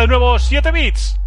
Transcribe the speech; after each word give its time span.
de 0.00 0.08
nuevo 0.08 0.38
7 0.38 0.72
bits. 0.72 1.18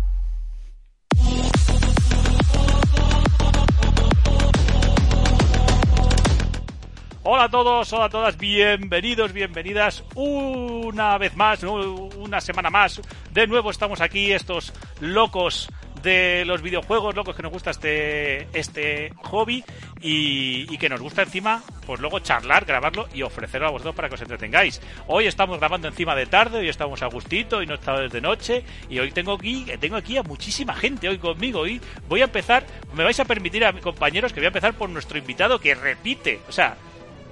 Hola 7.23 7.43
a 7.43 7.49
todos, 7.49 7.91
hola 7.91 8.05
a 8.05 8.09
todas, 8.09 8.37
bienvenidos, 8.37 9.33
bienvenidas 9.33 10.03
una 10.15 11.17
vez 11.17 11.35
más, 11.35 11.63
una 11.63 12.39
semana 12.39 12.69
más. 12.69 13.01
De 13.31 13.47
nuevo 13.47 13.69
estamos 13.69 14.01
aquí, 14.01 14.31
estos 14.31 14.73
locos 15.01 15.69
de 16.01 16.43
los 16.45 16.61
videojuegos, 16.61 17.15
locos 17.15 17.35
que 17.35 17.43
nos 17.43 17.51
gusta 17.51 17.71
este, 17.71 18.47
este 18.57 19.13
hobby 19.23 19.63
y, 20.01 20.77
que 20.77 20.89
nos 20.89 21.01
gusta 21.01 21.23
encima, 21.23 21.63
pues 21.85 21.99
luego 21.99 22.19
charlar, 22.19 22.65
grabarlo 22.65 23.07
y 23.13 23.23
ofrecerlo 23.23 23.67
a 23.67 23.71
vosotros 23.71 23.95
para 23.95 24.09
que 24.09 24.15
os 24.15 24.21
entretengáis. 24.21 24.81
Hoy 25.07 25.25
estamos 25.25 25.59
grabando 25.59 25.87
encima 25.87 26.15
de 26.15 26.27
tarde, 26.27 26.59
hoy 26.59 26.69
estamos 26.69 27.01
a 27.01 27.07
gustito, 27.07 27.63
y 27.63 27.65
no 27.65 27.75
estamos 27.75 28.11
de 28.11 28.21
noche 28.21 28.63
y 28.89 28.99
hoy 28.99 29.11
tengo 29.11 29.33
aquí, 29.33 29.65
tengo 29.79 29.95
aquí 29.95 30.17
a 30.17 30.23
muchísima 30.23 30.73
gente 30.75 31.09
hoy 31.09 31.17
conmigo 31.17 31.65
y 31.65 31.81
voy 32.07 32.21
a 32.21 32.25
empezar, 32.25 32.65
me 32.93 33.03
vais 33.03 33.19
a 33.19 33.25
permitir 33.25 33.65
a 33.65 33.71
mis 33.71 33.81
compañeros 33.81 34.33
que 34.33 34.39
voy 34.39 34.45
a 34.45 34.49
empezar 34.49 34.73
por 34.73 34.89
nuestro 34.89 35.17
invitado 35.17 35.59
que 35.59 35.73
repite, 35.73 36.39
o 36.47 36.51
sea, 36.51 36.77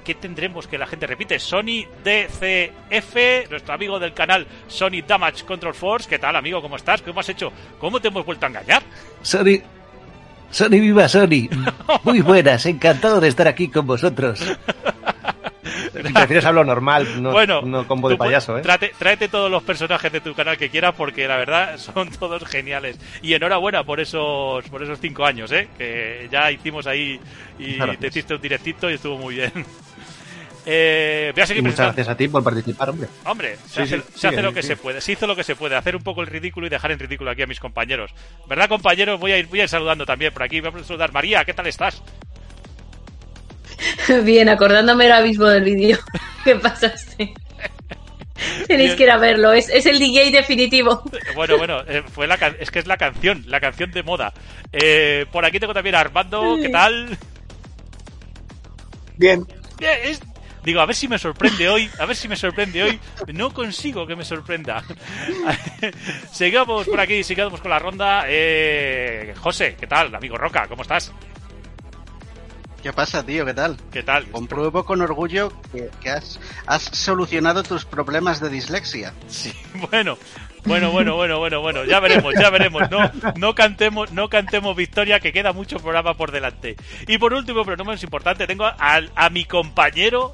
¿qué 0.06 0.14
tendremos 0.14 0.68
que 0.68 0.78
la 0.78 0.86
gente 0.88 1.08
repite? 1.08 1.40
Sony 1.40 1.84
DCF, 2.04 3.50
nuestro 3.50 3.74
amigo 3.74 4.00
del 4.00 4.14
canal 4.14 4.48
Sony 4.68 5.02
Damage 5.06 5.44
Control 5.44 5.74
Force. 5.74 6.08
¿Qué 6.08 6.20
tal, 6.20 6.36
amigo? 6.36 6.62
¿Cómo 6.62 6.78
estás? 6.78 7.02
¿Cómo 7.02 7.20
has 7.20 7.28
hecho? 7.28 7.52
¿Cómo 7.80 8.00
te 8.00 8.08
hemos 8.08 8.26
vuelto 8.26 8.46
a 8.46 8.50
engañar? 8.50 8.84
Sony. 9.22 9.60
Sony, 10.52 10.70
viva 10.80 11.10
Sony. 11.10 11.50
Muy 12.04 12.22
buenas, 12.22 12.66
encantado 12.68 13.20
de 13.20 13.28
estar 13.28 13.48
aquí 13.48 13.68
con 13.68 13.86
vosotros. 13.86 14.42
Si 16.06 16.14
prefieres 16.14 16.46
hablo 16.46 16.64
normal, 16.64 17.22
no, 17.22 17.32
bueno, 17.32 17.62
no 17.62 17.88
combo 17.88 18.10
de 18.10 18.18
payaso, 18.18 18.58
¿eh? 18.58 18.62
tráete 18.62 19.28
todos 19.28 19.50
los 19.50 19.64
personajes 19.64 20.12
de 20.12 20.22
tu 20.22 20.34
canal 20.34 20.58
que 20.58 20.70
quieras 20.70 20.94
porque 20.96 21.28
la 21.28 21.38
verdad 21.38 21.78
son 21.78 22.10
todos 22.20 22.44
geniales. 22.46 23.00
Y 23.22 23.34
enhorabuena 23.34 23.84
por 23.84 24.00
esos 24.00 24.68
por 24.70 24.84
esos 24.84 25.00
cinco 25.00 25.26
años, 25.26 25.52
¿eh? 25.52 25.70
Que 25.78 26.28
ya 26.32 26.52
hicimos 26.52 26.86
ahí 26.86 27.20
y 27.58 27.78
te 27.98 28.08
hiciste 28.08 28.36
un 28.36 28.42
directito 28.42 28.90
y 28.90 28.96
estuvo 28.96 29.18
muy 29.18 29.36
bien. 29.36 29.52
Eh, 30.66 31.32
voy 31.34 31.44
a 31.44 31.46
seguir 31.46 31.64
muchas 31.64 31.80
gracias 31.80 32.08
a 32.08 32.18
ti 32.18 32.28
por 32.28 32.44
participar, 32.44 32.90
hombre. 32.90 33.08
Hombre, 33.26 33.58
se, 33.68 33.84
hace, 33.84 34.42
lo 34.42 34.54
que 34.54 34.64
se 34.64 34.76
puede. 34.76 35.00
Se 35.00 35.12
hizo 35.12 35.28
lo 35.28 35.36
que 35.36 35.44
se 35.44 35.56
puede. 35.56 35.76
Hacer 35.76 35.96
un 35.96 36.02
poco 36.02 36.22
el 36.22 36.28
ridículo 36.28 36.66
y 36.66 36.70
dejar 36.70 36.92
en 36.92 37.00
ridículo 37.00 37.32
aquí 37.32 37.44
a 37.44 37.48
mis 37.48 37.60
compañeros. 37.60 38.12
¿Verdad, 38.48 38.68
compañeros? 38.68 39.20
Voy 39.20 39.32
a 39.32 39.38
ir, 39.38 39.48
voy 39.48 39.60
a 39.60 39.64
ir 39.64 39.70
saludando 39.70 40.06
también 40.06 40.34
por 40.34 40.44
aquí. 40.44 40.62
Vamos 40.62 40.82
a 40.82 40.86
saludar. 40.86 41.14
María, 41.14 41.46
¿qué 41.46 41.54
tal 41.54 41.68
estás? 41.68 42.02
Bien, 44.24 44.50
acordándome 44.50 45.06
ahora 45.06 45.22
mismo 45.22 45.46
del 45.46 45.64
vídeo 45.64 45.98
¿Qué 46.44 46.56
pasaste. 46.56 47.34
Tenéis 48.68 48.96
que 48.96 49.04
ir 49.04 49.12
a 49.12 49.18
verlo, 49.18 49.54
es, 49.54 49.70
es, 49.70 49.86
el 49.86 49.98
DJ 49.98 50.30
definitivo. 50.32 51.02
Bueno, 51.36 51.58
bueno, 51.58 51.82
eh, 51.88 52.04
fue 52.12 52.28
la 52.28 52.36
es 52.60 52.70
que 52.70 52.80
es 52.80 52.86
la 52.86 52.98
canción, 52.98 53.44
la 53.48 53.62
canción 53.62 53.92
de 53.92 54.04
moda. 54.04 54.34
Eh, 54.74 55.26
por 55.32 55.46
aquí 55.46 55.60
tengo 55.60 55.74
también 55.74 55.96
a 55.96 56.02
Armando, 56.02 56.58
¿qué 56.62 56.70
tal? 56.70 57.18
Bien. 59.18 59.46
Bien, 59.80 59.98
Digo, 60.66 60.82
a 60.82 60.88
ver 60.88 60.96
si 60.96 61.08
me 61.08 61.20
sorprende 61.20 61.70
hoy, 61.70 61.92
a 62.00 62.08
ver 62.08 62.16
si 62.16 62.28
me 62.28 62.36
sorprende 62.36 62.82
hoy. 62.82 63.00
No 63.28 63.54
consigo 63.54 64.08
que 64.08 64.16
me 64.16 64.26
sorprenda. 64.26 64.84
sigamos 66.32 66.88
por 66.88 67.00
aquí, 67.00 67.24
sigamos 67.24 67.62
con 67.62 67.70
la 67.70 67.78
ronda. 67.78 68.24
Eh, 68.28 69.36
José, 69.40 69.78
¿qué 69.80 69.86
tal? 69.86 70.16
Amigo 70.16 70.38
Roca, 70.38 70.68
¿cómo 70.68 70.82
estás? 70.82 71.14
¿Qué 72.82 72.92
pasa, 72.94 73.24
tío? 73.24 73.46
¿Qué 73.46 73.54
tal? 73.54 73.78
¿Qué 73.92 74.02
tal? 74.02 74.26
Compruebo 74.26 74.86
con 74.86 75.02
orgullo 75.02 75.54
que, 76.02 76.10
has, 76.10 76.40
has, 76.66 76.84
solucionado 76.84 77.62
tus 77.62 77.86
problemas 77.86 78.40
de 78.40 78.50
dislexia. 78.50 79.14
Sí, 79.28 79.54
bueno, 79.92 80.18
bueno, 80.66 80.92
bueno, 80.92 81.16
bueno, 81.16 81.38
bueno, 81.38 81.62
bueno, 81.62 81.86
ya 81.86 82.00
veremos, 82.00 82.34
ya 82.40 82.50
veremos. 82.50 82.90
No, 82.90 83.12
no 83.38 83.54
cantemos, 83.54 84.12
no 84.14 84.30
cantemos 84.30 84.76
victoria, 84.76 85.20
que 85.20 85.32
queda 85.32 85.54
mucho 85.54 85.78
programa 85.78 86.16
por 86.16 86.32
delante. 86.32 86.76
Y 87.08 87.20
por 87.20 87.34
último, 87.34 87.64
pero 87.66 87.78
no 87.78 87.86
menos 87.86 88.04
importante, 88.04 88.48
tengo 88.48 88.66
a, 88.66 88.76
a 89.16 89.30
mi 89.30 89.46
compañero 89.46 90.34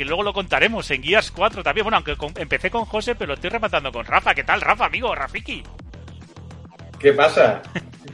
que 0.00 0.06
luego 0.06 0.22
lo 0.22 0.32
contaremos 0.32 0.90
en 0.92 1.02
Guías 1.02 1.30
4 1.30 1.62
también. 1.62 1.84
Bueno, 1.84 1.98
aunque 1.98 2.16
empecé 2.40 2.70
con 2.70 2.86
José, 2.86 3.14
pero 3.16 3.28
lo 3.28 3.34
estoy 3.34 3.50
rematando 3.50 3.92
con 3.92 4.06
Rafa. 4.06 4.34
¿Qué 4.34 4.44
tal, 4.44 4.62
Rafa, 4.62 4.86
amigo? 4.86 5.14
Rafiki. 5.14 5.62
¿Qué 6.98 7.12
pasa? 7.12 7.60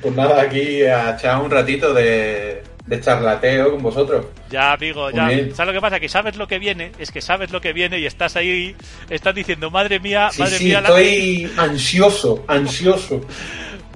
Pues 0.03 0.13
nada, 0.17 0.43
aquí 0.43 0.83
a 0.83 1.15
echar 1.15 1.41
un 1.41 1.49
ratito 1.49 1.95
de, 1.95 2.61
charlateo 3.01 3.71
con 3.71 3.85
vosotros. 3.85 4.27
Ya, 4.51 4.73
amigo, 4.73 5.13
ya. 5.13 5.29
¿Sabes 5.55 5.67
lo 5.69 5.73
que 5.75 5.81
pasa? 5.81 6.01
Que 6.01 6.09
sabes 6.09 6.37
lo 6.37 6.49
que 6.49 6.59
viene, 6.59 6.91
es 6.99 7.13
que 7.13 7.23
sabes 7.23 7.53
lo 7.53 7.61
que 7.61 7.73
viene 7.73 8.01
y 8.01 8.07
estás 8.07 8.35
ahí, 8.35 8.75
estás 9.09 9.37
diciendo, 9.37 9.71
madre 9.71 10.01
mía, 10.01 10.31
madre 10.39 10.59
mía. 10.59 10.81
Estoy 10.81 11.53
ansioso, 11.57 12.45
ansioso. 12.49 13.21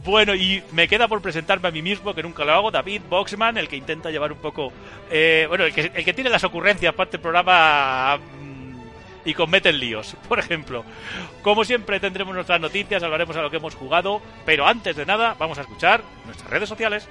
Bueno, 0.04 0.34
y 0.34 0.62
me 0.72 0.88
queda 0.88 1.08
por 1.08 1.20
presentarme 1.20 1.68
a 1.68 1.70
mí 1.70 1.82
mismo, 1.82 2.14
que 2.14 2.22
nunca 2.22 2.44
lo 2.44 2.52
hago, 2.52 2.70
David 2.70 3.02
Boxman, 3.08 3.58
el 3.58 3.68
que 3.68 3.76
intenta 3.76 4.10
llevar 4.10 4.32
un 4.32 4.38
poco... 4.38 4.72
Eh, 5.10 5.44
bueno, 5.48 5.64
el 5.64 5.74
que, 5.74 6.14
tiene 6.14 6.30
las 6.30 6.44
ocurrencias 6.44 6.94
para 6.94 7.04
este 7.04 7.18
programa 7.18 8.16
mm, 8.16 9.28
y 9.28 9.34
cometen 9.34 9.78
líos, 9.78 10.16
por 10.28 10.38
ejemplo. 10.38 10.84
Como 11.42 11.64
siempre 11.64 12.00
tendremos 12.00 12.34
nuestras 12.34 12.60
noticias, 12.60 13.02
hablaremos 13.02 13.36
a 13.36 13.42
lo 13.42 13.50
que 13.50 13.58
hemos 13.58 13.74
jugado, 13.74 14.22
pero 14.46 14.66
antes 14.66 14.96
de 14.96 15.04
nada 15.04 15.36
vamos 15.38 15.58
a 15.58 15.62
escuchar 15.62 16.02
nuestras 16.24 16.48
redes 16.48 16.68
sociales. 16.68 17.06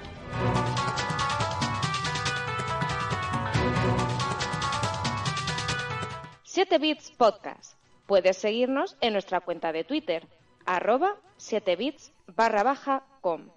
7 6.42 6.78
Bits 6.78 7.12
Podcast. 7.12 7.74
Puedes 8.06 8.36
seguirnos 8.36 8.96
en 9.00 9.12
nuestra 9.12 9.40
cuenta 9.40 9.70
de 9.72 9.84
Twitter, 9.84 10.26
arroba 10.70 11.16
7bits 11.38 12.12
barra 12.28 12.62
baja 12.62 13.02
com 13.20 13.48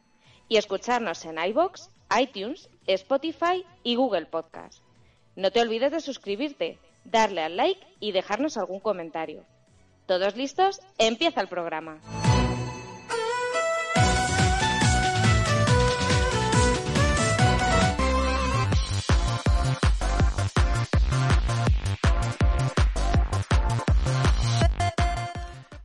y 0.49 0.57
escucharnos 0.57 1.23
en 1.25 1.37
iBox, 1.37 1.89
iTunes, 2.19 2.69
Spotify 2.87 3.65
y 3.83 3.95
Google 3.95 4.25
Podcast. 4.25 4.83
No 5.35 5.51
te 5.51 5.61
olvides 5.61 5.91
de 5.91 6.01
suscribirte, 6.01 6.79
darle 7.05 7.41
al 7.41 7.55
like 7.55 7.85
y 7.99 8.11
dejarnos 8.11 8.57
algún 8.57 8.79
comentario. 8.79 9.45
¿Todos 10.07 10.35
listos? 10.35 10.81
Empieza 10.97 11.41
el 11.41 11.47
programa. 11.47 11.99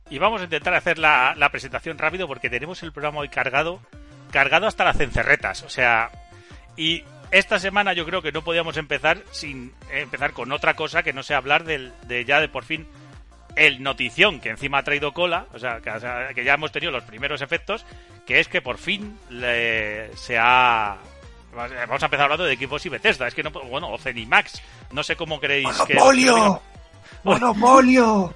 Y 0.09 0.17
vamos 0.17 0.41
a 0.41 0.45
intentar 0.45 0.73
hacer 0.73 0.97
la, 0.97 1.49
presentación 1.51 1.97
rápido 1.97 2.27
porque 2.27 2.49
tenemos 2.49 2.81
el 2.83 2.91
programa 2.91 3.19
hoy 3.19 3.29
cargado, 3.29 3.79
cargado 4.31 4.67
hasta 4.67 4.83
las 4.83 4.97
cencerretas. 4.97 5.63
O 5.63 5.69
sea, 5.69 6.09
y 6.75 7.03
esta 7.31 7.59
semana 7.59 7.93
yo 7.93 8.05
creo 8.05 8.21
que 8.21 8.31
no 8.31 8.43
podíamos 8.43 8.77
empezar 8.77 9.21
sin 9.31 9.73
empezar 9.91 10.33
con 10.33 10.51
otra 10.51 10.73
cosa 10.73 11.03
que 11.03 11.13
no 11.13 11.23
sea 11.23 11.37
hablar 11.37 11.63
del, 11.63 11.93
de 12.07 12.25
ya 12.25 12.39
de 12.39 12.49
por 12.49 12.63
fin 12.63 12.87
el 13.55 13.83
notición 13.83 14.39
que 14.39 14.49
encima 14.49 14.79
ha 14.79 14.83
traído 14.83 15.13
cola, 15.13 15.45
o 15.53 15.59
sea, 15.59 15.81
que, 15.81 16.43
ya 16.43 16.53
hemos 16.53 16.71
tenido 16.71 16.91
los 16.91 17.03
primeros 17.03 17.41
efectos, 17.41 17.85
que 18.25 18.39
es 18.39 18.47
que 18.47 18.61
por 18.61 18.77
fin 18.77 19.17
se 20.15 20.37
ha 20.37 20.97
vamos 21.53 22.03
a 22.03 22.05
empezar 22.05 22.25
hablando 22.25 22.45
de 22.45 22.53
equipos 22.53 22.85
y 22.85 22.89
Bethesda, 22.89 23.27
es 23.27 23.33
que 23.33 23.43
no 23.43 23.51
bueno, 23.51 23.91
o 23.91 23.97
Cenimax, 23.97 24.61
no 24.91 25.03
sé 25.03 25.15
cómo 25.15 25.39
creéis 25.39 25.65
¡Monopolio! 25.65 26.61
¡Monopolio! 27.23 28.33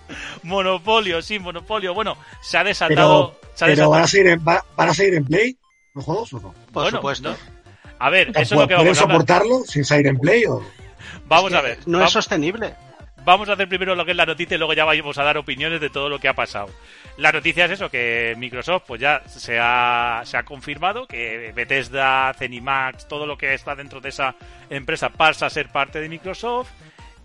sí, 1.21 1.39
Monopolio. 1.39 1.93
Bueno, 1.93 2.17
se 2.41 2.57
ha 2.57 2.63
desatado. 2.63 3.39
Pero, 3.59 3.89
¿van, 3.89 4.03
a 4.03 4.07
seguir 4.07 4.27
en, 4.27 4.43
¿van 4.43 4.61
a 4.77 4.93
seguir 4.93 5.15
en 5.15 5.25
Play 5.25 5.57
los 5.93 6.05
juegos 6.05 6.33
o 6.33 6.39
no? 6.39 6.55
Por 6.71 6.89
supuesto. 6.89 7.35
A 7.99 8.09
ver, 8.09 8.29
eso 8.29 8.41
es 8.55 8.61
lo 8.61 8.67
que 8.67 8.73
vamos 8.73 8.97
a 8.97 9.01
soportarlo 9.01 9.63
sin 9.65 9.85
salir 9.85 10.07
en 10.07 10.17
Play 10.17 10.45
o.? 10.45 10.63
Vamos 11.27 11.53
a 11.53 11.61
ver. 11.61 11.79
No 11.85 12.03
es 12.03 12.11
sostenible. 12.11 12.73
Vamos 13.23 13.49
a 13.49 13.53
hacer 13.53 13.69
primero 13.69 13.93
lo 13.93 14.03
que 14.03 14.11
es 14.11 14.17
la 14.17 14.25
noticia 14.25 14.55
y 14.55 14.57
luego 14.57 14.73
ya 14.73 14.83
vamos 14.83 15.17
a 15.19 15.23
dar 15.23 15.37
opiniones 15.37 15.79
de 15.79 15.91
todo 15.91 16.09
lo 16.09 16.19
que 16.19 16.27
ha 16.27 16.33
pasado. 16.33 16.69
La 17.17 17.31
noticia 17.31 17.65
es 17.65 17.71
eso, 17.71 17.89
que 17.89 18.33
Microsoft 18.37 18.83
pues 18.87 18.99
ya 18.99 19.21
se 19.27 19.59
ha, 19.59 20.21
se 20.25 20.37
ha 20.37 20.43
confirmado 20.43 21.05
que 21.05 21.51
Bethesda, 21.53 22.33
Zenimax, 22.33 23.07
todo 23.07 23.27
lo 23.27 23.37
que 23.37 23.53
está 23.53 23.75
dentro 23.75 24.01
de 24.01 24.09
esa 24.09 24.35
empresa 24.71 25.09
pasa 25.09 25.45
a 25.45 25.49
ser 25.51 25.69
parte 25.69 25.99
de 25.99 26.09
Microsoft 26.09 26.71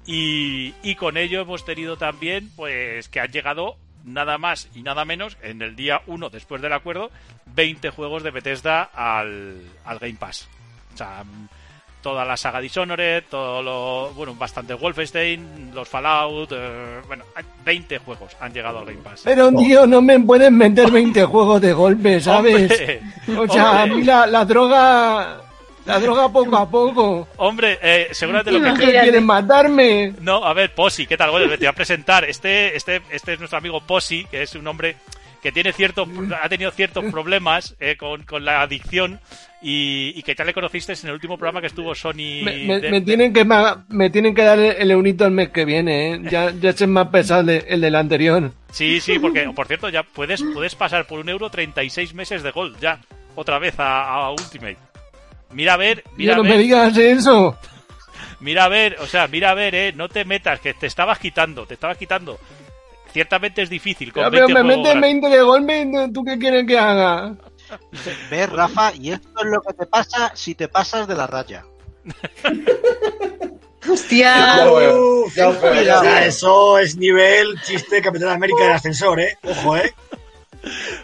y, 0.06 0.94
con 0.94 1.16
ello 1.16 1.40
hemos 1.40 1.64
tenido 1.64 1.96
también, 1.96 2.50
pues, 2.56 3.08
que 3.08 3.20
han 3.20 3.32
llegado 3.32 3.76
nada 4.04 4.38
más 4.38 4.68
y 4.74 4.82
nada 4.82 5.04
menos, 5.04 5.36
en 5.42 5.62
el 5.62 5.74
día 5.74 6.02
1 6.06 6.30
después 6.30 6.62
del 6.62 6.72
acuerdo, 6.72 7.10
20 7.54 7.90
juegos 7.90 8.22
de 8.22 8.30
Bethesda 8.30 8.82
al, 8.82 9.60
al 9.84 9.98
Game 9.98 10.14
Pass. 10.14 10.48
O 10.94 10.96
sea, 10.96 11.24
toda 12.06 12.24
la 12.24 12.36
saga 12.36 12.60
Dishonored, 12.60 13.24
todo 13.28 13.60
lo, 13.62 14.14
bueno, 14.14 14.34
bastante 14.36 14.74
Wolfenstein, 14.74 15.72
los 15.74 15.88
Fallout, 15.88 16.52
eh, 16.52 17.00
bueno, 17.08 17.24
20 17.64 17.98
juegos 17.98 18.36
han 18.38 18.52
llegado 18.52 18.78
al 18.78 18.86
Game 18.86 19.02
Pass. 19.02 19.22
Pero, 19.24 19.50
tío, 19.52 19.88
no 19.88 20.00
me 20.00 20.20
pueden 20.20 20.56
meter 20.56 20.88
20 20.88 21.24
juegos 21.24 21.60
de 21.60 21.72
golpe, 21.72 22.20
¿sabes? 22.20 22.70
o 23.36 23.48
sea, 23.48 23.82
a 23.82 23.86
mí 23.86 24.04
la, 24.04 24.24
la 24.24 24.44
droga 24.44 25.45
La 25.86 26.00
droga 26.00 26.28
poco 26.32 26.56
a 26.56 26.68
poco. 26.68 27.28
Hombre, 27.36 27.78
eh, 27.80 28.08
seguramente 28.12 28.50
lo 28.52 28.74
que 28.74 28.90
quieren 28.90 29.24
matarme. 29.24 30.12
No, 30.20 30.44
a 30.44 30.52
ver, 30.52 30.74
Posi, 30.74 31.06
¿qué 31.06 31.16
tal? 31.16 31.30
Bueno, 31.30 31.48
te 31.50 31.56
voy 31.58 31.66
a 31.66 31.72
presentar. 31.72 32.24
Este, 32.24 32.76
este, 32.76 33.02
este 33.10 33.34
es 33.34 33.38
nuestro 33.38 33.58
amigo 33.58 33.80
Posi, 33.80 34.24
que 34.30 34.42
es 34.42 34.54
un 34.56 34.66
hombre 34.66 34.96
que 35.42 35.52
tiene 35.52 35.72
cierto, 35.72 36.08
ha 36.42 36.48
tenido 36.48 36.72
ciertos 36.72 37.04
problemas 37.04 37.76
eh, 37.78 37.96
con, 37.96 38.24
con 38.24 38.44
la 38.44 38.62
adicción 38.62 39.20
y, 39.62 40.12
y 40.16 40.22
que 40.24 40.34
ya 40.34 40.44
le 40.44 40.52
conociste 40.52 40.92
en 40.94 41.06
el 41.06 41.12
último 41.12 41.36
programa 41.38 41.60
que 41.60 41.68
estuvo 41.68 41.94
Sony. 41.94 42.42
Me, 42.42 42.64
me- 42.66 42.80
de- 42.80 42.90
me 42.90 43.00
tienen 43.02 43.32
que 43.32 43.46
me 43.88 44.10
tienen 44.10 44.34
que 44.34 44.42
dar 44.42 44.58
el 44.58 44.90
eunito 44.90 45.24
el 45.24 45.30
mes 45.30 45.50
que 45.50 45.64
viene, 45.64 46.14
¿eh? 46.14 46.20
Ya, 46.28 46.50
ya 46.50 46.70
es 46.70 46.88
más 46.88 47.08
pesado 47.08 47.40
el, 47.42 47.46
de- 47.46 47.64
el 47.68 47.80
del 47.80 47.94
anterior. 47.94 48.50
Sí, 48.72 49.00
sí, 49.00 49.20
porque, 49.20 49.48
por 49.54 49.68
cierto, 49.68 49.88
ya 49.88 50.02
puedes, 50.02 50.42
puedes 50.52 50.74
pasar 50.74 51.06
por 51.06 51.20
un 51.20 51.28
euro 51.28 51.48
36 51.48 52.12
meses 52.14 52.42
de 52.42 52.50
Gold, 52.50 52.80
ya, 52.80 52.98
otra 53.36 53.60
vez 53.60 53.78
a, 53.78 54.02
a 54.14 54.30
Ultimate. 54.32 54.78
Mira 55.50 55.74
a 55.74 55.76
ver, 55.76 56.04
mira 56.16 56.32
Ya 56.32 56.34
a 56.34 56.36
no 56.38 56.42
ver, 56.42 56.52
me 56.52 56.58
digas 56.58 56.96
eso. 56.96 57.56
mira 58.40 58.64
a 58.64 58.68
ver, 58.68 58.96
o 59.00 59.06
sea, 59.06 59.26
mira 59.28 59.50
a 59.50 59.54
ver, 59.54 59.74
eh, 59.74 59.92
no 59.94 60.08
te 60.08 60.24
metas, 60.24 60.60
que 60.60 60.74
te 60.74 60.86
estabas 60.86 61.18
quitando, 61.18 61.66
te 61.66 61.74
estabas 61.74 61.96
quitando. 61.96 62.38
Ciertamente 63.12 63.62
es 63.62 63.70
difícil 63.70 64.12
con 64.12 64.24
Ya, 64.24 64.30
pero 64.30 64.46
20 64.46 64.62
me 64.62 64.68
meten 64.76 64.82
gratis. 64.82 65.00
20 65.02 65.28
de 65.30 65.42
golpe, 65.42 66.10
¿tú 66.12 66.24
qué 66.24 66.38
quieres 66.38 66.66
que 66.66 66.78
haga? 66.78 67.34
¿Ves, 68.30 68.50
Rafa? 68.50 68.92
Y 68.94 69.12
esto 69.12 69.28
es 69.42 69.46
lo 69.50 69.60
que 69.62 69.72
te 69.72 69.86
pasa 69.86 70.32
si 70.34 70.54
te 70.54 70.68
pasas 70.68 71.08
de 71.08 71.14
la 71.14 71.26
raya. 71.26 71.64
¡Hostia! 73.88 74.56
Ya 74.56 74.70
Uf, 74.70 75.34
ya 75.36 75.44
ya 75.44 75.48
o 75.48 75.52
lo 75.52 75.60
sea, 75.84 76.00
veo. 76.02 76.18
eso 76.18 76.78
es 76.78 76.96
nivel 76.96 77.60
chiste 77.62 78.02
Capitán 78.02 78.30
América 78.30 78.64
del 78.64 78.72
ascensor, 78.72 79.20
¿eh? 79.20 79.38
Ojo, 79.44 79.76
¿eh? 79.76 79.94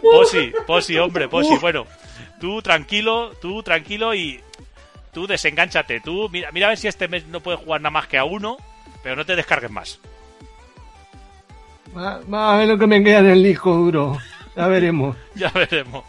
Posi, 0.01 0.51
Posi, 0.67 0.97
hombre, 0.97 1.29
Posi. 1.29 1.55
Bueno, 1.57 1.85
tú 2.43 2.61
tranquilo, 2.61 3.31
tú 3.41 3.63
tranquilo 3.63 4.13
y 4.13 4.41
tú 5.13 5.25
desenganchate. 5.27 6.01
Tú, 6.01 6.27
mira, 6.29 6.51
mira 6.51 6.65
a 6.65 6.69
ver 6.71 6.77
si 6.77 6.89
este 6.89 7.07
mes 7.07 7.25
no 7.27 7.39
puedes 7.39 7.61
jugar 7.61 7.79
nada 7.79 7.91
más 7.91 8.07
que 8.07 8.17
a 8.17 8.25
uno, 8.25 8.57
pero 9.01 9.15
no 9.15 9.25
te 9.25 9.37
descargues 9.37 9.71
más. 9.71 9.97
Va- 11.95 12.19
Vamos 12.27 12.53
a 12.53 12.57
ver 12.57 12.67
lo 12.67 12.77
que 12.77 12.85
me 12.85 13.01
queda 13.01 13.19
en 13.19 13.27
el 13.29 13.43
disco 13.43 13.73
duro. 13.73 14.17
Ya 14.57 14.67
veremos. 14.67 15.15
Ya 15.35 15.49
veremos. 15.51 16.03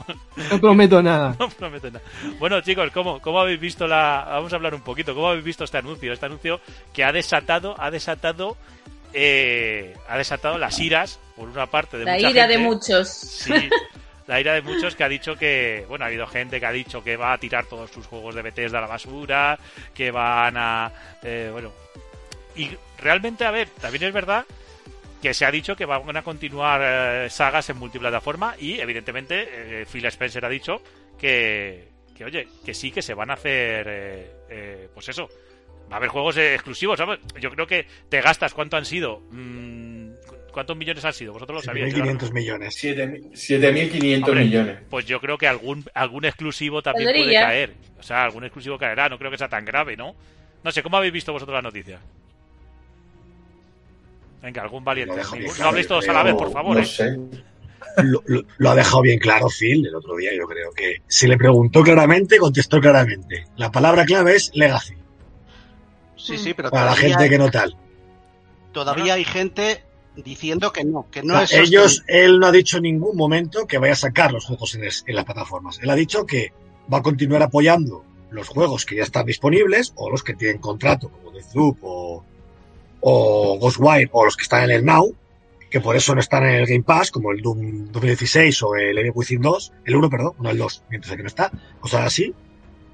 No 0.50 0.60
prometo 0.60 1.00
nada. 1.02 1.36
No 1.38 1.48
prometo 1.50 1.86
nada. 1.88 2.04
Bueno, 2.40 2.60
chicos, 2.62 2.90
¿cómo, 2.92 3.20
¿cómo 3.20 3.38
habéis 3.40 3.60
visto 3.60 3.86
la. 3.86 4.26
Vamos 4.28 4.52
a 4.52 4.56
hablar 4.56 4.74
un 4.74 4.80
poquito. 4.82 5.14
¿Cómo 5.14 5.28
habéis 5.28 5.44
visto 5.44 5.62
este 5.62 5.78
anuncio? 5.78 6.12
Este 6.12 6.26
anuncio 6.26 6.60
que 6.92 7.04
ha 7.04 7.12
desatado. 7.12 7.76
Ha 7.78 7.92
desatado. 7.92 8.56
eh, 9.12 9.96
ha 10.08 10.18
desatado 10.18 10.58
las 10.58 10.80
iras, 10.80 11.20
por 11.36 11.48
una 11.48 11.66
parte, 11.66 11.96
de 11.96 12.04
La 12.04 12.14
mucha 12.14 12.30
ira 12.30 12.46
de 12.48 12.58
muchos. 12.58 13.08
Sí, 13.08 13.52
la 14.26 14.40
ira 14.40 14.54
de 14.54 14.62
muchos 14.62 14.94
que 14.94 15.04
ha 15.04 15.08
dicho 15.08 15.36
que, 15.36 15.84
bueno, 15.88 16.04
ha 16.04 16.08
habido 16.08 16.26
gente 16.26 16.60
que 16.60 16.66
ha 16.66 16.72
dicho 16.72 17.02
que 17.02 17.16
va 17.16 17.32
a 17.32 17.38
tirar 17.38 17.66
todos 17.66 17.90
sus 17.90 18.06
juegos 18.06 18.34
de 18.34 18.42
Bethesda 18.42 18.78
a 18.78 18.82
la 18.82 18.86
basura, 18.86 19.58
que 19.94 20.10
van 20.10 20.56
a, 20.56 20.92
eh, 21.22 21.50
bueno, 21.52 21.72
y 22.56 22.70
realmente, 22.98 23.44
a 23.44 23.50
ver, 23.50 23.68
también 23.68 24.04
es 24.04 24.12
verdad 24.12 24.44
que 25.20 25.32
se 25.32 25.46
ha 25.46 25.50
dicho 25.50 25.74
que 25.74 25.86
van 25.86 26.16
a 26.16 26.22
continuar 26.22 26.80
eh, 26.84 27.30
sagas 27.30 27.70
en 27.70 27.78
multiplataforma 27.78 28.56
y, 28.58 28.78
evidentemente, 28.78 29.80
eh, 29.80 29.86
Phil 29.90 30.04
Spencer 30.04 30.44
ha 30.44 30.50
dicho 30.50 30.82
que, 31.18 31.88
que, 32.14 32.24
oye, 32.26 32.46
que 32.64 32.74
sí 32.74 32.90
que 32.90 33.00
se 33.00 33.14
van 33.14 33.30
a 33.30 33.34
hacer, 33.34 33.86
eh, 33.88 34.88
pues 34.92 35.08
eso, 35.08 35.28
va 35.90 35.94
a 35.94 35.96
haber 35.96 36.10
juegos 36.10 36.36
exclusivos, 36.36 36.98
¿sabes? 36.98 37.20
Yo 37.40 37.50
creo 37.50 37.66
que 37.66 37.86
te 38.08 38.20
gastas, 38.20 38.52
¿cuánto 38.52 38.76
han 38.76 38.84
sido? 38.84 39.22
Mm, 39.30 39.93
¿Cuántos 40.54 40.76
millones 40.76 41.04
han 41.04 41.12
sido? 41.12 41.32
Vosotros 41.34 41.56
lo 41.56 41.62
sabíais. 41.62 41.92
claro. 41.92 42.10
7.500 42.12 42.32
millones. 42.32 42.76
7.500 42.82 44.24
Hombre, 44.28 44.44
millones. 44.44 44.78
Pues 44.88 45.04
yo 45.04 45.20
creo 45.20 45.36
que 45.36 45.48
algún, 45.48 45.84
algún 45.94 46.24
exclusivo 46.24 46.80
también 46.82 47.10
puede 47.14 47.34
caer. 47.34 47.74
O 47.98 48.02
sea, 48.02 48.24
algún 48.24 48.44
exclusivo 48.44 48.78
caerá. 48.78 49.08
No 49.08 49.18
creo 49.18 49.30
que 49.30 49.38
sea 49.38 49.48
tan 49.48 49.64
grave, 49.64 49.96
¿no? 49.96 50.14
No 50.62 50.70
sé, 50.72 50.82
¿cómo 50.82 50.96
habéis 50.96 51.12
visto 51.12 51.32
vosotros 51.32 51.54
la 51.54 51.62
noticia? 51.62 51.98
Venga, 54.42 54.62
algún 54.62 54.84
valiente. 54.84 55.14
Ningún- 55.32 55.58
no 55.58 55.66
habléis 55.68 55.88
todos 55.88 56.08
a 56.08 56.12
la 56.12 56.22
vez, 56.22 56.34
por 56.34 56.52
favor. 56.52 56.76
No 56.76 56.82
¿eh? 56.82 56.86
sé. 56.86 57.16
Lo, 58.02 58.22
lo- 58.26 58.42
lo 58.58 58.70
ha 58.70 58.74
dejado 58.74 59.02
bien 59.02 59.18
claro 59.18 59.48
Phil 59.48 59.86
el 59.86 59.94
otro 59.94 60.16
día, 60.16 60.30
yo 60.36 60.46
creo 60.46 60.70
que 60.72 61.02
se 61.06 61.28
le 61.28 61.36
preguntó 61.36 61.82
claramente, 61.82 62.38
contestó 62.38 62.80
claramente. 62.80 63.44
La 63.56 63.70
palabra 63.70 64.04
clave 64.04 64.36
es 64.36 64.50
legacy, 64.54 64.94
Sí, 66.16 66.36
sí, 66.38 66.54
pero 66.54 66.70
para 66.70 66.86
la 66.86 66.96
gente 66.96 67.28
que 67.28 67.38
no 67.38 67.50
tal. 67.50 67.76
todavía 68.72 69.14
hay 69.14 69.24
gente 69.24 69.82
diciendo 70.22 70.72
que 70.72 70.84
no, 70.84 71.06
que 71.10 71.22
no 71.22 71.38
O 71.38 71.40
es 71.42 71.52
ellos, 71.52 72.04
él 72.06 72.38
no 72.38 72.46
ha 72.46 72.52
dicho 72.52 72.76
en 72.76 72.84
ningún 72.84 73.16
momento 73.16 73.66
que 73.66 73.78
vaya 73.78 73.94
a 73.94 73.96
sacar 73.96 74.32
los 74.32 74.44
juegos 74.44 74.74
en, 74.76 74.84
es- 74.84 75.04
en 75.06 75.16
las 75.16 75.24
plataformas. 75.24 75.78
Él 75.82 75.90
ha 75.90 75.94
dicho 75.94 76.24
que 76.26 76.52
va 76.92 76.98
a 76.98 77.02
continuar 77.02 77.42
apoyando 77.42 78.04
los 78.30 78.48
juegos 78.48 78.84
que 78.84 78.96
ya 78.96 79.02
están 79.02 79.26
disponibles 79.26 79.92
o 79.96 80.10
los 80.10 80.22
que 80.22 80.34
tienen 80.34 80.58
contrato, 80.58 81.08
como 81.08 81.30
Deathloop 81.30 81.78
o, 81.82 82.24
o 83.00 83.58
Ghostwire, 83.58 84.08
o 84.12 84.24
los 84.24 84.36
que 84.36 84.42
están 84.42 84.64
en 84.64 84.70
el 84.70 84.84
Now, 84.84 85.14
que 85.70 85.80
por 85.80 85.96
eso 85.96 86.14
no 86.14 86.20
están 86.20 86.44
en 86.44 86.54
el 86.54 86.66
Game 86.66 86.82
Pass, 86.82 87.10
como 87.10 87.32
el 87.32 87.42
Doom 87.42 87.90
2016 87.92 88.62
o 88.62 88.76
el 88.76 88.96
Evil 88.98 89.12
Within 89.14 89.42
2, 89.42 89.72
el 89.84 89.96
1, 89.96 90.10
perdón, 90.10 90.32
no 90.40 90.50
el 90.50 90.58
2, 90.58 90.84
mientras 90.90 91.16
que 91.16 91.22
no 91.22 91.28
está, 91.28 91.50
cosas 91.80 92.06
así, 92.06 92.32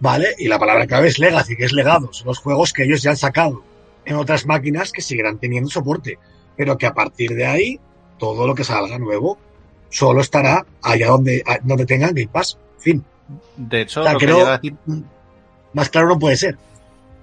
¿vale? 0.00 0.28
Y 0.38 0.49
la 0.49 0.58
palabra 0.58 0.87
clave 0.87 1.08
es 1.08 1.19
Legacy, 1.19 1.56
que 1.56 1.64
es 1.64 1.73
legado, 1.73 2.12
son 2.12 2.26
los 2.28 2.38
juegos 2.38 2.73
que 2.73 2.84
ellos 2.84 3.02
ya 3.02 3.11
han 3.11 3.16
sacado 3.16 3.62
en 4.06 4.16
otras 4.16 4.46
máquinas 4.46 4.93
que 4.93 5.02
seguirán 5.02 5.38
teniendo 5.38 5.69
soporte, 5.70 6.19
pero 6.60 6.76
que 6.76 6.84
a 6.84 6.92
partir 6.92 7.30
de 7.30 7.46
ahí, 7.46 7.80
todo 8.18 8.46
lo 8.46 8.54
que 8.54 8.64
salga 8.64 8.98
nuevo 8.98 9.38
solo 9.88 10.20
estará 10.20 10.66
allá 10.82 11.06
donde, 11.08 11.42
donde 11.62 11.86
tengan 11.86 12.10
Game 12.14 12.28
Pass. 12.30 12.58
Fin. 12.78 13.02
De 13.56 13.80
hecho, 13.80 14.00
O 14.02 14.04
sea, 14.04 14.12
lo 14.12 14.18
que 14.18 14.26
que, 14.26 14.32
no- 14.32 14.38
llega 14.38 14.50
a 14.54 14.58
decir, 14.58 14.74
Más 15.72 15.88
claro 15.88 16.08
no 16.08 16.18
puede 16.18 16.36
ser. 16.36 16.58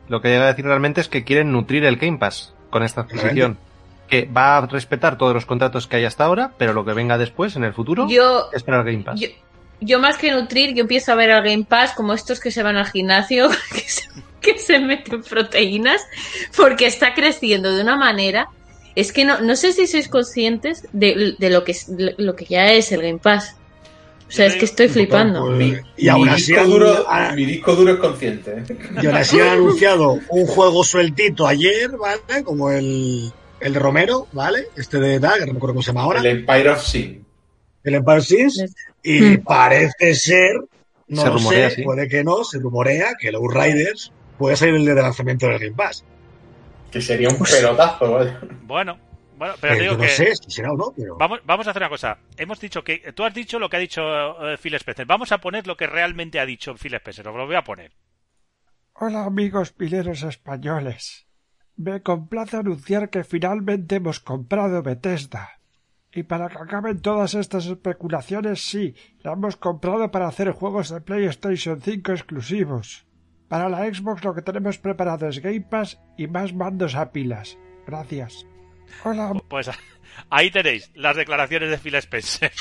lo 0.07 0.21
que 0.21 0.29
llega 0.29 0.45
a 0.45 0.47
decir 0.47 0.65
realmente 0.65 1.01
es 1.01 1.07
que 1.07 1.23
quieren 1.23 1.51
nutrir 1.51 1.85
el 1.85 1.97
Game 1.97 2.17
Pass 2.17 2.55
con 2.71 2.81
esta 2.81 3.01
adquisición. 3.01 3.59
Que 4.09 4.25
va 4.25 4.57
a 4.57 4.65
respetar 4.65 5.19
todos 5.19 5.35
los 5.35 5.45
contratos 5.45 5.85
que 5.85 5.97
hay 5.97 6.05
hasta 6.05 6.25
ahora, 6.25 6.53
pero 6.57 6.73
lo 6.73 6.83
que 6.83 6.93
venga 6.93 7.19
después, 7.19 7.55
en 7.57 7.63
el 7.63 7.73
futuro, 7.73 8.07
Yo, 8.09 8.49
es 8.53 8.63
para 8.63 8.79
el 8.79 8.85
Game 8.85 9.03
Pass. 9.03 9.19
yo, 9.19 9.27
yo 9.81 9.99
más 9.99 10.17
que 10.17 10.31
nutrir, 10.31 10.73
yo 10.73 10.81
empiezo 10.81 11.11
a 11.11 11.15
ver 11.15 11.29
al 11.31 11.43
Game 11.43 11.65
Pass 11.65 11.91
como 11.93 12.13
estos 12.13 12.39
que 12.39 12.49
se 12.49 12.63
van 12.63 12.75
al 12.77 12.87
gimnasio, 12.87 13.49
que 13.71 13.81
se, 13.81 14.09
que 14.41 14.57
se 14.57 14.79
meten 14.79 15.21
proteínas, 15.21 16.01
porque 16.55 16.87
está 16.87 17.13
creciendo 17.13 17.75
de 17.75 17.83
una 17.83 17.95
manera. 17.97 18.47
Es 18.97 19.11
que 19.13 19.25
no, 19.25 19.39
no 19.41 19.55
sé 19.55 19.73
si 19.73 19.85
sois 19.85 20.07
conscientes 20.07 20.87
de, 20.91 21.35
de 21.37 21.49
lo, 21.51 21.63
que, 21.63 21.71
es- 21.73 21.87
lo 22.17 22.35
que 22.35 22.45
ya 22.45 22.73
es 22.73 22.91
el 22.91 23.01
Game 23.03 23.19
Pass. 23.19 23.55
O 24.27 24.31
sea, 24.31 24.45
es 24.47 24.55
que 24.55 24.65
estoy 24.65 24.89
flipando. 24.89 25.45
Mi, 25.51 25.73
y 25.95 26.09
aún 26.09 26.23
mi 26.23 26.29
así 26.33 26.47
disco 26.47 26.61
han- 26.61 26.69
duro, 26.69 27.05
mi 27.35 27.45
disco 27.45 27.75
duro 27.75 27.93
es 27.93 27.99
consciente. 27.99 28.51
¿eh? 28.67 28.77
y 29.01 29.05
aún 29.05 29.15
así 29.15 29.39
han 29.39 29.47
anunciado 29.59 30.19
un 30.29 30.45
juego 30.47 30.83
sueltito 30.83 31.45
ayer, 31.47 31.91
¿vale? 31.97 32.43
Como 32.43 32.71
el, 32.71 33.31
el 33.61 33.73
de 33.73 33.79
Romero, 33.79 34.27
¿vale? 34.33 34.67
Este 34.75 34.97
de 34.99 35.19
que 35.19 35.45
no 35.45 35.53
me 35.53 35.57
acuerdo 35.57 35.75
cómo 35.75 35.81
se 35.83 35.87
llama 35.91 36.01
ahora, 36.03 36.19
El 36.19 36.25
Empire 36.25 36.69
of 36.71 36.83
Sin. 36.83 37.23
el 37.83 37.93
Empire 37.95 38.21
Sins, 38.21 38.65
y 39.03 39.21
Mm. 39.21 39.43
parece 39.43 40.13
ser, 40.15 40.55
no 41.07 41.21
Se 41.21 41.27
lo 41.27 41.33
rumorea, 41.35 41.69
sé, 41.69 41.75
sí. 41.77 41.81
puede 41.83 42.07
que 42.09 42.23
no, 42.23 42.43
se 42.43 42.57
rumorea 42.59 43.13
que 43.17 43.29
el 43.29 43.35
Outriders 43.35 44.11
puede 44.37 44.57
salir 44.57 44.75
el 44.75 44.85
de 44.85 44.95
lanzamiento 44.95 45.45
del 45.47 45.59
Game 45.59 45.75
Pass. 45.75 46.03
Que 46.91 47.01
sería 47.01 47.29
un 47.29 47.37
pelotazo, 47.39 48.11
vaya. 48.13 48.39
Bueno, 48.63 48.97
bueno, 49.37 49.53
pero 49.59 49.73
Eh, 49.75 49.79
digo 49.81 49.93
no 49.93 49.99
que. 49.99 50.09
sé 50.09 50.35
si 50.35 50.49
será 50.51 50.71
o 50.71 50.77
no, 50.77 50.93
pero... 50.95 51.17
Vamos, 51.17 51.41
vamos 51.45 51.67
a 51.67 51.71
hacer 51.71 51.81
una 51.81 51.89
cosa. 51.89 52.17
Hemos 52.37 52.59
dicho 52.59 52.83
que. 52.83 53.11
Tú 53.13 53.23
has 53.23 53.33
dicho 53.33 53.59
lo 53.59 53.69
que 53.69 53.77
ha 53.77 53.79
dicho 53.79 54.01
eh, 54.49 54.57
Phil 54.57 54.73
Spencer. 54.75 55.05
Vamos 55.05 55.31
a 55.31 55.39
poner 55.39 55.67
lo 55.67 55.75
que 55.77 55.87
realmente 55.87 56.39
ha 56.39 56.45
dicho 56.45 56.75
Phil 56.75 56.93
Spencer. 56.95 57.27
Os 57.27 57.35
lo 57.35 57.45
voy 57.45 57.55
a 57.55 57.63
poner. 57.63 57.91
Hola 58.93 59.25
amigos 59.25 59.73
pileros 59.73 60.23
españoles. 60.23 61.27
Me 61.75 62.01
complace 62.01 62.57
anunciar 62.57 63.09
que 63.11 63.23
finalmente 63.23 63.97
hemos 63.97 64.19
comprado 64.19 64.81
Bethesda. 64.81 65.59
Y 66.11 66.23
para 66.23 66.49
que 66.49 66.57
acaben 66.57 66.99
todas 67.01 67.35
estas 67.35 67.67
especulaciones, 67.67 68.61
sí, 68.67 68.95
la 69.21 69.33
hemos 69.33 69.55
comprado 69.57 70.09
para 70.09 70.27
hacer 70.27 70.49
juegos 70.51 70.89
de 70.89 71.01
PlayStation 71.01 71.79
5 71.79 72.11
exclusivos. 72.13 73.05
Para 73.47 73.69
la 73.69 73.85
Xbox 73.85 74.23
lo 74.23 74.33
que 74.33 74.41
tenemos 74.41 74.77
preparado 74.77 75.27
es 75.27 75.39
Game 75.39 75.61
Pass 75.61 75.99
y 76.17 76.27
más 76.27 76.53
mandos 76.53 76.95
a 76.95 77.11
pilas. 77.11 77.57
Gracias. 77.85 78.45
Hola, 79.03 79.33
Pues 79.47 79.69
ahí 80.29 80.51
tenéis 80.51 80.91
las 80.95 81.15
declaraciones 81.15 81.69
de 81.69 81.77
Phil 81.77 81.95
Spencer. 81.95 82.51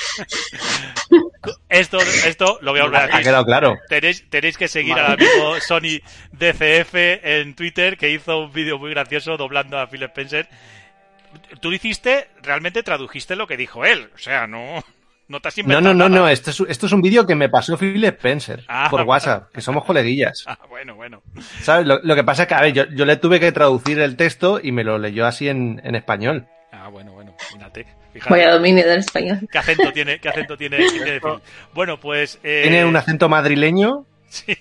esto, 1.69 1.99
esto 1.99 2.59
lo 2.61 2.71
voy 2.71 2.79
a 2.79 2.83
volver 2.83 3.11
a 3.11 3.17
Ha 3.17 3.21
quedado 3.21 3.45
claro. 3.45 3.77
Tenéis, 3.89 4.29
tenéis 4.29 4.57
que 4.57 4.67
seguir 4.67 4.93
al 4.93 5.13
amigo 5.13 5.59
Sony 5.59 5.99
DCF 6.31 6.95
en 6.95 7.55
Twitter, 7.55 7.97
que 7.97 8.09
hizo 8.09 8.39
un 8.39 8.53
vídeo 8.53 8.77
muy 8.77 8.91
gracioso 8.91 9.35
doblando 9.37 9.79
a 9.79 9.87
Phil 9.87 10.03
Spencer. 10.03 10.47
Tú 11.61 11.71
hiciste, 11.73 12.29
realmente 12.41 12.83
tradujiste 12.83 13.35
lo 13.35 13.47
que 13.47 13.57
dijo 13.57 13.85
él. 13.85 14.09
O 14.15 14.17
sea, 14.17 14.47
no, 14.47 14.83
no 15.27 15.39
te 15.41 15.47
has 15.49 15.57
No, 15.57 15.61
inventado 15.61 15.81
no, 15.81 15.93
no, 15.93 16.09
nada. 16.09 16.21
no. 16.21 16.29
Esto 16.29 16.51
es, 16.51 16.59
esto 16.69 16.85
es 16.85 16.91
un 16.91 17.01
vídeo 17.01 17.25
que 17.25 17.35
me 17.35 17.49
pasó 17.49 17.77
Phil 17.77 18.03
Spencer 18.05 18.63
Ah. 18.67 18.87
por 18.89 19.01
WhatsApp, 19.01 19.51
que 19.53 19.61
somos 19.61 19.83
coleguillas. 19.85 20.43
Ah, 20.47 20.57
bueno, 20.69 20.95
bueno. 20.95 21.21
¿Sabes? 21.61 21.85
Lo, 21.85 21.99
lo 22.01 22.15
que 22.15 22.23
pasa 22.23 22.43
es 22.43 22.47
que, 22.47 22.55
a 22.55 22.61
ver, 22.61 22.73
yo, 22.73 22.85
yo 22.85 23.05
le 23.05 23.17
tuve 23.17 23.39
que 23.39 23.51
traducir 23.51 23.99
el 23.99 24.15
texto 24.15 24.59
y 24.61 24.71
me 24.71 24.83
lo 24.83 24.97
leyó 24.97 25.25
así 25.25 25.47
en, 25.49 25.81
en 25.83 25.95
español. 25.95 26.47
Ah, 26.71 26.89
bueno, 26.89 27.13
bueno. 27.13 27.33
Fíjate. 27.39 27.85
fíjate. 28.13 28.29
Vaya 28.33 28.51
dominio 28.53 28.87
del 28.87 28.99
español. 28.99 29.39
¿Qué 29.51 29.57
acento 29.57 29.91
tiene, 29.93 30.19
qué 30.19 30.29
acento 30.29 30.57
tiene, 30.57 30.77
tiene 30.89 31.19
Phil? 31.19 31.41
Bueno, 31.73 31.99
pues... 31.99 32.39
eh, 32.43 32.61
Tiene 32.63 32.85
un 32.85 32.95
acento 32.95 33.29
madrileño 33.29 34.05
Sí. 34.29 34.57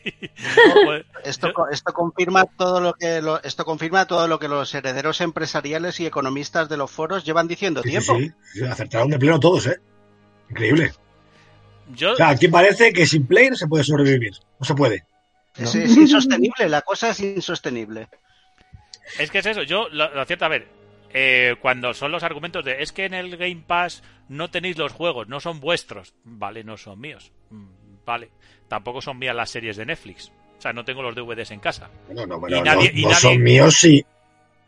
Pues, 0.84 1.04
esto, 1.24 1.52
esto 1.72 1.92
confirma 1.92 2.44
todo 2.56 2.80
lo 2.80 2.94
que 2.94 3.20
esto 3.42 3.64
confirma 3.64 4.06
todo 4.06 4.28
lo 4.28 4.38
que 4.38 4.46
los 4.46 4.72
herederos 4.76 5.20
empresariales 5.20 5.98
y 5.98 6.06
economistas 6.06 6.68
de 6.68 6.76
los 6.76 6.88
foros 6.88 7.24
llevan 7.24 7.48
diciendo 7.48 7.82
tiempo. 7.82 8.16
Sí, 8.16 8.30
sí, 8.52 8.62
acertaron 8.64 9.10
de 9.10 9.18
pleno 9.18 9.40
todos, 9.40 9.66
¿eh? 9.66 9.80
Increíble. 10.50 10.92
O 11.92 12.16
sea, 12.16 12.30
aquí 12.30 12.48
parece 12.48 12.92
que 12.92 13.06
sin 13.06 13.26
Play 13.26 13.50
no 13.50 13.56
se 13.56 13.68
puede 13.68 13.84
sobrevivir. 13.84 14.34
No 14.58 14.66
se 14.66 14.74
puede. 14.74 15.04
Es, 15.58 15.74
insostenible, 15.74 16.68
la 16.68 16.82
cosa 16.82 17.10
es 17.10 17.20
insostenible. 17.20 18.08
Es 19.18 19.30
que 19.30 19.38
es 19.38 19.46
eso, 19.46 19.62
yo 19.62 19.88
lo, 19.88 20.24
cierto, 20.26 20.44
a 20.44 20.48
ver, 20.48 20.68
eh, 21.14 21.54
cuando 21.62 21.94
son 21.94 22.12
los 22.12 22.22
argumentos 22.22 22.64
de 22.64 22.82
es 22.82 22.92
que 22.92 23.04
en 23.04 23.14
el 23.14 23.36
Game 23.36 23.62
Pass 23.66 24.02
no 24.28 24.50
tenéis 24.50 24.76
los 24.76 24.92
juegos, 24.92 25.28
no 25.28 25.40
son 25.40 25.60
vuestros, 25.60 26.14
vale, 26.24 26.64
no 26.64 26.76
son 26.76 27.00
míos, 27.00 27.32
mm, 27.50 28.04
vale, 28.04 28.30
tampoco 28.68 29.00
son 29.00 29.18
mías 29.18 29.34
las 29.34 29.48
series 29.48 29.76
de 29.76 29.86
Netflix, 29.86 30.32
o 30.58 30.60
sea, 30.60 30.72
no 30.72 30.84
tengo 30.84 31.02
los 31.02 31.14
DVDs 31.14 31.52
en 31.52 31.60
casa. 31.60 31.88
No, 32.10 32.26
no, 32.26 32.36
no, 32.36 32.48
no 32.48 33.14
son 33.14 33.42
míos 33.42 33.76
si... 33.76 34.04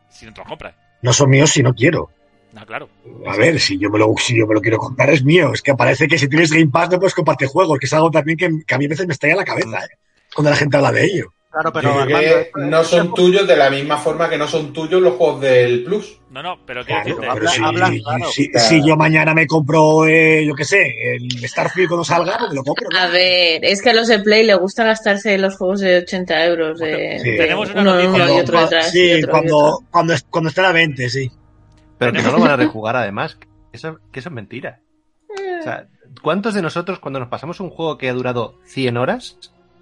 Si 0.09 0.25
no 0.25 0.33
te 0.33 0.41
los 0.41 0.49
compras. 0.49 0.75
No 1.03 1.13
son 1.13 1.29
míos 1.29 1.51
si 1.51 1.63
no 1.63 1.75
quiero. 1.75 2.11
Ah, 2.55 2.65
claro. 2.67 2.89
A 3.27 3.37
ver, 3.37 3.61
si 3.61 3.79
yo, 3.79 3.91
me 3.91 3.99
lo, 3.99 4.15
si 4.19 4.37
yo 4.37 4.47
me 4.47 4.55
lo 4.55 4.61
quiero 4.61 4.79
comprar 4.79 5.11
es 5.11 5.23
mío. 5.23 5.53
Es 5.53 5.63
que 5.63 5.75
parece 5.75 6.09
que 6.09 6.19
si 6.19 6.29
tienes 6.29 6.51
Game 6.51 6.69
Pass 6.69 6.91
no 6.91 6.99
puedes 6.99 7.15
compartir 7.15 7.49
juegos, 7.49 7.79
que 7.79 7.87
es 7.87 7.93
algo 7.93 8.11
también 8.11 8.39
que, 8.39 8.47
a 8.47 8.79
mí 8.79 8.87
a 8.87 8.89
veces 8.89 9.07
me 9.07 9.13
estalla 9.13 9.37
la 9.37 9.45
cabeza 9.45 9.85
¿eh? 9.85 9.99
cuando 10.35 10.51
la 10.51 10.57
gente 10.57 10.77
habla 10.77 10.93
de 10.93 11.05
ello. 11.05 11.33
Claro, 11.51 11.73
pero 11.73 12.07
no 12.57 12.85
son 12.85 13.15
tuyos 13.15 13.49
de 13.49 13.57
la 13.57 13.71
misma 13.71 13.97
forma 13.97 14.29
que 14.29 14.37
no 14.37 14.47
son 14.47 14.71
tuyos 14.71 15.01
los 15.01 15.15
juegos 15.15 15.41
del 15.41 15.83
Plus. 15.83 16.21
No, 16.31 16.43
no, 16.43 16.59
pero, 16.67 16.85
si, 16.85 16.93
yo 18.87 18.97
mañana 18.97 19.33
me 19.33 19.47
compro, 19.47 20.07
eh, 20.07 20.45
yo 20.47 20.55
qué 20.55 20.67
sé, 20.67 21.15
el 21.15 21.49
Starfield 21.49 21.89
cuando 21.89 22.05
salga, 22.05 22.37
pues 22.39 22.51
me 22.51 22.57
lo 22.57 22.65
compro. 22.65 22.87
A 22.99 23.07
ver, 23.07 23.65
es 23.65 23.81
que 23.81 23.91
a 23.91 23.95
los 23.95 24.09
de 24.09 24.19
Play 24.19 24.45
le 24.45 24.55
gusta 24.57 24.85
gastarse 24.85 25.39
los 25.39 25.57
juegos 25.57 25.81
de 25.81 25.97
80 25.99 26.45
euros. 26.45 26.79
De, 26.79 27.19
Tenemos 27.39 27.71
una 27.71 27.81
uno, 27.81 28.15
uno 28.15 28.29
y 28.29 28.41
otro 28.41 28.61
detrás. 28.61 28.93
Sí, 28.93 29.23
cuando, 29.29 29.85
cuando, 29.91 30.15
cuando 30.29 30.51
está 30.51 30.69
a 30.69 30.73
20, 30.73 31.09
sí. 31.09 31.31
Pero 31.99 32.13
que 32.13 32.23
no 32.23 32.33
lo 32.33 32.41
van 32.41 32.53
a 32.53 32.57
rejugar 32.57 32.97
además. 32.97 33.39
Eso, 33.73 33.99
que 34.13 34.21
eso 34.21 34.29
es 34.29 34.35
mentira. 34.35 34.81
O 35.29 35.63
sea, 35.63 35.89
¿cuántos 36.23 36.55
de 36.55 36.63
nosotros 36.63 36.99
cuando 37.01 37.21
nos 37.21 37.29
pasamos 37.29 37.61
un 37.61 37.71
juego 37.71 37.99
que 37.99 38.09
ha 38.09 38.13
durado 38.13 38.59
100 38.65 38.97
horas 38.97 39.39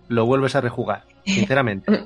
lo 0.09 0.27
vuelves 0.27 0.57
a 0.57 0.61
rejugar? 0.61 1.05
Sinceramente. 1.25 2.05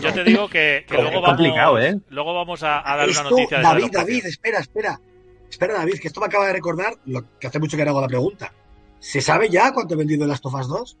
Yo 0.00 0.12
te 0.12 0.24
digo 0.24 0.48
que, 0.48 0.86
luego, 0.88 1.20
vamos, 1.20 1.80
¿eh? 1.82 2.00
luego 2.08 2.34
vamos 2.34 2.62
a, 2.62 2.82
dar 2.84 3.08
una 3.08 3.22
noticia 3.24 3.58
de 3.58 3.62
David, 3.62 3.90
David, 3.92 4.26
espera, 4.26 4.60
espera. 4.60 5.00
Espera, 5.50 5.74
David, 5.74 5.98
que 6.00 6.08
esto 6.08 6.20
me 6.20 6.26
acaba 6.26 6.46
de 6.46 6.54
recordar 6.54 6.94
lo 7.04 7.24
que 7.38 7.46
hace 7.46 7.58
mucho 7.58 7.76
que 7.76 7.84
no 7.84 7.90
hago 7.90 8.00
la 8.00 8.08
pregunta. 8.08 8.52
¿Se 9.00 9.20
sabe 9.20 9.50
ya 9.50 9.72
cuánto 9.72 9.94
he 9.94 9.96
vendido 9.98 10.26
las 10.26 10.40
Tofas 10.40 10.66
2? 10.68 10.96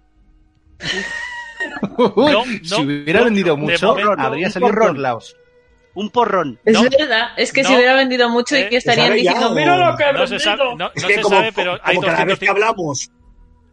no, 2.16 2.44
si 2.62 2.82
hubiera 2.82 3.22
vendido 3.22 3.56
mucho, 3.56 3.96
habría 4.18 4.50
salido 4.50 4.74
por 4.74 4.98
lados 4.98 5.36
un 5.94 6.10
porrón. 6.10 6.58
Es 6.64 6.80
verdad, 6.80 7.30
es 7.36 7.52
que 7.52 7.64
si 7.64 7.74
hubiera 7.74 7.94
vendido 7.94 8.28
mucho 8.28 8.56
y 8.56 8.68
que 8.68 8.76
eh, 8.76 8.78
estarían 8.78 9.14
diciendo, 9.14 9.54
mira 9.54 9.76
lo 9.76 9.96
que 9.96 10.12
no 10.12 10.26
se 10.26 10.38
sabe, 10.38 10.74
no, 10.76 10.90
se 10.94 11.22
sabe, 11.22 11.52
pero 11.52 11.78
hay 11.82 11.96
como 11.96 12.06
cada 12.06 12.24
vez 12.24 12.38
que 12.38 12.48
hablamos 12.48 13.10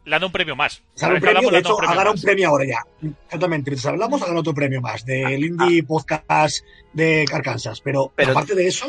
le 0.10 0.16
dan 0.16 0.24
un 0.24 0.32
premio 0.32 0.56
más. 0.56 0.82
Sale 0.96 1.16
un 1.16 1.22
premio, 1.22 1.50
de 1.52 1.60
hecho, 1.60 1.78
un 1.78 2.22
premio 2.22 2.50
ahora 2.50 2.66
ya. 2.66 2.84
Exactamente. 3.26 3.70
Mientras 3.70 3.86
hablamos, 3.86 4.22
hagan 4.22 4.38
otro 4.38 4.54
premio 4.54 4.82
más 4.82 5.06
del 5.06 5.26
ah, 5.26 5.46
Indie 5.46 5.82
ah. 5.82 5.86
Podcast 5.88 6.66
de 6.94 7.26
Arkansas. 7.32 7.80
Pero, 7.82 8.12
pero 8.16 8.32
aparte 8.32 8.56
de 8.56 8.68
eso. 8.68 8.88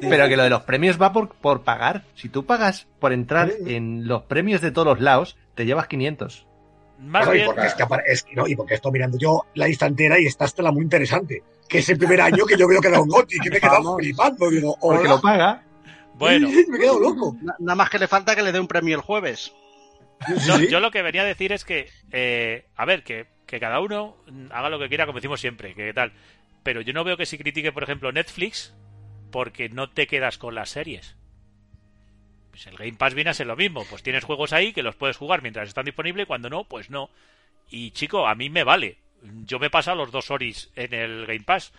Pero 0.00 0.28
que 0.28 0.36
lo 0.36 0.44
de 0.44 0.50
los 0.50 0.62
premios 0.62 1.00
va 1.00 1.12
por, 1.12 1.28
por 1.34 1.62
pagar. 1.62 2.04
Si 2.14 2.28
tú 2.28 2.46
pagas 2.46 2.86
por 3.00 3.12
entrar 3.12 3.52
en 3.66 4.06
los 4.06 4.22
premios 4.22 4.60
de 4.60 4.70
todos 4.70 4.86
los 4.86 5.00
lados, 5.00 5.36
te 5.56 5.66
llevas 5.66 5.88
500. 5.88 6.46
Más 7.00 7.28
bien... 7.28 7.42
y, 7.42 7.46
porque 7.46 7.66
es 7.66 7.74
que, 7.74 7.84
es, 8.06 8.26
no, 8.36 8.46
y 8.46 8.54
porque 8.54 8.74
estoy 8.74 8.92
mirando 8.92 9.18
yo 9.18 9.46
la 9.54 9.66
lista 9.66 9.86
entera 9.86 10.20
y 10.20 10.26
esta 10.26 10.44
estela 10.44 10.70
muy 10.70 10.84
interesante 10.84 11.42
que 11.68 11.78
es 11.78 11.88
el 11.88 11.98
primer 11.98 12.20
año 12.20 12.44
que 12.46 12.56
yo 12.56 12.68
veo 12.68 12.80
que 12.80 12.90
da 12.90 13.00
un 13.00 13.08
goti, 13.08 13.38
que 13.38 13.50
me 13.50 13.56
he 13.56 13.60
quedado 13.60 13.96
flipando. 13.96 14.50
Digo, 14.50 14.76
Porque 14.80 15.08
lo 15.08 15.20
paga. 15.20 15.62
Bueno. 16.14 16.48
me 16.68 16.76
he 16.76 16.80
quedado 16.80 17.00
loco. 17.00 17.36
Nada 17.58 17.74
más 17.74 17.90
que 17.90 17.98
le 17.98 18.08
falta 18.08 18.36
que 18.36 18.42
le 18.42 18.52
dé 18.52 18.60
un 18.60 18.68
premio 18.68 18.96
el 18.96 19.02
jueves. 19.02 19.52
yo 20.46 20.80
lo 20.80 20.90
que 20.90 21.02
venía 21.02 21.22
a 21.22 21.26
decir 21.26 21.52
es 21.52 21.64
que, 21.64 21.88
eh, 22.12 22.66
a 22.76 22.84
ver, 22.84 23.02
que, 23.02 23.26
que, 23.46 23.60
cada 23.60 23.80
uno 23.80 24.16
haga 24.50 24.70
lo 24.70 24.78
que 24.78 24.88
quiera, 24.88 25.06
como 25.06 25.18
decimos 25.18 25.40
siempre, 25.40 25.74
que 25.74 25.92
tal. 25.92 26.12
Pero 26.62 26.80
yo 26.80 26.92
no 26.92 27.04
veo 27.04 27.16
que 27.16 27.26
si 27.26 27.36
critique, 27.36 27.72
por 27.72 27.82
ejemplo, 27.82 28.12
Netflix, 28.12 28.74
porque 29.30 29.68
no 29.68 29.90
te 29.90 30.06
quedas 30.06 30.38
con 30.38 30.54
las 30.54 30.70
series. 30.70 31.16
Pues 32.50 32.66
el 32.68 32.76
Game 32.76 32.94
Pass 32.94 33.14
viene 33.14 33.30
a 33.30 33.34
ser 33.34 33.48
lo 33.48 33.56
mismo. 33.56 33.84
Pues 33.90 34.02
tienes 34.02 34.24
juegos 34.24 34.52
ahí 34.52 34.72
que 34.72 34.82
los 34.82 34.94
puedes 34.94 35.16
jugar 35.16 35.42
mientras 35.42 35.68
están 35.68 35.84
disponibles, 35.84 36.26
cuando 36.26 36.48
no, 36.48 36.64
pues 36.64 36.88
no. 36.88 37.10
Y 37.68 37.90
chico, 37.90 38.28
a 38.28 38.34
mí 38.34 38.48
me 38.48 38.64
vale 38.64 39.03
yo 39.44 39.58
me 39.58 39.66
he 39.66 39.70
pasado 39.70 39.96
los 39.96 40.10
dos 40.10 40.30
Oris 40.30 40.70
en 40.76 40.94
el 40.94 41.26
Game 41.26 41.44
Pass. 41.44 41.72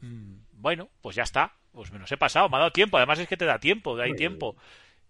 Mm, 0.00 0.34
bueno, 0.52 0.88
pues 1.02 1.16
ya 1.16 1.22
está. 1.22 1.52
Pues 1.72 1.92
me 1.92 1.98
los 1.98 2.10
he 2.10 2.16
pasado, 2.16 2.48
me 2.48 2.56
ha 2.56 2.60
dado 2.60 2.72
tiempo. 2.72 2.96
Además 2.96 3.18
es 3.18 3.28
que 3.28 3.36
te 3.36 3.44
da 3.44 3.58
tiempo, 3.58 3.96
hay 3.98 4.14
tiempo. 4.14 4.56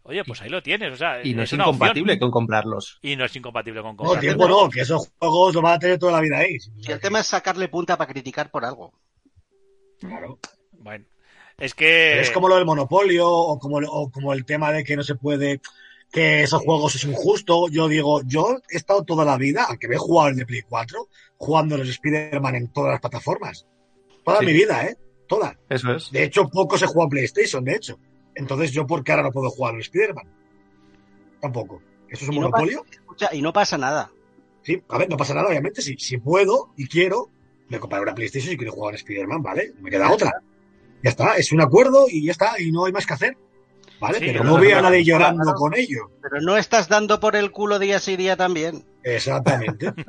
Oye, 0.02 0.24
pues 0.24 0.40
ahí 0.42 0.48
lo 0.48 0.62
tienes. 0.62 0.92
O 0.92 0.96
sea, 0.96 1.24
y 1.24 1.34
no 1.34 1.42
es, 1.42 1.52
incompatible 1.52 2.18
con 2.18 2.30
comprarlos. 2.30 2.98
Y 3.02 3.16
no 3.16 3.24
es 3.24 3.34
incompatible 3.36 3.82
con 3.82 3.96
comprarlos. 3.96 4.16
No, 4.16 4.20
tiempo 4.20 4.48
no, 4.48 4.70
que 4.70 4.80
esos 4.80 5.12
juegos 5.18 5.54
lo 5.54 5.62
van 5.62 5.74
a 5.74 5.78
tener 5.78 5.98
toda 5.98 6.12
la 6.12 6.20
vida 6.20 6.38
ahí. 6.38 6.56
Y 6.76 6.90
el 6.90 7.00
tema 7.00 7.20
es 7.20 7.26
sacarle 7.26 7.68
punta 7.68 7.96
para 7.96 8.12
criticar 8.12 8.50
por 8.50 8.64
algo. 8.64 8.92
Claro. 10.00 10.38
Bueno. 10.72 11.04
Es 11.58 11.74
que. 11.74 12.20
Es 12.20 12.30
como 12.30 12.48
lo 12.48 12.56
del 12.56 12.66
monopolio, 12.66 13.28
o 13.28 13.58
como, 13.58 13.78
o 13.78 14.10
como 14.10 14.32
el 14.32 14.44
tema 14.44 14.72
de 14.72 14.84
que 14.84 14.96
no 14.96 15.02
se 15.02 15.14
puede 15.14 15.60
que 16.12 16.42
esos 16.42 16.62
juegos 16.62 16.94
es 16.94 17.04
injusto. 17.04 17.68
Yo 17.68 17.88
digo, 17.88 18.22
yo 18.24 18.58
he 18.70 18.76
estado 18.76 19.04
toda 19.04 19.24
la 19.24 19.36
vida, 19.36 19.66
aunque 19.68 19.88
me 19.88 19.96
he 19.96 19.98
jugado 19.98 20.30
el 20.30 20.36
de 20.36 20.46
Play 20.46 20.62
4, 20.62 21.08
jugando 21.38 21.76
los 21.76 21.88
Spider-Man 21.88 22.54
en 22.54 22.68
todas 22.72 22.92
las 22.92 23.00
plataformas. 23.00 23.66
Toda 24.24 24.40
mi 24.40 24.52
vida, 24.52 24.84
¿eh? 24.86 24.96
Toda. 25.28 25.58
Eso 25.68 25.92
es. 25.92 26.10
De 26.10 26.24
hecho, 26.24 26.48
poco 26.48 26.78
se 26.78 26.86
juega 26.86 27.04
en 27.04 27.10
PlayStation, 27.10 27.64
de 27.64 27.74
hecho. 27.74 27.98
Entonces, 28.34 28.72
¿yo 28.72 28.86
por 28.86 29.02
qué 29.02 29.12
ahora 29.12 29.24
no 29.24 29.32
puedo 29.32 29.50
jugar 29.50 29.74
los 29.74 29.84
Spider-Man? 29.86 30.26
Tampoco. 31.40 31.82
¿Eso 32.08 32.24
es 32.24 32.28
un 32.28 32.36
monopolio? 32.36 32.84
y 33.32 33.42
no 33.42 33.52
pasa 33.52 33.78
nada. 33.78 34.10
Sí, 34.62 34.82
a 34.88 34.98
ver, 34.98 35.08
no 35.08 35.16
pasa 35.16 35.34
nada, 35.34 35.48
obviamente. 35.48 35.80
Si, 35.80 35.96
si 35.96 36.18
puedo 36.18 36.72
y 36.76 36.88
quiero, 36.88 37.30
me 37.68 37.78
compraré 37.78 38.02
una 38.02 38.14
PlayStation 38.14 38.52
y 38.52 38.56
quiero 38.56 38.72
jugar 38.72 38.94
en 38.94 38.98
Spider-Man, 38.98 39.42
¿vale? 39.42 39.72
Me 39.80 39.90
queda 39.90 40.10
otra. 40.10 40.32
Ya 41.02 41.10
está, 41.10 41.36
es 41.36 41.52
un 41.52 41.60
acuerdo 41.60 42.06
y 42.08 42.24
ya 42.24 42.32
está, 42.32 42.60
y 42.60 42.72
no 42.72 42.84
hay 42.84 42.92
más 42.92 43.06
que 43.06 43.14
hacer. 43.14 43.36
¿Vale? 44.00 44.18
pero 44.20 44.44
no 44.44 44.58
veo 44.58 44.78
a 44.78 44.82
nadie 44.82 45.04
llorando 45.04 45.52
con 45.54 45.74
ello. 45.74 46.10
Pero 46.22 46.40
no 46.40 46.56
estás 46.56 46.88
dando 46.88 47.20
por 47.20 47.36
el 47.36 47.50
culo 47.50 47.78
día 47.78 47.98
sí 47.98 48.16
día 48.16 48.36
también. 48.36 48.84
Exactamente. 49.02 49.92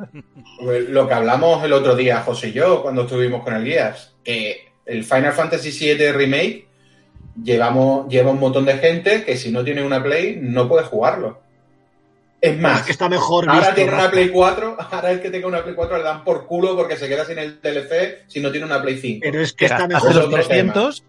Pues 0.59 0.89
lo 0.89 1.07
que 1.07 1.13
hablamos 1.13 1.63
el 1.63 1.71
otro 1.71 1.95
día, 1.95 2.21
José 2.21 2.47
y 2.47 2.53
yo, 2.53 2.81
cuando 2.81 3.03
estuvimos 3.03 3.43
con 3.43 3.53
el 3.53 3.63
Guías, 3.63 4.15
que 4.23 4.71
el 4.87 5.03
Final 5.03 5.33
Fantasy 5.33 5.69
VII 5.69 6.11
Remake 6.13 6.67
llevamos, 7.43 8.07
lleva 8.09 8.31
un 8.31 8.39
montón 8.39 8.65
de 8.65 8.77
gente 8.77 9.23
que 9.23 9.37
si 9.37 9.51
no 9.51 9.63
tiene 9.63 9.83
una 9.83 10.03
Play 10.03 10.39
no 10.41 10.67
puede 10.67 10.83
jugarlo. 10.85 11.41
Es 12.39 12.57
más, 12.59 12.83
que 12.83 12.91
está 12.91 13.09
mejor 13.09 13.49
ahora 13.49 13.73
tiene 13.73 13.93
una 13.93 14.11
Play 14.11 14.29
4, 14.29 14.77
ahora 14.91 15.11
el 15.11 15.21
que 15.21 15.31
tenga 15.31 15.47
una 15.47 15.63
Play 15.63 15.75
4 15.75 15.97
le 15.97 16.03
dan 16.03 16.23
por 16.23 16.45
culo 16.45 16.75
porque 16.75 16.95
se 16.95 17.07
queda 17.07 17.25
sin 17.25 17.39
el 17.39 17.59
TLC 17.59 18.25
si 18.27 18.39
no 18.39 18.51
tiene 18.51 18.65
una 18.65 18.81
Play 18.81 18.97
5. 18.97 19.19
Pero 19.23 19.41
es 19.41 19.53
que 19.53 19.65
está 19.65 19.87
mejor. 19.87 20.13
Los 20.13 20.29
300, 20.29 21.03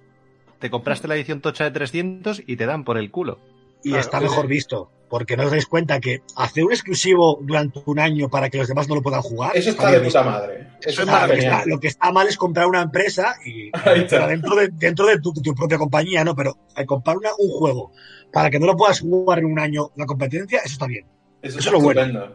te 0.58 0.70
compraste 0.70 1.08
la 1.08 1.14
edición 1.14 1.40
tocha 1.40 1.64
de 1.64 1.70
300 1.70 2.42
y 2.46 2.56
te 2.56 2.66
dan 2.66 2.84
por 2.84 2.98
el 2.98 3.10
culo. 3.10 3.38
Y 3.84 3.94
está 3.94 4.20
mejor 4.20 4.48
visto, 4.48 4.90
porque 5.08 5.36
no 5.36 5.44
os 5.44 5.52
dais 5.52 5.66
cuenta 5.66 6.00
que 6.00 6.22
hacer 6.34 6.64
un 6.64 6.72
exclusivo 6.72 7.38
durante 7.40 7.80
un 7.86 8.00
año 8.00 8.28
para 8.28 8.50
que 8.50 8.58
los 8.58 8.66
demás 8.66 8.88
no 8.88 8.96
lo 8.96 9.02
puedan 9.02 9.22
jugar. 9.22 9.56
Eso 9.56 9.70
está, 9.70 9.90
de 9.90 10.00
puta 10.00 10.24
madre. 10.24 10.66
Eso 10.82 11.02
es 11.02 11.66
lo, 11.66 11.78
que 11.78 11.86
está, 11.86 12.10
mal 12.10 12.26
es 12.26 12.36
comprar 12.36 12.66
una 12.66 12.82
empresa 12.82 13.36
y 13.44 13.70
dentro 14.28 14.56
de, 14.56 14.68
dentro 14.72 15.06
de 15.06 15.20
tu, 15.20 15.32
propia 15.54 15.78
compañía, 15.78 16.24
¿no? 16.24 16.34
Pero 16.34 16.58
al 16.74 16.86
comprar 16.86 17.16
un 17.38 17.50
juego 17.50 17.92
para 18.32 18.50
que 18.50 18.58
no 18.58 18.66
lo 18.66 18.76
puedas 18.76 19.00
jugar 19.00 19.38
en 19.38 19.46
un 19.46 19.60
año 19.60 19.90
la 19.94 20.06
competencia, 20.06 20.58
eso 20.58 20.72
está 20.72 20.86
bien. 20.86 21.06
Eso, 21.40 21.60
es 21.60 21.70
lo 21.70 21.80
bueno. 21.80 22.32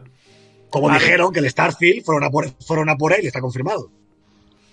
Como 0.70 0.90
dijeron 0.90 1.32
que 1.32 1.40
el 1.40 1.50
Starfield 1.50 2.04
fueron 2.04 2.24
a, 2.24 2.30
por, 2.30 2.50
fueron 2.64 2.88
a 2.88 2.96
por 2.96 3.12
él, 3.12 3.26
está 3.26 3.40
confirmado. 3.40 3.90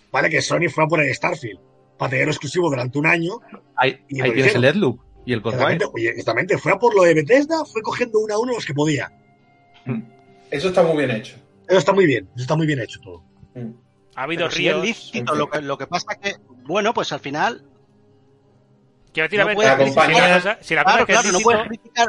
Vale, 0.09 0.29
que 0.29 0.41
Sony 0.41 0.69
fue 0.73 0.85
a 0.85 0.87
por 0.87 1.01
el 1.01 1.13
Starfield 1.13 1.59
para 2.01 2.09
tenerlo 2.09 2.31
exclusivo 2.31 2.67
durante 2.67 2.97
un 2.97 3.05
año. 3.05 3.41
Ahí, 3.75 3.99
tienes 4.07 4.55
el 4.55 4.63
Deadloop 4.63 4.99
y 5.23 5.33
el 5.33 5.41
Ghostwire. 5.41 5.85
Exactamente, 5.95 6.57
fue 6.57 6.71
a 6.71 6.79
por 6.79 6.95
lo 6.95 7.03
de 7.03 7.13
Bethesda, 7.13 7.63
fue 7.63 7.83
cogiendo 7.83 8.17
uno 8.17 8.33
a 8.33 8.39
uno 8.39 8.53
los 8.53 8.65
que 8.65 8.73
podía. 8.73 9.11
Mm. 9.85 10.01
Eso 10.49 10.69
está 10.69 10.81
muy 10.81 10.97
bien 10.97 11.11
hecho. 11.11 11.35
Eso 11.67 11.77
está 11.77 11.93
muy 11.93 12.07
bien, 12.07 12.27
eso 12.33 12.41
está 12.41 12.55
muy 12.55 12.65
bien 12.65 12.79
hecho 12.79 12.99
todo. 13.01 13.23
Mm. 13.53 13.73
Ha 14.15 14.23
habido 14.23 14.49
ríos. 14.49 14.83
lícito, 14.83 15.35
lo, 15.35 15.47
que, 15.47 15.61
lo 15.61 15.77
que 15.77 15.85
pasa 15.85 16.15
que, 16.15 16.37
bueno, 16.65 16.91
pues 16.91 17.11
al 17.11 17.19
final 17.19 17.67
Quiero 19.13 19.27
decir, 19.27 19.41
a 19.41 19.45
ver, 19.45 19.57
si 20.61 20.73
la 20.73 20.83
cosa 20.83 21.05
claro, 21.05 21.31
no 21.33 21.39
puedes 21.41 21.67
criticar. 21.67 22.07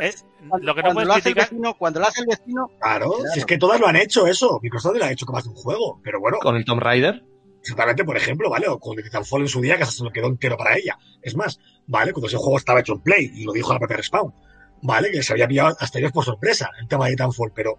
lo 0.62 0.74
que 0.74 0.82
no 0.82 0.92
puedes 0.94 1.12
criticar. 1.14 1.50
Vecino, 1.50 1.74
cuando 1.74 2.00
lo 2.00 2.06
hace 2.06 2.22
el 2.22 2.28
vecino. 2.28 2.70
Claro, 2.80 3.12
si 3.34 3.40
es 3.40 3.44
que 3.44 3.58
todas 3.58 3.78
lo 3.78 3.88
han 3.88 3.96
hecho 3.96 4.26
eso. 4.26 4.58
Microsoft 4.62 4.96
lo 4.96 5.04
ha 5.04 5.10
hecho 5.10 5.26
como 5.26 5.36
hace 5.36 5.50
un 5.50 5.56
juego. 5.56 6.00
Pero 6.02 6.18
bueno. 6.18 6.38
Con 6.40 6.56
el 6.56 6.64
Tomb 6.64 6.80
Raider. 6.80 7.24
Exactamente, 7.62 8.04
por 8.04 8.16
ejemplo, 8.16 8.50
¿vale? 8.50 8.66
O 8.68 8.78
con 8.78 8.96
Titanfall 8.96 9.42
en 9.42 9.48
su 9.48 9.60
día, 9.60 9.78
que 9.78 9.86
se 9.86 10.02
lo 10.02 10.10
quedó 10.10 10.26
entero 10.26 10.56
para 10.56 10.76
ella. 10.76 10.98
Es 11.22 11.36
más, 11.36 11.60
¿vale? 11.86 12.12
Cuando 12.12 12.26
ese 12.26 12.36
juego 12.36 12.58
estaba 12.58 12.80
hecho 12.80 12.94
en 12.94 13.00
Play, 13.00 13.30
y 13.34 13.44
lo 13.44 13.52
dijo 13.52 13.72
la 13.72 13.78
propia 13.78 13.98
Respawn, 13.98 14.34
¿vale? 14.82 15.10
Que 15.12 15.22
se 15.22 15.32
había 15.32 15.46
pillado 15.46 15.76
hasta 15.78 15.98
ellos 16.00 16.10
por 16.12 16.24
sorpresa 16.24 16.70
el 16.80 16.88
tema 16.88 17.04
de 17.06 17.12
Titanfall, 17.12 17.52
pero 17.54 17.78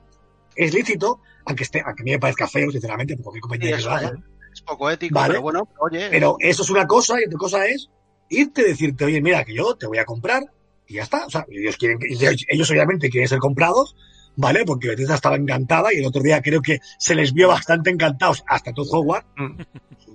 es 0.55 0.73
lícito, 0.73 1.19
aunque 1.45 1.63
esté, 1.63 1.81
aunque 1.85 2.01
a 2.01 2.05
mí 2.05 2.11
me 2.11 2.19
parezca 2.19 2.47
feo, 2.47 2.71
sinceramente, 2.71 3.17
porque 3.17 3.39
compañía 3.41 3.75
Sí, 3.75 3.81
eso 3.81 3.91
haga. 3.91 4.13
es 4.53 4.61
poco 4.61 4.89
ético, 4.89 5.15
Vale. 5.15 5.31
pero 5.33 5.41
bueno, 5.41 5.67
oye. 5.79 6.07
Pero 6.09 6.37
eso 6.39 6.63
es 6.63 6.69
una 6.69 6.87
cosa 6.87 7.19
y 7.19 7.25
otra 7.25 7.37
cosa 7.37 7.65
es 7.65 7.89
irte 8.29 8.63
decirte, 8.63 9.03
oye, 9.05 9.21
mira, 9.21 9.43
que 9.43 9.53
yo 9.53 9.75
te 9.75 9.85
voy 9.87 9.97
a 9.97 10.05
comprar 10.05 10.43
y 10.87 10.95
ya 10.95 11.03
está. 11.03 11.25
O 11.25 11.29
sea, 11.29 11.45
ellos 11.49 11.75
quieren, 11.77 11.99
ellos 12.47 12.71
obviamente 12.71 13.09
quieren 13.09 13.27
ser 13.27 13.39
comprados, 13.39 13.95
¿vale? 14.35 14.63
Porque 14.65 14.87
Bethesda 14.89 15.15
estaba 15.15 15.35
encantada 15.35 15.93
y 15.93 15.97
el 15.97 16.05
otro 16.05 16.21
día 16.21 16.41
creo 16.41 16.61
que 16.61 16.79
se 16.97 17.15
les 17.15 17.33
vio 17.33 17.47
bastante 17.47 17.89
encantados 17.89 18.43
hasta 18.47 18.73
Todd 18.73 18.87
Howard, 18.91 19.25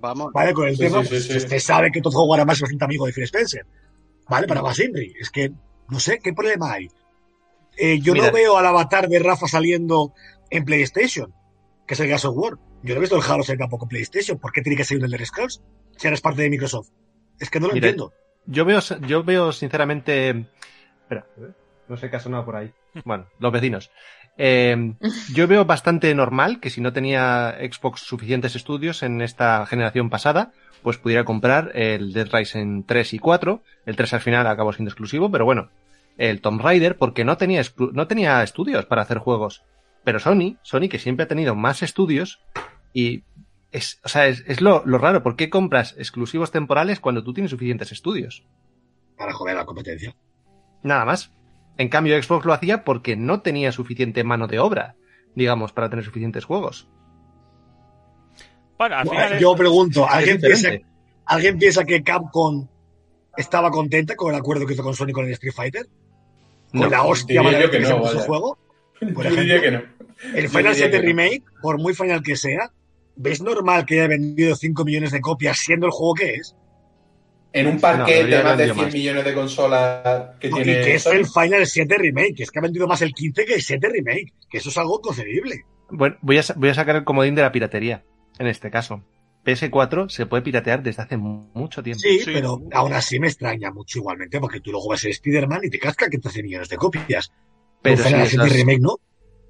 Vamos. 0.00 0.32
¿vale? 0.32 0.52
Con 0.54 0.68
el 0.68 0.76
Sí, 0.76 0.82
tema, 0.84 0.98
sí, 1.02 1.04
sí, 1.04 1.08
pues, 1.10 1.24
sí. 1.26 1.36
usted 1.36 1.58
sabe 1.58 1.90
que 1.90 2.00
Todd 2.00 2.14
Howard 2.14 2.40
además 2.40 2.56
es 2.58 2.62
bastante 2.62 2.84
amigo 2.84 3.06
de 3.06 3.12
Phil 3.12 3.24
Spencer, 3.24 3.66
¿vale? 4.28 4.46
Para 4.46 4.62
más 4.62 4.78
Henry. 4.78 5.14
Es 5.20 5.30
que, 5.30 5.50
no 5.88 5.98
sé, 6.00 6.18
¿qué 6.22 6.32
problema 6.32 6.72
hay? 6.72 6.88
Eh, 7.76 8.00
yo 8.00 8.12
Mira. 8.12 8.26
no 8.26 8.32
veo 8.32 8.56
al 8.58 8.66
avatar 8.66 9.08
de 9.08 9.18
Rafa 9.18 9.46
saliendo 9.48 10.12
en 10.50 10.64
PlayStation, 10.64 11.32
que 11.86 11.94
es 11.94 12.00
el 12.00 12.08
Gas 12.08 12.24
of 12.24 12.36
War. 12.36 12.54
Yo 12.82 12.94
no 12.94 12.98
he 12.98 13.00
visto 13.00 13.16
el 13.16 13.22
Halo 13.22 13.42
salir 13.42 13.58
tampoco 13.58 13.84
en 13.86 13.88
PlayStation. 13.88 14.38
¿Por 14.38 14.52
qué 14.52 14.62
tiene 14.62 14.76
que 14.76 14.84
salir 14.84 15.02
un 15.02 15.06
Elder 15.12 15.26
Scrolls 15.26 15.62
si 15.96 16.06
ahora 16.06 16.14
es 16.14 16.20
parte 16.20 16.42
de 16.42 16.50
Microsoft? 16.50 16.90
Es 17.40 17.50
que 17.50 17.58
no 17.60 17.66
lo 17.68 17.74
Mira, 17.74 17.88
entiendo. 17.88 18.12
Yo 18.46 18.64
veo, 18.64 18.80
yo 19.06 19.24
veo 19.24 19.52
sinceramente. 19.52 20.46
Espera, 21.02 21.26
no 21.88 21.96
sé 21.96 22.10
qué 22.10 22.16
ha 22.16 22.20
sonado 22.20 22.44
por 22.44 22.56
ahí. 22.56 22.72
Bueno, 23.04 23.26
los 23.38 23.52
vecinos. 23.52 23.90
Eh, 24.36 24.94
yo 25.34 25.46
veo 25.48 25.64
bastante 25.64 26.14
normal 26.14 26.60
que 26.60 26.70
si 26.70 26.80
no 26.80 26.92
tenía 26.92 27.56
Xbox 27.60 28.00
suficientes 28.00 28.54
estudios 28.54 29.02
en 29.02 29.20
esta 29.20 29.66
generación 29.66 30.10
pasada, 30.10 30.52
pues 30.82 30.96
pudiera 30.96 31.24
comprar 31.24 31.72
el 31.74 32.12
Dead 32.12 32.28
Rising 32.32 32.84
3 32.84 33.14
y 33.14 33.18
4. 33.18 33.62
El 33.86 33.96
3 33.96 34.14
al 34.14 34.20
final 34.20 34.46
acabó 34.46 34.72
siendo 34.72 34.90
exclusivo, 34.90 35.30
pero 35.30 35.44
bueno, 35.44 35.70
el 36.18 36.40
Tomb 36.40 36.60
Raider 36.60 36.96
porque 36.96 37.24
no 37.24 37.36
tenía, 37.36 37.62
no 37.92 38.06
tenía 38.06 38.42
estudios 38.42 38.86
para 38.86 39.02
hacer 39.02 39.18
juegos. 39.18 39.64
Pero 40.04 40.20
Sony, 40.20 40.56
Sony 40.62 40.88
que 40.88 40.98
siempre 40.98 41.24
ha 41.24 41.28
tenido 41.28 41.54
más 41.54 41.82
estudios 41.82 42.40
y 42.92 43.24
es, 43.72 44.00
o 44.04 44.08
sea, 44.08 44.26
es, 44.26 44.44
es 44.46 44.60
lo, 44.60 44.82
lo 44.86 44.98
raro. 44.98 45.22
¿Por 45.22 45.36
qué 45.36 45.50
compras 45.50 45.94
exclusivos 45.98 46.50
temporales 46.50 47.00
cuando 47.00 47.24
tú 47.24 47.34
tienes 47.34 47.50
suficientes 47.50 47.92
estudios? 47.92 48.44
Para 49.16 49.32
joder 49.32 49.56
a 49.56 49.60
la 49.60 49.66
competencia. 49.66 50.14
Nada 50.82 51.04
más. 51.04 51.32
En 51.78 51.88
cambio, 51.88 52.20
Xbox 52.22 52.44
lo 52.44 52.52
hacía 52.52 52.84
porque 52.84 53.16
no 53.16 53.40
tenía 53.40 53.72
suficiente 53.72 54.24
mano 54.24 54.46
de 54.48 54.58
obra, 54.58 54.96
digamos, 55.34 55.72
para 55.72 55.88
tener 55.88 56.04
suficientes 56.04 56.44
juegos. 56.44 56.88
Bueno, 58.78 58.96
al 58.96 59.04
Bueno, 59.06 59.20
final 59.20 59.32
es- 59.36 59.40
Yo 59.40 59.54
pregunto, 59.56 60.08
¿alguien 60.08 60.40
piensa. 60.40 60.70
¿alguien 61.26 61.58
piensa 61.58 61.84
que 61.84 62.02
Capcom 62.02 62.66
estaba 63.36 63.70
contenta 63.70 64.16
con 64.16 64.32
el 64.34 64.38
acuerdo 64.40 64.66
que 64.66 64.74
hizo 64.74 64.82
con 64.82 64.94
Sony 64.94 65.12
con 65.12 65.26
el 65.26 65.32
Street 65.32 65.52
Fighter? 65.54 65.86
¿Con 66.70 66.80
No, 66.82 66.88
la 66.88 67.02
hostia 67.04 67.42
yo 67.42 67.70
que 67.70 67.80
no, 67.80 68.00
vaya. 68.02 68.20
juego? 68.20 68.58
Por 69.14 69.24
Yo 69.28 69.36
diría 69.36 69.60
que 69.60 69.70
no. 69.70 69.82
El 70.34 70.48
Final 70.48 70.74
diría 70.74 70.74
7 70.74 70.90
que 70.90 70.98
no. 70.98 71.02
Remake, 71.06 71.44
por 71.62 71.78
muy 71.78 71.94
final 71.94 72.22
que 72.22 72.36
sea, 72.36 72.72
¿ves 73.16 73.40
normal 73.40 73.86
que 73.86 74.00
haya 74.00 74.08
vendido 74.08 74.54
5 74.56 74.84
millones 74.84 75.12
de 75.12 75.20
copias 75.20 75.58
siendo 75.58 75.86
el 75.86 75.92
juego 75.92 76.14
que 76.14 76.34
es? 76.34 76.56
En 77.60 77.66
un 77.66 77.74
No, 77.76 77.80
parque 77.80 78.14
debería 78.14 78.38
de 78.38 78.44
más 78.44 78.56
de 78.56 78.62
haber 78.64 78.74
100 78.74 78.84
más. 78.86 78.94
millones 78.94 79.24
de 79.24 79.34
consolas 79.34 80.30
que 80.40 80.48
y 80.48 80.50
tiene 80.50 80.64
que 80.82 80.94
es 80.94 81.06
el 81.06 81.26
Final 81.26 81.66
7 81.66 81.96
Remake, 81.98 82.34
que 82.36 82.42
es 82.44 82.50
que 82.50 82.58
ha 82.58 82.62
vendido 82.62 82.86
más 82.86 83.02
el 83.02 83.12
15 83.12 83.44
que 83.44 83.54
el 83.54 83.62
7 83.62 83.88
Remake, 83.88 84.32
que 84.50 84.58
eso 84.58 84.68
es 84.70 84.78
algo 84.78 85.00
concebible. 85.00 85.64
Bueno, 85.90 86.16
voy 86.20 86.38
a, 86.38 86.42
voy 86.56 86.68
a 86.68 86.74
sacar 86.74 86.96
el 86.96 87.04
comodín 87.04 87.34
de 87.34 87.42
la 87.42 87.52
piratería, 87.52 88.04
en 88.38 88.46
este 88.46 88.70
caso. 88.70 89.02
PS4 89.44 90.08
se 90.10 90.26
puede 90.26 90.42
piratear 90.42 90.82
desde 90.82 91.02
hace 91.02 91.16
mu- 91.16 91.48
mucho 91.54 91.82
tiempo. 91.82 92.00
Sí, 92.02 92.18
Sí. 92.20 92.30
pero 92.34 92.60
aún 92.72 92.92
así 92.92 93.18
me 93.18 93.28
extraña 93.28 93.70
mucho 93.70 93.98
igualmente, 94.00 94.40
porque 94.40 94.60
tú 94.60 94.70
luego 94.72 94.90
ves 94.90 95.04
el 95.04 95.12
Spider-Man 95.12 95.60
y 95.64 95.70
te 95.70 95.78
casca 95.78 96.08
que 96.10 96.18
13 96.18 96.42
millones 96.42 96.68
de 96.68 96.76
copias. 96.76 97.32
Pero 97.80 97.96
si 97.96 98.02
Final 98.02 98.22
de 98.22 98.28
7 98.28 98.44
esos, 98.46 98.56
Remake 98.58 98.80
no. 98.80 98.96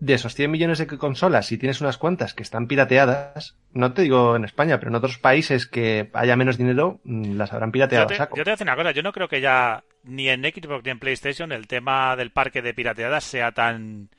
De 0.00 0.14
esos 0.14 0.34
100 0.34 0.50
millones 0.50 0.78
de 0.78 0.86
consolas, 0.86 1.46
si 1.46 1.58
tienes 1.58 1.80
unas 1.80 1.98
cuantas 1.98 2.32
que 2.34 2.42
están 2.42 2.66
pirateadas, 2.68 3.56
no 3.72 3.92
te 3.92 4.02
digo 4.02 4.36
en 4.36 4.44
España, 4.44 4.78
pero 4.78 4.90
en 4.90 4.94
otros 4.96 5.18
países 5.18 5.66
que 5.66 6.10
haya 6.14 6.36
menos 6.36 6.56
dinero, 6.56 7.00
mm, 7.04 7.36
las 7.36 7.52
habrán 7.52 7.70
Yo 7.70 7.72
pirateado 7.72 8.06
te, 8.06 8.14
a 8.14 8.18
saco. 8.18 8.36
yo 8.36 8.44
te 8.44 8.50
voy 8.50 8.52
a 8.52 8.54
decir 8.56 8.66
una 8.66 8.76
cosa, 8.76 8.90
yo 8.92 9.02
no 9.02 9.12
creo 9.12 9.28
que 9.28 9.40
ya 9.40 9.82
ni 10.04 10.28
en 10.28 10.42
Xbox 10.42 10.84
ni 10.84 10.90
en 10.90 10.98
PlayStation 11.00 11.50
el 11.52 11.66
tema 11.66 12.14
del 12.16 12.30
parque 12.30 12.62
de 12.62 12.74
pirateadas 12.74 13.24
sea 13.24 13.52
tan 13.52 14.10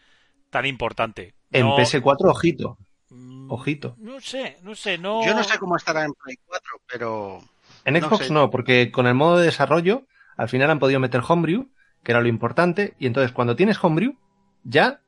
tan 0.49 0.65
importante. 0.65 1.33
En 1.51 1.65
No- 1.67 1.77
PS4, 1.77 2.29
ojito. 2.29 2.77
Mm, 3.11 3.51
ojito. 3.51 3.95
No 3.99 4.19
sé, 4.19 4.57
no 4.63 4.75
sé, 4.75 4.97
no. 4.97 5.25
Yo 5.25 5.33
no 5.33 5.43
sé 5.43 5.57
cómo 5.59 5.75
estará 5.77 6.03
en 6.03 6.11
Play 6.13 6.37
4, 6.45 6.71
pero. 6.91 7.39
En 7.85 7.93
No 7.93 8.01
Xbox 8.07 8.25
sé. 8.27 8.33
no, 8.33 8.49
porque 8.49 8.91
con 8.91 9.07
el 9.07 9.13
modo 9.13 9.37
de 9.37 9.45
desarrollo, 9.45 10.05
al 10.37 10.49
final 10.49 10.69
han 10.71 10.79
podido 10.79 10.99
meter 10.99 11.21
Homebrew, 11.27 11.69
que 12.03 12.11
era 12.11 12.21
lo 12.21 12.27
importante, 12.27 12.95
y 12.99 13.07
entonces 13.07 13.31
cuando 13.31 13.55
tienes 13.55 13.81
Homebrew, 13.83 14.15
ya 14.63 15.01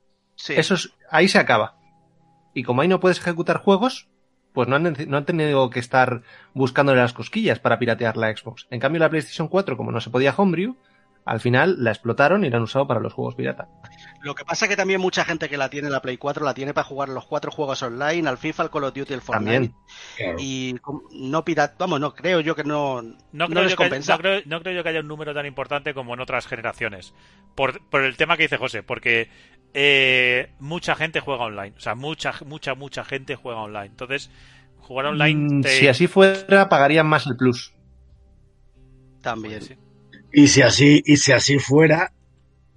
Eso 0.49 0.73
es- 0.75 0.93
ahí 1.09 1.27
se 1.27 1.39
acaba. 1.39 1.77
Y 2.53 2.63
como 2.63 2.81
ahí 2.81 2.87
no 2.87 2.99
puedes 2.99 3.19
ejecutar 3.19 3.57
juegos, 3.57 4.09
pues 4.53 4.67
no 4.67 4.75
han, 4.75 4.95
no 5.07 5.17
han 5.17 5.25
tenido 5.25 5.69
que 5.69 5.79
estar 5.79 6.23
buscándole 6.53 6.99
las 7.01 7.13
cosquillas 7.13 7.59
para 7.59 7.79
piratear 7.79 8.17
la 8.17 8.35
Xbox. 8.35 8.67
En 8.69 8.79
cambio, 8.79 8.99
la 8.99 9.09
PlayStation 9.09 9.47
4, 9.47 9.77
como 9.77 9.91
no 9.91 10.01
se 10.01 10.09
podía 10.09 10.33
Homebrew, 10.35 10.75
al 11.25 11.39
final 11.39 11.75
la 11.83 11.91
explotaron 11.91 12.43
y 12.43 12.49
la 12.49 12.57
han 12.57 12.63
usado 12.63 12.87
para 12.87 12.99
los 12.99 13.13
juegos 13.13 13.35
pirata. 13.35 13.67
Lo 14.21 14.33
que 14.35 14.43
pasa 14.43 14.65
es 14.65 14.69
que 14.69 14.75
también 14.75 14.99
mucha 14.99 15.23
gente 15.23 15.49
que 15.49 15.57
la 15.57 15.69
tiene 15.69 15.89
la 15.89 16.01
Play 16.01 16.17
4 16.17 16.43
la 16.43 16.53
tiene 16.53 16.73
para 16.73 16.85
jugar 16.85 17.09
los 17.09 17.25
cuatro 17.25 17.51
juegos 17.51 17.81
online, 17.83 18.27
al 18.27 18.37
FIFA, 18.37 18.63
al 18.63 18.69
Call 18.71 18.83
of 18.85 18.93
Duty, 18.93 19.13
el 19.13 19.21
Fortnite. 19.21 19.51
También. 19.53 19.75
Claro. 20.17 20.37
Y 20.39 20.75
no 21.13 21.45
pirata, 21.45 21.75
vamos, 21.79 21.99
no 21.99 22.13
creo 22.13 22.39
yo 22.41 22.55
que 22.55 22.63
no, 22.63 23.01
No 23.01 23.15
no 23.33 23.47
creo, 23.47 23.61
les 23.63 23.71
yo 23.71 23.77
que, 23.77 23.83
compensa. 23.83 24.13
no, 24.13 24.19
creo, 24.19 24.41
no 24.45 24.59
creo 24.61 24.75
yo 24.75 24.83
que 24.83 24.89
haya 24.89 24.99
un 25.01 25.07
número 25.07 25.33
tan 25.33 25.45
importante 25.45 25.93
como 25.93 26.13
en 26.13 26.19
otras 26.21 26.47
generaciones. 26.47 27.13
Por, 27.55 27.81
por 27.89 28.01
el 28.03 28.17
tema 28.17 28.35
que 28.37 28.43
dice 28.43 28.57
José, 28.57 28.81
porque 28.83 29.29
eh, 29.73 30.53
mucha 30.59 30.95
gente 30.95 31.19
juega 31.19 31.43
online. 31.45 31.73
O 31.77 31.79
sea, 31.79 31.95
mucha, 31.95 32.33
mucha, 32.45 32.73
mucha 32.75 33.03
gente 33.03 33.35
juega 33.35 33.61
online. 33.61 33.87
Entonces, 33.87 34.29
jugar 34.79 35.05
online. 35.07 35.35
Mm, 35.57 35.61
te- 35.61 35.69
Si 35.69 35.87
así 35.87 36.07
fuera, 36.07 36.67
pagarían 36.69 37.07
más 37.07 37.25
el 37.27 37.37
plus. 37.37 37.73
También. 39.21 39.61
Sí. 39.61 39.75
Y 40.33 40.47
si 40.47 40.61
así, 40.61 41.01
y 41.05 41.17
si 41.17 41.31
así 41.31 41.59
fuera, 41.59 42.11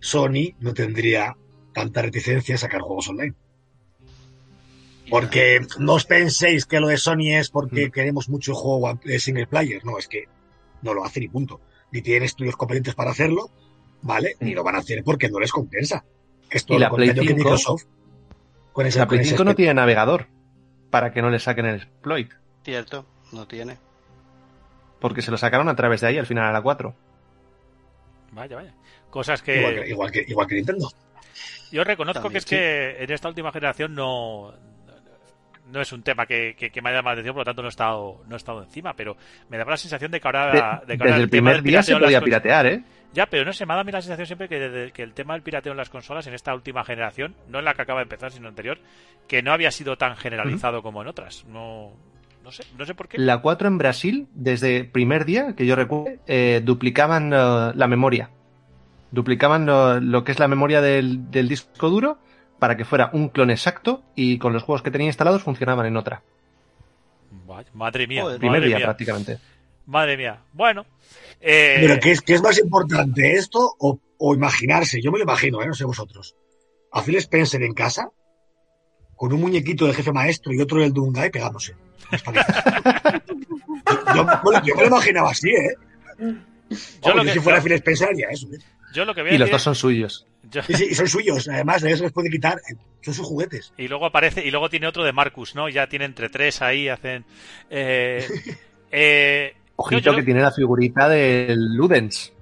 Sony 0.00 0.54
no 0.60 0.74
tendría 0.74 1.36
tanta 1.72 2.02
reticencia 2.02 2.54
a 2.56 2.58
sacar 2.58 2.80
juegos 2.80 3.08
online. 3.08 3.34
Porque 5.10 5.60
no 5.78 5.94
os 5.94 6.04
penséis 6.06 6.64
que 6.64 6.80
lo 6.80 6.88
de 6.88 6.96
Sony 6.96 7.34
es 7.38 7.50
porque 7.50 7.88
Mm. 7.88 7.90
queremos 7.90 8.28
mucho 8.28 8.54
juego 8.54 8.98
single 9.18 9.46
player. 9.46 9.84
No, 9.84 9.98
es 9.98 10.08
que 10.08 10.24
no 10.82 10.94
lo 10.94 11.04
hacen 11.04 11.22
y 11.24 11.28
punto. 11.28 11.60
Ni 11.92 12.00
tienen 12.02 12.22
estudios 12.24 12.56
competentes 12.56 12.94
para 12.94 13.10
hacerlo, 13.10 13.50
¿vale? 14.02 14.34
Ni 14.40 14.52
Mm. 14.52 14.54
lo 14.56 14.64
van 14.64 14.76
a 14.76 14.78
hacer 14.78 15.02
porque 15.04 15.28
no 15.28 15.38
les 15.38 15.52
compensa. 15.52 16.04
Es 16.50 16.64
todo 16.64 16.78
Y 16.78 16.80
la 16.80 16.88
lo 16.88 16.96
Play 16.96 17.12
que 17.14 17.20
5, 17.20 17.34
Microsoft. 17.36 17.84
Con 18.72 18.86
ese, 18.86 18.98
La 18.98 19.04
con 19.06 19.10
Play 19.16 19.20
ese 19.20 19.30
5 19.30 19.44
no 19.44 19.54
tiene 19.54 19.74
navegador 19.74 20.26
para 20.90 21.12
que 21.12 21.20
no 21.22 21.30
le 21.30 21.38
saquen 21.38 21.66
el 21.66 21.76
exploit, 21.76 22.32
Cierto, 22.64 23.04
no 23.32 23.46
tiene. 23.46 23.76
porque 25.00 25.20
se 25.22 25.30
lo 25.30 25.36
sacaron 25.36 25.68
a 25.68 25.76
través 25.76 26.00
de 26.00 26.06
ahí 26.08 26.18
al 26.18 26.26
final 26.26 26.44
a 26.46 26.52
la 26.52 26.62
4. 26.62 26.94
Vaya, 28.34 28.56
vaya. 28.56 28.74
Cosas 29.10 29.42
que. 29.42 29.56
igual, 29.58 29.74
que, 29.84 29.90
igual, 29.90 30.10
que, 30.12 30.24
igual 30.28 30.46
que 30.46 30.54
Nintendo. 30.56 30.88
Yo 31.72 31.82
reconozco 31.84 32.22
También, 32.22 32.32
que 32.32 32.38
es 32.38 32.44
que 32.98 33.02
en 33.04 33.10
esta 33.10 33.28
última 33.28 33.50
generación 33.52 33.94
no. 33.94 34.52
No 35.72 35.80
es 35.80 35.92
un 35.92 36.02
tema 36.02 36.26
que, 36.26 36.54
que, 36.56 36.70
que 36.70 36.82
me 36.82 36.90
haya 36.90 36.98
llamado 36.98 37.14
la 37.16 37.20
atención, 37.20 37.34
por 37.34 37.40
lo 37.40 37.44
tanto 37.46 37.62
no 37.62 37.68
he 37.68 37.70
estado, 37.70 38.22
no 38.28 38.34
he 38.34 38.36
estado 38.36 38.62
encima, 38.62 38.92
pero 38.94 39.16
me 39.48 39.56
daba 39.56 39.70
la 39.72 39.76
sensación 39.78 40.10
de 40.10 40.20
que 40.20 40.28
ahora, 40.28 40.82
De- 40.84 40.92
de 40.92 40.98
que 40.98 41.02
ahora 41.02 41.12
desde 41.14 41.22
el 41.24 41.30
primer 41.30 41.62
día 41.62 41.82
se 41.82 41.96
podía 41.96 42.20
piratear, 42.20 42.66
¿eh? 42.66 42.82
Ya, 43.14 43.26
pero 43.26 43.44
no 43.46 43.52
sé, 43.52 43.64
me 43.64 43.72
ha 43.72 43.76
dado 43.76 43.80
a 43.80 43.84
mí 43.84 43.90
la 43.92 44.02
sensación 44.02 44.26
siempre 44.26 44.48
que, 44.48 44.58
desde- 44.60 44.92
que 44.92 45.02
el 45.02 45.14
tema 45.14 45.32
del 45.34 45.42
pirateo 45.42 45.72
en 45.72 45.78
las 45.78 45.88
consolas 45.88 46.26
en 46.26 46.34
esta 46.34 46.54
última 46.54 46.84
generación, 46.84 47.34
no 47.48 47.60
en 47.60 47.64
la 47.64 47.72
que 47.74 47.80
acaba 47.82 48.00
de 48.00 48.04
empezar, 48.04 48.30
sino 48.30 48.46
anterior, 48.48 48.78
que 49.26 49.42
no 49.42 49.52
había 49.52 49.70
sido 49.70 49.96
tan 49.96 50.16
generalizado 50.16 50.82
como 50.82 51.00
en 51.00 51.08
otras. 51.08 51.44
No, 51.46 51.92
no 52.44 52.52
sé, 52.52 52.62
no 52.78 52.84
sé 52.84 52.94
por 52.94 53.08
qué. 53.08 53.18
La 53.18 53.40
4 53.40 53.66
en 53.66 53.78
Brasil, 53.78 54.28
desde 54.34 54.76
el 54.76 54.90
primer 54.90 55.24
día, 55.24 55.54
que 55.56 55.66
yo 55.66 55.74
recuerdo, 55.74 56.18
eh, 56.26 56.60
duplicaban 56.62 57.32
eh, 57.32 57.72
la 57.74 57.86
memoria. 57.88 58.30
Duplicaban 59.10 59.64
lo, 59.66 59.98
lo 60.00 60.22
que 60.24 60.32
es 60.32 60.38
la 60.38 60.46
memoria 60.48 60.80
del, 60.80 61.30
del 61.30 61.48
disco 61.48 61.88
duro 61.88 62.18
para 62.58 62.76
que 62.76 62.84
fuera 62.84 63.10
un 63.12 63.28
clon 63.30 63.50
exacto 63.50 64.02
y 64.14 64.38
con 64.38 64.52
los 64.52 64.62
juegos 64.62 64.82
que 64.82 64.90
tenía 64.90 65.06
instalados 65.06 65.42
funcionaban 65.42 65.86
en 65.86 65.96
otra. 65.96 66.22
Madre 67.72 68.06
mía, 68.06 68.22
Joder, 68.22 68.38
Primer 68.38 68.58
madre 68.60 68.68
día 68.68 68.76
mía, 68.76 68.86
prácticamente. 68.86 69.38
madre 69.86 70.16
mía. 70.16 70.38
Bueno, 70.52 70.86
eh, 71.40 71.76
Pero 71.80 72.00
¿qué 72.00 72.12
es, 72.12 72.20
qué 72.22 72.34
es 72.34 72.42
más 72.42 72.58
importante, 72.58 73.32
esto 73.32 73.74
o, 73.78 73.98
o 74.18 74.34
imaginarse? 74.34 75.00
Yo 75.02 75.10
me 75.12 75.18
lo 75.18 75.24
imagino, 75.24 75.62
¿eh? 75.62 75.66
no 75.66 75.74
sé 75.74 75.84
vosotros. 75.84 76.34
A 76.92 77.02
Phil 77.02 77.16
Spencer 77.16 77.62
en 77.62 77.74
casa, 77.74 78.10
con 79.16 79.32
un 79.32 79.40
muñequito 79.40 79.86
del 79.86 79.94
jefe 79.94 80.12
maestro 80.12 80.52
y 80.52 80.60
otro 80.60 80.80
del 80.80 80.92
Dungai 80.92 81.30
pegándose. 81.30 81.74
Yo, 84.14 84.24
bueno, 84.42 84.62
yo 84.64 84.74
me 84.76 84.82
lo 84.82 84.86
imaginaba 84.88 85.30
así, 85.30 85.50
¿eh? 85.50 85.74
yo, 87.04 87.14
lo 87.14 87.24
que, 87.24 87.32
si 87.32 87.40
fuera 87.40 87.58
yo- 87.58 87.64
Phil 87.64 87.72
Spencer 87.74 88.08
haría 88.08 88.28
eso. 88.30 88.46
¿eh? 88.52 88.58
yo 88.94 89.04
lo 89.04 89.14
que 89.14 89.22
voy 89.22 89.30
a 89.30 89.34
Y 89.34 89.38
los 89.38 89.46
decir 89.46 89.52
dos 89.54 89.62
son 89.62 89.74
suyos. 89.74 90.26
yo- 90.50 90.62
Sí, 90.62 90.74
sí, 90.74 90.86
y 90.90 90.94
son 90.94 91.08
suyos, 91.08 91.48
además, 91.48 91.82
de 91.82 91.92
eso 91.92 92.04
les 92.04 92.12
puede 92.12 92.30
quitar. 92.30 92.58
eh, 92.70 92.74
Son 93.02 93.12
sus 93.14 93.26
juguetes. 93.26 93.72
y 93.76 93.88
luego 93.88 94.06
aparece, 94.06 94.44
y 94.46 94.50
luego 94.50 94.70
tiene 94.70 94.86
otro 94.86 95.04
de 95.04 95.12
Marcus, 95.12 95.54
¿no? 95.54 95.68
Ya 95.68 95.88
tiene 95.88 96.04
entre 96.06 96.28
tres 96.30 96.62
ahí, 96.62 96.88
hacen. 96.88 97.24
Eh, 97.70 98.26
eh, 98.92 99.54
Ojito 99.76 100.00
yo- 100.12 100.16
que 100.16 100.22
tiene 100.22 100.40
la 100.40 100.52
figurita 100.52 101.08
del 101.08 101.74
Ludens. 101.74 102.32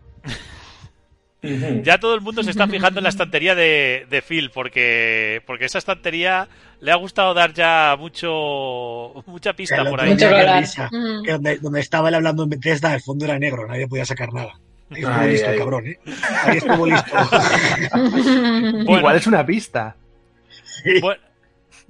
Ya 1.82 1.98
todo 1.98 2.14
el 2.14 2.20
mundo 2.20 2.44
se 2.44 2.50
está 2.50 2.68
fijando 2.68 3.00
en 3.00 3.04
la 3.04 3.08
estantería 3.08 3.56
de, 3.56 4.06
de 4.08 4.22
Phil, 4.22 4.50
porque, 4.52 5.42
porque 5.44 5.64
esa 5.64 5.78
estantería 5.78 6.48
le 6.80 6.92
ha 6.92 6.96
gustado 6.96 7.34
dar 7.34 7.52
ya 7.52 7.96
mucho 7.98 9.24
mucha 9.26 9.52
pista 9.52 9.84
por 9.84 10.00
ahí. 10.00 10.16
Color. 10.16 10.60
risa, 10.60 10.88
que 11.24 11.32
donde, 11.32 11.58
donde 11.58 11.80
estaba 11.80 12.08
él 12.10 12.14
hablando 12.14 12.44
en 12.44 12.50
Bethesda, 12.50 12.94
el 12.94 13.02
fondo 13.02 13.24
era 13.24 13.38
negro, 13.40 13.66
nadie 13.66 13.88
podía 13.88 14.04
sacar 14.04 14.32
nada. 14.32 14.52
Ahí 14.90 15.02
estuvo 15.02 15.26
listo 15.26 15.50
el 15.50 15.58
cabrón, 15.58 15.86
¿eh? 15.86 15.98
Ahí 16.44 16.56
estuvo 16.58 16.86
listo. 16.86 17.10
Bueno. 18.84 18.98
Igual 18.98 19.16
es 19.16 19.26
una 19.26 19.44
pista. 19.44 19.96
Bueno, 21.00 21.20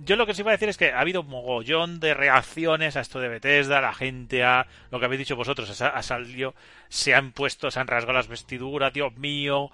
yo 0.05 0.17
lo 0.17 0.27
que 0.27 0.35
sí 0.35 0.43
iba 0.43 0.51
a 0.51 0.55
decir 0.55 0.69
es 0.69 0.77
que 0.77 0.93
ha 0.93 1.01
habido 1.01 1.21
un 1.21 1.29
mogollón 1.29 2.01
de 2.01 2.15
reacciones 2.15 2.97
a 2.97 3.01
esto 3.01 3.21
de 3.21 3.29
Bethesda, 3.29 3.81
la 3.81 3.95
gente 3.95 4.43
ha, 4.43 4.67
lo 4.91 4.99
que 4.99 5.05
habéis 5.07 5.21
dicho 5.21 5.37
vosotros, 5.37 5.81
ha, 5.81 5.89
ha 5.89 6.03
salido, 6.03 6.55
se 6.89 7.15
han 7.15 7.33
puesto, 7.33 7.71
se 7.71 7.79
han 7.79 7.87
rasgado 7.87 8.15
las 8.15 8.29
vestiduras, 8.29 8.93
Dios 8.93 9.17
mío, 9.17 9.71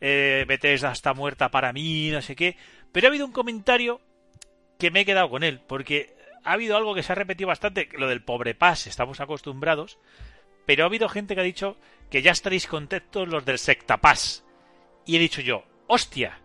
eh, 0.00 0.44
Bethesda 0.46 0.92
está 0.92 1.14
muerta 1.14 1.50
para 1.50 1.72
mí, 1.72 2.10
no 2.10 2.20
sé 2.20 2.34
qué. 2.34 2.56
Pero 2.92 3.06
ha 3.06 3.10
habido 3.10 3.26
un 3.26 3.32
comentario 3.32 4.00
que 4.78 4.90
me 4.90 5.00
he 5.00 5.04
quedado 5.04 5.30
con 5.30 5.44
él, 5.44 5.60
porque 5.66 6.14
ha 6.44 6.52
habido 6.52 6.76
algo 6.76 6.94
que 6.94 7.02
se 7.02 7.12
ha 7.12 7.16
repetido 7.16 7.48
bastante, 7.48 7.88
lo 7.92 8.08
del 8.08 8.22
pobre 8.22 8.54
Paz, 8.54 8.86
estamos 8.86 9.20
acostumbrados, 9.20 9.98
pero 10.66 10.84
ha 10.84 10.86
habido 10.86 11.08
gente 11.08 11.34
que 11.34 11.40
ha 11.40 11.44
dicho 11.44 11.76
que 12.10 12.22
ya 12.22 12.32
estaréis 12.32 12.66
contentos 12.66 13.28
los 13.28 13.44
del 13.44 13.58
Sectapass. 13.58 14.44
Y 15.06 15.16
he 15.16 15.20
dicho 15.20 15.40
yo, 15.40 15.64
hostia, 15.86 16.40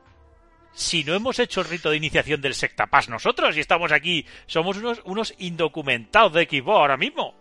si 0.75 1.03
no 1.03 1.13
hemos 1.15 1.39
hecho 1.39 1.61
el 1.61 1.67
rito 1.67 1.89
de 1.89 1.97
iniciación 1.97 2.41
del 2.41 2.53
Sectapass 2.53 3.09
nosotros 3.09 3.55
y 3.57 3.61
estamos 3.61 3.91
aquí, 3.91 4.25
somos 4.45 4.77
unos, 4.77 5.01
unos 5.05 5.33
indocumentados 5.39 6.33
de 6.33 6.43
Xbox 6.45 6.77
ahora 6.77 6.97
mismo. 6.97 7.33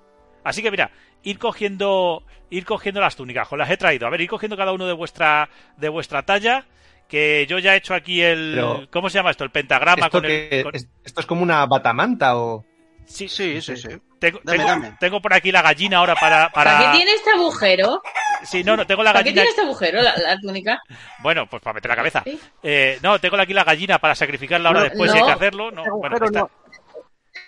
Así 0.45 0.63
que 0.63 0.71
mira, 0.71 0.91
ir 1.23 1.39
cogiendo, 1.39 2.23
ir 2.51 2.65
cogiendo 2.65 3.01
las 3.01 3.17
túnicas, 3.17 3.53
os 3.53 3.59
las 3.59 3.69
he 3.71 3.77
traído. 3.77 4.07
A 4.07 4.11
ver, 4.11 4.21
ir 4.21 4.29
cogiendo 4.29 4.57
cada 4.57 4.73
uno 4.73 4.87
de 4.87 4.93
vuestra, 4.93 5.49
de 5.77 5.89
vuestra 5.89 6.23
talla, 6.23 6.65
que 7.09 7.47
yo 7.49 7.59
ya 7.59 7.75
he 7.75 7.79
hecho 7.79 7.95
aquí 7.95 8.23
el, 8.23 8.53
Pero- 8.55 8.89
¿cómo 8.91 9.11
se 9.11 9.19
llama 9.19 9.31
esto? 9.31 9.45
El 9.45 9.51
pentagrama 9.51 10.07
Esto, 10.07 10.21
con 10.21 10.25
el, 10.31 10.63
con- 10.63 10.75
esto 10.75 11.21
es 11.21 11.27
como 11.27 11.43
una 11.43 11.67
batamanta 11.67 12.37
o... 12.37 12.65
sí, 13.07 13.29
Sí, 13.29 13.61
sí, 13.61 13.77
sí. 13.77 13.89
Tengo, 14.19 14.41
Dame, 14.43 14.59
tengo- 14.59 14.69
dame. 14.71 14.97
tengo 15.01 15.21
por 15.21 15.35
aquí 15.35 15.53
la 15.53 15.61
gallina 15.63 15.99
ahora 15.99 16.15
para, 16.15 16.51
para... 16.51 16.79
¿Para 16.79 16.91
qué 16.93 16.97
tiene 16.97 17.13
este 17.13 17.31
agujero? 17.31 18.03
Sí, 18.45 18.65
no, 18.65 18.77
no, 18.77 18.87
tengo 18.87 19.03
la 19.03 19.13
¿Para 19.13 19.23
qué 19.25 19.31
gallina. 19.31 19.43
tiene 19.43 19.51
este 19.51 19.63
agujero 19.63 20.01
la, 20.03 20.17
la 20.17 20.41
túnica? 20.41 20.83
Bueno, 21.21 21.47
pues 21.49 21.63
para 21.63 21.75
meter 21.75 21.91
la 21.91 21.97
cabeza. 21.97 22.23
Sí. 22.25 22.41
Eh, 22.63 22.99
no, 23.03 23.19
tengo 23.19 23.37
aquí 23.37 23.53
la 23.53 23.65
gallina 23.65 23.99
para 23.99 24.15
sacrificarla 24.15 24.69
ahora 24.71 24.81
No, 24.81 24.85
después 24.89 25.11
si 25.11 25.17
hay 25.19 25.23
no. 25.23 25.27
que 25.27 25.33
hacerlo. 25.35 25.71
No, 25.71 25.83
Ese 25.83 25.91
bueno, 25.91 26.17
está- 26.17 26.39
no. 26.41 26.51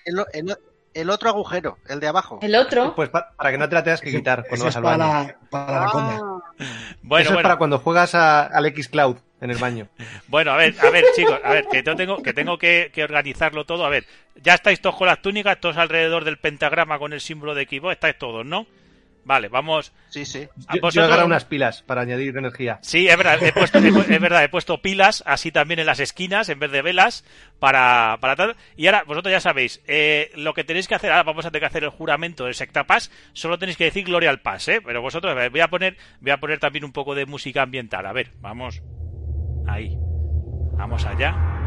El, 0.04 0.24
el- 0.32 0.56
el 0.94 1.10
otro 1.10 1.28
agujero, 1.28 1.76
el 1.88 2.00
de 2.00 2.08
abajo. 2.08 2.38
El 2.40 2.54
otro. 2.56 2.94
Pues 2.94 3.10
pa- 3.10 3.30
para 3.36 3.50
que 3.50 3.58
no 3.58 3.68
te 3.68 3.74
la 3.74 3.84
tengas 3.84 4.00
que 4.00 4.10
quitar 4.10 4.44
cuando 4.48 4.54
Ese 4.54 4.64
vas 4.64 4.72
es 4.72 4.76
al 4.76 4.82
baño. 4.82 5.34
para, 5.50 5.66
para 5.66 5.80
la 5.84 5.90
conda. 5.90 6.14
Ah, 6.14 6.52
Bueno, 7.02 7.20
Eso 7.22 7.28
es 7.30 7.34
bueno, 7.34 7.42
para 7.42 7.56
cuando 7.58 7.78
juegas 7.80 8.14
a- 8.14 8.44
al 8.46 8.66
Xcloud 8.74 9.18
en 9.42 9.50
el 9.50 9.58
baño. 9.58 9.88
bueno, 10.28 10.52
a 10.52 10.56
ver, 10.56 10.74
a 10.80 10.88
ver, 10.90 11.04
chicos, 11.14 11.38
a 11.44 11.50
ver, 11.50 11.66
que 11.70 11.82
yo 11.82 11.94
tengo, 11.96 12.22
que 12.22 12.32
tengo 12.32 12.56
que, 12.56 12.90
que 12.94 13.04
organizarlo 13.04 13.66
todo. 13.66 13.84
A 13.84 13.90
ver, 13.90 14.06
ya 14.42 14.54
estáis 14.54 14.80
todos 14.80 14.96
con 14.96 15.06
las 15.06 15.22
túnicas, 15.22 15.60
todos 15.60 15.76
alrededor 15.76 16.24
del 16.24 16.38
pentagrama 16.38 16.98
con 16.98 17.12
el 17.12 17.20
símbolo 17.20 17.54
de 17.54 17.62
equipo, 17.62 17.90
estáis 17.90 18.18
todos, 18.18 18.44
¿no? 18.44 18.66
Vale, 19.26 19.48
vamos. 19.48 19.92
sí, 20.08 20.24
sí. 20.24 20.46
¿A 20.68 20.76
Yo, 20.76 20.88
yo 20.88 21.02
agarrado 21.02 21.26
unas 21.26 21.44
pilas 21.44 21.82
para 21.82 22.02
añadir 22.02 22.36
energía. 22.36 22.78
Sí, 22.82 23.08
es 23.08 23.16
verdad, 23.16 23.42
he 23.42 23.52
puesto, 23.52 23.78
he 23.78 23.88
es 23.88 24.20
verdad, 24.20 24.44
he 24.44 24.48
puesto 24.48 24.80
pilas 24.80 25.24
así 25.26 25.50
también 25.50 25.80
en 25.80 25.86
las 25.86 25.98
esquinas 25.98 26.48
en 26.48 26.60
vez 26.60 26.70
de 26.70 26.80
velas 26.80 27.24
para, 27.58 28.18
para 28.20 28.36
tal. 28.36 28.56
Y 28.76 28.86
ahora, 28.86 29.02
vosotros 29.02 29.32
ya 29.32 29.40
sabéis, 29.40 29.82
eh, 29.88 30.30
lo 30.36 30.54
que 30.54 30.62
tenéis 30.62 30.86
que 30.86 30.94
hacer, 30.94 31.10
ahora 31.10 31.24
vamos 31.24 31.44
a 31.44 31.50
tener 31.50 31.62
que 31.62 31.66
hacer 31.66 31.82
el 31.82 31.90
juramento 31.90 32.44
del 32.44 32.54
Sectapass, 32.54 33.10
solo 33.32 33.58
tenéis 33.58 33.76
que 33.76 33.84
decir 33.84 34.04
Gloria 34.04 34.30
al 34.30 34.42
Paz, 34.42 34.68
¿eh? 34.68 34.80
Pero 34.80 35.02
vosotros, 35.02 35.32
a 35.32 35.34
ver, 35.34 35.50
voy 35.50 35.60
a 35.60 35.66
poner, 35.66 35.96
voy 36.20 36.30
a 36.30 36.38
poner 36.38 36.60
también 36.60 36.84
un 36.84 36.92
poco 36.92 37.16
de 37.16 37.26
música 37.26 37.62
ambiental. 37.62 38.06
A 38.06 38.12
ver, 38.12 38.30
vamos. 38.40 38.80
Ahí. 39.66 39.98
Vamos 40.76 41.04
allá. 41.04 41.65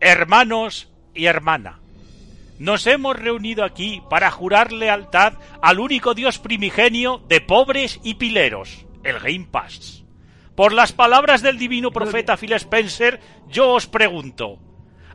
Hermanos 0.00 0.90
y 1.14 1.26
hermana. 1.26 1.78
Nos 2.58 2.86
hemos 2.86 3.18
reunido 3.18 3.64
aquí 3.64 4.02
para 4.08 4.30
jurar 4.30 4.72
lealtad 4.72 5.34
al 5.62 5.78
único 5.78 6.14
Dios 6.14 6.38
primigenio 6.38 7.22
de 7.28 7.40
pobres 7.40 8.00
y 8.02 8.14
pileros, 8.14 8.86
el 9.02 9.18
Game 9.18 9.48
Pass. 9.50 10.04
Por 10.54 10.72
las 10.72 10.92
palabras 10.92 11.42
del 11.42 11.58
divino 11.58 11.90
profeta 11.90 12.36
Phil 12.36 12.52
Spencer, 12.54 13.20
yo 13.48 13.70
os 13.70 13.86
pregunto, 13.86 14.58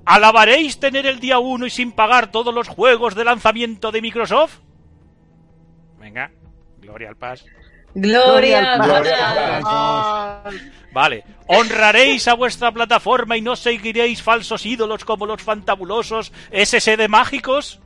¿alabaréis 0.06 0.80
tener 0.80 1.06
el 1.06 1.20
día 1.20 1.40
uno 1.40 1.66
y 1.66 1.70
sin 1.70 1.92
pagar 1.92 2.32
todos 2.32 2.54
los 2.54 2.68
juegos 2.68 3.16
de 3.16 3.26
lanzamiento 3.26 3.92
de 3.92 4.02
Microsoft? 4.02 4.60
Venga, 6.00 6.32
gloria 6.80 7.10
al 7.10 7.16
Paz. 7.16 7.46
Gloria 7.96 8.74
al 8.74 8.82
Gloria 8.82 9.58
al 9.58 9.64
Padre. 9.64 10.60
Vale. 10.92 11.24
Honraréis 11.48 12.28
a 12.28 12.34
vuestra 12.34 12.72
plataforma 12.72 13.38
y 13.38 13.42
no 13.42 13.56
seguiréis 13.56 14.22
falsos 14.22 14.66
ídolos 14.66 15.06
como 15.06 15.26
los 15.26 15.42
fantabulosos 15.42 16.32
SSD 16.52 17.08
mágicos. 17.08 17.80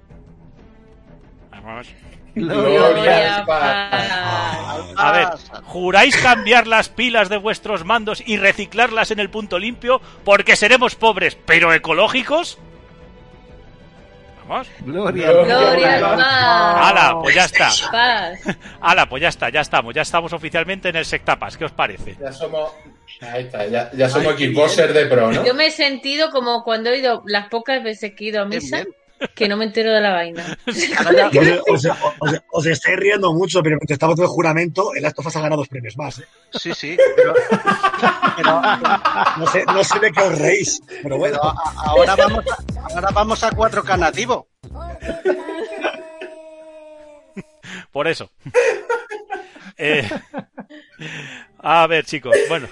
Vamos. 1.52 1.88
Gloria 2.36 3.38
al 3.38 3.46
Padre. 3.46 4.10
Padre. 4.10 4.94
A 4.96 5.12
ver, 5.12 5.28
¿juráis 5.64 6.18
cambiar 6.18 6.68
las 6.68 6.90
pilas 6.90 7.30
de 7.30 7.38
vuestros 7.38 7.86
mandos 7.86 8.24
y 8.26 8.38
reciclarlas 8.38 9.12
en 9.12 9.20
el 9.20 9.30
punto 9.30 9.60
limpio 9.60 10.02
porque 10.24 10.56
seremos 10.56 10.96
pobres 10.96 11.38
pero 11.46 11.74
ecológicos? 11.74 12.58
Vamos. 14.50 14.68
Gloria. 14.82 15.32
Gloria 15.32 15.96
al 15.96 16.02
Padre. 16.02 16.24
¡Hala! 16.26 17.20
Pues 17.22 17.36
ya 17.36 17.46
está. 17.46 17.70
Paz. 17.92 18.58
¡Hala! 18.82 19.06
Pues 19.08 19.22
ya 19.22 19.28
está, 19.30 19.50
ya 19.50 19.62
estamos. 19.62 19.94
Ya 19.94 20.02
estamos 20.02 20.34
oficialmente 20.34 20.90
en 20.90 20.96
el 20.96 21.06
Sectapas. 21.06 21.56
¿Qué 21.56 21.66
os 21.66 21.72
parece? 21.72 22.18
Ya 22.20 22.32
somos. 22.32 22.72
Ahí 23.22 23.44
está, 23.44 23.68
ya, 23.68 23.92
ya 23.94 24.10
somos 24.10 24.34
Xboxer 24.36 24.92
de 24.94 25.06
pro, 25.06 25.32
¿no? 25.32 25.46
Yo 25.46 25.54
me 25.54 25.68
he 25.68 25.72
sentido 25.72 26.32
como 26.32 26.64
cuando 26.64 26.90
he 26.90 27.00
ido, 27.00 27.22
las 27.26 27.50
pocas 27.50 27.84
veces 27.84 28.14
que 28.16 28.26
he 28.26 28.28
ido 28.30 28.42
a 28.42 28.46
bien, 28.46 28.62
misa, 28.64 28.78
bien. 28.78 28.88
Que 29.36 29.48
no 29.48 29.58
me 29.58 29.66
entero 29.66 29.92
de 29.92 30.02
la 30.02 30.12
vaina. 30.14 30.58
Os, 30.68 31.86
os- 31.86 31.98
os- 32.20 32.42
os 32.52 32.66
estáis 32.66 32.98
riendo 32.98 33.34
mucho, 33.34 33.62
pero 33.62 33.76
mientras 33.78 33.96
estamos 33.96 34.16
todo 34.16 34.26
el 34.26 34.32
juramento, 34.32 34.94
el 34.96 35.04
Last 35.04 35.20
of 35.20 35.28
Us 35.28 35.36
ha 35.36 35.42
ganado 35.42 35.62
dos 35.62 35.68
premios 35.68 35.98
más. 35.98 36.20
¿eh? 36.20 36.26
Sí, 36.54 36.74
sí. 36.74 36.98
Pero, 37.16 37.34
pero- 38.38 38.62
No, 39.38 39.48
sé, 39.48 39.66
no 39.66 39.84
sé 39.84 40.00
de 40.00 40.12
qué 40.12 40.22
os 40.22 40.38
reís, 40.40 40.80
pero 41.04 41.18
bueno. 41.18 41.38
pero 41.42 41.50
a- 41.50 41.74
ahora, 41.90 42.16
vamos 42.16 42.46
a, 42.48 42.94
ahora 42.96 43.10
vamos 43.14 43.44
a 43.44 43.50
4K 43.52 43.98
nativo. 43.98 44.48
Por 47.92 48.08
eso. 48.08 48.32
Eh, 49.78 50.08
a 51.60 51.88
ver, 51.88 52.06
chicos. 52.06 52.36
Bueno, 52.50 52.68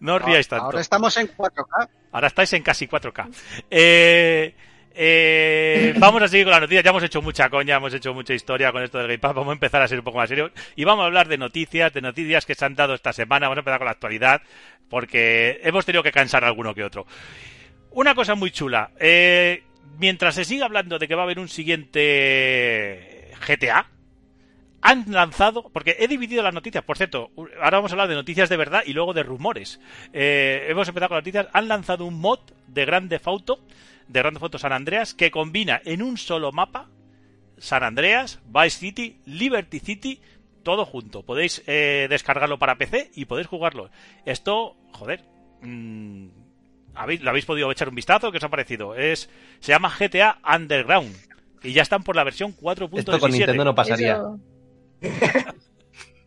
no 0.00 0.14
os 0.16 0.22
riáis 0.22 0.48
tanto. 0.48 0.64
Ahora 0.66 0.80
estamos 0.80 1.16
en 1.16 1.28
4K. 1.28 1.88
Ahora 2.12 2.26
estáis 2.28 2.52
en 2.54 2.62
casi 2.62 2.86
4K. 2.88 3.28
Eh, 3.70 4.54
eh, 4.94 5.92
vamos 5.98 6.22
a 6.22 6.28
seguir 6.28 6.46
con 6.46 6.52
las 6.52 6.60
noticias. 6.60 6.84
Ya 6.84 6.90
hemos 6.90 7.02
hecho 7.02 7.20
mucha 7.20 7.50
coña, 7.50 7.76
hemos 7.76 7.92
hecho 7.92 8.14
mucha 8.14 8.32
historia 8.34 8.70
con 8.72 8.82
esto 8.82 8.98
del 8.98 9.08
Game 9.08 9.18
Pass. 9.18 9.34
Vamos 9.34 9.50
a 9.50 9.54
empezar 9.54 9.82
a 9.82 9.88
ser 9.88 9.98
un 9.98 10.04
poco 10.04 10.18
más 10.18 10.28
serios. 10.28 10.52
Y 10.76 10.84
vamos 10.84 11.02
a 11.02 11.06
hablar 11.06 11.28
de 11.28 11.38
noticias, 11.38 11.92
de 11.92 12.00
noticias 12.00 12.46
que 12.46 12.54
se 12.54 12.64
han 12.64 12.74
dado 12.74 12.94
esta 12.94 13.12
semana. 13.12 13.46
Vamos 13.46 13.58
a 13.58 13.60
empezar 13.60 13.78
con 13.78 13.86
la 13.86 13.92
actualidad, 13.92 14.42
porque 14.88 15.60
hemos 15.64 15.84
tenido 15.84 16.02
que 16.02 16.12
cansar 16.12 16.44
a 16.44 16.48
alguno 16.48 16.74
que 16.74 16.84
otro. 16.84 17.06
Una 17.90 18.14
cosa 18.14 18.34
muy 18.34 18.50
chula. 18.50 18.90
Eh, 19.00 19.64
mientras 19.98 20.34
se 20.34 20.44
siga 20.44 20.66
hablando 20.66 20.98
de 20.98 21.08
que 21.08 21.14
va 21.14 21.22
a 21.22 21.24
haber 21.24 21.38
un 21.38 21.48
siguiente 21.48 23.32
GTA, 23.46 23.86
han 24.84 25.04
lanzado, 25.08 25.70
porque 25.72 25.96
he 25.98 26.06
dividido 26.08 26.42
las 26.42 26.52
noticias, 26.52 26.84
por 26.84 26.98
cierto, 26.98 27.30
ahora 27.62 27.78
vamos 27.78 27.90
a 27.90 27.94
hablar 27.94 28.08
de 28.08 28.14
noticias 28.14 28.50
de 28.50 28.58
verdad 28.58 28.82
y 28.84 28.92
luego 28.92 29.14
de 29.14 29.22
rumores. 29.22 29.80
Eh, 30.12 30.66
hemos 30.68 30.86
empezado 30.86 31.08
con 31.08 31.16
las 31.16 31.22
noticias, 31.22 31.48
han 31.54 31.68
lanzado 31.68 32.04
un 32.04 32.20
mod 32.20 32.40
de 32.66 32.84
Grande 32.84 33.18
Auto, 33.24 33.60
de 34.08 34.20
Grande 34.20 34.40
Auto 34.42 34.58
San 34.58 34.72
Andreas, 34.72 35.14
que 35.14 35.30
combina 35.30 35.80
en 35.84 36.02
un 36.02 36.16
solo 36.16 36.52
mapa 36.52 36.88
San 37.58 37.82
Andreas, 37.82 38.40
Vice 38.46 38.78
City, 38.78 39.20
Liberty 39.26 39.80
City, 39.80 40.20
todo 40.62 40.84
junto. 40.84 41.22
Podéis 41.22 41.62
eh, 41.66 42.06
descargarlo 42.10 42.58
para 42.58 42.76
PC 42.76 43.10
y 43.14 43.24
podéis 43.26 43.46
jugarlo. 43.46 43.90
Esto, 44.24 44.76
joder, 44.92 45.22
mm, 45.62 46.26
¿habéis- 46.94 47.20
¿lo 47.22 47.30
habéis 47.30 47.44
podido 47.46 47.70
echar 47.70 47.88
un 47.88 47.94
vistazo? 47.94 48.30
¿Qué 48.32 48.38
os 48.38 48.44
ha 48.44 48.48
parecido? 48.48 48.94
Es, 48.96 49.28
se 49.60 49.72
llama 49.72 49.90
GTA 49.96 50.38
Underground. 50.54 51.14
Y 51.62 51.72
ya 51.72 51.82
están 51.82 52.02
por 52.02 52.16
la 52.16 52.24
versión 52.24 52.52
4.17. 52.54 52.98
Esto 52.98 53.18
con 53.20 53.30
Nintendo 53.30 53.64
no 53.64 53.74
pasaría. 53.74 54.12
Eso- 54.14 54.40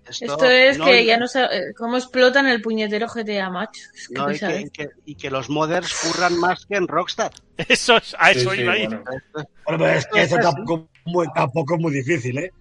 Esto, 0.09 0.25
Esto 0.25 0.45
es 0.49 0.77
no, 0.77 0.85
que 0.85 1.05
ya 1.05 1.17
no 1.17 1.27
sabe 1.27 1.73
cómo 1.77 1.97
explotan 1.97 2.47
el 2.47 2.61
puñetero 2.61 3.07
GTA, 3.07 3.49
macho. 3.49 3.81
Es 3.95 4.07
que 4.07 4.15
no, 4.15 4.27
no 4.27 4.33
y, 4.33 4.39
que, 4.39 4.45
sabes. 4.45 4.63
y 4.65 4.69
que- 4.69 4.89
y 5.05 5.15
que 5.15 5.29
los 5.29 5.49
modders 5.49 5.93
curran 6.01 6.39
más 6.39 6.65
que 6.65 6.77
en 6.77 6.87
Rockstar. 6.87 7.31
Eso 7.57 7.97
es, 7.97 8.15
a 8.19 8.31
Sí, 8.33 8.39
eso 8.39 8.51
sí, 8.51 8.61
iba 8.61 8.73
a 8.73 8.77
ir. 8.77 8.89
bueno, 8.89 9.03
Bueno, 9.65 9.83
pero 9.83 9.85
es 9.87 10.07
que 10.07 10.21
eso 10.21 10.37
tampoco, 10.39 10.89
muy- 11.05 11.27
tampoco 11.33 11.75
es 11.75 11.81
muy 11.81 11.91
difícil, 11.91 12.37
¿eh? 12.37 12.51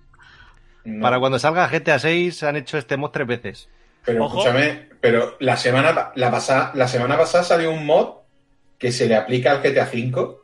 no. 0.85 1.03
Para 1.03 1.19
cuando 1.21 1.39
salga 1.39 1.69
GTA 1.69 1.99
6 1.99 2.43
han 2.43 2.57
hecho 2.57 2.79
este 2.79 2.97
mod 2.97 3.11
tres 3.11 3.27
veces. 3.27 3.69
Pero 4.05 4.25
Ojo. 4.25 4.39
escúchame, 4.39 4.89
pero 5.01 5.37
la 5.41 5.57
semana, 5.57 6.13
la, 6.15 6.31
pasa- 6.31 6.73
la 6.75 6.89
semana 6.89 7.17
pasada 7.19 7.45
salió 7.45 7.71
un 7.73 7.85
mod 7.85 8.09
que 8.79 8.93
se 8.93 9.07
le 9.07 9.17
aplica 9.17 9.53
al 9.53 9.63
GTA 9.63 9.85
V 9.93 10.37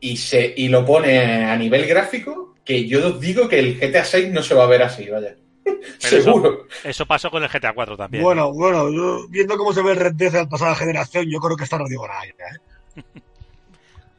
y, 0.00 0.16
se, 0.16 0.52
y 0.56 0.68
lo 0.68 0.84
pone 0.84 1.44
a 1.44 1.56
nivel 1.56 1.86
gráfico, 1.86 2.54
que 2.64 2.86
yo 2.88 3.06
os 3.08 3.20
digo 3.20 3.48
que 3.48 3.58
el 3.58 3.78
GTA 3.78 4.04
6 4.04 4.30
no 4.32 4.42
se 4.42 4.54
va 4.54 4.64
a 4.64 4.68
ver 4.68 4.82
así, 4.82 5.08
vaya. 5.08 5.36
Seguro. 5.98 6.66
Eso, 6.68 6.88
eso, 6.88 7.06
pasó 7.06 7.30
con 7.30 7.42
el 7.42 7.48
GTA 7.48 7.72
4 7.72 7.96
también. 7.96 8.22
Bueno, 8.22 8.52
bueno, 8.52 8.90
yo, 8.90 9.28
viendo 9.28 9.56
cómo 9.56 9.72
se 9.72 9.82
ve 9.82 9.92
el 9.92 9.98
Red 9.98 10.14
Dead 10.14 10.32
de 10.32 10.38
la 10.38 10.48
pasada 10.48 10.74
generación, 10.74 11.26
yo 11.30 11.38
creo 11.38 11.56
que 11.56 11.64
esta 11.64 11.78
no 11.78 11.84
digo 11.88 12.06
nada. 12.06 12.24
¿eh? 12.24 13.02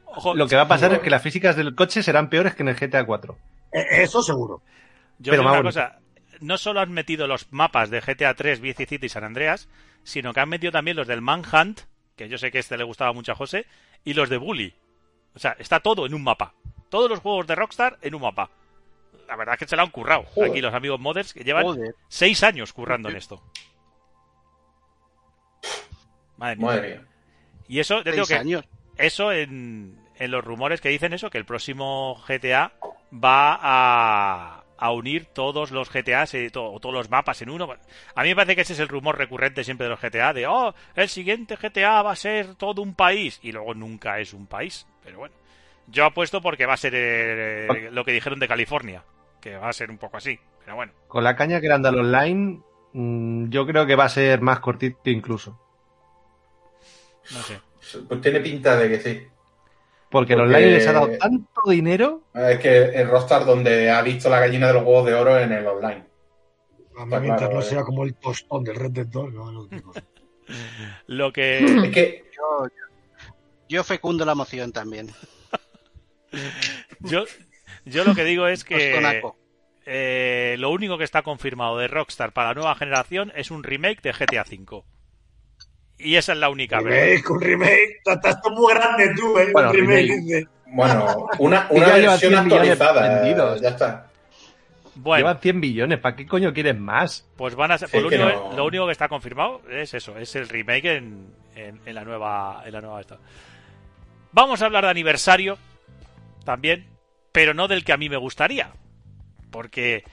Ojo, 0.06 0.34
lo 0.34 0.46
que 0.46 0.56
va 0.56 0.62
a 0.62 0.68
pasar 0.68 0.92
es 0.94 1.00
que 1.00 1.10
las 1.10 1.22
físicas 1.22 1.56
del 1.56 1.74
coche 1.74 2.02
serán 2.02 2.30
peores 2.30 2.54
que 2.54 2.62
en 2.62 2.68
el 2.68 2.76
GTA 2.76 3.04
4. 3.04 3.36
Eh, 3.72 3.84
eso 4.02 4.22
seguro. 4.22 4.62
Yo 5.18 5.32
Pero 5.32 5.42
una 5.42 5.62
cosa, 5.62 5.98
no 6.40 6.58
solo 6.58 6.80
han 6.80 6.92
metido 6.92 7.26
los 7.26 7.52
mapas 7.52 7.90
de 7.90 8.00
GTA 8.00 8.34
3, 8.34 8.60
Vice 8.60 8.86
City 8.86 9.06
y 9.06 9.08
San 9.08 9.24
Andreas, 9.24 9.68
sino 10.04 10.32
que 10.32 10.40
han 10.40 10.48
metido 10.48 10.72
también 10.72 10.96
los 10.96 11.06
del 11.06 11.20
Manhunt, 11.20 11.80
que 12.16 12.28
yo 12.28 12.38
sé 12.38 12.50
que 12.50 12.58
este 12.58 12.76
le 12.76 12.84
gustaba 12.84 13.12
mucho 13.12 13.32
a 13.32 13.36
José, 13.36 13.66
y 14.04 14.14
los 14.14 14.28
de 14.28 14.36
Bully. 14.36 14.74
O 15.34 15.38
sea, 15.38 15.56
está 15.58 15.80
todo 15.80 16.06
en 16.06 16.14
un 16.14 16.22
mapa. 16.22 16.54
Todos 16.90 17.10
los 17.10 17.20
juegos 17.20 17.46
de 17.46 17.56
Rockstar 17.56 17.98
en 18.02 18.14
un 18.14 18.22
mapa. 18.22 18.50
La 19.28 19.36
verdad 19.36 19.54
es 19.54 19.58
que 19.60 19.68
se 19.68 19.76
lo 19.76 19.82
han 19.82 19.90
currado. 19.90 20.24
Aquí 20.44 20.60
los 20.60 20.74
amigos 20.74 21.00
modders 21.00 21.32
que 21.32 21.44
llevan 21.44 21.66
seis 22.08 22.42
años 22.42 22.72
currando 22.72 23.08
en 23.08 23.16
esto. 23.16 23.42
Madre 26.36 26.56
mía. 26.56 26.66
Madre 26.66 26.88
mía. 26.88 27.06
Y 27.68 27.80
eso, 27.80 28.02
te 28.02 28.12
digo 28.12 28.26
que 28.26 28.34
años. 28.34 28.64
eso 28.96 29.32
en, 29.32 29.98
en 30.16 30.30
los 30.30 30.44
rumores 30.44 30.80
que 30.80 30.90
dicen 30.90 31.12
eso, 31.12 31.30
que 31.30 31.38
el 31.38 31.46
próximo 31.46 32.22
GTA 32.28 32.72
va 33.12 33.58
a, 33.60 34.64
a 34.76 34.90
unir 34.92 35.26
todos 35.26 35.70
los 35.70 35.90
GTA 35.90 36.24
eh, 36.32 36.50
o 36.54 36.78
todos 36.80 36.94
los 36.94 37.10
mapas 37.10 37.40
en 37.42 37.50
uno. 37.50 37.68
A 38.14 38.22
mí 38.22 38.28
me 38.28 38.36
parece 38.36 38.56
que 38.56 38.62
ese 38.62 38.74
es 38.74 38.80
el 38.80 38.88
rumor 38.88 39.16
recurrente 39.16 39.64
siempre 39.64 39.86
de 39.86 39.90
los 39.90 40.00
GTA, 40.00 40.32
de, 40.32 40.46
oh, 40.46 40.74
el 40.94 41.08
siguiente 41.08 41.56
GTA 41.56 42.02
va 42.02 42.12
a 42.12 42.16
ser 42.16 42.54
todo 42.56 42.82
un 42.82 42.94
país, 42.94 43.38
y 43.42 43.52
luego 43.52 43.74
nunca 43.74 44.18
es 44.18 44.32
un 44.34 44.46
país. 44.46 44.86
Pero 45.02 45.18
bueno, 45.18 45.34
yo 45.86 46.04
apuesto 46.04 46.40
porque 46.40 46.66
va 46.66 46.74
a 46.74 46.78
ser 46.78 46.92
eh, 46.96 47.90
lo 47.92 48.04
que 48.04 48.12
dijeron 48.12 48.38
de 48.38 48.48
California, 48.48 49.04
que 49.40 49.56
va 49.56 49.68
a 49.68 49.72
ser 49.72 49.90
un 49.90 49.98
poco 49.98 50.16
así, 50.16 50.38
pero 50.64 50.76
bueno. 50.76 50.92
Con 51.08 51.24
la 51.24 51.36
caña 51.36 51.60
que 51.60 51.70
anda 51.70 51.90
al 51.90 51.98
online, 51.98 52.60
mm, 52.92 53.50
yo 53.50 53.66
creo 53.66 53.86
que 53.86 53.96
va 53.96 54.04
a 54.04 54.08
ser 54.08 54.40
más 54.40 54.60
cortito 54.60 55.10
incluso. 55.10 55.58
No 57.32 57.42
sé. 57.42 57.60
Pues 58.08 58.20
tiene 58.20 58.40
pinta 58.40 58.76
de 58.76 58.88
que 58.88 59.00
sí. 59.00 59.26
Porque, 60.10 60.34
el 60.34 60.42
online 60.42 60.66
les 60.66 60.86
ha 60.86 60.92
dado 60.92 61.10
tanto 61.18 61.62
dinero. 61.66 62.22
Es 62.34 62.60
que 62.60 62.84
el 62.84 63.08
Rockstar 63.08 63.44
donde 63.44 63.90
ha 63.90 64.00
visto 64.00 64.30
la 64.30 64.38
gallina 64.38 64.68
de 64.68 64.74
los 64.74 64.84
huevos 64.84 65.06
de 65.06 65.14
oro 65.14 65.38
en 65.38 65.52
el 65.52 65.66
online. 65.66 66.04
A 66.96 67.04
mí, 67.04 67.16
mientras 67.20 67.52
no 67.52 67.60
sea 67.60 67.82
como 67.82 68.04
el 68.04 68.14
tostón 68.14 68.62
del 68.62 68.76
Red 68.76 68.92
Dead 68.92 69.06
2, 69.06 69.32
no, 69.32 69.50
no 69.50 69.68
Lo 71.08 71.32
que. 71.32 71.64
Es 71.64 71.90
que. 71.90 72.24
Yo, 72.32 72.68
yo 73.68 73.82
fecundo 73.82 74.24
la 74.24 74.36
moción 74.36 74.70
también. 74.70 75.10
Yo, 77.00 77.24
yo 77.84 78.04
lo 78.04 78.14
que 78.14 78.24
digo 78.24 78.46
es 78.46 78.64
que. 78.64 79.22
Eh, 79.86 80.56
lo 80.58 80.70
único 80.70 80.96
que 80.96 81.04
está 81.04 81.22
confirmado 81.22 81.76
de 81.76 81.88
Rockstar 81.88 82.32
para 82.32 82.48
la 82.48 82.54
nueva 82.54 82.74
generación 82.74 83.32
es 83.36 83.50
un 83.50 83.62
remake 83.62 84.00
de 84.00 84.12
GTA 84.12 84.42
V. 84.42 84.82
Y 85.98 86.16
esa 86.16 86.32
es 86.32 86.38
la 86.38 86.48
única 86.48 86.78
remake, 86.80 87.30
Un 87.30 87.40
remake, 87.40 88.00
estás 88.04 88.38
muy 88.50 88.74
grande 88.74 89.12
tú, 89.14 89.38
¿eh? 89.38 89.50
Bueno, 89.52 89.70
un 89.70 89.76
remake. 89.76 90.48
Bueno, 90.66 91.28
una, 91.38 91.66
una 91.70 91.86
versión 91.86 92.34
actualizada. 92.34 93.56
Ya 93.60 93.68
está. 93.68 94.10
Bueno, 94.96 95.18
Llevan 95.18 95.40
100 95.40 95.60
billones, 95.60 95.98
¿para 95.98 96.14
qué 96.14 96.26
coño 96.26 96.52
quieres 96.52 96.78
más? 96.78 97.26
Pues 97.36 97.54
van 97.56 97.72
a 97.72 97.78
ser, 97.78 97.90
lo, 98.00 98.06
único, 98.06 98.52
lo, 98.56 98.64
único, 98.64 98.86
que 98.86 98.92
está 98.92 99.08
confirmado 99.08 99.60
es 99.68 99.92
eso, 99.92 100.16
es 100.16 100.36
el 100.36 100.48
remake 100.48 100.96
en, 100.96 101.34
en, 101.56 101.94
la 101.94 102.04
nueva 102.04 102.62
en 102.64 102.72
la 102.72 102.80
nueva 102.80 103.00
esta. 103.00 103.18
Vamos 104.30 104.62
a 104.62 104.66
hablar 104.66 104.84
de 104.84 104.90
aniversario 104.90 105.58
también, 106.44 106.86
pero 107.32 107.54
no 107.54 107.68
del 107.68 107.84
que 107.84 107.92
a 107.92 107.96
mí 107.96 108.08
me 108.08 108.16
gustaría, 108.16 108.72
porque 109.50 110.04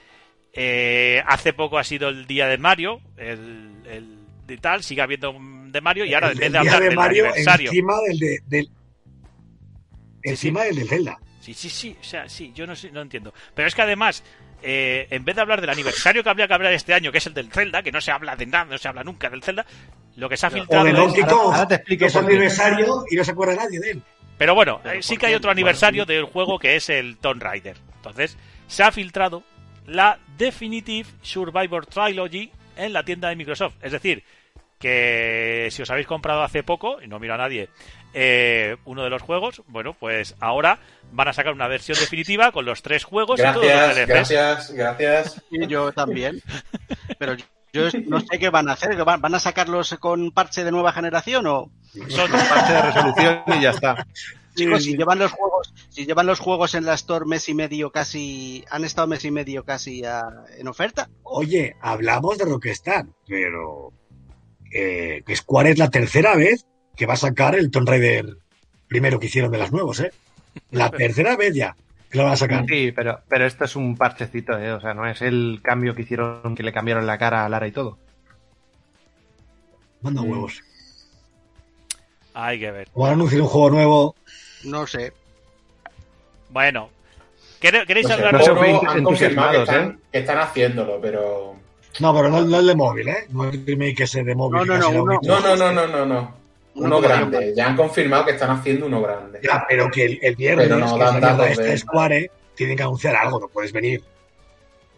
eh, 0.54 1.22
hace 1.28 1.54
poco 1.54 1.78
ha 1.78 1.84
sido 1.84 2.10
el 2.10 2.28
día 2.28 2.48
de 2.48 2.58
Mario, 2.58 3.02
el, 3.18 3.84
el 3.86 4.18
de 4.48 4.58
tal, 4.58 4.84
sigue 4.84 5.02
habiendo 5.02 5.34
de 5.72 5.82
Mario 5.82 6.06
y 6.06 6.14
ahora 6.14 6.32
en 6.32 6.38
vez 6.38 6.52
de 6.52 6.58
hablar 6.58 6.80
de 6.80 6.88
del 6.88 6.96
Mario, 6.96 7.26
aniversario. 7.26 7.70
Encima 7.70 7.94
del, 8.08 8.20
de, 8.20 8.40
del 8.48 8.70
encima 10.24 10.64
del 10.64 10.76
de 10.76 10.86
Zelda. 10.86 11.20
Sí, 11.40 11.54
sí, 11.54 11.70
sí, 11.70 11.98
o 12.00 12.04
sea, 12.04 12.30
sí, 12.30 12.52
yo 12.54 12.68
no 12.68 12.76
sé, 12.76 12.92
no 12.92 13.02
entiendo. 13.02 13.34
Pero 13.56 13.68
es 13.68 13.74
que 13.74 13.82
además, 13.82 14.24
eh, 14.62 15.08
en 15.10 15.26
vez 15.26 15.36
de 15.36 15.42
hablar 15.42 15.60
del 15.62 15.72
aniversario 15.72 16.24
que 16.24 16.30
habría 16.30 16.48
que 16.48 16.54
hablar 16.54 16.74
este 16.74 16.94
año, 16.94 17.12
que 17.12 17.18
es 17.18 17.26
el 17.26 17.34
del 17.34 17.52
Zelda, 17.52 17.82
que 17.82 17.92
no 17.92 18.00
se 18.00 18.12
habla 18.12 18.36
de 18.36 18.46
nada, 18.46 18.66
no 18.66 18.78
se 18.78 18.88
habla 18.88 19.04
nunca 19.04 19.30
del 19.30 19.42
Zelda, 19.42 19.66
lo 20.18 20.30
que 20.30 20.38
se 20.38 20.46
ha 20.46 20.52
filtrado. 20.52 20.84
O 20.84 20.86
de 20.86 20.94
Donkey 20.94 21.24
Kong, 21.24 21.54
ahora, 21.54 21.68
te 21.68 21.76
explico 21.76 22.02
que 22.02 22.06
es 22.08 22.16
aniversario 22.16 23.06
y 23.10 23.16
no 23.16 23.24
se 23.24 23.32
acuerda 23.32 23.56
nadie 23.56 23.80
de 23.80 23.92
él. 23.92 24.04
Pero 24.42 24.56
bueno, 24.56 24.82
eh, 24.86 25.04
sí 25.04 25.18
que 25.18 25.28
hay 25.28 25.36
otro 25.36 25.52
aniversario 25.52 26.04
del 26.04 26.24
juego 26.24 26.58
que 26.58 26.76
es 26.76 26.90
el 26.90 27.18
Tomb 27.18 27.44
Raider. 27.44 27.78
Entonces, 27.98 28.36
se 28.66 28.82
ha 28.82 28.92
filtrado 28.92 29.44
la 29.86 30.18
Definitive 30.36 31.08
Survivor 31.22 31.86
Trilogy 31.86 32.52
en 32.76 32.92
la 32.92 33.04
tienda 33.04 33.30
de 33.30 33.36
Microsoft. 33.36 33.76
Es 33.84 33.92
decir, 33.92 34.24
que 34.80 35.68
si 35.70 35.84
os 35.84 35.92
habéis 35.92 36.08
comprado 36.08 36.42
hace 36.42 36.64
poco, 36.64 37.00
y 37.04 37.08
no 37.08 37.20
miro 37.20 37.36
a 37.36 37.38
nadie, 37.38 37.70
eh, 38.16 38.78
uno 38.86 39.04
de 39.04 39.12
los 39.12 39.22
juegos, 39.22 39.62
bueno, 39.68 39.94
pues 39.94 40.36
ahora 40.40 40.80
van 41.12 41.28
a 41.28 41.34
sacar 41.34 41.54
una 41.54 41.68
versión 41.68 42.00
definitiva 42.00 42.52
con 42.52 42.66
los 42.66 42.82
tres 42.82 43.04
juegos 43.04 43.40
gracias, 43.40 43.64
y 43.64 43.68
todos 43.68 43.96
los 43.96 44.08
Gracias, 44.08 44.72
gracias. 44.72 45.44
Y 45.52 45.68
yo 45.68 45.92
también. 45.92 46.42
Pero 47.20 47.36
yo 47.74 47.88
no 48.08 48.20
sé 48.20 48.40
qué 48.40 48.50
van 48.50 48.70
a 48.70 48.74
hacer, 48.74 49.04
¿van 49.04 49.36
a 49.36 49.40
sacarlos 49.40 49.96
con 50.00 50.32
parche 50.32 50.64
de 50.64 50.72
nueva 50.72 50.92
generación 50.92 51.48
o 51.48 51.72
son 52.10 52.32
parche 52.32 52.74
de 52.74 52.82
resolución 52.82 53.44
y 53.48 53.62
ya 53.62 53.70
está? 53.72 54.08
Chicos, 54.56 54.84
si 54.84 54.98
llevan 54.98 55.18
los 55.18 55.32
juegos, 55.32 55.74
si 55.90 56.06
llevan 56.06 56.26
los 56.26 56.40
juegos 56.40 56.76
en 56.76 56.86
la 56.86 56.94
Store 56.96 57.26
mes 57.26 57.48
y 57.48 57.54
medio 57.54 57.90
casi, 57.92 58.66
han 58.70 58.84
estado 58.84 59.08
mes 59.08 59.24
y 59.24 59.32
medio 59.32 59.64
casi 59.64 60.04
en 60.58 60.68
oferta. 60.68 61.10
Oye, 61.24 61.78
hablamos 61.80 62.38
de 62.38 62.44
Rockstar, 62.44 63.06
pero 63.26 63.94
eh, 64.74 65.24
Square 65.34 65.72
es 65.72 65.78
la 65.78 65.90
tercera 65.90 66.36
vez 66.36 66.66
que 66.98 67.06
va 67.06 67.14
a 67.14 67.18
sacar 67.18 67.56
el 67.56 67.72
Tomb 67.72 67.88
Raider 67.88 68.38
primero 68.90 69.20
que 69.20 69.28
hicieron 69.28 69.52
de 69.52 69.58
las 69.58 69.72
nuevos, 69.72 70.02
¿eh? 70.02 70.12
La 70.72 70.90
tercera 70.92 71.38
vez 71.38 71.56
ya 71.56 71.78
lo 72.18 72.24
van 72.24 72.34
a 72.34 72.38
sacar. 72.38 72.66
Sí, 72.68 72.92
pero, 72.92 73.22
pero 73.28 73.46
esto 73.46 73.66
es 73.66 73.76
un 73.76 73.96
parchecito, 73.96 74.58
¿eh? 74.58 74.72
O 74.74 74.82
sea, 74.82 74.94
no 74.94 75.08
es 75.08 75.22
el 75.22 75.60
cambio 75.64 75.96
que 75.96 76.04
hicieron, 76.04 76.56
que 76.56 76.64
le 76.64 76.74
cambiaron 76.74 77.08
la 77.08 77.18
cara 77.18 77.46
a 77.46 77.50
Lara 77.50 77.68
y 77.68 77.72
todo. 77.72 77.98
Manda 80.02 80.22
huevos. 80.22 80.62
Hay 82.34 82.60
que 82.60 82.72
ver. 82.72 82.88
O 82.94 83.06
anunciar 83.06 83.42
un 83.42 83.48
juego 83.48 83.70
nuevo. 83.70 84.16
No 84.64 84.88
sé. 84.88 85.14
Bueno. 86.50 86.90
¿Queréis 87.60 88.10
hablar 88.10 88.40
de 88.40 88.48
no, 88.48 88.90
han 88.90 89.04
confirmado 89.04 89.52
que 89.52 89.62
están, 89.62 89.90
¿eh? 89.92 89.98
que 90.12 90.20
están 90.20 90.38
haciéndolo, 90.40 91.00
pero 91.00 91.56
no, 92.00 92.16
pero 92.16 92.30
no, 92.30 92.60
es 92.60 92.66
de 92.66 92.76
móvil, 92.76 93.10
¿eh? 93.10 93.28
No 93.30 93.48
es 93.48 93.56
el 93.56 93.66
remake 93.66 94.04
ese 94.04 94.24
de 94.24 94.34
móvil. 94.34 94.66
No, 94.66 94.78
no, 94.78 94.92
no, 94.92 95.04
no, 95.04 95.20
no, 95.22 95.56
no, 95.56 95.72
no, 95.72 95.88
no, 95.88 96.06
no. 96.06 96.41
Uno, 96.76 97.02
grande. 97.02 97.54
Ya 97.56 97.68
han 97.68 97.76
confirmado 97.76 98.26
que 98.26 98.32
están 98.32 98.52
haciendo 98.52 98.86
uno 98.86 99.02
grande. 99.02 99.40
Ya, 99.44 99.66
pero 99.68 99.90
que 99.90 100.06
el, 100.06 100.20
el 100.22 100.36
viernes, 100.36 100.68
pero 100.68 100.80
no, 100.80 100.98
que 100.98 101.20
dan 101.20 101.42
esta 101.42 101.78
Square, 101.78 102.32
tienen 102.56 102.78
que 102.78 102.84
anunciar 102.84 103.16
algo. 103.16 103.40
No 103.40 103.48
puedes 103.48 103.74
venir 103.74 104.04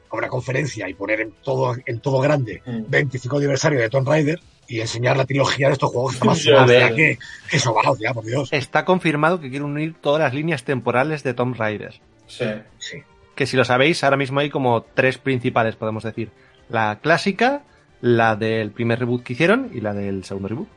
a 0.09 0.15
una 0.15 0.27
conferencia 0.27 0.87
y 0.87 0.93
poner 0.93 1.21
en 1.21 1.31
todo, 1.43 1.75
en 1.85 1.99
todo 1.99 2.19
grande 2.19 2.61
mm. 2.65 2.83
25 2.87 3.37
aniversario 3.37 3.79
de 3.79 3.89
Tomb 3.89 4.07
Raider 4.07 4.39
y 4.67 4.79
enseñar 4.79 5.17
la 5.17 5.25
trilogía 5.25 5.67
de 5.67 5.73
estos 5.73 5.91
juegos 5.91 6.17
que 6.17 6.27
más 6.27 6.43
ya 6.43 6.93
que, 6.93 7.17
que 7.49 7.59
sobados, 7.59 7.99
ya, 7.99 8.13
por 8.13 8.23
Dios. 8.23 8.49
Está 8.51 8.85
confirmado 8.85 9.39
que 9.39 9.49
quieren 9.49 9.67
unir 9.67 9.95
todas 9.99 10.21
las 10.21 10.33
líneas 10.33 10.63
temporales 10.63 11.23
de 11.23 11.33
Tomb 11.33 11.55
Raider. 11.57 11.99
Sí. 12.27 12.45
Sí. 12.77 13.03
Que 13.35 13.45
si 13.45 13.57
lo 13.57 13.65
sabéis, 13.65 14.03
ahora 14.03 14.17
mismo 14.17 14.39
hay 14.39 14.49
como 14.49 14.83
tres 14.83 15.17
principales, 15.17 15.75
podemos 15.75 16.03
decir. 16.03 16.29
La 16.69 16.99
clásica, 17.01 17.63
la 17.99 18.35
del 18.35 18.71
primer 18.71 18.99
reboot 18.99 19.23
que 19.23 19.33
hicieron 19.33 19.71
y 19.73 19.81
la 19.81 19.93
del 19.93 20.23
segundo 20.23 20.49
reboot. 20.49 20.67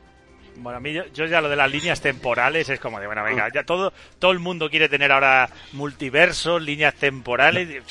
Bueno, 0.57 0.77
a 0.77 0.79
mí 0.79 0.93
yo, 0.93 1.25
ya 1.25 1.41
lo 1.41 1.49
de 1.49 1.55
las 1.55 1.71
líneas 1.71 2.01
temporales 2.01 2.69
es 2.69 2.79
como 2.79 2.99
de, 2.99 3.07
bueno, 3.07 3.23
venga, 3.23 3.49
ya 3.53 3.63
todo, 3.63 3.93
todo 4.19 4.31
el 4.31 4.39
mundo 4.39 4.69
quiere 4.69 4.89
tener 4.89 5.11
ahora 5.11 5.49
multiversos, 5.73 6.61
líneas 6.61 6.95
temporales. 6.95 7.83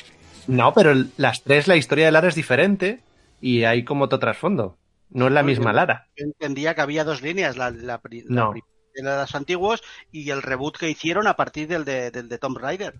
No, 0.47 0.73
pero 0.75 0.95
las 1.17 1.43
tres, 1.43 1.69
la 1.69 1.77
historia 1.77 2.07
de 2.07 2.13
Lara 2.13 2.29
es 2.29 2.35
diferente 2.35 3.01
y 3.41 3.65
hay 3.65 3.85
como 3.85 4.05
otro 4.05 4.19
trasfondo. 4.19 4.77
No 5.11 5.27
es 5.27 5.33
la 5.33 5.43
misma 5.43 5.73
Lara. 5.73 6.09
Yo 6.17 6.25
entendía 6.25 6.75
que 6.75 6.81
había 6.81 7.05
dos 7.05 7.23
líneas, 7.23 7.57
la, 7.57 7.71
la, 7.71 8.01
la, 8.29 8.53
de 8.95 9.03
los 9.03 9.35
antiguos 9.35 9.83
y 10.11 10.31
el 10.31 10.43
reboot 10.43 10.77
que 10.77 10.91
hicieron 10.91 11.27
a 11.27 11.37
partir 11.37 11.69
del 11.69 11.85
de, 11.85 12.11
del 12.11 12.29
de 12.29 12.39
Tomb 12.39 12.59
Raider. 12.59 12.95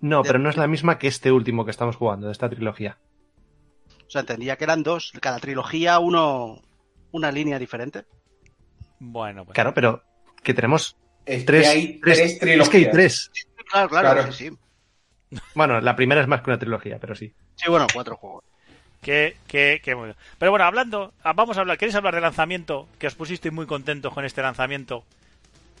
No, 0.00 0.22
pero 0.22 0.38
no 0.38 0.48
es 0.48 0.56
la 0.56 0.68
misma 0.68 0.98
que 0.98 1.08
este 1.08 1.32
último 1.32 1.64
que 1.64 1.72
estamos 1.72 1.96
jugando, 1.96 2.26
de 2.26 2.32
esta 2.32 2.48
trilogía. 2.48 2.98
O 4.06 4.10
sea, 4.10 4.20
entendía 4.20 4.56
que 4.56 4.64
eran 4.64 4.82
dos, 4.82 5.12
cada 5.20 5.38
trilogía 5.38 5.98
uno 5.98 6.62
una 7.10 7.32
línea 7.32 7.58
diferente. 7.58 8.04
Bueno, 8.98 9.44
pues. 9.44 9.54
Claro, 9.54 9.72
pero 9.74 10.02
que 10.42 10.54
tenemos 10.54 10.96
es 11.26 11.44
tres, 11.44 11.62
que 11.62 11.68
hay 11.68 12.00
tres, 12.00 12.38
trilogías. 12.38 12.66
Es 12.66 12.68
que 12.70 12.76
hay 12.78 12.90
tres. 12.90 13.30
Claro, 13.70 13.88
claro, 13.88 14.32
Sí, 14.32 14.50
Bueno, 15.54 15.80
la 15.80 15.94
primera 15.94 16.20
es 16.22 16.26
más 16.26 16.40
que 16.42 16.50
una 16.50 16.58
trilogía, 16.58 16.98
pero 16.98 17.14
sí. 17.14 17.32
Sí, 17.56 17.68
bueno, 17.70 17.86
cuatro 17.92 18.16
juegos. 18.16 18.44
Que, 19.02 19.36
que, 19.46 19.80
que 19.84 19.94
Pero 20.38 20.50
bueno, 20.50 20.64
hablando, 20.64 21.12
ah, 21.22 21.32
vamos 21.32 21.56
a 21.56 21.60
hablar, 21.60 21.78
¿queréis 21.78 21.94
hablar 21.94 22.14
de 22.14 22.20
lanzamiento? 22.20 22.88
Que 22.98 23.06
os 23.06 23.14
pusisteis 23.14 23.52
muy 23.54 23.66
contentos 23.66 24.12
con 24.12 24.24
este 24.24 24.42
lanzamiento. 24.42 25.04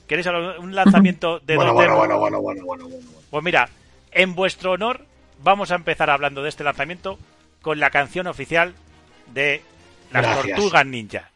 ¿Queréis 0.06 0.26
hablar- 0.26 0.58
un 0.60 0.74
lanzamiento 0.74 1.40
de 1.40 1.56
Bueno, 1.56 1.72
Dotemu? 1.72 1.96
bueno, 1.96 2.18
bueno, 2.18 2.40
bueno, 2.40 2.40
bueno, 2.40 2.64
bueno, 2.64 2.88
bueno. 2.88 3.06
Pues 3.30 3.44
mira, 3.44 3.68
en 4.12 4.34
vuestro 4.34 4.72
honor 4.72 5.04
vamos 5.42 5.70
a 5.72 5.74
empezar 5.76 6.10
hablando 6.10 6.42
de 6.42 6.48
este 6.50 6.62
lanzamiento 6.64 7.18
con 7.62 7.80
la 7.80 7.90
canción 7.90 8.26
oficial 8.28 8.74
de 9.34 9.62
las 10.12 10.22
Gracias. 10.24 10.56
Tortugas 10.56 10.86
Ninja. 10.86 11.30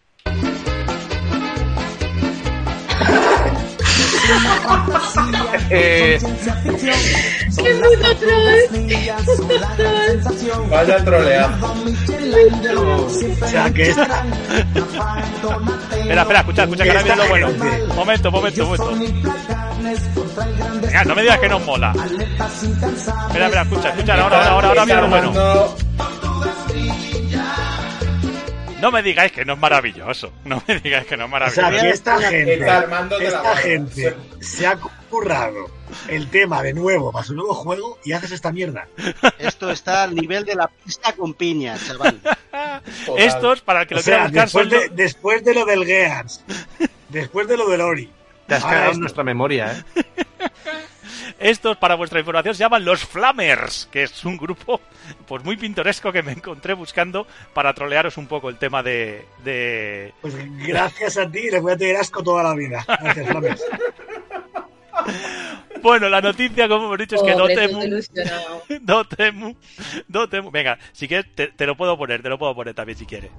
Eh, 5.71 6.19
¡Qué 7.57 7.75
puto 7.75 8.17
troll! 8.17 8.61
Vaya 10.71 11.05
troleada. 11.05 11.59
O 12.97 13.09
sea, 13.47 13.73
que 13.73 13.91
esta, 13.91 14.25
Espera, 15.93 16.23
espera, 16.23 16.41
escucha, 16.41 16.63
escucha, 16.65 16.85
que 16.85 16.91
ahora 16.91 17.03
viene 17.03 17.17
lo 17.17 17.29
bueno. 17.29 17.49
Momento, 17.95 18.31
momento, 18.31 18.65
momento. 18.67 18.91
Venga, 20.83 21.05
no 21.05 21.15
me 21.15 21.23
digas 21.23 21.39
que 21.39 21.49
no 21.49 21.59
mola. 21.61 21.93
Espera, 21.93 23.47
espera, 23.47 23.63
escucha, 23.63 23.89
escucha, 23.91 24.15
ahora, 24.15 24.37
ahora, 24.37 24.51
ahora, 24.51 24.69
ahora 24.69 24.85
viene 24.85 25.01
lo 25.03 25.09
bueno. 25.09 25.33
No 28.83 28.91
me 28.91 29.01
digáis 29.01 29.31
que 29.31 29.45
no 29.45 29.53
es 29.53 29.61
maravilloso. 29.61 30.33
No 30.45 30.61
me 30.67 30.81
digáis 30.81 31.07
que 31.07 31.17
no 31.17 31.27
es 31.27 31.31
o 31.31 31.51
sea, 31.51 31.71
maravilloso. 31.71 31.87
que 31.87 31.95
esta 31.95 32.19
gente, 32.19 32.55
esta 33.21 33.57
gente 33.57 34.17
se 34.41 34.67
ha 34.67 34.77
currado 35.09 35.71
el 36.09 36.29
tema 36.29 36.65
de 36.65 36.75
nuevo 36.75 37.13
para 37.13 37.25
su 37.25 37.33
nuevo 37.33 37.55
juego 37.55 38.01
y 38.05 38.11
haces 38.11 38.33
esta 38.33 38.51
mierda. 38.51 38.89
Esto 39.39 39.71
está 39.71 40.03
al 40.03 40.17
nivel 40.17 40.45
de 40.45 40.57
la 40.57 40.67
pista 40.67 41.13
con 41.13 41.35
piña, 41.35 41.77
chaval. 41.79 42.21
Estos, 43.17 43.61
para 43.61 43.83
el 43.83 43.87
que 43.87 43.95
O 43.95 43.99
lo 43.99 44.03
quiera 44.03 44.19
sea, 44.19 44.27
buscar, 44.27 44.45
después 44.47 44.69
son 44.69 44.81
de, 44.81 44.89
después 45.01 45.45
de 45.45 45.55
lo 45.55 45.65
del 45.65 45.85
Gears, 45.87 46.45
después 47.09 47.47
de 47.47 47.57
lo 47.57 47.69
del 47.71 47.83
Ori, 47.83 48.11
te 48.49 48.57
has 48.57 48.65
cagado 48.65 48.93
en 48.95 49.01
nuestra 49.01 49.23
memoria, 49.23 49.85
¿eh? 49.97 50.03
Estos, 51.43 51.77
para 51.77 51.97
vuestra 51.97 52.21
información, 52.21 52.55
se 52.55 52.61
llaman 52.61 52.85
los 52.85 53.05
Flamers, 53.05 53.89
que 53.91 54.05
es 54.05 54.25
un 54.25 54.37
grupo 54.37 54.81
pues 55.27 55.43
muy 55.43 55.57
pintoresco 55.57 56.13
que 56.13 56.23
me 56.23 56.31
encontré 56.31 56.73
buscando 56.75 57.27
para 57.53 57.75
trolearos 57.75 58.17
un 58.17 58.29
poco 58.29 58.49
el 58.49 58.59
tema 58.59 58.81
de... 58.85 59.27
de... 59.43 60.15
pues 60.21 60.35
gracias 60.65 61.19
a 61.19 61.29
ti 61.29 61.51
les 61.51 61.61
voy 61.61 61.73
a 61.73 61.77
tener 61.77 61.97
asco 61.97 62.23
toda 62.23 62.45
la 62.45 62.55
vida. 62.55 62.85
Gracias, 62.87 63.29
Flames. 63.29 63.65
Bueno, 65.83 66.09
la 66.09 66.21
noticia, 66.21 66.69
como 66.69 66.85
hemos 66.85 66.99
dicho, 66.99 67.17
es 67.17 67.23
que 67.23 67.33
todo 67.33 67.49
Dotemu... 67.49 67.81
Dotemu... 68.83 69.57
Dotemu... 70.07 70.51
Venga, 70.53 70.79
si 70.93 71.09
quieres, 71.09 71.35
te, 71.35 71.49
te 71.49 71.67
lo 71.67 71.77
puedo 71.77 71.99
poner, 71.99 72.23
te 72.23 72.29
lo 72.29 72.39
puedo 72.39 72.55
poner 72.55 72.73
también 72.73 72.97
si 72.97 73.05
quieres. 73.05 73.33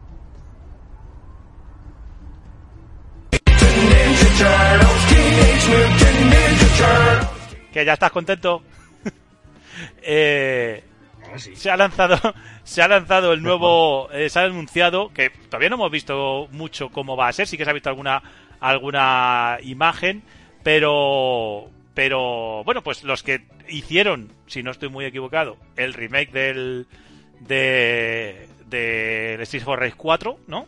Que 7.74 7.84
ya 7.84 7.94
estás 7.94 8.12
contento. 8.12 8.64
eh, 10.02 10.84
sí. 11.38 11.56
se 11.56 11.70
ha 11.70 11.78
lanzado 11.78 12.18
se 12.64 12.82
ha 12.82 12.88
lanzado 12.88 13.34
el 13.34 13.42
nuevo 13.42 14.10
eh, 14.12 14.30
se 14.30 14.40
ha 14.40 14.44
anunciado 14.44 15.12
que 15.14 15.30
todavía 15.30 15.70
no 15.70 15.76
hemos 15.76 15.92
visto 15.92 16.48
mucho 16.52 16.90
cómo 16.90 17.18
va 17.18 17.28
a 17.28 17.34
ser 17.34 17.48
sí 17.48 17.58
que 17.58 17.66
se 17.66 17.70
ha 17.70 17.74
visto 17.74 17.90
alguna 17.90 18.22
alguna 18.60 19.58
imagen 19.64 20.24
pero 20.62 21.70
pero 21.94 22.64
bueno 22.64 22.84
pues 22.84 23.04
los 23.04 23.24
que 23.24 23.46
hicieron 23.68 24.32
si 24.48 24.64
no 24.64 24.72
estoy 24.72 24.90
muy 24.90 25.06
equivocado 25.06 25.58
el 25.76 25.94
remake 25.94 26.32
del 26.32 26.88
de 27.40 28.48
de 28.68 29.38
Street 29.42 29.64
of 29.68 29.80
Rage 29.80 29.96
4 29.98 30.40
no 30.48 30.68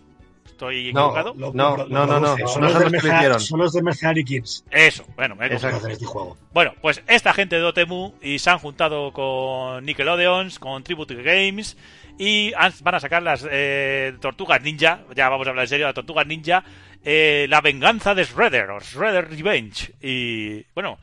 estoy 0.56 0.94
No, 0.94 1.12
equivocado 1.12 1.34
No, 1.36 1.52
no, 1.54 1.86
no, 1.88 2.06
no, 2.08 2.20
no 2.38 2.48
Son 2.48 2.62
los 2.63 2.74
que 2.74 2.80
lo 2.80 2.89
Mercenary- 2.89 3.15
hicieron. 3.18 3.39
Son 3.39 3.60
los 3.60 3.74
de 3.74 3.84
Mercenary 3.84 4.24
Kings. 4.24 4.63
eso 4.72 5.06
bueno 5.15 5.36
me 5.36 5.48
este 5.48 6.06
juego. 6.06 6.38
Bueno, 6.54 6.74
pues 6.82 7.04
esta 7.08 7.34
gente 7.34 7.56
de 7.58 7.62
Dotemu 7.62 8.13
y 8.22 8.39
se 8.39 8.50
han 8.50 8.60
juntado 8.60 9.12
con 9.13 9.86
Nickelodeon, 9.86 10.50
con 10.60 10.84
Tribute 10.84 11.22
Games 11.22 11.78
y 12.18 12.52
van 12.82 12.96
a 12.96 13.00
sacar 13.00 13.22
las 13.22 13.46
eh, 13.50 14.13
Tortugas 14.22 14.62
Ninja, 14.62 15.02
ya 15.15 15.28
vamos 15.30 15.46
a 15.48 15.50
hablar 15.50 15.65
en 15.65 15.70
serio, 15.70 15.86
las 15.86 15.96
Tortugas 15.96 16.26
Ninja, 16.26 16.63
eh, 17.04 17.46
la 17.50 17.60
venganza 17.62 18.15
de 18.15 18.24
Shredder 18.24 18.70
o 18.72 18.80
Shredder 18.80 19.30
Revenge. 19.30 19.94
Y 20.02 20.63
bueno, 20.74 20.98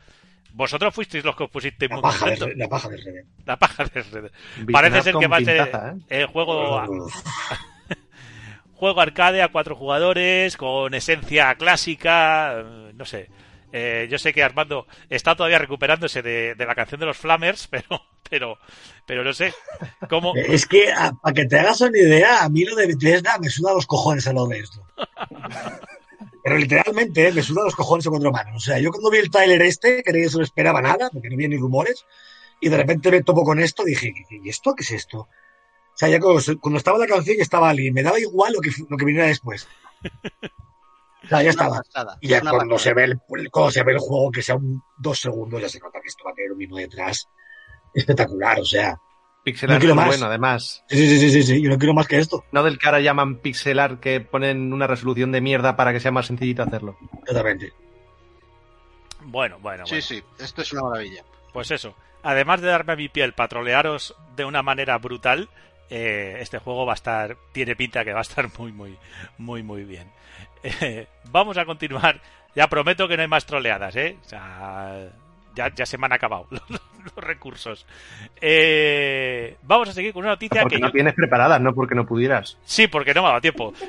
vosotros 0.53 0.93
fuisteis 0.93 1.23
los 1.23 1.35
que 1.35 1.43
os 1.43 1.49
pusisteis 1.51 1.89
La 1.89 1.95
muy 1.97 2.01
paja, 2.03 2.25
de, 2.31 2.55
la 2.55 2.67
paja 2.67 2.89
de 2.89 2.97
Red. 2.97 3.25
La 3.45 3.57
paja 3.57 3.85
de 3.85 4.01
Shredder. 4.01 4.31
Parece 4.71 5.01
ser 5.03 5.15
que 5.15 5.27
va 5.27 5.37
a 5.37 5.41
ser 5.41 5.57
¿eh? 5.67 5.93
el 6.09 6.25
juego 6.27 6.83
juego 8.83 8.99
arcade 8.99 9.41
a 9.41 9.47
cuatro 9.47 9.77
jugadores 9.77 10.57
con 10.57 10.93
esencia 10.93 11.55
clásica, 11.55 12.59
eh, 12.59 12.91
no 12.93 13.05
sé. 13.05 13.29
Eh, 13.71 14.09
yo 14.11 14.19
sé 14.19 14.33
que 14.33 14.43
Armando 14.43 14.87
está 15.09 15.37
todavía 15.37 15.57
recuperándose 15.57 16.21
de, 16.21 16.53
la 16.57 16.75
canción 16.75 16.99
de 16.99 17.05
los 17.05 17.15
Flamers, 17.15 17.67
pero, 17.71 18.01
pero, 18.29 18.57
pero 19.05 19.23
no 19.23 19.31
sé 19.31 19.53
cómo. 20.09 20.33
Es 20.35 20.65
que, 20.65 20.91
a- 20.91 21.13
para 21.13 21.33
que 21.33 21.45
te 21.45 21.59
hagas 21.59 21.79
una 21.79 21.97
idea, 21.97 22.43
a 22.43 22.49
mí 22.49 22.65
lo 22.65 22.75
de 22.75 22.87
Bethesda 22.87 23.37
me 23.39 23.47
suda 23.47 23.73
los 23.73 23.87
cojones 23.87 24.27
a 24.27 24.33
lo 24.33 24.47
de 24.47 24.59
esto. 24.59 24.85
Pero 26.43 26.57
literalmente, 26.57 27.29
eh, 27.29 27.31
me 27.31 27.41
suda 27.41 27.63
los 27.63 27.77
cojones 27.77 28.05
a 28.05 28.09
cuatro 28.09 28.33
manos. 28.33 28.57
O 28.57 28.59
sea, 28.59 28.79
yo 28.79 28.91
cuando 28.91 29.11
vi 29.11 29.19
el 29.19 29.31
trailer 29.31 29.61
este, 29.61 30.03
creí 30.03 30.27
que 30.27 30.37
no 30.37 30.43
esperaba 30.43 30.81
nada, 30.81 31.09
porque 31.09 31.29
no 31.29 31.35
había 31.35 31.47
ni 31.47 31.55
rumores, 31.55 32.05
y 32.59 32.67
de 32.67 32.75
repente 32.75 33.11
me 33.11 33.23
topo 33.23 33.45
con 33.45 33.61
esto, 33.61 33.85
dije, 33.85 34.13
¿y 34.29 34.49
esto 34.49 34.73
qué 34.75 34.83
es 34.83 34.91
esto? 34.91 35.29
O 35.93 35.97
sea, 35.97 36.09
ya 36.09 36.19
cuando, 36.19 36.41
cuando 36.59 36.77
estaba 36.77 36.97
la 36.97 37.07
canción 37.07 37.37
ya 37.37 37.43
estaba 37.43 37.69
alguien, 37.69 37.93
me 37.93 38.01
daba 38.03 38.19
igual 38.19 38.53
lo 38.53 38.59
que, 38.61 38.71
lo 38.89 38.97
que 38.97 39.05
viniera 39.05 39.27
después. 39.27 39.67
O 41.23 41.27
sea, 41.27 41.41
ya 41.43 41.51
estaba. 41.51 41.77
pasada, 41.77 42.17
Y 42.19 42.27
ya 42.29 42.41
cuando 42.41 42.75
pasada. 42.75 42.79
se, 42.79 42.93
ve 42.93 43.03
el, 43.05 43.19
cuando 43.51 43.71
se 43.71 43.83
ve 43.83 43.93
el 43.93 43.99
juego, 43.99 44.31
que 44.31 44.41
sea 44.41 44.55
un 44.55 44.81
dos 44.97 45.19
segundos, 45.19 45.61
ya 45.61 45.69
se 45.69 45.79
nota 45.79 46.01
que 46.01 46.07
esto 46.09 46.23
va 46.25 46.31
a 46.31 46.33
tener 46.33 46.51
un 46.51 46.57
vino 46.57 46.75
detrás 46.75 47.27
espectacular, 47.93 48.59
o 48.59 48.65
sea. 48.65 48.97
Pixelar 49.43 49.75
No 49.75 49.79
quiero 49.79 49.95
más. 49.95 50.07
bueno, 50.07 50.25
además. 50.27 50.83
Sí, 50.87 50.97
sí, 51.07 51.19
sí, 51.19 51.29
sí, 51.29 51.43
sí, 51.43 51.61
yo 51.61 51.69
no 51.69 51.77
quiero 51.77 51.93
más 51.93 52.07
que 52.07 52.17
esto. 52.17 52.45
No 52.53 52.63
del 52.63 52.77
que 52.79 52.85
ahora 52.87 53.01
llaman 53.01 53.37
pixelar 53.39 53.99
que 53.99 54.21
ponen 54.21 54.71
una 54.73 54.87
resolución 54.87 55.31
de 55.33 55.41
mierda 55.41 55.75
para 55.75 55.91
que 55.91 55.99
sea 55.99 56.11
más 56.11 56.27
sencillito 56.27 56.63
hacerlo. 56.63 56.97
Totalmente. 57.25 57.73
Bueno, 59.25 59.57
bueno, 59.59 59.85
Sí, 59.85 59.95
bueno. 59.95 60.05
sí, 60.05 60.23
esto 60.39 60.61
es 60.61 60.71
una 60.73 60.83
maravilla. 60.83 61.23
Pues 61.53 61.71
eso. 61.71 61.93
Además 62.23 62.61
de 62.61 62.67
darme 62.67 62.93
a 62.93 62.95
mi 62.95 63.09
piel 63.09 63.33
patrolearos 63.33 64.15
de 64.35 64.45
una 64.45 64.61
manera 64.63 64.97
brutal, 64.97 65.49
eh, 65.89 66.37
este 66.39 66.59
juego 66.59 66.85
va 66.85 66.93
a 66.93 66.95
estar, 66.95 67.37
tiene 67.51 67.75
pinta 67.75 68.03
que 68.03 68.13
va 68.13 68.19
a 68.19 68.23
estar 68.23 68.47
muy, 68.57 68.71
muy, 68.71 68.97
muy, 69.37 69.63
muy 69.63 69.83
bien. 69.83 70.07
Eh, 70.65 71.07
vamos 71.29 71.57
a 71.57 71.65
continuar. 71.65 72.21
Ya 72.55 72.67
prometo 72.69 73.05
que 73.07 73.17
no 73.17 73.21
hay 73.23 73.27
más 73.27 73.45
troleadas, 73.45 73.93
¿eh? 73.97 74.15
O 74.25 74.29
sea, 74.29 75.09
ya, 75.55 75.73
ya 75.75 75.85
se 75.85 75.97
me 75.97 76.05
han 76.05 76.13
acabado 76.13 76.47
los, 76.51 76.61
los 76.69 77.15
recursos. 77.17 77.85
Eh, 78.39 79.57
vamos 79.63 79.89
a 79.89 79.93
seguir 79.93 80.13
con 80.13 80.21
una 80.21 80.31
noticia 80.31 80.61
Porque 80.61 80.75
que 80.75 80.81
no 80.81 80.87
yo- 80.87 80.93
tienes 80.93 81.15
preparadas, 81.15 81.59
no 81.59 81.73
porque 81.73 81.95
no 81.95 82.05
pudieras. 82.05 82.57
Sí, 82.63 82.87
porque 82.87 83.13
no 83.13 83.21
me 83.23 83.27
ha 83.27 83.31
dado 83.31 83.41
tiempo. 83.41 83.73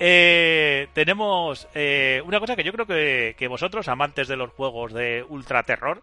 Eh, 0.00 0.86
tenemos 0.92 1.66
eh, 1.74 2.22
una 2.24 2.38
cosa 2.38 2.54
que 2.54 2.62
yo 2.62 2.72
creo 2.72 2.86
que, 2.86 3.34
que 3.36 3.48
vosotros, 3.48 3.88
amantes 3.88 4.28
de 4.28 4.36
los 4.36 4.50
juegos 4.50 4.92
de 4.92 5.24
ultraterror, 5.28 6.02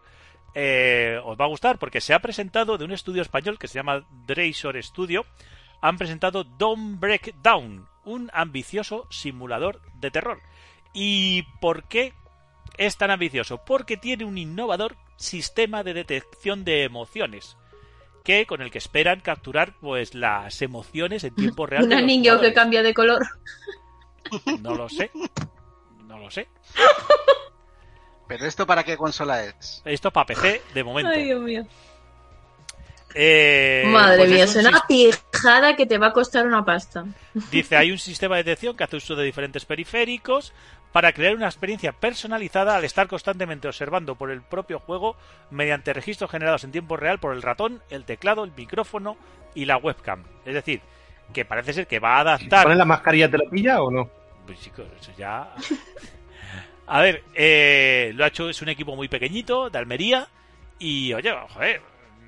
eh, 0.58 1.20
os 1.22 1.38
va 1.38 1.44
a 1.44 1.48
gustar 1.48 1.78
porque 1.78 2.00
se 2.00 2.14
ha 2.14 2.20
presentado 2.20 2.78
de 2.78 2.84
un 2.86 2.92
estudio 2.92 3.20
español 3.20 3.58
que 3.58 3.68
se 3.68 3.74
llama 3.74 4.06
Drazor 4.26 4.82
Studio. 4.82 5.26
Han 5.82 5.98
presentado 5.98 6.44
Don't 6.44 6.98
Break 6.98 7.34
Down, 7.42 7.86
un 8.06 8.30
ambicioso 8.32 9.06
simulador 9.10 9.82
de 10.00 10.10
terror. 10.10 10.40
¿Y 10.94 11.42
por 11.60 11.84
qué 11.84 12.14
es 12.78 12.96
tan 12.96 13.10
ambicioso? 13.10 13.62
Porque 13.66 13.98
tiene 13.98 14.24
un 14.24 14.38
innovador 14.38 14.96
sistema 15.16 15.82
de 15.82 15.92
detección 15.92 16.64
de 16.64 16.84
emociones 16.84 17.58
que 18.24 18.46
con 18.46 18.62
el 18.62 18.70
que 18.70 18.78
esperan 18.78 19.20
capturar 19.20 19.74
pues 19.78 20.14
las 20.14 20.62
emociones 20.62 21.22
en 21.24 21.34
tiempo 21.34 21.66
real. 21.66 21.84
Un 21.92 22.06
niño 22.06 22.40
que 22.40 22.54
cambia 22.54 22.82
de 22.82 22.94
color. 22.94 23.22
No 24.60 24.74
lo 24.74 24.88
sé. 24.88 25.10
No 26.06 26.18
lo 26.18 26.30
sé. 26.30 26.48
¿Pero 28.28 28.46
esto 28.46 28.66
para 28.66 28.82
qué 28.84 28.96
consola 28.96 29.44
es? 29.44 29.82
Esto 29.84 30.10
para 30.10 30.26
PC 30.26 30.62
de 30.74 30.84
momento. 30.84 31.10
Ay, 31.10 31.24
Dios 31.24 31.40
mío. 31.40 31.62
Eh, 33.18 33.84
Madre 33.86 34.18
pues 34.18 34.30
mía, 34.30 34.44
es 34.44 34.56
es 34.56 34.64
un 34.64 34.68
una 34.68 34.82
pijada 34.86 35.74
que 35.74 35.86
te 35.86 35.96
va 35.96 36.08
a 36.08 36.12
costar 36.12 36.46
una 36.46 36.64
pasta. 36.64 37.06
Dice, 37.50 37.76
hay 37.76 37.90
un 37.90 37.98
sistema 37.98 38.36
de 38.36 38.42
detección 38.42 38.76
que 38.76 38.84
hace 38.84 38.96
uso 38.96 39.14
de 39.14 39.24
diferentes 39.24 39.64
periféricos 39.64 40.52
para 40.92 41.12
crear 41.12 41.34
una 41.34 41.46
experiencia 41.46 41.92
personalizada 41.92 42.76
al 42.76 42.84
estar 42.84 43.06
constantemente 43.06 43.68
observando 43.68 44.16
por 44.16 44.30
el 44.30 44.42
propio 44.42 44.80
juego 44.80 45.16
mediante 45.50 45.94
registros 45.94 46.30
generados 46.30 46.64
en 46.64 46.72
tiempo 46.72 46.96
real 46.96 47.18
por 47.18 47.34
el 47.34 47.42
ratón, 47.42 47.82
el 47.88 48.04
teclado, 48.04 48.44
el 48.44 48.52
micrófono 48.52 49.16
y 49.54 49.64
la 49.64 49.78
webcam. 49.78 50.22
Es 50.44 50.54
decir, 50.54 50.82
que 51.32 51.44
parece 51.44 51.72
ser 51.72 51.86
que 51.86 52.00
va 52.00 52.16
a 52.16 52.20
adaptar... 52.20 52.64
¿Pones 52.64 52.78
la 52.78 52.84
mascarilla 52.84 53.30
te 53.30 53.38
lo 53.38 53.48
pilla 53.48 53.80
o 53.82 53.90
no? 53.90 54.10
Pues 54.44 54.60
chicos, 54.60 54.86
eso 55.00 55.12
ya. 55.16 55.54
A 56.86 57.00
ver, 57.02 57.22
eh, 57.34 58.12
lo 58.14 58.24
ha 58.24 58.28
hecho, 58.28 58.48
es 58.48 58.62
un 58.62 58.68
equipo 58.68 58.94
muy 58.96 59.08
pequeñito, 59.08 59.70
de 59.70 59.78
Almería, 59.78 60.28
y 60.78 61.12
oye, 61.14 61.34
joder, 61.50 61.80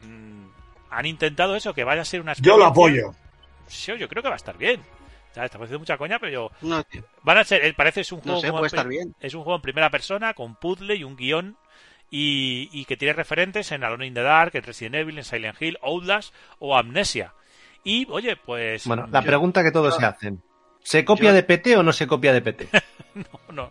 mm, 0.02 0.46
han 0.90 1.06
intentado 1.06 1.54
eso, 1.56 1.72
que 1.74 1.84
vaya 1.84 2.02
a 2.02 2.04
ser 2.04 2.20
una 2.20 2.32
Yo 2.34 2.56
lo 2.58 2.66
apoyo. 2.66 3.14
Sí, 3.68 3.92
yo 3.98 4.08
creo 4.08 4.22
que 4.22 4.28
va 4.28 4.34
a 4.34 4.36
estar 4.36 4.56
bien. 4.58 4.80
Ya, 5.36 5.44
estamos 5.44 5.66
haciendo 5.66 5.80
mucha 5.80 5.98
coña, 5.98 6.18
pero 6.18 6.32
yo... 6.32 6.50
No, 6.62 6.82
tío. 6.84 7.04
Van 7.22 7.38
a 7.38 7.44
ser, 7.44 7.64
eh, 7.64 7.74
parece 7.74 8.00
es 8.00 8.10
un 8.10 8.18
No 8.24 8.24
juego 8.24 8.40
sé, 8.40 8.46
como 8.48 8.58
puede 8.60 8.66
estar 8.68 8.88
bien. 8.88 9.14
es 9.20 9.34
un 9.34 9.42
juego 9.42 9.56
en 9.56 9.62
primera 9.62 9.90
persona 9.90 10.34
con 10.34 10.56
puzzle 10.56 10.96
y 10.96 11.04
un 11.04 11.14
guion 11.16 11.56
y, 12.10 12.68
y 12.72 12.86
que 12.86 12.96
tiene 12.96 13.12
referentes 13.12 13.70
en 13.70 13.84
Alone 13.84 14.06
in 14.06 14.14
the 14.14 14.22
Dark, 14.22 14.52
en 14.56 14.62
Resident 14.62 14.94
Evil, 14.96 15.18
en 15.18 15.24
Silent 15.24 15.60
Hill, 15.60 15.78
Outlast 15.82 16.34
o 16.58 16.76
Amnesia. 16.76 17.34
Y 17.84 18.06
oye, 18.10 18.36
pues 18.36 18.86
Bueno, 18.86 19.06
la 19.12 19.20
yo- 19.20 19.26
pregunta 19.26 19.62
que 19.62 19.70
todos 19.70 19.94
yo- 19.94 20.00
se 20.00 20.06
hacen. 20.06 20.42
¿Se 20.82 21.04
copia 21.04 21.28
yo- 21.30 21.34
de 21.34 21.42
PT 21.42 21.76
o 21.76 21.82
no 21.82 21.92
se 21.92 22.06
copia 22.06 22.32
de 22.32 22.40
PT? 22.40 22.68
no, 23.52 23.70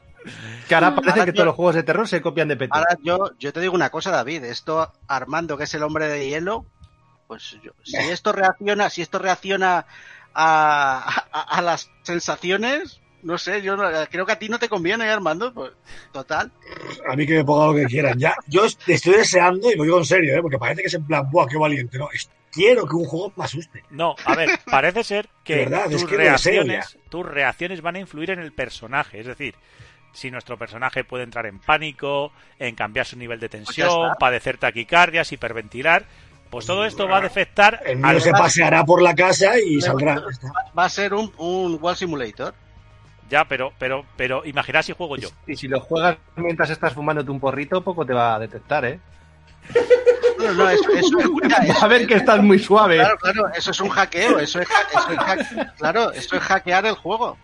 Que 0.68 0.76
ahora 0.76 0.96
parece 0.96 1.12
Ahora 1.12 1.26
que 1.26 1.32
yo- 1.32 1.36
todos 1.36 1.46
los 1.48 1.56
juegos 1.56 1.76
de 1.76 1.84
terror 1.84 2.08
se 2.08 2.22
copian 2.22 2.48
de 2.48 2.58
PT. 2.58 2.78
Ahora 2.78 2.98
yo, 3.04 3.32
yo 3.40 3.54
te 3.54 3.60
digo 3.62 3.74
una 3.76 3.90
cosa, 3.90 4.12
David. 4.12 4.44
Esto, 4.44 4.92
Armando, 5.08 5.58
que 5.58 5.64
es 5.66 5.74
el 5.74 5.84
hombre 5.84 6.08
de 6.08 6.28
hielo, 6.30 6.66
pues 7.28 7.58
yo- 7.64 7.72
si 7.84 7.98
esto 7.98 8.32
reacciona, 8.32 8.90
si 8.90 9.02
esto 9.02 9.20
reacciona 9.20 9.86
a, 10.34 11.24
a, 11.32 11.42
a 11.58 11.62
las 11.62 11.90
sensaciones, 12.04 13.02
no 13.24 13.38
sé, 13.38 13.62
yo 13.62 13.76
no- 13.76 13.90
creo 14.10 14.26
que 14.26 14.32
a 14.32 14.40
ti 14.40 14.48
no 14.50 14.60
te 14.60 14.70
conviene, 14.70 15.06
¿eh, 15.06 15.10
Armando. 15.10 15.54
Pues, 15.54 15.72
total. 16.12 16.52
A 17.12 17.16
mí 17.16 17.26
que 17.26 17.34
me 17.38 17.44
ponga 17.46 17.68
lo 17.68 17.74
que 17.76 17.86
quieran. 17.86 18.18
Ya, 18.20 18.36
yo 18.48 18.66
estoy 18.66 19.14
deseando, 19.14 19.72
y 19.72 19.76
lo 19.76 19.84
digo 19.84 19.98
en 19.98 20.06
serio, 20.06 20.36
¿eh? 20.38 20.42
porque 20.42 20.58
parece 20.60 20.82
que 20.82 20.88
es 20.88 20.94
en 20.94 21.06
plan, 21.06 21.30
¡buah, 21.30 21.48
qué 21.48 21.58
valiente! 21.58 21.98
No, 21.98 22.08
quiero 22.52 22.88
que 22.88 22.96
un 22.96 23.06
juego 23.06 23.34
me 23.36 23.44
asuste. 23.46 23.84
no, 23.90 24.16
a 24.26 24.36
ver, 24.36 24.60
parece 24.66 25.04
ser 25.04 25.28
que 25.44 25.64
es 25.64 25.70
tus 25.90 26.06
que 26.06 26.18
reacciones, 26.18 26.98
tus 27.10 27.26
reacciones 27.26 27.82
van 27.82 27.96
a 27.96 28.00
influir 28.00 28.32
en 28.32 28.40
el 28.40 28.52
personaje, 28.54 29.20
es 29.20 29.26
decir, 29.26 29.56
si 30.14 30.32
nuestro 30.32 30.58
personaje 30.58 31.04
puede 31.04 31.24
entrar 31.24 31.46
en 31.46 31.60
pánico, 31.60 32.32
en 32.60 32.76
cambiar 32.76 33.06
su 33.06 33.18
nivel 33.18 33.40
de 33.40 33.50
Pues 33.50 33.66
tensión, 33.66 34.12
padecer 34.20 34.58
taquicardias, 34.58 35.32
hiperventilar, 35.32 36.06
pues 36.50 36.66
todo 36.66 36.86
esto 36.86 37.08
va 37.08 37.18
a 37.18 37.26
afectar 37.26 37.82
El 37.86 38.04
al 38.06 38.14
mío 38.14 38.20
se 38.22 38.32
paseará 38.32 38.84
por 38.86 39.02
la 39.02 39.14
casa 39.14 39.60
y 39.60 39.82
saldrá. 39.82 40.22
Va 40.78 40.86
a 40.86 40.90
ser 40.90 41.14
un, 41.14 41.32
un 41.38 41.78
Wall 41.82 41.96
Simulator. 41.96 42.54
Ya, 43.30 43.44
pero, 43.46 43.74
pero, 43.78 44.06
pero 44.16 44.46
imagina 44.46 44.82
si 44.82 44.94
juego 44.94 45.18
yo. 45.18 45.28
Y 45.46 45.56
si 45.58 45.68
lo 45.68 45.82
juegas 45.82 46.18
mientras 46.38 46.70
estás 46.70 46.94
fumándote 46.94 47.30
un 47.30 47.40
porrito, 47.42 47.84
poco 47.84 48.06
te 48.06 48.14
va 48.14 48.36
a 48.36 48.40
detectar, 48.40 48.86
¿eh? 48.86 49.00
No, 50.40 50.54
no, 50.54 50.70
eso, 50.70 50.90
eso, 50.92 51.20
escucha, 51.20 51.58
eso- 51.64 51.84
A 51.86 51.88
ver 51.90 52.08
que 52.08 52.14
estás 52.16 52.42
muy 52.42 52.58
suave. 52.60 52.96
Claro, 52.96 53.18
claro, 53.18 53.50
eso 53.54 53.72
es 53.72 53.80
un 53.82 53.90
hackeo, 53.90 54.40
eso 54.40 54.62
es, 54.62 54.68
ha- 54.72 55.00
eso 55.00 55.12
es 55.12 55.18
hack- 55.20 55.74
claro, 55.76 56.12
eso 56.14 56.36
es 56.38 56.42
hackear 56.44 56.86
el 56.86 56.96
juego. 56.96 57.38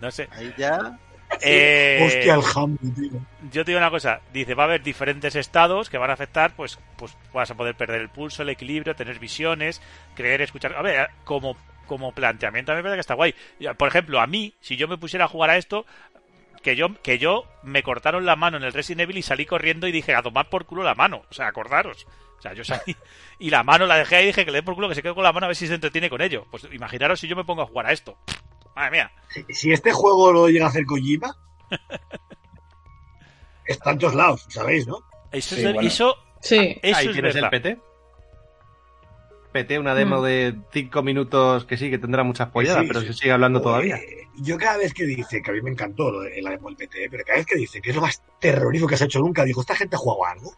No 0.00 0.10
sé. 0.12 0.28
Ahí 0.32 0.54
ya. 0.56 0.96
Eh, 1.42 2.02
Hostia, 2.04 2.34
el 2.34 2.94
tío. 2.94 3.20
yo 3.52 3.64
te 3.64 3.70
digo 3.70 3.78
una 3.78 3.90
cosa, 3.90 4.20
dice, 4.32 4.54
va 4.54 4.64
a 4.64 4.66
haber 4.66 4.82
diferentes 4.82 5.34
estados 5.36 5.90
que 5.90 5.98
van 5.98 6.10
a 6.10 6.14
afectar, 6.14 6.54
pues, 6.54 6.78
pues 6.96 7.16
vas 7.32 7.50
a 7.50 7.54
poder 7.54 7.74
perder 7.74 8.00
el 8.00 8.08
pulso, 8.08 8.42
el 8.42 8.48
equilibrio, 8.50 8.94
tener 8.94 9.18
visiones, 9.18 9.82
creer, 10.14 10.42
escuchar. 10.42 10.74
A 10.74 10.82
ver, 10.82 11.10
como, 11.24 11.56
como 11.86 12.12
planteamiento 12.12 12.72
a 12.72 12.74
mí 12.74 12.78
me 12.78 12.82
parece 12.84 12.96
que 12.96 13.00
está 13.00 13.14
guay. 13.14 13.34
Por 13.76 13.88
ejemplo, 13.88 14.20
a 14.20 14.26
mí, 14.26 14.54
si 14.60 14.76
yo 14.76 14.88
me 14.88 14.98
pusiera 14.98 15.26
a 15.26 15.28
jugar 15.28 15.50
a 15.50 15.56
esto, 15.56 15.86
que 16.62 16.74
yo, 16.74 16.88
que 17.02 17.18
yo 17.18 17.44
me 17.62 17.82
cortaron 17.82 18.26
la 18.26 18.34
mano 18.34 18.56
en 18.56 18.64
el 18.64 18.72
Resident 18.72 19.02
Evil 19.02 19.18
y 19.18 19.22
salí 19.22 19.46
corriendo 19.46 19.86
y 19.86 19.92
dije, 19.92 20.14
a 20.14 20.22
tomar 20.22 20.48
por 20.48 20.66
culo 20.66 20.82
la 20.82 20.96
mano. 20.96 21.22
O 21.30 21.32
sea, 21.32 21.46
acordaros. 21.46 22.06
O 22.38 22.42
sea, 22.42 22.54
yo 22.54 22.64
salí 22.64 22.96
y 23.38 23.50
la 23.50 23.62
mano 23.62 23.86
la 23.86 23.96
dejé 23.96 24.16
ahí 24.16 24.24
y 24.24 24.26
dije 24.28 24.44
que 24.44 24.50
le 24.50 24.58
dé 24.58 24.62
por 24.62 24.74
culo 24.74 24.88
que 24.88 24.94
se 24.94 25.02
quede 25.02 25.14
con 25.14 25.22
la 25.22 25.32
mano 25.32 25.46
a 25.46 25.48
ver 25.48 25.56
si 25.56 25.66
se 25.66 25.74
entretiene 25.74 26.10
con 26.10 26.20
ello. 26.20 26.46
Pues 26.50 26.66
imaginaros 26.72 27.20
si 27.20 27.28
yo 27.28 27.36
me 27.36 27.44
pongo 27.44 27.62
a 27.62 27.66
jugar 27.66 27.86
a 27.86 27.92
esto. 27.92 28.18
Madre 28.76 28.90
mía. 28.92 29.10
Si, 29.30 29.44
si 29.52 29.72
este 29.72 29.90
juego 29.92 30.32
lo 30.32 30.48
llega 30.48 30.66
a 30.66 30.68
hacer 30.68 30.84
Kojima, 30.86 31.36
está 33.64 33.90
en 33.90 33.98
todos 33.98 34.14
lados, 34.14 34.46
¿sabéis, 34.48 34.86
no? 34.86 34.98
Eso, 35.32 35.54
Sí, 35.56 35.64
es, 35.64 35.72
bueno. 35.72 35.88
eso, 35.88 36.14
Sí. 36.40 36.78
eso 36.82 36.98
Ahí 36.98 37.06
es 37.06 37.12
tienes 37.12 37.34
verdad. 37.34 37.50
el 37.54 37.62
PT. 37.62 37.80
PT, 39.52 39.78
una 39.78 39.94
demo 39.94 40.20
Mm. 40.20 40.24
de 40.24 40.54
5 40.72 41.02
minutos 41.02 41.64
que 41.64 41.76
sí, 41.78 41.90
que 41.90 41.98
tendrá 41.98 42.22
muchas 42.22 42.50
polladas, 42.50 42.82
Sí, 42.82 42.88
pero 42.88 43.00
sí. 43.00 43.06
se 43.08 43.12
sigue 43.14 43.32
hablando 43.32 43.60
todavía. 43.62 43.98
Yo 44.36 44.58
cada 44.58 44.76
vez 44.76 44.92
que 44.92 45.04
dice, 45.04 45.40
que 45.40 45.50
a 45.50 45.54
mí 45.54 45.62
me 45.62 45.70
encantó 45.70 46.10
lo 46.10 46.20
de 46.20 46.42
la 46.42 46.50
demo 46.50 46.68
del 46.68 46.76
PT, 46.76 47.08
pero 47.10 47.24
cada 47.24 47.38
vez 47.38 47.46
que 47.46 47.56
dice 47.56 47.80
que 47.80 47.88
es 47.90 47.96
lo 47.96 48.02
más 48.02 48.22
terrorífico 48.38 48.86
que 48.88 48.94
has 48.96 49.02
hecho 49.02 49.18
nunca, 49.18 49.44
digo, 49.44 49.62
¿esta 49.62 49.74
gente 49.74 49.96
ha 49.96 49.98
jugado 49.98 50.26
algo? 50.26 50.54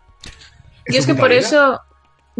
¿En 0.84 0.94
Yo 0.94 0.98
es 1.00 1.06
que 1.06 1.14
por 1.14 1.28
vida? 1.30 1.38
eso, 1.38 1.80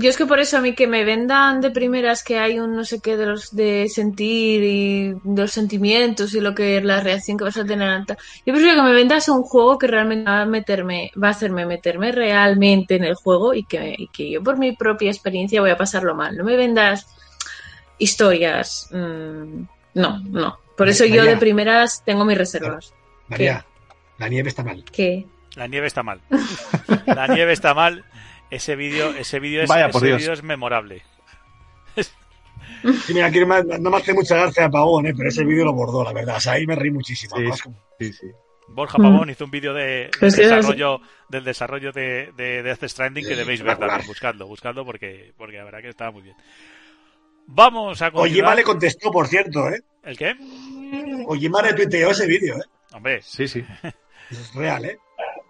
yo 0.01 0.09
es 0.11 0.17
que 0.17 0.27
por 0.27 0.39
eso 0.39 0.57
a 0.59 0.61
mí 0.61 0.75
que 0.75 0.87
me 0.87 1.05
vendan 1.05 1.61
de 1.61 1.71
primeras 1.71 2.23
que 2.23 2.39
hay 2.39 2.59
un 2.61 2.77
no 2.77 2.85
sé 2.85 3.01
qué 3.01 3.17
de 3.17 3.27
los 3.27 3.55
de 3.55 3.89
sentir 3.89 4.63
y 4.63 5.09
de 5.25 5.43
los 5.43 5.51
sentimientos 5.51 6.35
y 6.35 6.41
lo 6.41 6.55
que 6.55 6.81
la 6.81 7.01
reacción 7.01 7.37
que 7.37 7.45
vas 7.45 7.57
a 7.57 7.65
tener 7.65 7.89
ante- 7.89 8.17
Yo 8.47 8.53
prefiero 8.55 8.77
que 8.77 8.83
me 8.83 8.93
vendas 8.93 9.29
un 9.29 9.43
juego 9.43 9.77
que 9.77 9.89
realmente 9.89 10.31
va 10.31 10.43
a 10.43 10.47
meterme, 10.47 11.11
va 11.21 11.29
a 11.29 11.31
hacerme 11.33 11.67
meterme 11.67 12.13
realmente 12.13 12.95
en 12.95 13.05
el 13.05 13.15
juego 13.17 13.55
y 13.55 13.65
que, 13.65 13.95
y 13.99 14.07
que 14.09 14.31
yo 14.31 14.43
por 14.43 14.57
mi 14.57 14.77
propia 14.77 15.11
experiencia 15.11 15.61
voy 15.61 15.71
a 15.71 15.77
pasarlo 15.77 16.15
mal. 16.15 16.37
No 16.37 16.45
me 16.45 16.57
vendas 16.57 17.07
historias. 17.99 18.89
mm, 18.93 19.63
no, 19.95 20.21
no. 20.31 20.59
Por 20.77 20.89
eso 20.89 21.05
yo 21.05 21.25
de 21.25 21.37
primeras 21.41 22.03
tengo 22.05 22.25
mis 22.25 22.39
reservas. 22.39 22.95
María, 23.29 23.65
la 24.19 24.29
nieve 24.29 24.49
está 24.49 24.63
mal. 24.63 24.85
Que 24.93 25.27
La 25.57 25.67
nieve 25.67 25.89
está 25.89 26.03
mal. 26.05 26.21
La 27.07 27.27
nieve 27.27 27.53
está 27.53 27.75
mal. 27.75 28.05
Ese 28.51 28.77
vídeo, 28.77 29.11
ese 29.11 29.41
vídeo 29.41 29.63
es, 29.63 29.69
Vaya 29.69 29.89
por 29.91 30.01
ese 30.01 30.07
Dios. 30.09 30.19
vídeo 30.21 30.33
es 30.33 30.43
memorable. 30.43 31.03
Sí, 33.05 33.13
mira, 33.13 33.27
aquí 33.27 33.41
no 33.41 33.47
me, 33.91 33.97
hace 33.97 34.15
mucha 34.15 34.37
gracia 34.37 34.67
Apagón, 34.67 35.07
¿eh? 35.07 35.15
pero 35.17 35.29
ese 35.29 35.45
vídeo 35.45 35.65
lo 35.65 35.73
bordó, 35.73 36.05
la 36.05 36.13
verdad. 36.13 36.37
O 36.37 36.41
sea, 36.41 36.53
ahí 36.55 36.67
me 36.67 36.77
reí 36.77 36.91
muchísimo. 36.91 37.31
Sí, 37.37 37.41
Además, 37.43 37.57
sí. 37.59 37.63
como- 37.65 37.79
Sí, 37.99 38.13
sí. 38.13 38.27
Borja 38.71 38.99
Pavón 38.99 39.31
hizo 39.31 39.45
un 39.47 39.51
vídeo 39.51 39.73
de, 39.73 39.83
del 39.83 40.11
Es 40.13 40.19
que 40.21 40.27
es- 40.27 40.37
desarrollo, 40.37 41.01
del 41.31 41.43
desarrollo 41.43 41.91
de, 41.91 42.33
de 42.37 42.63
Death 42.63 42.85
Stranding 42.85 43.27
que 43.27 43.35
debéis 43.35 43.63
ver 43.63 43.79
también, 43.79 44.07
buscadlo, 44.07 44.47
buscadlo 44.47 44.85
porque, 44.85 45.33
porque 45.39 45.57
la 45.57 45.65
verdad 45.65 45.81
que 45.81 45.89
estaba 45.89 46.11
muy 46.11 46.23
bien. 46.23 46.37
Vamos 47.47 48.01
a 48.03 48.11
continuar. 48.11 48.31
Ojima 48.51 48.55
le 48.55 48.63
contestó, 48.63 49.11
por 49.11 49.27
cierto, 49.27 49.69
¿eh? 49.71 49.81
¿El 50.05 50.19
qué? 50.19 50.35
Ojima 51.27 51.63
retuiteó 51.63 52.11
ese 52.11 52.27
vídeo, 52.27 52.57
¿eh? 52.59 52.65
Hombre, 52.93 53.21
Sí, 53.23 53.49
sí. 53.49 53.65
Eso 54.31 54.43
es 54.43 54.55
real, 54.55 54.85
¿eh? 54.85 54.99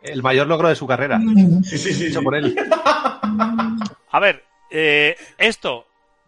El 0.02 0.22
mayor 0.22 0.46
logro 0.46 0.68
de 0.68 0.76
su 0.76 0.86
carrera. 0.86 1.20
Sí, 1.64 1.78
sí, 1.78 1.92
sí. 1.92 2.06
Hecho 2.06 2.20
sí. 2.20 2.24
por 2.24 2.36
él. 2.36 2.56
a 4.10 4.20
ver, 4.20 4.44
eh, 4.70 5.16
esto 5.38 5.86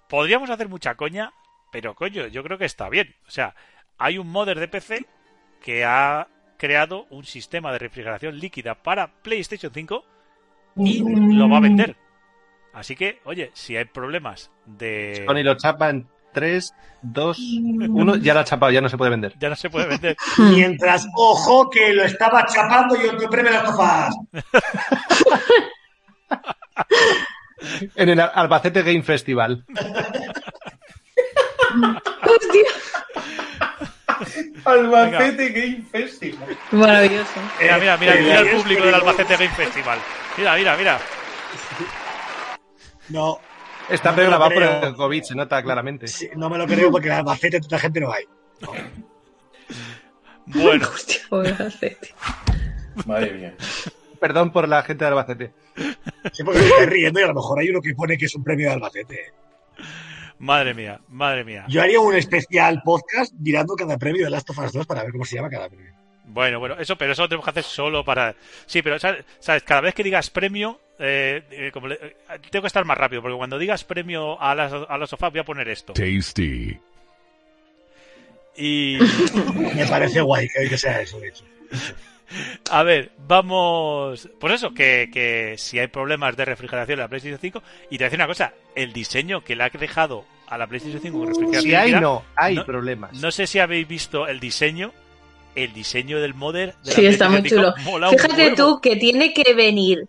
podríamos 0.09 0.51
hacer 0.51 0.69
mucha 0.69 0.97
coña, 0.97 1.33
pero 1.71 1.95
coño, 1.95 2.27
yo 2.27 2.43
creo 2.43 2.59
que 2.59 2.65
está 2.65 2.89
bien. 2.89 3.15
O 3.27 3.31
sea, 3.31 3.55
hay 3.99 4.19
un 4.19 4.29
modder 4.29 4.59
de 4.59 4.69
PC 4.69 5.07
que 5.63 5.85
ha 5.85 6.29
creado 6.57 7.07
un 7.11 7.25
sistema 7.25 7.73
de 7.73 7.79
refrigeración 7.79 8.39
líquida 8.39 8.75
para 8.83 9.23
PlayStation 9.23 9.73
5 9.73 10.05
y 10.77 11.35
lo 11.35 11.49
va 11.49 11.59
a 11.59 11.61
vender. 11.61 11.97
Así 12.73 12.95
que, 12.97 13.21
oye, 13.25 13.51
si 13.55 13.77
hay 13.77 13.85
problemas 13.87 14.51
de... 14.67 15.25
Sony 15.27 15.43
lo 15.43 15.57
chapa 15.57 15.91
en 15.91 16.07
3, 16.33 16.75
2, 17.03 17.39
1. 17.89 18.17
Ya 18.17 18.35
lo 18.35 18.41
ha 18.41 18.45
chapado, 18.45 18.73
ya 18.73 18.81
no 18.81 18.89
se 18.89 18.97
puede 18.99 19.11
vender. 19.11 19.35
Ya 19.39 19.49
no 19.49 19.57
se 19.57 19.71
puede 19.71 19.87
vender. 19.87 20.17
Mientras, 20.39 21.07
ojo, 21.17 21.69
que 21.71 21.93
lo 21.93 22.03
estaba 22.05 22.47
chapando 22.47 22.97
y 22.97 23.07
otro 23.09 23.29
premio 23.31 23.53
las 23.53 23.65
tofas. 23.65 24.15
En 27.95 28.09
el 28.09 28.21
Albacete 28.21 28.83
Game 28.83 29.03
Festival. 29.03 29.65
Hostia, 32.23 32.71
Albacete 34.65 35.49
Game 35.51 35.83
Festival. 35.91 36.57
maravilloso. 36.73 37.31
Mira, 37.61 37.79
mira, 37.79 37.97
mira, 37.97 38.15
Eh, 38.15 38.23
mira 38.23 38.41
el 38.41 38.57
público 38.57 38.85
del. 38.85 38.95
Albacete 38.95 39.35
Game 39.37 39.55
Festival. 39.55 39.99
Mira, 40.37 40.57
mira, 40.57 40.77
mira. 40.77 40.99
No, 43.09 43.41
Está 43.91 44.11
No 44.11 44.17
me 44.17 44.23
lo 44.25 44.29
grabado 44.31 44.51
por 44.55 44.63
el 44.63 44.95
COVID, 44.95 45.23
se 45.23 45.35
nota 45.35 45.63
claramente. 45.63 46.07
sí, 46.09 46.29
no 46.37 46.49
me 46.49 46.59
lo 46.59 46.67
creo 46.67 46.91
porque 46.91 47.09
en 47.09 47.15
Albacete 47.15 47.61
tanta 47.61 47.79
gente 47.79 48.01
no 48.01 48.13
hay. 48.13 48.25
Bueno, 50.47 50.89
Hostia, 50.89 51.21
pobre 51.29 51.51
Albacete. 51.51 52.15
Madre 53.07 53.33
mía. 53.35 53.55
Perdón 54.21 54.53
por 54.53 54.69
la 54.69 54.83
gente 54.83 55.05
de 55.05 55.09
Albacete. 55.09 55.53
Sí, 56.33 56.43
porque 56.45 56.61
me 56.61 56.67
estoy 56.67 56.87
riendo 56.87 57.21
y 57.21 57.23
a 57.23 57.29
lo 57.29 57.35
mejor 57.35 57.59
hay 57.61 57.71
uno 57.71 57.81
que 57.81 57.95
pone 57.95 58.19
que 58.19 58.27
es 58.27 58.35
un 58.35 58.43
premio 58.45 58.67
de 58.69 58.75
Albacete. 58.75 59.33
madre 60.39 60.75
mía, 60.75 61.01
madre 61.09 61.45
mía. 61.45 61.65
Yo 61.69 61.81
haría 61.83 62.01
un 62.01 62.15
especial 62.15 62.83
podcast 62.85 63.33
mirando 63.39 63.75
cada 63.77 63.97
premio 63.97 64.25
de 64.25 64.31
Last 64.31 64.51
of 64.51 64.59
Us 64.59 64.73
2 64.73 64.87
para 64.87 65.03
ver 65.03 65.13
cómo 65.13 65.25
se 65.25 65.37
llama 65.37 65.49
cada 65.51 65.69
premio. 65.69 65.95
Bueno, 66.25 66.61
bueno, 66.61 66.77
eso, 66.79 66.97
pero 66.97 67.13
eso 67.13 67.23
lo 67.23 67.29
tenemos 67.29 67.45
que 67.45 67.51
hacer 67.51 67.65
solo 67.65 68.05
para. 68.05 68.35
Sí, 68.67 68.83
pero 68.83 68.99
¿sabes? 68.99 69.25
¿sabes? 69.41 69.63
Cada 69.63 69.81
vez 69.81 69.95
que 69.95 70.05
digas 70.05 70.31
premio, 70.31 70.81
eh, 71.01 71.43
eh, 71.51 71.71
como 71.73 71.89
le- 71.89 71.95
eh, 71.97 72.17
tengo 72.51 72.63
que 72.63 72.67
estar 72.69 72.85
más 72.85 72.97
rápido, 72.99 73.23
porque 73.23 73.37
cuando 73.37 73.59
digas 73.59 73.83
premio 73.85 74.41
a 74.41 74.55
las, 74.55 74.73
a 74.73 74.97
las 74.99 75.11
sofás 75.11 75.31
voy 75.33 75.41
a 75.41 75.45
poner 75.45 75.69
esto. 75.69 75.93
Tasty. 75.95 76.79
Y. 78.57 78.99
Me 79.75 79.87
parece 79.87 80.21
guay 80.21 80.49
que, 80.49 80.69
que 80.69 80.79
sea 80.79 81.01
eso, 81.01 81.19
de 81.19 81.29
hecho. 81.29 81.45
A 82.71 82.85
ver, 82.85 83.11
vamos. 83.27 84.29
Pues 84.39 84.55
eso, 84.55 84.73
que, 84.73 85.11
que 85.13 85.57
si 85.59 85.79
hay 85.81 85.89
problemas 85.89 86.37
de 86.37 86.45
refrigeración 86.45 86.95
en 86.99 87.01
la 87.01 87.09
PlayStation 87.09 87.41
5. 87.41 87.63
Y 87.91 87.99
te 87.99 88.05
voy 88.05 88.05
a 88.05 88.07
decir 88.07 88.19
una 88.19 88.27
cosa: 88.29 88.53
el 88.77 88.93
diseño 88.93 89.43
que 89.43 89.57
le 89.57 89.65
ha 89.65 89.69
dejado 89.71 90.25
a 90.47 90.57
la 90.57 90.67
PlayStation 90.69 91.01
5 91.03 91.19
con 91.19 91.27
refrigeración. 91.29 91.63
Si 91.71 91.75
hay, 91.75 91.93
no, 92.01 92.23
hay 92.37 92.55
no- 92.57 92.65
problemas. 92.67 93.15
No 93.21 93.31
sé 93.33 93.47
si 93.49 93.59
habéis 93.59 93.89
visto 93.89 94.29
el 94.29 94.39
diseño. 94.39 94.93
El 95.57 95.73
diseño 95.73 96.21
del 96.21 96.35
modder. 96.35 96.75
De 96.85 96.91
la 96.91 96.95
Sí, 96.95 97.07
está 97.07 97.29
muy 97.29 97.43
chulo. 97.43 97.75
5 97.77 97.91
mola 97.91 98.11
un 98.11 98.17
Fíjate 98.17 98.53
tú 98.55 98.81
que 98.81 98.95
tiene 98.95 99.35
que 99.35 99.53
venir 99.55 100.07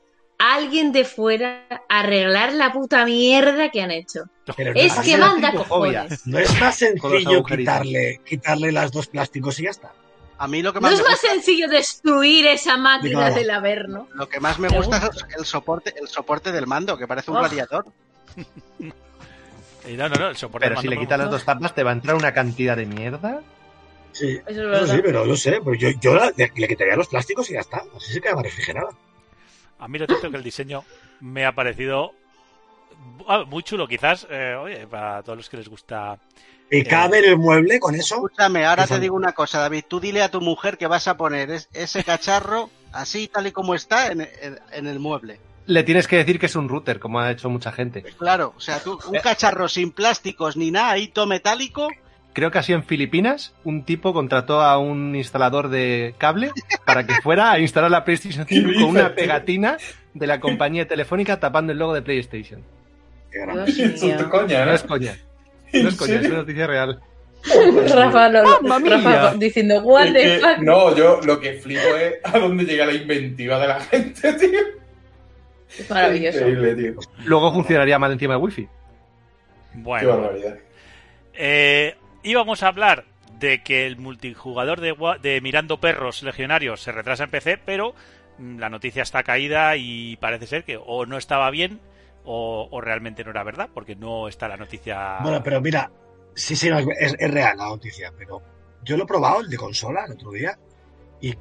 alguien 0.53 0.91
de 0.91 1.05
fuera 1.05 1.63
a 1.89 1.99
arreglar 1.99 2.53
la 2.53 2.71
puta 2.73 3.05
mierda 3.05 3.69
que 3.69 3.81
han 3.81 3.91
hecho. 3.91 4.21
Pero 4.57 4.73
Es 4.75 4.95
no, 4.97 5.01
que 5.03 5.17
manda 5.17 5.51
cojones. 5.53 6.25
no 6.27 6.39
es 6.39 6.59
más 6.59 6.75
sencillo 6.77 7.43
quitarle, 7.43 8.19
quitarle 8.25 8.71
las 8.71 8.91
dos 8.91 9.07
plásticos 9.07 9.59
y 9.59 9.63
ya 9.63 9.69
está. 9.69 9.91
A 10.37 10.47
mí 10.47 10.61
lo 10.63 10.73
que 10.73 10.79
No 10.79 10.87
más, 10.87 10.93
es 10.93 10.99
me 10.99 11.03
más 11.03 11.13
gusta, 11.21 11.29
sencillo 11.33 11.67
destruir 11.67 12.47
esa 12.47 12.75
máquina 12.75 13.29
del 13.29 13.49
Averno. 13.51 14.07
lo 14.15 14.27
que 14.27 14.39
más 14.39 14.57
me 14.57 14.69
gusta 14.69 14.99
gusta. 14.99 15.27
es 15.29 15.37
el 15.37 15.45
soporte, 15.45 15.93
el 16.01 16.07
soporte 16.07 16.51
del 16.51 16.65
mando, 16.65 16.97
que 16.97 17.07
parece 17.07 17.29
un 17.31 17.37
Oh. 17.37 17.41
radiador. 17.41 17.85
Y 19.87 19.93
no, 19.93 20.09
no, 20.09 20.15
no, 20.15 20.29
el 20.29 20.37
soporte 20.37 20.65
Pero 20.65 20.75
del 20.75 20.81
si 20.81 20.87
le 20.87 20.97
quitas 20.99 21.17
las 21.19 21.29
dos 21.29 21.43
tapas, 21.43 21.73
te 21.73 21.83
va 21.83 21.91
a 21.91 21.93
entrar 21.93 22.15
una 22.15 22.33
cantidad 22.33 22.75
de 22.77 22.85
mierda. 22.85 23.41
Sí, 24.13 24.39
Eso 24.45 24.73
es 24.73 24.89
sí, 24.89 24.99
pero 25.03 25.25
yo 25.25 25.35
sé, 25.37 25.59
pero 25.63 25.73
yo, 25.75 25.89
yo 26.01 26.13
la- 26.15 26.33
le, 26.35 26.51
le 26.55 26.67
quitaría 26.67 26.95
los 26.95 27.07
plásticos 27.07 27.49
y 27.49 27.53
ya 27.53 27.61
está. 27.61 27.83
Así 27.95 28.11
se 28.13 28.21
queda 28.21 28.35
más 28.35 28.43
refrigerada. 28.43 28.89
A 29.81 29.87
mí 29.89 29.99
lo 29.99 30.05
cierto 30.05 30.27
es 30.27 30.31
que 30.31 30.37
el 30.37 30.43
diseño 30.43 30.85
me 31.19 31.45
ha 31.45 31.53
parecido 31.53 32.13
muy 33.47 33.63
chulo, 33.63 33.87
quizás, 33.87 34.27
eh, 34.29 34.55
oye, 34.55 34.87
para 34.87 35.23
todos 35.23 35.37
los 35.37 35.49
que 35.49 35.57
les 35.57 35.67
gusta. 35.67 36.17
Y 36.69 36.83
cabe 36.83 37.19
en 37.19 37.25
el 37.25 37.37
mueble 37.37 37.79
con 37.79 37.95
eso. 37.95 38.15
Escúchame, 38.15 38.65
ahora 38.65 38.83
¿Qué 38.83 38.93
te 38.95 38.99
digo 39.01 39.15
una 39.15 39.33
cosa, 39.33 39.59
David. 39.59 39.83
Tú 39.87 39.99
dile 39.99 40.21
a 40.21 40.29
tu 40.31 40.39
mujer 40.39 40.77
que 40.77 40.87
vas 40.87 41.07
a 41.07 41.17
poner 41.17 41.51
es- 41.51 41.67
ese 41.73 42.03
cacharro 42.03 42.69
así, 42.93 43.27
tal 43.27 43.47
y 43.47 43.51
como 43.51 43.75
está, 43.75 44.11
en, 44.11 44.21
en- 44.21 44.59
en 44.71 44.87
el 44.87 44.99
mueble. 44.99 45.39
Le 45.65 45.83
tienes 45.83 46.07
que 46.07 46.17
decir 46.17 46.39
que 46.39 46.45
es 46.45 46.55
un 46.55 46.69
router, 46.69 46.99
como 46.99 47.19
ha 47.19 47.31
hecho 47.31 47.49
mucha 47.49 47.71
gente. 47.71 48.03
Claro, 48.17 48.53
o 48.55 48.59
sea, 48.61 48.79
tú, 48.81 48.99
un 49.07 49.19
cacharro 49.19 49.67
sin 49.67 49.91
plásticos 49.91 50.55
ni 50.57 50.71
nada, 50.71 50.95
todo 51.13 51.27
metálico. 51.27 51.89
Creo 52.33 52.49
que 52.49 52.59
así 52.59 52.71
en 52.71 52.83
Filipinas, 52.83 53.53
un 53.65 53.83
tipo 53.83 54.13
contrató 54.13 54.61
a 54.61 54.77
un 54.77 55.15
instalador 55.15 55.67
de 55.69 56.15
cable 56.17 56.51
para 56.85 57.05
que 57.05 57.15
fuera 57.21 57.51
a 57.51 57.59
instalar 57.59 57.91
la 57.91 58.05
PlayStation 58.05 58.45
5 58.47 58.69
¿Qué 58.69 58.73
con 58.75 58.83
una 58.85 59.13
pegatina 59.15 59.77
de 60.13 60.27
la 60.27 60.39
compañía 60.39 60.87
telefónica 60.87 61.39
tapando 61.39 61.73
el 61.73 61.79
logo 61.79 61.93
de 61.93 62.01
PlayStation. 62.01 62.63
Qué 63.31 63.39
Dios 63.73 64.01
mío. 64.01 64.29
coña, 64.29 64.59
No 64.59 64.65
¿no? 64.67 64.73
es 64.73 64.83
coña. 64.83 65.17
¿En 65.73 65.83
No 65.83 65.89
es 65.89 65.95
coña, 65.95 66.15
es 66.21 66.27
una 66.27 66.37
noticia 66.37 66.67
real. 66.67 67.01
Rafa, 67.95 68.29
lo- 68.29 68.43
lo- 68.43 68.61
¡Mamma 68.61 68.79
mía! 68.79 68.97
Rafa 69.21 69.33
diciendo, 69.35 69.81
what 69.83 70.07
Es 70.07 70.13
the 70.13 70.39
fuck. 70.47 70.57
no, 70.59 70.95
yo 70.95 71.19
lo 71.25 71.39
que 71.39 71.53
flipo 71.53 71.81
es 71.97 72.15
a 72.23 72.37
dónde 72.39 72.63
llega 72.65 72.85
la 72.85 72.93
inventiva 72.93 73.57
de 73.59 73.67
la 73.67 73.79
gente, 73.81 74.33
tío. 74.33 74.59
Es 75.77 75.89
maravilloso. 75.89 76.37
Increíble, 76.47 76.75
tío. 76.75 76.93
Luego 77.25 77.51
funcionaría 77.53 77.97
mal 77.97 78.11
encima 78.11 78.35
del 78.35 78.43
wifi. 78.43 78.63
Qué 78.63 78.69
Bueno, 79.75 80.09
barbaridad. 80.19 80.57
eh, 81.33 81.95
íbamos 82.23 82.63
a 82.63 82.67
hablar 82.67 83.05
de 83.39 83.63
que 83.63 83.87
el 83.87 83.97
multijugador 83.97 84.79
de, 84.81 85.41
Mirando 85.41 85.79
Perros 85.79 86.21
Legionarios 86.23 86.81
se 86.81 86.91
retrasa 86.91 87.23
en 87.23 87.31
PC, 87.31 87.57
pero 87.57 87.95
mm, 88.37 88.59
la 88.59 88.69
noticia 88.69 89.03
está 89.03 89.23
caída 89.23 89.75
y 89.77 90.17
parece 90.17 90.47
ser 90.47 90.63
que 90.63 90.77
o 90.77 91.05
no 91.05 91.17
estaba 91.17 91.49
bien 91.49 91.79
o, 92.23 92.67
o 92.69 92.81
realmente 92.81 93.23
no 93.23 93.31
era 93.31 93.43
verdad, 93.43 93.69
porque 93.73 93.95
no 93.95 94.27
está 94.27 94.47
la 94.47 94.57
noticia. 94.57 95.17
Bueno, 95.21 95.41
pero 95.43 95.59
mira, 95.59 95.91
sí, 96.35 96.55
sí, 96.55 96.69
no, 96.69 96.79
es, 96.79 97.15
es 97.17 97.31
real 97.31 97.57
la 97.57 97.65
noticia, 97.65 98.13
pero 98.15 98.41
yo 98.83 98.97
lo 98.97 99.03
he 99.03 99.07
probado, 99.07 99.41
el 99.41 99.49
de 99.49 99.57
consola, 99.57 100.05
el 100.05 100.13
otro 100.13 100.31
día, 100.31 100.57
y 101.19 101.33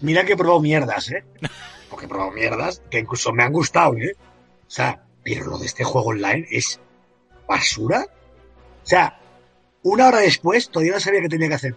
mira 0.00 0.24
que 0.24 0.34
he 0.34 0.36
probado 0.36 0.60
mierdas, 0.60 1.10
¿eh? 1.10 1.24
Porque 1.90 2.06
he 2.06 2.08
probado 2.08 2.30
mierdas 2.30 2.82
que 2.90 3.00
incluso 3.00 3.32
me 3.32 3.42
han 3.42 3.52
gustado, 3.52 3.96
¿eh? 3.96 4.16
O 4.66 4.70
sea, 4.70 5.04
pero 5.22 5.46
lo 5.46 5.58
de 5.58 5.66
este 5.66 5.84
juego 5.84 6.08
online 6.10 6.46
es 6.50 6.80
basura. 7.46 8.06
O 8.82 8.86
sea, 8.86 9.20
una 9.82 10.08
hora 10.08 10.18
después 10.18 10.68
todavía 10.68 10.94
no 10.94 11.00
sabía 11.00 11.20
qué 11.20 11.28
tenía 11.28 11.48
que 11.48 11.54
hacer. 11.54 11.76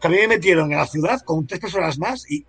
También 0.00 0.28
me 0.28 0.36
metieron 0.36 0.70
en 0.70 0.78
la 0.78 0.86
ciudad 0.86 1.20
con 1.22 1.46
tres 1.46 1.60
personas 1.60 1.98
más 1.98 2.30
y 2.30 2.46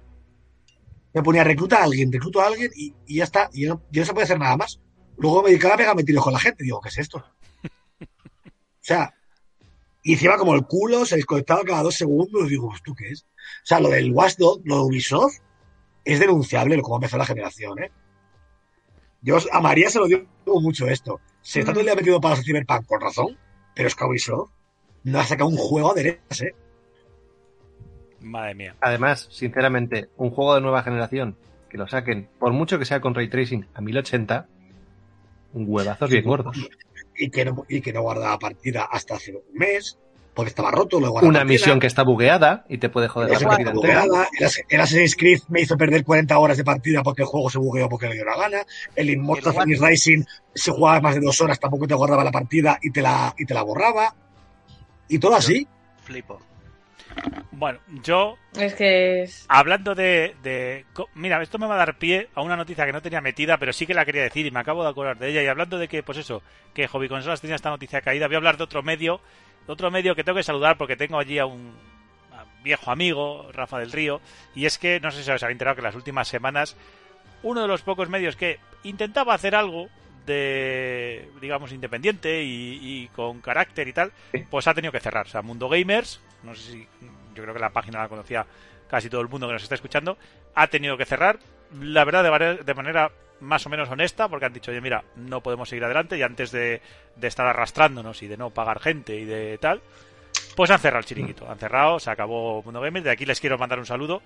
me 1.13 1.23
ponía 1.23 1.43
recluta 1.43 1.77
a 1.77 1.83
alguien, 1.83 2.11
recluto 2.11 2.41
a 2.41 2.47
alguien 2.47 2.71
y, 2.75 2.93
y 3.07 3.17
ya 3.17 3.23
está. 3.23 3.49
Y 3.53 3.63
yo 3.63 3.75
no, 3.75 3.81
yo 3.91 4.01
no 4.01 4.05
se 4.05 4.13
puede 4.13 4.25
hacer 4.25 4.39
nada 4.39 4.57
más. 4.57 4.79
Luego 5.17 5.43
me 5.43 5.49
dedicaba 5.49 5.75
a 5.75 5.77
pegarme 5.77 6.03
tiros 6.03 6.23
con 6.23 6.33
la 6.33 6.39
gente. 6.39 6.63
Digo, 6.63 6.81
¿qué 6.81 6.89
es 6.89 6.97
esto? 6.97 7.17
O 7.19 8.87
sea, 8.87 9.13
y 10.03 10.13
encima 10.13 10.37
como 10.37 10.53
el 10.53 10.65
culo 10.65 11.05
se 11.05 11.15
desconectaba 11.15 11.63
cada 11.63 11.81
dos 11.81 11.95
segundos. 11.95 12.49
Digo, 12.49 12.71
¿esto 12.75 12.93
qué 12.93 13.09
es? 13.09 13.23
O 13.23 13.65
sea, 13.65 13.79
lo 13.79 13.89
del 13.89 14.11
Watchdog, 14.11 14.61
lo 14.63 14.75
de 14.75 14.81
Ubisoft, 14.81 15.37
es 16.03 16.19
denunciable 16.19 16.77
lo 16.77 16.83
como 16.83 16.97
empezó 16.97 17.17
la 17.17 17.25
generación, 17.25 17.81
¿eh? 17.81 17.91
Yo 19.21 19.37
a 19.51 19.59
María 19.59 19.89
se 19.89 19.97
lo 19.97 20.05
digo 20.05 20.27
mucho 20.61 20.87
esto. 20.87 21.19
Se 21.41 21.61
está 21.61 21.71
todo 21.71 21.79
el 21.79 21.87
día 21.87 21.95
metido 21.95 22.21
para 22.21 22.35
Cyberpunk, 22.35 22.85
con 22.85 23.01
razón, 23.01 23.37
pero 23.75 23.87
es 23.87 23.95
que 23.95 24.05
Ubisoft 24.05 24.49
no 25.03 25.19
ha 25.19 25.23
sacado 25.23 25.49
un 25.49 25.57
juego 25.57 25.91
a 25.91 25.93
derechas, 25.93 26.41
¿eh? 26.41 26.55
Madre 28.21 28.55
mía. 28.55 28.75
Además, 28.81 29.27
sinceramente, 29.29 30.09
un 30.17 30.31
juego 30.31 30.55
de 30.55 30.61
nueva 30.61 30.81
generación 30.81 31.37
que 31.69 31.77
lo 31.77 31.87
saquen, 31.87 32.27
por 32.39 32.53
mucho 32.53 32.79
que 32.79 32.85
sea 32.85 33.01
con 33.01 33.13
ray 33.13 33.27
tracing 33.29 33.67
a 33.75 33.81
1080, 33.81 34.47
un 35.53 35.65
huevazos 35.67 36.09
bien 36.09 36.23
gordos. 36.25 36.57
Y 37.17 37.29
que 37.29 37.45
no, 37.45 37.65
y 37.69 37.81
que 37.81 37.93
no 37.93 38.01
guardaba 38.01 38.39
partida 38.39 38.85
hasta 38.85 39.15
hace 39.15 39.33
un 39.35 39.43
mes, 39.53 39.99
porque 40.35 40.49
estaba 40.49 40.69
roto, 40.69 40.99
lo 40.99 41.13
Una 41.13 41.43
misión 41.45 41.79
que 41.79 41.87
está 41.87 42.03
bugueada 42.03 42.65
y 42.67 42.77
te 42.77 42.89
puede 42.89 43.07
joder 43.07 43.31
la 43.31 43.39
partida 43.47 43.71
bugueada, 43.71 44.27
el 44.37 44.45
As- 44.45 44.61
el 44.67 44.81
Assassin's 44.81 45.15
Creed 45.15 45.39
me 45.47 45.61
hizo 45.61 45.77
perder 45.77 46.03
40 46.03 46.37
horas 46.37 46.57
de 46.57 46.63
partida 46.63 47.01
porque 47.01 47.21
el 47.21 47.27
juego 47.27 47.49
se 47.49 47.57
bugueó 47.57 47.87
porque 47.89 48.07
le 48.09 48.15
dio 48.15 48.25
la 48.25 48.37
gana. 48.37 48.57
El 48.95 49.09
Immortal 49.09 49.53
Phoenix 49.53 49.79
Rising, 49.79 50.23
si 50.53 50.71
jugabas 50.71 51.01
más 51.01 51.15
de 51.15 51.21
dos 51.21 51.39
horas, 51.41 51.59
tampoco 51.59 51.87
te 51.87 51.93
guardaba 51.95 52.23
la 52.23 52.31
partida 52.31 52.77
y 52.81 52.91
te 52.91 53.01
la, 53.01 53.33
y 53.37 53.45
te 53.45 53.53
la 53.53 53.63
borraba. 53.63 54.13
Y 55.07 55.19
todo 55.19 55.35
así. 55.35 55.67
Flipo. 56.03 56.39
Bueno, 57.51 57.79
yo 58.03 58.35
Es 58.57 58.73
que 58.73 59.23
es... 59.23 59.45
Hablando 59.47 59.95
de, 59.95 60.85
Mira, 61.13 61.41
esto 61.41 61.57
me 61.57 61.67
va 61.67 61.75
a 61.75 61.77
dar 61.77 61.97
pie 61.97 62.27
a 62.35 62.41
una 62.41 62.57
noticia 62.57 62.85
que 62.85 62.91
no 62.91 63.01
tenía 63.01 63.21
metida, 63.21 63.57
pero 63.57 63.71
sí 63.71 63.87
que 63.87 63.93
la 63.93 64.03
quería 64.05 64.23
decir 64.23 64.45
y 64.45 64.51
me 64.51 64.59
acabo 64.59 64.83
de 64.83 64.89
acordar 64.89 65.17
de 65.17 65.29
ella. 65.29 65.41
Y 65.41 65.47
hablando 65.47 65.77
de 65.77 65.87
que, 65.87 66.03
pues 66.03 66.17
eso, 66.17 66.41
que 66.73 66.87
Hobby 66.87 67.07
Consolas 67.07 67.39
tenía 67.39 67.55
esta 67.55 67.69
noticia 67.69 68.01
caída, 68.01 68.27
voy 68.27 68.35
a 68.35 68.37
hablar 68.37 68.57
de 68.57 68.63
otro 68.65 68.83
medio, 68.83 69.21
de 69.65 69.73
otro 69.73 69.91
medio 69.91 70.15
que 70.15 70.23
tengo 70.23 70.37
que 70.37 70.43
saludar 70.43 70.77
porque 70.77 70.95
tengo 70.95 71.17
allí 71.19 71.39
a 71.39 71.45
un, 71.45 71.73
viejo 72.65 72.91
amigo, 72.91 73.47
Rafa 73.53 73.79
del 73.79 73.91
Río, 73.91 74.19
y 74.55 74.65
es 74.65 74.77
que, 74.77 74.99
no 74.99 75.11
sé 75.11 75.23
si 75.23 75.31
os 75.31 75.43
habéis 75.43 75.53
enterado 75.53 75.75
que 75.75 75.81
en 75.81 75.85
las 75.85 75.95
últimas 75.95 76.27
semanas, 76.27 76.75
uno 77.43 77.61
de 77.61 77.67
los 77.67 77.83
pocos 77.83 78.09
medios 78.09 78.35
que 78.35 78.59
intentaba 78.83 79.35
hacer 79.35 79.55
algo 79.55 79.87
de, 80.25 81.29
digamos, 81.39 81.71
independiente 81.71 82.43
y, 82.43 82.79
y 82.81 83.07
con 83.09 83.39
carácter 83.39 83.87
y 83.87 83.93
tal, 83.93 84.11
pues 84.49 84.67
ha 84.67 84.73
tenido 84.73 84.91
que 84.91 84.99
cerrar. 84.99 85.27
O 85.27 85.29
sea, 85.29 85.43
Mundo 85.43 85.69
Gamers, 85.69 86.19
no 86.43 86.55
sé 86.55 86.71
si, 86.71 86.87
yo 87.35 87.43
creo 87.43 87.53
que 87.53 87.59
la 87.59 87.69
página 87.69 87.99
la 87.99 88.09
conocía 88.09 88.45
casi 88.89 89.09
todo 89.09 89.21
el 89.21 89.29
mundo 89.29 89.47
que 89.47 89.53
nos 89.53 89.63
está 89.63 89.75
escuchando, 89.75 90.17
ha 90.55 90.67
tenido 90.67 90.97
que 90.97 91.05
cerrar. 91.05 91.37
La 91.79 92.03
verdad, 92.03 92.59
de 92.63 92.73
manera 92.73 93.11
más 93.41 93.65
o 93.65 93.69
menos 93.69 93.89
honesta, 93.89 94.27
porque 94.27 94.45
han 94.45 94.53
dicho, 94.53 94.71
oye, 94.71 94.81
mira, 94.81 95.03
no 95.15 95.41
podemos 95.41 95.69
seguir 95.69 95.83
adelante 95.85 96.17
y 96.17 96.21
antes 96.23 96.51
de, 96.51 96.81
de 97.15 97.27
estar 97.27 97.45
arrastrándonos 97.45 98.21
y 98.23 98.27
de 98.27 98.37
no 98.37 98.49
pagar 98.49 98.79
gente 98.79 99.15
y 99.15 99.25
de 99.25 99.57
tal, 99.57 99.81
pues 100.55 100.71
han 100.71 100.79
cerrado 100.79 100.99
el 100.99 101.05
chiringuito. 101.05 101.49
Han 101.49 101.59
cerrado, 101.59 101.99
se 101.99 102.09
acabó 102.09 102.63
Mundo 102.63 102.79
Gamers. 102.81 103.03
De 103.03 103.11
aquí 103.11 103.25
les 103.25 103.39
quiero 103.39 103.57
mandar 103.57 103.77
un 103.79 103.85
saludo. 103.85 104.21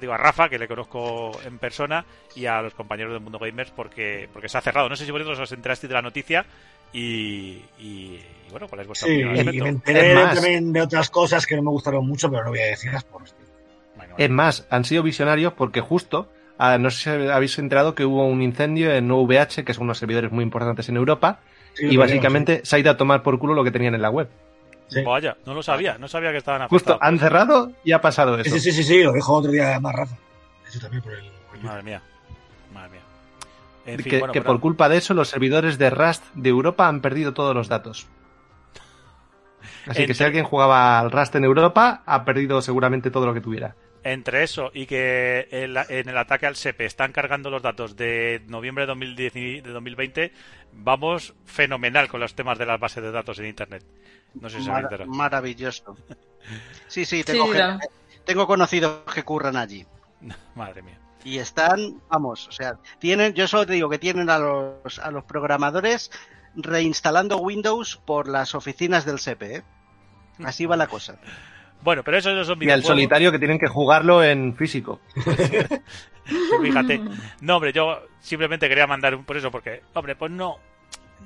Digo 0.00 0.12
a 0.12 0.18
Rafa, 0.18 0.48
que 0.48 0.58
le 0.58 0.68
conozco 0.68 1.32
en 1.44 1.58
persona, 1.58 2.04
y 2.36 2.46
a 2.46 2.62
los 2.62 2.74
compañeros 2.74 3.12
del 3.12 3.22
Mundo 3.22 3.38
Gamers 3.40 3.72
porque, 3.72 4.28
porque 4.32 4.48
se 4.48 4.56
ha 4.58 4.60
cerrado. 4.60 4.88
No 4.88 4.94
sé 4.94 5.04
si 5.04 5.10
vosotros 5.10 5.38
os 5.40 5.50
enterasteis 5.52 5.88
de 5.88 5.94
la 5.94 6.02
noticia 6.02 6.44
y, 6.92 7.60
y, 7.78 8.20
y 8.46 8.50
bueno, 8.50 8.68
¿cuál 8.68 8.82
es 8.82 8.86
vuestra 8.86 9.08
Sí, 9.08 9.24
opinión 9.24 9.54
y 9.54 9.60
me 9.60 9.68
enteré 9.70 10.14
también 10.14 10.72
de 10.72 10.82
otras 10.82 11.10
cosas 11.10 11.44
que 11.46 11.56
no 11.56 11.62
me 11.62 11.70
gustaron 11.70 12.06
mucho, 12.06 12.30
pero 12.30 12.44
no 12.44 12.50
voy 12.50 12.60
a 12.60 12.66
decirlas 12.66 13.02
por 13.04 13.22
esto. 13.24 13.38
Bueno, 13.96 14.14
Es 14.16 14.30
más, 14.30 14.66
han 14.70 14.84
sido 14.84 15.02
visionarios 15.02 15.54
porque 15.54 15.80
justo, 15.80 16.30
ah, 16.60 16.78
no 16.78 16.90
sé 16.90 16.98
si 17.02 17.28
habéis 17.30 17.58
enterado 17.58 17.94
que 17.94 18.04
hubo 18.04 18.24
un 18.26 18.42
incendio 18.42 18.92
en 18.92 19.10
OVH, 19.10 19.64
que 19.64 19.74
son 19.74 19.84
unos 19.84 19.98
servidores 19.98 20.30
muy 20.30 20.44
importantes 20.44 20.88
en 20.88 20.96
Europa, 20.96 21.40
Sí, 21.74 21.86
y 21.86 21.96
básicamente 21.96 22.60
se 22.64 22.76
ha 22.76 22.78
ido 22.80 22.90
a 22.90 22.96
tomar 22.96 23.22
por 23.22 23.38
culo 23.38 23.54
lo 23.54 23.62
que 23.64 23.70
tenían 23.70 23.94
en 23.94 24.02
la 24.02 24.10
web. 24.10 24.28
Sí. 24.88 25.02
Vaya, 25.04 25.36
no 25.46 25.54
lo 25.54 25.62
sabía, 25.62 25.98
no 25.98 26.08
sabía 26.08 26.32
que 26.32 26.38
estaban 26.38 26.68
Justo, 26.68 26.92
afectados. 26.94 27.02
han 27.02 27.18
cerrado 27.20 27.72
y 27.84 27.92
ha 27.92 28.00
pasado 28.00 28.36
eso. 28.38 28.50
sí, 28.50 28.58
sí, 28.60 28.72
sí, 28.72 28.82
sí, 28.82 29.02
lo 29.04 29.12
dijo 29.12 29.32
otro 29.34 29.52
día 29.52 29.78
más 29.80 29.94
Rafa. 29.94 30.16
Eso 30.68 30.80
también 30.80 31.02
por 31.02 31.12
el. 31.12 31.24
Madre 31.62 31.82
mía, 31.84 32.02
madre 32.74 32.90
mía. 32.90 33.00
En 33.86 33.98
fin, 34.00 34.10
que, 34.10 34.18
bueno, 34.18 34.32
que 34.32 34.40
pero- 34.40 34.52
por 34.54 34.60
culpa 34.60 34.88
de 34.88 34.96
eso 34.98 35.14
los 35.14 35.28
servidores 35.28 35.78
de 35.78 35.90
Rust 35.90 36.24
de 36.34 36.48
Europa 36.48 36.88
han 36.88 37.00
perdido 37.00 37.32
todos 37.34 37.54
los 37.54 37.68
datos. 37.68 38.08
Así 39.86 40.06
que 40.06 40.14
si 40.14 40.24
alguien 40.24 40.44
jugaba 40.44 40.98
al 40.98 41.10
Rust 41.10 41.34
en 41.36 41.44
Europa, 41.44 42.02
ha 42.04 42.24
perdido 42.24 42.60
seguramente 42.62 43.10
todo 43.10 43.26
lo 43.26 43.34
que 43.34 43.40
tuviera. 43.40 43.74
Entre 44.02 44.42
eso 44.42 44.70
y 44.74 44.86
que 44.86 45.48
el- 45.50 45.76
en 45.88 46.08
el 46.08 46.16
ataque 46.18 46.46
al 46.46 46.56
SEPE 46.56 46.86
están 46.86 47.12
cargando 47.12 47.50
los 47.50 47.62
datos 47.62 47.96
de 47.96 48.42
noviembre 48.46 48.82
de, 48.84 48.86
2010 48.88 49.36
y- 49.36 49.60
de 49.60 49.70
2020, 49.70 50.32
vamos 50.72 51.34
fenomenal 51.44 52.08
con 52.08 52.20
los 52.20 52.34
temas 52.34 52.58
de 52.58 52.66
las 52.66 52.80
bases 52.80 53.02
de 53.02 53.10
datos 53.12 53.38
en 53.38 53.46
Internet. 53.46 53.84
No 54.34 54.48
sé 54.48 54.58
si 54.58 54.64
se 54.64 54.70
Mara- 54.70 54.82
enterado. 54.84 55.10
maravilloso. 55.10 55.96
Sí, 56.88 57.04
sí, 57.04 57.24
tengo, 57.24 57.52
sí, 57.52 57.58
tengo 58.24 58.46
conocidos 58.46 59.02
que 59.12 59.22
curran 59.22 59.56
allí. 59.56 59.84
Madre 60.54 60.82
mía. 60.82 60.98
Y 61.24 61.36
están, 61.38 62.00
vamos, 62.08 62.48
o 62.48 62.52
sea, 62.52 62.78
tienen, 62.98 63.34
yo 63.34 63.46
solo 63.46 63.66
te 63.66 63.74
digo 63.74 63.90
que 63.90 63.98
tienen 63.98 64.30
a 64.30 64.38
los, 64.38 64.98
a 64.98 65.10
los 65.10 65.24
programadores 65.24 66.10
reinstalando 66.54 67.36
Windows 67.36 67.96
por 68.06 68.26
las 68.26 68.54
oficinas 68.54 69.04
del 69.04 69.18
SEPE, 69.18 69.56
¿eh? 69.56 69.62
Así 70.42 70.64
va 70.64 70.76
la 70.76 70.86
cosa. 70.86 71.18
Bueno, 71.82 72.02
pero 72.04 72.18
eso 72.18 72.30
no 72.32 72.44
son 72.44 72.52
Y 72.52 72.52
al 72.52 72.58
videojuegos. 72.80 72.86
solitario 72.86 73.32
que 73.32 73.38
tienen 73.38 73.58
que 73.58 73.68
jugarlo 73.68 74.22
en 74.22 74.54
físico. 74.56 75.00
Fíjate. 76.62 77.00
No, 77.40 77.56
hombre, 77.56 77.72
yo 77.72 78.02
simplemente 78.20 78.68
quería 78.68 78.86
mandar 78.86 79.14
un 79.14 79.24
por 79.24 79.36
eso, 79.36 79.50
porque, 79.50 79.82
hombre, 79.94 80.14
pues 80.16 80.30
no. 80.30 80.58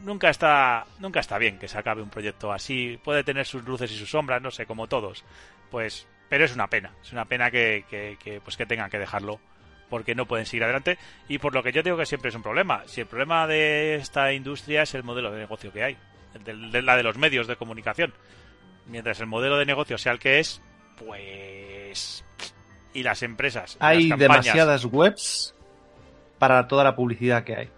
Nunca 0.02 0.28
está, 0.28 0.84
nunca 0.98 1.20
está 1.20 1.38
bien 1.38 1.59
que 1.59 1.68
se 1.68 1.78
acabe 1.78 2.02
un 2.02 2.11
proyecto 2.11 2.52
así. 2.52 2.98
Puede 3.02 3.22
tener 3.22 3.46
sus 3.46 3.64
luces 3.64 3.90
y 3.92 3.96
sus 3.96 4.11
sombras, 4.11 4.42
no 4.42 4.50
sé, 4.50 4.66
como 4.66 4.86
todos. 4.88 5.24
Pues, 5.70 6.07
pero 6.28 6.44
es 6.44 6.55
una 6.55 6.66
pena. 6.68 6.90
Es 7.02 7.12
una 7.12 7.24
pena 7.24 7.50
que, 7.50 7.84
que, 7.88 8.16
que, 8.22 8.40
pues 8.40 8.57
que 8.57 8.66
tengan 8.66 8.90
que 8.90 8.98
dejarlo 8.98 9.40
porque 9.88 10.14
no 10.14 10.26
pueden 10.26 10.46
seguir 10.46 10.64
adelante. 10.64 10.98
Y 11.28 11.38
por 11.38 11.55
lo 11.55 11.62
que 11.62 11.70
yo 11.72 11.82
digo 11.82 11.96
que 11.96 12.07
siempre 12.07 12.30
es 12.30 12.34
un 12.34 12.42
problema. 12.42 12.82
Si 12.86 13.00
el 13.00 13.07
problema 13.07 13.46
de 13.46 13.94
esta 13.96 14.32
industria 14.32 14.82
es 14.82 14.94
el 14.94 15.05
modelo 15.05 15.30
de 15.30 15.38
negocio 15.38 15.72
que 15.72 15.84
hay, 15.84 15.96
el 16.34 16.42
de, 16.44 16.55
de 16.78 16.82
la 16.82 16.96
de 16.96 17.02
los 17.05 17.16
medios 17.16 17.46
de 17.46 17.57
comunicación. 17.57 18.12
Mientras 18.87 19.18
el 19.20 19.26
modelo 19.26 19.57
de 19.59 19.66
negocio 19.66 19.97
sea 19.99 20.12
el 20.12 20.18
que 20.18 20.39
es, 20.41 20.61
pues. 20.97 22.24
Y 22.93 23.03
las 23.03 23.22
empresas. 23.22 23.76
Hay 23.80 24.09
las 24.09 24.18
campañas- 24.18 24.18
demasiadas 24.45 24.85
webs 24.85 25.55
para 26.39 26.68
toda 26.68 26.85
la 26.85 26.95
publicidad 26.95 27.43
que 27.45 27.57
hay. 27.57 27.68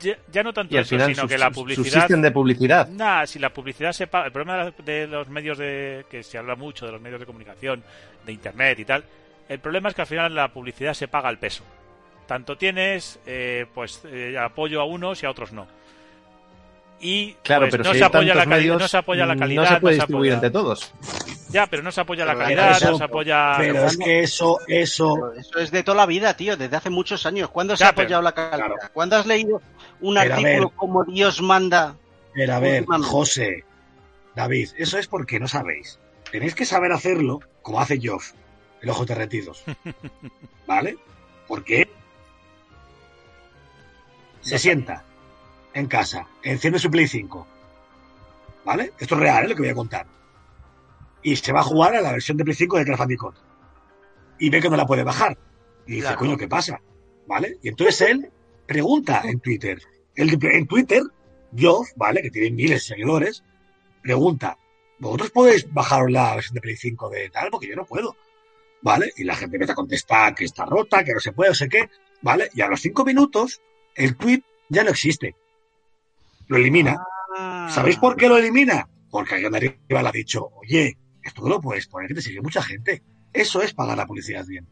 Ya, 0.00 0.16
ya 0.32 0.42
no 0.42 0.54
tanto 0.54 0.74
Y 0.74 0.78
eso, 0.78 0.88
final 0.88 1.14
sino 1.14 1.28
que 1.28 1.36
la 1.36 1.50
publicidad. 1.50 2.08
de 2.08 2.30
publicidad. 2.30 2.88
Nah, 2.88 3.26
si 3.26 3.38
la 3.38 3.50
publicidad 3.52 3.92
se 3.92 4.06
paga. 4.06 4.26
El 4.26 4.32
problema 4.32 4.72
de 4.84 5.06
los 5.06 5.28
medios 5.28 5.58
de. 5.58 6.06
que 6.10 6.22
se 6.22 6.38
habla 6.38 6.56
mucho 6.56 6.86
de 6.86 6.92
los 6.92 7.00
medios 7.00 7.20
de 7.20 7.26
comunicación, 7.26 7.84
de 8.24 8.32
internet 8.32 8.78
y 8.80 8.84
tal. 8.86 9.04
El 9.48 9.58
problema 9.60 9.90
es 9.90 9.94
que 9.94 10.00
al 10.00 10.06
final 10.06 10.34
la 10.34 10.52
publicidad 10.52 10.94
se 10.94 11.08
paga 11.08 11.28
al 11.28 11.38
peso. 11.38 11.62
Tanto 12.26 12.56
tienes, 12.56 13.20
eh, 13.26 13.66
pues, 13.74 14.00
eh, 14.06 14.36
apoyo 14.38 14.80
a 14.80 14.84
unos 14.84 15.22
y 15.22 15.26
a 15.26 15.30
otros 15.30 15.52
no. 15.52 15.66
Y 16.98 17.34
Claro, 17.42 17.64
pues, 17.66 17.72
pero 17.72 17.84
no, 17.84 17.92
si 17.92 17.98
se 17.98 18.04
apoya 18.06 18.34
la 18.34 18.46
medios, 18.46 18.80
no 18.80 18.88
se 18.88 18.96
apoya 18.96 19.26
la 19.26 19.36
calidad. 19.36 19.62
no 19.62 19.68
se 19.68 19.80
puede 19.80 19.94
distribuir 19.96 20.32
apoya- 20.32 20.34
entre 20.34 20.50
todos. 20.50 20.92
Ya, 21.50 21.66
pero 21.66 21.82
no 21.82 21.92
se 21.92 22.00
apoya 22.00 22.24
la 22.24 22.32
Pero 22.32 22.44
calidad, 22.44 22.70
eso- 22.76 22.90
no 22.92 22.98
se 22.98 23.04
apoya. 23.04 23.54
Pero 23.58 23.84
es 23.86 23.96
que 23.98 24.20
eso, 24.20 24.58
eso, 24.66 25.32
Eso 25.36 25.58
es 25.58 25.70
de 25.70 25.82
toda 25.82 25.98
la 25.98 26.06
vida, 26.06 26.34
tío, 26.36 26.56
desde 26.56 26.74
hace 26.76 26.88
muchos 26.90 27.26
años. 27.26 27.50
¿Cuándo 27.50 27.76
se 27.76 27.80
Ya, 27.80 27.88
ha 27.88 27.90
apoyado 27.90 28.08
pero- 28.12 28.22
la 28.22 28.32
calidad? 28.32 28.56
claro. 28.56 28.74
¿Cuándo 28.94 29.16
has 29.16 29.26
leído 29.26 29.60
un 30.00 30.14
Pero 30.14 30.34
artículo 30.34 30.70
como 30.70 31.04
Dios 31.04 31.42
manda? 31.42 31.96
Pero 32.34 32.54
a 32.54 32.58
ver. 32.60 32.84
José, 32.86 33.64
David, 34.34 34.70
eso 34.78 34.98
es 34.98 35.06
porque 35.06 35.38
no 35.38 35.48
sabéis. 35.48 35.98
Tenéis 36.32 36.54
que 36.54 36.64
saber 36.64 36.92
hacerlo 36.92 37.40
como 37.62 37.80
hace 37.80 38.00
Geoff, 38.00 38.32
el 38.80 38.88
ojos 38.90 39.06
derretidos. 39.06 39.62
¿Vale? 40.66 40.96
Porque 41.46 41.88
se 44.40 44.58
sienta 44.58 45.04
en 45.76 45.86
casa, 45.88 46.26
enciende 46.42 46.78
su 46.78 46.90
Play 46.90 47.06
5. 47.06 47.46
¿Vale? 48.64 48.92
Esto 48.98 49.14
es 49.14 49.20
real, 49.20 49.44
¿eh? 49.44 49.48
lo 49.48 49.54
que 49.54 49.60
voy 49.60 49.70
a 49.70 49.74
contar. 49.74 50.06
Y 51.22 51.36
se 51.36 51.52
va 51.52 51.60
a 51.60 51.64
jugar 51.64 51.94
a 51.94 52.00
la 52.00 52.12
versión 52.12 52.38
de 52.38 52.44
Play 52.44 52.56
5 52.56 52.78
de 52.78 52.84
Crash 52.86 52.98
Bandicoot. 52.98 53.36
Y 54.38 54.48
ve 54.48 54.62
que 54.62 54.70
no 54.70 54.76
la 54.76 54.86
puede 54.86 55.04
bajar. 55.04 55.36
Y 55.86 55.96
dice, 55.96 56.14
coño, 56.16 56.38
¿qué 56.38 56.48
pasa? 56.48 56.80
¿Vale? 57.26 57.58
Y 57.62 57.68
entonces 57.68 58.00
él 58.00 58.30
pregunta 58.66 59.20
en 59.24 59.38
Twitter. 59.40 59.78
Él, 60.14 60.38
en 60.40 60.66
Twitter, 60.66 61.02
Geoff, 61.54 61.90
¿vale? 61.96 62.22
Que 62.22 62.30
tiene 62.30 62.50
miles 62.50 62.80
de 62.80 62.94
seguidores, 62.94 63.44
pregunta, 64.02 64.56
¿vosotros 64.98 65.30
podéis 65.30 65.70
bajar 65.70 66.10
la 66.10 66.36
versión 66.36 66.54
de 66.54 66.62
Play 66.62 66.76
5 66.76 67.10
de 67.10 67.28
tal? 67.28 67.50
Porque 67.50 67.68
yo 67.68 67.76
no 67.76 67.84
puedo. 67.84 68.16
¿Vale? 68.80 69.12
Y 69.18 69.24
la 69.24 69.34
gente 69.34 69.56
empieza 69.56 69.74
a 69.74 69.76
contestar 69.76 70.34
que 70.34 70.46
está 70.46 70.64
rota, 70.64 71.04
que 71.04 71.12
no 71.12 71.20
se 71.20 71.32
puede, 71.32 71.50
no 71.50 71.54
sé 71.54 71.68
qué. 71.68 71.90
¿Vale? 72.22 72.48
Y 72.54 72.62
a 72.62 72.68
los 72.68 72.80
cinco 72.80 73.04
minutos, 73.04 73.60
el 73.94 74.16
tweet 74.16 74.42
ya 74.70 74.82
no 74.82 74.90
existe. 74.90 75.34
Lo 76.48 76.56
elimina. 76.56 76.96
Ah. 77.36 77.68
¿Sabéis 77.70 77.96
por 77.96 78.16
qué 78.16 78.28
lo 78.28 78.36
elimina? 78.36 78.88
Porque 79.10 79.34
alguien 79.34 79.52
de 79.52 79.58
arriba 79.58 80.02
le 80.02 80.08
ha 80.08 80.12
dicho, 80.12 80.50
oye, 80.56 80.96
esto 81.22 81.42
no 81.42 81.48
lo 81.48 81.60
puedes 81.60 81.86
poner, 81.86 82.08
que 82.08 82.14
te 82.14 82.22
sigue 82.22 82.40
mucha 82.40 82.62
gente. 82.62 83.02
Eso 83.32 83.60
es 83.62 83.74
pagar 83.74 83.96
la 83.96 84.06
publicidad 84.06 84.44
bien. 84.46 84.66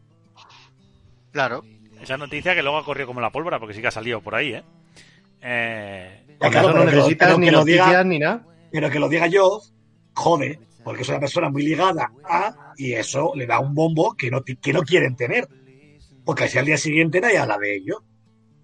Claro. 1.31 1.63
Esa 2.01 2.17
noticia 2.17 2.53
que 2.55 2.61
luego 2.61 2.77
ha 2.77 2.85
corrido 2.85 3.07
como 3.07 3.21
la 3.21 3.31
pólvora, 3.31 3.59
porque 3.59 3.73
sí 3.73 3.81
que 3.81 3.87
ha 3.87 3.91
salido 3.91 4.21
por 4.21 4.35
ahí, 4.35 4.53
¿eh? 4.53 4.63
Eh, 5.41 6.25
claro, 6.39 6.69
no 6.69 6.73
pero 6.73 6.85
que 6.85 6.91
lo- 6.91 6.97
necesitas 6.97 7.27
pero 7.27 7.39
ni 7.39 7.51
noticias 7.51 7.87
diga- 7.87 8.03
ni 8.05 8.19
nada. 8.19 8.45
Pero 8.71 8.89
que 8.89 8.99
lo 8.99 9.09
diga 9.09 9.27
yo, 9.27 9.61
jode, 10.13 10.59
porque 10.83 11.03
es 11.03 11.09
una 11.09 11.19
persona 11.19 11.49
muy 11.49 11.63
ligada 11.63 12.11
a, 12.23 12.73
y 12.77 12.93
eso 12.93 13.31
le 13.35 13.45
da 13.45 13.59
un 13.59 13.73
bombo 13.73 14.15
que 14.15 14.29
no, 14.31 14.43
que 14.43 14.73
no 14.73 14.81
quieren 14.81 15.15
tener. 15.15 15.47
Porque 16.25 16.45
así 16.45 16.57
al 16.57 16.65
día 16.65 16.77
siguiente 16.77 17.21
nadie 17.21 17.37
habla 17.37 17.57
de 17.57 17.75
ello. 17.75 18.03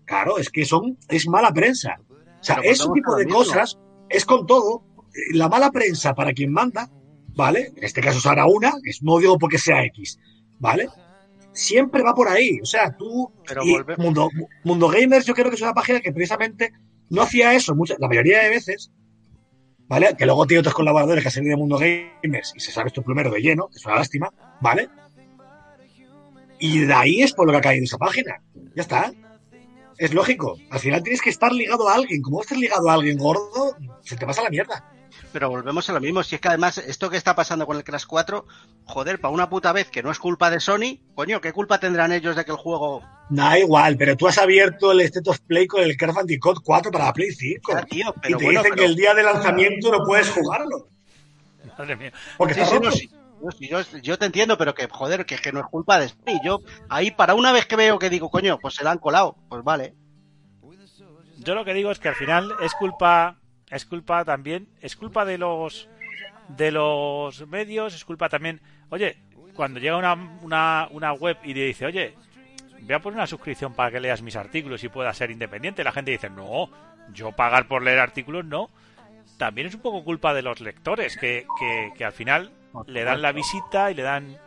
Claro, 0.06 0.38
es 0.40 0.50
que 0.50 0.66
son, 0.66 0.98
es 1.08 1.28
mala 1.28 1.52
prensa. 1.54 2.00
O 2.42 2.44
sea, 2.44 2.58
ese 2.64 2.88
tipo 2.94 3.16
de 3.16 3.26
cosas 3.28 3.78
es 4.10 4.26
con 4.26 4.46
todo. 4.46 4.84
eh, 5.14 5.36
La 5.38 5.48
mala 5.48 5.72
prensa 5.72 6.14
para 6.14 6.34
quien 6.34 6.52
manda, 6.52 6.90
¿vale? 7.36 7.72
En 7.78 7.84
este 7.84 8.02
caso 8.02 8.20
será 8.20 8.46
una, 8.48 8.74
es, 8.84 9.02
no 9.04 9.18
digo 9.20 9.38
porque 9.38 9.58
sea 9.58 9.84
X, 9.86 10.20
¿vale? 10.60 10.90
Siempre 11.54 12.02
va 12.04 12.14
por 12.16 12.28
ahí. 12.28 12.60
O 12.62 12.66
sea, 12.66 12.96
tú. 12.98 13.32
Pero 13.48 13.64
y 13.64 13.78
Mundo, 13.98 14.30
Mundo 14.64 14.88
Gamers, 14.90 15.26
yo 15.26 15.34
creo 15.34 15.50
que 15.50 15.56
es 15.56 15.62
una 15.62 15.74
página 15.74 16.00
que 16.02 16.12
precisamente 16.12 16.74
no 17.10 17.22
hacía 17.22 17.54
eso 17.54 17.76
muchas, 17.76 18.00
la 18.00 18.08
mayoría 18.08 18.40
de 18.44 18.50
veces, 18.50 18.92
¿vale? 19.88 20.16
Que 20.18 20.26
luego 20.26 20.48
tiene 20.48 20.60
otros 20.62 20.74
colaboradores 20.76 21.22
que 21.24 21.28
han 21.28 21.34
salido 21.34 21.52
de 21.52 21.58
Mundo 21.58 21.78
Gamers 21.78 22.54
y 22.56 22.60
se 22.62 22.72
sabe 22.72 22.88
esto 22.88 23.02
primero 23.02 23.30
de 23.32 23.42
lleno, 23.42 23.68
que 23.68 23.78
es 23.78 23.86
una 23.86 23.96
lástima, 23.96 24.30
¿vale? 24.62 24.88
Y 26.60 26.80
de 26.86 26.94
ahí 26.94 27.22
es 27.22 27.34
por 27.34 27.46
lo 27.48 27.52
que 27.52 27.58
ha 27.58 27.62
caído 27.62 27.84
esa 27.84 27.98
página. 27.98 28.42
Ya 28.76 28.82
está. 28.84 29.12
Es 30.02 30.16
lógico. 30.16 30.58
Al 30.72 30.80
final 30.80 31.04
tienes 31.04 31.22
que 31.22 31.30
estar 31.30 31.52
ligado 31.52 31.88
a 31.88 31.94
alguien. 31.94 32.24
Como 32.24 32.42
estés 32.42 32.58
ligado 32.58 32.90
a 32.90 32.94
alguien 32.96 33.20
gordo, 33.20 33.76
se 34.04 34.16
te 34.16 34.26
pasa 34.26 34.42
la 34.42 34.50
mierda. 34.50 34.92
Pero 35.32 35.50
volvemos 35.52 35.88
a 35.90 35.94
lo 35.94 36.02
mismo. 36.02 36.24
Si 36.24 36.34
es 36.34 36.42
que 36.42 36.48
además 36.48 36.80
esto 36.80 37.10
que 37.12 37.18
está 37.18 37.36
pasando 37.36 37.68
con 37.68 37.78
el 37.78 37.84
Crash 37.84 38.06
4, 38.08 38.46
joder, 38.86 39.22
para 39.22 39.32
una 39.32 39.48
puta 39.48 39.72
vez 39.74 39.92
que 39.92 40.02
no 40.02 40.10
es 40.10 40.18
culpa 40.18 40.50
de 40.50 40.60
Sony, 40.60 40.98
coño, 41.14 41.40
¿qué 41.40 41.54
culpa 41.54 41.80
tendrán 41.80 42.12
ellos 42.14 42.36
de 42.36 42.44
que 42.46 42.52
el 42.52 42.58
juego... 42.58 43.04
Da 43.30 43.60
igual, 43.60 43.96
pero 43.96 44.18
tú 44.18 44.28
has 44.28 44.40
abierto 44.40 44.92
el 44.92 45.02
State 45.02 45.30
of 45.30 45.40
Play 45.42 45.68
con 45.68 45.84
el 45.84 45.96
Crash 45.96 46.16
Bandicoot 46.16 46.64
4 46.64 46.92
para 46.92 47.06
la 47.06 47.14
Play 47.14 47.32
5. 47.32 47.72
Ya, 47.72 47.82
tío, 47.84 48.14
y 48.24 48.28
te 48.30 48.34
bueno, 48.34 48.50
dicen 48.50 48.64
pero- 48.64 48.76
que 48.78 48.86
el 48.86 48.96
día 48.96 49.14
de 49.14 49.22
lanzamiento 49.24 49.92
no 49.92 50.04
puedes 50.04 50.30
jugarlo. 50.32 50.88
madre 51.78 51.96
mía. 51.96 52.12
Porque 52.38 52.56
Sí, 52.56 52.60
está 52.62 52.72
sí, 52.72 52.76
roto. 52.78 52.90
no, 52.90 52.96
sí. 52.96 53.10
Yo, 54.02 54.18
te 54.18 54.26
entiendo, 54.26 54.58
pero 54.58 54.74
que, 54.74 54.88
joder, 54.88 55.26
que, 55.26 55.38
que 55.38 55.52
no 55.52 55.60
es 55.60 55.66
culpa 55.68 56.00
de 56.00 56.10
Sony. 56.10 56.40
Yo, 56.44 56.60
ahí, 56.90 57.12
para 57.12 57.34
una 57.34 57.52
vez 57.52 57.66
que 57.66 57.76
veo 57.76 58.00
que 58.00 58.10
digo, 58.10 58.30
coño, 58.30 58.60
pues 58.60 58.76
se 58.76 58.84
la 58.84 58.92
han 58.92 59.00
colado, 59.00 59.36
pues 59.50 59.64
vale. 59.64 59.96
Yo 61.40 61.56
lo 61.56 61.66
que 61.66 61.74
digo 61.74 61.92
es 61.92 62.00
que 62.00 62.10
al 62.10 62.16
final 62.16 62.54
es 62.62 62.74
culpa, 62.76 63.40
es 63.70 63.86
culpa 63.86 64.24
también, 64.24 64.70
es 64.80 64.96
culpa 64.96 65.26
de 65.26 65.40
los 65.40 65.90
de 66.50 66.72
los 66.72 67.48
medios, 67.48 67.96
es 67.96 68.06
culpa 68.06 68.30
también. 68.30 68.62
Oye, 68.90 69.18
cuando 69.56 69.80
llega 69.80 69.98
una, 69.98 70.14
una, 70.42 70.88
una 70.92 71.14
web 71.14 71.38
y 71.44 71.54
te 71.54 71.62
dice, 71.62 71.86
oye, 71.88 72.14
voy 72.82 72.94
a 72.94 73.00
poner 73.00 73.18
una 73.18 73.28
suscripción 73.28 73.74
para 73.74 73.90
que 73.90 74.00
leas 74.00 74.22
mis 74.22 74.36
artículos 74.36 74.84
y 74.84 74.90
pueda 74.90 75.14
ser 75.14 75.32
independiente, 75.32 75.84
la 75.84 75.92
gente 75.92 76.12
dice, 76.12 76.30
no, 76.30 76.70
yo 77.12 77.32
pagar 77.32 77.68
por 77.68 77.82
leer 77.82 78.00
artículos 78.00 78.46
no. 78.46 78.70
También 79.38 79.66
es 79.66 79.74
un 79.74 79.82
poco 79.82 80.04
culpa 80.04 80.36
de 80.36 80.44
los 80.44 80.60
lectores, 80.62 81.18
que, 81.18 81.48
que 81.98 82.06
al 82.06 82.12
final 82.12 82.52
le 82.88 83.04
dan 83.04 83.22
la 83.22 83.32
visita 83.32 83.92
y 83.92 83.96
le 83.96 84.04
dan... 84.04 84.38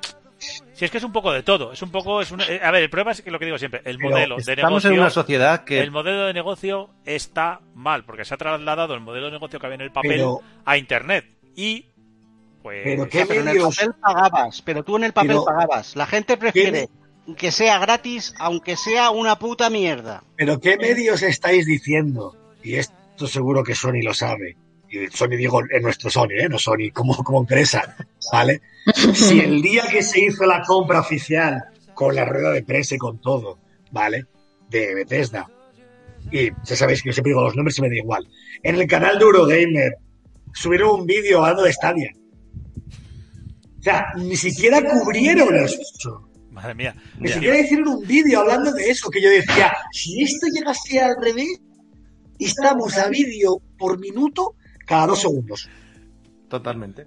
Si 0.75 0.85
es 0.85 0.91
que 0.91 0.99
es 0.99 1.05
un 1.05 1.13
poco 1.13 1.33
de 1.33 1.43
todo, 1.43 1.73
es 1.73 1.81
un 1.83 1.91
poco... 1.91 2.21
Es 2.21 2.31
un, 2.31 2.41
eh, 2.43 2.61
a 2.63 2.71
ver, 2.71 2.83
el 2.83 2.91
problema 2.91 3.13
es 3.13 3.23
que 3.23 3.31
lo 3.31 3.39
que 3.39 3.47
digo 3.47 3.57
siempre, 3.59 3.81
el 3.85 3.99
modelo 3.99 4.37
de 4.37 4.41
Estamos 4.53 4.59
negocio... 4.85 4.91
en 4.91 4.99
una 4.99 5.11
sociedad 5.11 5.65
que 5.65 5.81
El 5.81 5.91
modelo 5.91 6.27
de 6.27 6.35
negocio 6.35 6.91
está 7.07 7.61
mal, 7.75 8.05
porque 8.05 8.25
se 8.25 8.35
ha 8.35 8.37
trasladado 8.37 8.93
el 8.95 9.01
modelo 9.01 9.27
de 9.27 9.33
negocio 9.33 9.59
que 9.59 9.67
había 9.67 9.77
en 9.77 9.81
el 9.83 9.93
papel 9.93 10.11
Pero- 10.17 10.41
a 10.65 10.77
Internet. 10.77 11.25
Y, 11.57 11.87
pues... 12.63 12.83
Pero 12.85 13.09
¿Qué 13.09 13.25
pero 13.27 13.41
en 13.41 13.49
el 13.49 13.55
medios? 13.55 13.77
papel 13.77 13.95
pagabas, 14.01 14.63
pero 14.63 14.83
tú 14.83 14.97
en 14.97 15.05
el 15.05 15.13
papel 15.13 15.29
Pero- 15.31 15.45
pagabas. 15.45 15.97
La 15.97 16.07
gente 16.07 16.37
prefiere 16.37 16.89
que 17.39 17.51
sea 17.53 17.79
gratis, 17.79 18.35
aunque 18.39 18.77
sea 18.77 19.11
una 19.11 19.39
puta 19.39 19.71
mierda. 19.71 20.25
¿Pero 20.37 20.61
qué 20.61 20.77
medios 20.77 21.23
estáis 21.23 21.65
diciendo? 21.65 22.37
Y 22.63 22.75
esto 22.75 23.27
seguro 23.27 23.63
que 23.65 23.75
Sony 23.75 24.03
lo 24.03 24.13
sabe. 24.13 24.57
Y 24.95 25.09
Sony 25.11 25.37
digo 25.37 25.61
en 25.69 25.83
nuestro 25.83 26.09
Sony, 26.09 26.35
¿eh? 26.39 26.49
no 26.49 26.57
Sony 26.57 26.91
como, 26.93 27.17
como 27.25 27.41
empresa, 27.41 27.97
¿vale? 28.33 28.63
Si 29.15 29.41
el 29.41 29.61
día 29.61 29.83
que 29.91 30.03
se 30.03 30.21
hizo 30.21 30.45
la 30.45 30.63
compra 30.63 31.01
oficial 31.01 31.65
con 31.95 32.15
la 32.15 32.25
rueda 32.25 32.53
de 32.53 32.63
prensa 32.63 32.95
y 32.95 32.99
con 32.99 33.19
todo, 33.21 33.59
¿vale? 33.91 34.27
De 34.69 34.95
Bethesda. 34.95 35.49
Y 36.31 36.51
ya 36.51 36.77
sabéis 36.77 37.03
que 37.03 37.09
yo 37.09 37.13
siempre 37.13 37.31
digo 37.31 37.43
los 37.43 37.57
nombres 37.57 37.77
y 37.79 37.83
me 37.83 37.89
da 37.89 37.97
igual. 37.97 38.29
En 38.63 38.77
el 38.77 38.87
canal 38.87 39.19
de 39.19 39.25
Eurogamer 39.25 39.97
subieron 40.53 41.01
un 41.01 41.07
vídeo 41.07 41.39
hablando 41.39 41.63
de 41.63 41.73
Stadia. 41.73 42.13
O 43.79 43.83
sea, 43.83 44.07
ni 44.17 44.37
siquiera 44.37 44.81
cubrieron 44.83 45.55
eso. 45.57 46.29
Madre 46.51 46.75
mía. 46.75 46.95
Ni 47.19 47.29
siquiera 47.29 47.59
hicieron 47.59 47.89
un 47.89 48.07
vídeo 48.07 48.41
hablando 48.41 48.71
de 48.73 48.91
eso, 48.91 49.11
que 49.11 49.21
yo 49.21 49.29
decía, 49.29 49.73
si 49.93 50.23
esto 50.23 50.47
llegase 50.55 51.01
al 51.01 51.17
revés, 51.21 51.59
estamos 52.39 52.97
a 52.97 53.09
vídeo 53.09 53.61
por 53.77 53.99
minuto 53.99 54.55
cada 54.87 55.07
dos 55.07 55.21
segundos. 55.21 55.69
totalmente. 56.49 57.07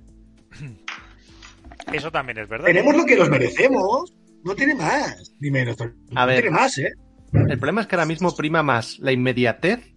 Eso 1.94 2.12
también 2.12 2.38
es 2.40 2.50
verdad. 2.50 2.66
Tenemos 2.66 2.96
lo 2.96 3.06
que 3.06 3.16
nos 3.16 3.30
merecemos, 3.30 4.14
no 4.44 4.56
tiene 4.56 4.76
más, 4.76 5.34
ni 5.40 5.52
menos. 5.52 5.78
No 5.80 6.20
A 6.22 6.26
ver. 6.26 6.42
tiene 6.42 6.56
más, 6.58 6.78
¿eh? 6.78 6.92
El 7.34 7.58
problema 7.60 7.82
es 7.82 7.88
que 7.88 7.96
ahora 7.96 8.06
mismo 8.06 8.36
prima 8.36 8.64
más 8.64 9.00
la 9.00 9.12
inmediatez 9.12 9.94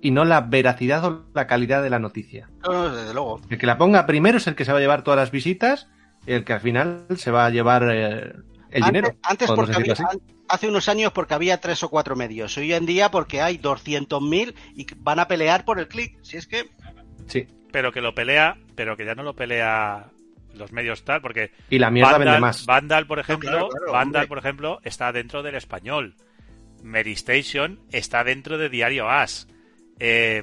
y 0.00 0.10
no 0.10 0.24
la 0.24 0.40
veracidad 0.42 1.04
o 1.04 1.26
la 1.34 1.46
calidad 1.46 1.82
de 1.82 1.90
la 1.90 1.98
noticia. 1.98 2.48
No, 2.64 2.72
no, 2.72 2.94
desde 2.96 3.12
luego. 3.14 3.40
El 3.50 3.58
que 3.58 3.66
la 3.66 3.78
ponga 3.78 4.06
primero 4.06 4.38
es 4.38 4.46
el 4.46 4.54
que 4.54 4.64
se 4.64 4.72
va 4.72 4.78
a 4.78 4.80
llevar 4.80 5.02
todas 5.04 5.18
las 5.18 5.30
visitas 5.30 5.88
y 6.26 6.32
el 6.32 6.44
que 6.44 6.52
al 6.52 6.60
final 6.60 7.06
se 7.16 7.30
va 7.30 7.46
a 7.46 7.50
llevar 7.50 7.82
eh, 7.90 8.32
el 8.70 8.82
Antes, 8.82 8.86
dinero. 8.86 9.16
antes 9.22 9.50
porque 9.50 9.74
había- 9.76 9.94
hace 10.48 10.68
unos 10.68 10.88
años 10.88 11.12
porque 11.12 11.34
había 11.34 11.60
tres 11.60 11.82
o 11.82 11.88
cuatro 11.88 12.14
medios. 12.16 12.56
Hoy 12.56 12.72
en 12.72 12.86
día 12.86 13.10
porque 13.10 13.40
hay 13.42 13.58
200.000 13.58 14.54
y 14.74 14.86
van 14.98 15.18
a 15.20 15.28
pelear 15.28 15.64
por 15.64 15.78
el 15.80 15.88
clic. 15.88 16.16
Si 16.22 16.36
es 16.36 16.46
que 16.46 16.70
Sí. 17.28 17.46
Pero 17.70 17.92
que 17.92 18.00
lo 18.00 18.14
pelea, 18.14 18.56
pero 18.74 18.96
que 18.96 19.04
ya 19.04 19.14
no 19.14 19.22
lo 19.22 19.34
pelea 19.34 20.06
los 20.54 20.72
medios 20.72 21.04
tal, 21.04 21.20
porque 21.20 21.52
Y 21.70 21.78
la 21.78 21.90
mierda 21.90 22.12
Vandal, 22.12 22.26
vende 22.28 22.40
más. 22.40 22.66
Vandal, 22.66 23.06
por 23.06 23.18
ejemplo, 23.18 23.50
claro, 23.50 23.68
claro, 23.68 23.92
Vandal, 23.92 24.22
hombre. 24.22 24.28
por 24.28 24.38
ejemplo, 24.38 24.80
está 24.82 25.12
dentro 25.12 25.42
del 25.42 25.54
español. 25.54 26.14
Mary 26.82 27.12
Station 27.12 27.78
está 27.92 28.24
dentro 28.24 28.56
de 28.58 28.68
Diario 28.68 29.08
As. 29.08 29.46
Eh, 30.00 30.42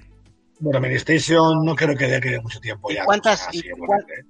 Bueno, 0.59 0.85
Station 0.87 1.65
no 1.65 1.75
creo 1.75 1.95
que 1.97 2.07
dé 2.07 2.21
que 2.21 2.29
dé 2.29 2.39
mucho 2.41 2.59
tiempo 2.61 2.89
¿Y 2.91 2.95
ya. 2.95 3.03
cuántas- 3.05 3.47
Así, 3.47 3.61
y 3.63 3.67
igualmente, 3.67 4.13
¿eh? 4.13 4.23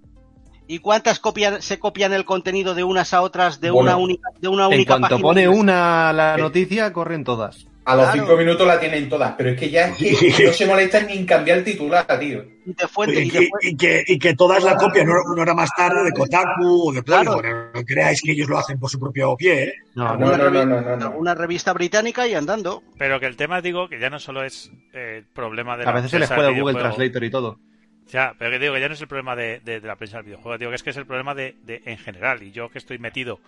¿Y 0.67 0.79
cuántas 0.79 1.19
copian, 1.19 1.61
se 1.61 1.77
copian 1.77 2.13
el 2.13 2.25
contenido 2.25 2.73
de 2.73 2.83
unas 2.83 3.13
a 3.13 3.21
otras 3.21 3.61
de 3.61 3.69
Bueno. 3.69 3.89
una 3.91 3.97
única 4.03 4.29
de 4.39 4.47
una 4.47 4.65
En 4.65 4.73
única 4.73 4.93
cuanto 4.93 5.09
página? 5.09 5.21
pone 5.21 5.47
una 5.47 6.11
la 6.13 6.35
Eh. 6.35 6.41
noticia, 6.41 6.91
corren 6.93 7.23
todas. 7.23 7.67
A 7.85 7.95
los 7.95 8.05
Claro. 8.05 8.19
cinco 8.21 8.37
minutos 8.37 8.65
la 8.67 8.79
tienen 8.79 9.07
todas, 9.07 9.35
pero 9.37 9.51
es 9.51 9.59
que 9.59 9.69
ya 9.69 9.89
es 9.89 9.95
que 9.97 10.43
no 10.47 10.51
se 10.53 10.65
molestan 10.65 11.05
ni 11.07 11.13
en 11.13 11.25
cambiar 11.25 11.59
el 11.59 11.63
titular, 11.63 12.05
tío. 12.19 12.43
Y 12.65 12.73
de 12.73 12.87
fuente, 12.87 13.19
Y, 13.21 13.27
y 13.27 13.29
de 13.29 13.39
que- 13.39 13.47
fuente- 13.47 13.67
y 13.69 13.77
que, 13.77 14.03
y 14.07 14.19
que 14.19 14.33
todas 14.35 14.63
la 14.63 14.75
copian 14.75 15.07
una 15.07 15.41
hora 15.43 15.53
más 15.53 15.69
tarde 15.77 16.03
de 16.03 16.11
Kotaku 16.11 16.89
o 16.89 16.91
de 16.93 17.03
Claro. 17.03 17.33
Polygon. 17.35 17.69
No 17.75 17.83
creáis 17.85 18.21
que 18.23 18.31
ellos 18.31 18.49
lo 18.49 18.57
hacen 18.57 18.79
por 18.79 18.89
su 18.89 18.99
propio 18.99 19.35
pie, 19.37 19.63
¿eh? 19.65 19.73
No, 19.93 20.15
No, 20.17 20.35
no. 20.35 20.49
no, 20.49 20.65
no, 20.65 20.95
no, 20.97 21.11
una 21.11 21.35
revista 21.35 21.73
británica 21.73 22.27
y 22.27 22.33
andando. 22.33 22.81
pero 22.97 23.19
que 23.19 23.27
el 23.27 23.35
tema, 23.37 23.61
digo, 23.61 23.87
que 23.87 23.99
ya 23.99 24.09
no 24.09 24.19
solo 24.19 24.43
es 24.43 24.71
eh, 24.93 25.17
el 25.19 25.25
problema 25.25 25.77
de 25.77 25.83
A 25.83 25.87
la 25.87 25.91
veces 25.93 26.09
se 26.11 26.17
les 26.19 26.27
puede 26.29 26.49
Google 26.49 26.73
videojuego. 26.73 26.79
Translator 26.95 27.23
y 27.23 27.29
todo. 27.29 27.59
Ya, 28.11 28.33
pero 28.37 28.51
que 28.51 28.59
digo 28.59 28.73
que 28.73 28.81
ya 28.81 28.87
no 28.87 28.93
es 28.95 29.01
el 29.01 29.07
problema 29.07 29.35
de, 29.35 29.59
de- 29.63 29.79
de 29.79 29.87
la 29.87 29.95
prensa 29.95 30.17
del 30.17 30.25
videojuego, 30.27 30.57
digo 30.57 30.69
que 30.71 30.75
es 30.75 30.83
que 30.83 30.89
es 30.91 30.97
el 30.97 31.05
problema 31.05 31.33
de, 31.35 31.55
de- 31.63 31.81
en 31.85 31.97
general. 31.97 32.41
Y 32.43 32.51
yo 32.51 32.69
que 32.69 32.77
estoy 32.79 32.97
metido, 32.99 33.39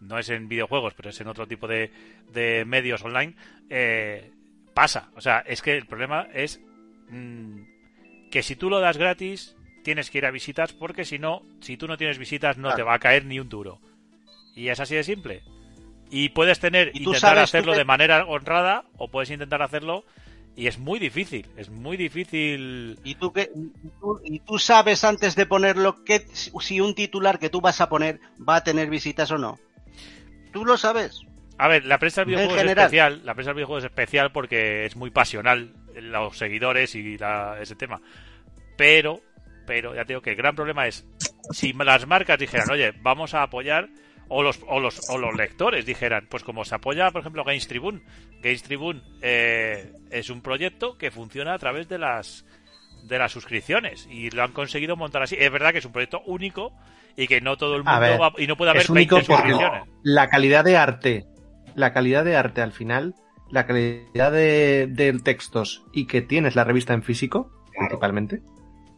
no 0.00 0.18
es 0.18 0.28
en 0.28 0.48
videojuegos, 0.48 0.94
pero 0.94 1.10
es 1.10 1.20
en 1.20 1.28
otro 1.28 1.46
tipo 1.46 1.66
de, 1.66 1.90
de 2.32 2.64
medios 2.64 3.02
online, 3.04 3.34
eh, 3.70 4.30
pasa. 4.74 5.10
O 5.16 5.20
sea, 5.20 5.40
es 5.40 5.62
que 5.62 5.76
el 5.76 5.86
problema 5.86 6.28
es 6.32 6.60
mm, 7.08 8.30
que 8.30 8.42
si 8.42 8.56
tú 8.56 8.70
lo 8.70 8.80
das 8.80 8.98
gratis, 8.98 9.56
tienes 9.82 10.10
que 10.10 10.18
ir 10.18 10.26
a 10.26 10.30
visitas, 10.30 10.72
porque 10.72 11.04
si 11.04 11.18
no, 11.18 11.42
si 11.60 11.76
tú 11.76 11.86
no 11.86 11.96
tienes 11.96 12.18
visitas, 12.18 12.58
no 12.58 12.74
te 12.74 12.82
va 12.82 12.94
a 12.94 12.98
caer 12.98 13.24
ni 13.24 13.38
un 13.38 13.48
duro. 13.48 13.80
Y 14.54 14.68
es 14.68 14.80
así 14.80 14.94
de 14.94 15.04
simple. 15.04 15.42
Y 16.10 16.30
puedes 16.30 16.60
tener, 16.60 16.90
Y 16.94 16.98
intentar 16.98 17.20
sabes, 17.20 17.44
hacerlo 17.44 17.74
de 17.74 17.84
manera 17.84 18.24
honrada, 18.26 18.84
o 18.96 19.08
puedes 19.08 19.30
intentar 19.30 19.62
hacerlo, 19.62 20.04
y 20.56 20.68
es 20.68 20.78
muy 20.78 20.98
difícil, 20.98 21.46
es 21.56 21.68
muy 21.68 21.98
difícil 21.98 22.98
Y 23.04 23.14
tú, 23.16 23.32
tú, 24.00 24.20
y 24.24 24.40
tú 24.40 24.58
sabes 24.58 25.04
antes 25.04 25.36
de 25.36 25.44
ponerlo 25.44 26.02
que 26.02 26.26
si 26.32 26.80
un 26.80 26.94
titular 26.94 27.38
que 27.38 27.50
tú 27.50 27.60
vas 27.60 27.80
a 27.80 27.88
poner 27.88 28.20
va 28.36 28.56
a 28.56 28.64
tener 28.64 28.88
visitas 28.88 29.30
o 29.30 29.38
no. 29.38 29.58
Tú 30.56 30.64
lo 30.64 30.76
sabes. 30.78 31.20
A 31.58 31.68
ver, 31.68 31.84
la 31.84 31.98
prensa 31.98 32.22
del 32.22 32.28
videojuego 32.34 32.54
es 32.54 32.64
especial. 32.84 33.20
La 33.24 33.34
prensa 33.34 33.50
del 33.50 33.56
videojuego 33.56 33.78
es 33.78 33.84
especial 33.84 34.32
porque 34.32 34.84
es 34.86 34.96
muy 34.96 35.10
pasional 35.10 35.72
los 35.94 36.36
seguidores 36.38 36.94
y 36.94 37.18
la- 37.18 37.58
ese 37.60 37.76
tema. 37.76 38.00
Pero, 38.76 39.20
pero 39.66 39.94
ya 39.94 40.04
te 40.04 40.12
digo 40.12 40.22
que 40.22 40.30
el 40.30 40.36
gran 40.36 40.54
problema 40.54 40.86
es 40.86 41.06
si 41.50 41.72
las 41.72 42.06
marcas 42.06 42.38
dijeran, 42.38 42.70
oye, 42.70 42.92
vamos 43.02 43.34
a 43.34 43.42
apoyar 43.42 43.88
o 44.28 44.42
los 44.42 44.60
o 44.66 44.80
los 44.80 45.08
o 45.10 45.18
los 45.18 45.34
lectores 45.36 45.86
dijeran, 45.86 46.26
pues 46.28 46.42
como 46.42 46.64
se 46.64 46.74
apoya, 46.74 47.10
por 47.10 47.20
ejemplo, 47.20 47.44
Games 47.44 47.68
Tribune. 47.68 48.02
Games 48.42 48.62
Tribune 48.62 49.02
eh, 49.22 49.92
es 50.10 50.30
un 50.30 50.42
proyecto 50.42 50.98
que 50.98 51.10
funciona 51.10 51.54
a 51.54 51.58
través 51.58 51.88
de 51.88 51.98
las 51.98 52.44
de 53.06 53.18
las 53.18 53.32
suscripciones 53.32 54.06
y 54.10 54.30
lo 54.30 54.42
han 54.42 54.52
conseguido 54.52 54.96
montar 54.96 55.22
así. 55.22 55.36
Es 55.38 55.50
verdad 55.50 55.72
que 55.72 55.78
es 55.78 55.84
un 55.84 55.92
proyecto 55.92 56.22
único 56.26 56.72
y 57.16 57.26
que 57.26 57.40
no 57.40 57.56
todo 57.56 57.76
el 57.76 57.84
mundo 57.84 58.00
ver, 58.00 58.20
va 58.20 58.32
y 58.38 58.46
no 58.46 58.56
puede 58.56 58.70
haber 58.70 58.82
es 58.82 58.90
único 58.90 59.16
20 59.16 59.32
porque 59.32 59.50
suscripciones. 59.52 59.88
la 60.02 60.28
calidad 60.28 60.64
de 60.64 60.76
arte, 60.76 61.26
la 61.74 61.92
calidad 61.92 62.24
de 62.24 62.36
arte 62.36 62.62
al 62.62 62.72
final, 62.72 63.14
la 63.50 63.66
calidad 63.66 64.32
de, 64.32 64.88
de 64.90 65.12
textos 65.20 65.84
y 65.92 66.06
que 66.06 66.20
tienes 66.22 66.56
la 66.56 66.64
revista 66.64 66.94
en 66.94 67.02
físico, 67.02 67.50
principalmente, 67.78 68.42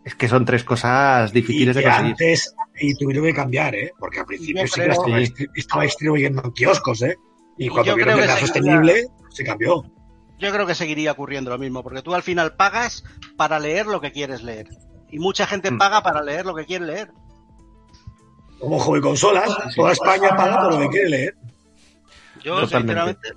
es 0.05 0.15
que 0.15 0.27
son 0.29 0.45
tres 0.47 0.65
cosas 0.65 1.31
Y 1.31 1.35
difíciles 1.35 1.77
de 1.77 1.83
conseguir. 1.83 2.11
antes, 2.13 2.55
y 2.81 2.95
tuvieron 2.97 3.25
que 3.27 3.35
cambiar, 3.35 3.75
¿eh? 3.75 3.93
Porque 3.99 4.21
al 4.21 4.27
principio 4.27 4.67
sí 4.67 4.81
que 4.81 4.87
estaba, 4.89 5.07
Sí. 5.19 5.25
distri- 5.25 5.51
estaba 5.55 5.83
distribuyendo 5.83 6.43
en 6.45 6.53
kioscos, 6.53 7.03
¿eh? 7.03 7.17
Y 7.59 7.67
Y 7.67 7.69
cuando 7.69 7.91
yo 7.93 7.97
vieron 7.97 8.15
que 8.15 8.21
que 8.21 8.25
era 8.25 8.37
sostenible, 8.41 9.05
se 9.31 9.45
cambió. 9.45 9.83
Yo 10.39 10.53
creo 10.53 10.67
que 10.67 10.75
seguiría 10.75 11.13
ocurriendo 11.13 11.51
lo 11.51 11.59
mismo, 11.59 11.83
porque 11.83 12.03
tú 12.03 12.15
al 12.15 12.23
final 12.23 12.55
pagas 12.55 13.05
para 13.37 13.59
leer 13.59 13.87
lo 13.87 14.01
que 14.01 14.13
quieres 14.13 14.43
leer. 14.43 14.69
Y 15.11 15.19
mucha 15.19 15.47
gente 15.47 15.71
Mm. 15.71 15.79
paga 15.79 16.03
para 16.03 16.23
leer 16.23 16.47
lo 16.47 16.55
que 16.55 16.65
quiere 16.67 16.87
leer. 16.87 17.11
Como 18.61 18.79
hobby 18.79 19.01
consolas, 19.01 19.51
toda 19.77 19.93
España 19.93 20.37
paga 20.37 20.63
por 20.63 20.75
lo 20.75 20.81
que 20.81 20.89
quiere 20.89 21.09
leer. 21.09 21.35
Yo, 22.43 22.67
sinceramente, 22.67 23.33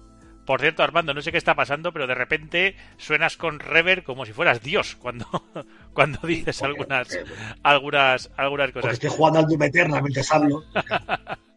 Por 0.45 0.60
cierto, 0.60 0.82
Armando, 0.84 1.14
no 1.14 1.22
sé 1.22 1.32
qué 1.32 1.38
está 1.38 1.56
pasando, 1.56 1.93
pero 1.93 2.08
de 2.08 2.16
repente 2.16 2.76
suenas 2.97 3.38
con 3.38 3.60
rever 3.60 4.04
como 4.04 4.26
si 4.26 4.34
fueras 4.34 4.62
Dios 4.62 4.95
cuando, 4.95 5.26
cuando 5.93 6.20
dices 6.28 6.62
algunas, 6.64 7.08
algunas, 7.64 8.32
algunas 8.38 8.68
Porque 8.72 8.82
cosas. 8.82 8.93
estoy 8.93 9.10
jugando 9.12 9.39
al 9.39 9.45
Doom 9.45 9.64
Eternal 9.64 10.02
mientras 10.02 10.32
hablo. 10.32 10.64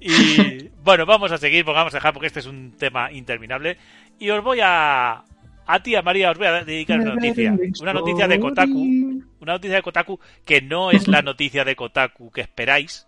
Y 0.00 0.68
bueno, 0.82 1.06
vamos 1.06 1.32
a 1.32 1.38
seguir, 1.38 1.64
porque 1.64 1.76
vamos 1.78 1.94
a 1.94 1.98
dejar 1.98 2.12
porque 2.12 2.26
este 2.28 2.40
es 2.40 2.46
un 2.46 2.72
tema 2.72 3.10
interminable. 3.12 3.76
Y 4.18 4.30
os 4.30 4.42
voy 4.42 4.60
a. 4.62 5.24
A 5.68 5.82
ti, 5.82 5.96
a 5.96 6.02
María, 6.02 6.30
os 6.30 6.38
voy 6.38 6.46
a 6.46 6.64
dedicar 6.64 7.00
una 7.00 7.14
noticia. 7.14 7.56
Una 7.80 7.92
noticia 7.92 8.28
de 8.28 8.38
Kotaku. 8.38 9.22
Una 9.40 9.52
noticia 9.54 9.76
de 9.76 9.82
Kotaku 9.82 10.20
que 10.44 10.60
no 10.62 10.90
es 10.92 11.08
la 11.08 11.22
noticia 11.22 11.64
de 11.64 11.74
Kotaku 11.74 12.30
que 12.30 12.40
esperáis, 12.42 13.06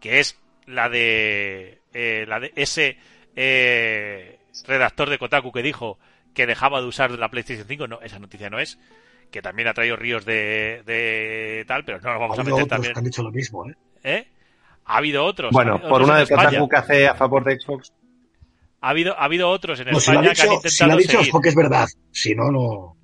que 0.00 0.18
es 0.20 0.38
la 0.66 0.88
de. 0.88 1.80
eh, 1.92 2.24
la 2.26 2.40
de 2.40 2.52
ese 2.56 2.96
eh, 3.36 4.38
redactor 4.66 5.10
de 5.10 5.18
Kotaku 5.18 5.52
que 5.52 5.62
dijo 5.62 5.98
que 6.34 6.46
dejaba 6.46 6.80
de 6.80 6.86
usar 6.86 7.10
la 7.10 7.28
PlayStation 7.30 7.66
5. 7.68 7.86
No, 7.88 8.00
esa 8.00 8.18
noticia 8.18 8.48
no 8.48 8.58
es. 8.58 8.78
Que 9.30 9.42
también 9.42 9.68
ha 9.68 9.74
traído 9.74 9.96
ríos 9.96 10.24
de, 10.24 10.82
de 10.86 11.64
tal, 11.68 11.84
pero 11.84 12.00
no 12.00 12.14
lo 12.14 12.20
vamos 12.20 12.38
a 12.38 12.42
meter 12.42 12.54
otros 12.54 12.68
también. 12.68 12.92
que 12.94 12.98
han 13.00 13.04
dicho 13.04 13.22
lo 13.22 13.30
mismo, 13.30 13.68
¿eh? 13.68 13.74
¿Eh? 14.02 14.26
Ha 14.88 14.96
habido 14.98 15.24
otros. 15.24 15.50
ha 15.50 15.52
Bueno, 15.52 15.74
habido 15.74 15.88
por 15.88 16.02
otros 16.02 16.08
una 16.08 16.16
de 16.18 16.22
España. 16.24 16.44
Kotaku 16.48 16.68
que 16.68 16.76
hace 16.76 17.06
a 17.08 17.14
favor 17.14 17.44
de 17.44 17.60
Xbox. 17.60 17.92
Ha 18.80 18.88
habido, 18.90 19.18
ha 19.18 19.24
habido 19.24 19.48
otros 19.50 19.78
en 19.80 19.88
No, 19.90 20.00
si 20.00 20.12
lo 20.12 20.20
ha 20.20 20.22
España 20.22 20.34
que 20.34 20.42
han 20.42 20.48
dicho, 20.62 20.68
si 20.68 20.84
lo 20.84 20.92
ha 20.92 20.94
intentado 20.94 20.98
dicho 20.98 21.12
es 21.12 21.18
seguir. 21.18 21.32
porque 21.32 21.48
es 21.50 21.54
verdad. 21.54 21.88
Si 22.10 22.34
no, 22.34 22.50
no. 22.50 22.96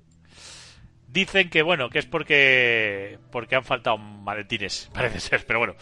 Dicen 1.07 1.49
que 1.49 1.61
bueno, 1.61 1.89
que 1.89 1.99
es 1.99 2.05
porque 2.05 3.19
porque 3.31 3.55
han 3.55 3.63
faltado 3.63 3.97
maletines, 3.97 4.89
parece 4.93 5.19
ser, 5.19 5.45
pero 5.45 5.59
bueno. 5.59 5.75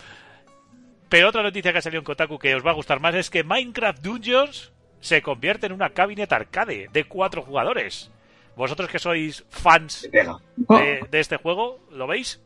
Pero 1.09 1.29
otra 1.29 1.43
noticia 1.43 1.71
que 1.71 1.77
ha 1.77 1.81
salido 1.81 1.99
en 1.99 2.05
Kotaku 2.05 2.37
que 2.39 2.55
os 2.55 2.65
va 2.65 2.71
a 2.71 2.75
gustar 2.75 2.99
más 2.99 3.13
es 3.15 3.29
que 3.29 3.43
Minecraft 3.43 4.01
Dungeons 4.03 4.73
se 4.99 5.21
convierte 5.21 5.67
en 5.67 5.73
una 5.73 5.89
cabinet 5.91 6.31
arcade 6.31 6.89
de 6.91 7.03
cuatro 7.05 7.41
jugadores. 7.43 8.11
Vosotros 8.55 8.89
que 8.89 8.99
sois 8.99 9.43
fans 9.49 10.07
de, 10.11 10.99
de 11.09 11.19
este 11.19 11.37
juego, 11.37 11.79
¿lo 11.91 12.05
veis? 12.07 12.41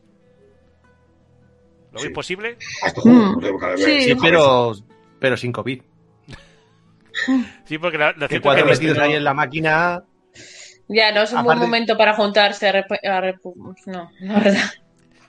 ¿Lo 1.92 1.98
veis 2.00 2.08
Sí. 2.08 2.14
posible? 2.14 2.56
Este 2.86 3.00
juego, 3.00 3.18
Mm. 3.18 3.40
no. 3.40 3.76
Sí. 3.76 4.02
Sí, 4.02 4.14
pero, 4.20 4.72
pero 5.18 5.36
sin 5.36 5.52
COVID. 5.52 5.80
Sí, 7.64 7.78
porque 7.78 7.98
la, 7.98 8.12
la 8.16 8.28
Que 8.28 8.40
cuatro 8.40 8.70
es 8.70 8.78
que- 8.78 8.86
metidos 8.86 9.04
ahí 9.06 9.14
en 9.14 9.24
la 9.24 9.34
máquina. 9.34 10.02
Ya, 10.88 11.12
no 11.12 11.22
es 11.22 11.32
un 11.32 11.42
buen 11.44 11.58
Aparte- 11.58 11.66
momento 11.66 11.96
para 11.98 12.14
juntarse 12.14 12.68
a, 12.68 12.72
rep- 12.72 13.06
a 13.06 13.20
rep- 13.20 13.76
No, 13.86 14.10
la 14.20 14.38
verdad. 14.38 14.70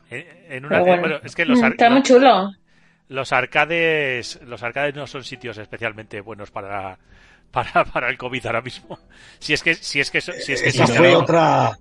en, 0.10 0.26
en 0.50 0.66
una, 0.66 0.80
bueno. 0.80 1.02
bueno, 1.02 1.20
es 1.24 1.36
que 1.36 1.46
los, 1.46 1.62
ar- 1.62 1.72
Está 1.72 1.90
muy 1.90 2.02
chulo. 2.04 2.52
los 3.10 3.34
arcades 3.34 4.40
los 4.46 4.64
arcades 4.64 4.96
no 4.96 5.06
son 5.08 5.24
sitios 5.24 5.58
especialmente 5.58 6.22
buenos 6.22 6.52
para 6.52 6.98
para, 7.52 7.84
para 7.86 8.10
el 8.10 8.18
covid 8.18 8.46
ahora 8.46 8.62
mismo 8.62 9.00
si 9.40 9.54
es 9.54 9.64
que 9.64 9.74
si 9.74 10.00
es 10.00 10.12
que 10.12 10.22
si 10.22 10.32
es 10.54 10.62
que 10.62 10.70
Esa 10.70 10.86
sí, 10.88 10.94
fue 10.94 11.12
no. 11.12 11.20
otra. 11.20 11.78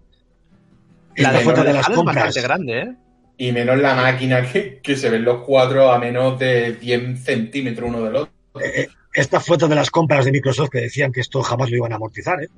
La 1.17 1.33
de 1.33 1.39
fue 1.41 1.53
otra 1.53 1.65
de 1.65 1.73
las 1.75 1.89
es 1.89 1.95
compras. 1.95 2.17
bastante 2.17 2.41
grande, 2.43 2.79
¿eh? 2.81 2.95
Y 3.39 3.53
menos 3.53 3.79
la 3.79 3.95
máquina 3.95 4.43
que, 4.53 4.81
que 4.83 4.97
se 4.97 5.09
ven 5.11 5.25
los 5.25 5.43
cuadros 5.45 5.95
a 5.95 5.99
menos 5.99 6.39
de 6.39 6.73
10 6.75 7.23
centímetros 7.25 7.89
uno 7.89 8.03
del 8.03 8.17
otro. 8.17 8.33
Eh, 8.61 8.83
eh, 8.83 8.89
Esta 9.15 9.41
fue 9.41 9.55
otra 9.57 9.69
de 9.69 9.77
las 9.77 9.91
compras 9.91 10.25
de 10.25 10.33
Microsoft 10.33 10.71
que 10.71 10.81
decían 10.81 11.13
que 11.13 11.21
esto 11.21 11.43
jamás 11.43 11.71
lo 11.71 11.77
iban 11.77 11.93
a 11.93 11.97
amortizar, 11.97 12.43
¿eh? 12.43 12.49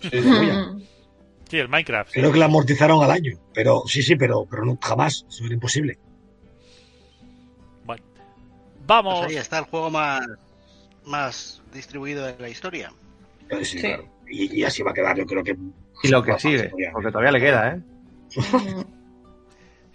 Sí, 0.00 0.10
sí. 0.10 0.84
Sí, 1.48 1.58
el 1.58 1.68
Minecraft 1.68 2.12
sí. 2.12 2.20
Creo 2.20 2.32
que 2.32 2.38
la 2.38 2.46
amortizaron 2.46 3.02
al 3.04 3.10
año. 3.10 3.38
Pero 3.54 3.82
sí, 3.86 4.02
sí, 4.02 4.16
pero, 4.16 4.46
pero 4.50 4.64
no, 4.64 4.78
jamás. 4.82 5.24
Eso 5.28 5.44
era 5.44 5.54
imposible. 5.54 5.98
Bueno. 7.84 8.02
vamos 8.86 9.20
pues 9.20 9.30
ahí 9.30 9.36
está 9.36 9.58
el 9.58 9.64
juego 9.66 9.90
más, 9.90 10.26
más 11.04 11.62
distribuido 11.72 12.26
de 12.26 12.34
la 12.38 12.48
historia. 12.48 12.92
Eh, 13.48 13.64
sí, 13.64 13.78
Sí. 13.78 13.80
claro. 13.80 14.08
Y, 14.28 14.60
y 14.60 14.64
así 14.64 14.82
va 14.82 14.90
a 14.90 14.94
quedar, 14.94 15.16
yo 15.16 15.24
creo 15.24 15.44
que. 15.44 15.56
Y 16.02 16.08
lo 16.08 16.22
que 16.22 16.36
sigue, 16.38 16.70
porque 16.92 17.10
todavía 17.10 17.30
le 17.32 17.40
queda, 17.40 17.74
¿eh? 17.74 17.80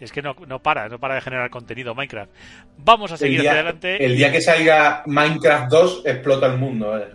Es 0.01 0.11
que 0.11 0.21
no, 0.21 0.35
no 0.47 0.61
para 0.61 0.89
no 0.89 0.99
para 0.99 1.15
de 1.15 1.21
generar 1.21 1.49
contenido 1.49 1.95
Minecraft 1.95 2.31
vamos 2.77 3.11
a 3.11 3.17
seguir 3.17 3.39
hacia 3.39 3.51
adelante 3.53 4.03
el 4.03 4.17
día 4.17 4.31
que 4.31 4.41
salga 4.41 5.03
Minecraft 5.05 5.71
2 5.71 6.01
explota 6.05 6.47
el 6.47 6.57
mundo. 6.57 6.97
eh. 6.97 7.09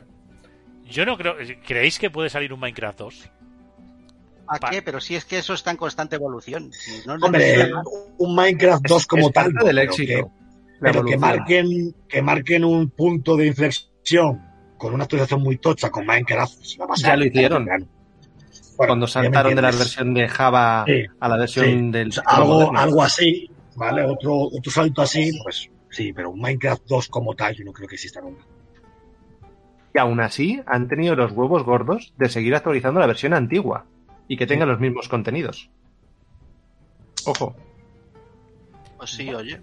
yo 0.88 1.04
no 1.04 1.16
creo 1.18 1.34
creéis 1.66 1.98
que 1.98 2.10
puede 2.10 2.30
salir 2.30 2.52
un 2.52 2.60
Minecraft 2.60 2.98
2 2.98 3.30
¿A 4.48 4.58
Pa- 4.60 4.70
qué? 4.70 4.80
Pero 4.80 5.00
si 5.00 5.16
es 5.16 5.24
que 5.24 5.38
eso 5.38 5.54
está 5.54 5.72
en 5.72 5.76
constante 5.76 6.14
evolución. 6.14 6.70
Si 6.72 7.04
no, 7.04 7.14
Hombre, 7.14 7.68
un 8.18 8.36
Minecraft 8.36 8.86
2 8.86 9.06
como 9.08 9.26
es 9.26 9.32
tal. 9.32 9.44
parte 9.46 9.58
no, 9.58 9.64
del 9.64 9.76
pero 9.76 9.90
éxito. 9.90 10.12
que- 10.12 10.46
Pero 10.80 11.04
que 11.04 11.16
marquen, 11.18 11.94
que 12.08 12.22
marquen 12.22 12.64
un 12.64 12.90
punto 12.90 13.36
de 13.36 13.46
inflexión 13.48 14.40
con 14.78 14.94
una 14.94 15.02
actualización 15.02 15.42
muy 15.42 15.56
tocha 15.56 15.90
con 15.90 16.06
Minecraft. 16.06 16.62
se 16.62 16.78
va 16.78 16.84
a 16.84 16.88
pasar. 16.88 17.10
Ya 17.10 17.16
lo 17.16 17.24
hicieron. 17.24 17.66
Bueno, 18.76 18.90
Cuando 18.90 19.06
saltaron 19.06 19.54
de 19.54 19.62
la 19.62 19.70
versión 19.70 20.12
de 20.12 20.28
Java 20.28 20.84
Sí, 20.86 21.04
a 21.18 21.28
la 21.28 21.36
versión 21.36 21.64
sí. 21.66 21.90
del 21.90 22.08
O 22.08 22.12
sea, 22.12 22.22
algo, 22.26 22.76
algo 22.76 23.02
así, 23.02 23.50
¿vale? 23.74 24.04
Otro, 24.04 24.34
otro 24.34 24.70
salto 24.70 25.02
así, 25.02 25.32
pues 25.42 25.70
sí, 25.90 26.12
pero 26.12 26.30
un 26.30 26.40
Minecraft 26.40 26.84
2 26.86 27.08
como 27.08 27.34
tal, 27.34 27.54
yo 27.54 27.64
no 27.64 27.72
creo 27.72 27.88
que 27.88 27.94
exista 27.94 28.20
nunca. 28.20 28.44
Y 29.94 29.98
aún 29.98 30.20
así 30.20 30.60
han 30.66 30.88
tenido 30.88 31.16
los 31.16 31.32
huevos 31.32 31.64
gordos 31.64 32.12
de 32.18 32.28
seguir 32.28 32.54
actualizando 32.54 33.00
la 33.00 33.06
versión 33.06 33.32
antigua 33.32 33.86
y 34.28 34.36
que 34.36 34.46
tenga 34.46 34.66
los 34.66 34.78
mismos 34.78 35.08
contenidos. 35.08 35.70
Ojo. 37.24 37.56
Pues 38.98 39.10
sí, 39.10 39.32
oye. 39.32 39.60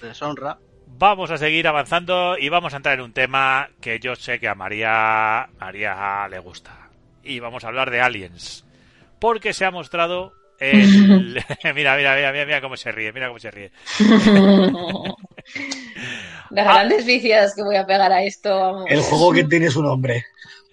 Deshonra. 0.00 0.58
Vamos 0.98 1.30
a 1.30 1.36
seguir 1.36 1.68
avanzando 1.68 2.38
y 2.38 2.48
vamos 2.48 2.72
a 2.72 2.78
entrar 2.78 2.98
en 2.98 3.04
un 3.04 3.12
tema 3.12 3.68
que 3.80 3.98
yo 3.98 4.14
sé 4.16 4.38
que 4.38 4.48
a 4.48 4.54
María, 4.54 5.48
María 5.60 6.26
le 6.28 6.38
gusta. 6.38 6.85
Y 7.26 7.40
vamos 7.40 7.64
a 7.64 7.68
hablar 7.68 7.90
de 7.90 8.00
Aliens. 8.00 8.64
Porque 9.18 9.52
se 9.52 9.64
ha 9.64 9.70
mostrado 9.70 10.32
el... 10.58 11.34
mira, 11.74 11.96
mira, 11.96 12.14
mira, 12.14 12.32
mira, 12.32 12.46
mira 12.46 12.60
cómo 12.60 12.76
se 12.76 12.92
ríe, 12.92 13.12
mira 13.12 13.28
cómo 13.28 13.38
se 13.38 13.50
ríe. 13.50 13.72
Las 16.50 16.64
grandes 16.64 17.04
viciadas 17.04 17.54
que 17.54 17.62
voy 17.62 17.76
a 17.76 17.86
pegar 17.86 18.12
a 18.12 18.22
esto, 18.22 18.50
vamos. 18.50 18.84
El 18.88 19.00
juego 19.00 19.32
que 19.32 19.44
tiene 19.44 19.70
su 19.70 19.82
nombre. 19.82 20.24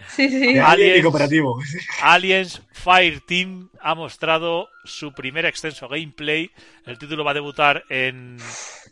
Sí, 0.07 0.29
sí. 0.29 0.59
Aliens. 0.59 0.67
Alien 0.67 0.99
y 0.99 1.01
cooperativo. 1.01 1.59
Aliens 2.01 2.61
Fire 2.71 3.21
Team 3.21 3.69
ha 3.81 3.95
mostrado 3.95 4.69
su 4.83 5.13
primer 5.13 5.45
extenso 5.45 5.87
gameplay. 5.87 6.51
El 6.85 6.99
título 6.99 7.23
va 7.23 7.31
a 7.31 7.35
debutar 7.35 7.83
en, 7.89 8.37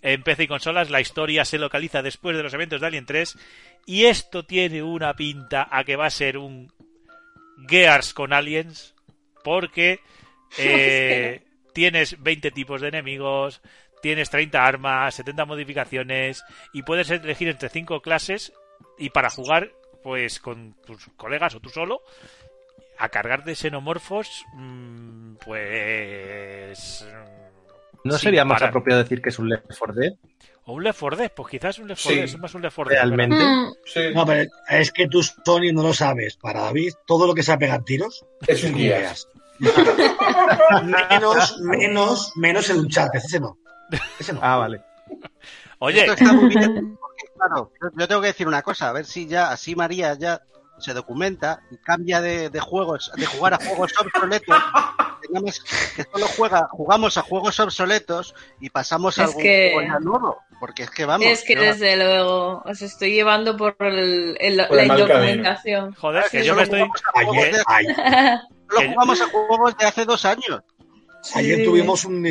en 0.02 0.24
PC 0.24 0.44
y 0.44 0.48
consolas. 0.48 0.90
La 0.90 1.02
historia 1.02 1.46
se 1.46 1.60
localiza 1.60 2.02
después 2.02 2.36
de 2.36 2.44
los 2.44 2.54
eventos 2.54 2.82
de 2.82 2.88
Alien 2.88 3.06
3. 3.06 3.38
Y 3.86 4.06
esto 4.06 4.44
tiene 4.44 4.82
una 4.82 5.14
pinta 5.14 5.68
a 5.70 5.84
que 5.84 5.96
va 5.96 6.08
a 6.08 6.12
ser 6.12 6.38
un 6.38 6.72
Gears 7.68 8.14
con 8.14 8.34
Aliens. 8.34 8.96
Porque 9.44 10.00
eh, 10.58 11.44
tienes 11.74 12.22
20 12.22 12.52
tipos 12.52 12.82
de 12.82 12.90
enemigos, 12.90 13.62
tienes 14.02 14.30
30 14.30 14.66
armas, 14.66 15.16
70 15.16 15.46
modificaciones 15.46 16.44
y 16.74 16.84
puedes 16.84 17.10
elegir 17.10 17.48
entre 17.48 17.70
5 17.70 18.02
clases 18.02 18.54
y 18.98 19.10
para 19.10 19.30
jugar 19.30 19.72
pues 20.04 20.40
con 20.40 20.76
tus 20.86 21.08
colegas 21.16 21.56
o 21.56 21.60
tú 21.60 21.70
solo 21.70 22.02
a 22.98 23.10
cargar 23.10 23.44
de 23.44 23.56
xenomorfos 23.56 24.44
mm, 24.54 25.36
pues 25.36 27.06
¿No 28.04 28.18
sería 28.18 28.46
más 28.46 28.62
apropiado 28.64 29.04
decir 29.04 29.22
que 29.22 29.30
es 29.30 29.38
un 29.38 29.50
Left 29.50 29.66
4 29.78 29.94
Dead? 29.96 30.14
O 30.72 30.76
un 30.76 30.84
Left 30.84 31.00
4 31.00 31.18
Dead 31.18 31.32
pues 31.36 31.50
quizás 31.50 31.80
un 31.80 31.88
Left 31.88 32.02
4 32.02 32.12
Sí. 32.14 32.16
Dead 32.16 32.26
es 32.26 32.40
más 32.40 32.54
un 32.56 32.62
Left 32.62 32.76
4 32.76 32.90
Dead 32.90 33.00
Realmente. 33.04 33.36
Mm, 33.36 33.74
Sí, 33.86 34.00
No, 34.14 34.26
pero 34.26 34.50
es 34.70 34.92
que 34.92 35.08
tú, 35.08 35.22
Tony, 35.44 35.72
no 35.74 35.84
lo 35.84 35.94
sabes. 35.94 36.38
Para 36.38 36.62
David, 36.62 36.94
todo 37.06 37.28
lo 37.28 37.34
que 37.34 37.44
sea 37.44 37.58
pegar 37.58 37.84
tiros 37.84 38.26
es 38.48 38.64
un 38.64 38.74
guía. 38.76 39.14
Menos, 41.10 41.60
menos, 41.60 42.32
menos 42.36 42.70
el 42.70 42.80
Uncharted. 42.80 43.20
Ese 43.20 43.40
no. 43.40 43.58
Ese 44.20 44.34
no. 44.34 44.40
Ah, 44.42 44.58
vale. 44.58 44.82
oye 45.80 46.02
Esto 46.02 46.14
está 46.14 46.34
muy 46.34 46.50
bien. 46.50 46.98
Porque, 47.00 47.24
claro, 47.36 47.72
yo- 47.82 47.90
yo 47.98 48.08
tengo 48.08 48.22
que 48.22 48.28
decir 48.28 48.48
una 48.48 48.62
cosa, 48.62 48.90
a 48.90 48.94
ver 48.94 49.06
si 49.06 49.28
ya, 49.28 49.52
así 49.52 49.76
María 49.76 50.14
ya 50.18 50.42
se 50.82 50.94
documenta 50.94 51.62
y 51.72 51.78
cambia 51.78 52.20
de, 52.22 52.50
de 52.50 52.60
juegos, 52.60 53.12
de 53.16 53.26
jugar 53.26 53.54
a 53.54 53.58
juegos 53.58 53.92
obsoletos, 54.00 54.58
que, 55.96 56.04
solo 56.12 56.28
juega, 56.36 56.68
jugamos 56.72 57.18
a 57.18 57.22
juegos 57.22 57.60
obsoletos 57.60 58.34
y 58.60 58.70
pasamos 58.70 59.18
a 59.20 59.24
Es 59.24 59.28
algún 59.30 59.44
que- 59.44 59.72
juego 59.74 60.00
nuevo. 60.00 60.38
Porque 60.60 60.84
es 60.84 60.92
que 60.92 61.06
vamos. 61.06 61.26
Es 61.26 61.44
que 61.44 61.56
desde 61.56 61.96
luego 61.98 62.62
os 62.66 62.82
estoy 62.84 63.14
llevando 63.14 63.58
por 63.58 63.76
el, 63.80 64.38
el- 64.40 64.68
Por 64.68 64.78
la 64.78 64.86
indocumentación. 64.86 65.94
joder 65.96 66.26
que 66.30 66.42
Sí, 66.42 66.46
yo 66.46 66.56
me 66.56 66.64
estoy 66.64 66.82
Ayer, 67.16 67.56
de- 67.56 67.64
ayer, 67.66 67.96
solo 68.70 68.90
jugamos 68.90 69.22
a 69.22 69.28
juegos 69.28 69.78
de 69.78 69.86
hace 69.86 70.06
dos 70.06 70.24
años. 70.26 70.62
ayer 71.34 71.64
tuvimos 71.66 72.06
un 72.06 72.24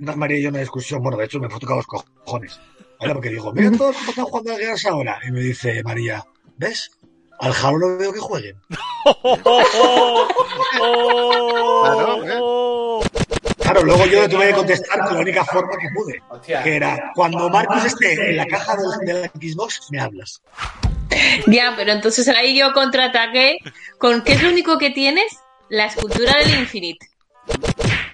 una 0.00 0.16
María 0.16 0.38
y 0.38 0.42
yo 0.42 0.48
una 0.48 0.58
discusión. 0.60 1.00
Bueno, 1.02 1.18
de 1.18 1.26
hecho, 1.26 1.38
me 1.38 1.48
fue 1.48 1.60
tocado 1.60 1.76
los 1.78 1.86
cojones. 1.86 2.58
¿Vale? 2.98 3.14
Porque 3.14 3.28
digo, 3.30 3.52
mira 3.52 3.70
todos 3.76 3.96
están 4.08 4.24
jugando 4.24 4.52
a 4.52 4.56
Gears 4.56 4.86
ahora. 4.86 5.18
Y 5.26 5.30
me 5.30 5.40
dice 5.40 5.82
María, 5.84 6.24
¿ves? 6.56 6.90
Al 7.40 7.54
Halo 7.54 7.78
no 7.78 7.96
veo 7.96 8.12
que 8.12 8.20
jueguen. 8.20 8.56
¡Oh, 9.06 9.38
oh, 9.44 9.64
oh! 9.80 10.28
¡Oh! 10.80 11.82
Claro, 11.82 13.04
¿eh? 13.04 13.10
Claro, 13.58 13.82
luego 13.82 14.04
yo 14.06 14.20
le 14.20 14.28
tuve 14.28 14.48
que 14.48 14.54
contestar 14.54 15.04
con 15.04 15.14
la 15.14 15.20
única 15.20 15.44
forma 15.44 15.72
que 15.78 15.88
pude. 15.94 16.22
Hostia. 16.28 16.62
Que 16.62 16.76
era, 16.76 17.12
cuando 17.14 17.48
Marcos 17.48 17.84
esté 17.84 18.30
en 18.30 18.36
la 18.36 18.46
caja 18.46 18.76
del, 18.76 19.06
de 19.06 19.20
la 19.22 19.28
Xbox, 19.28 19.86
me 19.90 20.00
hablas. 20.00 20.42
Ya, 21.46 21.72
pero 21.76 21.92
entonces 21.92 22.28
ahí 22.28 22.56
yo 22.58 22.72
contraataqué 22.72 23.58
con 23.98 24.22
¿qué 24.22 24.34
es 24.34 24.42
lo 24.42 24.50
único 24.50 24.78
que 24.78 24.90
tienes? 24.90 25.38
La 25.68 25.86
escultura 25.86 26.36
del 26.38 26.60
infinito. 26.60 27.06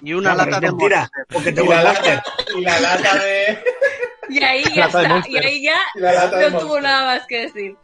Y 0.01 0.13
una 0.13 0.35
lata 0.35 0.59
de 0.59 0.67
mentira, 0.67 0.99
Monster. 0.99 1.25
porque 1.29 1.49
Y 1.49 1.53
tengo 1.53 1.73
la, 1.73 1.83
lata, 1.83 2.23
y 2.55 2.61
la 2.61 2.79
lata 2.79 3.15
de. 3.17 3.63
Y 4.29 4.43
ahí 4.43 4.63
ya 4.73 4.85
está. 4.85 5.23
Y 5.27 5.37
ahí 5.37 5.63
ya 5.63 5.79
Y 5.95 6.51
no 6.51 6.59
tuvo 6.59 6.79
nada 6.79 7.05
más 7.05 7.27
que 7.27 7.41
decir. 7.41 7.75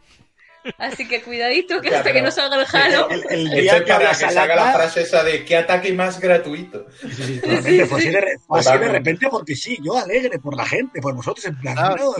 Así 0.78 1.06
que 1.06 1.22
cuidadito 1.22 1.80
que 1.80 1.90
Ya, 1.90 1.98
hasta 1.98 2.12
que 2.12 2.22
no 2.22 2.30
salga 2.30 2.56
el 2.56 2.66
Halo. 2.72 3.08
El, 3.10 3.24
el 3.30 3.46
Esto 3.66 3.80
día 3.84 3.98
para 3.98 4.08
que 4.10 4.14
salga 4.14 4.56
la 4.56 4.72
frase 4.72 5.02
esa 5.02 5.22
de 5.22 5.44
qué 5.44 5.56
ataque 5.56 5.92
más 5.92 6.18
gratuito. 6.20 6.86
Sí, 7.00 7.40
sí, 7.42 7.80
así 7.80 8.08
de, 8.10 8.36
así 8.50 8.78
de 8.78 8.88
repente 8.88 9.28
porque 9.30 9.54
sí, 9.54 9.78
yo 9.82 9.96
alegre 9.98 10.38
por 10.38 10.56
la 10.56 10.64
gente, 10.66 11.00
por 11.00 11.14
vosotros, 11.14 11.44
en 11.46 11.60
plan, 11.60 11.74
Claro. 11.74 11.96
no, 11.96 12.12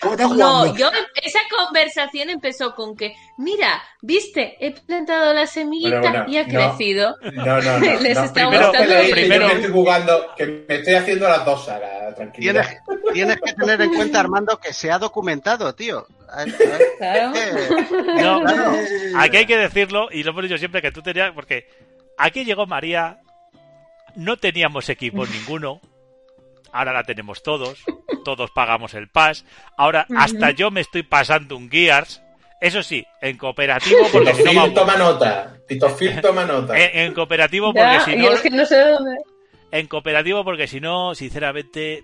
¿cómo 0.00 0.12
estás 0.14 0.26
jugando? 0.26 0.66
No, 0.66 0.76
yo 0.76 0.90
esa 1.22 1.38
conversación 1.56 2.30
empezó 2.30 2.74
con 2.74 2.96
que, 2.96 3.14
mira, 3.38 3.82
viste, 4.02 4.56
he 4.60 4.72
plantado 4.72 5.32
la 5.32 5.46
semillita 5.46 6.00
Bueno, 6.00 6.24
bueno, 6.24 6.32
y 6.32 6.36
ha 6.38 6.46
no. 6.46 6.48
crecido. 6.76 7.16
No, 7.32 7.60
no, 7.62 7.78
no. 7.78 7.78
Les 8.00 8.16
no. 8.16 8.24
está 8.24 8.32
primero 8.48 8.66
gustando 8.68 8.94
primero- 9.10 9.42
yo 9.42 9.48
me 9.48 9.54
estoy 9.60 9.72
jugando, 9.72 10.26
que 10.36 10.46
me 10.68 10.74
estoy 10.76 10.94
haciendo 10.94 11.28
las 11.28 11.44
dos 11.44 11.64
sagas, 11.64 12.14
tranquilidad. 12.14 12.66
Tienes, 12.66 13.12
tienes 13.14 13.36
que 13.40 13.52
tener 13.54 13.80
en 13.80 13.94
cuenta, 13.94 14.20
Armando, 14.20 14.58
que 14.58 14.72
se 14.72 14.90
ha 14.90 14.98
documentado, 14.98 15.74
tío. 15.74 16.06
Claro. 16.98 17.32
No, 17.90 18.42
aquí 19.18 19.36
hay 19.38 19.46
que 19.46 19.56
decirlo, 19.56 20.08
y 20.10 20.22
lo 20.22 20.30
hemos 20.30 20.42
dicho 20.44 20.58
siempre 20.58 20.82
que 20.82 20.92
tú 20.92 21.02
tenías, 21.02 21.32
porque 21.32 21.68
aquí 22.18 22.44
llegó 22.44 22.66
María, 22.66 23.18
no 24.14 24.36
teníamos 24.36 24.88
equipo 24.88 25.26
ninguno, 25.26 25.80
ahora 26.72 26.92
la 26.92 27.04
tenemos 27.04 27.42
todos, 27.42 27.82
todos 28.24 28.50
pagamos 28.50 28.94
el 28.94 29.08
pass, 29.08 29.44
ahora 29.76 30.06
hasta 30.16 30.50
yo 30.52 30.70
me 30.70 30.80
estoy 30.80 31.02
pasando 31.02 31.56
un 31.56 31.70
Gears, 31.70 32.22
eso 32.60 32.82
sí, 32.82 33.06
en 33.20 33.36
cooperativo, 33.36 33.98
porque 34.12 34.32
Tito 34.32 34.48
si 34.50 34.56
no 34.56 34.72
toma 34.72 34.96
nota. 34.96 35.56
Tito 35.68 35.88
Phil 35.96 36.20
toma 36.22 36.44
nota. 36.46 36.76
en, 36.78 37.00
en 37.08 37.14
cooperativo 37.14 37.66
porque 37.72 37.80
Ya, 37.80 38.00
si 38.00 38.12
y 38.12 38.16
no 38.16 38.32
es 38.32 38.40
que 38.40 38.50
no 38.50 38.64
sé 38.64 38.78
dónde. 38.78 39.16
en 39.72 39.86
cooperativo 39.88 40.42
porque 40.44 40.66
si 40.66 40.80
no 40.80 41.14
sinceramente 41.14 42.02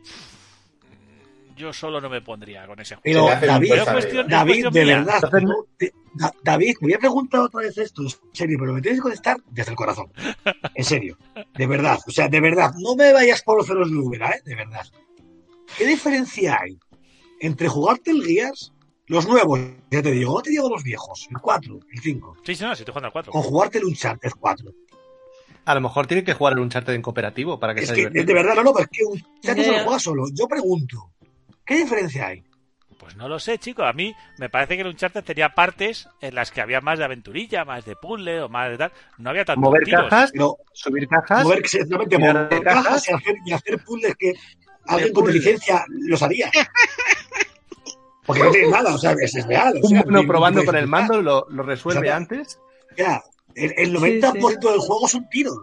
yo 1.57 1.73
solo 1.73 2.01
no 2.01 2.09
me 2.11 2.21
pondría 2.21 2.67
con 2.67 2.79
ese 2.81 2.97
juego 2.97 3.29
Pero, 3.31 3.47
David, 3.47 3.69
Pero 3.71 3.85
cuestión, 3.87 4.29
David, 4.29 4.51
cuestión 4.51 4.73
de 4.73 4.85
mía. 4.85 4.97
verdad, 4.99 5.15
Entonces, 5.23 5.43
no, 5.49 5.55
te- 5.77 5.93
Da- 6.15 6.33
David, 6.43 6.75
me 6.81 6.87
voy 6.89 6.95
a 6.95 6.99
preguntar 6.99 7.41
otra 7.41 7.61
vez 7.61 7.79
esto, 7.79 8.03
en 8.03 8.09
serio, 8.33 8.59
pero 8.61 8.73
me 8.75 8.83
tienes 8.83 8.99
que 9.01 9.03
contestar 9.03 9.39
desde 9.51 9.71
el 9.71 9.77
corazón. 9.77 10.13
En 10.75 10.85
serio, 10.85 11.17
de 11.57 11.67
verdad, 11.67 11.99
o 12.07 12.11
sea, 12.11 12.29
de 12.29 12.41
verdad, 12.41 12.73
no 12.79 12.95
me 12.97 13.13
vayas 13.13 13.43
por 13.43 13.57
los 13.59 13.67
ceros 13.67 13.91
de 13.91 13.97
Úbeda, 13.97 14.31
¿eh? 14.31 14.43
De 14.45 14.55
verdad. 14.55 14.87
¿Qué 15.79 15.87
diferencia 15.87 16.59
hay 16.61 16.79
entre 17.41 17.67
jugarte 17.69 18.11
el 18.11 18.23
Gears, 18.25 18.73
los 19.07 19.27
nuevos, 19.27 19.59
ya 19.91 20.03
te 20.03 20.11
digo, 20.11 20.35
no 20.35 20.43
te 20.43 20.51
digo 20.51 20.69
los 20.69 20.83
viejos, 20.85 21.27
el 21.31 21.39
4, 21.39 21.81
el 21.93 22.01
5, 22.01 22.37
sí 22.45 22.55
sí 22.55 22.63
no 22.63 22.75
si 22.77 22.83
estoy 22.83 22.93
jugando 22.93 23.07
al 23.07 23.13
4 23.13 23.33
con 23.33 23.43
jugarte 23.43 23.79
el 23.79 23.85
Uncharted 23.87 24.31
4? 24.39 24.71
A 25.65 25.75
lo 25.75 25.81
mejor 25.81 26.07
tiene 26.07 26.25
que 26.25 26.35
jugar 26.35 26.53
el 26.55 26.59
Uncharted 26.59 26.93
en 26.93 27.03
cooperativo 27.03 27.59
para 27.59 27.75
que 27.75 27.81
Es 27.81 27.87
sea 27.87 27.95
que, 27.97 28.03
de, 28.03 28.11
divertido. 28.11 28.27
de 28.37 28.43
verdad, 28.43 28.55
no, 28.57 28.65
no, 28.65 28.73
pero 28.75 28.85
es 28.85 28.91
que 28.99 29.05
Uncharted 29.05 29.65
se 29.65 29.73
lo 29.73 29.79
juega 29.85 29.99
solo. 29.99 30.25
Yo 30.33 30.47
pregunto, 30.47 31.13
¿qué 31.67 31.77
diferencia 31.77 32.29
hay? 32.29 32.45
Pues 32.99 33.17
no 33.17 33.29
lo 33.29 33.41
sé, 33.41 33.59
chico. 33.59 33.83
A 33.83 33.93
mí 33.93 34.15
me 34.39 34.49
parece 34.49 34.77
que 34.77 34.83
el 34.83 34.87
Uncharted 34.89 35.25
tenía 35.25 35.49
partes 35.55 36.09
en 36.21 36.37
las 36.37 36.53
que 36.53 36.61
había 36.61 36.81
más 36.81 36.99
de 37.01 37.05
aventurilla, 37.05 37.65
más 37.65 37.85
de 37.85 37.97
puzzle 37.97 38.43
o 38.43 38.49
más 38.49 38.71
de 38.71 38.79
tal. 38.79 38.93
No 39.19 39.31
había 39.31 39.45
tanto 39.45 39.61
Mover 39.61 39.83
tiros. 39.83 40.09
cajas, 40.09 40.31
Pero 40.33 40.57
subir 40.73 41.09
cajas. 41.09 41.43
mover 41.43 41.59
exactamente 41.59 42.17
mover 42.19 42.49
cajas. 42.63 42.85
cajas 42.85 43.09
y 43.09 43.13
hacer, 43.13 43.35
y 43.47 43.53
hacer 43.53 43.79
puzzles 43.85 44.15
que 44.17 44.33
alguien 44.87 45.13
con 45.13 45.25
puzzles. 45.25 45.37
inteligencia 45.45 45.85
los 45.89 46.23
haría. 46.23 46.49
Porque 48.25 48.43
no 48.45 48.51
tiene 48.53 48.69
nada, 48.71 48.95
o 48.95 48.99
sea, 48.99 49.13
es, 49.21 49.35
es 49.35 49.47
real. 49.47 49.75
O 49.83 49.89
sea, 49.89 50.03
Uno 50.03 50.11
no- 50.13 50.23
no 50.23 50.29
probando 50.29 50.65
con 50.65 50.77
el 50.77 50.87
mando 50.87 51.21
lo, 51.21 51.47
lo 51.51 51.63
resuelve 51.65 52.11
antes. 52.13 52.61
Ya, 52.97 53.21
el, 53.57 53.73
el 53.79 53.97
90% 53.97 54.61
del 54.61 54.79
juego 54.79 55.09
son 55.09 55.29
tiros. 55.29 55.59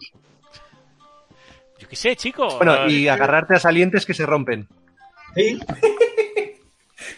Yo 1.79 1.87
qué 1.87 1.95
sé, 1.95 2.17
chico. 2.17 2.57
Bueno, 2.57 2.83
Eh, 2.85 2.91
y 2.91 3.07
agarrarte 3.07 3.55
a 3.55 3.59
salientes 3.59 4.05
que 4.05 4.13
se 4.13 4.25
rompen. 4.25 4.67
Sí, 5.35 5.59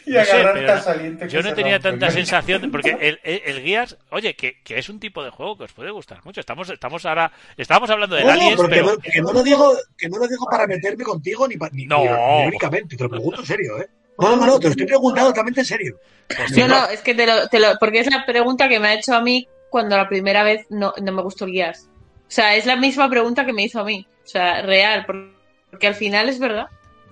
Y 0.06 0.12
no 0.12 0.24
sé, 0.26 0.32
agarrarte 0.32 0.60
pero 0.62 0.74
al 0.74 0.82
saliente 0.82 1.26
que 1.26 1.32
yo 1.32 1.42
no 1.42 1.50
se 1.50 1.56
tenía 1.56 1.74
rompe. 1.78 1.90
tanta 1.90 2.12
sensación, 2.12 2.70
porque 2.72 2.98
el, 3.00 3.20
el, 3.24 3.42
el 3.46 3.62
Gears, 3.62 3.98
oye, 4.12 4.36
que, 4.36 4.62
que 4.64 4.78
es 4.78 4.90
un 4.90 5.00
tipo 5.00 5.24
de 5.24 5.30
juego 5.32 5.58
que 5.58 5.64
os 5.66 5.74
puede 5.74 5.90
gustar 5.92 6.24
mucho. 6.24 6.40
Estamos, 6.40 6.70
estamos 6.70 7.06
ahora, 7.06 7.32
estábamos 7.58 7.90
hablando 7.90 8.16
del 8.16 8.26
No, 8.26 8.34
no, 8.36 8.40
Aliens, 8.42 8.62
pero 8.62 8.70
que 8.70 8.76
pero 8.76 8.86
no, 8.86 8.98
que 9.02 9.22
no 9.22 9.34
lo 9.34 9.44
digo, 9.44 9.78
que 9.98 10.10
no 10.10 10.18
lo 10.18 10.28
digo 10.28 10.46
para 10.50 10.68
meterme 10.68 11.04
contigo 11.04 11.48
ni, 11.48 11.56
ni, 11.72 11.86
No. 11.86 11.98
ni- 12.00 12.04
ni 12.10 12.42
irónicamente, 12.44 12.96
te 12.96 13.04
lo 13.04 13.10
pregunto 13.10 13.40
en 13.42 13.46
serio, 13.48 13.80
¿eh? 13.80 13.88
No, 14.20 14.36
no, 14.36 14.46
no, 14.46 14.60
te 14.60 14.66
lo 14.66 14.72
estoy 14.72 14.86
preguntando 14.86 15.30
totalmente 15.30 15.62
en 15.62 15.66
serio. 15.66 16.00
Pues 16.28 16.52
No, 16.58 16.68
no, 16.68 16.86
es 16.90 17.02
que 17.02 17.16
te 17.16 17.26
lo, 17.26 17.48
te 17.48 17.60
lo- 17.60 17.78
porque 17.80 18.00
es 18.02 18.12
la 18.12 18.26
pregunta 18.26 18.70
que 18.70 18.80
me 18.80 18.90
ha 18.90 18.94
hecho 18.94 19.16
a 19.16 19.22
mí 19.22 19.48
cuando 19.70 19.98
la 19.98 20.08
primera 20.08 20.44
vez 20.44 20.66
no, 20.70 20.94
no 21.02 21.12
me 21.12 21.22
gustó 21.24 21.46
el 21.46 21.54
Gears. 21.54 21.88
O 22.28 22.34
sea, 22.34 22.56
es 22.56 22.66
la 22.66 22.76
misma 22.76 23.10
pregunta 23.10 23.46
que 23.46 23.54
me 23.54 23.64
hizo 23.64 23.80
a 23.80 23.84
mí. 23.84 24.06
O 24.24 24.28
sea, 24.28 24.62
real, 24.62 25.06
por- 25.06 25.32
porque 25.72 25.88
al 25.88 25.96
final 25.96 26.30
es 26.30 26.38
verdad. 26.40 26.68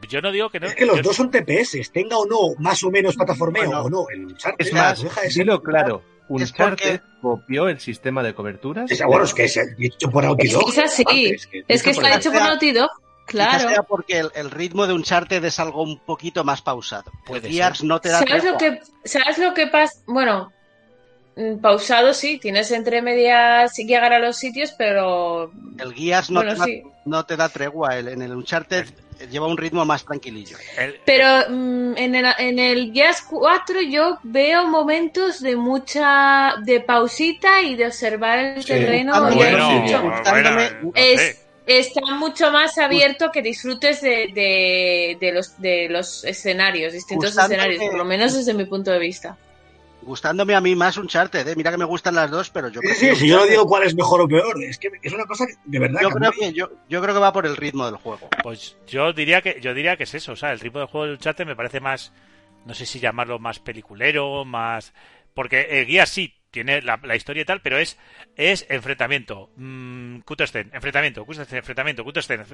Yo 0.08 0.22
no 0.22 0.32
digo 0.32 0.50
que 0.50 0.60
no. 0.60 0.68
Es 0.68 0.76
que 0.76 0.86
los 0.86 0.98
yo- 0.98 1.04
dos 1.04 1.16
son 1.16 1.30
TPS, 1.32 1.92
tenga 1.92 2.18
o 2.18 2.26
no 2.26 2.56
más 2.60 2.84
o 2.84 2.90
menos 2.92 3.16
plataformeo 3.16 3.66
Bueno, 3.66 3.82
o 3.84 3.90
no, 3.90 4.06
el 4.10 4.26
Uncharted 4.28 4.66
Es 4.68 4.74
más, 4.74 5.04
deja 5.04 5.22
de 5.22 5.30
ser. 5.32 5.44
dilo 5.46 5.62
claro. 5.62 6.02
Uncharted 6.30 7.02
copió 7.22 7.68
el 7.68 7.80
sistema 7.80 8.22
de 8.24 8.34
coberturas. 8.34 8.90
Es- 8.92 9.02
bueno, 9.04 9.26
es 9.26 9.34
que 9.34 9.46
es 9.46 9.58
hecho 9.58 10.10
por 10.12 10.24
Naughty 10.24 10.48
Es 10.48 10.54
que 10.54 10.60
Dog, 10.60 10.70
es 10.70 10.78
así. 10.80 11.04
es 11.26 11.48
que, 11.48 11.64
Es 11.68 11.84
que 11.84 11.90
está 11.90 12.08
el- 12.14 12.20
hecho 12.20 12.32
por 12.32 12.42
Naughty 12.42 12.72
Dog. 12.72 12.90
Quizás 13.28 13.48
Claro. 13.58 13.70
sea 13.70 13.84
porque 13.84 14.18
el, 14.20 14.32
el 14.34 14.50
ritmo 14.50 14.88
de 14.88 14.94
Uncharted 14.94 15.44
es 15.46 15.60
algo 15.60 15.84
un 15.84 16.00
poquito 16.00 16.44
más 16.44 16.62
pausado. 16.64 17.12
Gears 17.44 17.84
no 17.84 18.00
te 18.02 18.10
da 18.10 18.20
¿Sabes 18.20 18.42
tregua. 18.42 18.52
lo 18.52 18.58
que, 18.58 18.80
¿Sabes 19.06 19.38
lo 19.38 19.54
que 19.54 19.68
pasa? 19.68 20.00
Bueno, 20.08 20.52
mm, 21.36 21.58
pausado 21.60 22.14
sí, 22.16 22.40
tienes 22.40 22.72
entre 22.72 23.04
medias 23.04 23.78
y 23.78 23.86
llegar 23.86 24.14
a 24.14 24.20
los 24.20 24.38
sitios, 24.38 24.72
pero 24.78 25.52
El 25.78 25.94
Gears 25.94 26.32
no, 26.32 26.40
bueno, 26.40 26.54
te, 26.54 26.60
da, 26.60 26.66
sí. 26.66 26.84
no 27.06 27.26
te 27.26 27.38
da 27.38 27.50
tregua. 27.50 27.98
El- 28.00 28.08
en 28.08 28.22
el 28.24 28.36
Uncharted 28.36 28.88
lleva 29.30 29.48
un 29.48 29.58
ritmo 29.58 29.84
más 29.86 30.06
tranquilillo. 30.06 30.58
el- 30.78 31.00
Pero 31.06 31.26
mm, 31.50 31.98
en, 31.98 32.16
el, 32.16 32.26
en 32.38 32.60
el 32.60 32.92
Gears 32.94 33.22
4 33.30 33.82
yo 33.82 34.18
veo 34.24 34.68
momentos 34.68 35.42
de 35.42 35.56
mucha 35.56 36.56
de 36.64 36.80
pausita 36.82 37.62
y 37.62 37.76
de 37.76 37.88
observar 37.88 38.40
el 38.40 38.62
Sí. 38.64 38.70
terreno. 38.70 39.14
Ah, 39.16 39.32
bueno, 39.34 39.70
mucho- 39.72 40.02
bueno, 40.02 40.92
es, 40.96 41.46
está 41.66 42.02
mucho 42.16 42.52
más 42.52 42.78
abierto 42.78 43.32
que 43.32 43.42
disfrutes 43.42 44.02
de, 44.02 44.30
de, 44.34 45.18
de 45.20 45.32
los, 45.32 45.60
de 45.62 45.88
los 45.90 46.24
escenarios, 46.24 46.94
distintos 46.94 47.38
escenarios, 47.38 47.84
por 47.84 47.96
lo 47.96 48.06
menos 48.06 48.34
desde 48.36 48.54
mi 48.54 48.66
punto 48.66 48.92
de 48.92 49.00
vista. 49.00 49.38
Gustándome 50.02 50.56
a 50.56 50.62
mí 50.62 50.76
más 50.76 50.98
Uncharted, 50.98 51.48
¿eh? 51.48 51.56
Mira 51.56 51.72
que 51.72 51.78
me 51.78 51.86
gustan 51.86 52.16
las 52.16 52.32
dos, 52.32 52.50
pero 52.50 52.70
yo 52.70 52.80
Sí, 52.82 52.96
sí, 52.96 53.16
si 53.16 53.28
yo 53.28 53.38
no 53.38 53.46
digo 53.46 53.66
cuál 53.66 53.84
es 53.84 53.96
mejor 53.96 54.22
o 54.22 54.28
peor, 54.28 54.62
es 54.64 54.78
que 54.78 54.90
es 55.02 55.14
una 55.14 55.26
cosa 55.26 55.46
que 55.46 55.54
de 55.66 55.80
verdad 55.80 56.02
Yo 56.02 56.10
creo 56.10 56.32
que, 56.32 56.54
yo, 56.54 56.72
yo 56.88 57.02
creo 57.02 57.14
que 57.14 57.20
va 57.20 57.34
por 57.34 57.46
el 57.46 57.58
ritmo 57.58 57.86
del 57.86 57.98
juego. 57.98 58.30
Pues 58.42 58.78
yo 58.88 59.12
diría 59.14 59.42
que 59.42 59.60
yo 59.62 59.74
diría 59.74 59.98
que 59.98 60.04
es 60.04 60.14
eso, 60.14 60.32
o 60.32 60.36
sea, 60.36 60.52
el 60.52 60.60
ritmo 60.60 60.80
de 60.80 60.86
juego 60.86 61.06
del 61.06 61.16
Uncharted 61.16 61.46
me 61.46 61.56
parece 61.56 61.80
más, 61.80 62.14
no 62.66 62.74
sé 62.74 62.86
si 62.86 63.00
llamarlo 63.00 63.40
más 63.40 63.60
peliculero, 63.60 64.46
más, 64.46 64.94
porque 65.34 65.68
el 65.70 65.86
guía 65.86 66.06
sí 66.06 66.34
tiene 66.52 66.82
la, 66.82 67.00
la 67.04 67.16
historia 67.16 67.42
y 67.42 67.46
tal, 67.46 67.62
pero 67.62 67.78
es 67.78 67.98
es 68.36 68.66
enfrentamiento, 68.70 69.52
mmm, 69.58 70.20
cutscene, 70.20 70.70
enfrentamiento, 70.74 71.26
cutscene, 71.26 71.58
enfrentamiento, 71.58 72.04
cutscene. 72.04 72.46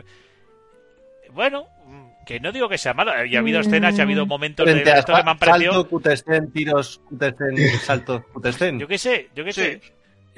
Bueno, 1.31 1.67
mm, 1.85 2.07
que 2.25 2.39
no 2.39 2.51
digo 2.51 2.67
que 2.67 2.77
sea 2.77 2.93
malo, 2.93 3.11
y 3.25 3.35
ha 3.35 3.39
habido 3.39 3.59
Mm. 3.59 3.61
escenas 3.67 3.97
y 3.97 3.99
ha 3.99 4.03
habido 4.03 4.25
momentos 4.25 4.65
de 4.65 4.71
Frente 4.73 4.91
esto 4.99 5.13
que 5.13 5.23
me 5.23 5.31
han 5.31 5.37
parecido, 5.37 5.73
salto, 5.73 5.89
cutestén, 5.89 6.51
tiros, 6.51 7.01
cutestén, 7.07 7.55
salto, 7.85 8.25
cutestén. 8.33 8.79
yo 8.79 8.87
qué 8.87 8.97
sé, 8.97 9.29
yo 9.35 9.43
qué 9.45 9.53
Sí. 9.53 9.61
sé. 9.61 9.81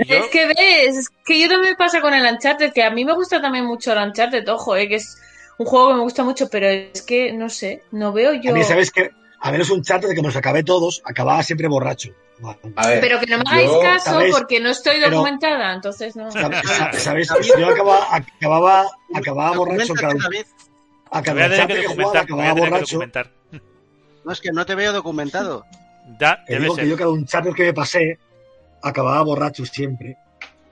Yo- 0.05 0.15
Es 0.15 0.25
que 0.27 0.45
ves, 0.45 0.95
es 0.97 1.09
que 1.25 1.41
yo 1.41 1.47
también 1.49 1.75
pasa 1.75 2.01
con 2.01 2.13
el 2.13 2.23
Uncharted, 2.31 2.71
que 2.71 2.83
a 2.83 2.91
mí 2.91 3.03
me 3.03 3.13
gusta 3.13 3.41
también 3.41 3.65
mucho 3.65 3.93
el 3.93 3.97
Uncharted, 4.07 4.47
ojo, 4.49 4.75
eh, 4.75 4.87
que 4.87 4.95
es 4.95 5.17
un 5.57 5.65
juego 5.65 5.87
que 5.89 5.93
me 5.95 6.01
gusta 6.01 6.23
mucho, 6.23 6.47
pero 6.51 6.67
es 6.67 7.01
que 7.01 7.33
no 7.33 7.49
sé, 7.49 7.81
no 7.91 8.11
veo 8.13 8.33
yo. 8.35 8.51
A 8.51 8.53
mí, 8.53 8.63
¿sabes 8.63 8.91
que 8.91 9.09
A 9.39 9.51
menos 9.51 9.69
un 9.69 9.83
chat 9.83 10.03
de 10.03 10.15
que 10.15 10.21
me 10.21 10.27
los 10.29 10.35
acabé 10.35 10.63
todos, 10.63 10.99
acababa 11.05 11.43
siempre 11.43 11.67
borracho. 11.67 12.09
A 12.75 12.87
ver, 12.87 13.01
Pero 13.01 13.19
que 13.19 13.27
no 13.27 13.37
me 13.37 13.43
hagáis 13.47 13.69
yo- 13.69 13.79
caso 13.81 14.05
¿sabéis? 14.11 14.35
porque 14.35 14.59
no 14.59 14.69
estoy 14.71 14.95
Pero- 14.99 15.11
documentada, 15.11 15.73
entonces 15.75 16.15
no. 16.15 16.31
¿Sabes? 16.31 16.59
¿Sabes? 17.03 17.29
Yo 17.57 17.67
acababa, 17.67 18.07
acababa, 18.15 18.85
acababa 19.13 19.55
borracho. 19.55 19.93
Cada, 19.93 20.13
David. 20.15 20.45
A 21.11 21.21
voy 21.21 21.33
tener 21.49 21.67
que 21.67 21.81
que 21.81 21.87
jugaba 21.87 22.23
documentar, 22.23 22.25
me 22.29 22.35
voy 22.35 22.45
a 22.45 22.53
tener 22.53 22.63
que 22.63 22.69
borracho. 22.69 22.95
documentar. 22.95 23.31
No, 24.25 24.31
es 24.31 24.41
que 24.41 24.51
no 24.51 24.65
te 24.65 24.75
veo 24.75 24.93
documentado. 24.93 25.65
Da, 26.19 26.41
Te 26.45 26.53
debe 26.53 26.63
digo 26.63 26.75
ser. 26.75 26.83
que 26.85 26.89
yo 26.89 26.95
cada 26.97 27.09
un 27.09 27.25
chat 27.25 27.45
que 27.53 27.63
me 27.65 27.73
pasé 27.73 28.17
acababa 28.81 29.21
borracho 29.23 29.65
siempre, 29.65 30.15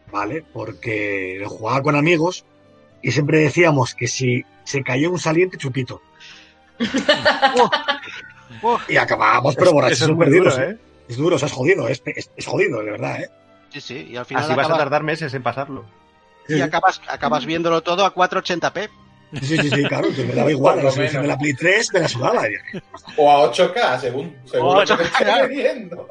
¿vale? 0.09 0.45
Porque 0.53 1.37
lo 1.41 1.49
jugaba 1.49 1.81
con 1.81 1.95
amigos 1.97 2.45
y 3.01 3.11
siempre 3.11 3.39
decíamos 3.39 3.95
que 3.95 4.07
si 4.07 4.45
se 4.63 4.81
caía 4.81 5.09
un 5.09 5.19
saliente, 5.19 5.57
chupito. 5.57 6.01
Oh, 8.61 8.79
Y 8.87 8.95
acabábamos, 8.97 9.55
pero 9.55 9.73
borrachos 9.73 10.01
es 10.01 10.07
perdidos. 10.17 10.55
duro, 10.55 10.69
¿eh? 10.69 10.77
Es 11.09 11.17
duro, 11.17 11.35
o 11.35 11.39
sea, 11.39 11.47
es 11.47 11.53
jodido, 11.53 11.87
es, 11.87 12.01
es, 12.05 12.31
es 12.35 12.45
jodido, 12.47 12.81
de 12.81 12.91
verdad, 12.91 13.21
¿eh? 13.21 13.29
sí, 13.69 13.81
sí, 13.81 14.07
y 14.09 14.15
al 14.15 14.25
final 14.25 14.43
Así 14.45 14.53
vas 14.55 14.69
a 14.69 14.77
tardar 14.77 15.03
meses 15.03 15.33
en 15.33 15.43
pasarlo. 15.43 15.83
y 16.47 16.61
acabas, 16.61 17.01
acabas 17.07 17.45
viéndolo 17.45 17.81
todo 17.81 18.05
a 18.05 18.13
480p. 18.13 18.89
Sí, 19.41 19.57
sí, 19.57 19.69
sí, 19.69 19.83
claro, 19.83 20.07
que 20.15 20.23
me 20.23 20.33
daba 20.33 20.51
igual. 20.51 20.77
La 20.77 20.83
resolución 20.83 21.21
de 21.23 21.27
la 21.29 21.37
Play 21.37 21.53
3 21.53 21.93
me 21.93 21.99
la 22.01 22.07
sudaba. 22.07 22.43
O 23.17 23.31
a 23.31 23.51
8K, 23.51 23.99
según, 23.99 24.35
según 24.45 24.75
lo 24.75 24.79
que 24.81 24.85
te 25.03 25.09
8K. 25.09 25.41
estoy 25.41 25.55
viendo. 25.55 26.07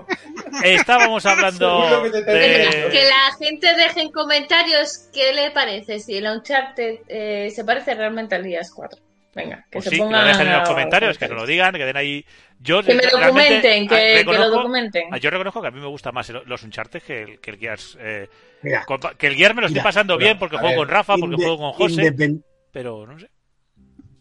Estábamos 0.63 1.25
hablando 1.27 2.03
que 2.05 2.11
de... 2.11 2.89
Que 2.91 3.05
la 3.05 3.37
gente 3.39 3.75
deje 3.75 4.01
en 4.03 4.13
comentarios 4.13 5.09
qué 5.13 5.33
le 5.33 5.51
parece, 5.51 5.99
si 6.01 6.17
el 6.17 6.27
Uncharted 6.27 7.01
eh, 7.09 7.51
se 7.55 7.65
parece 7.65 7.95
realmente 7.95 8.35
al 8.35 8.45
Gears 8.45 8.71
4. 8.75 9.01
Venga, 9.35 9.57
que 9.69 9.79
Pues 9.79 9.85
se 9.85 9.91
sí, 9.91 9.97
que 9.97 10.03
lo 10.03 10.05
pongan 10.07 10.29
dejen 10.29 10.47
en 10.47 10.53
los 10.61 10.69
comentarios, 10.69 11.19
que 11.19 11.27
nos 11.29 11.37
lo 11.41 11.47
digan, 11.47 11.75
que 11.75 11.85
den 11.85 11.97
ahí. 11.97 12.25
Yo 12.61 12.85
Que 12.85 12.95
me 12.95 13.03
documenten, 13.03 13.87
ah, 13.91 13.97
que, 13.97 14.25
que 14.25 14.33
lo 14.33 14.49
documenten. 14.49 15.09
ah, 15.11 15.17
Yo 15.19 15.29
reconozco 15.31 15.61
que 15.61 15.67
a 15.69 15.71
mí 15.73 15.81
me 15.81 15.89
gusta 15.89 16.13
más 16.13 16.31
los 16.31 16.63
Uncharted 16.63 17.03
que 17.03 17.23
el, 17.23 17.41
que 17.41 17.51
el 17.51 17.59
Gears. 17.59 17.99
eh, 18.01 18.29
Mira, 18.63 18.85
que 19.19 19.27
el 19.27 19.35
Gears 19.35 19.55
me 19.57 19.63
lo 19.63 19.67
estoy 19.67 19.81
Mira, 19.81 19.83
pasando 19.85 20.17
bien 20.17 20.39
porque 20.39 20.57
juego 20.57 20.69
ver, 20.71 20.77
con 20.79 20.89
Rafa, 20.89 21.17
porque 21.19 21.35
juego 21.35 21.59
con 21.59 21.73
José, 21.73 22.03
independ- 22.03 22.43
pero 22.75 23.07
no 23.07 23.19
sé. 23.19 23.31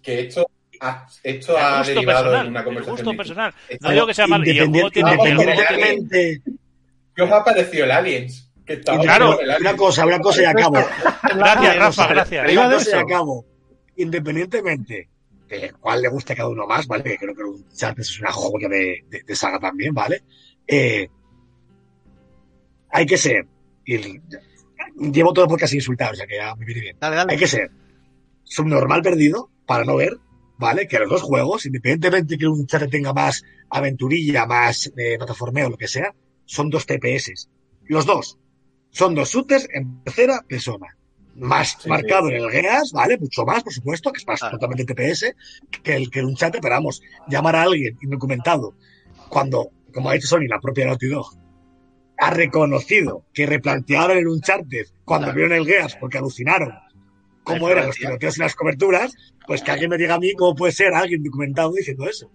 Que 0.02 0.22
esto, 0.22 0.48
ha- 0.80 1.06
esto 1.24 1.58
El 1.58 1.64
ha 1.64 1.84
derivado 1.84 2.24
personal, 2.24 2.46
en 2.46 2.52
una 2.52 2.60
el 2.60 2.66
conversación. 2.66 2.96
gusto 3.06 3.18
personal. 3.18 3.54
No 3.82 3.92
digo 3.92 4.08
que 4.08 4.14
sea 4.14 4.28
malo. 4.28 4.46
Independientemente. 4.46 6.42
¿Qué 7.16 7.22
os 7.22 7.32
ha 7.32 7.44
parecido 7.44 7.84
el 7.86 7.92
Aliens? 7.92 8.52
Que 8.66 8.74
estaba 8.74 9.02
Claro. 9.02 9.40
el 9.40 9.46
Una 9.48 9.56
Aliens. 9.56 9.76
cosa, 9.78 10.06
una 10.06 10.20
cosa 10.20 10.42
y 10.42 10.46
acabo. 10.46 10.78
Gracias, 11.36 11.76
Rafa, 11.78 12.08
gracias. 12.08 12.52
Una 12.52 12.72
cosa 12.72 12.90
y 12.98 13.00
acabo. 13.00 13.46
Independientemente 13.98 15.10
de 15.48 15.72
cuál 15.80 16.02
le 16.02 16.08
guste 16.10 16.34
a 16.34 16.36
cada 16.38 16.50
uno 16.50 16.66
más, 16.66 16.88
¿vale? 16.88 17.04
Que 17.04 17.18
creo 17.18 17.36
que 17.36 17.44
un 17.44 17.68
chat 17.70 17.98
es 18.00 18.20
una 18.20 18.32
joya 18.32 18.68
de, 18.70 19.04
de, 19.10 19.24
de 19.24 19.36
saga 19.36 19.60
también, 19.60 19.94
¿vale? 19.94 20.24
Eh, 20.68 21.08
hay 22.90 23.06
que 23.06 23.18
ser. 23.18 23.46
Y 23.86 24.20
llevo 25.12 25.34
todo 25.34 25.48
podcast 25.48 25.72
sin 25.72 25.80
insultar, 25.80 26.14
o 26.14 26.16
sea 26.16 26.26
que 26.28 26.36
ya 26.38 26.56
me 26.56 26.66
viene 26.66 26.82
bien. 26.82 26.98
Dale, 27.00 27.16
dale. 27.18 27.34
Hay 27.34 27.38
que 27.40 27.48
ser 27.48 27.70
subnormal 28.54 29.02
perdido 29.02 29.50
para 29.66 29.84
no 29.84 29.96
ver, 29.96 30.18
¿vale? 30.58 30.88
Que 30.88 31.00
los 31.00 31.10
dos 31.10 31.22
juegos, 31.22 31.66
independientemente 31.66 32.38
que 32.38 32.48
un 32.48 32.68
chat 32.68 32.90
tenga 32.90 33.14
más 33.14 33.44
aventurilla, 33.70 34.46
más 34.46 34.92
eh, 34.98 35.18
plataformeo, 35.18 35.70
lo 35.70 35.78
que 35.78 35.88
sea, 35.88 36.14
son 36.46 36.70
dos 36.70 36.86
TPS. 36.86 37.50
Los 37.86 38.06
dos. 38.06 38.38
Son 38.92 39.16
dos 39.16 39.30
shooters 39.32 39.68
en 39.74 40.04
tercera 40.04 40.42
persona. 40.48 40.88
Más 41.36 41.78
Sí, 41.82 41.90
marcado 41.90 42.30
en 42.30 42.36
el 42.36 42.50
Geas, 42.52 42.92
¿vale? 42.94 43.18
Mucho 43.18 43.44
más, 43.44 43.64
por 43.64 43.74
supuesto, 43.74 44.12
que 44.12 44.20
es 44.20 44.28
más 44.28 44.44
Ah. 44.44 44.52
totalmente 44.52 44.86
TPS 44.86 45.34
que 45.82 45.96
el 45.96 46.12
que 46.12 46.22
un 46.24 46.36
chat, 46.36 46.54
pero 46.62 46.76
vamos, 46.76 47.02
llamar 47.28 47.56
a 47.56 47.64
alguien 47.64 47.98
indocumentado 48.04 48.76
cuando, 49.30 49.72
como 49.92 50.10
ha 50.10 50.14
dicho 50.14 50.28
Sony, 50.28 50.46
la 50.48 50.60
propia 50.60 50.86
Naughty 50.86 51.08
Dog, 51.08 51.26
ha 52.20 52.30
reconocido 52.30 53.26
que 53.34 53.48
replantearon 53.48 54.16
el 54.18 54.28
Uncharted 54.28 54.86
cuando 55.04 55.26
Claro. 55.28 55.36
vieron 55.38 55.58
el 55.58 55.66
Geas 55.66 55.96
porque 56.00 56.20
alucinaron 56.20 56.72
cómo 57.44 57.70
eran 57.70 57.88
los 57.88 57.96
tiroteos 57.96 58.38
y 58.38 58.42
las 58.42 58.56
coberturas, 58.56 59.14
pues 59.46 59.62
que 59.62 59.72
alguien 59.72 59.90
me 59.90 59.98
diga 59.98 60.16
a 60.16 60.20
mí 60.20 60.34
cómo 60.34 60.56
puede 60.56 60.72
ser 60.72 60.94
alguien 60.94 61.24
documentado 61.24 61.72
diciendo 61.74 62.08
eso. 62.10 62.32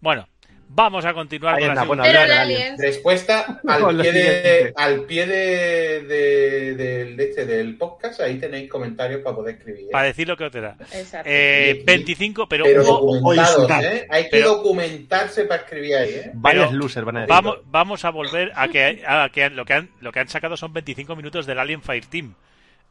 Bueno, 0.00 0.26
vamos 0.68 1.04
a 1.04 1.14
continuar 1.14 1.54
Ahí 1.56 1.66
con 1.86 1.98
la 1.98 2.04
de 2.46 2.74
Respuesta 2.78 3.60
al 3.68 3.96
pie, 4.00 4.12
de, 4.12 4.72
al 4.74 5.04
pie 5.04 5.26
de, 5.26 6.02
de- 6.02 6.74
del, 6.74 7.16
de 7.16 7.24
este, 7.24 7.46
del 7.46 7.76
podcast. 7.76 8.20
Ahí 8.20 8.38
tenéis 8.38 8.68
comentarios 8.68 9.20
para 9.22 9.36
poder 9.36 9.54
escribir. 9.56 9.82
¿eh? 9.84 9.88
para 9.92 10.06
decir 10.06 10.26
lo 10.26 10.36
que 10.36 10.44
os 10.44 10.52
da. 10.52 10.76
exacto. 10.92 11.28
Eh, 11.30 11.76
Sí. 11.78 11.84
25, 11.84 12.48
pero, 12.48 12.64
Pero 12.64 12.98
hubo-. 12.98 13.32
¿eh? 13.34 14.06
Hay 14.10 14.24
que 14.24 14.30
Pero- 14.30 14.56
documentarse 14.56 15.44
para 15.44 15.62
escribir 15.62 15.94
ahí, 15.96 16.10
¿eh? 16.14 16.30
Varios 16.34 16.72
losers 16.72 17.06
van 17.06 17.18
a 17.18 17.20
decir. 17.20 17.30
vamos, 17.34 17.58
vamos 17.66 18.04
a 18.04 18.10
volver 18.10 18.50
a 18.56 18.66
que, 18.68 19.02
a 19.06 19.28
que 19.32 19.50
lo, 19.50 19.64
que 19.64 19.74
han, 19.74 19.90
lo 20.00 20.10
que 20.10 20.20
han 20.20 20.28
sacado 20.28 20.56
son 20.56 20.72
25 20.72 21.14
minutos 21.14 21.46
del 21.46 21.58
Alien 21.60 21.82
Fireteam. 21.82 22.34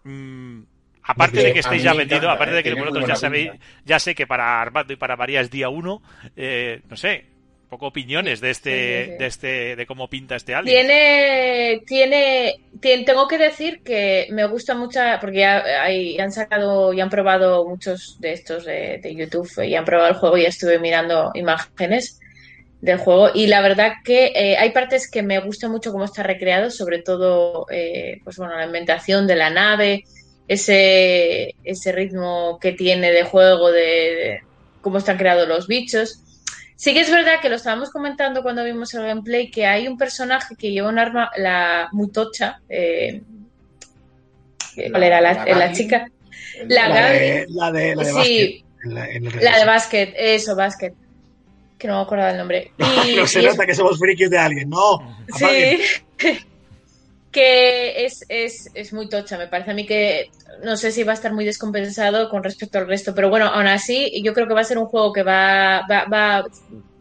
Mm, 0.03 0.61
aparte 1.03 1.35
Porque 1.35 1.47
de 1.47 1.53
que 1.53 1.59
estéis 1.59 1.83
ya 1.83 1.93
vendido, 1.93 2.17
encanta, 2.17 2.33
aparte 2.33 2.55
de 2.55 2.63
que 2.63 2.73
vosotros 2.73 3.07
ya 3.07 3.15
sabéis, 3.15 3.51
pinta. 3.51 3.65
ya 3.85 3.99
sé 3.99 4.15
que 4.15 4.27
para 4.27 4.61
Armando 4.61 4.93
y 4.93 4.95
para 4.95 5.15
María 5.17 5.41
es 5.41 5.49
día 5.51 5.69
1, 5.69 6.01
eh, 6.35 6.81
no 6.89 6.95
sé, 6.95 7.25
un 7.63 7.69
poco 7.69 7.87
opiniones 7.87 8.41
de 8.41 8.49
este, 8.49 8.71
Sí, 8.71 9.05
sí, 9.05 9.11
sí. 9.13 9.17
de 9.17 9.25
este, 9.27 9.75
de 9.77 9.85
cómo 9.85 10.09
pinta 10.09 10.35
este 10.35 10.53
Alien. 10.55 10.75
Tiene, 10.87 11.81
tiene, 11.87 12.55
tien- 12.81 13.05
tengo 13.05 13.27
que 13.27 13.37
decir 13.37 13.81
que 13.83 14.27
me 14.31 14.45
gusta 14.47 14.75
mucho, 14.75 14.99
porque 15.21 15.39
ya 15.39 15.59
hay- 15.83 16.19
han 16.19 16.31
sacado 16.31 16.91
y 16.93 16.99
han 16.99 17.09
probado 17.09 17.65
muchos 17.67 18.17
de 18.19 18.33
estos 18.33 18.65
de, 18.65 18.99
de 19.01 19.15
YouTube 19.15 19.49
y 19.63 19.75
han 19.75 19.85
probado 19.85 20.09
el 20.09 20.15
juego 20.15 20.37
y 20.37 20.45
estuve 20.45 20.79
mirando 20.79 21.31
imágenes 21.33 22.19
del 22.81 22.97
juego 22.97 23.29
y 23.33 23.47
la 23.47 23.61
verdad 23.61 23.93
que 24.03 24.31
eh, 24.35 24.57
hay 24.57 24.71
partes 24.71 25.09
que 25.09 25.21
me 25.21 25.39
gusta 25.39 25.69
mucho 25.69 25.91
cómo 25.91 26.05
está 26.05 26.23
recreado, 26.23 26.71
sobre 26.71 26.99
todo, 26.99 27.67
eh, 27.69 28.19
pues 28.23 28.37
bueno, 28.37 28.57
la 28.57 28.63
ambientación 28.63 29.27
de 29.27 29.35
la 29.35 29.49
nave, 29.51 30.03
ese, 30.47 31.53
ese 31.63 31.91
ritmo 31.91 32.57
que 32.59 32.71
tiene 32.73 33.11
de 33.11 33.23
juego 33.23 33.71
de, 33.71 33.81
de- 33.81 34.39
cómo 34.81 34.97
están 34.97 35.17
creados 35.17 35.47
los 35.47 35.67
bichos. 35.67 36.23
Sí 36.75 36.93
que 36.95 37.01
es 37.01 37.11
verdad 37.11 37.39
que 37.39 37.49
lo 37.49 37.57
estábamos 37.57 37.91
comentando 37.91 38.41
cuando 38.41 38.63
vimos 38.63 38.91
el 38.95 39.03
gameplay, 39.03 39.51
que 39.51 39.67
hay 39.67 39.87
un 39.87 39.97
personaje 39.99 40.55
que 40.57 40.71
lleva 40.71 40.89
un 40.89 40.97
arma, 40.97 41.29
la 41.37 41.87
muy 41.91 42.09
tocha, 42.11 42.59
eh, 42.67 43.21
¿cuál 44.89 45.03
era? 45.03 45.21
La, 45.21 45.45
la 45.45 45.71
chica. 45.71 46.07
La 46.67 46.89
La 46.89 47.01
Gaby. 47.01 47.19
de, 47.19 47.45
la 47.49 47.71
de, 47.71 47.95
la 47.95 48.03
de 48.03 48.09
Sí. 48.09 48.15
básquet. 48.15 48.65
En 48.83 48.95
la, 48.95 49.09
en 49.09 49.25
el 49.27 49.43
La 49.43 49.59
de 49.59 49.65
básquet, 49.65 50.13
eso, 50.17 50.55
básquet. 50.55 50.93
Que 51.81 51.87
no 51.87 51.95
me 51.95 52.01
acuerdo 52.03 52.25
del 52.27 52.37
nombre. 52.37 52.71
Y, 53.07 53.15
no 53.15 53.25
se 53.25 53.41
y 53.41 53.45
es- 53.45 53.51
nota 53.53 53.65
que 53.65 53.73
somos 53.73 53.97
frikis 53.97 54.29
de 54.29 54.37
alguien. 54.37 54.69
No. 54.69 54.99
Sí. 55.35 55.79
que 57.31 58.05
es, 58.05 58.23
es, 58.29 58.69
es 58.73 58.93
muy 58.93 59.07
tocha, 59.09 59.37
me 59.37 59.47
parece 59.47 59.71
a 59.71 59.73
mí 59.73 59.85
que 59.87 60.29
no 60.63 60.75
sé 60.75 60.91
si 60.91 61.03
va 61.03 61.13
a 61.13 61.15
estar 61.15 61.31
muy 61.33 61.45
descompensado 61.45 62.29
con 62.29 62.43
respecto 62.43 62.77
al 62.77 62.87
resto, 62.87 63.15
pero 63.15 63.29
bueno, 63.29 63.45
aún 63.45 63.67
así 63.67 64.21
yo 64.21 64.33
creo 64.33 64.47
que 64.47 64.53
va 64.53 64.59
a 64.59 64.65
ser 64.65 64.77
un 64.77 64.85
juego 64.87 65.13
que 65.13 65.23
va, 65.23 65.81
va, 65.89 66.05
va, 66.11 66.45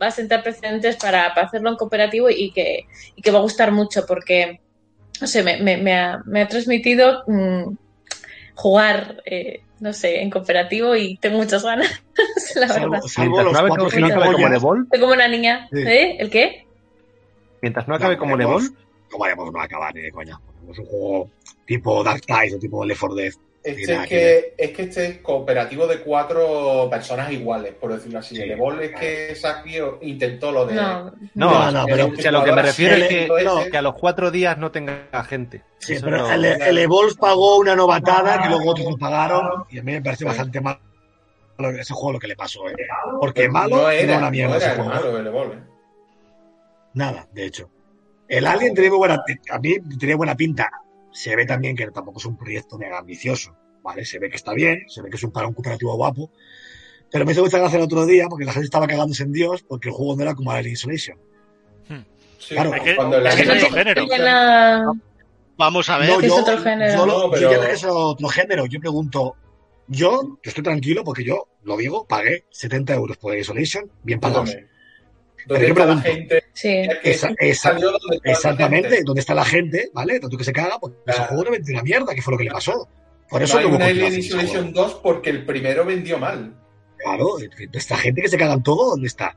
va 0.01 0.07
a 0.07 0.11
sentar 0.13 0.43
precedentes 0.45 0.97
para, 0.97 1.35
para 1.35 1.49
hacerlo 1.49 1.71
en 1.71 1.77
cooperativo 1.77 2.31
y 2.31 2.53
que, 2.53 2.87
y 3.17 3.23
que 3.23 3.31
va 3.33 3.41
a 3.41 3.43
gustar 3.43 3.73
mucho 3.73 4.07
porque, 4.07 4.61
no 5.21 5.27
sé, 5.27 5.43
me, 5.43 5.57
me, 5.59 5.77
me 5.79 5.95
ha, 5.95 6.23
me 6.25 6.43
ha 6.43 6.49
transmitido 6.49 7.25
mm, 7.27 7.75
jugar, 8.55 9.23
eh, 9.27 9.63
no 9.81 9.93
sé, 9.93 10.21
en 10.23 10.31
cooperativo 10.31 10.95
y 10.97 11.17
tengo 11.17 11.39
muchas 11.39 11.65
ganas, 11.65 11.89
la 12.55 12.69
Salvo, 12.69 12.91
verdad. 12.93 13.07
salvo 13.09 13.31
Mientras 13.37 13.45
los 13.45 13.53
no 13.53 13.59
acabe 13.59 13.69
cuatro 13.69 13.85
como, 13.91 14.01
no 14.01 14.07
acabe 14.07 14.33
como. 14.35 14.49
Nebol, 14.49 14.87
Soy 14.91 15.01
como 15.01 15.13
una 15.13 15.29
niña, 15.29 15.69
Sí. 15.73 15.79
¿eh? 15.81 16.17
¿El 16.21 16.31
qué? 16.31 16.67
mientras 17.63 17.89
no 17.89 17.95
acabe 17.95 18.15
No, 18.15 18.21
como. 18.21 18.37
Nebol, 18.37 18.63
No 19.13 19.19
vayamos 19.19 19.55
a 19.55 19.63
acabar 19.65 19.95
ni 19.95 20.03
de 20.03 20.11
coña. 20.13 20.39
Es 20.71 20.79
un 20.79 20.85
juego 20.87 21.31
tipo 21.67 22.05
Dark 22.05 22.21
Tide 22.27 22.55
o 22.55 22.59
tipo 22.59 22.85
Left 22.85 23.01
4 23.01 23.15
Dead. 23.17 23.33
Este 23.63 23.93
es 23.95 24.09
que 24.09 24.55
es 24.57 24.71
que 24.71 24.83
este 24.85 25.07
es 25.07 25.19
cooperativo 25.19 25.87
de 25.87 26.01
cuatro 26.01 26.89
personas 26.91 27.31
iguales, 27.31 27.75
por 27.75 27.93
decirlo 27.93 28.21
así. 28.21 28.35
Sí. 28.35 28.43
El 28.43 28.53
Ebol 28.53 28.81
es 28.83 28.93
que 28.99 29.35
Sakio 29.35 29.99
intentó 30.01 30.51
lo 30.51 30.65
de. 30.65 30.75
No, 30.77 31.05
No, 31.35 31.71
No, 31.71 31.71
no, 31.71 31.85
pero- 31.87 32.07
o 32.07 32.17
sea, 32.17 32.33
lo 32.33 32.43
que 32.43 32.53
me 32.53 32.63
refiero 32.63 32.95
es 32.97 33.09
que, 33.09 33.29
no, 33.45 33.65
que 33.71 33.77
a 33.77 33.83
los 33.83 33.95
cuatro 33.95 34.31
días 34.31 34.57
no 34.57 34.71
tenga 34.71 35.09
gente. 35.29 35.63
Sí, 35.79 35.93
Eso 35.95 36.07
pero 36.07 36.19
no- 36.19 36.33
el, 36.33 36.45
el 36.47 36.79
Evolve 36.79 37.15
pagó 37.21 37.59
una 37.59 37.77
novatada 37.77 38.41
que 38.43 38.49
luego 38.49 38.71
otros 38.71 38.91
lo 38.93 38.97
pagaron 38.97 39.65
y 39.69 39.79
a 39.79 39.83
mí 39.83 39.93
me 39.93 40.01
parece 40.03 40.25
bastante 40.25 40.61
malo 40.61 40.81
ese 41.79 41.93
juego 41.93 42.13
lo 42.13 42.19
que 42.19 42.29
le 42.29 42.37
pasó. 42.37 42.67
¿eh? 42.71 42.75
Porque 43.21 43.47
malo 43.51 43.77
no 43.77 43.91
era, 43.91 44.17
una 44.17 44.31
mierda 44.31 44.53
no 44.53 44.57
era 44.57 44.67
ese 44.67 44.77
juego. 44.77 44.91
malo 44.95 45.19
el 45.19 45.27
Ebol. 45.27 45.53
¿eh? 45.53 45.59
Nada, 46.95 47.29
de 47.33 47.45
hecho. 47.45 47.69
El 48.27 48.47
Alien 48.47 48.75
muy 48.75 48.89
buena, 48.89 49.23
a 49.51 49.59
mí 49.59 49.75
tiene 49.99 50.15
buena 50.15 50.35
pinta. 50.35 50.71
Se 51.13 51.35
ve 51.37 51.45
también 51.47 51.77
que 51.77 51.87
tampoco 51.91 52.19
es 52.19 52.25
un 52.27 52.37
proyecto 52.37 52.79
mega 52.79 52.99
ambicioso, 52.99 53.57
¿vale? 53.83 54.05
Se 54.05 54.19
ve 54.19 54.31
que 54.31 54.37
está 54.37 54.53
bien, 54.55 54.85
se 54.89 55.03
ve 55.03 55.11
que 55.11 55.17
es 55.17 55.23
un 55.25 55.33
para 55.33 55.47
un 55.49 55.55
cooperativo 55.55 55.95
guapo. 55.97 56.31
Pero 57.11 57.25
me 57.25 57.33
hizo 57.33 57.43
mucha 57.43 57.59
gracia 57.59 57.77
el 57.79 57.83
otro 57.85 58.07
día 58.07 58.27
porque 58.29 58.45
la 58.45 58.53
gente 58.53 58.67
estaba 58.67 58.87
cagándose 58.87 59.25
en 59.25 59.33
Dios 59.33 59.63
porque 59.63 59.89
el 59.89 59.95
juego 59.95 60.15
no 60.17 60.23
era 60.23 60.35
como 60.35 60.51
Alien 60.53 60.75
Isolation. 60.75 61.19
Sí, 62.39 62.55
Claro, 62.55 62.75
Es 62.75 62.83
que, 62.83 62.97
cuando 62.97 63.19
el 63.19 63.27
es 63.27 63.35
que 63.35 63.43
es 63.43 63.49
Alien- 63.49 63.65
otro 63.67 63.77
género. 63.77 64.07
La- 64.19 64.93
Vamos 65.59 65.89
a 65.91 65.99
ver. 65.99 66.09
No, 66.09 66.19
que 66.19 66.27
es 66.27 66.33
yo, 66.33 66.41
otro 66.41 66.59
género. 66.59 66.93
yo, 66.95 67.07
lo- 67.07 67.13
No, 67.13 67.23
yo 67.25 67.31
pero- 67.33 67.51
ya 67.51 67.61
sé 67.61 67.67
que 67.67 67.73
es 67.75 67.85
otro 67.85 68.29
género. 68.29 68.67
Yo 68.67 68.81
pregunto, 68.81 69.37
yo, 69.89 70.23
yo 70.23 70.39
estoy 70.43 70.63
tranquilo 70.65 71.05
porque 71.05 71.23
yo, 71.25 71.49
lo 71.65 71.77
digo, 71.77 72.07
pagué 72.07 72.45
70 72.51 72.95
euros 72.95 73.19
por 73.19 73.37
Isolation, 73.37 73.91
bien 74.03 74.21
pagados. 74.21 74.51
¿Dónde 74.53 74.69
Pero 75.49 75.61
yo 75.61 75.67
está 75.69 75.87
la 75.87 76.03
pregunto. 76.03 76.09
gente? 76.09 76.45
Sí. 76.53 76.69
Que 77.03 77.11
Esa- 77.11 77.31
esa- 77.39 77.71
salió 77.73 77.91
donde 77.93 78.17
está 78.17 78.29
la 78.29 78.33
Exactamente, 78.33 78.89
gente. 78.89 79.05
¿dónde 79.05 79.21
está 79.21 79.35
la 79.35 79.45
gente? 79.45 79.91
¿Vale? 79.93 80.21
Tanto 80.21 80.37
que 80.37 80.45
se 80.45 80.53
caga, 80.53 80.79
porque 80.79 80.97
ese 81.07 81.17
Claro. 81.17 81.29
juego 81.29 81.45
no 81.45 81.51
vendió 81.53 81.75
una 81.75 81.83
mierda, 81.83 82.15
que 82.15 82.23
fue 82.23 82.33
lo 82.33 82.39
que 82.39 82.45
le 82.45 82.51
pasó. 82.51 82.89
Por 83.29 83.43
eso 83.43 83.55
no 83.55 83.59
hay 83.61 83.65
no 83.65 83.71
hubo 83.71 83.77
un 83.77 83.83
Alien 83.83 84.07
ese 84.09 84.19
Isolation 84.21 84.73
juego. 84.73 84.83
2 84.89 84.95
porque 85.03 85.31
el 85.31 85.45
primero 85.47 85.85
vendió 85.85 86.19
mal. 86.19 86.55
Claro, 86.99 87.37
esta 87.73 87.97
gente 87.97 88.23
que 88.23 88.29
se 88.29 88.37
caga 88.37 88.55
en 88.55 88.63
todo, 88.63 88.91
¿dónde 88.91 89.07
está? 89.07 89.37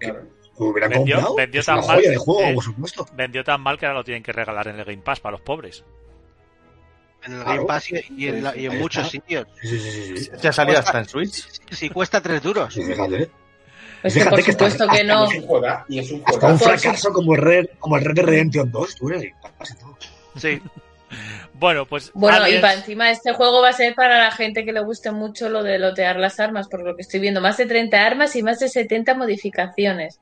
Claro. 0.00 0.22
Hubieran 0.56 0.90
Vendió- 0.90 1.14
comprado. 1.16 1.36
vendió 1.36 1.60
es 1.60 1.66
tan 1.66 1.78
una 1.78 1.86
mal, 1.86 1.96
joya 1.98 2.10
de 2.10 2.16
juego, 2.16 2.40
eh. 2.42 2.54
por 2.54 2.64
supuesto. 2.64 3.06
Vendió 3.14 3.44
tan 3.44 3.60
mal 3.60 3.78
que 3.78 3.86
ahora 3.86 3.98
lo 3.98 4.04
tienen 4.04 4.22
que 4.24 4.32
regalar 4.32 4.66
en 4.66 4.78
el 4.80 4.84
Game 4.84 5.02
Pass 5.02 5.20
para 5.20 5.32
los 5.32 5.40
pobres. 5.42 5.84
En 7.24 7.32
el 7.34 7.38
Claro. 7.42 7.54
Game 7.56 7.66
Pass 7.66 7.90
y, 7.92 7.94
y 8.16 8.28
en, 8.28 8.42
la- 8.42 8.56
y 8.56 8.66
en 8.66 8.72
Ahí 8.72 8.78
muchos 8.78 9.08
sitios. 9.08 9.46
Sí, 9.60 9.68
sí, 9.68 9.78
sí, 9.78 10.16
sí. 10.16 10.30
ya 10.40 10.52
salió 10.52 10.78
hasta 10.78 10.98
en 10.98 11.04
Switch. 11.04 11.46
Si 11.70 11.90
cuesta 11.90 12.20
3 12.20 12.42
duros. 12.42 12.74
Sí, 12.74 12.82
fíjate, 12.82 13.30
Pues 14.02 14.14
que 14.14 14.20
Fíjate 14.20 14.36
por 14.36 14.44
que 14.44 14.50
está- 14.52 14.70
supuesto 14.70 14.96
que 14.96 15.04
no. 15.04 15.24
Y 15.24 15.28
es 15.36 15.42
un 15.42 15.46
juega, 15.48 15.86
y 15.88 15.98
es 15.98 16.10
un 16.12 16.22
Hasta 16.24 16.46
un 16.46 16.58
Por 16.58 16.68
fracaso 16.68 17.12
como 17.12 17.34
el 17.34 17.40
Red, 17.42 17.66
como 17.78 17.96
el 17.96 18.04
Red 18.04 18.14
de 18.14 18.22
Redemption 18.22 18.70
2, 18.70 18.94
tú 18.94 19.08
eres. 19.10 19.32
Sí. 20.36 20.62
Bueno, 21.54 21.86
pues. 21.86 22.12
Bueno, 22.14 22.46
y 22.48 22.58
para 22.60 22.74
encima 22.74 23.10
este 23.10 23.32
juego 23.32 23.60
va 23.62 23.70
a 23.70 23.72
ser 23.72 23.94
para 23.96 24.18
la 24.18 24.30
gente 24.30 24.64
que 24.64 24.72
le 24.72 24.80
guste 24.80 25.10
mucho 25.10 25.48
lo 25.48 25.62
de 25.64 25.78
lotear 25.80 26.16
las 26.16 26.38
armas, 26.38 26.68
por 26.68 26.84
lo 26.84 26.94
que 26.94 27.02
estoy 27.02 27.18
viendo, 27.18 27.40
más 27.40 27.56
de 27.56 27.66
30 27.66 28.04
armas 28.06 28.36
y 28.36 28.42
más 28.44 28.60
de 28.60 28.68
70 28.68 29.14
modificaciones. 29.14 30.20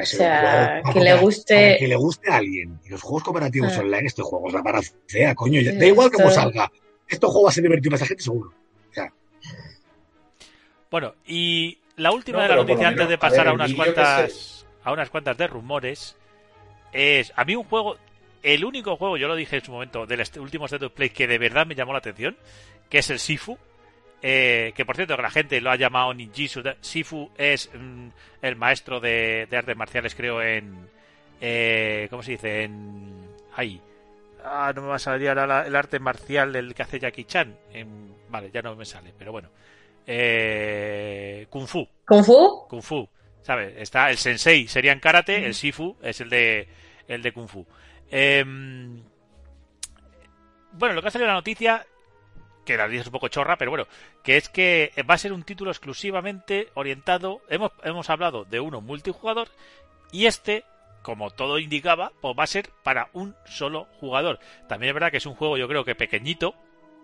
O 0.00 0.06
sea, 0.06 0.80
que 0.92 1.00
le 1.00 1.14
guste- 1.18 1.76
que 1.80 1.88
le 1.88 1.96
guste 1.96 2.30
a 2.30 2.36
alguien. 2.36 2.78
Y 2.84 2.90
los 2.90 3.02
juegos 3.02 3.24
cooperativos 3.24 3.72
Ah. 3.76 3.80
online, 3.80 4.06
este 4.06 4.22
juego 4.22 4.46
es 4.46 4.54
la 4.54 4.62
panacea, 4.62 5.34
coño. 5.34 5.60
Sí, 5.60 5.72
Da 5.76 5.86
igual 5.86 6.12
cómo 6.12 6.30
salga. 6.30 6.70
Este 7.08 7.26
juego 7.26 7.42
va 7.42 7.48
a 7.50 7.52
ser 7.52 7.64
divertido 7.64 7.90
para 7.90 7.96
esa 7.96 8.06
gente, 8.06 8.22
seguro. 8.22 8.52
Bueno, 10.90 11.14
y 11.26 11.78
la 11.96 12.12
última 12.12 12.38
No, 12.38 12.42
de 12.42 12.48
la 12.48 12.54
pero 12.54 12.66
por 12.66 12.70
noticia 12.70 12.84
lo 12.84 12.92
antes 12.92 13.08
de 13.08 13.14
a 13.14 13.18
pasar 13.18 13.38
ver, 13.40 13.48
a 13.48 13.52
unas 13.52 13.72
cuantas 13.74 14.66
a 14.84 14.92
unas 14.92 15.10
cuantas 15.10 15.36
de 15.36 15.46
rumores 15.46 16.16
es 16.92 17.32
a 17.36 17.44
mí 17.44 17.54
un 17.54 17.64
juego 17.64 17.96
el 18.42 18.64
único 18.64 18.96
juego 18.96 19.16
yo 19.16 19.28
lo 19.28 19.36
dije 19.36 19.56
en 19.56 19.64
su 19.64 19.72
momento 19.72 20.06
del 20.06 20.20
este- 20.20 20.40
último 20.40 20.66
State 20.66 20.84
of 20.86 20.92
Play 20.92 21.10
que 21.10 21.26
de 21.26 21.38
verdad 21.38 21.66
me 21.66 21.74
llamó 21.74 21.92
la 21.92 21.98
atención 21.98 22.36
que 22.90 22.98
es 22.98 23.10
el 23.10 23.18
Sifu 23.18 23.56
eh, 24.22 24.72
que 24.76 24.84
por 24.84 24.96
cierto 24.96 25.16
que 25.16 25.22
la 25.22 25.30
gente 25.30 25.60
lo 25.60 25.70
ha 25.70 25.76
llamado 25.76 26.12
Ninjitsu 26.14 26.62
Sifu 26.80 27.30
es 27.36 27.70
mm, 27.74 28.08
el 28.42 28.56
maestro 28.56 29.00
de, 29.00 29.46
de 29.50 29.56
artes 29.56 29.76
marciales 29.76 30.14
creo 30.14 30.42
en 30.42 30.88
eh, 31.40 32.06
¿cómo 32.10 32.22
se 32.22 32.32
dice? 32.32 32.64
en 32.64 33.28
ahí 33.54 33.80
ah, 34.44 34.72
no 34.74 34.82
me 34.82 34.88
va 34.88 34.96
a 34.96 35.00
salir 35.00 35.28
ahora 35.28 35.46
la- 35.46 35.66
el 35.66 35.76
arte 35.76 35.98
marcial 36.00 36.52
del 36.52 36.74
que 36.74 36.82
hace 36.82 36.98
Jackie 36.98 37.24
Chan 37.24 37.56
En- 37.72 38.12
vale 38.28 38.50
ya 38.52 38.62
no 38.62 38.74
me 38.74 38.84
sale 38.84 39.12
pero 39.16 39.30
bueno 39.32 39.50
eh, 40.06 41.46
Kung 41.50 41.66
Fu 41.66 41.86
¿Kung 42.06 42.24
Fu? 42.24 42.66
Kung 42.68 42.82
Fu, 42.82 43.08
¿sabes? 43.42 43.74
Está 43.76 44.10
el 44.10 44.18
Sensei 44.18 44.68
sería 44.68 44.92
en 44.92 45.00
karate, 45.00 45.46
el 45.46 45.54
Sifu 45.54 45.96
es 46.02 46.20
el 46.20 46.28
de 46.28 46.68
el 47.08 47.22
de 47.22 47.32
Kung 47.32 47.48
Fu. 47.48 47.66
Em, 48.10 49.02
bueno, 50.72 50.94
lo 50.94 51.02
que 51.02 51.08
ha 51.08 51.10
salido 51.10 51.26
en 51.26 51.34
la 51.34 51.38
noticia, 51.38 51.86
que 52.64 52.76
la 52.76 52.84
noticia 52.84 53.02
es 53.02 53.06
un 53.06 53.12
poco 53.12 53.28
chorra, 53.28 53.56
pero 53.56 53.70
bueno, 53.70 53.86
que 54.22 54.36
es 54.36 54.48
que 54.48 54.92
va 55.08 55.14
a 55.14 55.18
ser 55.18 55.32
un 55.32 55.42
título 55.42 55.70
exclusivamente 55.70 56.68
orientado. 56.74 57.40
Hemos, 57.48 57.72
hemos 57.82 58.10
hablado 58.10 58.44
de 58.44 58.60
uno 58.60 58.80
multijugador 58.80 59.48
y 60.10 60.26
este, 60.26 60.64
como 61.02 61.30
todo 61.30 61.58
indicaba, 61.58 62.12
pues 62.20 62.34
va 62.38 62.44
a 62.44 62.48
ser 62.48 62.70
para 62.82 63.08
un 63.12 63.34
solo 63.46 63.86
jugador. 64.00 64.38
También 64.68 64.90
es 64.90 64.94
verdad 64.94 65.10
que 65.10 65.16
es 65.18 65.26
un 65.26 65.34
juego, 65.34 65.56
yo 65.56 65.68
creo 65.68 65.84
que 65.84 65.94
pequeñito, 65.94 66.54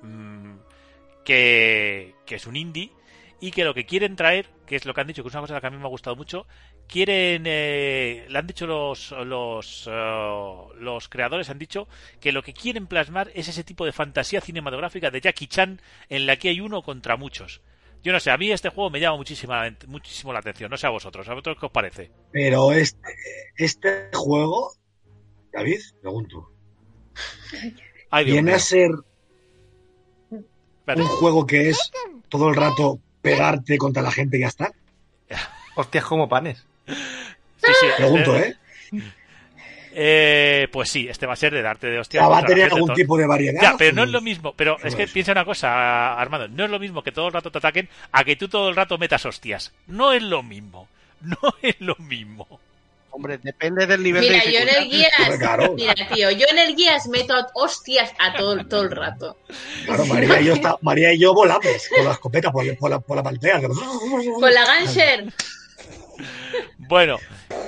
mm, 0.03 0.58
que, 1.29 2.15
que 2.25 2.37
es 2.37 2.47
un 2.47 2.57
indie 2.57 2.91
y 3.39 3.51
que 3.51 3.63
lo 3.63 3.75
que 3.75 3.85
quieren 3.85 4.17
traer, 4.17 4.49
que 4.65 4.77
es 4.77 4.87
lo 4.87 4.95
que 4.95 5.03
han 5.03 5.07
dicho, 5.07 5.23
que 5.23 5.29
es 5.29 5.35
una 5.35 5.43
cosa 5.43 5.61
que 5.61 5.67
a 5.67 5.71
mí 5.71 5.77
me 5.77 5.85
ha 5.85 5.89
gustado 5.89 6.17
mucho, 6.17 6.47
quieren, 6.87 7.43
eh, 7.45 8.25
le 8.31 8.39
han 8.39 8.47
dicho 8.47 8.67
los 8.67 9.11
los 9.11 9.87
eh, 9.93 10.55
los 10.81 11.09
creadores 11.11 11.51
han 11.51 11.59
dicho 11.59 11.87
que 12.19 12.33
lo 12.33 12.43
que 12.43 12.55
quieren 12.55 12.87
plasmar 12.87 13.31
es 13.35 13.47
ese 13.47 13.63
tipo 13.63 13.85
de 13.85 13.93
fantasía 13.93 14.41
cinematográfica 14.41 15.11
de 15.11 15.21
Jackie 15.21 15.49
Chan 15.49 15.83
en 16.09 16.25
la 16.25 16.37
que 16.37 16.49
hay 16.49 16.63
uno 16.63 16.81
contra 16.81 17.19
muchos. 17.19 17.61
Yo 18.03 18.13
no 18.13 18.21
sé, 18.21 18.31
a 18.31 18.39
mí 18.39 18.51
este 18.51 18.71
juego 18.71 18.89
me 18.89 19.01
llama 19.01 19.19
muchísima, 19.19 19.71
muchísimo 19.87 20.33
la 20.33 20.39
atención, 20.39 20.71
no 20.71 20.79
sé 20.79 20.87
a 20.87 20.91
vosotros, 20.91 21.29
¿a 21.29 21.35
vosotros 21.35 21.59
qué 21.61 21.67
os 21.67 21.73
parece? 21.73 22.11
Pero 22.33 22.73
este, 22.73 23.07
este 23.57 24.09
juego, 24.15 24.73
David, 25.53 25.81
pregunto, 26.01 26.51
¿viene 28.25 28.55
a 28.55 28.59
ser 28.59 28.93
Un 30.97 31.07
juego 31.07 31.47
que 31.47 31.71
es 31.71 31.93
todo 32.29 32.49
el 32.49 32.57
rato 32.57 32.99
pegarte 33.23 33.79
contra 33.79 34.03
la 34.03 34.11
gente 34.11 34.39
y 34.39 34.41
ya 34.41 34.49
está? 34.49 34.73
Hostias 35.75 36.05
como 36.05 36.29
panes. 36.29 36.65
Sí, 36.87 37.73
sí, 37.81 37.87
Pregunto, 37.97 38.37
eh, 38.37 38.57
¿eh? 38.93 39.01
eh, 39.93 40.69
pues 40.73 40.91
sí, 40.91 41.09
este 41.09 41.27
va 41.27 41.33
a 41.35 41.37
ser 41.37 41.53
de 41.53 41.63
darte 41.63 41.89
de 41.89 41.99
O 41.99 42.01
hostia. 42.01 42.21
sea, 42.21 42.29
va 42.29 42.39
a 42.39 42.45
tener 42.45 42.73
algún 42.73 42.95
tipo 42.95 43.17
de 43.19 43.27
variedad. 43.27 43.61
Ya, 43.61 43.75
pero 43.77 43.95
no 43.95 44.05
es 44.05 44.11
lo 44.11 44.21
mismo. 44.21 44.55
Pero 44.57 44.77
es 44.83 44.95
que 44.95 45.07
piensa 45.09 45.33
una 45.33 45.45
cosa, 45.45 46.15
Armando. 46.15 46.49
No 46.49 46.65
es 46.65 46.71
lo 46.71 46.79
mismo 46.79 47.03
que 47.03 47.13
todo 47.13 47.27
el 47.27 47.33
rato 47.33 47.51
te 47.51 47.59
ataquen 47.59 47.89
a 48.13 48.25
que 48.25 48.37
tú 48.37 48.49
todo 48.49 48.69
el 48.69 48.77
rato 48.77 48.97
metas 48.99 49.27
hostias. 49.27 49.73
No 49.87 50.13
es 50.13 50.23
lo 50.23 50.43
mismo. 50.43 50.89
No 51.21 51.37
es 51.63 51.75
lo 51.81 51.97
mismo. 51.97 52.61
Hombre, 53.19 53.39
depende 53.43 53.85
del 53.85 54.01
nivel 54.01 54.23
Mira, 54.23 54.45
de 54.45 54.53
yo 54.53 54.59
en 54.61 54.69
el 54.69 54.89
guías, 54.89 55.11
Claro. 55.41 55.75
mira, 55.75 55.93
tío, 56.15 56.31
yo 56.31 56.47
en 56.53 56.59
el 56.59 56.77
guías 56.77 57.09
meto 57.09 57.35
hostias 57.55 58.13
a 58.21 58.33
todo, 58.37 58.65
todo 58.67 58.83
el 58.83 58.93
rato. 58.93 59.37
Claro, 59.87 60.07
María 60.07 60.41
y 60.41 60.45
yo, 60.45 60.55
está- 60.55 60.77
María 60.83 61.13
y 61.13 61.19
yo 61.19 61.35
volamos 61.35 61.67
con 61.97 62.05
la 62.05 62.13
escopeta 62.13 62.53
por, 62.53 62.77
por 62.79 62.91
la, 62.91 63.01
por 63.01 63.17
la 63.17 63.25
pantalla. 63.25 63.61
Con 63.61 64.55
la 64.55 64.65
Gansher, 64.65 65.25
Bueno, 66.79 67.17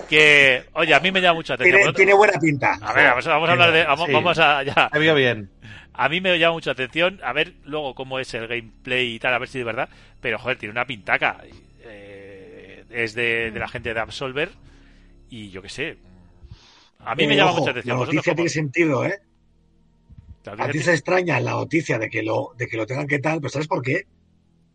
que. 0.08 0.66
Oye, 0.74 0.94
a 0.94 1.00
mí 1.00 1.10
me 1.10 1.20
llama 1.20 1.34
mucha 1.34 1.54
atención. 1.54 1.94
Tiene, 1.94 2.14
buena 2.14 2.38
pinta. 2.38 2.78
A 2.80 2.92
ver, 2.92 3.06
vamos, 3.08 3.26
vamos 3.26 3.48
a 3.48 3.52
hablar 3.52 3.72
de. 3.72 3.84
Vamos, 3.84 4.06
Sí. 4.06 4.12
vamos 4.12 4.38
a. 4.38 4.62
Ya. 4.62 4.88
Me 4.92 5.14
bien. 5.14 5.50
A 5.94 6.08
mí 6.08 6.20
me 6.20 6.38
llama 6.38 6.52
mucha 6.54 6.70
atención 6.70 7.20
a 7.24 7.32
ver 7.32 7.54
luego 7.64 7.96
cómo 7.96 8.20
es 8.20 8.32
el 8.34 8.46
gameplay 8.46 9.14
y 9.16 9.18
tal, 9.18 9.34
a 9.34 9.38
ver 9.38 9.48
si 9.48 9.58
de 9.58 9.64
verdad. 9.64 9.88
Pero 10.20 10.38
joder, 10.38 10.58
tiene 10.58 10.70
una 10.72 10.86
pintaca. 10.86 11.38
Eh, 11.82 12.84
es 12.90 13.14
de, 13.14 13.50
de 13.50 13.58
la 13.58 13.66
gente 13.68 13.92
de 13.92 13.98
Absolver 14.00 14.50
y 15.30 15.50
yo 15.50 15.62
qué 15.62 15.68
sé. 15.68 15.98
A 16.98 17.14
mí 17.14 17.26
me 17.26 17.34
Eh, 17.34 17.36
llama 17.38 17.50
ojo, 17.52 17.60
mucha 17.60 17.70
atención. 17.70 17.94
La 17.94 17.98
¿Vosotros 17.98 18.14
noticia 18.16 18.34
tiene 18.34 18.50
sentido, 18.50 19.04
¿eh? 19.06 19.20
la 20.44 20.64
A 20.64 20.70
ti 20.70 20.78
se 20.80 20.92
extraña 20.92 21.38
la 21.40 21.52
noticia 21.52 21.98
de 21.98 22.08
que 22.10 22.22
lo, 22.22 22.52
de 22.56 22.66
que 22.66 22.76
lo 22.76 22.86
tengan 22.86 23.06
que 23.06 23.18
tal, 23.18 23.40
pero 23.40 23.50
¿sabes 23.50 23.68
por 23.68 23.82
qué? 23.82 24.06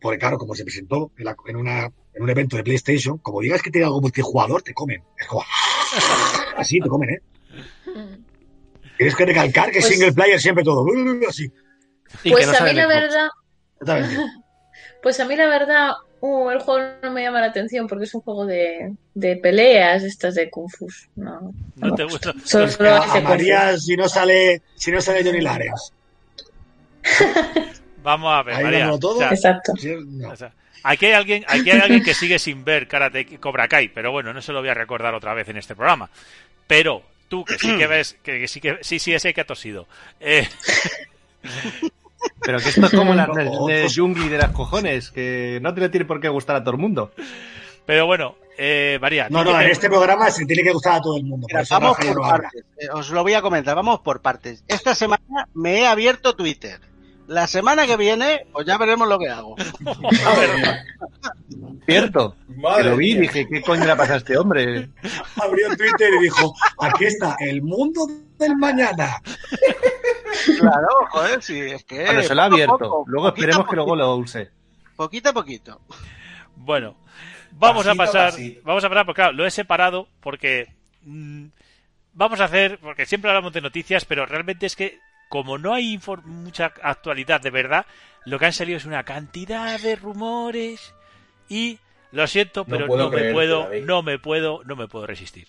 Porque 0.00 0.18
claro, 0.18 0.38
como 0.38 0.54
se 0.54 0.64
presentó 0.64 1.12
en, 1.16 1.24
la- 1.24 1.36
en 1.46 1.56
una, 1.56 1.84
en 2.14 2.22
un 2.22 2.30
evento 2.30 2.56
de 2.56 2.62
PlayStation, 2.64 3.18
como 3.18 3.40
digas 3.40 3.62
que 3.62 3.70
tiene 3.70 3.86
algo 3.86 4.00
multijugador, 4.00 4.62
te 4.62 4.74
comen. 4.74 5.02
Es 5.18 5.26
como, 5.26 5.44
así 6.56 6.80
te 6.80 6.88
comen, 6.88 7.10
¿eh? 7.10 7.20
Tienes 8.96 9.14
que 9.14 9.26
recalcar 9.26 9.70
que 9.70 9.80
Pues- 9.80 9.88
single 9.88 10.12
player 10.12 10.40
siempre 10.40 10.64
todo, 10.64 10.86
así. 11.28 11.50
Y 12.22 12.30
Pues 12.30 12.46
no 12.46 12.56
a 12.56 12.60
mí 12.62 12.72
la 12.72 12.86
verdad, 12.86 13.28
pues 15.02 15.18
a 15.20 15.24
mí 15.26 15.36
la 15.36 15.46
verdad, 15.48 15.92
uh, 16.26 16.50
el 16.50 16.58
juego 16.60 16.88
no 17.02 17.10
me 17.12 17.22
llama 17.22 17.40
la 17.40 17.46
atención 17.46 17.86
porque 17.86 18.04
es 18.04 18.14
un 18.14 18.20
juego 18.22 18.44
de, 18.46 18.92
de 19.14 19.36
peleas, 19.36 20.02
estas 20.02 20.34
de 20.34 20.50
Kung 20.50 20.68
Fu. 20.70 20.86
No, 21.16 21.52
No 21.76 21.94
te 21.94 22.04
gusta. 22.04 22.34
Solo 22.44 22.66
A, 22.94 22.98
a 22.98 23.02
Fu. 23.02 23.20
María, 23.22 23.76
si 23.78 23.96
no 23.96 24.08
sale, 24.08 24.62
si 24.74 24.90
no 24.90 25.00
sale 25.00 25.24
Johnny 25.24 25.40
Larias. 25.40 25.92
Vamos 28.02 28.32
a 28.32 28.42
ver, 28.42 28.54
Ahí 28.56 28.64
María. 28.64 28.90
todo. 29.00 29.16
O 29.16 29.18
sea, 29.18 29.30
Exacto. 29.30 29.72
Sí, 29.76 29.94
no. 30.06 30.30
o 30.30 30.36
sea, 30.36 30.52
aquí 30.82 31.06
hay 31.06 31.12
alguien, 31.12 31.44
aquí 31.48 31.70
hay 31.70 31.80
alguien 31.80 32.02
que 32.02 32.14
sigue 32.14 32.38
sin 32.38 32.64
ver 32.64 32.86
Karate 32.88 33.38
Cobra 33.38 33.68
Kai, 33.68 33.88
pero 33.88 34.12
bueno, 34.12 34.32
no 34.32 34.40
se 34.42 34.52
lo 34.52 34.60
voy 34.60 34.68
a 34.68 34.74
recordar 34.74 35.14
otra 35.14 35.34
vez 35.34 35.48
en 35.48 35.56
este 35.56 35.74
programa. 35.74 36.08
Pero 36.66 37.02
tú 37.28 37.44
que 37.44 37.58
sí 37.58 37.76
que 37.76 37.86
ves, 37.88 38.16
que, 38.22 38.40
que 38.40 38.48
sí 38.48 38.60
que 38.60 38.78
sí 38.82 38.98
sí 38.98 39.12
ese 39.14 39.34
que 39.34 39.40
ha 39.40 39.46
tosido. 39.46 39.86
Eh, 40.20 40.46
Pero 42.42 42.58
que 42.58 42.68
esto 42.68 42.86
es 42.86 42.92
como 42.92 43.14
la 43.14 43.26
No, 43.28 43.66
de 43.66 43.88
Jungli 43.94 44.28
de 44.28 44.38
las 44.38 44.50
cojones, 44.50 45.10
que 45.10 45.58
no 45.62 45.74
te 45.74 45.80
le 45.80 45.88
tiene 45.88 46.06
por 46.06 46.20
qué 46.20 46.28
gustar 46.28 46.56
a 46.56 46.60
todo 46.64 46.72
el 46.74 46.80
mundo. 46.80 47.12
pero 47.84 48.06
bueno, 48.06 48.36
eh, 48.58 48.98
María. 49.00 49.28
No, 49.30 49.44
¿tú 49.44 49.50
no, 49.50 49.60
en 49.60 49.66
te- 49.66 49.72
este 49.72 49.88
programa 49.88 50.30
se 50.30 50.46
tiene 50.46 50.62
que 50.62 50.72
gustar 50.72 50.94
a 50.94 51.00
todo 51.00 51.16
el 51.16 51.24
mundo. 51.24 51.46
Por 51.50 51.68
vamos 51.68 51.96
por 51.96 52.06
habla. 52.08 52.28
partes. 52.42 52.64
Eh, 52.78 52.88
Os 52.92 53.10
lo 53.10 53.22
voy 53.22 53.34
a 53.34 53.42
comentar, 53.42 53.74
vamos 53.76 54.00
por 54.00 54.20
partes. 54.22 54.64
Esta 54.68 54.94
semana 54.94 55.48
me 55.54 55.80
he 55.80 55.86
abierto 55.86 56.34
Twitter. 56.36 56.80
La 57.28 57.46
semana 57.46 57.86
que 57.86 57.96
viene, 57.96 58.46
pues 58.52 58.66
ya 58.66 58.78
veremos 58.78 59.08
lo 59.08 59.18
que 59.18 59.28
hago. 59.28 59.56
Cierto. 61.86 62.36
Madre 62.56 62.82
que 62.84 62.88
lo 62.90 62.96
vi 62.96 63.10
y 63.10 63.14
mía. 63.14 63.20
dije, 63.22 63.46
¿qué 63.48 63.62
coño 63.62 63.84
le 63.84 63.96
pasa 63.96 64.14
a 64.14 64.16
este 64.18 64.36
hombre? 64.36 64.88
Abrió 65.36 65.68
Twitter 65.76 66.10
y 66.18 66.22
dijo, 66.24 66.54
aquí 66.80 67.04
está, 67.06 67.36
el 67.40 67.62
mundo 67.62 68.06
del 68.38 68.56
mañana. 68.56 69.20
Claro, 70.58 70.88
joder, 71.10 71.42
sí, 71.42 71.58
es 71.60 71.84
que. 71.84 72.04
Bueno, 72.04 72.22
se 72.22 72.34
lo 72.34 72.42
ha 72.42 72.44
abierto. 72.46 72.78
poco, 72.78 73.04
Luego 73.06 73.28
poquito 73.28 73.46
esperemos 73.46 73.70
que 73.70 73.76
luego 73.76 73.96
lo 73.96 74.16
use. 74.16 74.50
Poquito 74.96 75.30
a 75.30 75.32
poquito. 75.32 75.80
Bueno, 76.54 76.96
vamos 77.52 77.86
a 77.86 77.94
Pasito 77.94 78.02
a 78.02 78.06
pasar, 78.06 78.30
pasito. 78.32 78.60
vamos 78.64 78.84
a 78.84 78.88
pasar, 78.88 79.06
porque 79.06 79.20
claro, 79.22 79.32
lo 79.32 79.46
he 79.46 79.50
separado 79.50 80.08
porque 80.20 80.74
mm, 81.02 81.46
vamos 82.12 82.40
a 82.40 82.44
hacer, 82.44 82.78
porque 82.80 83.06
siempre 83.06 83.30
hablamos 83.30 83.52
de 83.52 83.60
noticias, 83.60 84.04
pero 84.04 84.26
realmente 84.26 84.66
es 84.66 84.76
que 84.76 84.98
como 85.28 85.58
no 85.58 85.74
hay 85.74 85.96
infor- 85.96 86.22
mucha 86.24 86.72
actualidad 86.82 87.40
de 87.40 87.50
verdad, 87.50 87.86
lo 88.24 88.38
que 88.38 88.46
han 88.46 88.52
salido 88.52 88.76
es 88.78 88.84
una 88.84 89.04
cantidad 89.04 89.78
de 89.80 89.96
rumores 89.96 90.94
y 91.48 91.78
lo 92.12 92.26
siento, 92.26 92.64
pero 92.64 92.86
no 92.86 93.10
me 93.10 93.32
puedo, 93.32 93.68
no 93.84 94.02
me 94.02 94.18
puedo, 94.18 94.62
no 94.64 94.76
me 94.76 94.88
puedo 94.88 95.06
resistir. 95.06 95.48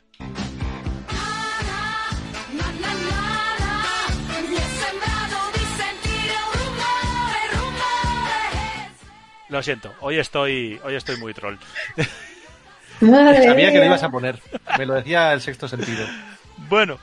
Lo 9.50 9.64
siento, 9.64 9.94
hoy 10.02 10.20
estoy, 10.20 10.80
hoy 10.84 10.96
estoy 10.96 11.16
muy 11.18 11.34
troll. 11.34 11.56
Madre 13.00 13.46
Sabía 13.46 13.72
que 13.72 13.78
lo 13.80 13.86
ibas 13.86 14.04
a 14.04 14.10
poner. 14.12 14.40
Me 14.78 14.86
lo 14.86 14.96
decía 14.96 15.32
el 15.32 15.40
sexto 15.42 15.68
sentido. 15.70 16.06
Bueno, 16.70 17.00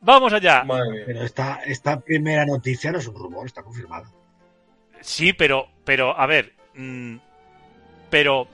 vamos 0.00 0.32
allá. 0.32 0.64
Madre 0.64 0.90
mía. 0.90 1.02
Pero 1.06 1.22
esta, 1.24 1.60
esta 1.64 2.00
primera 2.00 2.44
noticia 2.46 2.92
no 2.92 2.98
es 2.98 3.06
un 3.06 3.14
rumor, 3.14 3.46
está 3.46 3.62
confirmada. 3.62 4.10
Sí, 5.00 5.32
pero, 5.32 5.68
pero, 5.84 6.18
a 6.18 6.26
ver, 6.26 6.52
mm, 6.74 7.16
pero 8.10 8.48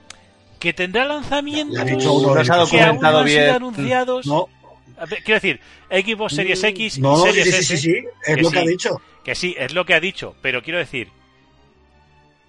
que 0.59 0.73
tendrá 0.73 1.05
lanzamiento 1.05 1.75
Le 1.75 1.81
ha 1.81 1.83
dicho 1.83 2.13
uno 2.13 2.33
No 2.33 2.43
se 2.43 2.51
ha 2.51 2.55
de 2.55 2.61
los- 2.61 2.69
que 2.71 2.81
aún 2.81 2.87
no 3.01 3.11
documentado 3.11 3.19
han 3.19 3.27
sido 3.27 3.39
bien. 3.43 3.55
anunciados. 3.55 4.25
No, 4.25 4.47
A 4.99 5.05
ver, 5.05 5.23
quiero 5.23 5.39
decir, 5.39 5.59
Xbox 5.91 6.33
Series 6.33 6.63
X 6.63 6.97
y 6.97 7.01
no, 7.01 7.17
sí, 7.17 7.23
Series 7.27 7.45
sí, 7.45 7.51
S, 7.51 7.63
sí, 7.63 7.77
sí, 7.77 8.03
es 8.25 8.35
que 8.35 8.41
lo 8.41 8.49
que 8.51 8.59
ha 8.59 8.63
dicho. 8.63 9.01
que 9.23 9.35
sí, 9.35 9.55
es 9.57 9.73
lo 9.73 9.85
que 9.85 9.93
ha 9.93 9.99
dicho, 9.99 10.35
pero 10.41 10.63
quiero 10.63 10.79
decir, 10.79 11.09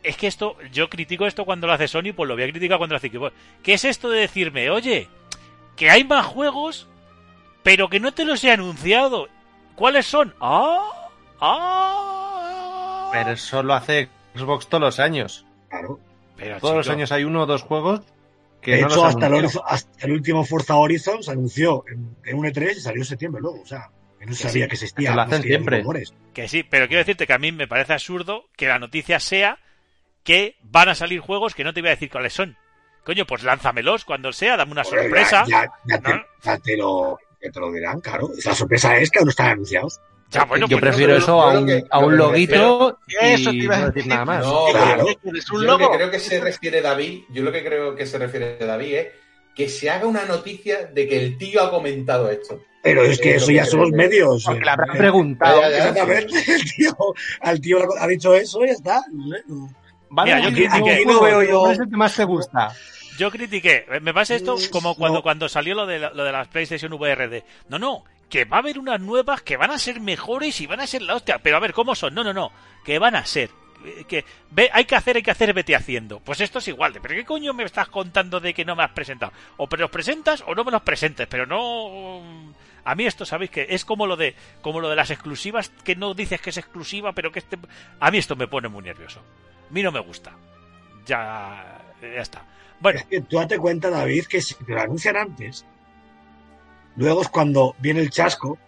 es 0.03 0.17
que 0.17 0.27
esto, 0.29 0.57
yo 0.73 0.89
critico 0.89 1.27
esto 1.27 1.45
cuando 1.45 1.67
lo 1.67 1.75
hace 1.75 1.89
Sony, 1.89 2.15
pues 2.17 2.27
lo 2.29 2.35
voy 2.35 2.45
a 2.45 2.51
criticar 2.51 2.79
cuando 2.79 2.95
lo 2.95 2.97
hace 2.99 3.11
Xbox. 3.11 3.35
¿Qué 3.63 3.75
es 3.75 3.85
esto 3.85 4.09
de 4.09 4.21
decirme, 4.21 4.71
oye, 4.71 5.09
que 5.77 5.91
hay 5.91 6.05
más 6.05 6.25
juegos, 6.25 6.89
pero 7.69 7.91
que 7.91 8.01
no 8.01 8.13
te 8.13 8.25
los 8.25 8.43
he 8.45 8.51
anunciado? 8.51 9.29
¿Cuáles 9.75 10.07
son? 10.07 10.35
¡Ah! 10.41 10.81
¡Ah! 11.39 13.11
Pero 13.13 13.33
eso 13.33 13.63
lo 13.63 13.75
hace 13.75 14.09
Xbox 14.35 14.69
todos 14.69 14.81
los 14.83 14.99
años. 15.01 15.45
Claro. 15.69 16.01
Pero, 16.35 16.59
Todos 16.61 16.77
los 16.77 16.89
años 16.89 17.13
hay 17.13 17.25
uno 17.25 17.43
o 17.43 17.47
dos 17.47 17.61
juegos 17.63 18.01
que 18.63 18.77
De 18.77 18.81
no 18.81 18.87
hecho, 18.87 18.97
los 18.97 19.05
hasta 19.07 19.27
el, 19.27 19.47
hasta 19.67 20.07
el 20.07 20.13
último 20.13 20.45
Forza 20.47 20.77
Horizon 20.77 21.23
se 21.23 21.31
anunció 21.33 21.85
en, 21.93 22.17
en 22.25 22.39
un 22.39 22.47
E3 22.47 22.71
y 22.77 22.81
salió 22.81 23.03
en 23.03 23.05
septiembre 23.05 23.43
luego. 23.43 23.61
O 23.61 23.67
sea, 23.67 23.91
que 24.19 24.25
no 24.25 24.33
Que 24.33 24.39
sabía 24.39 24.65
sí, 24.65 24.69
que 24.69 24.75
existía. 24.75 25.11
que 25.11 25.17
lo 25.17 25.23
hacen 25.23 25.43
siempre. 25.43 25.85
Que 26.33 26.49
sí, 26.49 26.63
pero 26.63 26.87
quiero 26.89 27.01
decirte 27.01 27.27
que 27.27 27.33
a 27.35 27.39
mí 27.39 27.53
me 27.53 27.69
parece 27.69 27.93
absurdo 27.93 28.45
que 28.57 28.67
la 28.67 28.79
noticia 28.79 29.21
sea 29.21 29.59
que 30.23 30.57
van 30.63 30.89
a 30.89 30.95
salir 30.95 31.21
juegos 31.21 31.55
que 31.55 31.65
no 31.65 31.75
te 31.75 31.83
voy 31.83 31.89
a 31.89 31.97
decir 31.97 32.11
cuáles 32.11 32.33
son. 32.33 32.57
Coño, 33.05 33.27
pues 33.27 33.43
lánzamelos 33.43 34.05
cuando 34.07 34.33
sea, 34.33 34.57
dame 34.57 34.73
una 34.73 34.85
sorpresa. 34.85 35.45
Ya, 35.47 35.65
ya- 35.65 35.71
ya 35.97 36.01
te, 36.01 36.15
¿no? 36.15 36.23
ya 36.43 36.59
te 36.59 36.77
lo, 36.77 37.19
ya 37.43 37.51
te 37.51 37.61
lo 37.61 37.73
dirán, 37.73 38.01
claro. 38.01 38.31
La 38.45 38.55
sorpresa 38.55 38.97
es 38.99 39.11
que 39.11 39.19
aún 39.19 39.27
no 39.27 39.31
están 39.31 39.51
anunciados. 39.51 40.01
Ya, 40.31 40.45
bueno, 40.45 40.67
Yo 40.69 40.79
pues 40.79 40.91
prefiero 40.91 41.17
eso 41.17 41.41
a 41.41 41.59
un, 41.59 41.67
que- 41.67 41.85
a 41.89 41.99
un 42.01 42.17
lo 42.19 42.25
que 42.27 42.33
loguito 42.33 42.99
Eso 43.21 43.51
te 43.51 43.57
y 43.57 43.63
iba 43.63 43.77
a 43.77 43.81
no 43.81 43.91
decir. 43.91 44.07
nada 44.07 44.25
más. 44.27 44.45
No, 44.47 44.67
Claro. 44.71 45.07
Es 45.09 45.17
Yo 45.47 45.57
un 45.57 45.67
lo 45.67 45.79
que 45.79 45.85
logo. 45.85 45.95
creo 45.97 46.11
que 46.11 46.19
se 46.21 46.39
refiere 46.41 46.83
David, 46.83 47.23
yo 47.31 47.43
lo 47.43 47.51
que 47.51 47.65
creo 47.65 47.95
que 47.95 48.05
se 48.07 48.19
refiere 48.19 48.59
David 48.59 48.95
es 48.95 49.07
que 49.55 49.69
se 49.71 49.89
haga 49.89 50.07
una 50.07 50.25
noticia 50.27 50.85
de 50.87 51.09
que 51.09 51.19
el 51.19 51.39
tío 51.39 51.63
ha 51.63 51.71
comentado 51.71 52.31
esto. 52.31 52.61
Pero 52.83 53.03
es 53.05 53.19
que 53.19 53.33
Eh, 53.33 53.37
eso 53.37 53.51
ya 53.51 53.65
que 53.65 53.71
son 53.71 53.81
los 53.81 53.91
que- 53.91 53.97
medios. 53.97 54.45
Porque 54.45 54.61
eh. 54.61 54.65
le 54.65 54.71
habrán 54.71 54.97
preguntado. 54.99 55.61
Ya, 55.63 55.71
ya, 55.71 55.79
ya. 55.79 55.89
Exactamente. 55.89 56.53
El 56.53 56.73
tío, 56.77 56.97
al 57.41 57.61
tío 57.61 57.79
ha 57.99 58.07
dicho 58.07 58.35
eso 58.35 58.65
y 58.65 58.67
ya 58.69 58.73
está. 58.75 59.03
Vale, 60.11 60.35
Mira, 60.37 60.41
yo 60.41 60.49
aquí, 60.51 60.67
aquí 60.67 61.05
no 61.07 61.21
veo 61.23 61.43
yo- 61.43 61.61
¿Cuál 61.61 61.73
es 61.73 61.79
el 61.81 61.89
que 61.91 61.97
más 61.97 62.15
te 62.17 62.25
gusta? 62.25 62.71
Yo 63.19 63.31
critiqué. 63.31 63.85
Me 64.01 64.15
pasa 64.15 64.35
esto 64.37 64.57
Mm, 64.57 64.71
como 64.71 64.95
cuando, 64.95 65.19
no. 65.19 65.23
cuando 65.23 65.49
salió 65.49 65.75
lo 65.75 65.85
de, 65.87 65.99
lo 65.99 66.25
de 66.25 66.33
las 66.33 66.49
PlayStation 66.49 66.93
VRD. 66.93 67.45
No, 67.69 67.79
no, 67.79 68.05
que 68.31 68.45
va 68.45 68.59
a 68.59 68.61
haber 68.61 68.79
unas 68.79 69.01
nuevas 69.01 69.43
que 69.43 69.57
van 69.57 69.71
a 69.71 69.79
ser 69.79 70.01
mejores 70.01 70.61
y 70.61 70.67
van 70.67 70.81
a 70.81 70.87
ser 70.87 71.03
la 71.03 71.17
hostia. 71.17 71.39
Pero 71.41 71.57
a 71.57 71.61
ver, 71.61 71.73
¿cómo 71.73 71.95
son? 71.95 72.15
No, 72.15 72.23
no, 72.25 72.33
no, 72.33 72.53
que 72.85 72.99
van 72.99 73.17
a 73.17 73.27
ser. 73.27 73.51
Eh, 73.85 74.05
Que 74.09 74.25
ve, 74.51 74.71
hay 74.73 74.85
que 74.85 74.97
hacer, 74.97 75.17
hay 75.17 75.23
que 75.23 75.31
hacer, 75.31 75.53
vete 75.53 75.75
haciendo. 75.77 76.21
Pues 76.21 76.41
esto 76.41 76.59
es 76.61 76.69
igual. 76.69 76.93
de, 76.93 77.01
¿Pero 77.01 77.15
qué 77.15 77.25
coño 77.25 77.53
me 77.53 77.65
estás 77.65 77.89
contando 77.89 78.41
de 78.41 78.55
que 78.55 78.65
no 78.65 78.75
me 78.77 78.83
has 78.85 78.93
presentado? 78.93 79.33
O 79.57 79.67
me 79.71 79.79
los 79.79 79.91
presentas 79.91 80.43
o 80.47 80.55
no 80.55 80.65
me 80.65 80.71
los 80.73 80.83
presentes, 80.83 81.27
pero 81.29 81.45
no. 81.47 82.55
A 82.85 82.95
mí 82.95 83.05
esto, 83.07 83.27
¿sabéis 83.27 83.51
que 83.51 83.67
Es 83.69 83.85
como 83.85 84.07
lo 84.07 84.17
de 84.17 84.35
como 84.63 84.81
lo 84.81 84.89
de 84.89 84.97
las 84.97 85.11
exclusivas 85.11 85.69
que 85.85 85.95
no 85.97 86.15
dices 86.15 86.41
que 86.41 86.51
es 86.51 86.57
exclusiva, 86.57 87.13
pero 87.13 87.31
que 87.33 87.41
este... 87.41 87.59
A 88.01 88.11
mí 88.11 88.19
esto 88.19 88.35
me 88.37 88.47
pone 88.49 88.69
muy 88.69 88.83
nervioso. 88.83 89.21
A 89.69 89.73
mí 89.73 89.83
no 89.83 89.93
me 89.93 90.01
gusta. 90.01 90.33
Ya, 91.07 91.81
ya 92.01 92.21
está. 92.23 92.45
Bueno, 92.81 93.01
Es 93.01 93.07
que 93.07 93.21
tú 93.23 93.37
date 93.37 93.59
cuenta, 93.59 93.91
David, 93.91 94.27
que 94.27 94.41
si 94.41 94.55
te 94.55 94.73
lo 94.73 94.81
anuncian 94.81 95.17
antes, 95.17 95.65
luego 96.97 97.23
es 97.23 97.29
cuando 97.29 97.75
viene 97.81 98.01
el 98.01 98.11
chasco, 98.11 98.59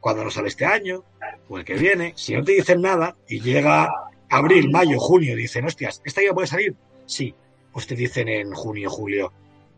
cuando 0.00 0.24
no 0.24 0.30
sale 0.30 0.48
este 0.48 0.64
año, 0.64 1.04
o 1.48 1.58
el 1.58 1.64
que 1.64 1.74
viene, 1.74 2.12
si 2.16 2.34
no 2.34 2.42
te 2.44 2.52
dicen 2.52 2.80
nada 2.80 3.16
y 3.28 3.40
llega 3.40 3.90
abril, 4.30 4.70
mayo, 4.70 4.98
junio, 4.98 5.36
dicen, 5.36 5.64
hostias, 5.66 6.00
¿este 6.04 6.22
año 6.22 6.34
puede 6.34 6.46
salir? 6.46 6.74
Sí, 7.06 7.34
pues 7.72 7.86
te 7.86 7.94
dicen 7.96 8.28
en 8.28 8.52
junio, 8.52 8.88
julio. 8.88 9.32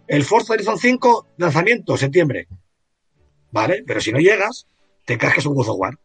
El 0.06 0.24
Forza 0.24 0.52
Horizon 0.52 0.78
5, 0.78 1.26
lanzamiento, 1.38 1.96
septiembre. 1.96 2.46
¿Vale? 3.50 3.82
Pero 3.86 4.00
si 4.00 4.12
no 4.12 4.18
llegas, 4.18 4.66
te 5.04 5.18
cascas 5.18 5.46
un 5.46 5.54
God 5.54 5.68
of 5.68 5.76
War. 5.78 5.98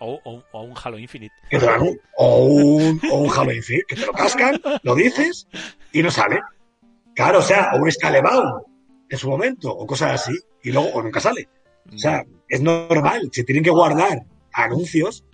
o, 0.00 0.20
o- 0.24 0.44
o 0.52 0.62
un 0.62 0.74
Halo 0.82 0.98
Infinite. 0.98 1.34
que 1.48 1.58
te 1.58 1.64
lo 1.66 1.72
anun- 1.72 2.00
o 2.16 2.44
un, 2.46 3.00
o 3.10 3.18
un 3.20 3.30
Halo 3.30 3.52
Infinite, 3.52 3.84
que 3.88 3.96
te 3.96 4.04
lo 4.06 4.12
cascan, 4.12 4.60
lo 4.82 4.94
dices 4.94 5.46
y 5.94 6.02
no 6.02 6.10
sale. 6.10 6.42
Claro, 7.14 7.38
o 7.38 7.42
sea, 7.42 7.70
o 7.74 7.78
un 7.78 7.90
Scalebound 7.90 8.64
en 9.08 9.18
su 9.18 9.30
momento, 9.30 9.70
o 9.70 9.86
cosas 9.86 10.20
así, 10.20 10.36
y 10.62 10.72
luego 10.72 10.88
o 10.88 11.02
nunca 11.02 11.20
sale. 11.20 11.48
O 11.92 11.96
sea, 11.96 12.24
es 12.48 12.60
normal, 12.60 13.30
se 13.32 13.44
tienen 13.44 13.62
que 13.62 13.70
guardar 13.70 14.24
anuncios 14.52 15.24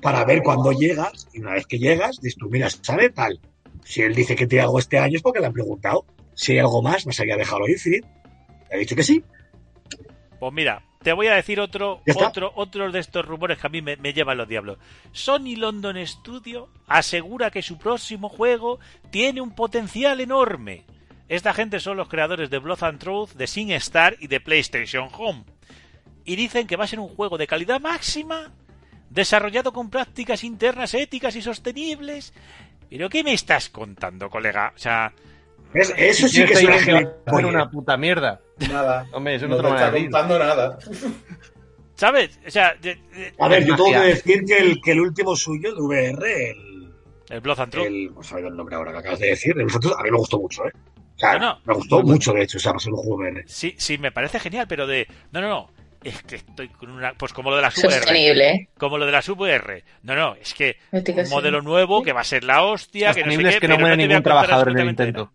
para 0.00 0.24
ver 0.24 0.42
cuándo 0.42 0.70
llegas, 0.72 1.28
y 1.32 1.40
una 1.40 1.52
vez 1.52 1.66
que 1.66 1.78
llegas, 1.78 2.20
dices 2.20 2.38
tú, 2.38 2.48
mira, 2.48 2.70
sale 2.70 3.10
tal. 3.10 3.40
Si 3.84 4.02
él 4.02 4.14
dice 4.14 4.36
que 4.36 4.46
te 4.46 4.60
hago 4.60 4.78
este 4.78 4.98
año 4.98 5.16
es 5.16 5.22
porque 5.22 5.40
le 5.40 5.46
han 5.46 5.52
preguntado 5.52 6.06
si 6.34 6.52
hay 6.52 6.58
algo 6.60 6.80
más 6.80 7.06
más 7.06 7.18
allá 7.20 7.36
de 7.36 7.44
Halo 7.44 7.68
Infinite. 7.68 8.06
Le 8.70 8.76
ha 8.76 8.78
dicho 8.78 8.96
que 8.96 9.02
sí. 9.02 9.24
Pues 10.38 10.52
mira, 10.52 10.84
te 11.04 11.12
voy 11.12 11.26
a 11.26 11.34
decir 11.34 11.60
otro, 11.60 12.02
otro 12.54 12.90
de 12.90 12.98
estos 12.98 13.26
rumores 13.26 13.58
que 13.58 13.66
a 13.66 13.70
mí 13.70 13.82
me, 13.82 13.96
me 13.98 14.14
llevan 14.14 14.38
los 14.38 14.48
diablos. 14.48 14.78
Sony 15.12 15.54
London 15.54 16.04
Studio 16.06 16.70
asegura 16.86 17.50
que 17.50 17.60
su 17.60 17.76
próximo 17.76 18.30
juego 18.30 18.80
tiene 19.10 19.42
un 19.42 19.54
potencial 19.54 20.22
enorme. 20.22 20.86
Esta 21.28 21.52
gente 21.52 21.78
son 21.78 21.98
los 21.98 22.08
creadores 22.08 22.48
de 22.48 22.58
Blood 22.58 22.82
and 22.84 22.98
Truth, 22.98 23.32
de 23.32 23.46
SingStar 23.46 24.16
y 24.18 24.28
de 24.28 24.40
PlayStation 24.40 25.10
Home. 25.12 25.44
Y 26.24 26.36
dicen 26.36 26.66
que 26.66 26.76
va 26.76 26.84
a 26.84 26.88
ser 26.88 27.00
un 27.00 27.08
juego 27.08 27.36
de 27.36 27.46
calidad 27.46 27.82
máxima, 27.82 28.54
desarrollado 29.10 29.74
con 29.74 29.90
prácticas 29.90 30.42
internas 30.42 30.94
éticas 30.94 31.36
y 31.36 31.42
sostenibles. 31.42 32.32
¿Pero 32.88 33.10
qué 33.10 33.22
me 33.22 33.34
estás 33.34 33.68
contando, 33.68 34.30
colega? 34.30 34.72
O 34.74 34.78
sea, 34.78 35.12
Es- 35.74 35.92
eso 35.96 36.28
sí 36.28 36.44
que 36.44 36.52
es 36.52 36.62
una 36.64 36.76
diciendo, 36.76 36.98
gilipollez. 37.00 37.26
"Hacer 37.26 37.46
una 37.46 37.70
puta 37.70 37.96
mierda. 37.96 38.40
Nada. 38.70 39.06
Hombre, 39.12 39.34
eso 39.34 39.48
no 39.48 39.60
no 39.60 39.68
te 39.68 39.74
está 39.74 39.90
contando 39.92 40.38
nada. 40.38 40.78
¿sabes? 41.96 42.38
O 42.46 42.50
sea, 42.50 42.74
de- 42.80 42.94
de- 42.96 43.34
A 43.38 43.48
ver, 43.48 43.64
yo 43.64 43.76
tengo 43.76 43.90
que 43.92 43.98
decir 43.98 44.44
que 44.46 44.58
el, 44.58 44.80
que 44.80 44.92
el 44.92 45.00
último 45.00 45.36
suyo, 45.36 45.70
el 45.70 45.76
VR, 45.80 46.50
el, 46.50 46.92
el 47.30 47.40
Blood 47.40 47.60
and 47.60 47.72
Truth. 47.72 47.86
el, 47.86 48.14
no 48.14 48.22
sabía 48.22 48.48
el 48.48 48.56
nombre 48.56 48.76
ahora 48.76 48.92
que 48.92 48.98
acabas 48.98 49.18
de 49.20 49.28
decir, 49.28 49.54
el 49.58 49.66
Blood 49.66 49.92
a 49.98 50.02
mí 50.02 50.10
me 50.10 50.18
gustó 50.18 50.38
mucho, 50.40 50.64
¿eh? 50.66 50.72
O 51.16 51.18
sea, 51.18 51.34
No, 51.34 51.38
no. 51.38 51.60
me 51.64 51.74
gustó 51.74 52.02
mucho, 52.02 52.32
de 52.32 52.42
hecho, 52.42 52.58
o 52.58 52.60
sea, 52.60 52.72
para 52.72 52.80
ser 52.80 52.92
un 52.92 52.98
juego 52.98 53.16
VR. 53.16 53.44
Sí, 53.46 53.74
sí, 53.78 53.98
me 53.98 54.10
parece 54.10 54.40
genial, 54.40 54.66
pero 54.68 54.86
de... 54.86 55.06
No, 55.30 55.40
no, 55.40 55.48
no. 55.48 55.70
Es 56.02 56.22
que 56.24 56.36
estoy 56.36 56.68
con 56.68 56.90
una... 56.90 57.14
Pues 57.14 57.32
como 57.32 57.50
lo 57.50 57.56
de 57.56 57.62
la 57.62 57.68
VR. 57.68 57.80
Sostenible, 57.94 58.50
¿eh? 58.50 58.68
Como 58.76 58.98
lo 58.98 59.06
de 59.06 59.12
la 59.12 59.22
VR. 59.26 59.84
No, 60.02 60.14
no, 60.16 60.34
es 60.34 60.52
que 60.52 60.76
un 60.90 61.28
modelo 61.30 61.62
nuevo 61.62 62.02
que 62.02 62.12
va 62.12 62.20
a 62.22 62.24
ser 62.24 62.42
la 62.44 62.62
hostia, 62.62 63.14
que 63.14 63.20
no 63.20 63.30
sé 63.30 63.36
Sostenible 63.36 63.48
qué, 63.50 63.54
es 63.54 63.60
que 63.60 63.68
no 63.68 63.78
muere 63.78 63.96
ningún 63.96 64.22
trabajador 64.22 64.70
en 64.70 64.78
el 64.80 64.88
intento. 64.90 65.32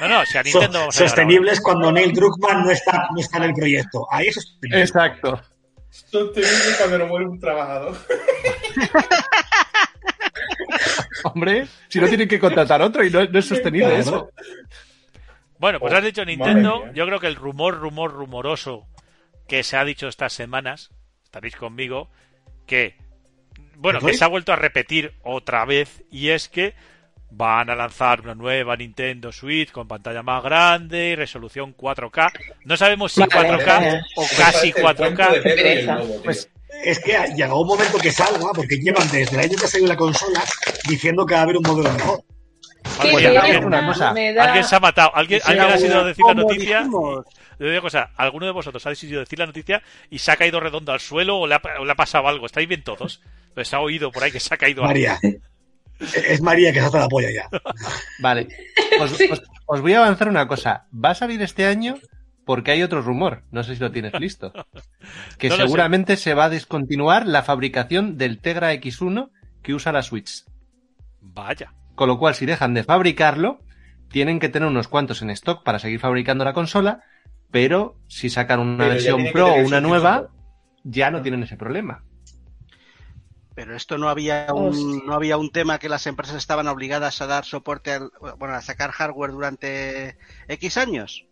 No, 0.00 0.08
no, 0.08 0.26
si 0.26 0.38
a 0.38 0.42
So- 0.44 0.58
Nintendo 0.58 0.78
vamos 0.80 0.96
a 0.96 0.98
llegar 0.98 1.08
sostenible 1.08 1.52
es 1.52 1.60
cuando 1.60 1.92
Neil 1.92 2.12
Druckmann 2.12 2.64
no 2.64 2.70
está, 2.70 3.08
no 3.12 3.20
está 3.20 3.38
en 3.38 3.42
el 3.44 3.54
proyecto. 3.54 4.06
Ahí 4.10 4.28
es 4.28 4.34
sostenible. 4.34 4.80
Exacto. 4.80 5.40
Sostenible 5.90 6.76
cuando 6.78 6.98
no 6.98 7.06
muere 7.06 7.26
un 7.26 7.38
trabajador. 7.40 7.96
Hombre, 11.24 11.66
si 11.88 12.00
no 12.00 12.08
tienen 12.08 12.28
que 12.28 12.38
contratar 12.38 12.82
otro 12.82 13.04
y 13.04 13.10
no, 13.10 13.24
no 13.24 13.38
es 13.38 13.46
sostenible 13.46 13.86
Claro. 13.88 14.00
eso. 14.00 14.30
Bueno, 15.58 15.80
pues 15.80 15.92
Oh, 15.92 15.96
has 15.96 16.04
dicho 16.04 16.24
Nintendo. 16.24 16.92
Yo 16.92 17.06
creo 17.06 17.20
que 17.20 17.26
el 17.28 17.36
rumor, 17.36 17.78
rumor, 17.78 18.12
rumoroso 18.12 18.86
que 19.48 19.62
se 19.62 19.76
ha 19.76 19.84
dicho 19.84 20.08
estas 20.08 20.32
semanas, 20.32 20.90
estaréis 21.24 21.56
conmigo, 21.56 22.10
que, 22.66 22.96
bueno, 23.76 24.00
que 24.00 24.14
se 24.14 24.24
ha 24.24 24.28
vuelto 24.28 24.52
a 24.52 24.56
repetir 24.56 25.14
otra 25.22 25.64
vez 25.64 26.02
y 26.10 26.30
es 26.30 26.48
que 26.48 26.74
van 27.36 27.70
a 27.70 27.74
lanzar 27.74 28.20
una 28.20 28.34
nueva 28.34 28.76
Nintendo 28.76 29.32
Switch 29.32 29.70
con 29.72 29.88
pantalla 29.88 30.22
más 30.22 30.42
grande 30.42 31.10
y 31.10 31.14
resolución 31.16 31.74
4K. 31.76 32.30
No 32.64 32.76
sabemos 32.76 33.12
si 33.12 33.20
Vale, 33.20 33.32
4K 33.32 33.66
vale. 33.66 34.00
o 34.16 34.22
casi 34.36 34.36
parece 34.36 34.66
el 34.68 34.72
cuento 34.82 35.02
de 35.04 35.10
4K. 35.10 35.42
Pedro 35.42 35.48
y 35.48 35.50
el 35.50 35.54
Pereza. 35.62 35.94
lobo, 35.96 36.12
tío. 36.14 36.22
Pues- 36.22 36.50
Es 36.84 36.98
que 36.98 37.16
llegó 37.36 37.60
un 37.62 37.68
momento 37.68 37.98
que 37.98 38.10
salga, 38.10 38.50
porque 38.54 38.76
llevan 38.76 39.08
desde 39.10 39.36
el 39.36 39.40
año 39.44 39.56
que 39.58 39.66
salió 39.68 39.86
la 39.86 39.96
consola 39.96 40.42
diciendo 40.88 41.24
que 41.24 41.34
va 41.34 41.40
a 41.40 41.42
haber 41.44 41.56
un 41.56 41.62
modelo 41.62 41.90
mejor. 41.92 42.20
Alguien, 42.98 43.64
una 43.64 43.86
cosa. 43.86 44.12
me 44.12 44.32
da- 44.34 44.44
alguien 44.44 44.64
se 44.64 44.76
ha 44.76 44.80
matado. 44.80 45.10
Alguien, 45.14 45.40
Sí, 45.40 45.50
alguien 45.50 45.68
ha 45.68 45.78
sido 45.78 46.00
a 46.00 46.04
decir 46.04 46.24
la 46.26 46.34
noticia. 46.34 46.78
dijimos. 46.80 47.24
Le 47.58 47.70
digo 47.70 47.82
cosa, 47.82 48.10
alguno 48.16 48.46
de 48.46 48.52
vosotros 48.52 48.84
ha 48.86 48.90
decidido 48.90 49.20
decir 49.20 49.38
la 49.38 49.46
noticia 49.46 49.82
y 50.10 50.18
se 50.18 50.30
ha 50.32 50.36
caído 50.36 50.58
redondo 50.60 50.92
al 50.92 51.00
suelo 51.00 51.38
o 51.38 51.46
le 51.46 51.54
ha, 51.54 51.62
o 51.78 51.84
le 51.84 51.92
ha 51.92 51.94
pasado 51.94 52.26
algo. 52.28 52.46
¿Estáis 52.46 52.68
bien 52.68 52.82
todos? 52.82 53.22
Pues 53.54 53.72
ha 53.72 53.78
oído 53.80 54.10
por 54.10 54.24
ahí 54.24 54.32
que 54.32 54.40
se 54.40 54.52
ha 54.52 54.56
caído 54.58 54.82
algo. 54.84 54.94
Es 56.00 56.40
María 56.42 56.72
que 56.72 56.80
se 56.80 56.86
hasta 56.86 57.00
la 57.00 57.08
polla 57.08 57.28
ya. 57.32 57.48
Vale. 58.20 58.48
Os, 59.00 59.12
os- 59.30 59.42
os 59.66 59.80
voy 59.80 59.92
a 59.94 59.98
avanzar 59.98 60.28
una 60.28 60.46
cosa. 60.48 60.86
Va 60.92 61.10
a 61.10 61.14
salir 61.14 61.40
este 61.42 61.66
año 61.66 61.96
porque 62.44 62.72
hay 62.72 62.82
otro 62.82 63.00
rumor. 63.02 63.42
No 63.50 63.62
sé 63.62 63.74
si 63.74 63.80
lo 63.80 63.90
tienes 63.92 64.12
listo. 64.20 64.52
Que 65.38 65.48
No 65.48 65.56
lo 65.56 65.62
sé. 65.62 65.66
seguramente 65.66 66.16
se 66.16 66.34
va 66.34 66.44
a 66.46 66.50
descontinuar 66.50 67.26
la 67.26 67.42
fabricación 67.42 68.16
del 68.18 68.40
Tegra 68.40 68.72
X1 68.74 69.30
que 69.62 69.74
usa 69.74 69.92
la 69.92 70.02
Switch. 70.02 70.44
Vaya. 71.20 71.72
Con 71.94 72.08
lo 72.08 72.18
cual, 72.18 72.34
si 72.34 72.44
dejan 72.46 72.74
de 72.74 72.84
fabricarlo, 72.84 73.60
tienen 74.10 74.40
que 74.40 74.48
tener 74.48 74.68
unos 74.68 74.88
cuantos 74.88 75.22
en 75.22 75.30
stock 75.30 75.62
para 75.64 75.78
seguir 75.78 76.00
fabricando 76.00 76.44
la 76.44 76.52
consola, 76.52 77.02
pero 77.50 77.96
si 78.08 78.28
sacan 78.30 78.60
una 78.60 78.78
Pero 78.78 78.90
versión 78.90 79.24
Pro 79.32 79.54
o 79.54 79.60
una 79.66 79.80
nueva, 79.80 80.28
ya 80.82 81.10
no 81.10 81.22
tienen 81.22 81.42
ese 81.44 81.56
problema. 81.56 82.02
Pero 83.54 83.76
esto 83.76 83.98
no 83.98 84.08
había 84.08 84.48
un, 84.52 84.68
Hostia. 84.68 85.02
no 85.06 85.14
había 85.14 85.36
un 85.36 85.50
tema 85.50 85.78
que 85.78 85.88
las 85.88 86.06
empresas 86.06 86.36
estaban 86.36 86.66
obligadas 86.66 87.20
a 87.22 87.26
dar 87.26 87.44
soporte 87.44 87.92
al, 87.92 88.10
bueno, 88.38 88.54
a 88.54 88.62
sacar 88.62 88.90
hardware 88.90 89.30
durante 89.30 90.16
X 90.48 90.76
años. 90.76 91.26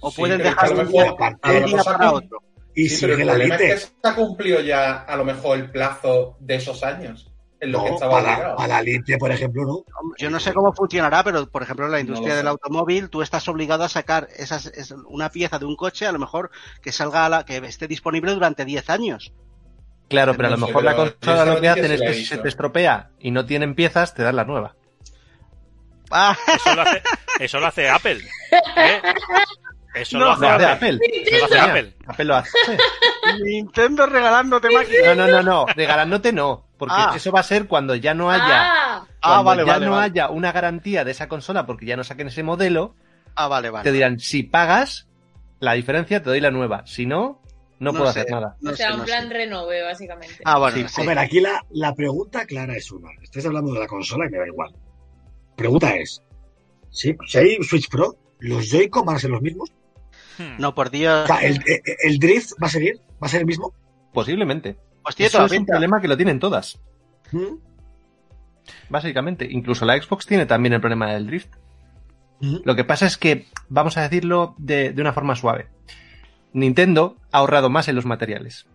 O 0.00 0.10
Sí, 0.10 0.20
pueden 0.20 0.42
dejar 0.42 0.72
un 0.72 0.88
día, 0.88 1.14
un 1.14 1.64
día 1.64 1.82
para 1.82 2.12
otro. 2.12 2.42
Y 2.74 2.88
Sí, 2.88 2.98
pero 3.00 3.14
el 3.14 3.26
problema 3.26 3.54
es 3.54 3.60
que 3.60 3.78
se 3.78 3.92
ha 4.02 4.14
cumplido 4.14 4.60
ya 4.60 5.02
a 5.02 5.16
lo 5.16 5.24
mejor 5.24 5.58
el 5.58 5.70
plazo 5.70 6.36
de 6.40 6.56
esos 6.56 6.82
años. 6.82 7.30
En 7.60 7.72
lo 7.72 7.82
que 7.82 7.90
estaba 7.90 8.56
para, 8.56 8.68
la 8.68 8.82
lite, 8.82 9.16
por 9.16 9.30
ejemplo, 9.30 9.64
no. 9.64 9.84
Yo 10.18 10.28
no 10.28 10.38
sé 10.38 10.52
cómo 10.52 10.72
funcionará, 10.74 11.24
pero 11.24 11.48
por 11.48 11.62
ejemplo 11.62 11.86
en 11.86 11.92
la 11.92 12.00
industria 12.00 12.34
del 12.34 12.48
automóvil 12.48 13.08
tú 13.08 13.22
estás 13.22 13.48
obligado 13.48 13.84
a 13.84 13.88
sacar 13.88 14.28
esas, 14.36 14.66
es 14.66 14.90
una 14.90 15.30
pieza 15.30 15.58
de 15.58 15.64
un 15.64 15.76
coche 15.76 16.06
a 16.06 16.12
lo 16.12 16.18
mejor 16.18 16.50
que 16.82 16.92
salga 16.92 17.24
a 17.24 17.28
la, 17.30 17.44
que 17.44 17.56
esté 17.58 17.88
disponible 17.88 18.32
durante 18.32 18.66
10 18.66 18.90
años. 18.90 19.32
Claro, 20.08 20.34
pero 20.36 20.48
a 20.48 20.50
lo 20.52 20.58
mejor 20.58 20.84
la 20.84 20.94
consola 20.94 21.44
lo 21.46 21.60
que 21.60 21.68
hacen 21.68 21.90
es 21.90 22.00
la 22.00 22.06
que 22.06 22.14
si 22.14 22.24
se 22.26 22.38
te 22.38 22.48
estropea 22.48 23.10
y 23.18 23.30
no 23.30 23.46
tienen 23.46 23.74
piezas, 23.74 24.14
te 24.14 24.22
dan 24.22 24.36
la 24.36 24.44
nueva. 24.44 24.74
Ah, 26.10 26.36
Eso 26.54 26.74
lo 26.74 26.82
hace, 26.82 27.02
eso 27.40 27.60
lo 27.60 27.66
hace 27.66 27.88
Apple. 27.88 28.20
¿eh? 28.76 29.02
Eso 29.94 30.18
lo 30.18 30.26
No, 30.26 30.32
hace 30.32 30.40
Lo 30.42 30.48
hace 30.50 30.66
Apple. 30.66 30.88
Apple. 30.96 31.22
Eso 31.24 31.38
lo 31.38 31.44
hace 31.46 31.58
Apple. 31.58 31.94
Apple 32.06 32.24
lo 32.24 32.36
hace. 32.36 32.50
Nintendo 33.42 34.06
regalándote 34.06 34.68
máquinas. 34.70 35.16
No, 35.16 35.26
no, 35.26 35.28
no, 35.28 35.42
no. 35.42 35.66
Regalándote 35.74 36.32
no. 36.32 36.66
Porque 36.76 36.94
Ah. 36.96 37.12
eso 37.16 37.32
va 37.32 37.40
a 37.40 37.44
ser 37.44 37.66
cuando 37.66 37.94
ya 37.94 38.12
no 38.14 38.30
haya, 38.30 38.44
Ah, 38.46 39.06
Ah, 39.22 39.42
vale, 39.42 39.64
ya 39.64 39.72
vale, 39.74 39.86
no 39.86 39.92
vale. 39.92 40.04
haya 40.06 40.28
una 40.28 40.52
garantía 40.52 41.04
de 41.04 41.12
esa 41.12 41.28
consola 41.28 41.64
porque 41.64 41.86
ya 41.86 41.96
no 41.96 42.04
saquen 42.04 42.26
ese 42.28 42.42
modelo, 42.42 42.94
Ah, 43.36 43.48
vale, 43.48 43.70
vale. 43.70 43.84
te 43.84 43.92
dirán, 43.92 44.18
si 44.20 44.42
pagas 44.42 45.08
la 45.60 45.72
diferencia 45.72 46.22
te 46.22 46.28
doy 46.28 46.40
la 46.40 46.50
nueva. 46.50 46.82
Si 46.86 47.06
no, 47.06 47.40
no, 47.80 47.92
No 47.92 47.98
puedo 47.98 48.12
sé. 48.12 48.20
hacer 48.20 48.30
nada. 48.32 48.56
No 48.60 48.70
o 48.70 48.76
sea, 48.76 48.88
sé, 48.88 48.92
un 48.94 48.98
no 49.00 49.04
plan 49.04 49.28
sé. 49.28 49.34
renove, 49.34 49.82
básicamente. 49.82 50.36
Ah, 50.44 50.58
bueno, 50.58 50.76
Sí, 50.76 50.84
sí. 50.88 51.02
A 51.02 51.04
ver, 51.04 51.18
aquí 51.18 51.40
la, 51.40 51.64
la 51.70 51.94
pregunta 51.94 52.46
clara 52.46 52.76
es 52.76 52.90
una. 52.92 53.10
Estáis 53.22 53.44
hablando 53.46 53.72
de 53.72 53.80
la 53.80 53.86
consola 53.86 54.26
y 54.26 54.30
me 54.30 54.38
da 54.38 54.46
igual. 54.46 54.74
Pregunta 55.56 55.94
es: 55.96 56.22
¿sí? 56.90 57.16
si 57.26 57.38
hay 57.38 57.56
Switch 57.62 57.88
Pro, 57.88 58.16
¿los 58.40 58.70
Joy-Con 58.70 59.04
van 59.04 59.16
a 59.16 59.18
ser 59.18 59.30
los 59.30 59.42
mismos? 59.42 59.70
Hmm. 60.38 60.56
No, 60.60 60.74
por 60.74 60.90
Dios. 60.90 61.24
O 61.24 61.26
sea, 61.26 61.42
¿el, 61.44 61.60
el- 61.66 61.82
el 62.02 62.18
drift 62.18 62.52
va 62.62 62.66
a 62.66 62.70
seguir? 62.70 63.00
¿Va 63.22 63.26
a 63.26 63.28
ser 63.28 63.40
el 63.40 63.46
mismo? 63.46 63.72
Posiblemente. 64.12 64.76
Pues 65.02 65.16
tiene 65.16 65.28
Eso 65.28 65.38
toda 65.38 65.46
es 65.46 65.58
un 65.58 65.66
problema 65.66 66.00
que 66.00 66.08
lo 66.08 66.16
tienen 66.16 66.38
todas. 66.40 66.80
¿Mm? 67.32 67.56
Básicamente. 68.88 69.46
Incluso 69.50 69.84
la 69.84 70.00
Xbox 70.00 70.26
tiene 70.26 70.46
también 70.46 70.72
el 70.72 70.80
problema 70.80 71.12
del 71.12 71.26
drift. 71.26 71.54
¿Mm? 72.40 72.56
Lo 72.64 72.74
que 72.74 72.84
pasa 72.84 73.06
es 73.06 73.16
que, 73.16 73.46
vamos 73.68 73.96
a 73.96 74.02
decirlo 74.02 74.54
de, 74.58 74.92
de 74.92 75.00
una 75.02 75.12
forma 75.12 75.36
suave. 75.36 75.68
Nintendo 76.54 77.16
ha 77.32 77.38
ahorrado 77.38 77.68
más 77.68 77.88
en 77.88 77.96
los 77.96 78.06
materiales. 78.06 78.66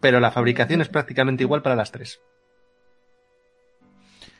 Pero 0.00 0.18
la 0.18 0.32
fabricación 0.32 0.80
es 0.80 0.88
prácticamente 0.88 1.44
igual 1.44 1.62
para 1.62 1.76
las 1.76 1.92
tres. 1.92 2.20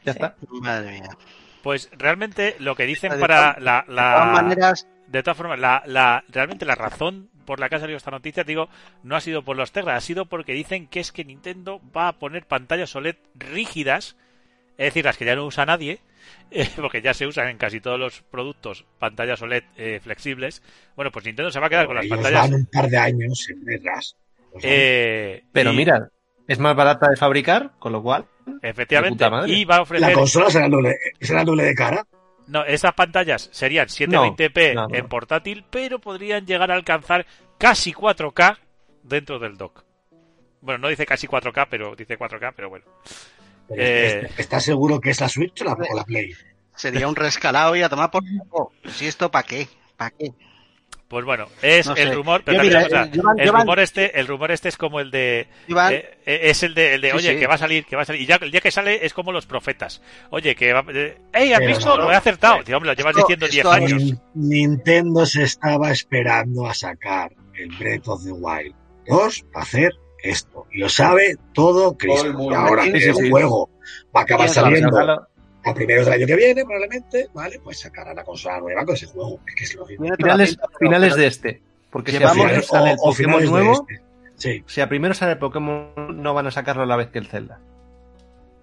Ya 0.04 0.12
está. 0.12 0.34
Madre 0.48 1.00
mía. 1.00 1.16
Pues 1.62 1.88
realmente 1.92 2.56
lo 2.58 2.74
que 2.74 2.84
dicen 2.84 3.12
De 3.12 3.18
para 3.18 3.58
la, 3.60 3.84
De 3.86 3.94
todas 3.94 4.32
maneras, 4.32 4.88
De 5.06 5.22
todas 5.22 5.36
formas, 5.36 5.58
la, 5.58 5.82
la, 5.86 6.24
realmente 6.28 6.66
la 6.66 6.74
razón 6.74 7.30
por 7.44 7.60
la 7.60 7.68
que 7.68 7.76
ha 7.76 7.80
salido 7.80 7.98
esta 7.98 8.10
noticia, 8.10 8.42
digo, 8.42 8.68
no 9.02 9.16
ha 9.16 9.20
sido 9.20 9.42
por 9.42 9.56
los 9.56 9.72
Tegra, 9.72 9.96
ha 9.96 10.00
sido 10.00 10.26
porque 10.26 10.52
dicen 10.52 10.86
que 10.86 11.00
es 11.00 11.12
que 11.12 11.24
Nintendo 11.24 11.80
va 11.94 12.08
a 12.08 12.18
poner 12.18 12.46
pantallas 12.46 12.96
OLED 12.96 13.16
rígidas, 13.34 14.16
es 14.78 14.86
decir, 14.86 15.04
las 15.04 15.18
que 15.18 15.26
ya 15.26 15.36
no 15.36 15.44
usa 15.44 15.66
nadie, 15.66 16.00
eh, 16.50 16.68
porque 16.76 17.02
ya 17.02 17.14
se 17.14 17.26
usan 17.26 17.48
en 17.48 17.58
casi 17.58 17.80
todos 17.80 17.98
los 17.98 18.22
productos 18.22 18.84
pantallas 18.98 19.40
OLED 19.42 19.64
eh, 19.76 20.00
flexibles. 20.02 20.62
Bueno, 20.96 21.10
pues 21.10 21.24
Nintendo 21.24 21.50
se 21.50 21.60
va 21.60 21.66
a 21.66 21.70
quedar 21.70 21.86
con 21.86 21.96
las 21.96 22.06
pantallas. 22.06 22.42
van 22.50 22.54
un 22.54 22.66
par 22.66 22.88
de 22.88 22.98
años 22.98 23.48
en 23.50 23.64
sea, 24.60 24.70
eh, 24.70 25.44
Pero 25.52 25.72
y- 25.72 25.76
mira, 25.76 26.08
es 26.46 26.58
más 26.58 26.76
barata 26.76 27.08
de 27.10 27.16
fabricar, 27.16 27.72
con 27.78 27.92
lo 27.92 28.02
cual. 28.02 28.24
efectivamente, 28.62 29.24
y 29.46 29.64
va 29.64 29.74
a 29.76 29.78
la 29.78 29.82
ofrecer. 29.82 30.12
consola 30.12 30.50
será 30.50 30.66
el 30.66 30.70
doble, 30.72 30.96
será 31.20 31.40
el 31.40 31.46
doble 31.46 31.64
de 31.64 31.74
cara. 31.74 32.06
No, 32.46 32.62
estas 32.64 32.92
pantallas 32.92 33.48
serían 33.52 33.86
720p 33.88 34.74
No, 34.74 34.82
no, 34.82 34.88
no. 34.88 34.94
en 34.94 35.08
portátil, 35.08 35.64
pero 35.70 35.98
podrían 35.98 36.44
llegar 36.46 36.70
a 36.70 36.74
alcanzar 36.74 37.24
casi 37.58 37.92
4K 37.94 38.58
dentro 39.02 39.38
del 39.38 39.56
dock. 39.56 39.82
Bueno, 40.60 40.78
no 40.78 40.88
dice 40.88 41.06
casi 41.06 41.26
4K, 41.26 41.66
pero 41.70 41.96
dice 41.96 42.18
4K, 42.18 42.52
pero 42.54 42.68
bueno. 42.68 42.84
Eh. 43.70 44.22
¿est- 44.26 44.40
¿Estás 44.40 44.64
seguro 44.64 45.00
que 45.00 45.10
es 45.10 45.20
la 45.20 45.28
Switch 45.28 45.60
o 45.62 45.64
la, 45.64 45.72
o 45.72 45.96
la 45.96 46.04
Play? 46.04 46.32
sería 46.76 47.06
un 47.08 47.14
rescalado 47.16 47.76
y 47.76 47.82
a 47.82 47.88
tomar 47.88 48.10
por 48.10 48.22
culo. 48.24 48.72
Si 48.90 49.06
esto, 49.06 49.30
¿para 49.30 49.46
qué? 49.46 49.68
¿Para 49.96 50.10
qué? 50.10 50.32
Pues 51.06 51.24
bueno, 51.24 51.46
es 51.62 51.86
No 51.86 51.94
el 51.94 52.08
sé. 52.08 52.14
rumor, 52.14 52.42
pero 52.44 52.56
Yo, 52.56 52.62
mira, 52.64 52.82
eh, 52.82 53.10
el 53.38 53.48
rumor 53.52 53.78
este, 53.78 54.18
el 54.18 54.26
rumor 54.26 54.50
este 54.50 54.68
es 54.70 54.76
como 54.76 54.98
el 54.98 55.12
de 55.12 55.46
Iván, 55.68 55.92
eh, 55.92 56.18
eh, 56.26 56.40
es 56.44 56.62
el 56.64 56.74
de, 56.74 56.94
el 56.94 57.02
de 57.02 57.10
Sí, 57.10 57.16
oye, 57.16 57.32
sí. 57.34 57.38
que 57.38 57.46
va 57.46 57.54
a 57.54 57.58
salir, 57.58 57.84
que 57.84 57.94
va 57.94 58.02
a 58.02 58.04
salir 58.04 58.22
y 58.22 58.26
ya 58.26 58.36
el 58.36 58.50
día 58.50 58.60
que 58.60 58.70
sale 58.72 59.04
es 59.06 59.12
como 59.14 59.30
los 59.30 59.46
profetas. 59.46 60.02
Oye, 60.30 60.56
que 60.56 60.72
va 60.72 60.84
eh, 60.92 61.18
"Ey, 61.32 61.52
¿has 61.52 61.60
Pero 61.60 61.68
visto? 61.76 61.96
no, 61.96 62.04
Lo 62.04 62.10
he 62.12 62.16
acertado." 62.16 62.64
Tío, 62.64 62.76
hombre, 62.78 62.90
lo 62.90 62.96
llevas 62.96 63.10
esto- 63.14 63.26
diciendo 63.28 63.46
10 63.46 63.56
esto- 63.58 63.70
años. 63.70 64.02
Nin- 64.02 64.20
Nintendo 64.34 65.26
se 65.26 65.44
estaba 65.44 65.92
esperando 65.92 66.66
a 66.66 66.74
sacar 66.74 67.30
el 67.54 67.68
Breath 67.76 68.08
of 68.08 68.24
the 68.24 68.32
Wild 68.32 68.74
2 69.06 69.44
va 69.54 69.60
a 69.60 69.62
hacer 69.62 69.92
esto. 70.24 70.66
Y 70.72 70.78
lo 70.78 70.88
sabe 70.88 71.36
todo 71.52 71.96
Cristo. 71.96 72.32
Todo. 72.32 72.50
Y 72.50 72.54
ahora 72.54 72.84
Sí, 72.84 72.92
que 72.92 73.00
sí, 73.00 73.08
el 73.08 73.14
sí. 73.16 73.30
juego 73.30 73.70
va 74.14 74.20
a 74.20 74.22
acabar 74.24 74.48
saliendo 74.48 74.98
a 75.66 75.74
primeros 75.74 76.04
del 76.06 76.14
año 76.14 76.26
que 76.26 76.36
viene, 76.36 76.64
probablemente, 76.64 77.28
¿vale? 77.32 77.58
Pues 77.62 77.80
sacarán 77.80 78.16
la 78.16 78.24
consola 78.24 78.60
nueva 78.60 78.84
con 78.84 78.94
ese 78.94 79.06
juego. 79.06 79.38
Es 79.46 79.54
que 79.54 79.64
es 79.64 79.74
lógico. 79.74 80.04
Finales, 80.16 80.58
finales 80.78 81.10
pero- 81.12 81.20
de 81.22 81.26
este. 81.28 81.62
Porque 81.90 82.10
si 82.10 82.16
a 82.16 82.20
Llevamos- 82.20 82.44
primero 82.44 82.62
sale 82.62 82.90
el 82.90 82.96
Pokémon 82.96 83.44
nuevo, 83.44 83.72
este. 83.88 84.02
Sí. 84.36 84.64
si 84.66 84.80
a 84.80 84.88
primero 84.88 85.14
sale 85.14 85.32
el 85.32 85.38
Pokémon, 85.38 85.92
no 86.22 86.34
van 86.34 86.46
a 86.48 86.50
sacarlo 86.50 86.82
a 86.82 86.86
la 86.86 86.96
vez 86.96 87.08
que 87.08 87.18
el 87.18 87.28
Zelda. 87.28 87.60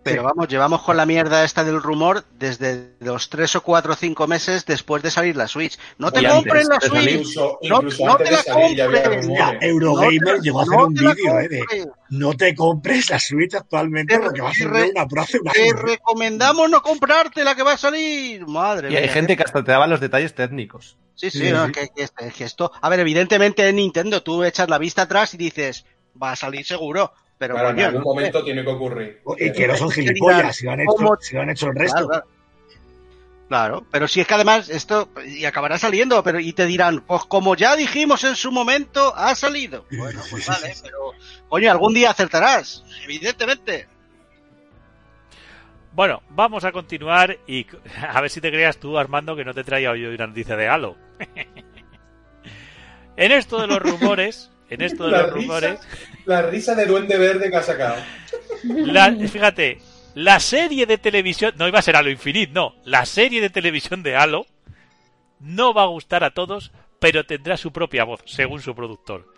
Pero 0.04 0.24
vamos, 0.24 0.48
llevamos 0.48 0.82
con 0.82 0.98
la 0.98 1.06
mierda 1.06 1.44
esta 1.44 1.64
del 1.64 1.82
rumor 1.82 2.24
desde 2.40 2.96
los 3.00 3.30
3 3.30 3.56
o 3.58 3.62
4 3.62 3.94
o 3.94 3.96
5 3.96 4.26
meses 4.28 4.66
después 4.66 5.04
de 5.04 5.12
salir 5.12 5.36
la 5.36 5.48
Switch. 5.48 5.78
No 6.00 6.12
te 6.12 6.28
compres 6.28 6.68
antes 6.70 6.90
la. 6.92 7.02
Switch. 7.02 7.12
Incluso, 7.14 7.60
No- 7.62 7.76
incluso 7.78 8.06
no 8.06 8.12
antes 8.14 8.26
te 8.28 8.32
de 8.32 8.38
la 8.38 8.44
salir 8.44 8.78
ya 8.78 8.86
había 8.86 9.04
compres. 9.04 9.28
Ya, 9.28 9.58
Eurogamer 9.62 10.36
te- 10.38 10.42
llegó 10.42 10.60
a 10.60 10.64
hacer 10.64 10.78
no 10.78 10.86
un 10.88 10.94
vídeo, 10.96 11.40
¿eh? 11.40 11.48
De, 11.50 11.88
no 12.10 12.34
te 12.34 12.56
compres 12.56 13.10
la 13.12 13.20
Switch 13.20 13.54
actualmente 13.54 14.16
Te- 14.18 14.24
porque 14.24 14.42
va 14.42 14.50
a 14.50 14.54
ser 14.54 14.70
re- 14.70 14.90
una 14.96 15.08
pro 15.08 15.22
hace 15.22 15.38
un 15.40 15.46
Te 15.52 15.74
recomendamos 15.74 16.70
no 16.70 16.82
comprarte 16.82 17.44
la 17.44 17.54
que 17.56 17.64
va 17.64 17.74
a 17.74 17.78
salir. 17.78 18.46
Madre 18.48 18.92
Y 18.92 18.96
hay 18.96 19.04
mía. 19.04 19.14
gente 19.14 19.38
que 19.38 19.44
hasta 19.44 19.64
te 19.64 19.72
daba 19.72 19.86
los 19.88 20.00
detalles 20.00 20.34
técnicos. 20.34 20.98
Sí, 21.14 21.30
sí, 21.30 21.40
Sí, 21.40 21.52
no, 21.52 21.68
sí. 21.68 21.72
Que, 21.74 21.90
que 21.96 22.04
este- 22.04 22.32
que 22.32 22.44
esto. 22.46 22.72
A 22.82 22.90
ver, 22.90 23.00
evidentemente 23.02 23.68
en 23.68 23.76
Nintendo 23.76 24.24
tú 24.24 24.44
echas 24.44 24.68
la 24.68 24.80
vista 24.80 25.04
atrás 25.04 25.36
y 25.36 25.38
dices, 25.38 25.86
va 26.22 26.32
a 26.32 26.36
salir 26.36 26.66
seguro. 26.66 27.14
Pero 27.42 27.56
Claro, 27.56 27.72
en 27.72 27.80
algún 27.80 28.02
no 28.02 28.06
momento 28.06 28.44
tiene 28.44 28.64
que 28.64 28.70
ocurrir. 28.70 29.20
Y 29.40 29.52
que 29.52 29.68
no 29.68 29.76
son 29.76 29.90
gilipollas, 29.90 30.56
si 30.56 30.66
lo 30.66 30.74
han 30.74 30.82
hecho, 30.82 31.18
si 31.20 31.34
lo 31.34 31.42
han 31.42 31.50
hecho 31.50 31.70
el 31.70 31.76
resto. 31.76 32.08
claro. 32.08 32.26
Claro, 33.48 33.84
pero 33.92 34.08
si 34.08 34.22
es 34.22 34.28
que 34.28 34.36
además 34.36 34.70
esto 34.70 35.10
y 35.26 35.44
acabará 35.46 35.80
saliendo, 35.80 36.24
pero 36.24 36.40
y 36.40 36.54
te 36.54 36.68
dirán, 36.68 37.02
pues 37.02 37.24
como 37.26 37.56
ya 37.56 37.76
dijimos 37.76 38.24
en 38.26 38.36
su 38.36 38.52
momento, 38.52 39.12
ha 39.16 39.34
salido. 39.34 39.88
Bueno, 39.98 40.22
pues 40.30 40.46
vale, 40.46 40.76
pero 40.84 41.14
coño, 41.50 41.72
algún 41.72 41.96
día 41.96 42.12
acertarás, 42.12 42.86
evidentemente. 43.04 43.88
Bueno, 45.94 46.22
vamos 46.30 46.64
a 46.64 46.72
continuar 46.72 47.40
y 47.48 47.66
a 48.08 48.22
ver 48.22 48.30
si 48.30 48.40
te 48.40 48.52
creas 48.52 48.78
tú, 48.78 49.00
Armando, 49.00 49.36
que 49.36 49.46
no 49.46 49.56
te 49.56 49.64
traía 49.64 49.90
hoy 49.90 50.06
una 50.06 50.28
noticia 50.28 50.56
de 50.56 50.68
Halo. 50.68 50.96
en 53.18 53.32
esto 53.32 53.60
de 53.60 53.66
los 53.66 53.80
rumores, 53.80 54.52
en 54.72 54.82
esto 54.82 55.06
de 55.06 55.12
La 55.12 55.22
los 55.24 55.34
risa. 55.34 55.42
rumores, 55.42 55.80
La 56.26 56.42
risa 56.44 56.76
de 56.76 56.86
duende 56.86 57.18
verde 57.18 57.50
que 57.50 57.58
ha 57.58 57.62
sacado. 57.64 57.96
la- 58.64 59.14
fíjate, 59.28 59.80
la 60.16 60.40
serie 60.40 60.86
de 60.86 60.98
televisión, 60.98 61.54
no 61.58 61.68
iba 61.68 61.80
a 61.80 61.82
ser 61.84 61.96
Halo 61.96 62.10
Infinite, 62.10 62.52
no, 62.52 62.76
la 62.86 63.06
serie 63.06 63.40
de 63.42 63.50
televisión 63.50 64.02
de 64.04 64.16
Halo 64.16 64.46
no 65.40 65.74
va 65.74 65.84
a 65.84 65.88
gustar 65.88 66.24
a 66.24 66.32
todos, 66.32 66.72
pero 67.00 67.26
tendrá 67.26 67.58
su 67.58 67.72
propia 67.72 68.04
voz, 68.04 68.22
según 68.26 68.62
su 68.62 68.76
productor. 68.76 69.34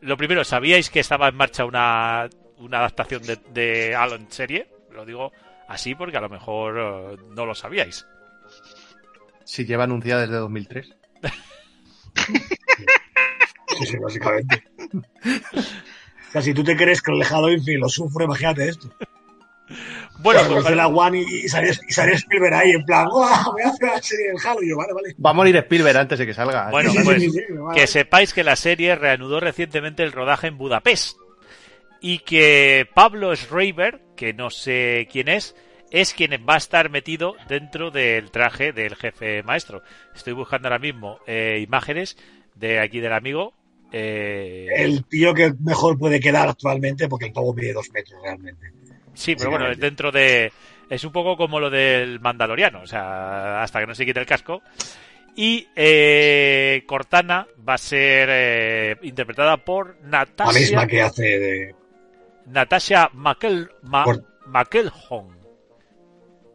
Lo 0.00 0.16
primero, 0.16 0.44
¿sabíais 0.44 0.90
que 0.90 1.00
estaba 1.00 1.28
en 1.28 1.34
marcha 1.36 1.64
una, 1.64 2.28
una 2.58 2.78
adaptación 2.78 3.22
de, 3.22 3.36
de 3.52 3.94
Halo 3.94 4.16
en 4.16 4.30
serie? 4.30 4.68
Lo 4.92 5.04
digo 5.04 5.32
así 5.68 5.94
porque 5.94 6.16
a 6.16 6.20
lo 6.20 6.28
mejor 6.28 6.78
eh, 6.78 7.16
no 7.34 7.46
lo 7.46 7.54
sabíais. 7.54 8.06
Si 9.44 9.64
lleva 9.66 9.84
anunciada 9.84 10.22
desde 10.22 10.36
2003. 10.36 10.94
Sí, 13.78 13.86
sí, 13.86 13.96
básicamente. 13.98 14.64
O 16.28 16.32
sea, 16.32 16.42
si 16.42 16.52
tú 16.54 16.64
te 16.64 16.76
crees 16.76 17.00
que 17.00 17.12
el 17.12 17.22
Halo 17.22 17.50
Infinite 17.50 17.78
lo 17.80 17.88
sufre, 17.88 18.24
imagínate 18.24 18.68
esto. 18.68 18.88
Bueno, 20.18 20.40
pues, 20.48 20.64
hice 20.64 20.74
la 20.76 20.86
One 20.88 21.20
y, 21.20 21.44
y 21.44 21.48
salía 21.48 22.14
Spielberg 22.14 22.54
ahí 22.54 22.70
en 22.72 22.84
plan, 22.84 23.08
¡guau! 23.08 23.52
Voy 23.52 23.62
a 23.62 23.68
hacer 23.68 23.88
la 23.88 24.02
serie 24.02 24.26
del 24.28 24.36
Halo. 24.44 24.62
Y 24.62 24.68
yo, 24.70 24.76
vale, 24.76 24.92
vale. 24.92 25.14
Va 25.24 25.30
a 25.30 25.32
morir 25.32 25.56
Spielberg 25.56 25.96
antes 25.96 26.18
de 26.18 26.26
que 26.26 26.34
salga. 26.34 26.70
Bueno, 26.70 26.90
Sí, 26.90 26.98
sí, 26.98 27.04
pues, 27.04 27.22
sí, 27.22 27.30
sí, 27.30 27.40
vale. 27.50 27.80
que 27.80 27.86
sepáis 27.86 28.32
que 28.34 28.44
la 28.44 28.56
serie 28.56 28.94
reanudó 28.96 29.40
recientemente 29.40 30.02
el 30.02 30.12
rodaje 30.12 30.48
en 30.48 30.58
Budapest 30.58 31.16
y 32.00 32.18
que 32.20 32.86
Pablo 32.94 33.34
Schreiber, 33.34 34.00
que 34.16 34.32
no 34.34 34.50
sé 34.50 35.08
quién 35.10 35.28
es, 35.28 35.56
es 35.90 36.12
quien 36.14 36.32
va 36.48 36.54
a 36.54 36.58
estar 36.58 36.90
metido 36.90 37.34
dentro 37.48 37.90
del 37.90 38.30
traje 38.30 38.72
del 38.72 38.96
jefe 38.96 39.42
maestro. 39.42 39.82
Estoy 40.14 40.32
buscando 40.34 40.68
ahora 40.68 40.78
mismo 40.78 41.18
eh, 41.26 41.60
imágenes 41.64 42.16
de 42.54 42.80
aquí 42.80 43.00
del 43.00 43.12
amigo. 43.12 43.54
Eh, 43.96 44.66
El 44.76 45.04
tío 45.04 45.32
que 45.32 45.52
mejor 45.60 45.96
puede 45.98 46.18
quedar 46.18 46.48
actualmente 46.48 47.08
porque 47.08 47.26
el 47.26 47.32
pavo 47.32 47.54
mide 47.54 47.72
dos 47.72 47.90
metros 47.92 48.20
realmente. 48.22 48.72
Sí, 49.14 49.36
pero 49.36 49.50
bueno, 49.50 49.70
es 49.70 49.78
dentro 49.78 50.10
de... 50.10 50.50
Es 50.90 51.04
un 51.04 51.12
poco 51.12 51.36
como 51.36 51.60
lo 51.60 51.70
del 51.70 52.18
Mandaloriano, 52.20 52.82
o 52.82 52.86
sea, 52.86 53.62
hasta 53.62 53.80
que 53.80 53.86
no 53.86 53.94
se 53.94 54.04
quite 54.04 54.20
el 54.20 54.26
casco. 54.26 54.60
Y 55.36 55.66
eh, 55.74 56.82
Cortana 56.86 57.46
va 57.66 57.74
a 57.74 57.78
ser 57.78 58.28
eh, 58.30 58.96
interpretada 59.02 59.56
por 59.56 59.96
La 60.10 60.24
misma 60.52 60.82
Natasha, 60.82 60.86
que 60.86 61.02
hace 61.02 61.22
de. 61.22 61.74
Natasha 62.46 63.10
McEl, 63.14 63.70
Ma- 63.82 64.04
Por- 64.04 64.24
McElhone. 64.46 65.34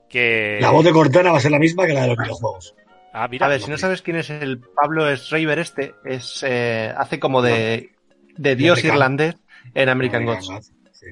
Que... 0.07 0.59
La 0.61 0.71
voz 0.71 0.85
de 0.85 0.91
Cortana 0.91 1.31
va 1.31 1.37
a 1.37 1.41
ser 1.41 1.51
la 1.51 1.59
misma 1.59 1.85
que 1.85 1.93
la 1.93 2.01
de 2.03 2.07
los 2.09 2.17
videojuegos. 2.17 2.75
Ah, 3.13 3.27
mira, 3.27 3.45
A 3.45 3.49
ver, 3.49 3.61
si 3.61 3.69
no 3.71 3.77
sabes 3.77 4.01
quién 4.01 4.17
es 4.17 4.29
el 4.29 4.59
Pablo 4.59 5.15
Schreiber 5.17 5.57
este, 5.59 5.93
es 6.05 6.43
eh, 6.47 6.93
hace 6.95 7.19
como 7.19 7.41
de, 7.41 7.89
de 8.37 8.55
dios 8.55 8.79
American- 8.79 8.93
irlandés 8.93 9.35
en 9.73 9.89
American 9.89 10.25
Gods. 10.25 10.71
Sí. 10.91 11.07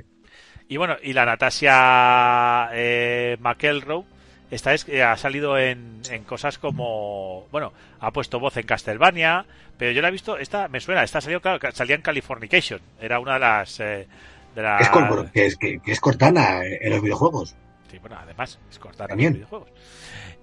Y 0.70 0.78
bueno, 0.78 0.96
y 1.02 1.14
la 1.14 1.26
Natasha 1.26 2.70
eh, 2.74 3.38
McElroy, 3.40 4.04
esta 4.52 4.74
es 4.74 4.86
que 4.86 5.04
ha 5.04 5.18
salido 5.18 5.58
en, 5.58 6.02
en 6.10 6.24
cosas 6.24 6.58
como, 6.58 7.48
bueno, 7.52 7.74
ha 8.00 8.12
puesto 8.12 8.40
voz 8.40 8.56
en 8.58 8.66
Castlevania, 8.66 9.46
pero 9.78 9.92
yo 9.92 10.02
la 10.02 10.10
he 10.10 10.12
visto, 10.12 10.38
esta 10.38 10.68
me 10.68 10.80
suena, 10.80 11.04
esta 11.04 11.20
salió, 11.22 11.42
claro, 11.42 11.60
salía 11.74 11.96
en 11.96 12.02
Californication, 12.02 12.80
era 13.02 13.20
una 13.20 13.34
de 13.36 13.40
las, 13.40 13.80
eh, 13.80 14.08
de 14.56 14.62
las, 14.62 14.82
Es, 14.82 15.32
que, 15.34 15.46
es, 15.48 15.58
que, 15.58 15.80
que 15.80 15.92
es 15.92 16.00
Cortana 16.00 16.62
en 16.64 16.90
los 16.92 17.02
videojuegos. 17.02 17.56
sí, 17.92 17.98
bueno, 18.00 18.18
además, 18.22 18.60
es 18.70 18.80
Cortana 18.80 19.06
en 19.06 19.10
También. 19.10 19.32
los 19.34 19.38
videojuegos. 19.40 19.70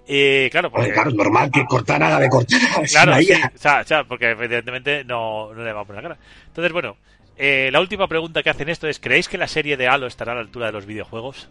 Y 0.07 0.49
claro, 0.51 0.69
porque, 0.69 0.91
claro, 0.91 1.11
normal 1.11 1.49
que 1.51 1.65
Cortana 1.65 2.07
haga 2.07 2.19
de 2.19 2.29
Cortana. 2.29 2.65
Claro, 2.89 3.11
una 3.13 3.21
sí, 3.21 3.29
IA. 3.29 3.51
o 3.55 3.57
sea, 3.57 3.81
o 3.81 3.83
sea, 3.83 4.03
porque 4.03 4.29
evidentemente 4.29 5.03
no, 5.03 5.53
no 5.53 5.63
le 5.63 5.73
va 5.73 5.81
a 5.81 5.85
poner 5.85 6.03
la 6.03 6.09
cara. 6.09 6.21
Entonces, 6.47 6.71
bueno, 6.71 6.95
eh, 7.37 7.69
la 7.71 7.81
última 7.81 8.07
pregunta 8.07 8.43
que 8.43 8.49
hacen 8.49 8.69
esto 8.69 8.87
es, 8.87 8.99
¿creéis 8.99 9.27
que 9.27 9.37
la 9.37 9.47
serie 9.47 9.77
de 9.77 9.87
Halo 9.87 10.07
estará 10.07 10.33
a 10.33 10.35
la 10.35 10.41
altura 10.41 10.67
de 10.67 10.71
los 10.73 10.85
videojuegos? 10.85 11.49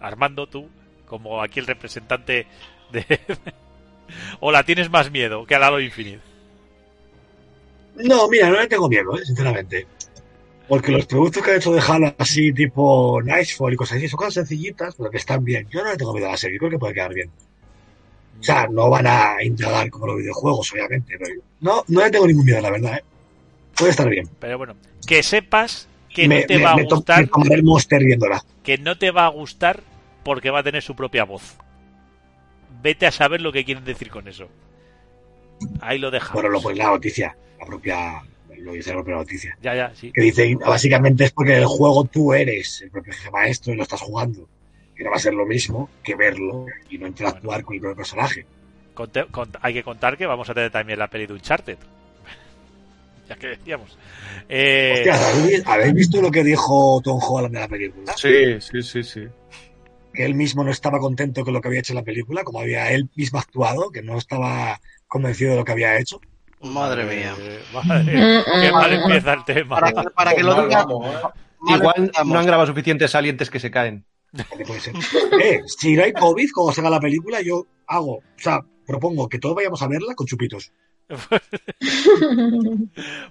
Armando, 0.00 0.46
tú, 0.46 0.68
como 1.06 1.42
aquí 1.42 1.60
el 1.60 1.66
representante 1.66 2.46
de... 2.92 3.04
¿O 4.40 4.52
la 4.52 4.62
tienes 4.62 4.90
más 4.90 5.10
miedo 5.10 5.44
que 5.44 5.54
al 5.54 5.64
Halo 5.64 5.80
Infinite? 5.80 6.20
No, 7.96 8.28
mira, 8.28 8.48
no 8.48 8.60
le 8.60 8.68
tengo 8.68 8.88
miedo, 8.88 9.18
¿eh? 9.18 9.24
sinceramente. 9.24 9.86
Porque 10.68 10.92
los 10.92 11.06
productos 11.06 11.42
que 11.42 11.50
ha 11.50 11.56
hecho 11.56 11.72
de 11.72 11.82
Halo 11.86 12.14
así, 12.16 12.52
tipo 12.52 13.20
Nightfall 13.22 13.72
y 13.72 13.76
cosas 13.76 13.98
así, 13.98 14.08
son 14.08 14.18
cosas 14.18 14.34
sencillitas, 14.34 14.94
pero 14.96 15.10
que 15.10 15.16
están 15.16 15.44
bien. 15.44 15.66
Yo 15.68 15.82
no 15.82 15.90
le 15.90 15.96
tengo 15.96 16.12
miedo 16.12 16.28
a 16.28 16.32
la 16.32 16.36
serie, 16.36 16.58
creo 16.58 16.70
que 16.70 16.78
puede 16.78 16.94
quedar 16.94 17.12
bien. 17.12 17.30
O 18.40 18.42
sea, 18.42 18.66
no 18.68 18.88
van 18.88 19.06
a 19.06 19.42
indagar 19.42 19.90
como 19.90 20.06
los 20.08 20.16
videojuegos, 20.18 20.72
obviamente, 20.72 21.16
pero 21.18 21.34
no, 21.60 21.84
no 21.88 22.00
le 22.04 22.10
tengo 22.10 22.26
ningún 22.26 22.44
miedo, 22.44 22.60
la 22.60 22.70
verdad, 22.70 22.98
¿eh? 22.98 23.04
Puede 23.76 23.90
estar 23.90 24.08
bien. 24.08 24.28
Pero 24.38 24.58
bueno, 24.58 24.76
que 25.06 25.22
sepas 25.22 25.88
que 26.14 26.28
me, 26.28 26.40
no 26.40 26.46
te 26.46 26.58
me- 26.58 26.64
va 26.64 26.70
a 26.72 26.82
gustar, 26.82 27.28
el 27.50 27.62
Monster 27.64 28.04
viéndola. 28.04 28.44
que 28.62 28.78
no 28.78 28.96
te 28.98 29.10
va 29.10 29.26
a 29.26 29.30
gustar 29.30 29.82
porque 30.24 30.50
va 30.50 30.60
a 30.60 30.62
tener 30.62 30.82
su 30.82 30.94
propia 30.94 31.24
voz. 31.24 31.56
Vete 32.82 33.06
a 33.06 33.10
saber 33.12 33.40
lo 33.40 33.50
que 33.52 33.64
quieren 33.64 33.84
decir 33.84 34.08
con 34.10 34.28
eso. 34.28 34.48
Ahí 35.80 35.98
lo 35.98 36.10
dejamos. 36.10 36.34
Bueno, 36.34 36.48
lo 36.50 36.60
pues 36.60 36.76
la 36.76 36.86
noticia, 36.90 37.36
la 37.58 37.66
propia, 37.66 38.22
lo 38.58 38.72
dice 38.72 38.90
la 38.90 38.96
propia 38.96 39.14
noticia. 39.16 39.58
Ya, 39.60 39.74
ya, 39.74 39.92
sí. 39.94 40.12
Que 40.12 40.22
dice, 40.22 40.54
básicamente 40.56 41.24
es 41.24 41.32
porque 41.32 41.56
el 41.56 41.66
juego 41.66 42.04
tú 42.04 42.32
eres 42.32 42.82
el 42.82 42.90
propio 42.90 43.12
jefe 43.12 43.30
maestro 43.32 43.72
y 43.72 43.76
lo 43.76 43.82
estás 43.82 44.00
jugando. 44.00 44.48
Que 44.98 45.04
no 45.04 45.10
va 45.10 45.16
a 45.16 45.20
ser 45.20 45.32
lo 45.32 45.46
mismo 45.46 45.88
que 46.02 46.14
verlo 46.16 46.66
y 46.90 46.98
no 46.98 47.06
interactuar 47.06 47.62
con 47.62 47.76
el 47.76 47.80
propio 47.80 47.96
personaje. 47.96 48.44
Conte- 48.94 49.26
hay 49.62 49.72
que 49.74 49.84
contar 49.84 50.16
que 50.18 50.26
vamos 50.26 50.50
a 50.50 50.54
tener 50.54 50.72
también 50.72 50.98
la 50.98 51.06
peli 51.08 51.26
de 51.26 51.34
Uncharted. 51.34 51.78
ya 53.28 53.36
que 53.36 53.46
decíamos. 53.48 53.96
Eh, 54.48 54.92
Hostia, 55.08 55.28
¿habéis, 55.28 55.66
habéis 55.66 55.94
visto 55.94 56.20
lo 56.20 56.30
que 56.32 56.42
dijo 56.42 57.00
Tom 57.04 57.20
Holland 57.22 57.54
de 57.54 57.60
la 57.60 57.68
película? 57.68 58.12
Sí, 58.16 58.60
sí, 58.60 58.82
sí, 58.82 59.02
sí. 59.04 59.20
Que 60.12 60.24
él 60.24 60.34
mismo 60.34 60.64
no 60.64 60.72
estaba 60.72 60.98
contento 60.98 61.44
con 61.44 61.54
lo 61.54 61.60
que 61.60 61.68
había 61.68 61.78
hecho 61.80 61.92
en 61.92 61.98
la 61.98 62.02
película, 62.02 62.42
como 62.42 62.60
había 62.60 62.90
él 62.90 63.08
mismo 63.14 63.38
actuado, 63.38 63.90
que 63.92 64.02
no 64.02 64.18
estaba 64.18 64.80
convencido 65.06 65.52
de 65.52 65.56
lo 65.58 65.64
que 65.64 65.72
había 65.72 65.96
hecho. 65.96 66.20
Madre 66.60 67.04
mía. 67.04 67.36
eh, 67.38 67.60
madre, 67.72 68.04
qué 68.60 68.72
mal 68.72 68.92
empieza 68.92 69.32
el 69.34 69.44
tema. 69.44 69.76
Para, 69.78 69.92
que- 69.92 70.10
para 70.10 70.34
que 70.34 70.42
lo 70.42 70.60
diga. 70.66 70.80
¿eh? 70.90 71.74
Igual 71.76 72.10
no 72.24 72.38
han 72.40 72.46
grabado 72.46 72.66
suficientes 72.66 73.10
salientes 73.12 73.48
que 73.50 73.60
se 73.60 73.70
caen. 73.70 74.04
¿Qué 74.56 74.64
puede 74.64 74.80
ser? 74.80 74.94
Eh, 75.42 75.60
si 75.66 75.94
no 75.96 76.04
hay 76.04 76.12
COVID, 76.12 76.50
cuando 76.54 76.72
salga 76.72 76.90
la 76.90 77.00
película, 77.00 77.40
yo 77.40 77.66
hago, 77.86 78.16
o 78.18 78.22
sea, 78.36 78.60
propongo 78.86 79.28
que 79.28 79.38
todos 79.38 79.56
vayamos 79.56 79.80
a 79.82 79.88
verla 79.88 80.14
con 80.14 80.26
chupitos. 80.26 80.70
Madre 81.08 81.40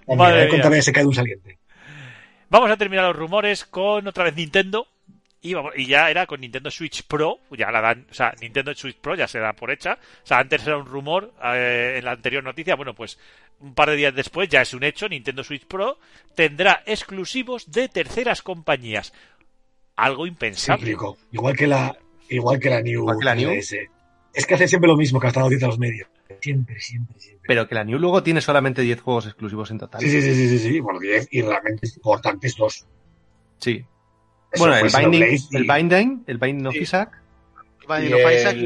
a 0.08 0.32
ver 0.32 0.46
mía. 0.46 0.50
cuántas 0.50 0.72
veces 0.72 0.86
se 0.86 0.94
cae 0.94 1.06
un 1.06 1.14
saliente. 1.14 1.60
Vamos 2.50 2.72
a 2.72 2.78
terminar 2.78 3.06
los 3.06 3.16
rumores 3.16 3.66
con 3.66 4.08
otra 4.08 4.24
vez 4.24 4.36
Nintendo. 4.36 4.88
Y, 5.40 5.54
vamos- 5.54 5.74
y 5.78 5.86
ya 5.86 6.10
era 6.10 6.26
con 6.26 6.42
Nintendo 6.42 6.72
Switch 6.72 7.04
Pro, 7.04 7.40
ya 7.52 7.70
la 7.70 7.80
dan, 7.80 8.08
o 8.10 8.14
sea, 8.14 8.34
Nintendo 8.42 8.74
Switch 8.74 8.98
Pro 8.98 9.14
ya 9.16 9.28
se 9.28 9.38
da 9.40 9.54
por 9.54 9.70
hecha. 9.70 10.00
O 10.24 10.28
sea, 10.28 10.40
antes 10.40 10.66
era 10.66 10.78
un 10.78 10.88
rumor 10.88 11.32
eh, 11.54 11.96
en 12.00 12.06
la 12.06 12.12
anterior 12.14 12.44
noticia, 12.44 12.76
bueno, 12.76 12.96
pues 12.96 13.20
un 13.60 13.76
par 13.76 13.92
de 13.92 13.98
días 13.98 14.16
después 14.16 14.50
ya 14.50 14.62
es 14.64 14.74
un 14.74 14.84
hecho, 14.84 15.08
Nintendo 15.08 15.44
Switch 15.44 15.66
Pro 15.68 16.00
tendrá 16.36 16.82
exclusivos 16.88 17.70
de 17.72 17.88
terceras 17.88 18.42
compañías. 18.42 19.14
Algo 19.98 20.26
impensable. 20.28 20.96
Igual 21.32 21.56
que 21.58 21.68
la, 21.68 21.98
igual 22.30 22.60
que 22.60 22.70
la 22.70 22.82
New. 22.82 23.02
Igual 23.02 23.18
que 23.20 23.26
la 23.26 23.36
New. 23.36 23.50
3DS. 23.50 23.90
Es 24.34 24.46
que 24.46 24.54
hacen 24.54 24.68
siempre 24.70 24.88
lo 24.88 24.96
mismo 24.96 25.20
que 25.20 25.28
hasta 25.28 25.42
la 25.42 25.50
de 25.50 25.60
los 25.60 25.80
medios. 25.80 26.08
Siempre, 26.42 26.80
siempre, 26.80 27.20
siempre. 27.20 27.42
Pero 27.48 27.68
que 27.68 27.76
la 27.76 27.84
New 27.84 27.98
luego 27.98 28.22
tiene 28.24 28.40
solamente 28.42 28.82
10 28.84 29.02
juegos 29.02 29.26
exclusivos 29.26 29.72
en 29.72 29.80
total. 29.80 30.00
Sí, 30.02 30.10
sí, 30.10 30.22
sí, 30.22 30.34
sí, 30.36 30.50
sí, 30.50 30.60
sí. 30.60 30.80
Bueno, 30.80 31.00
10 31.00 31.28
y 31.32 31.42
realmente 31.42 31.88
importantes 31.96 32.56
dos. 32.56 32.86
Sí. 33.60 33.84
Eso 34.52 34.64
Bueno, 34.64 34.76
el 34.78 34.92
Binding, 34.96 35.24
y- 35.52 35.56
el 35.58 35.64
Binding, 35.68 36.24
el 36.28 36.38
Binding 36.38 36.68
of 36.68 36.74
Sí. 36.74 36.80
Isaac, 36.82 37.22
Y 37.90 38.04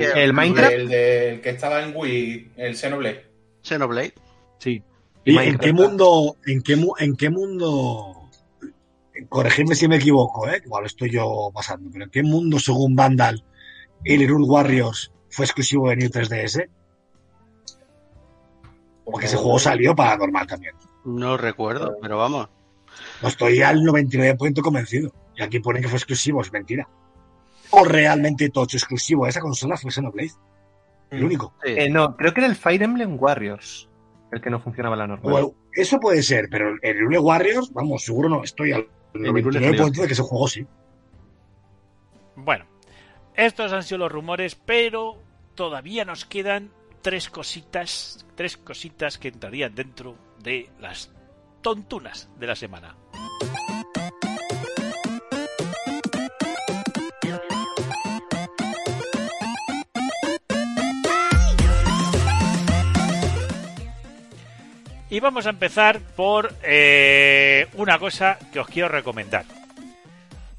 el, 0.02 0.18
el 0.18 0.34
Minecraft. 0.34 0.74
El, 0.74 0.88
del 0.90 1.42
que 1.42 1.50
estaba 1.52 1.82
en 1.84 1.96
Wii, 1.96 2.52
el 2.58 2.76
Xenoblade. 2.76 3.26
Xenoblade. 3.64 4.14
sí. 4.58 4.84
¿Y 5.24 5.38
en 5.38 5.60
qué 5.60 5.72
mundo, 5.72 6.36
en 6.48 6.64
qué, 6.64 6.76
mu- 6.76 6.96
en 6.98 7.16
qué 7.16 7.30
mundo, 7.30 8.21
corregidme 9.30 9.76
si 9.76 9.88
me 9.88 9.98
equivoco, 9.98 10.48
¿eh? 10.48 10.62
igual 10.66 10.86
estoy 10.86 11.12
yo 11.12 11.52
pasando, 11.54 11.90
pero 11.92 12.06
en 12.06 12.12
qué 12.12 12.24
mundo, 12.24 12.60
según 12.60 12.96
Vandal, 12.96 13.44
el 14.04 14.22
Hyrule 14.22 14.46
Warriors 14.46 15.12
fue 15.30 15.46
exclusivo 15.46 15.90
de 15.90 15.98
New 15.98 16.10
3DS? 16.10 16.70
Porque 19.06 19.26
ese 19.26 19.38
juego 19.38 19.60
salió 19.60 19.96
para 19.96 20.18
normal 20.18 20.48
también. 20.48 20.76
No 21.06 21.38
recuerdo, 21.38 21.98
pero 22.02 22.18
vamos. 22.18 22.50
No 23.22 23.28
estoy 23.28 23.62
al 23.62 23.82
99% 23.82 24.62
convencido. 24.62 25.14
Y 25.36 25.44
aquí 25.44 25.60
ponen 25.60 25.82
que 25.82 25.90
fue 25.90 25.98
exclusivo, 25.98 26.42
es 26.42 26.52
mentira. 26.52 26.88
O 27.72 27.84
realmente 27.84 28.50
tocho 28.50 28.78
exclusivo 28.78 29.24
de 29.24 29.32
esa 29.32 29.40
consola 29.40 29.78
fue 29.78 29.92
Xenoblade. 29.92 30.34
El 31.10 31.24
único. 31.24 31.54
Sí. 31.64 31.72
Eh, 31.78 31.90
no, 31.90 32.16
creo 32.16 32.34
que 32.34 32.42
era 32.42 32.50
el 32.50 32.56
Fire 32.56 32.84
Emblem 32.84 33.18
Warriors 33.20 33.90
el 34.32 34.42
que 34.42 34.50
no 34.50 34.60
funcionaba 34.60 34.96
la 34.96 35.08
normal. 35.08 35.52
Eso 35.74 36.00
puede 36.00 36.24
ser, 36.24 36.48
pero 36.50 36.76
el 36.82 36.98
Hyrule 36.98 37.20
Warriors, 37.20 37.72
vamos, 37.74 38.04
seguro 38.04 38.30
no, 38.30 38.44
estoy 38.44 38.72
al 38.72 38.88
Hyrule 39.14 39.60
99% 39.60 40.02
de 40.02 40.08
que 40.08 40.14
ese 40.14 40.22
juego 40.22 40.48
sí. 40.48 40.66
Bueno, 42.36 42.66
estos 43.36 43.74
han 43.74 43.84
sido 43.84 44.00
los 44.00 44.12
rumores, 44.12 44.56
pero 44.56 45.18
todavía 45.56 46.06
nos 46.06 46.26
quedan 46.26 46.72
tres 47.02 47.30
cositas, 47.30 48.26
tres 48.36 48.58
cositas 48.58 49.18
que 49.18 49.30
entrarían 49.30 49.76
dentro 49.76 50.16
de 50.40 50.70
las 50.80 51.12
tontunas 51.62 52.30
de 52.40 52.48
la 52.48 52.56
semana. 52.56 52.96
Y 65.12 65.20
vamos 65.20 65.46
a 65.46 65.50
empezar 65.50 66.00
por 66.00 66.56
eh, 66.64 67.68
una 67.74 68.00
cosa 68.00 68.40
que 68.54 68.62
os 68.62 68.68
quiero 68.68 68.88
recomendar. 68.88 69.44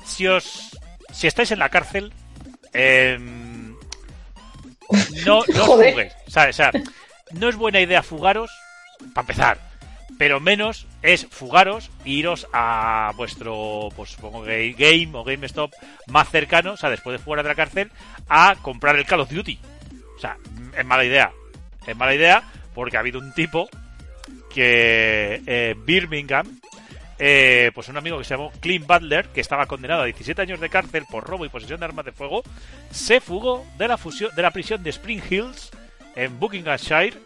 Si 0.04 0.26
os, 0.26 0.78
si 1.10 1.26
estáis 1.26 1.52
en 1.52 1.58
la 1.58 1.70
cárcel, 1.70 2.12
em, 2.74 3.74
no, 5.24 5.42
no 5.48 5.64
fuguéis. 5.64 6.12
¿sabes? 6.28 6.54
O 6.54 6.58
sea, 6.58 6.70
no 7.32 7.48
es 7.48 7.56
buena 7.56 7.80
idea 7.80 8.02
fugaros, 8.02 8.50
para 9.14 9.22
empezar. 9.22 9.58
Pero 10.18 10.38
menos 10.38 10.86
es 11.00 11.26
fugaros 11.30 11.90
e 12.04 12.10
iros 12.10 12.46
a 12.52 13.12
vuestro, 13.16 13.88
pues 13.96 14.10
supongo 14.10 14.44
que 14.44 14.74
game 14.74 15.16
o 15.16 15.24
GameStop 15.24 15.72
más 16.08 16.28
cercano, 16.28 16.72
o 16.72 16.76
sea, 16.76 16.90
después 16.90 17.18
de 17.18 17.24
fuera 17.24 17.42
de 17.42 17.48
la 17.48 17.54
cárcel, 17.54 17.90
a 18.28 18.56
comprar 18.60 18.96
el 18.96 19.06
Call 19.06 19.20
of 19.20 19.30
Duty. 19.30 19.58
O 20.14 20.20
sea, 20.20 20.36
es 20.76 20.84
mala 20.84 21.06
idea. 21.06 21.32
Es 21.86 21.96
mala 21.96 22.14
idea 22.14 22.42
porque 22.74 22.98
ha 22.98 23.00
habido 23.00 23.18
un 23.18 23.32
tipo 23.32 23.70
que 24.52 25.42
eh, 25.46 25.74
Birmingham, 25.84 26.60
eh, 27.18 27.70
pues 27.74 27.88
un 27.88 27.96
amigo 27.96 28.18
que 28.18 28.24
se 28.24 28.34
llamó 28.34 28.52
Clint 28.60 28.86
Butler, 28.86 29.26
que 29.28 29.40
estaba 29.40 29.66
condenado 29.66 30.02
a 30.02 30.06
17 30.06 30.42
años 30.42 30.60
de 30.60 30.68
cárcel 30.68 31.04
por 31.10 31.24
robo 31.24 31.44
y 31.44 31.48
posesión 31.48 31.80
de 31.80 31.86
armas 31.86 32.04
de 32.04 32.12
fuego, 32.12 32.42
se 32.90 33.20
fugó 33.20 33.64
de 33.78 33.88
la, 33.88 33.96
fusión, 33.96 34.34
de 34.34 34.42
la 34.42 34.50
prisión 34.50 34.82
de 34.82 34.90
Spring 34.90 35.22
Hills 35.30 35.70
en 36.16 36.38
Buckinghamshire 36.38 37.16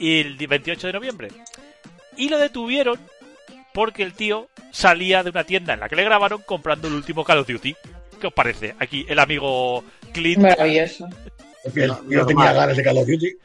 el 0.00 0.36
28 0.36 0.86
de 0.86 0.92
noviembre. 0.92 1.28
Y 2.16 2.28
lo 2.28 2.38
detuvieron 2.38 2.98
porque 3.72 4.02
el 4.02 4.14
tío 4.14 4.48
salía 4.70 5.22
de 5.22 5.30
una 5.30 5.44
tienda 5.44 5.74
en 5.74 5.80
la 5.80 5.88
que 5.88 5.96
le 5.96 6.04
grabaron 6.04 6.42
comprando 6.42 6.88
el 6.88 6.94
último 6.94 7.24
Call 7.24 7.38
of 7.38 7.48
Duty. 7.48 7.74
¿Qué 8.20 8.26
os 8.26 8.32
parece? 8.32 8.74
Aquí 8.78 9.04
el 9.08 9.18
amigo 9.18 9.84
Clint. 10.12 10.40
Maravilloso. 10.42 11.08
Yo 11.74 11.86
no 12.08 12.26
tenía 12.26 12.52
ganas 12.52 12.76
de 12.76 12.82
Call 12.82 12.98
of 12.98 13.06
Duty. 13.06 13.36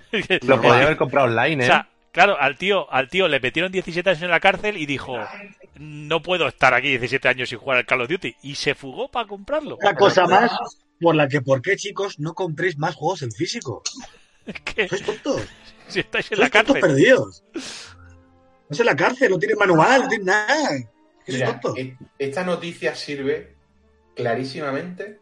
Lo 0.48 0.62
podía 0.62 0.84
haber 0.84 0.98
comprado 0.98 1.28
online, 1.28 1.64
O 1.64 1.66
¿eh? 1.66 1.68
sea, 1.68 1.88
claro, 2.18 2.36
al 2.40 2.58
tío, 2.58 2.92
al 2.92 3.10
tío 3.10 3.28
le 3.28 3.40
metieron 3.40 3.72
17 3.72 4.10
años 4.10 4.24
en 4.24 4.32
la 4.32 4.40
cárcel 4.40 4.76
y 4.78 4.88
dijo, 4.88 5.16
no 5.76 6.24
puedo 6.24 6.48
estar 6.48 6.74
aquí 6.74 6.88
17 6.90 7.28
años 7.28 7.50
sin 7.50 7.60
jugar 7.60 7.78
al 7.78 7.86
Call 7.86 8.02
of 8.02 8.10
Duty. 8.10 8.36
Y 8.42 8.56
se 8.56 8.74
fugó 8.74 9.08
para 9.08 9.28
comprarlo. 9.28 9.78
Una 9.80 9.94
cosa 9.94 10.26
más 10.26 10.50
por 11.00 11.14
la 11.14 11.28
que, 11.28 11.42
¿por 11.42 11.62
qué, 11.62 11.76
chicos, 11.76 12.18
no 12.20 12.34
compréis 12.34 12.76
más 12.80 12.96
juegos 12.96 13.22
en 13.22 13.32
físico? 13.32 13.84
Es 14.48 14.62
que 14.62 14.88
Sois 14.88 15.04
tontos. 15.04 15.42
si 15.88 16.00
estáis 16.00 16.32
en 16.32 16.40
la 16.40 16.46
Sois 16.48 16.54
tontos 16.66 16.74
cárcel. 16.78 16.90
perdidos. 16.90 17.44
No 17.54 17.62
es 18.72 18.80
en 18.80 18.86
la 18.88 18.96
cárcel, 18.96 19.30
no 19.30 19.38
tiene 19.38 19.56
manual, 19.56 20.02
no 20.04 20.08
tiene 20.08 20.24
nada. 20.26 20.70
¿Qué 21.24 21.34
Mira, 21.34 21.48
tontos? 21.60 21.78
e- 21.78 21.98
esta 22.18 22.44
noticia 22.46 22.96
sirve 22.96 23.56
clarísimamente 24.16 25.20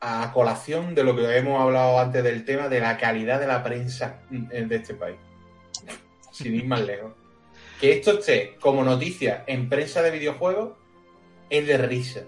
a 0.00 0.32
colación 0.32 0.94
de 0.96 1.04
lo 1.04 1.14
que 1.14 1.36
hemos 1.36 1.60
hablado 1.60 2.00
antes 2.00 2.24
del 2.24 2.44
tema 2.44 2.68
de 2.68 2.80
la 2.80 2.96
calidad 2.96 3.38
de 3.38 3.46
la 3.46 3.62
prensa 3.62 4.22
mm, 4.30 4.46
de 4.48 4.74
este 4.76 4.94
país. 4.94 5.18
Sin 6.32 6.54
ir 6.56 6.64
más 6.66 6.80
lejos. 6.80 7.12
Que 7.80 7.92
esto 7.92 8.18
esté 8.18 8.56
como 8.60 8.82
noticia 8.82 9.44
en 9.46 9.68
prensa 9.68 10.02
de 10.02 10.10
videojuegos 10.10 10.72
es 11.50 11.66
de 11.66 11.78
risa. 11.78 12.20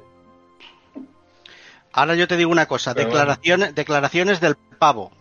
Ahora 1.93 2.15
yo 2.15 2.29
te 2.29 2.37
digo 2.37 2.51
una 2.51 2.67
cosa, 2.67 2.95
declaraciones, 2.95 3.75
declaraciones 3.75 4.41
del 4.41 4.57
pavo. 4.57 5.13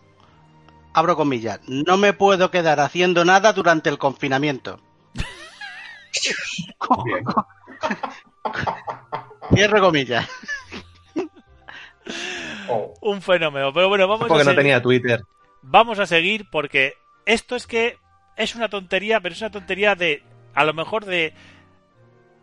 Abro 0.92 1.16
comillas. 1.16 1.60
No 1.66 1.96
me 1.96 2.12
puedo 2.12 2.50
quedar 2.50 2.80
haciendo 2.80 3.24
nada 3.24 3.52
durante 3.52 3.90
el 3.90 3.98
confinamiento. 3.98 4.80
Cierro 9.54 9.80
comillas. 9.80 10.28
Oh, 12.68 12.94
Un 13.00 13.22
fenómeno. 13.22 13.72
Pero 13.72 13.88
bueno, 13.88 14.06
vamos 14.08 14.26
a, 14.26 14.28
Porque 14.28 14.44
no 14.44 14.50
seguir, 14.50 14.58
tenía 14.58 14.82
Twitter. 14.82 15.22
vamos 15.62 15.98
a 15.98 16.06
seguir 16.06 16.48
porque 16.50 16.94
esto 17.26 17.56
es 17.56 17.66
que 17.66 17.98
es 18.36 18.54
una 18.54 18.68
tontería, 18.68 19.20
pero 19.20 19.34
es 19.34 19.40
una 19.40 19.50
tontería 19.50 19.94
de, 19.94 20.22
a 20.54 20.64
lo 20.64 20.74
mejor 20.74 21.04
de, 21.04 21.32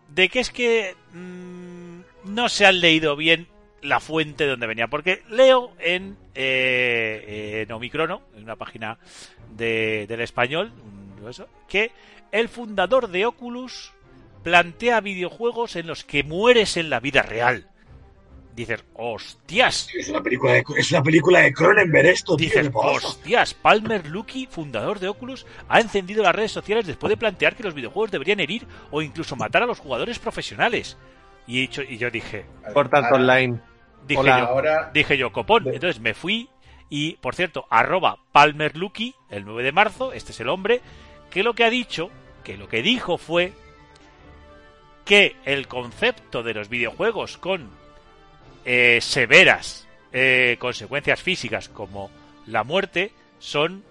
de 0.09 0.29
que 0.29 0.39
es 0.39 0.51
que 0.51 0.95
mm, 1.13 2.01
no 2.25 2.49
se 2.49 2.65
han 2.65 2.79
leído 2.79 3.15
bien 3.15 3.47
la 3.81 3.99
fuente 3.99 4.43
de 4.43 4.51
donde 4.51 4.67
venía. 4.67 4.87
Porque 4.87 5.23
leo 5.29 5.73
en, 5.79 6.17
eh, 6.35 7.63
en 7.65 7.71
Omicrono, 7.71 8.21
en 8.35 8.43
una 8.43 8.55
página 8.55 8.97
de, 9.55 10.05
del 10.07 10.21
español, 10.21 10.71
que 11.67 11.91
el 12.31 12.49
fundador 12.49 13.09
de 13.09 13.25
Oculus 13.25 13.93
plantea 14.43 15.01
videojuegos 15.01 15.75
en 15.75 15.87
los 15.87 16.03
que 16.03 16.23
mueres 16.23 16.77
en 16.77 16.89
la 16.89 16.99
vida 16.99 17.21
real. 17.21 17.70
Dices, 18.55 18.83
hostias, 18.95 19.87
Es 19.97 20.09
una 20.09 20.21
película 20.21 20.53
de, 20.53 20.63
es 20.77 20.91
una 20.91 21.01
película 21.01 21.39
de 21.39 21.53
Cronenberg 21.53 22.07
esto, 22.07 22.35
tío. 22.35 22.49
Hostias, 22.73 23.53
Palmer 23.53 24.05
Luckey, 24.07 24.45
fundador 24.47 24.99
de 24.99 25.07
Oculus, 25.07 25.45
ha 25.69 25.79
encendido 25.79 26.21
las 26.21 26.35
redes 26.35 26.51
sociales 26.51 26.85
después 26.85 27.09
de 27.09 27.17
plantear 27.17 27.55
que 27.55 27.63
los 27.63 27.73
videojuegos 27.73 28.11
deberían 28.11 28.41
herir 28.41 28.67
o 28.91 29.01
incluso 29.01 29.35
matar 29.37 29.63
a 29.63 29.65
los 29.67 29.79
jugadores 29.79 30.19
profesionales. 30.19 30.97
Y, 31.47 31.59
he 31.59 31.61
dicho- 31.61 31.81
y 31.83 31.97
yo 31.97 32.11
dije, 32.11 32.45
Por 32.73 32.89
tanto, 32.89 33.15
online. 33.15 33.59
dije 34.05 34.19
Hola. 34.19 34.39
yo, 34.39 34.45
Ahora, 34.47 34.91
dije 34.93 35.17
yo, 35.17 35.31
copón. 35.31 35.67
Entonces 35.67 36.01
me 36.01 36.13
fui 36.13 36.49
y, 36.89 37.13
por 37.15 37.35
cierto, 37.35 37.65
arroba 37.69 38.17
Palmer 38.33 38.75
Luckey, 38.75 39.15
el 39.29 39.45
9 39.45 39.63
de 39.63 39.71
marzo, 39.71 40.11
este 40.11 40.33
es 40.33 40.39
el 40.41 40.49
hombre, 40.49 40.81
que 41.29 41.41
lo 41.43 41.53
que 41.53 41.63
ha 41.63 41.69
dicho, 41.69 42.09
que 42.43 42.57
lo 42.57 42.67
que 42.67 42.81
dijo 42.81 43.17
fue 43.17 43.53
que 45.05 45.35
el 45.45 45.67
concepto 45.67 46.43
de 46.43 46.53
los 46.53 46.69
videojuegos 46.69 47.37
con 47.37 47.69
eh, 48.65 48.99
severas 49.01 49.87
eh, 50.13 50.57
consecuencias 50.59 51.21
físicas 51.21 51.69
como 51.69 52.09
la 52.45 52.63
muerte 52.63 53.11
son 53.39 53.83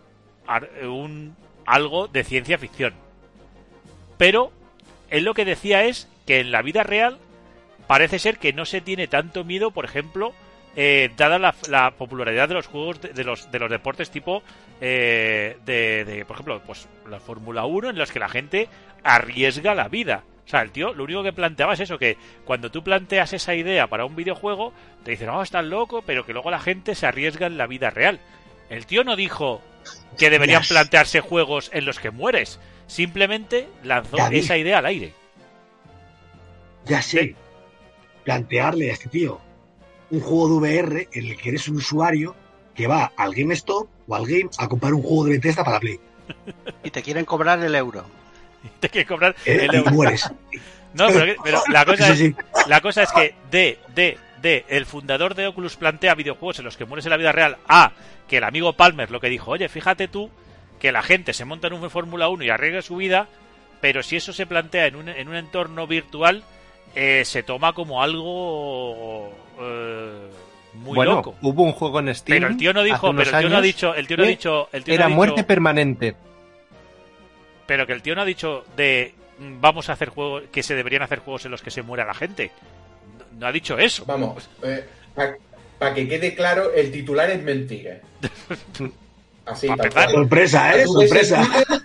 un, 0.83 1.37
algo 1.67 2.09
de 2.09 2.25
ciencia 2.25 2.59
ficción. 2.59 2.95
Pero 4.19 4.53
él 5.11 5.25
lo 5.25 5.35
que 5.35 5.45
decía 5.45 5.85
es 5.85 6.09
que 6.27 6.41
en 6.41 6.51
la 6.51 6.63
vida 6.63 6.83
real 6.83 7.19
parece 7.87 8.19
ser 8.19 8.39
que 8.39 8.53
no 8.53 8.65
se 8.65 8.81
tiene 8.81 9.07
tanto 9.07 9.45
miedo, 9.45 9.71
por 9.71 9.85
ejemplo, 9.85 10.33
eh, 10.77 11.11
dada 11.17 11.39
la, 11.39 11.55
la 11.69 11.91
popularidad 11.93 12.49
de 12.49 12.55
los 12.55 12.69
juegos 12.69 13.01
de, 13.01 13.25
los 13.25 13.51
de 13.51 13.59
los 13.59 13.69
deportes 13.69 14.11
tipo 14.11 14.43
eh, 14.81 15.57
de, 15.65 16.05
de, 16.05 16.25
por 16.25 16.37
ejemplo, 16.37 16.63
pues 16.65 16.89
la 17.09 17.19
Fórmula 17.19 17.65
1 17.65 17.91
en 17.91 17.99
los 17.99 18.13
que 18.13 18.21
la 18.21 18.29
gente 18.29 18.69
arriesga 19.03 19.75
la 19.75 19.89
vida. 19.89 20.23
O 20.51 20.57
sea, 20.59 20.63
el 20.63 20.73
tío 20.73 20.93
lo 20.93 21.05
único 21.05 21.23
que 21.23 21.33
planteaba 21.33 21.75
es 21.75 21.81
eso, 21.81 21.97
que 21.97 22.17
cuando 22.45 22.73
tú 22.73 22.83
planteas 22.83 23.33
esa 23.33 23.55
idea 23.55 23.87
para 23.87 24.05
un 24.05 24.17
videojuego, 24.17 24.73
te 25.05 25.13
dicen, 25.13 25.29
no, 25.29 25.41
estás 25.41 25.65
loco, 25.65 26.03
pero 26.03 26.27
que 26.27 26.33
luego 26.33 26.51
la 26.51 26.59
gente 26.59 26.97
se 26.97 27.07
arriesga 27.07 27.47
en 27.47 27.57
la 27.57 27.69
vida 27.69 27.91
real. 27.91 28.19
El 28.69 28.85
tío 28.85 29.05
no 29.05 29.15
dijo 29.15 29.63
que 30.19 30.29
deberían 30.29 30.65
plantearse 30.69 31.21
juegos 31.21 31.71
en 31.73 31.85
los 31.85 32.01
que 32.01 32.11
mueres. 32.11 32.59
Simplemente 32.89 33.69
lanzó 33.85 34.17
David. 34.17 34.39
esa 34.39 34.57
idea 34.57 34.79
al 34.79 34.87
aire. 34.87 35.13
Ya 36.87 37.01
sé. 37.01 37.37
Plantearle 38.25 38.91
a 38.91 38.95
este 38.95 39.09
tío 39.09 39.41
un 40.11 40.21
juego 40.21 40.49
de 40.49 40.83
VR 40.83 41.09
en 41.13 41.27
el 41.27 41.37
que 41.37 41.51
eres 41.51 41.69
un 41.69 41.77
usuario 41.77 42.35
que 42.75 42.89
va 42.89 43.13
al 43.17 43.37
GameStop 43.37 43.89
o 44.09 44.15
al 44.17 44.27
Game 44.27 44.51
a 44.59 44.69
comprar 44.69 44.95
un 44.95 45.03
juego 45.03 45.27
de 45.27 45.31
Bethesda 45.31 45.63
para 45.63 45.79
Play. 45.79 46.01
Y 46.83 46.91
te 46.91 47.03
quieren 47.03 47.25
cobrar 47.25 47.63
el 47.63 47.77
euro. 47.77 48.05
Te 48.81 48.89
que 48.89 49.05
cobrar 49.07 49.35
Eh, 49.45 49.66
el 49.69 49.74
y 49.74 49.77
euro. 49.78 49.91
mueres. 49.93 50.31
No, 50.93 51.07
pero, 51.45 51.62
la 51.69 51.85
cosa 51.85 52.07
Sí, 52.07 52.12
es, 52.12 52.19
sí. 52.19 52.35
La 52.66 52.81
cosa 52.81 53.05
es 53.05 53.12
que 53.12 53.35
D, 53.49 53.78
D, 53.95 54.19
D, 54.43 54.65
el 54.69 54.87
fundador 54.87 55.37
de 55.37 55.47
Oculus 55.47 55.77
plantea 55.77 56.16
videojuegos 56.16 56.59
en 56.59 56.65
los 56.65 56.77
que 56.77 56.85
mueres 56.85 57.07
en 57.07 57.11
la 57.11 57.16
vida 57.16 57.31
real. 57.31 57.59
A, 57.69 57.93
que 58.27 58.39
el 58.39 58.45
amigo 58.45 58.73
Palmer 58.73 59.09
lo 59.12 59.20
que 59.20 59.28
dijo, 59.28 59.53
oye, 59.53 59.69
fíjate 59.69 60.09
tú 60.09 60.31
que 60.81 60.91
la 60.91 61.03
gente 61.05 61.32
se 61.32 61.45
monta 61.45 61.69
en 61.69 61.74
un 61.74 61.89
Fórmula 61.91 62.28
1 62.28 62.43
y 62.43 62.51
arriesga 62.51 62.82
su 62.82 62.97
vida, 62.97 63.28
pero 63.81 64.03
si 64.03 64.16
eso 64.16 64.32
se 64.32 64.47
plantea 64.47 64.87
en 64.87 64.97
un, 64.97 65.09
en 65.09 65.28
un 65.28 65.37
entorno 65.37 65.87
virtual, 65.87 66.43
eh, 66.97 67.23
se 67.24 67.45
toma 67.45 67.73
como 67.73 68.03
algo 68.03 69.31
eh, 69.61 70.28
muy 70.74 70.97
bueno, 70.97 71.12
loco. 71.12 71.37
hubo 71.43 71.62
un 71.62 71.73
juego 71.73 72.01
en 72.01 72.12
Steam. 72.15 72.37
Pero 72.41 72.51
el 72.51 72.57
tío 72.57 72.73
no 72.73 72.82
dijo, 72.82 73.12
pero 73.15 73.31
el 73.31 73.39
tío 73.43 73.49
no 73.49 73.59
ha 73.59 73.61
dicho, 73.61 73.95
el 73.95 74.09
tío 74.09 74.16
no 74.16 74.24
ha 74.24 74.27
dicho, 74.27 74.69
el 74.73 74.82
tío 74.82 74.93
no 74.93 74.97
Era 74.97 75.05
ha 75.05 75.09
dicho- 75.09 75.16
muerte 75.16 75.45
permanente. 75.45 76.16
Pero 77.71 77.87
que 77.87 77.93
el 77.93 78.03
tío 78.03 78.17
no 78.17 78.23
ha 78.23 78.25
dicho 78.25 78.65
de 78.77 79.15
mm, 79.39 79.61
vamos 79.61 79.89
a 79.89 79.93
hacer 79.93 80.09
juegos 80.09 80.43
que 80.51 80.61
se 80.61 80.75
deberían 80.75 81.03
hacer 81.03 81.21
juegos 81.21 81.45
en 81.45 81.53
los 81.53 81.63
que 81.63 81.71
se 81.71 81.83
muera 81.83 82.05
la 82.05 82.15
gente. 82.15 82.51
No, 83.17 83.39
no 83.39 83.47
ha 83.47 83.53
dicho 83.53 83.79
eso. 83.79 84.05
Vamos, 84.07 84.51
para 85.79 85.95
que 85.95 86.09
quede 86.09 86.35
claro, 86.35 86.73
el 86.75 86.91
titular 86.91 87.31
es 87.31 87.41
mentira. 87.41 88.01
Así. 89.47 89.69
Sorpresa, 90.11 90.77
¿eh? 90.81 90.85
Sorpresa. 90.85 91.47
Twitter, 91.47 91.81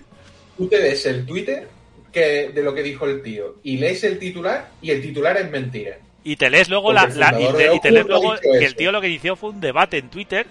Tú 0.57 0.67
te 0.67 0.81
ves 0.81 1.05
el 1.05 1.23
Twitter 1.23 1.67
que, 2.11 2.49
de 2.49 2.63
lo 2.63 2.73
que 2.73 2.81
dijo 2.81 3.05
el 3.05 3.21
tío 3.21 3.57
y 3.61 3.77
lees 3.77 4.03
el 4.05 4.17
titular 4.17 4.71
y 4.81 4.89
el 4.89 5.03
titular 5.03 5.37
es 5.37 5.51
mentira. 5.51 5.99
Y 6.23 6.35
te 6.35 6.49
lees 6.49 6.67
luego 6.67 6.93
la, 6.93 7.03
y, 7.03 7.11
te, 7.11 7.57
de 7.57 7.75
y 7.75 7.79
te 7.79 7.91
lees 7.91 8.07
luego 8.07 8.33
que 8.41 8.65
el 8.65 8.75
tío 8.75 8.91
lo 8.91 9.01
que 9.01 9.09
inició 9.09 9.35
fue 9.35 9.51
un 9.51 9.61
debate 9.61 9.99
en 9.99 10.09
Twitter, 10.09 10.47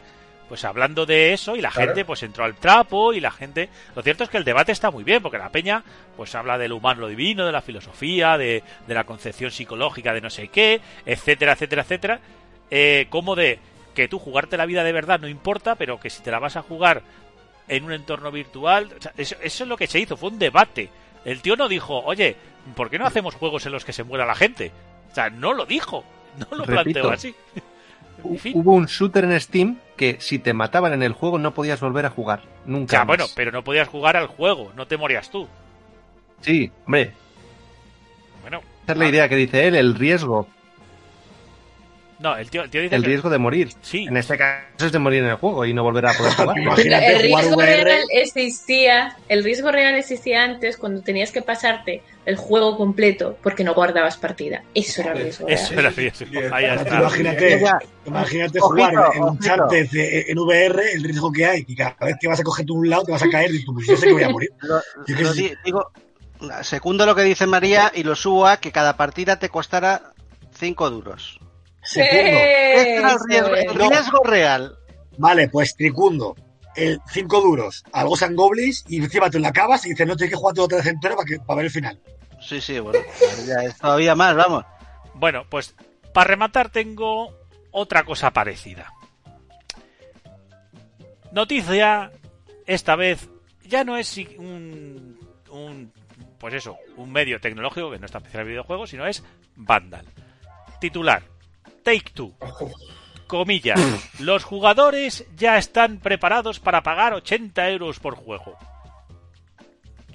pues 0.48 0.64
hablando 0.64 1.06
de 1.06 1.32
eso 1.32 1.56
y 1.56 1.60
la 1.60 1.70
Claro. 1.70 1.88
gente 1.88 2.04
pues 2.04 2.22
entró 2.22 2.44
al 2.44 2.54
trapo 2.56 3.12
y 3.12 3.20
la 3.20 3.30
gente, 3.30 3.68
lo 3.96 4.02
cierto 4.02 4.24
es 4.24 4.30
que 4.30 4.36
el 4.36 4.44
debate 4.44 4.72
está 4.72 4.90
muy 4.90 5.02
bien 5.04 5.22
porque 5.22 5.38
la 5.38 5.48
peña 5.50 5.82
pues 6.16 6.34
habla 6.34 6.58
de 6.58 6.68
lo 6.68 6.76
humano, 6.76 7.02
lo 7.02 7.08
divino, 7.08 7.46
de 7.46 7.52
la 7.52 7.62
filosofía, 7.62 8.36
de, 8.38 8.62
de 8.86 8.94
la 8.94 9.04
concepción 9.04 9.50
psicológica 9.50 10.12
de 10.12 10.20
no 10.20 10.30
sé 10.30 10.48
qué, 10.48 10.80
etcétera, 11.06 11.52
etcétera, 11.52 11.82
etcétera, 11.82 12.20
eh, 12.70 13.06
como 13.10 13.34
de 13.34 13.58
que 13.94 14.08
tú 14.08 14.18
jugarte 14.18 14.56
la 14.56 14.66
vida 14.66 14.84
de 14.84 14.92
verdad 14.92 15.18
no 15.20 15.28
importa, 15.28 15.76
pero 15.76 15.98
que 16.00 16.10
si 16.10 16.22
te 16.22 16.30
la 16.30 16.38
vas 16.40 16.56
a 16.56 16.62
jugar 16.62 17.02
en 17.68 17.84
un 17.84 17.92
entorno 17.92 18.30
virtual, 18.30 18.90
o 18.98 19.00
sea, 19.02 19.12
eso, 19.16 19.36
eso 19.40 19.64
es 19.64 19.68
lo 19.68 19.76
que 19.76 19.86
se 19.86 19.98
hizo, 20.00 20.16
fue 20.16 20.28
un 20.30 20.38
debate. 20.38 20.90
El 21.24 21.40
tío 21.40 21.56
no 21.56 21.68
dijo, 21.68 22.00
oye, 22.04 22.36
¿por 22.76 22.90
qué 22.90 22.98
no 22.98 23.06
hacemos 23.06 23.34
juegos 23.34 23.64
en 23.64 23.72
los 23.72 23.84
que 23.84 23.94
se 23.94 24.04
muera 24.04 24.26
la 24.26 24.34
gente? 24.34 24.70
O 25.10 25.14
sea, 25.14 25.30
no 25.30 25.54
lo 25.54 25.64
dijo, 25.64 26.04
no 26.36 26.46
lo 26.58 26.64
Repito. 26.64 27.00
planteó 27.00 27.10
así. 27.10 27.34
Hubo 28.24 28.72
un 28.72 28.86
shooter 28.86 29.24
en 29.24 29.40
Steam 29.40 29.78
que 29.96 30.16
si 30.20 30.38
te 30.38 30.52
mataban 30.52 30.92
en 30.92 31.02
el 31.02 31.12
juego 31.12 31.38
no 31.38 31.55
podías 31.55 31.80
volver 31.80 32.06
a 32.06 32.10
jugar. 32.10 32.42
Nunca. 32.66 32.92
Ya, 32.92 32.98
más. 33.01 33.06
bueno, 33.06 33.26
pero 33.36 33.52
no 33.52 33.62
podías 33.62 33.88
jugar 33.88 34.16
al 34.16 34.26
juego, 34.26 34.72
no 34.74 34.86
te 34.86 34.96
morías 34.96 35.30
tú. 35.30 35.46
Sí, 36.40 36.70
hombre, 36.86 37.12
Bueno, 38.42 38.60
esa 38.82 38.92
es 38.92 38.98
la 38.98 39.09
idea 39.09 39.28
que 39.28 39.36
dice 39.36 39.66
él, 39.66 39.76
el 39.76 39.94
riesgo. 39.94 40.48
No, 42.24 42.36
el 42.36 42.48
tío, 42.51 42.62
el 42.64 42.70
tío 42.70 42.80
dice 42.82 42.96
El 42.96 43.02
que- 43.02 43.09
riesgo 43.09 43.28
de 43.30 43.38
morir. 43.38 43.68
Sí, 43.82 44.06
En 44.06 44.16
este 44.16 44.36
caso 44.38 44.86
es 44.86 44.90
de 44.92 44.98
morir 44.98 45.22
en 45.22 45.28
el 45.30 45.36
juego 45.36 45.64
y 45.66 45.72
no 45.74 45.82
volver 45.84 46.06
a 46.06 46.12
poder 46.14 46.32
jugar. 46.36 46.59
Imagínate 46.59 47.06
el 47.16 47.28
jugar 47.28 47.42
riesgo 47.44 47.56
VR. 47.59 47.84
real 47.84 48.02
existía, 48.12 49.16
el 49.28 49.44
riesgo 49.44 49.70
real 49.70 49.94
existía 49.94 50.42
antes 50.42 50.76
cuando 50.76 51.02
tenías 51.02 51.30
que 51.30 51.42
pasarte 51.42 52.02
el 52.24 52.36
juego 52.36 52.76
completo 52.78 53.38
porque 53.42 53.62
no 53.64 53.74
guardabas 53.74 54.16
partida. 54.16 54.64
Eso 54.74 55.02
era 55.02 55.12
el 55.12 55.18
riesgo 55.24 55.46
real. 55.46 55.60
eso 55.60 55.74
era 55.78 55.90
riesgo. 55.90 56.26
Ahí 56.52 56.64
Tú 56.66 56.82
está. 56.82 56.96
Imagínate, 57.01 57.60
Ya. 57.60 57.78
imagínate 58.06 58.59
Ojito, 58.60 58.66
jugar 58.90 58.94
en 59.14 59.22
un 59.22 59.38
chat 59.38 59.60
de- 59.70 60.24
en 60.28 60.38
VR, 60.38 60.92
el 60.94 61.05
riesgo 61.05 61.30
que 61.30 61.44
hay, 61.46 61.64
que 61.64 61.74
cada 61.74 61.94
vez 62.01 62.16
que 62.20 62.26
vas 62.28 62.40
a 62.40 62.42
coger 62.42 62.64
tú 62.64 62.74
un 62.76 62.88
lado 62.88 63.05
te 63.05 63.12
vas 63.12 63.22
a 63.22 63.28
caer 63.28 63.55
y 63.55 63.64
tú, 63.64 63.74
pues 63.74 63.86
yo 63.86 63.96
sé 63.96 64.06
que 64.06 64.12
voy 64.14 64.22
a 64.22 64.28
morir. 64.30 64.51
Lo- 64.62 64.80
Yo 65.06 65.20
lo 65.20 65.32
digo, 65.34 65.90
lo 67.06 67.14
que 67.14 67.22
dice 67.22 67.46
María 67.46 67.92
y 67.94 68.02
lo 68.02 68.16
subo 68.16 68.46
a 68.46 68.56
que 68.56 68.72
cada 68.72 68.96
partida 68.96 69.38
te 69.38 69.51
costará 69.51 70.12
5 70.59 70.88
duros. 70.88 71.38
Segundo. 71.85 72.16
Este 72.16 72.97
era 72.97 73.12
el 73.12 73.19
riesgo, 73.28 73.55
es. 73.55 73.65
el 73.65 73.74
riesgo 73.74 74.24
real. 74.24 74.78
Vale, 75.19 75.48
pues 75.48 75.77
tricundo. 75.77 76.35
El 76.74 77.01
5 77.09 77.40
duros 77.40 77.85
al 77.93 78.09
Ghost 78.09 78.24
and 78.24 78.36
Goblins 78.36 78.85
y 78.89 78.97
encima 78.97 79.31
te 79.31 79.39
la 79.39 79.48
acabas 79.48 79.86
y 79.86 79.90
dices, 79.90 80.06
no 80.06 80.16
tienes 80.16 80.32
que 80.32 80.36
jugar 80.36 80.55
todo 80.55 80.65
otra 80.65 80.78
vez 80.78 80.86
entero 80.89 81.15
para, 81.15 81.27
que, 81.27 81.39
para 81.39 81.59
ver 81.59 81.66
el 81.66 81.70
final. 81.70 82.01
Sí, 82.40 82.61
sí, 82.61 82.81
bueno, 82.81 82.98
ya 83.47 83.62
es 83.62 83.78
todavía 83.78 84.16
más, 84.16 84.35
vamos. 84.35 84.65
Bueno, 85.15 85.44
pues 85.48 85.77
para 86.12 86.28
rematar 86.28 86.70
tengo 86.70 87.32
otra 87.70 88.02
cosa 88.02 88.32
parecida. 88.32 88.93
Noticia, 91.31 92.11
esta 92.66 92.97
vez 92.97 93.28
ya 93.69 93.85
no 93.85 93.97
es 93.97 94.19
un 94.36 95.16
pues 96.44 96.52
eso, 96.52 96.77
un 96.97 97.11
medio 97.11 97.40
tecnológico 97.40 97.90
que 97.90 97.98
no 97.98 98.05
está 98.05 98.19
especial 98.19 98.43
en 98.43 98.48
videojuegos, 98.48 98.90
sino 98.90 99.06
es 99.06 99.24
Vandal. 99.56 100.05
Titular: 100.78 101.23
Take 101.85 102.11
Two. 102.12 102.35
Comillas. 103.27 103.81
Los 104.19 104.44
jugadores 104.44 105.27
ya 105.36 105.59
están 105.59 105.98
preparados 105.98 106.59
para 106.59 106.82
pagar 106.82 107.15
80 107.15 107.70
euros 107.70 108.01
por 108.01 108.16
juego. 108.16 108.56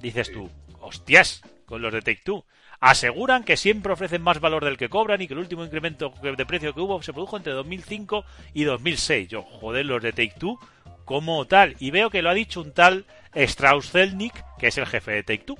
Dices 0.02 0.32
tú, 0.32 0.50
hostias, 0.80 1.42
con 1.64 1.80
los 1.80 1.92
de 1.92 2.02
Take 2.02 2.22
Two. 2.24 2.44
Aseguran 2.80 3.44
que 3.44 3.56
siempre 3.56 3.92
ofrecen 3.92 4.22
más 4.22 4.40
valor 4.40 4.64
del 4.64 4.78
que 4.78 4.88
cobran 4.88 5.20
y 5.20 5.28
que 5.28 5.34
el 5.34 5.40
último 5.40 5.64
incremento 5.64 6.12
de 6.22 6.46
precio 6.46 6.74
que 6.74 6.80
hubo 6.80 7.02
se 7.02 7.12
produjo 7.12 7.36
entre 7.36 7.52
2005 7.52 8.24
y 8.54 8.64
2006. 8.64 9.28
Yo, 9.28 9.42
joder, 9.42 9.84
los 9.84 10.02
de 10.02 10.12
Take 10.12 10.34
Two, 10.38 10.58
como 11.04 11.44
tal. 11.46 11.76
Y 11.78 11.90
veo 11.90 12.10
que 12.10 12.22
lo 12.22 12.30
ha 12.30 12.34
dicho 12.34 12.60
un 12.60 12.72
tal 12.72 13.04
Strauss 13.34 13.90
Zelnick, 13.90 14.44
que 14.58 14.68
es 14.68 14.78
el 14.78 14.86
jefe 14.86 15.12
de 15.12 15.22
Take 15.22 15.44
Two. 15.44 15.58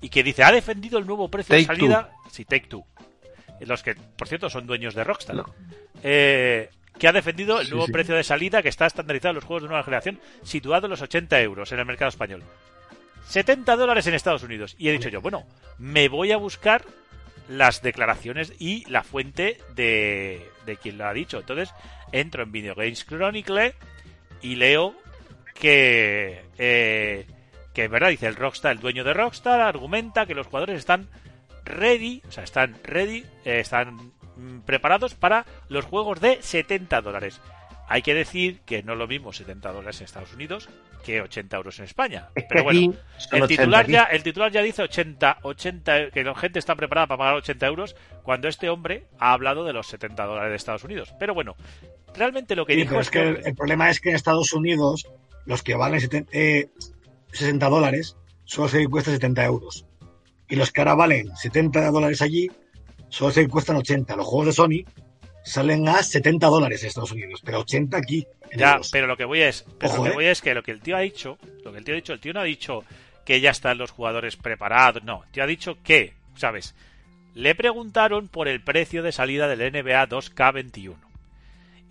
Y 0.00 0.08
que 0.08 0.22
dice, 0.24 0.42
ha 0.42 0.50
defendido 0.50 0.98
el 0.98 1.06
nuevo 1.06 1.28
precio 1.28 1.54
de 1.54 1.64
salida. 1.64 2.10
Sí, 2.30 2.44
Take 2.44 2.66
Two. 2.66 2.84
Los 3.66 3.82
que, 3.82 3.94
por 3.94 4.28
cierto, 4.28 4.48
son 4.50 4.66
dueños 4.66 4.94
de 4.94 5.04
Rockstar. 5.04 5.36
No. 5.36 5.54
Eh, 6.02 6.70
que 6.98 7.08
ha 7.08 7.12
defendido 7.12 7.60
el 7.60 7.66
Sí, 7.66 7.70
nuevo 7.72 7.86
sí. 7.86 7.92
precio 7.92 8.14
de 8.14 8.24
salida 8.24 8.62
que 8.62 8.68
está 8.68 8.86
estandarizado 8.86 9.30
en 9.30 9.34
los 9.36 9.44
juegos 9.44 9.62
de 9.62 9.68
nueva 9.68 9.84
generación, 9.84 10.20
situado 10.42 10.86
en 10.86 10.90
los 10.90 11.02
80 11.02 11.40
euros 11.40 11.72
en 11.72 11.78
el 11.78 11.86
mercado 11.86 12.08
español. 12.10 12.42
70 13.26 13.76
dólares 13.76 14.06
en 14.06 14.14
Estados 14.14 14.42
Unidos. 14.42 14.74
Y 14.78 14.88
he 14.88 14.92
dicho 14.92 15.08
yo, 15.08 15.20
bueno, 15.20 15.46
me 15.78 16.08
voy 16.08 16.32
a 16.32 16.36
buscar 16.36 16.84
las 17.48 17.80
declaraciones 17.82 18.52
y 18.58 18.84
la 18.90 19.02
fuente 19.02 19.58
de, 19.74 20.46
de 20.66 20.76
quien 20.76 20.98
lo 20.98 21.06
ha 21.06 21.12
dicho. 21.12 21.38
Entonces, 21.38 21.72
entro 22.12 22.42
en 22.42 22.52
Video 22.52 22.74
Games 22.74 23.04
Chronicle 23.04 23.74
y 24.42 24.56
leo 24.56 24.94
que, 25.54 26.42
eh, 26.58 27.26
que 27.72 27.84
es 27.84 27.90
verdad, 27.90 28.08
dice 28.10 28.26
el 28.26 28.36
Rockstar, 28.36 28.72
el 28.72 28.80
dueño 28.80 29.04
de 29.04 29.14
Rockstar, 29.14 29.60
argumenta 29.60 30.26
que 30.26 30.34
los 30.34 30.46
jugadores 30.46 30.78
están 30.78 31.08
ready, 31.70 32.22
o 32.28 32.32
sea, 32.32 32.44
están 32.44 32.76
ready, 32.84 33.24
eh, 33.44 33.60
están 33.60 34.12
mm, 34.36 34.60
preparados 34.66 35.14
para 35.14 35.46
los 35.68 35.84
juegos 35.84 36.20
de 36.20 36.42
70 36.42 37.00
dólares. 37.00 37.40
Hay 37.88 38.02
que 38.02 38.14
decir 38.14 38.60
que 38.60 38.84
no 38.84 38.92
es 38.92 38.98
lo 38.98 39.08
mismo 39.08 39.32
70 39.32 39.72
dólares 39.72 40.00
en 40.00 40.04
Estados 40.04 40.32
Unidos 40.32 40.68
que 41.04 41.20
80 41.20 41.56
euros 41.56 41.78
en 41.80 41.86
España. 41.86 42.28
Es 42.36 42.44
Pero 42.48 42.62
bueno, 42.62 42.94
el 43.32 43.42
80 43.42 43.46
titular, 43.48 43.86
ya, 43.88 44.04
el 44.04 44.22
titular 44.22 44.52
ya 44.52 44.62
dice 44.62 44.82
80, 44.82 45.38
80, 45.42 46.10
que 46.10 46.22
la 46.22 46.34
gente 46.36 46.60
está 46.60 46.76
preparada 46.76 47.08
para 47.08 47.18
pagar 47.18 47.34
80 47.34 47.66
euros 47.66 47.96
cuando 48.22 48.46
este 48.46 48.68
hombre 48.68 49.06
ha 49.18 49.32
hablado 49.32 49.64
de 49.64 49.72
los 49.72 49.88
70 49.88 50.24
dólares 50.24 50.50
de 50.50 50.56
Estados 50.56 50.84
Unidos. 50.84 51.12
Pero 51.18 51.34
bueno, 51.34 51.56
realmente 52.14 52.54
lo 52.54 52.64
que 52.64 52.74
Sí, 52.74 52.80
dijo 52.80 52.90
pero 52.90 53.00
es 53.00 53.06
este 53.08 53.18
que 53.18 53.28
el, 53.28 53.46
el 53.46 53.54
problema 53.56 53.90
es 53.90 54.00
que 54.00 54.10
en 54.10 54.16
Estados 54.16 54.52
Unidos 54.52 55.08
los 55.46 55.62
que 55.64 55.74
valen 55.74 56.00
70, 56.00 56.30
eh, 56.32 56.68
60 57.32 57.68
dólares 57.68 58.16
solo 58.44 58.68
se 58.68 58.86
cuestan 58.86 59.14
70 59.14 59.44
euros. 59.44 59.84
Y 60.50 60.56
los 60.56 60.70
que 60.72 60.80
ahora 60.80 60.94
valen 60.94 61.34
70 61.36 61.90
dólares 61.90 62.20
allí 62.22 62.50
solo 63.08 63.30
se 63.32 63.48
cuestan 63.48 63.76
80. 63.76 64.16
Los 64.16 64.26
juegos 64.26 64.46
de 64.48 64.52
Sony 64.52 64.84
salen 65.44 65.88
a 65.88 66.02
70 66.02 66.46
dólares 66.48 66.82
en 66.82 66.88
Estados 66.88 67.12
Unidos, 67.12 67.40
pero 67.44 67.60
80 67.60 67.96
aquí. 67.96 68.26
En 68.50 68.58
Ya, 68.58 68.72
euros. 68.72 68.90
pero 68.90 69.06
lo 69.06 69.16
que 69.16 69.24
voy 69.24 69.40
es, 69.40 69.64
pero 69.78 69.92
Ojo, 69.92 69.98
lo 69.98 70.04
que 70.04 70.10
¿eh? 70.10 70.14
voy 70.14 70.24
es 70.26 70.42
que 70.42 70.54
lo 70.54 70.62
que 70.62 70.72
el 70.72 70.80
tío 70.80 70.96
ha 70.96 71.00
dicho, 71.00 71.38
lo 71.64 71.72
que 71.72 71.78
el 71.78 71.84
tío 71.84 71.94
ha 71.94 71.96
dicho, 71.96 72.12
el 72.12 72.20
tío 72.20 72.32
no 72.32 72.40
ha 72.40 72.44
dicho 72.44 72.84
que 73.24 73.40
ya 73.40 73.50
están 73.50 73.78
los 73.78 73.90
jugadores 73.92 74.36
preparados, 74.36 75.04
no, 75.04 75.22
el 75.24 75.30
tío 75.30 75.44
ha 75.44 75.46
dicho 75.46 75.78
que, 75.84 76.14
¿sabes? 76.36 76.74
Le 77.34 77.54
preguntaron 77.54 78.26
por 78.26 78.48
el 78.48 78.60
precio 78.60 79.04
de 79.04 79.12
salida 79.12 79.46
del 79.46 79.60
NBA 79.72 80.08
2K21 80.08 80.96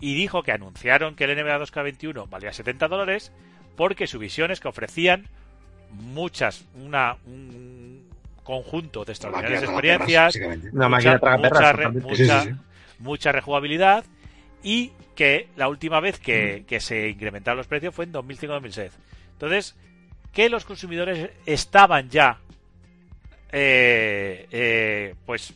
y 0.00 0.14
dijo 0.14 0.42
que 0.42 0.52
anunciaron 0.52 1.16
que 1.16 1.24
el 1.24 1.34
NBA 1.34 1.58
2K21 1.60 2.28
valía 2.28 2.52
70 2.52 2.88
dólares 2.88 3.32
porque 3.76 4.06
su 4.06 4.18
visión 4.18 4.50
es 4.50 4.60
que 4.60 4.68
ofrecían 4.68 5.28
muchas, 5.92 6.66
una, 6.74 7.16
un 7.26 7.79
conjunto 8.50 9.04
de 9.04 9.12
extraordinarias 9.12 9.62
experiencias. 9.62 10.36
Una 10.72 10.88
máquina 10.88 11.12
mucha, 11.12 11.20
tragar 11.20 11.38
mucha 11.38 11.50
perras, 11.50 11.74
re- 11.76 11.84
totalmente. 11.84 12.08
mucha- 12.08 12.42
Sí, 12.42 12.48
sí, 12.48 12.54
sí. 12.54 12.60
mucha 12.98 13.32
rejugabilidad 13.32 14.04
y 14.62 14.92
que 15.14 15.48
la 15.56 15.68
última 15.68 16.00
vez 16.00 16.18
que, 16.18 16.64
que 16.66 16.80
se 16.80 17.08
incrementaron 17.08 17.56
los 17.58 17.66
precios 17.66 17.94
fue 17.94 18.04
en 18.04 18.12
2005-2006. 18.12 18.90
Entonces, 19.32 19.76
que 20.32 20.48
los 20.48 20.64
consumidores 20.64 21.30
estaban 21.46 22.08
ya 22.10 22.38
eh, 23.52 24.46
eh, 24.50 25.14
pues 25.26 25.54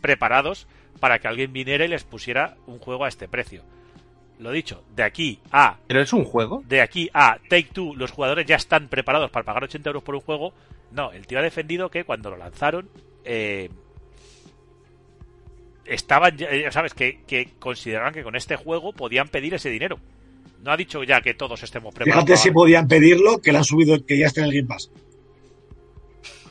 preparados 0.00 0.66
para 1.00 1.18
que 1.18 1.28
alguien 1.28 1.52
viniera 1.52 1.84
y 1.84 1.88
les 1.88 2.04
pusiera 2.04 2.56
un 2.66 2.78
juego 2.78 3.04
a 3.04 3.08
este 3.08 3.28
precio. 3.28 3.62
Lo 4.38 4.50
dicho, 4.50 4.82
de 4.94 5.02
aquí 5.02 5.40
a 5.50 5.78
Pero 5.86 6.00
es 6.02 6.12
un 6.12 6.24
juego. 6.24 6.62
de 6.68 6.82
aquí 6.82 7.08
a 7.14 7.38
Take 7.48 7.68
Two, 7.72 7.94
los 7.96 8.10
jugadores 8.10 8.44
ya 8.46 8.56
están 8.56 8.88
preparados 8.88 9.30
para 9.30 9.44
pagar 9.46 9.64
80 9.64 9.88
euros 9.88 10.02
por 10.02 10.14
un 10.14 10.20
juego. 10.20 10.52
No, 10.92 11.10
el 11.12 11.26
tío 11.26 11.38
ha 11.38 11.42
defendido 11.42 11.90
que 11.90 12.04
cuando 12.04 12.30
lo 12.30 12.36
lanzaron, 12.36 12.88
eh, 13.24 13.70
estaban, 15.84 16.36
ya- 16.36 16.54
ya 16.54 16.70
sabes, 16.72 16.94
que, 16.94 17.20
que 17.26 17.50
consideraban 17.58 18.12
que 18.12 18.22
con 18.22 18.36
este 18.36 18.56
juego 18.56 18.92
podían 18.92 19.28
pedir 19.28 19.54
ese 19.54 19.70
dinero. 19.70 19.98
No 20.62 20.72
ha 20.72 20.76
dicho 20.76 21.02
ya 21.04 21.20
que 21.20 21.34
todos 21.34 21.62
estemos 21.62 21.94
preparados. 21.94 22.24
Fíjate 22.24 22.42
si 22.42 22.50
podían 22.50 22.88
pedirlo, 22.88 23.38
que 23.40 23.52
le 23.52 23.58
han 23.58 23.64
subido, 23.64 24.04
que 24.04 24.18
ya 24.18 24.26
está 24.26 24.40
en 24.42 24.46
el 24.48 24.54
Game 24.54 24.68
Pass. 24.68 24.90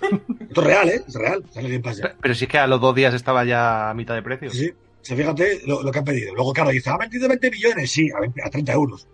Esto 0.49 0.62
es 0.62 0.68
real, 0.68 0.90
¿eh? 0.90 1.02
Es 1.07 1.16
real, 1.16 1.44
está 1.45 1.60
en 1.60 1.66
el 1.66 1.72
Game 1.74 1.84
Pass 1.84 1.98
ya. 1.98 2.16
Pero 2.22 2.34
sí 2.36 2.48
que 2.48 2.57
a 2.57 2.68
los 2.68 2.80
dos 2.80 2.95
días 2.95 3.14
estaba 3.14 3.44
ya 3.44 3.90
a 3.90 3.94
mitad 3.94 4.16
de 4.16 4.22
precio. 4.22 4.49
Sí, 4.52 4.57
sí. 4.68 4.74
O 5.06 5.07
sea, 5.07 5.15
fíjate 5.15 5.61
lo, 5.68 5.84
lo 5.84 5.91
que 5.91 5.99
han 5.99 6.06
pedido. 6.06 6.34
Luego, 6.34 6.52
claro, 6.52 6.72
dice, 6.72 6.90
ha 6.90 6.98
vendido 6.98 7.27
20 7.27 7.52
millones, 7.52 7.91
sí, 7.91 8.10
a, 8.10 8.22
20 8.22 8.41
a 8.44 8.49
30 8.49 8.73
euros. 8.73 9.07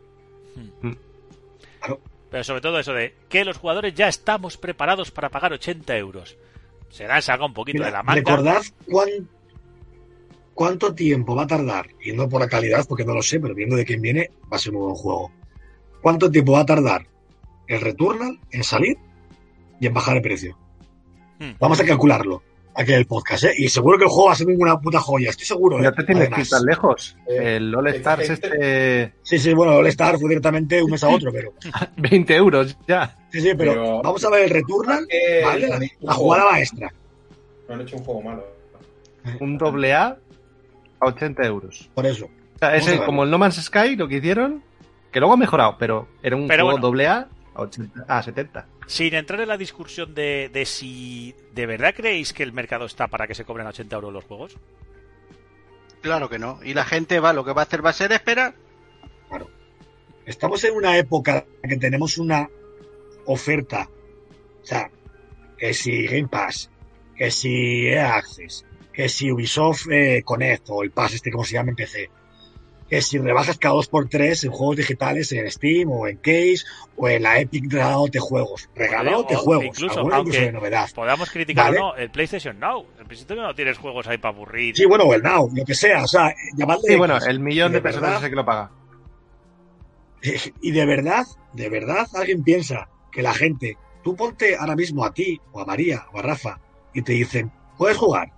Pero 2.30 2.44
sobre 2.46 2.62
todo 2.62 2.80
eso 2.80 2.94
de 2.94 3.14
que 3.28 3.44
los 3.44 3.58
jugadores 3.58 3.94
ya 3.94 4.08
estamos 4.08 4.56
preparados 4.56 5.12
para 5.12 5.30
pagar 5.30 5.52
80 5.52 5.98
euros. 5.98 6.38
Se 6.90 7.04
dan 7.06 7.22
saca 7.22 7.44
un 7.44 7.54
poquito 7.54 7.80
Mira, 7.80 7.88
de 7.88 7.92
la 7.92 8.04
manga. 8.04 8.16
recordad 8.20 8.62
cuán- 8.90 9.28
cuánto 10.54 10.94
tiempo 10.96 11.36
va 11.36 11.44
a 11.44 11.48
tardar, 11.48 11.88
y 12.02 12.14
no 12.14 12.30
por 12.30 12.40
la 12.40 12.48
calidad, 12.48 12.86
porque 12.88 13.04
no 13.04 13.14
lo 13.14 13.22
sé, 13.22 13.40
pero 13.42 13.54
viendo 13.54 13.76
de 13.76 13.84
quién 13.86 14.02
viene, 14.02 14.32
va 14.52 14.56
a 14.56 14.60
ser 14.60 14.74
un 14.74 14.84
buen 14.84 14.96
juego. 14.96 15.30
¿Cuánto 16.02 16.32
tiempo 16.32 16.54
va 16.54 16.62
a 16.62 16.66
tardar 16.66 17.06
el 17.68 17.82
Returnal 17.82 18.40
en 18.52 18.64
salir 18.64 18.98
y 19.82 19.88
en 19.88 19.94
bajar 19.94 20.16
el 20.16 20.22
precio? 20.22 20.58
Hmm. 21.40 21.52
Vamos 21.60 21.82
a 21.82 21.86
calcularlo 21.86 22.44
aquí 22.76 22.92
en 22.94 23.00
el 23.00 23.06
podcast, 23.06 23.44
¿eh? 23.46 23.54
Y 23.58 23.70
seguro 23.70 23.98
que 23.98 24.04
el 24.06 24.10
juego 24.10 24.28
va 24.28 24.34
a 24.34 24.36
ser 24.36 24.48
una 24.48 24.80
puta 24.80 25.00
joya, 25.00 25.30
estoy 25.30 25.46
seguro, 25.46 25.80
¿eh? 25.80 25.84
No 25.84 25.94
te 25.94 26.04
tienes 26.04 26.30
que 26.30 26.42
ir 26.42 26.50
tan 26.50 26.64
lejos. 26.64 27.18
Eh, 27.28 27.56
El 27.58 27.74
All 27.76 27.88
Stars 27.88 28.30
este... 28.30 29.14
Sí, 29.22 29.40
sí, 29.40 29.54
bueno, 29.54 29.80
el 29.80 29.88
Star 29.88 30.18
fue 30.18 30.30
directamente 30.30 30.82
un 30.82 30.92
mes 30.92 31.04
a 31.04 31.10
otro, 31.10 31.32
pero. 31.32 31.54
20 31.98 32.36
euros 32.36 32.78
ya. 32.88 33.16
Sí, 33.32 33.42
sí, 33.42 33.52
pero, 33.58 33.74
Pero- 33.74 34.02
vamos 34.02 34.24
a 34.26 34.30
ver 34.30 34.44
el 34.44 34.50
Returnal. 34.50 35.08
La, 35.44 35.80
la 36.00 36.14
jugada 36.14 36.52
maestra. 36.52 36.94
No 37.68 37.76
han 37.76 37.82
hecho 37.82 37.98
un 37.98 38.04
juego 38.04 38.22
malo. 38.22 38.46
Un 39.40 39.58
doble 39.58 39.94
A 39.94 40.18
a 41.00 41.06
80 41.08 41.44
euros. 41.46 41.90
Por 41.94 42.06
eso. 42.06 42.26
O 42.26 42.60
sea, 42.60 42.70
ver. 42.70 43.06
como 43.06 43.24
el 43.24 43.30
No 43.32 43.38
Man's 43.38 43.56
Sky, 43.64 43.96
lo 43.96 44.08
que 44.08 44.18
hicieron, 44.18 44.64
que 45.12 45.20
luego 45.20 45.34
ha 45.34 45.38
mejorado, 45.38 45.76
pero 45.80 46.08
era 46.22 46.36
un 46.36 46.48
Pero 46.48 46.64
juego 46.66 46.78
bueno. 46.80 46.88
doble 46.88 47.08
A 47.08 47.28
a, 47.56 47.62
80 47.62 48.06
a 48.08 48.22
70. 48.24 48.66
Sin 48.88 49.14
entrar 49.14 49.40
en 49.42 49.48
la 49.48 49.58
discusión 49.58 50.14
de, 50.14 50.50
de 50.52 50.66
si 50.66 51.34
de 51.54 51.66
verdad 51.66 51.94
creéis 51.96 52.34
que 52.34 52.44
el 52.44 52.52
mercado 52.52 52.86
está 52.86 53.08
para 53.08 53.28
que 53.28 53.36
se 53.36 53.46
cobren 53.46 53.68
80 53.68 53.96
euros 53.96 54.14
los 54.14 54.26
juegos. 54.26 54.58
Claro 56.02 56.30
que 56.30 56.40
no. 56.40 56.60
Y 56.64 56.74
la 56.74 56.84
gente 56.84 57.20
va, 57.20 57.32
lo 57.32 57.46
que 57.46 57.54
va 57.54 57.62
a 57.62 57.66
hacer 57.66 57.86
va 57.86 57.92
a 57.92 57.94
ser 57.94 58.12
esperar. 58.12 58.56
Estamos 60.26 60.64
en 60.64 60.76
una 60.76 60.98
época 60.98 61.46
en 61.64 61.70
que 61.70 61.78
tenemos 61.78 62.18
una 62.18 62.50
oferta. 63.26 63.90
O 64.62 64.66
sea, 64.66 64.90
que 65.58 65.74
si 65.74 66.06
Game 66.08 66.28
Pass, 66.28 66.70
que 67.16 67.32
si 67.32 67.88
EA 67.88 68.16
Access, 68.16 68.66
que 68.94 69.10
si 69.10 69.32
Ubisoft 69.32 69.88
eh, 69.92 70.22
Connect 70.24 70.70
o 70.70 70.84
el 70.84 70.92
Pass 70.92 71.14
este 71.14 71.32
como 71.32 71.44
se 71.44 71.54
llama 71.54 71.70
en 71.70 71.76
PC, 71.76 72.10
que 72.92 73.02
si 73.02 73.18
rebajas 73.18 73.58
cada 73.58 73.76
2x3 73.76 74.44
en 74.48 74.52
juegos 74.52 74.76
digitales 74.76 75.32
en 75.32 75.50
Steam 75.50 75.90
o 75.90 76.08
en 76.10 76.18
Case 76.18 76.58
o 76.98 77.08
en 77.08 77.24
la 77.24 77.40
Epic 77.40 77.72
regalándote 77.72 78.20
juegos. 78.20 78.70
Regalándote 78.76 79.36
O 79.38 79.40
juegos. 79.40 79.66
incluso, 79.68 80.00
aunque 80.02 80.42
de 80.42 80.52
novedad. 80.52 80.90
Podamos 80.94 81.30
criticar 81.32 81.68
Vale. 81.68 81.80
o 81.80 81.82
no, 81.82 81.96
el 81.96 82.12
PlayStation 82.12 82.60
Now. 82.60 82.86
En 83.00 83.08
principio 83.08 83.38
no 83.38 83.56
tienes 83.56 83.78
juegos 83.78 84.08
ahí 84.08 84.18
para 84.18 84.36
aburrir. 84.36 84.76
Sí, 84.76 84.86
bueno, 84.86 85.06
o 85.06 85.14
el 85.14 85.24
Now, 85.24 85.50
lo 85.56 85.64
que 85.64 85.74
sea. 85.74 86.04
O 86.04 86.08
sea, 86.08 86.36
llamadle 86.58 86.82
Sí, 86.86 86.96
bueno, 86.98 87.18
el 87.18 87.40
millón 87.40 87.72
de 87.72 87.78
de 87.78 87.82
personas 87.82 88.10
verdad- 88.10 88.24
ese 88.24 88.30
que 88.30 88.36
lo 88.36 88.46
paga. 88.46 88.72
Y 90.62 90.72
de 90.72 90.86
verdad, 90.86 91.26
de 91.54 91.70
verdad, 91.70 92.08
alguien 92.14 92.44
piensa 92.44 92.90
que 93.12 93.22
la 93.22 93.34
gente, 93.34 93.78
tú 94.04 94.16
ponte 94.18 94.56
ahora 94.58 94.76
mismo 94.76 95.06
a 95.06 95.14
ti, 95.14 95.40
o 95.54 95.62
a 95.62 95.66
María, 95.66 96.06
o 96.12 96.20
a 96.20 96.22
Rafa, 96.22 96.60
y 96.94 97.02
te 97.02 97.14
dicen, 97.14 97.52
puedes 97.78 97.98
jugar 97.98 98.32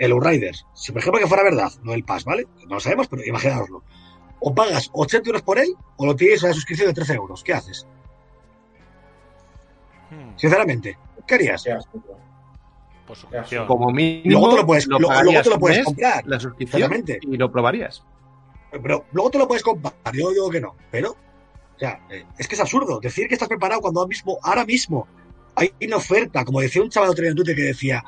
el 0.00 0.20
Riders. 0.20 0.66
Si 0.74 0.90
por 0.92 1.00
ejemplo 1.00 1.20
que 1.20 1.26
fuera 1.28 1.42
verdad, 1.44 1.70
no 1.82 1.92
el 1.94 2.02
Pass, 2.04 2.24
¿vale? 2.24 2.46
No 2.66 2.74
lo 2.74 2.80
sabemos, 2.80 3.06
pero 3.08 3.24
imaginaoslo. 3.24 3.82
O 4.40 4.54
pagas 4.54 4.90
80 4.92 5.28
euros 5.28 5.42
por 5.42 5.58
él, 5.58 5.74
o 5.96 6.06
lo 6.06 6.16
tienes 6.16 6.42
a 6.42 6.48
la 6.48 6.54
suscripción 6.54 6.88
de 6.88 6.94
13 6.94 7.14
euros. 7.14 7.44
¿Qué 7.44 7.52
haces? 7.52 7.86
Hmm, 10.10 10.36
Sinceramente, 10.36 10.98
¿qué 11.26 11.34
harías? 11.34 11.62
Qué 11.62 11.76
por 13.06 13.16
suscripción. 13.16 13.66
Como 13.66 13.90
mínimo, 13.90 14.30
luego 14.30 14.50
te 14.50 14.56
lo 14.56 14.66
puedes, 14.66 14.86
lo- 14.86 14.98
luego 14.98 15.14
pagarías 15.14 15.42
te 15.42 15.48
lo 15.50 15.54
un 15.56 15.60
puedes 15.60 15.78
mes, 15.78 15.84
comprar. 15.86 16.26
la 16.26 16.40
suscripción 16.40 17.04
y 17.22 17.36
lo 17.36 17.50
probarías. 17.50 18.04
Pero 18.70 19.04
luego 19.12 19.30
te 19.30 19.38
lo 19.38 19.48
puedes 19.48 19.62
comprar. 19.64 19.92
Yo 20.14 20.30
digo 20.30 20.48
que 20.48 20.60
no. 20.60 20.76
Pero, 20.92 21.10
o 21.10 21.78
sea, 21.78 22.00
eh, 22.08 22.24
es 22.38 22.46
que 22.48 22.54
es 22.54 22.60
absurdo 22.60 23.00
decir 23.00 23.26
que 23.28 23.34
estás 23.34 23.48
preparado 23.48 23.80
cuando 23.80 24.00
ahora 24.00 24.08
mismo, 24.08 24.38
ahora 24.42 24.64
mismo 24.64 25.08
hay 25.56 25.72
una 25.84 25.96
oferta. 25.96 26.44
Como 26.44 26.60
decía 26.60 26.82
un 26.82 26.88
chaval 26.88 27.10
otro 27.10 27.22
día 27.22 27.30
en 27.30 27.36
Twitter 27.36 27.56
que 27.56 27.62
decía, 27.62 28.02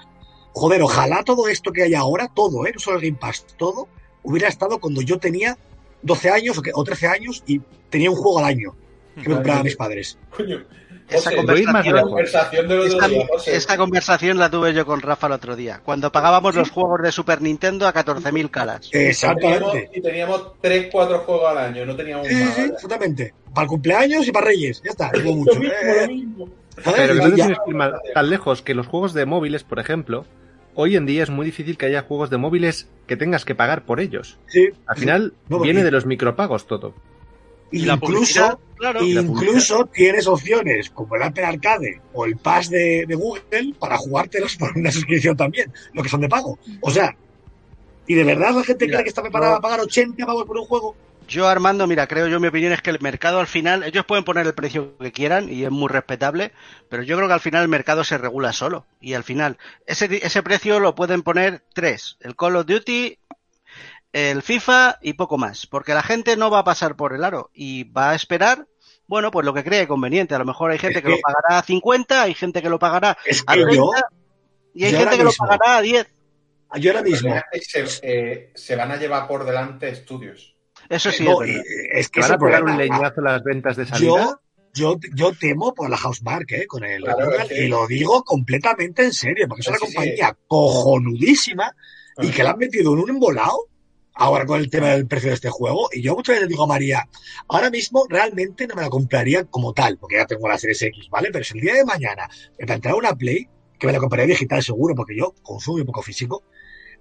joder, 0.52 0.82
ojalá 0.82 1.22
todo 1.24 1.48
esto 1.48 1.72
que 1.72 1.82
hay 1.82 1.94
ahora, 1.94 2.28
todo, 2.34 2.66
¿eh? 2.66 2.72
no 2.74 2.80
solo 2.80 2.98
el 2.98 3.02
Game 3.04 3.18
Pass, 3.20 3.46
todo, 3.56 3.88
hubiera 4.22 4.48
estado 4.48 4.78
cuando 4.78 5.00
yo 5.02 5.18
tenía 5.18 5.56
12 6.02 6.30
años 6.30 6.58
o, 6.58 6.62
que- 6.62 6.72
o 6.74 6.84
13 6.84 7.06
años 7.08 7.42
y 7.46 7.60
tenía 7.90 8.10
un 8.10 8.16
juego 8.16 8.38
al 8.38 8.44
año 8.46 8.74
que 9.20 9.28
me 9.28 9.34
compraban 9.36 9.62
mis 9.64 9.76
padres. 9.76 10.18
Coño. 10.36 10.64
Esa 11.08 11.30
José, 11.30 11.36
conversación, 11.36 11.94
lejos. 11.94 12.08
conversación 12.10 12.68
del 12.68 12.78
otro 12.80 12.92
esta, 12.94 13.08
día, 13.08 13.26
José. 13.30 13.56
esta 13.56 13.76
conversación 13.76 14.38
la 14.38 14.50
tuve 14.50 14.72
yo 14.72 14.86
con 14.86 15.02
Rafa 15.02 15.26
el 15.26 15.32
otro 15.34 15.56
día. 15.56 15.82
Cuando 15.84 16.10
pagábamos 16.10 16.54
los 16.54 16.70
juegos 16.70 17.02
de 17.02 17.12
Super 17.12 17.42
Nintendo 17.42 17.86
a 17.86 17.92
14.000 17.92 18.50
calas. 18.50 18.88
Exactamente. 18.92 19.90
y 19.94 20.00
teníamos 20.00 20.52
3, 20.62 20.88
4 20.90 21.18
juegos 21.20 21.50
al 21.50 21.58
año, 21.58 21.84
no 21.84 21.94
teníamos 21.96 22.26
Sí, 22.28 22.34
sí, 22.34 22.44
más. 22.44 22.54
sí, 22.54 22.60
exactamente. 22.62 23.34
Para 23.52 23.64
el 23.64 23.68
cumpleaños 23.68 24.26
y 24.26 24.32
para 24.32 24.46
Reyes. 24.46 24.80
Ya 24.82 24.90
está, 24.92 25.10
mucho. 25.24 25.58
mismo, 25.58 25.74
Eh, 25.74 26.00
lo 26.06 26.08
mismo. 26.08 26.48
Pero 26.96 27.14
no 27.14 27.34
tienes 27.34 27.58
que 27.58 27.70
ir 27.70 27.74
mal- 27.76 28.00
tan 28.14 28.30
lejos 28.30 28.62
que 28.62 28.72
los 28.74 28.86
juegos 28.86 29.12
de 29.12 29.26
móviles, 29.26 29.64
por 29.64 29.80
ejemplo, 29.80 30.24
hoy 30.74 30.96
en 30.96 31.06
día 31.06 31.22
es 31.22 31.30
muy 31.30 31.46
difícil 31.46 31.76
que 31.76 31.86
haya 31.86 32.02
juegos 32.02 32.30
de 32.30 32.38
móviles 32.38 32.88
que 33.06 33.16
tengas 33.16 33.44
que 33.44 33.54
pagar 33.54 33.84
por 33.84 34.00
ellos. 34.00 34.38
sí, 34.46 34.68
Al 34.86 34.96
final 34.96 35.34
No, 35.48 35.60
viene 35.60 35.80
y- 35.80 35.82
de 35.84 35.90
los 35.90 36.06
micropagos 36.06 36.66
todo. 36.66 36.94
Y 37.70 37.86
la 37.86 37.94
incluso 37.94 38.60
claro. 38.76 39.02
Incluso 39.02 39.86
tienes 39.86 40.26
opciones 40.26 40.90
como 40.90 41.16
el 41.16 41.22
Apple 41.22 41.44
Arcade 41.44 42.00
o 42.12 42.26
el 42.26 42.36
Pass 42.36 42.68
de, 42.68 43.04
de 43.08 43.14
Google 43.14 43.74
para 43.78 43.96
jugártelos 43.96 44.56
por 44.58 44.76
una 44.76 44.90
suscripción 44.92 45.36
también, 45.36 45.72
lo 45.94 46.02
que 46.02 46.08
son 46.10 46.20
de 46.20 46.28
pago. 46.28 46.58
O 46.82 46.90
sea, 46.90 47.16
y 48.06 48.14
de 48.14 48.24
verdad 48.24 48.52
la 48.54 48.64
gente 48.64 48.84
Mira, 48.84 48.98
cree 48.98 49.04
que 49.04 49.08
está 49.08 49.22
preparada 49.22 49.52
no. 49.52 49.56
a 49.58 49.60
pagar 49.62 49.80
80 49.80 50.26
pavos 50.26 50.44
por 50.44 50.58
un 50.58 50.64
juego. 50.66 50.94
Yo, 51.28 51.48
Armando, 51.48 51.86
mira, 51.86 52.06
creo 52.06 52.26
yo, 52.26 52.40
mi 52.40 52.48
opinión 52.48 52.72
es 52.72 52.82
que 52.82 52.90
el 52.90 53.00
mercado 53.00 53.40
al 53.40 53.46
final, 53.46 53.84
ellos 53.84 54.04
pueden 54.04 54.24
poner 54.24 54.46
el 54.46 54.54
precio 54.54 54.96
que 54.98 55.12
quieran 55.12 55.48
y 55.48 55.64
es 55.64 55.70
muy 55.70 55.88
respetable, 55.88 56.52
pero 56.88 57.02
yo 57.02 57.16
creo 57.16 57.28
que 57.28 57.34
al 57.34 57.40
final 57.40 57.62
el 57.62 57.68
mercado 57.68 58.04
se 58.04 58.18
regula 58.18 58.52
solo. 58.52 58.86
Y 59.00 59.14
al 59.14 59.24
final, 59.24 59.58
ese, 59.86 60.24
ese 60.24 60.42
precio 60.42 60.80
lo 60.80 60.94
pueden 60.94 61.22
poner 61.22 61.62
tres: 61.72 62.16
el 62.20 62.36
Call 62.36 62.56
of 62.56 62.66
Duty, 62.66 63.18
el 64.12 64.42
FIFA 64.42 64.98
y 65.00 65.14
poco 65.14 65.38
más. 65.38 65.66
Porque 65.66 65.94
la 65.94 66.02
gente 66.02 66.36
no 66.36 66.50
va 66.50 66.60
a 66.60 66.64
pasar 66.64 66.96
por 66.96 67.14
el 67.14 67.24
aro 67.24 67.50
y 67.54 67.84
va 67.84 68.10
a 68.10 68.14
esperar, 68.14 68.66
bueno, 69.06 69.30
pues 69.30 69.46
lo 69.46 69.54
que 69.54 69.64
cree 69.64 69.88
conveniente. 69.88 70.34
A 70.34 70.38
lo 70.38 70.44
mejor 70.44 70.70
hay 70.70 70.78
gente 70.78 70.98
Es 70.98 71.04
que... 71.04 71.10
lo 71.10 71.18
pagará 71.20 71.58
a 71.58 71.62
50, 71.62 72.22
hay 72.22 72.34
gente 72.34 72.62
que 72.62 72.68
lo 72.68 72.78
pagará 72.78 73.16
Es 73.24 73.42
a 73.46 73.54
que 73.54 73.62
30 73.62 73.76
yo, 73.76 73.90
y 74.74 74.84
hay 74.84 74.92
gente 74.92 75.16
que 75.16 75.24
lo 75.24 75.32
pagará 75.32 75.76
a 75.78 75.82
10. 75.82 76.06
yo 76.76 76.90
ahora 76.90 77.02
mismo, 77.02 77.34
se, 77.60 77.84
eh, 78.02 78.52
se 78.54 78.76
van 78.76 78.90
a 78.90 78.96
llevar 78.96 79.26
por 79.26 79.44
delante 79.44 79.88
estudios. 79.88 80.51
Eso 80.88 81.10
sí, 81.10 81.24
no, 81.24 81.42
es 81.42 81.56
eh, 81.56 81.62
es 81.92 82.08
que 82.08 82.20
¿Te 82.20 82.26
es 82.26 82.30
van 82.30 82.40
el 82.40 82.44
a 82.44 82.46
pegar 82.46 82.64
un 82.64 82.76
leñazo 82.78 83.20
las 83.20 83.42
ventas 83.42 83.76
de 83.76 83.86
salida? 83.86 84.38
Yo, 84.74 84.98
yo, 84.98 85.08
yo 85.14 85.32
temo 85.38 85.74
por 85.74 85.88
la 85.90 85.96
Housemark, 85.96 86.50
¿eh? 86.52 86.66
Con 86.66 86.84
el 86.84 87.02
Claro, 87.02 87.30
y 87.50 87.68
lo 87.68 87.86
digo 87.86 88.22
completamente 88.24 89.04
en 89.04 89.12
serio, 89.12 89.46
porque 89.48 89.60
es 89.62 89.68
una 89.68 89.78
Sí, 89.78 89.86
sí. 89.86 89.94
compañía 89.94 90.36
cojonudísima 90.46 91.74
y 92.18 92.30
que 92.30 92.42
la 92.42 92.50
han 92.50 92.58
metido 92.58 92.92
en 92.92 92.98
un 93.00 93.10
embolado 93.10 93.68
ahora 94.14 94.44
con 94.44 94.60
el 94.60 94.68
tema 94.70 94.88
del 94.88 95.06
precio 95.06 95.30
de 95.30 95.34
este 95.36 95.48
juego. 95.50 95.88
Y 95.92 96.02
yo 96.02 96.14
muchas 96.14 96.36
veces 96.36 96.48
digo 96.48 96.64
a 96.64 96.66
María, 96.66 97.08
ahora 97.48 97.70
mismo 97.70 98.04
realmente 98.08 98.66
no 98.66 98.74
me 98.74 98.82
la 98.82 98.90
compraría 98.90 99.44
como 99.44 99.72
tal, 99.72 99.96
porque 99.98 100.16
ya 100.16 100.26
tengo 100.26 100.48
la 100.48 100.58
Series 100.58 100.82
X, 100.82 101.08
¿vale? 101.10 101.30
Pero 101.32 101.44
si 101.44 101.56
el 101.58 101.62
día 101.64 101.74
de 101.74 101.84
mañana 101.84 102.28
me 102.58 102.66
planteara 102.66 102.96
una 102.96 103.14
Play, 103.14 103.48
que 103.78 103.86
me 103.86 103.92
la 103.92 103.98
compraría 103.98 104.26
digital 104.26 104.62
seguro, 104.62 104.94
porque 104.94 105.16
yo 105.16 105.34
consumo 105.42 105.78
muy 105.78 105.86
poco 105.86 106.02
físico, 106.02 106.44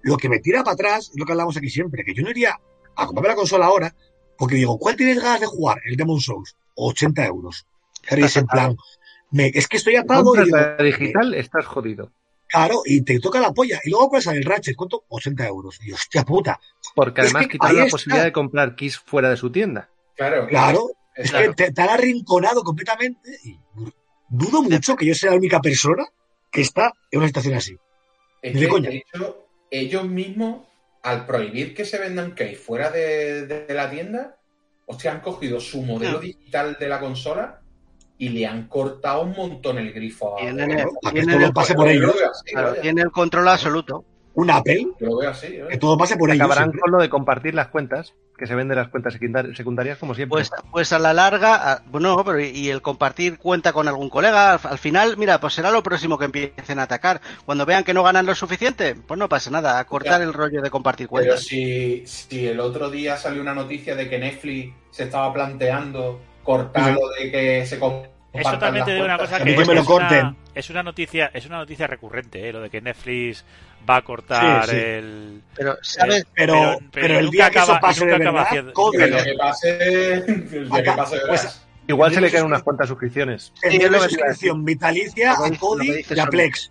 lo 0.02 0.16
que 0.16 0.28
me 0.28 0.40
tira 0.40 0.64
para 0.64 0.74
atrás 0.74 1.10
es 1.12 1.18
lo 1.18 1.24
que 1.24 1.32
hablamos 1.32 1.56
aquí 1.56 1.68
siempre, 1.70 2.02
que 2.04 2.14
yo 2.14 2.22
no 2.22 2.30
iría 2.30 2.58
a 2.96 3.06
comprarme 3.06 3.28
la 3.30 3.34
consola 3.36 3.66
ahora, 3.66 3.94
porque 4.38 4.56
digo, 4.56 4.78
¿cuál 4.78 4.96
tienes 4.96 5.20
ganas 5.22 5.40
de 5.40 5.46
jugar? 5.46 5.78
El 5.84 5.96
Demon 5.96 6.20
Souls, 6.20 6.56
80 6.74 7.26
euros. 7.26 7.66
Claro, 8.02 8.22
y 8.22 8.24
es 8.26 8.36
en 8.36 8.46
plan, 8.48 8.76
me- 9.30 9.50
es 9.54 9.68
que 9.68 9.76
estoy 9.76 9.96
atado 9.96 10.34
y 10.36 10.44
digo, 10.44 10.56
la 10.56 10.76
digital, 10.76 11.34
estás 11.34 11.66
jodido. 11.66 12.10
Claro, 12.48 12.82
y 12.84 13.00
te 13.02 13.18
toca 13.18 13.40
la 13.40 13.52
polla. 13.52 13.80
Y 13.82 13.90
luego 13.90 14.10
puedes 14.10 14.26
el 14.26 14.44
Ratchet, 14.44 14.76
¿cuánto? 14.76 15.04
80 15.08 15.46
euros. 15.46 15.78
Y 15.82 15.90
hostia 15.92 16.22
puta. 16.22 16.60
Porque 16.94 17.22
Es 17.22 17.26
además 17.28 17.42
que 17.44 17.48
quitaron 17.52 17.76
la 17.78 17.82
está. 17.84 17.90
posibilidad 17.94 18.24
de 18.24 18.32
comprar 18.32 18.74
keys 18.76 18.98
fuera 18.98 19.30
de 19.30 19.38
su 19.38 19.50
tienda. 19.50 19.88
Claro. 20.16 20.46
Claro, 20.48 20.90
es 21.16 21.30
Claro. 21.30 21.54
que 21.54 21.64
te, 21.64 21.72
te 21.72 21.80
han 21.82 21.88
arrinconado 21.88 22.62
completamente. 22.62 23.20
Y 23.44 23.58
dudo 24.28 24.62
mucho 24.62 24.96
que 24.96 25.06
yo 25.06 25.14
sea 25.14 25.30
la 25.30 25.36
única 25.38 25.60
persona 25.60 26.04
que 26.50 26.60
está 26.60 26.92
en 27.10 27.20
una 27.20 27.28
situación 27.28 27.54
así. 27.54 27.76
Es 28.42 28.60
de 28.60 28.68
coña. 28.68 28.90
de 28.90 28.96
hecho, 28.98 29.46
ellos 29.70 30.06
mismos, 30.06 30.66
al 31.02 31.26
prohibir 31.26 31.74
que 31.74 31.84
se 31.84 31.98
vendan 31.98 32.30
case 32.32 32.54
fuera 32.56 32.90
de, 32.90 33.46
de 33.46 33.74
la 33.74 33.90
tienda, 33.90 34.36
hostia, 34.86 35.12
han 35.12 35.20
cogido 35.20 35.58
su 35.60 35.82
modelo 35.82 36.18
digital 36.20 36.76
de 36.78 36.88
la 36.88 37.00
consola 37.00 37.60
y 38.18 38.28
le 38.28 38.46
han 38.46 38.68
cortado 38.68 39.22
un 39.22 39.32
montón 39.32 39.78
el 39.78 39.92
grifo. 39.92 40.36
a- 40.38 40.40
Tienen 42.80 43.04
el 43.06 43.10
control 43.10 43.48
absoluto. 43.48 44.04
Un 44.34 44.50
Apple, 44.50 44.86
Yo 44.98 45.06
lo 45.08 45.16
veo 45.18 45.30
así. 45.30 45.48
vaya. 45.58 45.68
que 45.68 45.76
todo 45.78 45.98
pase 45.98 46.16
por 46.16 46.30
ellos. 46.30 46.40
Acabarán 46.40 46.64
siempre. 46.64 46.80
con 46.80 46.90
lo 46.92 46.98
de 46.98 47.10
compartir 47.10 47.54
las 47.54 47.68
cuentas, 47.68 48.14
que 48.38 48.46
se 48.46 48.54
venden 48.54 48.76
las 48.78 48.88
cuentas 48.88 49.14
secundar- 49.14 49.54
secundarias 49.56 49.98
como 49.98 50.14
siempre. 50.14 50.30
Pues, 50.30 50.50
pues 50.70 50.92
a 50.92 50.98
la 50.98 51.12
larga, 51.12 51.72
a- 51.72 51.82
bueno, 51.90 52.22
pero 52.24 52.40
y- 52.40 52.70
el 52.70 52.80
compartir 52.80 53.38
cuenta 53.38 53.72
con 53.74 53.88
algún 53.88 54.08
colega, 54.08 54.54
al, 54.54 54.60
al 54.62 54.78
final, 54.78 55.16
mira, 55.18 55.38
pues 55.38 55.52
será 55.54 55.70
lo 55.70 55.82
próximo 55.82 56.16
que 56.18 56.24
empiecen 56.24 56.78
a 56.78 56.84
atacar. 56.84 57.20
Cuando 57.44 57.66
vean 57.66 57.84
que 57.84 57.92
no 57.94 58.02
ganan 58.02 58.24
lo 58.26 58.34
suficiente, 58.34 58.94
pues 58.94 59.18
no 59.18 59.28
pasa 59.28 59.50
nada, 59.50 59.78
a 59.78 59.84
cortar 59.84 60.20
Ya. 60.20 60.24
el 60.24 60.32
rollo 60.32 60.62
de 60.62 60.70
compartir 60.70 61.08
Pero 61.08 61.10
cuentas. 61.10 61.44
si, 61.44 62.06
si 62.06 62.46
el 62.46 62.58
otro 62.60 62.90
día 62.90 63.16
salió 63.18 63.42
una 63.42 63.54
noticia 63.54 63.94
de 63.94 64.08
que 64.08 64.18
Netflix 64.18 64.74
se 64.90 65.04
estaba 65.04 65.32
planteando 65.32 66.20
cortar 66.42 66.94
lo 66.94 67.08
de 67.10 67.30
que 67.30 67.66
se 67.66 67.78
Eso 68.32 68.58
también 68.58 68.84
te 68.84 68.92
digo 68.94 69.04
una 69.04 69.18
cosa 69.18 69.38
que 69.38 69.44
que 69.44 69.60
es, 69.62 69.68
me 69.68 69.74
lo 69.74 69.80
es 69.82 69.86
una, 69.88 70.08
corten. 70.08 70.36
es 70.54 70.70
una 70.70 70.82
noticia, 70.82 71.30
es 71.34 71.44
una 71.46 71.58
noticia 71.58 71.86
recurrente, 71.86 72.48
¿eh? 72.48 72.52
lo 72.52 72.60
de 72.62 72.70
que 72.70 72.80
Netflix 72.80 73.44
va 73.88 73.96
a 73.96 74.02
cortar 74.02 74.64
Sí, 74.64 74.70
sí. 74.70 74.76
el 74.76 75.42
Pero, 75.54 75.76
¿sabes? 75.82 76.26
Pero, 76.34 76.52
Pero- 76.54 76.78
pero, 76.78 76.90
pero 76.92 77.18
el 77.18 77.24
nunca 77.26 77.32
día 77.36 77.50
que 77.50 77.58
acaba- 77.58 77.72
eso 77.74 77.80
pase 77.82 78.06
de 78.06 78.14
acaba 78.14 78.30
verdad, 78.30 78.46
haciendo- 78.46 78.72
lo 78.74 78.90
que 78.92 79.34
pase, 79.36 80.24
que 80.82 80.92
pase 80.92 81.16
pues. 81.28 81.62
Igual 81.88 82.14
se 82.14 82.20
le 82.20 82.30
quedan 82.30 82.46
unas 82.46 82.62
cuantas 82.62 82.88
suscripciones. 82.88 83.52
Lo 83.62 83.88
una 83.88 83.98
suscripción 84.00 84.64
vitalicia 84.64 85.32
a 85.32 85.50
Cody 85.58 85.90
y 86.08 86.12
a 86.12 86.24
Sony. 86.24 86.30
Plex. 86.30 86.70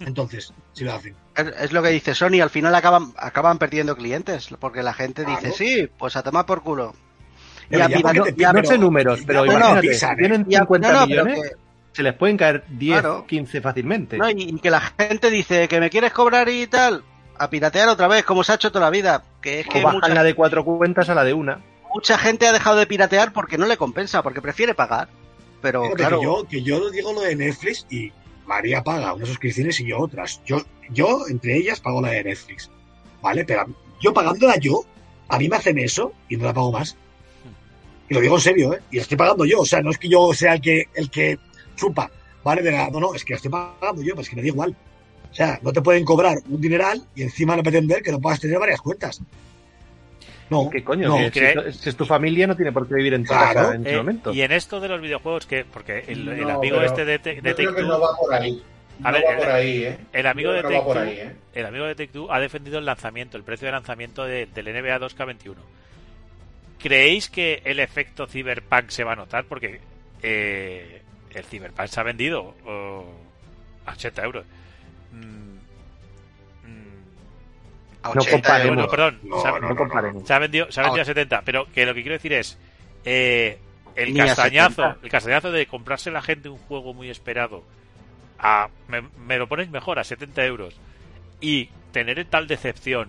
Entonces, 0.00 0.52
si 0.72 0.84
lo 0.84 0.94
hacen. 0.94 1.14
Es, 1.36 1.46
es 1.60 1.72
lo 1.72 1.82
que 1.82 1.90
dice 1.90 2.14
Sony, 2.14 2.40
al 2.42 2.50
final 2.50 2.74
acaban, 2.74 3.12
acaban 3.16 3.58
perdiendo 3.58 3.96
clientes, 3.96 4.48
porque 4.58 4.82
la 4.82 4.92
gente 4.94 5.24
dice, 5.24 5.52
sí, 5.52 5.88
pues 5.98 6.16
a 6.16 6.22
tomar 6.22 6.46
por 6.46 6.62
culo. 6.62 6.94
Y 7.70 7.76
ya 7.78 7.88
porque 7.88 8.62
no- 8.62 8.64
sé 8.64 8.78
números, 8.78 9.20
pero 9.26 9.44
imagínate, 9.46 9.88
pisan, 9.88 10.12
¿eh? 10.12 10.16
tienen 10.18 10.46
y 10.48 10.54
a- 10.54 10.60
50 10.60 10.92
no, 10.92 11.06
millones, 11.06 11.40
que- 11.42 11.50
se 11.92 12.02
les 12.02 12.14
pueden 12.14 12.36
caer 12.36 12.64
10, 12.68 13.00
Claro. 13.00 13.24
15 13.26 13.60
fácilmente. 13.60 14.18
no, 14.18 14.28
y, 14.30 14.34
y 14.42 14.58
que 14.58 14.70
la 14.70 14.80
gente 14.80 15.30
dice 15.30 15.68
que 15.68 15.80
me 15.80 15.90
quieres 15.90 16.12
cobrar 16.12 16.48
y 16.48 16.66
tal, 16.66 17.04
a 17.38 17.48
piratear 17.50 17.88
otra 17.88 18.08
vez, 18.08 18.24
como 18.24 18.42
se 18.44 18.52
ha 18.52 18.54
hecho 18.56 18.70
toda 18.72 18.86
la 18.86 18.90
vida. 18.90 19.22
Que 19.40 19.60
es 19.60 19.66
o 19.66 19.70
que 19.70 19.82
bajan 19.82 20.00
mucha, 20.00 20.14
la 20.14 20.22
de 20.22 20.34
cuatro 20.34 20.64
cuentas 20.64 21.08
a 21.08 21.14
la 21.14 21.24
de 21.24 21.32
una. 21.34 21.60
mucha 21.94 22.18
gente 22.18 22.46
ha 22.48 22.52
dejado 22.52 22.76
de 22.76 22.86
piratear 22.86 23.32
porque 23.32 23.56
no 23.58 23.66
le 23.66 23.76
compensa, 23.76 24.22
porque 24.22 24.42
prefiere 24.42 24.74
pagar. 24.74 25.08
Pero 25.62 25.82
Fíjate 25.84 25.96
claro, 25.98 26.18
que, 26.18 26.24
yo, 26.24 26.46
que 26.50 26.62
yo 26.62 26.90
digo 26.90 27.12
lo 27.12 27.20
de 27.22 27.36
Netflix 27.36 27.86
y 27.90 28.12
María 28.46 28.82
paga 28.82 29.14
unas 29.14 29.28
suscripciones 29.28 29.78
y 29.80 29.86
yo 29.86 29.98
otras. 30.00 30.40
Yo, 30.44 30.58
yo, 30.90 31.20
entre 31.28 31.56
ellas, 31.56 31.80
pago 31.80 32.02
la 32.02 32.10
de 32.10 32.24
Netflix. 32.24 32.70
¿Vale? 33.22 33.44
Pero 33.44 33.64
yo 34.00 34.12
pagándola 34.12 34.56
yo, 34.58 34.84
a 35.28 35.38
mí 35.38 35.48
me 35.48 35.56
hacen 35.56 35.78
eso 35.78 36.12
y 36.28 36.36
no 36.36 36.44
la 36.46 36.52
pago 36.52 36.72
más. 36.72 36.96
Y 38.14 38.16
lo 38.16 38.20
digo 38.22 38.36
en 38.36 38.40
serio, 38.40 38.72
¿eh? 38.74 38.80
Y 38.92 38.96
la 38.96 39.02
estoy 39.02 39.16
pagando 39.16 39.44
yo. 39.44 39.60
O 39.60 39.66
sea, 39.66 39.82
no 39.82 39.90
es 39.90 39.98
que 39.98 40.08
yo 40.08 40.32
sea 40.32 40.54
el 40.54 40.60
que, 40.60 40.84
el 40.94 41.10
que 41.10 41.36
chupa, 41.74 42.08
¿vale? 42.44 42.62
De 42.62 42.70
la- 42.70 42.88
no, 42.90 43.00
no, 43.00 43.14
es 43.14 43.24
que 43.24 43.32
la 43.32 43.36
estoy 43.38 43.50
pagando 43.50 44.02
yo, 44.02 44.14
pues 44.14 44.28
que 44.28 44.36
me 44.36 44.42
da 44.42 44.48
igual. 44.48 44.74
O 45.30 45.34
sea, 45.34 45.58
no 45.62 45.72
te 45.72 45.82
pueden 45.82 46.04
cobrar 46.04 46.36
un 46.48 46.60
dineral 46.60 47.02
y 47.16 47.22
encima 47.22 47.56
no 47.56 47.62
pretender 47.64 48.02
que 48.02 48.12
no 48.12 48.20
puedas 48.20 48.38
tener 48.38 48.56
varias 48.58 48.80
cuentas. 48.80 49.20
No, 50.50 50.68
¿Qué 50.70 50.84
coño? 50.84 51.08
no. 51.08 51.16
Que 51.16 51.30
que- 51.30 51.72
si, 51.72 51.78
si 51.78 51.88
es 51.88 51.96
tu 51.96 52.04
familia, 52.04 52.46
no 52.46 52.54
tiene 52.54 52.70
por 52.70 52.86
qué 52.86 52.94
vivir 52.94 53.14
en 53.14 53.24
tu 53.24 53.28
Claro. 53.32 53.54
casa 53.62 53.74
en 53.74 53.80
ese 53.86 53.94
Eh, 53.94 53.96
momento. 53.98 54.32
y 54.32 54.42
en 54.42 54.52
esto 54.52 54.78
de 54.78 54.88
los 54.88 55.00
videojuegos, 55.00 55.46
que 55.46 55.64
porque 55.64 56.04
el, 56.06 56.28
el 56.28 56.40
No, 56.42 56.50
amigo 56.50 56.80
este 56.82 57.04
de, 57.04 57.18
Te- 57.18 57.40
de 57.40 57.50
Yo 57.50 57.56
creo 57.56 57.70
Take 57.70 57.82
que 57.82 57.88
no 57.88 57.98
va 58.00 58.16
por 58.16 58.32
ahí. 58.32 58.62
A 59.02 59.10
no 59.10 59.18
ver, 59.18 59.26
va 59.26 59.30
el- 59.32 59.38
por 59.38 59.48
ahí, 59.50 59.84
¿eh? 59.84 59.98
el 60.12 60.26
amigo 60.28 60.52
de 60.52 60.62
Take 60.62 60.98
ahí, 61.00 61.18
¿eh? 61.18 61.32
el 61.54 61.66
amigo 61.66 61.84
de 61.86 61.94
Take-Two 61.96 62.30
ha 62.32 62.38
defendido 62.38 62.78
el 62.78 62.84
lanzamiento, 62.84 63.36
el 63.36 63.42
precio 63.42 63.66
de 63.66 63.72
lanzamiento 63.72 64.22
de- 64.24 64.46
del 64.46 64.68
NBA 64.68 64.98
2K21. 65.00 65.56
¿Creéis 66.84 67.30
que 67.30 67.62
el 67.64 67.80
efecto 67.80 68.26
Cyberpunk 68.26 68.90
se 68.90 69.04
va 69.04 69.14
a 69.14 69.16
notar? 69.16 69.46
Porque 69.46 69.80
eh, 70.22 71.00
el 71.30 71.44
Cyberpunk 71.44 71.88
se 71.88 71.98
ha 71.98 72.02
vendido 72.02 72.54
oh, 72.66 73.06
a 73.86 73.92
80 73.92 74.22
euros. 74.22 74.44
Mm, 75.10 75.54
mm, 76.68 77.02
a 78.02 78.08
no 78.14 78.20
80 78.20 78.30
comparemos. 78.30 78.68
euros. 78.68 78.76
bueno, 78.76 78.90
perdón, 78.90 79.20
No, 79.22 79.40
se 79.40 79.48
ha, 79.48 79.52
no, 79.52 79.60
no 79.60 79.68
no, 79.70 79.76
comparemos. 79.76 80.26
se 80.26 80.34
ha 80.34 80.38
vendido, 80.38 80.70
se 80.70 80.80
ha 80.80 80.82
vendido 80.84 81.00
a 81.02 81.06
70, 81.06 81.42
pero 81.42 81.72
que 81.72 81.86
lo 81.86 81.94
que 81.94 82.02
quiero 82.02 82.16
decir 82.16 82.34
es 82.34 82.58
eh, 83.06 83.58
el 83.96 84.12
Ni 84.12 84.18
castañazo, 84.20 84.82
70. 84.82 84.98
el 85.04 85.10
castañazo 85.10 85.52
de 85.52 85.64
comprarse 85.66 86.10
la 86.10 86.20
gente 86.20 86.50
un 86.50 86.58
juego 86.58 86.92
muy 86.92 87.08
esperado 87.08 87.64
a 88.38 88.68
me, 88.88 89.00
me 89.26 89.38
lo 89.38 89.48
ponéis 89.48 89.70
mejor 89.70 89.98
a 89.98 90.04
70 90.04 90.44
euros 90.44 90.76
y 91.40 91.70
tener 91.92 92.22
tal 92.26 92.46
decepción. 92.46 93.08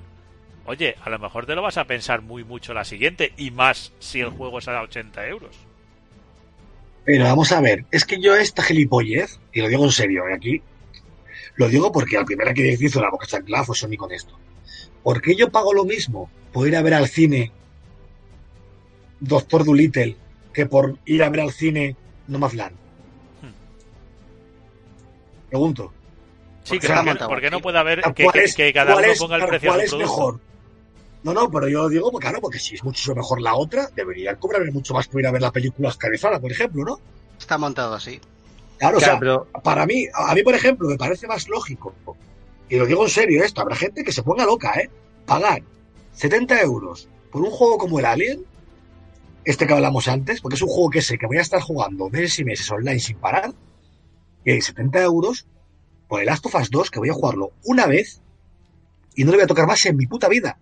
Oye, 0.65 0.95
a 1.03 1.09
lo 1.09 1.19
mejor 1.19 1.45
te 1.45 1.53
lo 1.55 1.61
vas 1.61 1.77
a 1.77 1.85
pensar 1.85 2.21
muy 2.21 2.43
mucho 2.43 2.73
la 2.73 2.83
siguiente 2.83 3.33
y 3.37 3.51
más 3.51 3.93
si 3.99 4.19
el 4.21 4.29
juego 4.29 4.59
es 4.59 4.67
a 4.67 4.81
80 4.81 5.27
euros. 5.27 5.55
Pero 7.03 7.25
vamos 7.25 7.51
a 7.51 7.61
ver, 7.61 7.85
es 7.91 8.03
que 8.03 8.19
yo 8.19 8.35
esta 8.35 8.63
gilipollez, 8.63 9.39
y 9.53 9.61
lo 9.61 9.67
digo 9.67 9.83
en 9.85 9.91
serio, 9.91 10.23
y 10.29 10.33
aquí 10.33 10.61
lo 11.55 11.69
digo 11.69 11.91
porque 11.91 12.17
la 12.17 12.25
primera 12.25 12.53
que 12.53 12.75
hizo 12.79 12.99
la 12.99 13.11
boca 13.11 13.27
chancla 13.27 13.63
fue 13.63 13.75
Sony 13.75 13.95
con 13.95 14.11
esto. 14.11 14.37
¿Por 15.03 15.21
qué 15.21 15.35
yo 15.35 15.51
pago 15.51 15.71
lo 15.73 15.85
mismo 15.85 16.31
por 16.51 16.67
ir 16.67 16.75
a 16.75 16.81
ver 16.81 16.95
al 16.95 17.07
cine 17.07 17.51
Doctor 19.19 19.63
Dolittle 19.63 20.17
que 20.51 20.65
por 20.65 20.97
ir 21.05 21.21
a 21.21 21.29
ver 21.29 21.41
al 21.41 21.51
cine 21.51 21.95
Nomadland? 22.27 22.75
Pregunto. 25.49 25.93
Sí, 26.63 26.79
Porque 26.79 26.87
porque, 27.27 27.49
no 27.51 27.59
puede 27.61 27.77
haber 27.77 28.01
que, 28.15 28.23
¿Cuál 28.23 28.33
que- 28.55 28.73
cada 28.73 28.95
uno 28.95 29.13
ponga 29.19 29.35
el 29.35 29.45
precio 29.45 29.69
cuál 29.69 29.81
es 29.81 29.93
mejor? 29.93 30.39
No, 31.25 31.33
no, 31.33 31.49
pero 31.49 31.67
yo 31.67 31.89
digo, 31.89 32.11
pues 32.11 32.21
claro, 32.21 32.39
porque 32.39 32.59
si 32.59 32.75
es 32.75 32.83
mucho 32.83 33.15
mejor 33.15 33.41
la 33.41 33.55
otra, 33.55 33.89
deberían 33.95 34.35
cobrarme 34.35 34.69
mucho 34.69 34.93
más 34.93 35.07
por 35.07 35.21
ir 35.21 35.25
a 35.25 35.31
ver 35.31 35.41
la 35.41 35.51
película 35.51 35.89
Oscarizada, 35.89 36.39
por 36.39 36.51
ejemplo, 36.51 36.85
¿no? 36.85 36.99
Está 37.39 37.57
montado 37.57 37.95
así. 37.95 38.21
Claro, 38.77 38.99
o 38.99 39.01
sea, 39.01 39.17
pero 39.17 39.47
para 39.63 39.87
mí, 39.87 40.05
a 40.13 40.35
mí, 40.35 40.43
por 40.43 40.53
ejemplo, 40.53 40.87
me 40.87 40.97
parece 40.97 41.25
más 41.25 41.49
lógico, 41.49 41.95
y 42.69 42.75
lo 42.77 42.85
digo 42.85 43.03
en 43.03 43.09
serio 43.09 43.43
esto, 43.43 43.59
habrá 43.61 43.75
gente 43.75 44.03
que 44.03 44.11
se 44.11 44.21
ponga 44.21 44.45
loca, 44.45 44.79
¿eh? 44.79 44.91
Pagar 45.25 45.63
70 46.13 46.61
euros 46.61 47.09
por 47.31 47.41
un 47.41 47.49
juego 47.49 47.79
como 47.79 47.97
el 47.97 48.05
Alien, 48.05 48.45
este 49.45 49.65
que 49.65 49.73
hablamos 49.73 50.07
antes, 50.07 50.41
porque 50.41 50.57
es 50.57 50.61
un 50.61 50.69
juego 50.69 50.91
que 50.91 51.01
sé 51.01 51.17
que 51.17 51.25
voy 51.25 51.37
a 51.37 51.41
estar 51.41 51.59
jugando 51.59 52.07
meses 52.07 52.37
y 52.37 52.43
meses 52.43 52.69
online 52.69 52.99
sin 52.99 53.17
parar, 53.17 53.51
y 54.43 54.51
hay 54.51 54.61
70 54.61 55.01
euros 55.01 55.47
por 56.07 56.19
el 56.19 56.27
Last 56.27 56.45
of 56.45 56.53
Us 56.53 56.69
2, 56.69 56.91
que 56.91 56.99
voy 56.99 57.09
a 57.09 57.13
jugarlo 57.13 57.51
una 57.63 57.87
vez 57.87 58.21
y 59.15 59.23
no 59.23 59.31
le 59.31 59.37
voy 59.37 59.45
a 59.45 59.47
tocar 59.47 59.65
más 59.65 59.83
en 59.87 59.97
mi 59.97 60.05
puta 60.05 60.29
vida. 60.29 60.59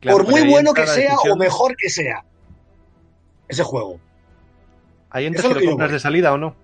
Claro, 0.00 0.18
por 0.18 0.30
muy 0.30 0.48
bueno 0.48 0.72
que 0.72 0.86
sea 0.86 1.16
o 1.16 1.36
mejor 1.36 1.76
que 1.76 1.90
sea 1.90 2.24
ese 3.48 3.62
juego. 3.62 4.00
Ahí 5.10 5.26
entra 5.26 5.42
si 5.42 5.48
lo 5.48 5.54
lo 5.54 5.60
que 5.60 5.66
compras 5.66 5.92
de 5.92 6.00
salida 6.00 6.32
o 6.32 6.38
no. 6.38 6.54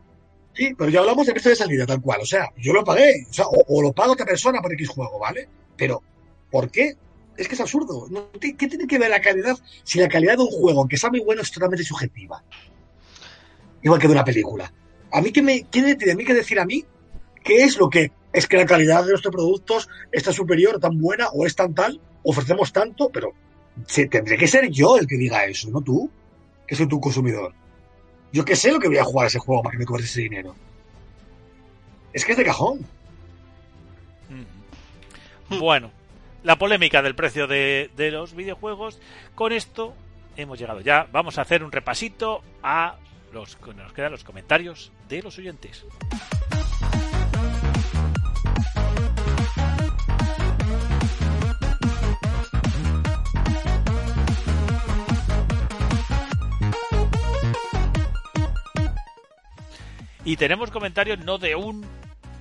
Sí, 0.54 0.74
pero 0.76 0.88
ya 0.88 1.00
hablamos 1.00 1.26
de 1.26 1.32
precio 1.32 1.50
de 1.50 1.56
salida, 1.56 1.84
tal 1.84 2.00
cual. 2.00 2.20
O 2.22 2.26
sea, 2.26 2.48
yo 2.56 2.72
lo 2.72 2.82
pagué. 2.84 3.26
O, 3.28 3.32
sea, 3.32 3.46
o, 3.46 3.62
o 3.68 3.82
lo 3.82 3.92
paga 3.92 4.12
otra 4.12 4.24
persona 4.24 4.62
por 4.62 4.72
X 4.72 4.88
juego, 4.88 5.18
¿vale? 5.18 5.48
Pero, 5.76 6.02
¿por 6.50 6.70
qué? 6.70 6.96
Es 7.36 7.48
que 7.48 7.54
es 7.54 7.60
absurdo. 7.60 8.06
No, 8.08 8.30
¿Qué 8.40 8.54
tiene 8.54 8.86
que 8.86 8.98
ver 8.98 9.10
la 9.10 9.20
calidad? 9.20 9.58
Si 9.84 9.98
la 9.98 10.08
calidad 10.08 10.36
de 10.36 10.44
un 10.44 10.50
juego, 10.50 10.80
aunque 10.80 10.96
sea 10.96 11.10
muy 11.10 11.20
bueno, 11.20 11.42
es 11.42 11.50
totalmente 11.50 11.84
subjetiva. 11.84 12.42
Igual 13.82 14.00
que 14.00 14.06
de 14.06 14.12
una 14.14 14.24
película. 14.24 14.72
¿A 15.12 15.20
mí 15.20 15.30
qué 15.30 15.42
me 15.42 15.62
tiene 15.62 15.96
a 16.10 16.14
mí 16.14 16.24
que 16.24 16.34
decir 16.34 16.58
a 16.58 16.64
mí? 16.64 16.84
¿Qué 17.44 17.62
es 17.62 17.76
lo 17.78 17.90
que 17.90 18.10
es 18.32 18.46
que 18.46 18.56
la 18.56 18.66
calidad 18.66 19.04
de 19.04 19.10
nuestros 19.10 19.32
productos 19.32 19.88
está 20.10 20.32
superior, 20.32 20.80
tan 20.80 20.98
buena 21.00 21.28
o 21.28 21.46
es 21.46 21.54
tan 21.54 21.74
tal? 21.74 22.00
Ofrecemos 22.28 22.72
tanto, 22.72 23.08
pero 23.10 23.32
se, 23.86 24.08
tendré 24.08 24.36
que 24.36 24.48
ser 24.48 24.68
yo 24.68 24.98
el 24.98 25.06
que 25.06 25.16
diga 25.16 25.44
eso, 25.44 25.70
no 25.70 25.80
tú, 25.80 26.10
que 26.66 26.74
soy 26.74 26.88
tu 26.88 27.00
consumidor. 27.00 27.54
Yo 28.32 28.44
que 28.44 28.56
sé 28.56 28.72
lo 28.72 28.80
que 28.80 28.88
voy 28.88 28.98
a 28.98 29.04
jugar 29.04 29.24
a 29.24 29.28
ese 29.28 29.38
juego 29.38 29.62
para 29.62 29.72
que 29.72 29.78
me 29.78 29.86
cobres 29.86 30.06
ese 30.06 30.22
dinero. 30.22 30.54
Es 32.12 32.24
que 32.24 32.32
es 32.32 32.38
de 32.38 32.44
cajón. 32.44 32.80
Ujú. 35.50 35.60
Bueno, 35.60 35.90
la 36.42 36.56
polémica 36.56 37.02
del 37.02 37.14
precio 37.14 37.46
de, 37.46 37.90
de 37.96 38.10
los 38.10 38.34
videojuegos. 38.34 38.98
Con 39.34 39.52
esto 39.52 39.94
hemos 40.36 40.58
llegado 40.58 40.80
ya. 40.80 41.06
Vamos 41.12 41.38
a 41.38 41.42
hacer 41.42 41.62
un 41.62 41.72
repasito 41.72 42.42
a 42.62 42.96
los 43.32 43.56
que 43.56 43.74
nos 43.74 43.92
quedan 43.92 44.12
los 44.12 44.24
comentarios 44.24 44.92
de 45.08 45.22
los 45.22 45.38
oyentes. 45.38 45.84
Y 60.26 60.36
tenemos 60.36 60.72
comentarios 60.72 61.20
no 61.24 61.38
de 61.38 61.54
un 61.54 61.86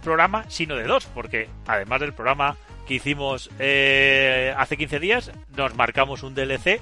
programa, 0.04 0.44
sino 0.50 0.76
de 0.76 0.86
dos, 0.86 1.06
porque 1.06 1.48
además 1.68 2.02
del 2.02 2.14
programa 2.14 2.58
que 2.88 2.96
hicimos 2.96 3.52
eh, 3.60 4.56
hace 4.58 4.76
15 4.76 5.00
días, 5.00 5.32
nos 5.56 5.76
marcamos 5.76 6.24
un 6.24 6.34
DLC 6.34 6.82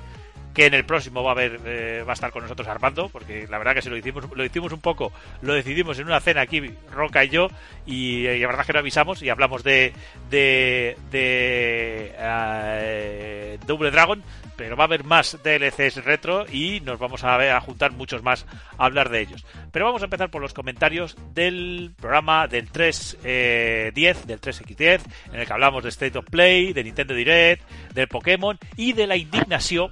que 0.53 0.65
en 0.65 0.73
el 0.73 0.85
próximo 0.85 1.23
va 1.23 1.31
a 1.31 1.33
haber 1.33 1.59
eh, 1.65 2.03
va 2.07 2.11
a 2.11 2.13
estar 2.13 2.31
con 2.31 2.43
nosotros 2.43 2.67
Armando 2.67 3.09
porque 3.09 3.47
la 3.49 3.57
verdad 3.57 3.73
que 3.73 3.81
se 3.81 3.89
lo 3.89 3.97
hicimos 3.97 4.25
lo 4.33 4.45
hicimos 4.45 4.71
un 4.71 4.81
poco 4.81 5.11
lo 5.41 5.53
decidimos 5.53 5.97
en 5.99 6.05
una 6.05 6.19
cena 6.19 6.41
aquí 6.41 6.61
Roca 6.91 7.23
y 7.23 7.29
yo 7.29 7.47
y, 7.85 8.27
y 8.27 8.39
la 8.39 8.47
verdad 8.47 8.65
que 8.65 8.73
lo 8.73 8.79
avisamos 8.79 9.21
y 9.21 9.29
hablamos 9.29 9.63
de 9.63 9.93
de 10.29 10.95
de 11.11 12.13
eh, 12.17 13.59
Double 13.65 13.91
Dragon 13.91 14.23
pero 14.55 14.75
va 14.75 14.83
a 14.83 14.87
haber 14.87 15.03
más 15.03 15.37
DLCs 15.43 16.03
retro 16.03 16.45
y 16.51 16.79
nos 16.81 16.99
vamos 16.99 17.23
a, 17.23 17.37
ver, 17.37 17.51
a 17.51 17.61
juntar 17.61 17.91
muchos 17.91 18.23
más 18.23 18.45
a 18.77 18.85
hablar 18.85 19.09
de 19.09 19.21
ellos. 19.21 19.45
Pero 19.71 19.85
vamos 19.85 20.01
a 20.01 20.05
empezar 20.05 20.29
por 20.29 20.41
los 20.41 20.53
comentarios 20.53 21.17
del 21.33 21.91
programa 21.99 22.47
del 22.47 22.69
310, 22.69 23.19
eh, 23.23 23.91
del 24.25 24.41
3X10, 24.41 25.01
en 25.31 25.39
el 25.39 25.47
que 25.47 25.53
hablamos 25.53 25.83
de 25.83 25.89
State 25.89 26.17
of 26.17 26.25
Play, 26.29 26.73
de 26.73 26.83
Nintendo 26.83 27.13
Direct, 27.13 27.67
del 27.93 28.07
Pokémon 28.07 28.57
y 28.77 28.93
de 28.93 29.07
la 29.07 29.17
indignación 29.17 29.91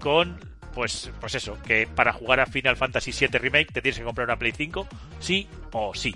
con 0.00 0.38
pues, 0.74 1.10
pues 1.20 1.34
eso, 1.34 1.58
que 1.66 1.86
para 1.86 2.12
jugar 2.12 2.38
a 2.40 2.46
Final 2.46 2.76
Fantasy 2.76 3.10
VII 3.12 3.38
Remake 3.38 3.72
te 3.72 3.82
tienes 3.82 3.98
que 3.98 4.04
comprar 4.04 4.26
una 4.28 4.36
Play 4.38 4.52
5, 4.52 4.86
sí 5.18 5.48
o 5.72 5.94
sí. 5.94 6.14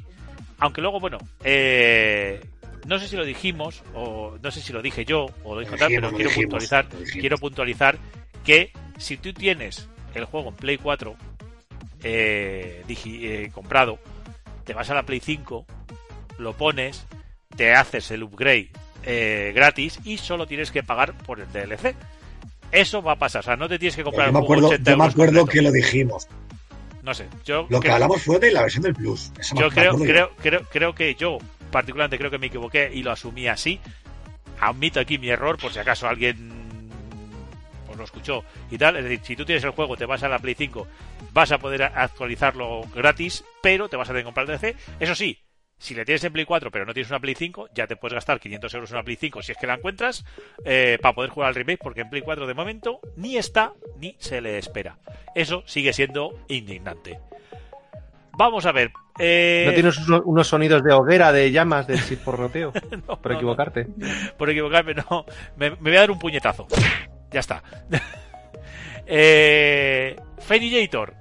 Aunque 0.58 0.80
luego, 0.80 1.00
bueno, 1.00 1.18
eh, 1.42 2.40
no 2.86 2.98
sé 3.00 3.08
si 3.08 3.16
lo 3.16 3.24
dijimos, 3.24 3.82
o 3.94 4.36
no 4.40 4.50
sé 4.52 4.60
si 4.60 4.72
lo 4.72 4.80
dije 4.82 5.04
yo, 5.04 5.26
o 5.42 5.54
lo 5.54 5.60
dijo 5.62 5.76
tal, 5.76 5.88
pero 5.96 6.08
quiero 6.16 6.30
dijimos, 6.30 6.44
puntualizar, 6.44 6.86
quiero 7.20 7.38
puntualizar 7.38 7.98
que 8.44 8.72
si 8.98 9.16
tú 9.16 9.32
tienes 9.32 9.88
el 10.14 10.24
juego 10.26 10.50
en 10.50 10.54
Play 10.56 10.78
4 10.78 11.16
eh, 12.04 12.82
digi- 12.86 13.24
eh, 13.24 13.50
comprado, 13.52 13.98
te 14.64 14.74
vas 14.74 14.88
a 14.90 14.94
la 14.94 15.02
Play 15.04 15.20
5, 15.20 15.66
lo 16.38 16.52
pones, 16.56 17.06
te 17.56 17.74
haces 17.74 18.10
el 18.10 18.22
upgrade 18.22 18.70
eh, 19.04 19.52
gratis 19.54 19.98
y 20.04 20.18
solo 20.18 20.46
tienes 20.46 20.70
que 20.70 20.82
pagar 20.82 21.14
por 21.18 21.40
el 21.40 21.50
DLC. 21.52 21.94
Eso 22.72 23.02
va 23.02 23.12
a 23.12 23.16
pasar, 23.16 23.40
o 23.40 23.42
sea, 23.44 23.56
no 23.56 23.68
te 23.68 23.78
tienes 23.78 23.94
que 23.94 24.02
comprar 24.02 24.28
Yo 24.28 24.32
me 24.32 24.38
acuerdo, 24.40 24.68
80 24.68 24.90
yo 24.90 24.96
me 24.96 25.04
acuerdo 25.04 25.40
completo. 25.40 25.46
que 25.46 25.62
lo 25.62 25.72
dijimos. 25.72 26.26
No 27.02 27.14
sé, 27.14 27.28
yo 27.44 27.66
Lo 27.68 27.80
que 27.80 27.90
hablamos 27.90 28.22
fue 28.22 28.38
de 28.38 28.50
la 28.50 28.62
versión 28.62 28.82
del 28.82 28.94
Plus. 28.94 29.32
Eso 29.38 29.54
yo 29.56 29.68
creo, 29.70 29.94
creo, 29.98 30.30
creo, 30.40 30.62
creo 30.70 30.94
que 30.94 31.14
yo, 31.14 31.38
particularmente, 31.70 32.18
creo 32.18 32.30
que 32.30 32.38
me 32.38 32.46
equivoqué 32.46 32.90
y 32.92 33.02
lo 33.02 33.10
asumí 33.10 33.46
así. 33.46 33.78
Admito 34.60 35.00
aquí 35.00 35.18
mi 35.18 35.28
error, 35.28 35.58
por 35.58 35.72
si 35.72 35.80
acaso 35.80 36.08
alguien 36.08 36.62
pues 37.86 37.98
lo 37.98 38.04
escuchó 38.04 38.44
y 38.70 38.78
tal. 38.78 38.96
Es 38.96 39.04
decir, 39.04 39.20
si 39.22 39.36
tú 39.36 39.44
tienes 39.44 39.64
el 39.64 39.70
juego, 39.70 39.96
te 39.96 40.06
vas 40.06 40.22
a 40.22 40.28
la 40.28 40.38
Play 40.38 40.54
5, 40.54 40.86
vas 41.32 41.52
a 41.52 41.58
poder 41.58 41.82
actualizarlo 41.82 42.82
gratis, 42.94 43.44
pero 43.62 43.88
te 43.88 43.96
vas 43.96 44.08
a 44.08 44.12
tener 44.12 44.22
que 44.22 44.26
comprar 44.26 44.48
el 44.48 44.58
DLC. 44.58 44.76
Eso 44.98 45.14
sí, 45.14 45.38
si 45.82 45.94
le 45.96 46.04
tienes 46.04 46.22
en 46.22 46.32
Play 46.32 46.44
4 46.44 46.70
pero 46.70 46.86
no 46.86 46.94
tienes 46.94 47.10
una 47.10 47.18
Play 47.18 47.34
5, 47.34 47.70
ya 47.74 47.86
te 47.88 47.96
puedes 47.96 48.14
gastar 48.14 48.38
500 48.38 48.74
euros 48.74 48.90
en 48.90 48.96
una 48.96 49.02
Play 49.04 49.16
5 49.16 49.42
si 49.42 49.52
es 49.52 49.58
que 49.58 49.66
la 49.66 49.74
encuentras 49.74 50.24
eh, 50.64 50.96
para 51.02 51.12
poder 51.14 51.30
jugar 51.30 51.48
al 51.48 51.54
remake, 51.56 51.80
porque 51.82 52.02
en 52.02 52.08
Play 52.10 52.22
4 52.22 52.46
de 52.46 52.54
momento 52.54 53.00
ni 53.16 53.36
está 53.36 53.72
ni 53.98 54.14
se 54.18 54.40
le 54.40 54.58
espera. 54.58 54.96
Eso 55.34 55.64
sigue 55.66 55.92
siendo 55.92 56.38
indignante. 56.48 57.18
Vamos 58.38 58.64
a 58.64 58.72
ver. 58.72 58.92
eh, 59.18 59.64
¿No 59.66 59.72
tienes 59.74 59.98
unos, 60.08 60.46
sonidos 60.46 60.82
de 60.82 60.92
hoguera, 60.92 61.32
de 61.32 61.50
llamas, 61.50 61.86
del 61.86 62.02
chisporroteo? 62.02 62.72
no, 63.08 63.20
Por 63.20 63.32
no, 63.32 63.36
equivocarte. 63.36 63.86
no, 63.96 64.08
por 64.38 64.48
equivocarme, 64.50 64.94
no. 64.94 65.26
Me, 65.56 65.70
me 65.70 65.76
voy 65.76 65.96
a 65.96 66.00
dar 66.00 66.10
un 66.10 66.18
puñetazo. 66.18 66.66
Ya 67.30 67.40
está. 67.40 67.62
eh, 69.06 70.16
Fenillator. 70.38 71.14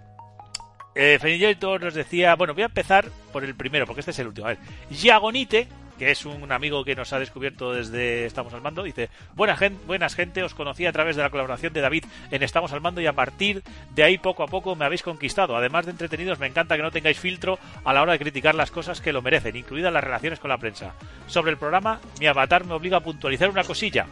Eh, 0.95 1.17
Fenillator 1.21 1.81
nos 1.81 1.93
decía. 1.93 2.35
Bueno, 2.35 2.53
voy 2.53 2.63
a 2.63 2.67
empezar 2.67 3.05
por 3.31 3.43
el 3.43 3.55
primero, 3.55 3.85
porque 3.85 4.01
este 4.01 4.11
es 4.11 4.19
el 4.19 4.27
último. 4.27 4.47
A 4.47 4.49
ver. 4.51 4.57
Yagonite, 4.89 5.67
que 5.97 6.11
es 6.11 6.25
un 6.25 6.51
amigo 6.51 6.83
que 6.83 6.95
nos 6.95 7.13
ha 7.13 7.19
descubierto 7.19 7.73
desde 7.73 8.25
Estamos 8.25 8.53
al 8.53 8.59
Mando, 8.61 8.83
dice: 8.83 9.09
Buena 9.33 9.55
gen- 9.55 9.79
Buenas 9.87 10.15
gente, 10.15 10.43
os 10.43 10.53
conocí 10.53 10.85
a 10.85 10.91
través 10.91 11.15
de 11.15 11.21
la 11.21 11.29
colaboración 11.29 11.71
de 11.71 11.79
David 11.79 12.03
en 12.31 12.43
Estamos 12.43 12.73
al 12.73 12.81
Mando 12.81 12.99
y 12.99 13.07
a 13.07 13.13
partir 13.13 13.63
de 13.95 14.03
ahí 14.03 14.17
poco 14.17 14.43
a 14.43 14.47
poco 14.47 14.75
me 14.75 14.83
habéis 14.83 15.01
conquistado. 15.03 15.55
Además 15.55 15.85
de 15.85 15.91
entretenidos, 15.91 16.39
me 16.39 16.47
encanta 16.47 16.75
que 16.75 16.81
no 16.83 16.91
tengáis 16.91 17.19
filtro 17.19 17.57
a 17.85 17.93
la 17.93 18.01
hora 18.01 18.11
de 18.13 18.19
criticar 18.19 18.55
las 18.55 18.71
cosas 18.71 18.99
que 18.99 19.13
lo 19.13 19.21
merecen, 19.21 19.55
incluidas 19.55 19.93
las 19.93 20.03
relaciones 20.03 20.39
con 20.39 20.49
la 20.49 20.57
prensa. 20.57 20.93
Sobre 21.27 21.51
el 21.51 21.57
programa, 21.57 22.01
mi 22.19 22.27
avatar 22.27 22.65
me 22.65 22.73
obliga 22.73 22.97
a 22.97 23.01
puntualizar 23.01 23.49
una 23.49 23.63
cosilla. 23.63 24.07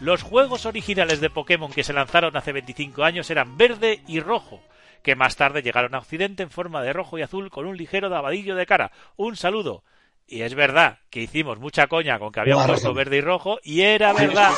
Los 0.00 0.22
juegos 0.22 0.66
originales 0.66 1.20
de 1.20 1.30
Pokémon 1.30 1.70
que 1.72 1.84
se 1.84 1.92
lanzaron 1.92 2.36
hace 2.36 2.52
25 2.52 3.04
años 3.04 3.30
eran 3.30 3.56
verde 3.58 4.00
y 4.08 4.20
rojo, 4.20 4.62
que 5.02 5.16
más 5.16 5.36
tarde 5.36 5.62
llegaron 5.62 5.94
a 5.94 5.98
Occidente 5.98 6.42
en 6.42 6.50
forma 6.50 6.82
de 6.82 6.92
rojo 6.92 7.18
y 7.18 7.22
azul 7.22 7.50
con 7.50 7.66
un 7.66 7.76
ligero 7.76 8.08
lavadillo 8.08 8.54
de 8.56 8.66
cara. 8.66 8.92
Un 9.16 9.36
saludo. 9.36 9.82
Y 10.26 10.42
es 10.42 10.54
verdad 10.54 10.98
que 11.10 11.20
hicimos 11.22 11.58
mucha 11.58 11.86
coña 11.88 12.18
con 12.18 12.30
que 12.32 12.40
habíamos 12.40 12.66
puesto 12.66 12.94
verde 12.94 13.16
y 13.16 13.20
rojo, 13.20 13.58
y 13.64 13.80
era 13.80 14.12
verdad, 14.12 14.52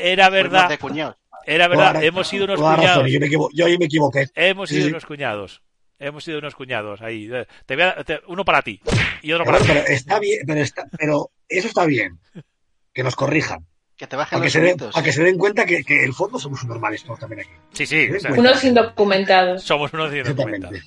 era 0.00 0.28
verdad, 0.30 0.68
de 0.68 0.78
cuñados. 0.78 1.16
era 1.44 1.68
verdad, 1.68 2.02
hemos 2.02 2.28
sido 2.28 2.44
unos 2.44 2.60
cuñados. 2.60 3.08
y 3.08 3.18
Yo, 3.54 3.66
ahí 3.66 3.78
me 3.78 3.86
equivoqué. 3.86 4.26
Hemos 4.34 4.68
sido 4.68 4.88
unos 4.88 5.04
cuñados. 5.04 5.62
Hemos 5.98 6.24
sido 6.24 6.38
unos 6.38 6.54
cuñados 6.54 7.00
ahí. 7.00 7.28
Eh, 7.32 7.46
Te 7.64 7.74
voy 7.74 7.84
a- 7.84 8.04
te- 8.04 8.20
uno 8.28 8.44
para 8.44 8.60
ti 8.62 8.80
y 9.22 9.32
otro 9.32 9.46
Pero, 9.46 9.56
para 9.58 9.66
ti. 9.66 9.72
pero 9.82 9.86
está 9.94 10.18
bien, 10.20 10.40
pero, 10.46 10.60
está, 10.60 10.86
pero 10.96 11.30
eso 11.48 11.68
está 11.68 11.86
bien. 11.86 12.18
Que 12.92 13.02
nos 13.02 13.16
corrijan. 13.16 13.66
Que 13.96 14.06
te 14.06 14.16
bajen 14.16 14.40
los 14.40 14.52
se 14.52 14.60
den, 14.60 14.76
para 14.76 15.02
que 15.02 15.12
se 15.12 15.22
den 15.22 15.38
cuenta 15.38 15.64
que, 15.64 15.82
que 15.82 16.04
el 16.04 16.12
fondo 16.12 16.38
somos 16.38 16.64
normales 16.64 17.02
todos 17.02 17.18
también 17.18 17.40
aquí. 17.40 17.50
Sí, 17.72 17.86
sí. 17.86 18.10
o 18.10 18.20
sea, 18.20 18.32
Unos 18.32 18.62
indocumentados. 18.62 19.62
somos 19.62 19.92
unos 19.92 20.12
indocumentados. 20.14 20.80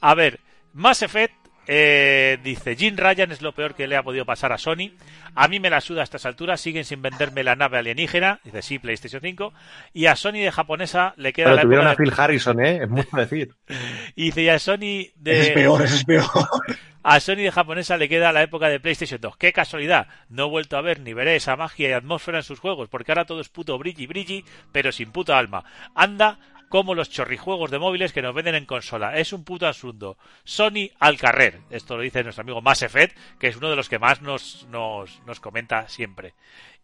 A 0.00 0.14
ver, 0.14 0.40
Mass 0.72 1.02
Effect 1.02 1.34
eh, 1.72 2.38
dice, 2.42 2.74
Jim 2.74 2.96
Ryan 2.96 3.30
es 3.30 3.42
lo 3.42 3.54
peor 3.54 3.76
que 3.76 3.86
le 3.86 3.96
ha 3.96 4.02
podido 4.02 4.24
pasar 4.24 4.52
a 4.52 4.58
Sony. 4.58 4.90
A 5.36 5.46
mí 5.46 5.60
me 5.60 5.70
la 5.70 5.80
suda 5.80 6.00
a 6.00 6.04
estas 6.04 6.26
alturas, 6.26 6.60
siguen 6.60 6.84
sin 6.84 7.00
venderme 7.00 7.44
la 7.44 7.54
nave 7.54 7.78
alienígena. 7.78 8.40
Dice, 8.42 8.62
sí, 8.62 8.80
PlayStation 8.80 9.22
5. 9.22 9.52
Y 9.92 10.06
a 10.06 10.16
Sony 10.16 10.32
de 10.42 10.50
japonesa 10.50 11.14
le 11.16 11.32
queda 11.32 11.44
Pero 11.46 11.56
la 11.56 11.62
tuvieron 11.62 11.86
a 11.86 11.94
Phil 11.94 12.12
Harrison, 12.16 12.60
¿eh? 12.64 12.80
Es 12.82 12.88
mucho 12.88 13.16
decir. 13.16 13.54
de... 13.68 13.76
Y 14.16 14.24
dice, 14.26 14.42
y 14.42 14.48
a 14.48 14.58
Sony 14.58 15.02
Eso 15.02 15.12
es 15.24 15.46
de... 15.46 15.52
peor, 15.52 15.82
eso 15.82 15.94
es 15.94 16.04
peor. 16.04 16.24
A 17.02 17.18
Sony 17.20 17.36
de 17.36 17.50
japonesa 17.50 17.96
le 17.96 18.08
queda 18.08 18.32
la 18.32 18.42
época 18.42 18.68
de 18.68 18.78
PlayStation 18.78 19.20
2. 19.20 19.36
¡Qué 19.38 19.52
casualidad! 19.52 20.06
No 20.28 20.46
he 20.46 20.50
vuelto 20.50 20.76
a 20.76 20.82
ver 20.82 21.00
ni 21.00 21.14
veré 21.14 21.36
esa 21.36 21.56
magia 21.56 21.88
y 21.88 21.92
atmósfera 21.92 22.38
en 22.38 22.44
sus 22.44 22.58
juegos, 22.58 22.88
porque 22.88 23.12
ahora 23.12 23.24
todo 23.24 23.40
es 23.40 23.48
puto 23.48 23.78
brilli 23.78 24.06
brilli, 24.06 24.44
pero 24.70 24.92
sin 24.92 25.10
puta 25.10 25.38
alma. 25.38 25.64
Anda 25.94 26.38
como 26.68 26.94
los 26.94 27.10
chorrijuegos 27.10 27.70
de 27.70 27.78
móviles 27.78 28.12
que 28.12 28.22
nos 28.22 28.34
venden 28.34 28.54
en 28.54 28.66
consola. 28.66 29.18
Es 29.18 29.32
un 29.32 29.44
puto 29.44 29.66
absurdo. 29.66 30.18
Sony 30.44 30.90
al 31.00 31.18
carrer. 31.18 31.60
Esto 31.70 31.96
lo 31.96 32.02
dice 32.02 32.22
nuestro 32.22 32.42
amigo 32.42 32.62
Mass 32.62 32.82
Effect, 32.82 33.16
que 33.38 33.48
es 33.48 33.56
uno 33.56 33.70
de 33.70 33.76
los 33.76 33.88
que 33.88 33.98
más 33.98 34.22
nos, 34.22 34.66
nos, 34.70 35.20
nos 35.26 35.40
comenta 35.40 35.88
siempre. 35.88 36.34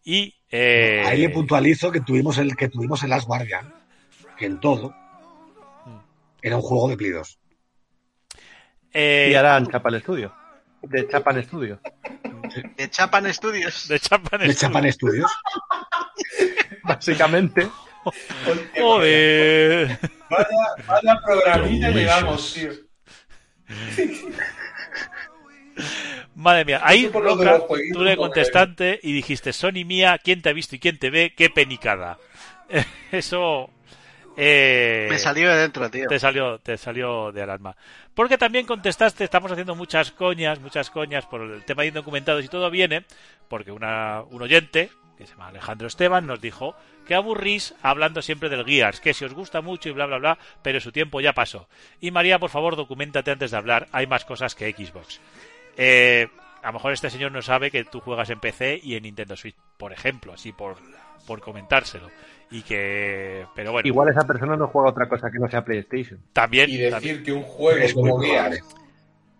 Y... 0.03 0.35
Eh, 0.51 1.03
Ahí 1.05 1.21
le 1.21 1.29
puntualizo 1.29 1.91
que 1.91 2.01
tuvimos 2.01 2.37
el 2.37 2.55
que 2.55 2.69
tuvimos 2.69 3.01
el 3.03 3.11
Last 3.11 3.27
Guardian, 3.27 3.73
que 4.37 4.45
en 4.45 4.59
todo 4.59 4.93
era 6.41 6.55
un 6.57 6.61
juego 6.61 6.89
de 6.89 6.97
Play 6.97 7.11
2. 7.11 7.39
Eh, 8.93 9.29
Y 9.31 9.35
harán 9.35 9.67
Chapan 9.67 9.99
Studio. 9.99 10.33
De 10.81 11.07
Chapan 11.07 11.43
Studio. 11.43 11.79
De 12.75 12.89
Chapan 12.89 13.33
Studios. 13.33 13.87
de 13.87 13.99
Chapan 13.99 14.41
De 14.41 14.55
Chapan 14.55 14.91
Studios. 14.91 15.31
Básicamente. 16.83 17.67
Joder. 18.79 19.99
Vaya, 20.29 20.47
vaya 20.87 21.21
programita 21.25 21.89
llevamos, 21.89 22.53
tío. 22.53 22.71
Madre 26.35 26.65
mía, 26.65 26.81
ahí 26.83 27.07
por 27.07 27.25
tú 27.93 28.03
le 28.03 28.15
contestaste 28.15 28.99
y 29.03 29.11
dijiste, 29.11 29.53
Sony 29.53 29.83
mía, 29.85 30.19
¿quién 30.23 30.41
te 30.41 30.49
ha 30.49 30.53
visto 30.53 30.75
y 30.75 30.79
quién 30.79 30.97
te 30.97 31.09
ve? 31.09 31.33
¡Qué 31.35 31.49
penicada! 31.49 32.17
Eso 33.11 33.69
eh, 34.37 35.07
Me 35.09 35.17
salió 35.17 35.49
de 35.49 35.57
dentro, 35.61 35.89
tío. 35.89 36.07
te 36.07 36.19
salió, 36.19 36.59
te 36.59 36.77
salió 36.77 37.31
de 37.31 37.41
alarma. 37.41 37.75
Porque 38.13 38.37
también 38.37 38.65
contestaste, 38.65 39.23
estamos 39.23 39.51
haciendo 39.51 39.75
muchas 39.75 40.11
coñas, 40.11 40.59
muchas 40.59 40.89
coñas 40.89 41.25
por 41.25 41.41
el 41.41 41.65
tema 41.65 41.81
de 41.81 41.89
indocumentados 41.89 42.45
y 42.45 42.47
todo 42.47 42.69
viene, 42.69 43.05
porque 43.49 43.71
una, 43.71 44.21
un 44.21 44.41
oyente, 44.41 44.91
que 45.17 45.25
se 45.25 45.33
llama 45.33 45.47
Alejandro 45.47 45.87
Esteban, 45.87 46.27
nos 46.27 46.39
dijo 46.39 46.75
que 47.07 47.15
aburrís 47.15 47.73
hablando 47.81 48.21
siempre 48.21 48.49
del 48.49 48.65
Gears, 48.65 48.99
que 48.99 49.13
si 49.13 49.25
os 49.25 49.33
gusta 49.33 49.61
mucho 49.61 49.89
y 49.89 49.93
bla 49.93 50.05
bla 50.05 50.17
bla, 50.17 50.37
pero 50.61 50.79
su 50.79 50.91
tiempo 50.91 51.21
ya 51.21 51.33
pasó. 51.33 51.67
Y 51.99 52.11
María, 52.11 52.37
por 52.37 52.49
favor, 52.49 52.75
documentate 52.75 53.31
antes 53.31 53.51
de 53.51 53.57
hablar, 53.57 53.87
hay 53.91 54.07
más 54.07 54.25
cosas 54.25 54.53
que 54.53 54.71
Xbox. 54.71 55.19
Eh, 55.77 56.27
a 56.61 56.67
lo 56.67 56.73
mejor 56.73 56.91
este 56.91 57.09
señor 57.09 57.31
no 57.31 57.41
sabe 57.41 57.71
que 57.71 57.83
tú 57.85 58.01
juegas 58.01 58.29
en 58.29 58.39
PC 58.39 58.79
y 58.83 58.95
en 58.95 59.03
Nintendo 59.03 59.35
Switch, 59.37 59.55
por 59.77 59.93
ejemplo, 59.93 60.33
así 60.33 60.51
por, 60.51 60.77
por 61.27 61.41
comentárselo. 61.41 62.09
Y 62.49 62.61
que, 62.63 63.45
pero 63.53 63.73
bueno, 63.73 63.87
Igual 63.87 64.09
esa 64.09 64.25
persona 64.25 64.55
no 64.55 64.67
juega 64.69 64.89
otra 64.89 65.07
cosa 65.09 65.29
que 65.29 65.37
no 65.37 65.49
sea 65.49 65.63
PlayStation. 65.65 66.19
también, 66.33 66.69
Y 66.69 66.89
también. 66.89 66.93
decir 67.17 67.23
que 67.23 67.33
un 67.33 67.43
juego 67.43 67.77
Es 67.79 67.93
como. 67.93 68.19
Gears 68.19 68.63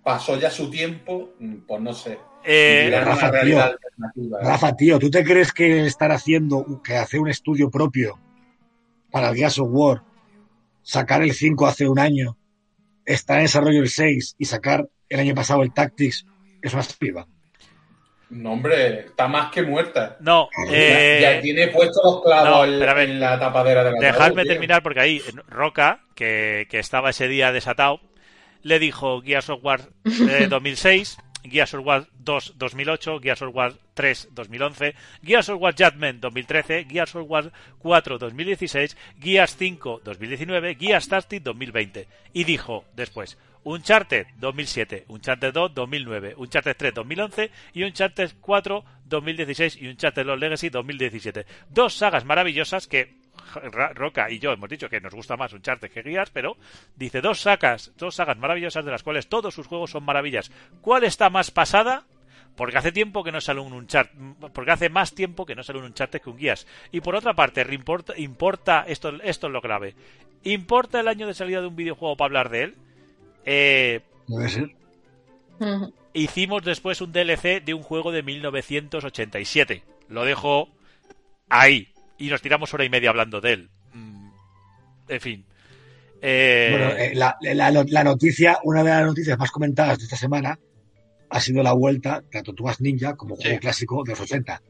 pasó 0.04 0.38
ya 0.38 0.50
su 0.52 0.70
tiempo, 0.70 1.34
mm, 1.40 1.56
pues 1.68 1.82
no 1.82 1.94
sé. 1.94 2.20
Eh, 2.46 2.86
una 2.90 3.02
Rafa, 3.04 3.32
realidad 3.32 3.66
tío. 3.66 3.74
alternativa. 3.74 4.40
Rafa, 4.42 4.76
tío, 4.76 5.00
¿tú 5.00 5.10
te 5.10 5.24
crees 5.24 5.52
que 5.52 5.86
estar 5.86 6.12
haciendo, 6.12 6.82
que 6.84 6.96
hacer 6.96 7.20
un 7.20 7.30
estudio 7.30 7.70
propio 7.70 8.20
para 9.12 9.30
el 9.30 9.36
Gears 9.36 9.60
of 9.60 9.70
War, 9.72 10.04
sacar 10.82 11.24
el 11.24 11.34
5 11.34 11.66
hace 11.68 11.88
un 11.90 12.00
año, 12.00 12.38
estar 13.06 13.38
en 13.38 13.44
desarrollo 13.44 13.80
el 13.82 13.90
6 13.90 14.36
y 14.38 14.46
sacar 14.46 14.88
el 15.10 15.20
año 15.20 15.34
pasado 15.36 15.64
el 15.64 15.74
Tactics, 15.74 16.26
Es 16.62 16.74
más 16.74 16.94
piba. 16.94 17.28
No, 18.30 18.54
hombre, 18.54 19.00
está 19.02 19.28
más 19.28 19.52
que 19.52 19.64
muerta. 19.64 20.18
No, 20.20 20.50
Ya- 20.70 20.74
eh, 20.76 21.20
ya, 21.22 21.42
tiene 21.42 21.68
puestos 21.70 22.04
los 22.04 22.22
clavos 22.24 22.68
no, 22.68 22.74
en- 22.74 22.80
ver, 22.96 23.10
la 23.10 23.40
tapadera 23.40 23.84
de 23.84 23.92
la 23.94 24.00
Dejadme 24.00 24.44
terminar 24.46 24.84
porque 24.84 25.00
ahí 25.00 25.22
Roca, 25.48 26.02
que, 26.16 26.68
que 26.70 26.80
estaba 26.80 27.10
ese 27.12 27.28
día 27.28 27.52
desatado, 27.52 28.02
le 28.64 28.80
dijo 28.80 29.22
Gears 29.22 29.50
of 29.50 29.64
War 29.64 29.82
eh, 30.06 30.48
2006, 30.50 31.18
Gears 31.44 31.74
of 31.76 31.86
War 31.86 32.08
2 32.20 32.56
2008, 32.58 33.20
Gears 33.22 33.42
of 33.44 33.56
War 33.56 33.74
3 33.94 34.30
2011, 34.34 34.96
Gears 35.24 35.48
of 35.48 35.62
War 35.62 35.74
Judgment 35.74 36.20
2013, 36.22 36.86
Gears 36.90 37.16
of 37.16 37.26
War 37.30 37.52
4 37.80 38.18
2016, 38.20 38.98
Gears 39.22 39.56
5 39.56 40.02
2019, 40.04 40.76
Gears 40.78 41.08
Tactics 41.08 41.44
2020. 41.46 42.08
Y 42.34 42.44
dijo 42.44 42.84
después, 42.94 43.38
Uncharted 43.64 44.28
2007, 44.38 45.06
Uncharted 45.08 45.54
2 45.54 45.74
2009, 45.74 46.36
Uncharted 46.38 46.76
3 46.78 46.94
2011 46.94 47.52
y 47.74 47.84
Uncharted 47.84 48.32
4 48.40 48.86
2016 49.06 49.82
y 49.82 49.88
Uncharted 49.88 50.26
Lost 50.26 50.40
Legacy 50.40 50.70
2017. 50.70 51.46
Dos 51.70 51.96
sagas 51.96 52.26
maravillosas 52.26 52.88
que 52.88 53.18
Roca 53.96 54.30
y 54.30 54.40
yo 54.40 54.52
hemos 54.52 54.70
dicho 54.70 54.90
que 54.90 55.00
nos 55.00 55.14
gusta 55.14 55.38
más 55.38 55.54
Uncharted 55.54 55.92
que 55.92 56.04
Gears, 56.04 56.32
pero 56.32 56.58
dice 56.96 57.22
dos 57.22 57.40
sagas, 57.42 57.92
dos 57.98 58.16
sagas 58.16 58.38
maravillosas 58.38 58.86
de 58.86 58.92
las 58.92 59.04
cuales 59.04 59.28
todos 59.28 59.54
sus 59.54 59.68
juegos 59.68 59.92
son 59.92 60.04
maravillas. 60.04 60.52
¿Cuál 60.82 61.04
está 61.04 61.30
más 61.30 61.52
pasada? 61.52 62.06
Porque 62.56 62.78
hace 62.78 62.92
tiempo 62.92 63.24
que 63.24 63.32
no 63.32 63.40
sale 63.40 63.60
un 63.60 63.74
Uncharted, 63.74 64.18
porque 64.54 64.72
hace 64.72 64.90
más 64.90 65.14
tiempo 65.14 65.46
que 65.46 65.56
no 65.56 65.64
sale 65.64 65.80
un 65.80 65.86
Uncharted 65.86 66.22
que 66.22 66.30
un 66.30 66.40
Gears. 66.40 66.68
Y 66.92 67.02
por 67.02 67.16
otra 67.16 67.34
parte, 67.34 67.66
importa, 67.72 68.14
importa 68.18 68.86
esto, 68.88 69.10
esto 69.22 69.48
es 69.48 69.54
lo 69.54 69.62
grave. 69.62 69.96
¿Importa 70.44 71.00
el 71.00 71.08
año 71.08 71.28
de 71.28 71.34
salida 71.34 71.62
de 71.62 71.68
un 71.68 71.76
videojuego 71.76 72.18
para 72.18 72.28
hablar 72.28 72.50
de 72.50 72.64
él? 72.64 72.76
Eh, 73.50 74.02
Debe 74.28 74.50
ser. 74.50 74.76
Hicimos 76.14 76.64
después 76.64 77.00
un 77.02 77.12
DLC 77.14 77.62
de 77.64 77.74
un 77.74 77.82
juego 77.82 78.12
de 78.12 78.22
1987. 78.24 79.84
Lo 80.10 80.26
dejo 80.26 80.68
ahí. 81.50 81.88
Y 82.18 82.30
nos 82.30 82.42
tiramos 82.42 82.74
hora 82.74 82.84
y 82.86 82.90
media 82.90 83.10
hablando 83.10 83.40
de 83.42 83.54
él. 83.54 83.70
Mm, 83.94 84.30
En 85.10 85.22
fin. 85.22 85.46
Eh, 86.22 86.70
Bueno, 86.72 86.90
eh, 86.98 87.12
la, 87.16 87.38
la- 87.72 87.86
la 87.88 88.04
noticia, 88.04 88.58
una 88.64 88.84
de 88.84 88.90
las 88.90 89.06
noticias 89.06 89.38
más 89.38 89.52
comentadas 89.52 90.00
de 90.00 90.04
esta 90.06 90.18
semana 90.18 90.60
ha 91.30 91.40
sido 91.40 91.62
la 91.64 91.74
vuelta 91.74 92.24
de 92.32 92.42
Tortugas 92.44 92.82
Ninja 92.82 93.16
como 93.16 93.36
juego 93.36 93.52
Sí. 93.52 93.60
clásico 93.60 94.04
de 94.04 94.12
los 94.12 94.20
80. 94.22 94.62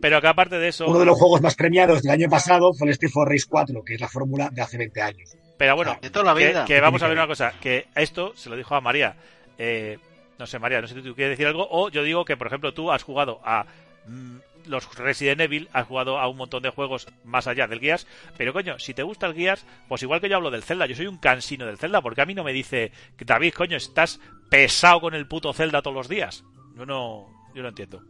pero 0.00 0.20
que 0.20 0.26
aparte 0.28 0.58
de 0.58 0.68
eso. 0.68 0.86
Uno 0.86 1.00
de 1.00 1.04
los 1.06 1.18
juegos 1.18 1.42
más 1.42 1.54
premiados 1.56 2.02
del 2.02 2.12
año 2.12 2.28
pasado 2.30 2.72
fue 2.72 2.86
el 2.86 2.92
Street 2.92 3.10
for 3.12 3.28
Race 3.28 3.44
4, 3.48 3.82
que 3.82 3.94
es 3.94 4.00
la 4.00 4.08
fórmula 4.08 4.48
de 4.50 4.62
hace 4.62 4.78
20 4.78 5.02
años. 5.02 5.36
Pero 5.56 5.76
bueno, 5.76 5.98
la 6.02 6.34
que, 6.34 6.48
vida. 6.48 6.64
que 6.64 6.80
vamos 6.80 7.02
a 7.02 7.08
ver 7.08 7.16
una 7.16 7.26
cosa, 7.26 7.52
que 7.60 7.86
esto 7.94 8.32
se 8.34 8.50
lo 8.50 8.56
dijo 8.56 8.74
a 8.74 8.80
María. 8.80 9.14
Eh, 9.56 9.98
no 10.38 10.46
sé, 10.46 10.58
María, 10.58 10.80
no 10.80 10.88
sé 10.88 10.94
si 10.94 11.02
tú 11.02 11.14
quieres 11.14 11.38
decir 11.38 11.46
algo, 11.46 11.66
o 11.70 11.90
yo 11.90 12.02
digo 12.02 12.24
que, 12.24 12.36
por 12.36 12.48
ejemplo, 12.48 12.74
tú 12.74 12.90
has 12.90 13.02
jugado 13.02 13.40
a 13.44 13.66
mm, 14.06 14.38
los 14.66 14.92
Resident 14.96 15.40
Evil, 15.40 15.68
has 15.72 15.86
jugado 15.86 16.18
a 16.18 16.28
un 16.28 16.36
montón 16.36 16.62
de 16.62 16.70
juegos 16.70 17.06
más 17.24 17.46
allá 17.46 17.68
del 17.68 17.80
Gears, 17.80 18.06
pero 18.36 18.52
coño, 18.52 18.78
si 18.78 18.94
te 18.94 19.02
gusta 19.02 19.26
el 19.26 19.34
Gears, 19.34 19.64
pues 19.88 20.02
igual 20.02 20.20
que 20.20 20.28
yo 20.28 20.36
hablo 20.36 20.50
del 20.50 20.64
Zelda, 20.64 20.86
yo 20.86 20.96
soy 20.96 21.06
un 21.06 21.18
cansino 21.18 21.66
del 21.66 21.78
Zelda, 21.78 22.00
porque 22.00 22.22
a 22.22 22.26
mí 22.26 22.34
no 22.34 22.44
me 22.44 22.52
dice, 22.52 22.90
David, 23.18 23.54
coño, 23.54 23.76
estás 23.76 24.20
pesado 24.50 25.00
con 25.00 25.14
el 25.14 25.28
puto 25.28 25.52
Zelda 25.52 25.82
todos 25.82 25.96
los 25.96 26.08
días. 26.08 26.44
Yo 26.76 26.84
no, 26.84 27.28
yo 27.54 27.62
no 27.62 27.68
entiendo. 27.68 28.02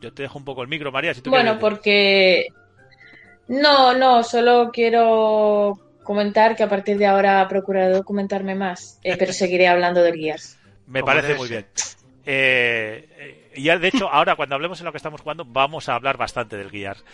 Yo 0.00 0.12
te 0.12 0.22
dejo 0.22 0.38
un 0.38 0.44
poco 0.44 0.62
el 0.62 0.68
micro, 0.68 0.90
María, 0.90 1.14
si 1.14 1.20
tú 1.20 1.30
Bueno, 1.30 1.58
porque... 1.58 2.46
No, 3.46 3.94
no, 3.94 4.22
solo 4.22 4.70
quiero 4.72 5.78
comentar 6.04 6.54
que 6.54 6.62
a 6.62 6.68
partir 6.68 6.98
de 6.98 7.06
ahora 7.06 7.46
procuraré 7.48 7.88
documentarme 7.92 8.54
más, 8.54 9.00
eh, 9.02 9.16
pero 9.18 9.32
seguiré 9.32 9.66
hablando 9.66 10.02
del 10.02 10.14
Gears. 10.16 10.58
Me 10.86 11.02
parece 11.02 11.34
muy 11.34 11.48
bien. 11.48 11.66
Eh, 12.26 13.08
eh, 13.18 13.50
y 13.56 13.64
ya, 13.64 13.78
de 13.78 13.88
hecho, 13.88 14.08
ahora 14.08 14.36
cuando 14.36 14.54
hablemos 14.54 14.78
en 14.80 14.86
lo 14.86 14.92
que 14.92 14.98
estamos 14.98 15.20
jugando, 15.20 15.44
vamos 15.44 15.88
a 15.88 15.94
hablar 15.94 16.16
bastante 16.16 16.56
del 16.56 16.70
Gears. 16.70 17.04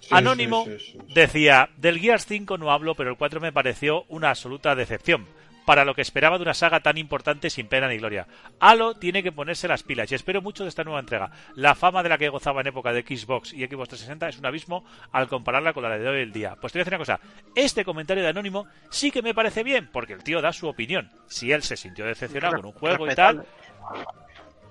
Sí, 0.00 0.08
Anónimo 0.10 0.64
sí, 0.64 0.78
sí, 0.78 0.92
sí, 0.92 0.98
sí. 1.04 1.14
decía, 1.14 1.68
del 1.76 1.98
Gears 1.98 2.26
5 2.26 2.58
no 2.58 2.70
hablo, 2.70 2.94
pero 2.94 3.10
el 3.10 3.16
4 3.16 3.40
me 3.40 3.52
pareció 3.52 4.04
una 4.08 4.30
absoluta 4.30 4.76
decepción. 4.76 5.26
Para 5.66 5.84
lo 5.84 5.94
que 5.94 6.00
esperaba 6.00 6.38
de 6.38 6.42
una 6.44 6.54
saga 6.54 6.80
tan 6.80 6.96
importante 6.96 7.50
sin 7.50 7.66
pena 7.66 7.88
ni 7.88 7.98
gloria. 7.98 8.26
Halo 8.60 8.94
tiene 8.94 9.22
que 9.22 9.32
ponerse 9.32 9.68
las 9.68 9.82
pilas 9.82 10.10
y 10.10 10.14
espero 10.14 10.40
mucho 10.40 10.62
de 10.62 10.70
esta 10.70 10.84
nueva 10.84 11.00
entrega. 11.00 11.30
La 11.54 11.74
fama 11.74 12.02
de 12.02 12.08
la 12.08 12.16
que 12.16 12.28
gozaba 12.28 12.62
en 12.62 12.68
época 12.68 12.92
de 12.92 13.02
Xbox 13.02 13.52
y 13.52 13.66
Xbox 13.66 13.90
360 13.90 14.28
es 14.28 14.38
un 14.38 14.46
abismo 14.46 14.84
al 15.12 15.28
compararla 15.28 15.72
con 15.72 15.82
la 15.82 15.98
de 15.98 16.08
hoy 16.08 16.22
en 16.22 16.32
día. 16.32 16.56
Pues 16.60 16.72
te 16.72 16.78
voy 16.78 16.82
a 16.82 16.84
decir 16.84 16.94
una 16.94 17.04
cosa, 17.04 17.20
este 17.54 17.84
comentario 17.84 18.22
de 18.22 18.30
Anónimo 18.30 18.66
sí 18.90 19.10
que 19.10 19.22
me 19.22 19.34
parece 19.34 19.62
bien, 19.62 19.88
porque 19.92 20.12
el 20.12 20.22
tío 20.22 20.40
da 20.40 20.52
su 20.52 20.68
opinión. 20.68 21.10
Si 21.26 21.52
él 21.52 21.62
se 21.62 21.76
sintió 21.76 22.06
decepcionado 22.06 22.56
con 22.56 22.66
un 22.66 22.72
juego 22.72 23.10
y 23.10 23.14
tal, 23.14 23.44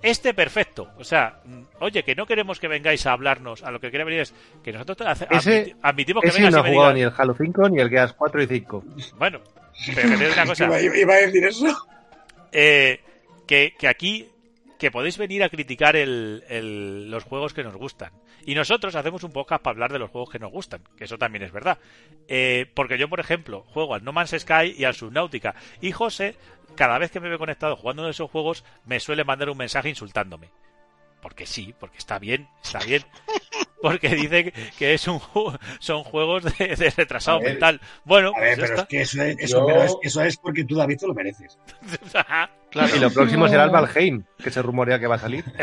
este 0.01 0.33
perfecto. 0.33 0.89
O 0.97 1.03
sea, 1.03 1.39
mm, 1.43 1.61
oye, 1.79 2.03
que 2.03 2.15
no 2.15 2.25
queremos 2.25 2.59
que 2.59 2.67
vengáis 2.67 3.05
a 3.05 3.11
hablarnos. 3.11 3.63
A 3.63 3.71
lo 3.71 3.79
que 3.79 3.91
quería 3.91 4.05
venir 4.05 4.21
es 4.21 4.33
que 4.63 4.71
nosotros 4.71 5.07
admitimos 5.81 6.21
que 6.21 6.29
Ese 6.29 6.37
vengas 6.37 6.53
no 6.53 6.59
ha 6.61 6.71
jugado 6.71 6.93
ni 6.93 7.01
el 7.01 7.11
Halo 7.15 7.33
5 7.33 7.69
ni 7.69 7.79
el 7.79 7.89
Gears 7.89 8.13
4 8.13 8.43
y 8.43 8.47
5. 8.47 8.83
Bueno, 9.17 9.39
pero 9.93 10.09
que 10.09 10.17
te 10.17 10.23
digo 10.23 10.33
una 10.33 10.45
cosa. 10.47 10.65
Iba, 10.81 10.97
iba 10.97 11.13
a 11.13 11.17
decir 11.17 11.43
eso. 11.45 11.87
eh, 12.51 12.99
que, 13.47 13.73
que 13.77 13.87
aquí 13.87 14.29
que 14.77 14.91
podéis 14.91 15.17
venir 15.17 15.41
a 15.43 15.49
criticar 15.49 15.95
el- 15.95 16.43
el- 16.49 17.09
los 17.09 17.23
juegos 17.23 17.53
que 17.53 17.63
nos 17.63 17.75
gustan. 17.75 18.11
Y 18.45 18.53
nosotros 18.55 18.93
hacemos 18.95 19.23
un 19.23 19.31
podcast 19.31 19.63
para 19.63 19.71
hablar 19.73 19.91
de 19.93 19.99
los 19.99 20.11
juegos 20.11 20.29
que 20.29 20.37
nos 20.37 20.51
gustan, 20.51 20.81
que 20.97 21.05
eso 21.05 21.17
también 21.17 21.43
es 21.43 21.51
verdad. 21.51 21.79
Eh, 22.27 22.65
porque 22.75 22.97
yo, 22.97 23.07
por 23.07 23.19
ejemplo, 23.19 23.63
juego 23.69 23.95
al 23.95 24.03
No 24.03 24.11
Man's 24.11 24.35
Sky 24.37 24.75
y 24.77 24.83
al 24.83 24.93
Subnautica. 24.93 25.55
Y 25.81 25.91
José, 25.93 26.35
cada 26.75 26.99
vez 26.99 27.09
que 27.09 27.19
me 27.21 27.29
ve 27.29 27.37
conectado 27.37 27.75
jugando 27.77 28.01
uno 28.01 28.07
de 28.07 28.11
esos 28.11 28.29
juegos, 28.29 28.63
me 28.85 28.99
suele 28.99 29.23
mandar 29.23 29.49
un 29.49 29.57
mensaje 29.57 29.89
insultándome. 29.89 30.49
Porque 31.25 31.47
sí, 31.47 31.73
porque 31.79 31.97
está 31.97 32.19
bien, 32.19 32.47
está 32.63 32.77
bien. 32.79 33.03
Porque 33.81 34.09
dice 34.09 34.53
que- 34.77 34.93
es 34.93 35.07
un 35.07 35.19
son 35.79 36.03
juegos 36.03 36.43
de, 36.43 36.75
de 36.75 36.89
retrasado 36.95 37.37
A 37.37 37.39
ver. 37.41 37.49
mental. 37.51 37.81
Bueno, 38.03 38.31
A 38.35 38.39
ver, 38.39 38.57
pues 38.57 38.57
ya 38.57 38.61
pero 38.61 38.65
es 38.65 38.79
está. 38.79 38.87
que 38.87 39.01
eso 39.01 39.21
es, 39.23 39.35
eso, 39.39 39.59
Yo- 39.59 39.65
pero 39.65 39.83
es- 39.83 39.95
eso 40.03 40.21
es 40.23 40.37
porque 40.37 40.63
tú, 40.65 40.75
David, 40.75 40.97
te 40.99 41.07
lo 41.07 41.13
mereces. 41.15 41.57
Y 42.95 42.99
lo 42.99 43.09
próximo 43.09 43.47
será 43.47 43.63
el 43.63 43.69
Valheim, 43.71 44.23
que 44.37 44.51
se 44.51 44.61
rumorea 44.61 44.99
que 44.99 45.07
va 45.07 45.15
a 45.15 45.19
salir. 45.19 45.43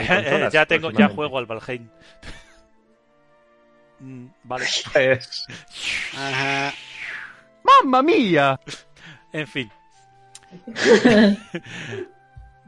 ya 0.50 0.66
tengo, 0.66 0.90
ya 0.90 1.06
próximamente. 1.08 1.14
juego 1.14 1.38
al 1.38 1.46
Valheim. 1.46 1.88
Mm, 4.00 4.26
Vale. 4.42 4.66
Pues, 4.92 5.46
Ajá. 6.16 6.72
¡Mamma 7.62 8.02
mía! 8.02 8.58
En 9.32 9.46
fin. 9.46 9.70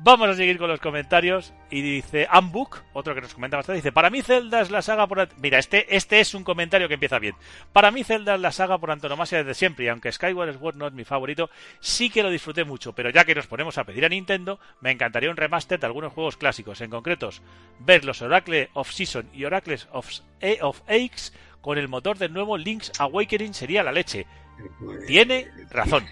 Vamos 0.05 0.29
a 0.29 0.35
seguir 0.35 0.59
con 0.59 0.69
los 0.69 0.81
comentarios. 0.81 1.55
Y 1.71 1.81
dice 1.81 2.27
Ambook, 2.31 2.83
otro 2.93 3.15
que 3.15 3.23
nos 3.23 3.33
comenta 3.33 3.57
bastante, 3.57 3.79
dice, 3.79 3.91
para 3.91 4.11
mí 4.11 4.21
Zelda 4.21 4.61
es 4.61 4.71
la 4.71 4.83
saga 4.83 5.07
por... 5.07 5.27
Mira, 5.39 5.59
este, 5.59 5.97
este 5.97 6.21
es 6.21 6.35
un 6.35 6.45
comentario 6.45 6.89
que 6.89 6.95
empieza 6.95 7.19
bien. 7.19 7.35
Para 7.73 7.91
mí 7.91 8.05
Zelda 8.05 8.35
es 8.35 8.41
la 8.43 8.53
saga 8.53 8.77
por 8.77 8.91
antonomasia 8.91 9.39
desde 9.39 9.55
siempre, 9.55 9.87
y 9.87 9.89
aunque 9.89 10.13
Skyward 10.13 10.59
Sword 10.59 10.77
no 10.77 10.89
es 10.89 10.93
mi 10.93 11.05
favorito, 11.05 11.49
sí 11.81 12.11
que 12.11 12.23
lo 12.23 12.29
disfruté 12.29 12.65
mucho, 12.65 12.93
pero 12.93 13.09
ya 13.09 13.25
que 13.25 13.35
nos 13.35 13.47
ponemos 13.47 13.79
a 13.79 13.85
pedir 13.85 14.05
a 14.05 14.11
Nintendo, 14.11 14.61
me 14.83 14.91
encantaría 14.91 15.31
un 15.31 15.39
remaster 15.39 15.81
de 15.81 15.87
algunos 15.87 16.13
juegos 16.13 16.37
clásicos, 16.37 16.83
en 16.83 16.91
concretos, 16.91 17.41
ver 17.79 18.05
los 18.05 18.21
Oracle 18.21 18.69
of 18.75 18.93
Season 18.93 19.31
y 19.33 19.47
Oracles 19.47 19.89
of, 19.91 20.07
eh, 20.43 20.59
of 20.61 20.83
Aches 20.87 21.33
con 21.63 21.79
el 21.79 21.89
motor 21.89 22.19
del 22.19 22.35
nuevo 22.35 22.59
Link's 22.59 22.93
Awakening 22.99 23.55
sería 23.55 23.83
la 23.83 23.91
leche. 23.91 24.27
Tiene 25.07 25.49
razón. 25.71 26.05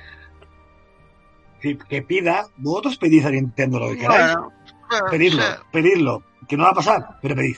Que, 1.63 2.03
pida, 2.03 2.49
vosotros 2.57 2.97
pedís 2.99 3.25
a 3.25 3.31
Nintendo 3.31 3.79
lo 3.79 3.89
que 3.91 3.99
queráis. 3.99 4.35
Bueno, 4.35 4.53
bueno, 4.91 5.07
Pedidlo, 5.11 5.43
sea, 5.43 5.63
pedidlo. 5.73 6.23
Que 6.49 6.57
no 6.57 6.65
va 6.65 6.71
a 6.71 6.75
pasar, 6.75 7.19
pero 7.23 7.37
pedid. 7.37 7.57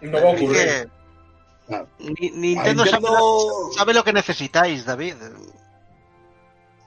No 0.00 0.12
va 0.12 0.18
a 0.30 0.32
ocurrir. 0.32 0.52
que 0.52 0.88
Claro. 1.66 1.88
Ni- 1.98 2.30
Nintendo, 2.30 2.82
A 2.82 2.86
sabe, 2.86 3.00
Nintendo- 3.02 3.72
sabe 3.76 3.94
lo 3.94 4.04
que 4.04 4.12
necesitáis, 4.12 4.84
David. 4.84 5.14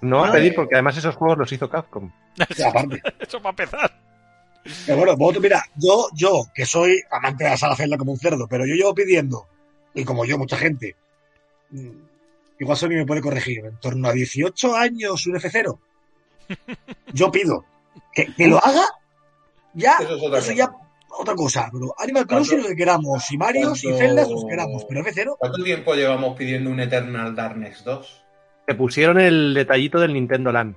No 0.02 0.18
va 0.22 0.30
a 0.30 0.32
pedir 0.32 0.54
porque 0.56 0.76
además 0.76 0.98
esos 0.98 1.16
juegos 1.16 1.38
los 1.40 1.52
hizo 1.52 1.70
Capcom. 1.70 2.12
Aparte. 2.66 3.02
Eso 3.20 3.40
para 3.42 3.50
empezar. 3.52 4.00
Pero 4.86 4.98
bueno, 4.98 5.16
vosotros, 5.16 5.44
mira, 5.44 5.64
yo, 5.76 6.08
yo, 6.14 6.44
que 6.54 6.66
soy 6.66 7.02
amante 7.10 7.46
de 7.46 7.52
la 7.52 7.58
sala 7.58 7.76
Zelda 7.76 7.98
como 7.98 8.12
un 8.12 8.20
cerdo, 8.20 8.48
pero 8.48 8.66
yo 8.66 8.76
llevo 8.76 8.94
pidiendo, 8.94 9.48
y 9.94 10.04
como 10.04 10.26
yo, 10.26 10.38
mucha 10.38 10.58
gente, 10.58 10.96
mm, 11.72 11.90
igual 12.60 12.78
Sony 12.78 12.90
me 12.90 13.06
puede 13.06 13.22
corregir, 13.22 13.66
en 13.66 13.78
torno 13.78 14.10
a 14.10 14.12
18 14.12 14.76
años 14.76 15.26
un 15.26 15.36
F0. 15.36 15.80
Yo 17.14 17.32
pido 17.32 17.66
que, 18.14 18.34
que 18.34 18.48
lo 18.48 18.58
haga, 18.64 18.84
ya, 19.74 19.98
Eso 20.00 20.16
es 20.16 20.24
otra 20.24 20.40
eso 20.40 20.48
cosa. 20.48 20.54
ya, 20.54 20.72
otra 21.20 21.36
cosa, 21.36 21.70
pero 21.72 21.94
Animal 21.98 22.28
¿Cuánto- 22.28 22.46
Crossing 22.50 22.64
lo 22.64 22.70
que 22.70 22.76
queramos, 22.76 23.32
y 23.32 23.38
Mario 23.38 23.74
y 23.74 23.78
Zelda 23.78 24.24
los 24.28 24.44
que 24.44 24.50
queramos, 24.50 24.86
pero 24.88 25.02
F0, 25.04 25.36
¿Cuánto 25.40 25.64
tiempo 25.64 25.94
llevamos 25.96 26.38
pidiendo 26.38 26.70
un 26.70 26.80
Eternal 26.80 27.36
Darkness 27.36 27.84
2? 27.84 28.24
Te 28.68 28.76
pusieron 28.76 29.20
el 29.20 29.54
detallito 29.54 30.00
del 30.00 30.14
Nintendo 30.14 30.52
Land. 30.52 30.76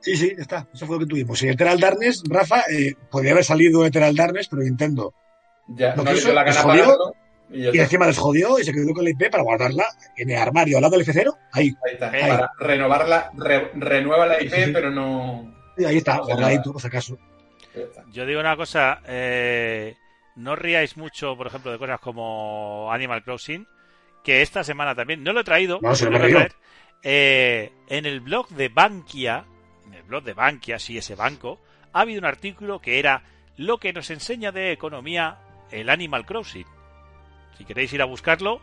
sí, 0.00 0.16
sí, 0.16 0.32
está, 0.36 0.66
eso 0.74 0.86
fue 0.86 0.96
lo 0.96 1.00
que 1.00 1.06
tuvimos. 1.06 1.40
Y 1.42 1.48
Eternal 1.48 1.78
Darkness, 1.78 2.22
Rafa, 2.28 2.62
eh, 2.70 2.94
podría 3.10 3.32
haber 3.32 3.44
salido 3.44 3.84
Eternal 3.86 4.16
Darkness, 4.16 4.48
pero 4.48 4.62
Nintendo. 4.62 5.14
Ya 5.68 5.94
no 5.94 6.02
dio 6.02 6.32
la 6.32 6.42
gana 6.42 6.62
pagarlo 6.62 7.14
y 7.52 7.78
encima 7.78 8.06
les 8.06 8.18
jodió 8.18 8.58
y 8.58 8.64
se 8.64 8.72
quedó 8.72 8.92
con 8.94 9.04
la 9.04 9.10
IP 9.10 9.30
para 9.30 9.42
guardarla 9.42 9.84
en 10.16 10.30
el 10.30 10.36
armario 10.38 10.76
al 10.78 10.82
lado 10.82 10.96
del 10.98 11.06
F0, 11.06 11.36
ahí. 11.52 11.74
Ahí 11.86 11.92
está. 11.94 12.10
Para 12.10 12.50
renovarla, 12.58 13.30
re- 13.36 13.70
renueva 13.74 14.26
la 14.26 14.42
IP, 14.42 14.52
Sí, 14.54 14.64
sí. 14.64 14.70
pero 14.72 14.90
no. 14.90 15.52
Y 15.76 15.84
ahí 15.84 15.96
está, 15.98 16.18
guardadito, 16.18 16.72
por 16.72 16.80
si 16.80 16.86
acaso. 16.88 17.18
Yo 18.12 18.26
digo 18.26 18.40
una 18.40 18.56
cosa, 18.56 19.00
eh, 19.06 19.96
no 20.36 20.56
ríais 20.56 20.96
mucho, 20.96 21.36
por 21.36 21.46
ejemplo, 21.46 21.70
de 21.72 21.78
cosas 21.78 22.00
como 22.00 22.92
Animal 22.92 23.22
Crossing, 23.22 23.66
que 24.24 24.42
esta 24.42 24.62
semana 24.64 24.94
también, 24.94 25.22
no 25.22 25.32
lo 25.32 25.40
he 25.40 25.44
traído, 25.44 25.78
No, 25.80 25.94
se 25.94 26.04
lo 26.04 26.10
he 26.10 26.12
voy 26.12 26.18
a 26.18 26.20
traído. 26.20 26.38
traer, 26.38 26.52
eh, 27.02 27.72
en 27.88 28.06
el 28.06 28.20
blog 28.20 28.48
de 28.50 28.68
Bankia, 28.68 29.44
en 29.86 29.94
el 29.94 30.02
blog 30.02 30.22
de 30.24 30.34
Bankia, 30.34 30.78
sí, 30.78 30.98
ese 30.98 31.14
banco, 31.14 31.58
ha 31.92 32.00
habido 32.02 32.18
un 32.20 32.26
artículo 32.26 32.80
que 32.80 32.98
era 32.98 33.22
lo 33.56 33.78
que 33.78 33.92
nos 33.92 34.10
enseña 34.10 34.52
de 34.52 34.72
economía 34.72 35.38
el 35.70 35.88
Animal 35.88 36.26
Crossing. 36.26 36.66
Si 37.60 37.66
queréis 37.66 37.92
ir 37.92 38.00
a 38.00 38.06
buscarlo, 38.06 38.62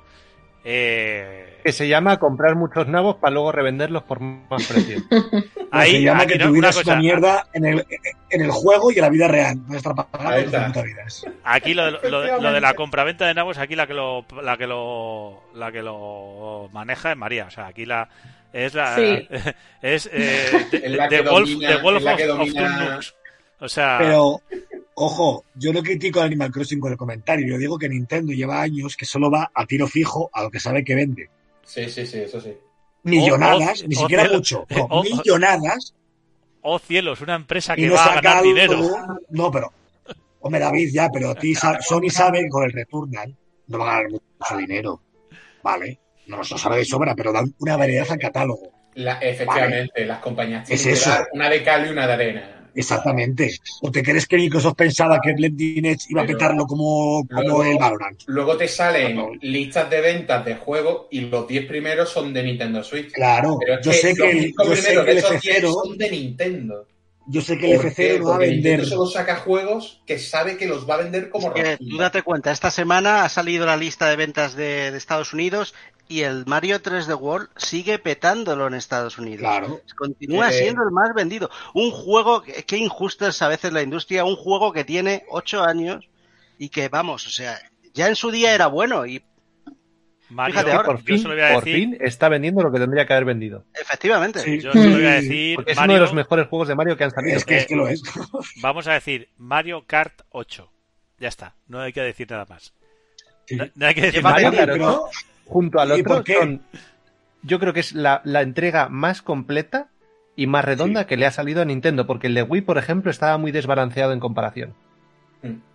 eh, 0.63 1.59
Que 1.63 1.71
se 1.71 1.87
llama 1.87 2.17
comprar 2.17 2.55
muchos 2.55 2.87
nabos 2.87 3.17
para 3.17 3.31
luego 3.31 3.51
revenderlos 3.51 4.01
por 4.01 4.19
más 4.19 4.65
precio. 4.65 5.01
ahí, 5.71 5.91
se 5.91 6.01
llama 6.01 6.25
que 6.25 6.39
no, 6.39 6.45
tu 6.47 6.57
una 6.57 6.71
una 6.83 6.95
mierda 6.95 7.47
en 7.53 7.65
el, 7.67 7.85
en 8.31 8.41
el 8.41 8.49
juego 8.49 8.89
y 8.91 8.95
en 8.95 9.01
la 9.01 9.09
vida 9.09 9.27
real. 9.27 9.59
A 9.71 9.75
estar 9.77 9.93
pagando 9.93 10.83
Aquí 11.43 11.75
lo, 11.75 11.91
lo- 11.91 12.41
lo 12.41 12.51
de 12.51 12.59
la 12.59 12.73
compraventa 12.73 13.27
de 13.27 13.35
nabos, 13.35 13.59
aquí 13.59 13.75
la 13.75 13.85
que 13.85 13.93
lo 13.93 14.25
la 14.41 14.57
que 14.57 14.65
lo 14.65 15.43
la 15.53 15.71
que 15.71 15.83
lo 15.83 16.67
maneja 16.73 17.11
es 17.11 17.17
María, 17.17 17.45
o 17.45 17.51
sea, 17.51 17.67
aquí 17.67 17.85
la 17.85 18.09
es 18.51 18.73
la 18.73 18.95
Sí. 18.95 19.27
es 19.83 20.09
eh, 20.11 20.67
de, 20.71 20.89
la 20.89 21.07
Wolf 21.31 21.49
domina- 21.51 21.69
de 21.69 21.77
Wolf 21.83 22.03
of, 22.03 22.19
domina-. 22.25 22.99
O 23.59 23.69
sea, 23.69 23.97
Pero, 23.99 24.41
ojo, 24.99 25.45
yo 25.55 25.71
no 25.73 25.83
critico 25.83 26.19
a 26.21 26.23
Animal 26.25 26.51
Crossing 26.51 26.79
con 26.79 26.91
el 26.91 26.97
comentario. 26.97 27.47
Yo 27.47 27.57
digo 27.57 27.77
que 27.77 27.87
Nintendo 27.87 28.33
lleva 28.33 28.61
años 28.61 28.95
que 28.97 29.05
solo 29.05 29.29
va 29.29 29.51
a 29.53 29.65
tiro 29.65 29.87
fijo 29.87 30.29
a 30.33 30.41
lo 30.43 30.49
que 30.49 30.59
sabe 30.59 30.83
que 30.83 30.95
vende. 30.95 31.29
Sí, 31.63 31.87
sí, 31.89 32.05
sí, 32.07 32.19
eso 32.19 32.41
sí. 32.41 32.53
Millonadas, 33.03 33.83
o- 33.83 33.87
ni 33.87 33.95
o 33.95 33.99
siquiera 33.99 34.23
cielo. 34.23 34.37
mucho, 34.37 34.65
no, 34.69 35.03
millonadas 35.03 35.93
oh 36.61 36.79
cielos, 36.79 37.21
una 37.21 37.35
empresa 37.35 37.73
y 37.77 37.81
que 37.81 37.87
no 37.87 37.93
va 37.93 38.05
a 38.05 38.21
ganar 38.21 38.43
dinero. 38.43 38.81
No, 39.29 39.51
pero, 39.51 39.71
hombre, 40.41 40.59
David, 40.59 40.89
ya, 40.91 41.09
pero 41.13 41.29
a 41.29 41.35
ti 41.35 41.53
Sony 41.81 42.09
sabe 42.09 42.41
que 42.43 42.49
con 42.49 42.63
el 42.63 42.71
Returnal 42.73 43.35
no 43.67 43.77
va 43.79 43.91
a 43.91 43.95
ganar 44.01 44.11
mucho 44.11 44.57
dinero. 44.57 45.01
Vale, 45.63 45.99
no 46.25 46.37
lo 46.37 46.43
sabe 46.43 46.77
de 46.77 46.85
sobra, 46.85 47.13
pero 47.15 47.31
dan 47.31 47.53
una 47.59 47.77
variedad 47.77 48.07
al 48.09 48.17
catálogo. 48.19 48.71
La- 48.95 49.19
efectivamente, 49.19 50.05
las 50.05 50.19
compañías 50.19 50.67
Es 50.69 50.81
tienen 50.81 50.95
que 50.95 50.99
eso. 51.01 51.09
dar 51.11 51.27
una 51.33 51.49
de 51.49 51.63
cal 51.63 51.85
y 51.85 51.89
una 51.91 52.07
de 52.07 52.13
arena. 52.13 52.56
Exactamente. 52.77 53.59
¿O 53.81 53.91
te 53.91 54.03
crees 54.03 54.27
que 54.27 54.37
Microsoft 54.37 54.75
pensaba 54.75 55.19
que 55.21 55.33
Blending 55.33 55.85
Edge 55.85 56.05
iba 56.09 56.21
a 56.21 56.25
petarlo 56.25 56.65
como, 56.65 57.25
como 57.27 57.41
Luego- 57.41 57.63
el 57.63 57.77
Valorant? 57.77 58.21
Luego 58.27 58.55
te 58.55 58.67
salen 58.67 59.15
No. 59.15 59.29
listas 59.41 59.89
de 59.89 59.99
ventas 60.01 60.45
de 60.45 60.55
juegos 60.55 61.07
y 61.11 61.21
los 61.21 61.47
10 61.47 61.65
primeros 61.65 62.09
son 62.09 62.31
de 62.33 62.43
Nintendo 62.43 62.83
Switch. 62.83 63.11
Claro, 63.11 63.57
Pero 63.59 63.81
yo 63.81 63.91
sé 63.91 64.15
que 64.15 64.29
el, 64.31 64.43
cinco 64.45 64.63
yo 64.63 64.75
sé 64.75 64.81
primeros 64.83 65.05
que 65.05 65.11
el 65.11 65.15
de 65.15 65.21
esos 65.21 65.41
10 65.41 65.57
F0, 65.63 65.73
son 65.73 65.97
de 65.97 66.11
Nintendo. 66.11 66.85
yo 67.29 67.41
sé 67.41 67.57
que 67.57 67.71
el 67.71 67.77
¿Por 67.77 67.85
F0 67.87 67.95
qué? 67.95 68.19
no 68.19 68.25
va 68.25 68.31
a 68.31 68.37
Porque 68.37 68.49
vender. 68.51 68.71
Nintendo 68.79 68.95
solo 68.95 69.09
saca 69.09 69.35
juegos 69.37 70.01
que 70.05 70.19
sabe 70.19 70.55
que 70.57 70.67
los 70.67 70.87
va 70.89 70.93
a 70.95 70.97
vender 70.97 71.29
como 71.29 71.53
Es 71.55 71.77
que 71.79 71.85
tú 71.85 71.97
date 71.97 72.21
cuenta, 72.21 72.51
esta 72.51 72.69
semana 72.71 73.25
ha 73.25 73.29
salido 73.29 73.65
la 73.65 73.75
lista 73.75 74.07
de 74.09 74.15
ventas 74.15 74.55
de, 74.55 74.91
de 74.91 74.97
Estados 74.97 75.33
Unidos 75.33 75.73
y 76.09 76.21
el 76.21 76.45
Mario 76.45 76.81
3D 76.81 77.15
World 77.19 77.49
sigue 77.57 77.99
petándolo 77.99 78.67
en 78.67 78.73
Estados 78.73 79.17
Unidos. 79.17 79.39
Claro. 79.41 79.81
Continúa 79.97 80.49
Eh, 80.49 80.53
siendo 80.53 80.83
el 80.83 80.91
más 80.91 81.13
vendido. 81.15 81.49
Un 81.73 81.91
juego, 81.91 82.41
que- 82.41 82.63
qué 82.63 82.77
injusto 82.77 83.27
es 83.27 83.41
a 83.41 83.47
veces 83.47 83.73
la 83.73 83.81
industria, 83.81 84.23
un 84.25 84.35
juego 84.35 84.71
que 84.73 84.83
tiene 84.83 85.23
ocho 85.29 85.63
años 85.63 86.07
y 86.57 86.69
que, 86.69 86.89
vamos, 86.89 87.27
o 87.27 87.29
sea, 87.29 87.57
ya 87.93 88.07
en 88.07 88.15
su 88.15 88.31
día 88.31 88.53
era 88.55 88.67
bueno 88.67 89.05
y 89.05 89.23
Mario, 90.29 90.55
Fíjate 90.55 90.71
Que 90.71 90.75
ahora, 90.75 90.85
por 90.87 91.01
fin, 91.63 91.93
por 91.93 92.05
está 92.05 92.27
vendiendo 92.27 92.61
lo 92.61 92.69
que 92.69 92.79
tendría 92.79 93.05
que 93.05 93.13
haber 93.13 93.23
vendido. 93.23 93.63
efectivamente. 93.73 94.39
Sí. 94.39 94.59
yo 94.59 94.73
se 94.73 94.83
lo 94.83 94.95
voy 94.97 95.05
a 95.05 95.11
decir, 95.13 95.55
Porque 95.55 95.71
es 95.71 95.77
Mario, 95.77 95.91
uno 95.91 95.93
de 95.93 96.05
los 96.07 96.13
mejores 96.13 96.47
juegos 96.47 96.67
de 96.67 96.75
Mario 96.75 96.97
que 96.97 97.03
han 97.05 97.11
salido. 97.11 97.37
Es 97.37 97.45
que, 97.45 97.57
es 97.59 97.65
que 97.65 97.75
lo 97.77 97.87
es. 97.87 98.01
vamos 98.61 98.87
a 98.87 98.93
decir 98.93 99.29
Mario 99.37 99.85
Kart 99.87 100.21
8. 100.29 100.69
Ya 101.19 101.29
está, 101.29 101.55
no 101.67 101.79
hay 101.79 101.93
que 101.93 102.01
decir 102.01 102.29
nada 102.29 102.45
más. 102.49 102.73
Sí. 103.45 103.55
No, 103.55 103.67
no 103.73 103.85
hay 103.87 103.95
que 103.95 104.01
decir. 104.01 104.21
Mario 104.21 104.51
Kart 104.51 104.71
pero- 104.71 105.03
8, 105.05 105.17
junto 105.47 105.79
al 105.79 105.89
¿Y 105.89 106.01
otro, 106.01 106.15
por 106.15 106.23
qué? 106.23 106.35
son, 106.35 106.61
yo 107.43 107.59
creo 107.59 107.73
que 107.73 107.79
es 107.81 107.93
la, 107.93 108.21
la 108.25 108.41
entrega 108.41 108.89
más 108.89 109.21
completa 109.21 109.89
y 110.35 110.47
más 110.47 110.63
redonda 110.65 111.07
que 111.07 111.17
le 111.17 111.25
ha 111.25 111.31
salido 111.31 111.61
a 111.61 111.65
Nintendo, 111.65 112.05
porque 112.05 112.27
el 112.27 112.33
de 112.35 112.43
Wii, 112.43 112.61
por 112.61 112.77
ejemplo, 112.77 113.09
estaba 113.09 113.37
muy 113.37 113.51
desbalanceado 113.51 114.13
en 114.13 114.19
comparación. 114.19 114.73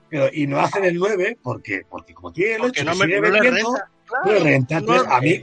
Pero, 0.08 0.28
y 0.32 0.46
no 0.46 0.60
hacen 0.60 0.84
el 0.84 0.96
9 0.96 1.38
porque, 1.42 1.82
porque 1.88 2.12
como 2.12 2.32
tiene 2.32 2.56
el 2.56 2.60
8 2.60 2.66
Porque 2.66 2.80
que 2.80 2.84
no 2.84 2.94
me 2.94 3.04
sigue 3.06 3.20
no 3.20 3.28
le 3.28 3.40
vendiendo, 3.40 3.70
renta. 3.72 3.90
Claro. 4.06 4.24
no 4.26 4.32
le 4.32 4.40
renta. 4.40 4.76
Entonces, 4.76 5.06
No, 5.08 5.14
a 5.14 5.20
mí, 5.20 5.42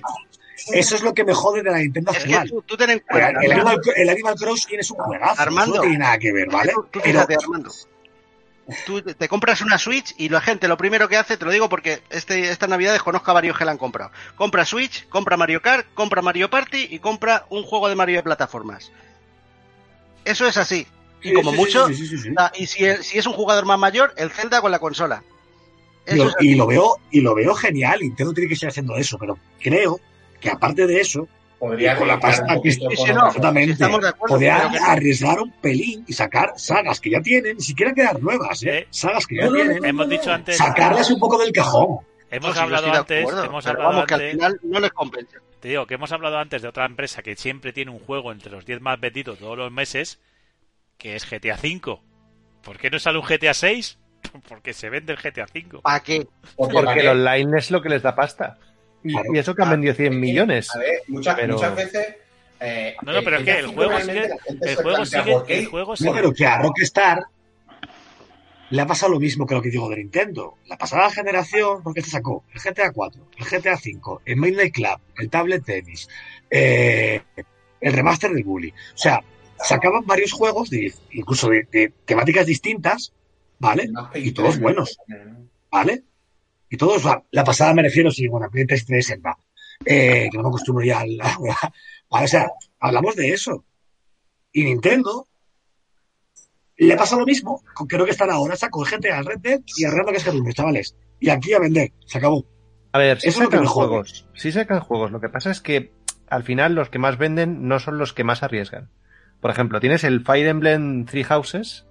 eso 0.74 0.96
es 0.96 1.02
lo 1.02 1.14
que 1.14 1.24
me 1.24 1.34
jode 1.34 1.64
de 1.64 1.72
la 1.72 1.78
Nintendo 1.80 2.12
es 2.12 2.18
que 2.24 2.24
actual. 2.36 2.50
tú, 2.50 2.62
tú 2.62 2.78
ten 2.78 2.90
en 2.92 2.96
El, 2.98 3.04
cuenta. 3.04 3.42
el 3.42 3.52
Animal, 3.52 3.82
el 3.96 4.10
Animal 4.10 4.36
Crossing 4.36 4.80
es 4.80 4.92
un 4.92 4.98
juegazo. 4.98 5.42
Armando. 5.42 5.74
eso 5.74 5.82
no 5.84 5.90
tiene 5.90 5.98
nada 5.98 6.18
que 6.20 6.32
ver, 6.32 6.50
¿vale? 6.52 6.72
Tú, 6.74 6.84
tú 6.92 7.00
Pero 7.04 7.14
fíjate, 7.14 7.36
Armando. 7.44 7.70
Tú 8.86 9.02
te 9.02 9.28
compras 9.28 9.62
una 9.62 9.78
Switch 9.78 10.14
y 10.18 10.30
la 10.30 10.42
gente 10.42 10.68
lo 10.68 10.78
primero 10.78 11.08
que 11.10 11.18
hace, 11.18 11.38
te 11.38 11.46
lo 11.46 11.52
digo 11.52 11.70
porque 11.70 12.02
este, 12.10 12.50
esta 12.50 12.68
Navidad 12.68 12.98
conozco 13.00 13.32
a 13.32 13.34
varios 13.34 13.58
que 13.58 13.66
la 13.66 13.72
han 13.72 13.78
comprado. 13.78 14.12
Compra 14.36 14.66
Switch, 14.66 15.08
compra 15.10 15.38
Mario 15.38 15.62
Kart, 15.62 15.88
compra 15.94 16.22
Mario 16.22 16.50
Party 16.50 16.88
y 16.90 17.00
compra 17.00 17.46
un 17.50 17.64
juego 17.64 17.90
de 17.90 17.96
Mario 17.96 18.18
de 18.18 18.24
plataformas. 18.24 18.92
Eso 20.26 20.48
es 20.48 20.58
así. 20.58 20.86
Y 21.22 21.30
Sí, 21.30 21.34
como 21.34 21.52
sí, 21.52 21.58
mucho, 21.58 21.88
sí, 21.88 22.18
y 22.56 22.66
si, 22.68 22.86
es- 22.86 23.06
si 23.08 23.18
es 23.18 23.26
un 23.28 23.34
jugador 23.34 23.66
más 23.66 23.78
mayor, 23.80 24.14
el 24.18 24.30
Zelda 24.30 24.62
con 24.62 24.72
la 24.72 24.80
consola. 24.80 25.24
Eso 26.06 26.32
y 26.40 26.56
lo 26.56 26.66
veo, 26.66 26.96
y 27.12 27.22
lo 27.22 27.36
veo 27.36 27.54
genial. 27.56 28.00
Nintendo 28.02 28.34
tiene 28.34 28.50
que 28.50 28.56
seguir 28.56 28.70
haciendo 28.70 28.96
eso, 28.96 29.18
pero 29.18 29.38
creo 29.60 30.00
que 30.40 30.50
aparte 30.50 30.88
de 30.88 31.02
eso, 31.02 31.28
Podría 31.60 31.94
Y 31.94 31.98
con 31.98 32.08
la 32.08 32.20
pasta 32.20 32.58
que 32.64 32.72
sí, 32.72 32.80
no, 33.14 33.28
estamos 33.28 34.02
de 34.02 34.08
acuerdo, 34.08 34.36
podría 34.36 34.70
que 34.72 34.78
arriesgar 34.78 35.40
un 35.42 35.52
pelín 35.52 36.06
y 36.08 36.14
sacar 36.14 36.54
sagas 36.56 37.00
que 37.02 37.10
ya 37.12 37.20
tienen, 37.22 37.58
ni 37.58 37.62
siquiera 37.64 37.94
crear 37.94 38.20
nuevas, 38.22 38.64
¿eh? 38.64 38.80
Eh, 38.80 38.88
sagas 38.92 39.28
que 39.28 39.36
ya 39.36 39.46
no, 39.46 39.52
tienen, 39.54 39.84
Hemos 39.84 40.08
dicho 40.08 40.32
antes, 40.32 40.56
sacarlas 40.58 41.12
un 41.12 41.20
poco 41.20 41.38
del 41.38 41.52
cajón. 41.52 42.00
hemos 42.32 42.56
No, 42.56 42.62
hablado 42.62 42.94
antes, 42.94 43.22
acuerdo, 43.24 43.44
hemos 43.44 43.68
hablado 43.68 43.90
vamos, 43.90 44.06
que 44.08 44.14
al 44.14 44.20
antes, 44.22 44.32
final 44.34 44.60
no 44.64 44.80
les 44.80 44.92
compensa. 44.92 45.38
te 45.60 45.68
digo 45.68 45.86
que 45.86 45.96
hemos 45.96 46.12
hablado 46.14 46.38
antes 46.38 46.62
de 46.62 46.68
otra 46.70 46.86
empresa 46.86 47.22
que 47.22 47.36
siempre 47.36 47.74
tiene 47.74 47.92
un 47.92 48.00
juego 48.00 48.32
entre 48.32 48.52
los 48.52 48.66
10 48.66 48.80
más 48.82 49.00
vendidos 49.00 49.40
todos 49.40 49.58
los 49.58 49.72
meses, 49.72 50.20
que 50.98 51.16
es 51.16 51.30
GTA 51.30 51.56
V. 51.62 52.00
¿Por 52.64 52.78
qué 52.78 52.90
no 52.90 53.00
sale 53.00 53.20
un 53.20 53.26
GTA 53.26 53.54
6? 53.54 53.98
Porque 54.48 54.74
se 54.74 54.90
vende 54.90 55.14
el 55.14 55.20
GTA 55.20 55.46
V. 55.54 55.82
¿Para 55.82 56.00
qué? 56.02 56.26
Porque, 56.56 56.74
Porque 56.74 56.86
¿para 56.86 57.02
el 57.02 57.08
online 57.10 57.58
es 57.58 57.72
lo 57.72 57.82
que 57.82 57.90
les 57.90 58.02
da 58.02 58.16
pasta. 58.16 58.58
Y, 59.04 59.14
Claro. 59.14 59.34
y 59.34 59.38
eso 59.40 59.56
que 59.56 59.62
han 59.64 59.70
vendido 59.72 59.94
100 59.94 60.20
millones. 60.20 60.70
A 60.76 60.80
ver, 60.80 61.02
muchas, 61.08 61.36
Pero- 61.36 61.54
muchas 61.56 61.76
veces. 61.76 62.16
eh, 62.60 62.96
No, 63.04 63.14
no, 63.14 63.22
pero 63.24 63.38
es 63.38 63.44
que 63.46 63.60
el 63.60 63.68
juego 63.68 64.00
sigue- 64.02 64.30
El 64.62 64.76
juego 64.76 65.06
sigue, 65.06 65.36
el 65.48 65.66
juego 65.68 65.92
No, 65.92 65.96
sigue. 65.96 66.12
pero 66.14 66.34
que 66.34 66.46
a 66.46 66.58
Rockstar 66.62 67.24
le 68.72 68.82
ha 68.82 68.86
pasado 68.86 69.14
lo 69.14 69.20
mismo 69.20 69.48
que 69.48 69.56
lo 69.56 69.62
que 69.62 69.70
digo 69.70 69.90
de 69.90 69.98
Nintendo. 69.98 70.58
La 70.68 70.78
pasada 70.78 71.10
generación, 71.10 71.82
porque 71.82 72.02
se 72.02 72.12
sacó 72.12 72.44
el 72.54 72.60
GTA 72.62 72.92
4, 72.92 73.28
el 73.38 73.46
GTA 73.46 73.78
5, 73.78 74.22
el 74.26 74.38
Midnight 74.38 74.74
Club, 74.76 75.00
el 75.18 75.30
Tablet 75.30 75.64
Tennis, 75.66 76.08
eh, 76.52 77.22
el 77.82 77.94
remaster 77.94 78.32
del 78.32 78.44
Bully. 78.44 78.70
O 78.70 78.98
sea, 78.98 79.24
sacaban 79.58 80.06
varios 80.06 80.32
juegos, 80.34 80.70
de, 80.70 80.94
incluso 81.12 81.50
de, 81.50 81.68
de 81.72 81.92
temáticas 82.06 82.46
distintas, 82.46 83.12
¿vale? 83.58 83.90
Y 84.16 84.32
todos 84.34 84.60
buenos. 84.60 85.00
¿Vale? 85.72 86.04
Y 86.70 86.78
todos, 86.78 87.04
la, 87.04 87.24
la 87.32 87.44
pasada 87.44 87.74
me 87.74 87.82
refiero, 87.84 88.12
sí, 88.12 88.28
bueno, 88.28 88.50
Play 88.50 88.66
3 88.66 88.86
3 88.86 89.20
va. 89.26 89.38
Eh, 89.86 90.28
que 90.32 90.38
no 90.38 90.44
me 90.44 90.50
acostumbro 90.50 90.86
ya 90.86 91.00
al. 91.00 91.18
O 92.12 92.28
sea, 92.28 92.50
hablamos 92.80 93.16
de 93.16 93.30
eso. 93.30 93.64
Y 94.52 94.64
Nintendo 94.64 95.28
le 96.78 96.96
pasa 96.96 97.18
lo 97.18 97.26
mismo, 97.26 97.62
con 97.76 97.88
creo 97.88 98.06
que 98.06 98.12
están 98.12 98.32
ahora, 98.32 98.56
sacó 98.56 98.84
GTA, 98.84 99.20
el 99.20 99.26
Red 99.26 99.40
Dead 99.40 99.60
y 99.78 99.86
Real 99.86 100.06
que 100.08 100.18
es 100.18 100.56
chavales. 100.56 100.96
Y 101.20 101.30
aquí 101.30 101.54
a 101.54 101.60
vender, 101.60 101.92
se 102.06 102.18
acabó. 102.18 102.46
A 102.94 102.98
ver, 102.98 103.20
si 103.20 103.28
Eso 103.28 103.40
es 103.40 103.44
lo 103.44 103.50
que 103.50 103.58
sacan 103.58 103.64
me 103.66 103.70
juegos. 103.70 104.28
Sí 104.34 104.52
sacan 104.52 104.80
juegos. 104.80 105.12
Lo 105.12 105.20
que 105.20 105.30
pasa 105.30 105.52
es 105.52 105.62
que 105.62 105.92
al 106.30 106.44
final 106.44 106.74
los 106.74 106.90
que 106.90 106.98
más 106.98 107.18
venden 107.18 107.68
no 107.68 107.80
son 107.80 107.98
los 107.98 108.14
que 108.14 108.24
más 108.24 108.42
arriesgan. 108.44 108.90
Por 109.42 109.52
ejemplo, 109.52 109.80
tienes 109.80 110.04
el 110.04 110.26
Fire 110.26 110.48
Emblem 110.48 111.06
Three 111.06 111.24
Houses, 111.26 111.86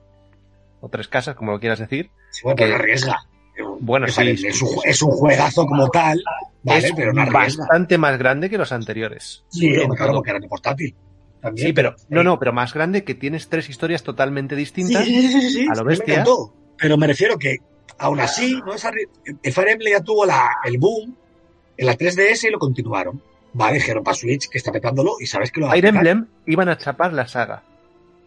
o 0.81 0.89
Tres 0.89 1.09
Casas, 1.09 1.37
como 1.37 1.53
lo 1.53 1.61
quieras 1.61 1.79
decir. 1.79 2.11
Sí, 2.31 2.41
bueno, 2.43 2.57
pero 2.57 2.71
Que- 2.71 2.75
arriesga. 2.77 3.21
Bueno, 3.81 4.07
es, 4.07 4.17
un, 4.19 4.27
es 4.85 5.03
un 5.03 5.11
juegazo 5.11 5.67
como 5.67 5.89
tal, 5.91 6.23
¿vale? 6.63 6.87
es 6.87 6.93
pero 6.95 7.13
no 7.13 7.31
bastante 7.31 7.99
más 7.99 8.19
grande 8.19 8.51
que 8.51 8.59
los 8.59 8.73
anteriores. 8.73 9.45
Sí, 9.49 9.73
claro, 9.73 9.97
todo. 9.97 10.13
porque 10.15 10.31
era 10.31 10.41
de 10.41 10.49
portátil. 10.49 10.95
También, 11.41 11.69
Sí, 11.69 11.73
pero 11.73 11.95
no, 12.09 12.25
no, 12.25 12.39
pero 12.39 12.53
más 12.53 12.75
grande 12.75 13.05
que 13.05 13.15
tienes 13.15 13.49
tres 13.49 13.69
historias 13.69 14.03
totalmente 14.03 14.57
distintas. 14.57 15.05
sí, 15.05 15.29
sí, 15.29 15.41
sí, 15.41 15.51
sí, 15.51 15.67
a 15.71 15.75
lo 15.77 15.85
me 15.85 15.91
bestia. 15.91 16.15
encantó. 16.15 16.53
Pero 16.77 16.97
me 16.97 17.07
refiero 17.07 17.39
que, 17.39 17.59
aún 17.99 18.19
así, 18.21 18.61
no 18.67 18.75
es 18.75 18.85
el 19.43 19.53
Fire 19.53 19.69
Emblem 19.69 19.93
ya 19.93 20.01
tuvo 20.03 20.27
la, 20.27 20.49
el 20.65 20.79
boom 20.79 21.15
en 21.77 21.87
la 21.87 21.97
3DS 21.97 22.49
y 22.49 22.51
lo 22.51 22.59
continuaron. 22.59 23.23
Vale, 23.53 23.75
dijeron 23.75 24.03
para 24.05 24.17
Switch 24.17 24.49
que 24.49 24.59
está 24.59 24.73
petándolo 24.73 25.13
y 25.21 25.27
sabes 25.27 25.51
que 25.53 25.61
lo 25.61 25.71
Fire. 25.71 25.87
Emblem 25.87 26.27
iban 26.47 26.69
a 26.69 26.77
chapar 26.77 27.13
la 27.13 27.27
saga. 27.29 27.63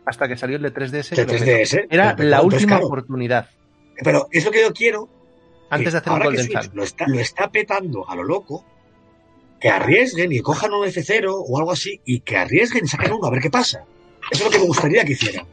Hasta 0.05 0.27
que 0.27 0.35
salió 0.37 0.55
el 0.55 0.63
de 0.63 0.73
3DS. 0.73 1.09
de 1.09 1.15
que 1.15 1.33
lo 1.33 1.39
petó. 1.39 1.45
3DS. 1.45 1.87
Era 1.89 2.15
la 2.17 2.41
última 2.41 2.67
claro, 2.77 2.87
oportunidad. 2.87 3.49
Pero 4.03 4.27
es 4.31 4.43
lo 4.45 4.51
que 4.51 4.61
yo 4.61 4.73
quiero. 4.73 5.09
Antes 5.71 5.93
de 5.93 5.99
hacer 5.99 6.11
un 6.11 6.17
ahora 6.17 6.25
Golden 6.25 6.51
Sun. 6.51 6.71
lo 6.73 6.83
está, 6.83 7.07
lo 7.07 7.19
está 7.19 7.49
petando 7.49 8.07
a 8.07 8.15
lo 8.15 8.23
loco, 8.23 8.65
que 9.59 9.69
arriesguen 9.69 10.31
y 10.31 10.39
cojan 10.41 10.73
un 10.73 10.85
F0 10.85 11.33
o 11.33 11.57
algo 11.57 11.71
así 11.71 12.01
y 12.05 12.19
que 12.19 12.37
arriesguen 12.37 12.85
y 12.85 12.87
saquen 12.87 13.13
uno 13.13 13.27
a 13.27 13.31
ver 13.31 13.41
qué 13.41 13.49
pasa. 13.49 13.85
Eso 14.29 14.43
es 14.43 14.45
lo 14.45 14.51
que 14.51 14.59
me 14.59 14.65
gustaría 14.65 15.05
que 15.05 15.13
hicieran. 15.13 15.45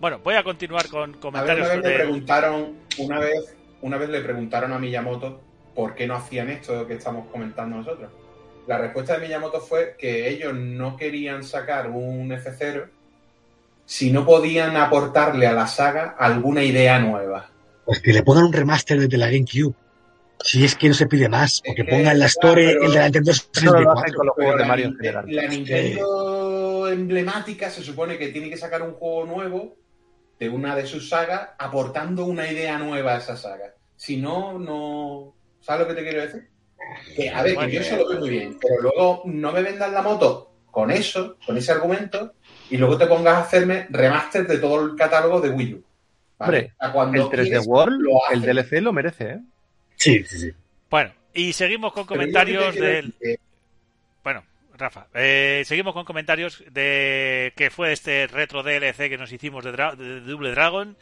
Bueno, 0.00 0.20
voy 0.22 0.34
a 0.34 0.42
continuar 0.42 0.88
con 0.88 1.10
A 1.34 1.42
ver, 1.42 1.60
comentarios 1.60 1.68
una 1.68 1.76
vez 1.76 1.84
le 1.84 1.94
preguntaron, 1.94 2.76
una 2.98 3.18
vez, 3.18 3.56
una 3.82 3.98
vez 3.98 4.08
le 4.08 4.20
preguntaron 4.20 4.72
a 4.72 4.78
Miyamoto 4.78 5.40
por 5.74 5.94
qué 5.94 6.06
no 6.06 6.14
hacían 6.14 6.48
esto 6.48 6.86
que 6.86 6.94
estamos 6.94 7.28
comentando 7.30 7.76
nosotros. 7.76 8.10
La 8.66 8.78
respuesta 8.78 9.14
de 9.14 9.26
Miyamoto 9.26 9.60
fue 9.60 9.96
que 9.98 10.28
ellos 10.28 10.54
no 10.54 10.96
querían 10.96 11.44
sacar 11.44 11.90
un 11.90 12.30
F0 12.30 12.88
si 13.84 14.10
no 14.10 14.24
podían 14.26 14.76
aportarle 14.76 15.46
a 15.46 15.52
la 15.52 15.66
saga 15.66 16.16
alguna 16.18 16.62
idea 16.64 16.98
nueva. 16.98 17.50
Pues 17.86 18.00
que 18.00 18.12
le 18.12 18.22
pongan 18.22 18.44
un 18.44 18.52
remaster 18.52 19.00
desde 19.00 19.16
la 19.16 19.26
GameCube. 19.30 19.74
Si 20.44 20.64
es 20.64 20.74
que 20.74 20.88
no 20.88 20.94
se 20.94 21.06
pide 21.06 21.28
más, 21.28 21.60
o 21.60 21.70
Es 21.70 21.76
que 21.76 21.84
pongan 21.84 22.18
la 22.18 22.26
claro, 22.26 22.50
Story 22.50 22.66
pero 22.66 22.84
el 22.84 22.92
de 22.92 22.98
la 22.98 23.04
Nintendo 23.08 23.30
Eso 23.30 23.64
no 23.64 23.80
lo 23.80 23.92
hacen 23.92 24.12
64. 24.12 24.14
con 24.14 24.26
los 24.26 24.36
de 24.36 24.58
la, 24.58 24.68
Mario 24.68 24.94
general. 24.96 25.24
la 25.28 25.46
Nintendo 25.46 26.88
emblemática 26.88 27.70
se 27.70 27.82
supone 27.82 28.18
que 28.18 28.28
tiene 28.28 28.50
que 28.50 28.56
sacar 28.56 28.82
un 28.82 28.92
juego 28.92 29.24
nuevo 29.24 29.76
de 30.38 30.48
una 30.48 30.76
de 30.76 30.86
sus 30.86 31.08
sagas 31.08 31.50
aportando 31.58 32.26
una 32.26 32.50
idea 32.50 32.78
nueva 32.78 33.14
a 33.14 33.18
esa 33.18 33.36
saga. 33.36 33.74
Si 33.96 34.18
no, 34.18 34.58
no... 34.58 35.34
¿Sabes 35.60 35.86
lo 35.86 35.88
que 35.88 36.00
te 36.00 36.08
quiero 36.08 36.22
decir? 36.22 36.48
Que, 37.16 37.30
a 37.30 37.42
ver, 37.42 37.56
que 37.56 37.70
yo 37.72 37.80
eso 37.80 37.96
lo 37.96 38.08
veo 38.08 38.20
muy 38.20 38.30
bien, 38.30 38.58
pero 38.60 38.82
luego 38.82 39.22
no 39.24 39.52
me 39.52 39.62
vendan 39.62 39.94
la 39.94 40.02
moto 40.02 40.52
con 40.70 40.90
eso, 40.90 41.38
con 41.46 41.56
ese 41.56 41.72
argumento, 41.72 42.34
y 42.68 42.76
luego 42.76 42.98
te 42.98 43.06
pongas 43.06 43.34
a 43.34 43.40
hacerme 43.40 43.86
remaster 43.88 44.46
de 44.46 44.58
todo 44.58 44.84
el 44.84 44.94
catálogo 44.94 45.40
de 45.40 45.48
Wii 45.48 45.74
U. 45.74 45.84
Hombre, 46.38 46.72
cuando 46.92 47.22
El 47.22 47.28
3D 47.28 47.44
quieres, 47.44 47.66
World, 47.66 48.00
lo 48.02 48.10
el. 48.32 48.42
DLC 48.42 48.80
lo 48.82 48.92
merece, 48.92 49.30
¿eh? 49.30 49.40
Sí, 49.96 50.22
sí, 50.24 50.38
sí. 50.38 50.50
Bueno, 50.90 51.12
y 51.32 51.52
seguimos 51.52 51.92
con 51.92 52.06
Pero 52.06 52.18
comentarios 52.20 52.74
que 52.74 52.80
del... 52.80 53.14
Bueno, 54.22 54.44
Rafa, 54.76 55.06
eh, 55.14 55.62
seguimos 55.64 55.94
con 55.94 56.04
comentarios 56.04 56.62
de 56.70 57.52
que 57.56 57.70
fue 57.70 57.92
este 57.92 58.26
retro 58.26 58.62
DLC 58.62 59.08
que 59.08 59.16
nos 59.18 59.32
hicimos 59.32 59.64
de, 59.64 59.72
Dra- 59.72 59.96
de 59.96 60.20
Double 60.20 60.50
Dragon. 60.50 60.96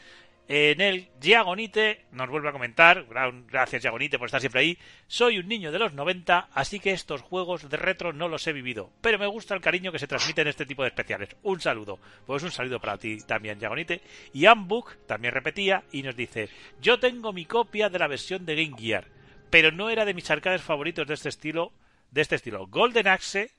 En 0.47 0.83
el 0.83 1.09
Giagonite 1.23 2.05
nos 2.13 2.29
vuelve 2.29 2.51
a 2.51 2.53
comentar, 2.53 3.07
gra- 3.09 3.45
gracias 3.49 3.81
Giagonite 3.81 4.19
por 4.19 4.27
estar 4.27 4.41
siempre 4.41 4.61
ahí, 4.61 4.79
soy 5.07 5.39
un 5.39 5.49
niño 5.49 5.73
de 5.73 5.79
los 5.79 5.95
90, 5.95 6.49
así 6.53 6.81
que 6.81 6.91
estos 6.91 7.23
juegos 7.23 7.67
de 7.71 7.77
retro 7.79 8.13
no 8.13 8.29
los 8.29 8.47
he 8.47 8.53
vivido, 8.53 8.91
pero 9.01 9.19
me 9.19 9.27
gusta 9.27 9.55
el 9.55 9.63
cariño 9.63 9.91
que 9.91 9.99
se 9.99 10.07
transmite 10.07 10.43
en 10.43 10.49
este 10.49 10.67
tipo 10.67 10.83
de 10.83 10.89
especiales. 10.89 11.31
Un 11.45 11.61
saludo, 11.63 11.99
pues 12.27 12.43
un 12.43 12.51
saludo 12.51 12.79
para 12.79 12.99
ti 12.99 13.19
también 13.27 13.59
Giagonite. 13.59 14.03
Y 14.35 14.45
Ambook 14.45 15.07
también 15.07 15.33
repetía 15.33 15.83
y 15.93 16.03
nos 16.03 16.15
dice, 16.15 16.51
yo 16.79 16.99
tengo 17.01 17.33
mi 17.33 17.47
copia 17.47 17.89
de 17.89 17.99
la 17.99 18.07
versión 18.09 18.45
de 18.45 18.55
Game 18.63 18.77
Gear, 18.79 19.07
pero 19.49 19.73
no 19.73 19.89
era 19.89 20.05
de 20.05 20.13
mis 20.13 20.31
arcades 20.31 20.61
favoritos 20.61 21.07
de 21.07 21.15
este 21.15 21.31
estilo, 21.31 21.73
de 22.11 22.21
este 22.21 22.35
estilo. 22.35 22.67
Golden 22.67 23.09
Axe 23.09 23.51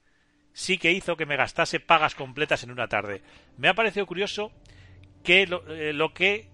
sí 0.54 0.78
que 0.78 0.92
hizo 0.92 1.18
que 1.18 1.26
me 1.26 1.36
gastase 1.36 1.80
pagas 1.80 2.14
completas 2.14 2.62
en 2.64 2.70
una 2.70 2.88
tarde. 2.88 3.24
Me 3.58 3.70
ha 3.70 3.74
parecido 3.74 4.06
curioso 4.06 4.52
que 5.24 5.48
lo, 5.48 5.66
eh, 5.74 5.92
lo 5.92 6.14
que, 6.14 6.48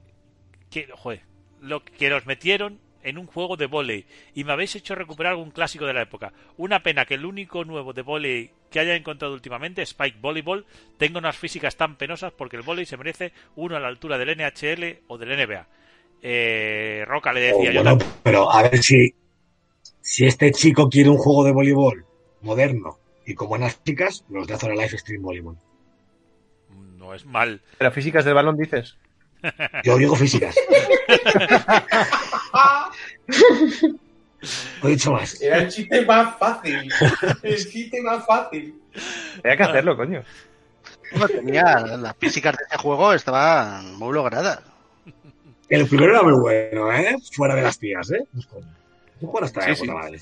que 0.71 0.87
joder, 0.91 1.21
lo 1.61 1.83
que 1.83 2.09
nos 2.09 2.25
metieron 2.25 2.79
en 3.03 3.17
un 3.17 3.27
juego 3.27 3.57
de 3.57 3.65
volei 3.67 4.05
y 4.33 4.43
me 4.43 4.53
habéis 4.53 4.75
hecho 4.75 4.95
recuperar 4.95 5.31
algún 5.33 5.51
clásico 5.51 5.85
de 5.85 5.93
la 5.93 6.03
época. 6.03 6.33
Una 6.57 6.81
pena 6.83 7.05
que 7.05 7.15
el 7.15 7.25
único 7.25 7.65
nuevo 7.65 7.93
de 7.93 8.01
volei 8.01 8.51
que 8.69 8.79
haya 8.79 8.95
encontrado 8.95 9.33
últimamente, 9.33 9.81
Spike 9.81 10.17
Volleyball, 10.21 10.65
tenga 10.97 11.19
unas 11.19 11.37
físicas 11.37 11.75
tan 11.75 11.97
penosas 11.97 12.31
porque 12.31 12.55
el 12.55 12.63
volei 12.63 12.85
se 12.85 12.97
merece 12.97 13.33
uno 13.55 13.75
a 13.75 13.79
la 13.79 13.87
altura 13.87 14.17
del 14.17 14.37
NHL 14.37 15.01
o 15.07 15.17
del 15.17 15.29
NBA. 15.29 15.67
Eh, 16.23 17.03
Roca 17.07 17.33
le 17.33 17.41
decía 17.41 17.69
Oh, 17.69 17.73
yo 17.73 17.83
bueno, 17.83 17.97
pero 18.23 18.51
a 18.51 18.61
ver 18.63 18.77
si, 18.81 19.13
si 20.01 20.25
este 20.25 20.51
chico 20.51 20.87
quiere 20.89 21.09
un 21.09 21.17
juego 21.17 21.43
de 21.43 21.51
voleibol 21.51 22.05
moderno 22.41 22.99
y 23.25 23.33
con 23.35 23.49
buenas 23.49 23.83
chicas, 23.83 24.23
los 24.29 24.47
de 24.47 24.53
Azora 24.53 24.75
Life 24.75 24.97
Stream 24.97 25.21
Voleibol. 25.21 25.57
no 26.97 27.13
es 27.13 27.25
mal. 27.25 27.61
Pero 27.77 27.91
físicas 27.91 28.23
del 28.23 28.35
balón 28.35 28.57
dices. 28.57 28.97
Yo 29.83 29.97
digo 29.97 30.15
físicas. 30.15 30.55
No 34.81 34.89
he 34.89 34.93
dicho 34.93 35.11
más. 35.11 35.39
Era 35.39 35.57
el 35.59 35.69
chiste 35.69 36.03
más 36.05 36.37
fácil. 36.37 36.91
El 37.43 37.69
chiste 37.69 38.01
más 38.01 38.25
fácil. 38.25 38.81
Hay 39.43 39.55
que 39.55 39.63
hacerlo, 39.63 39.95
coño. 39.95 40.23
No 41.15 41.27
tenía 41.27 41.79
las 41.79 42.15
físicas 42.17 42.57
de 42.57 42.63
este 42.63 42.77
juego 42.77 43.13
estaban 43.13 43.95
muy 43.97 44.13
logradas. 44.13 44.61
El 45.69 45.87
primero 45.87 46.11
era 46.13 46.23
muy 46.23 46.33
bueno, 46.33 46.91
¿eh? 46.91 47.15
Fuera 47.33 47.55
de 47.55 47.61
las 47.61 47.77
tías, 47.77 48.09
¿eh? 48.11 48.23
No 48.33 48.39
es 48.39 48.47
coño. 48.47 48.67
Un 49.21 49.29
juego 49.29 49.45
hasta 49.45 49.75
Sí, 49.75 49.87
madre. 49.87 50.19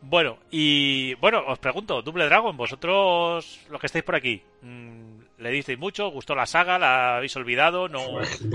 Bueno, 0.00 0.38
y 0.50 1.14
bueno, 1.14 1.42
os 1.46 1.58
pregunto, 1.58 2.00
Double 2.00 2.26
Dragon, 2.26 2.56
vosotros, 2.56 3.60
los 3.68 3.80
que 3.80 3.86
estáis 3.86 4.04
por 4.04 4.14
aquí, 4.14 4.42
mm, 4.62 5.15
¿le 5.38 5.50
disteis 5.50 5.78
mucho? 5.78 6.08
¿Gustó 6.10 6.34
la 6.34 6.46
saga? 6.46 6.78
¿La 6.78 7.16
habéis 7.16 7.36
olvidado? 7.36 7.88
¿No, 7.88 8.06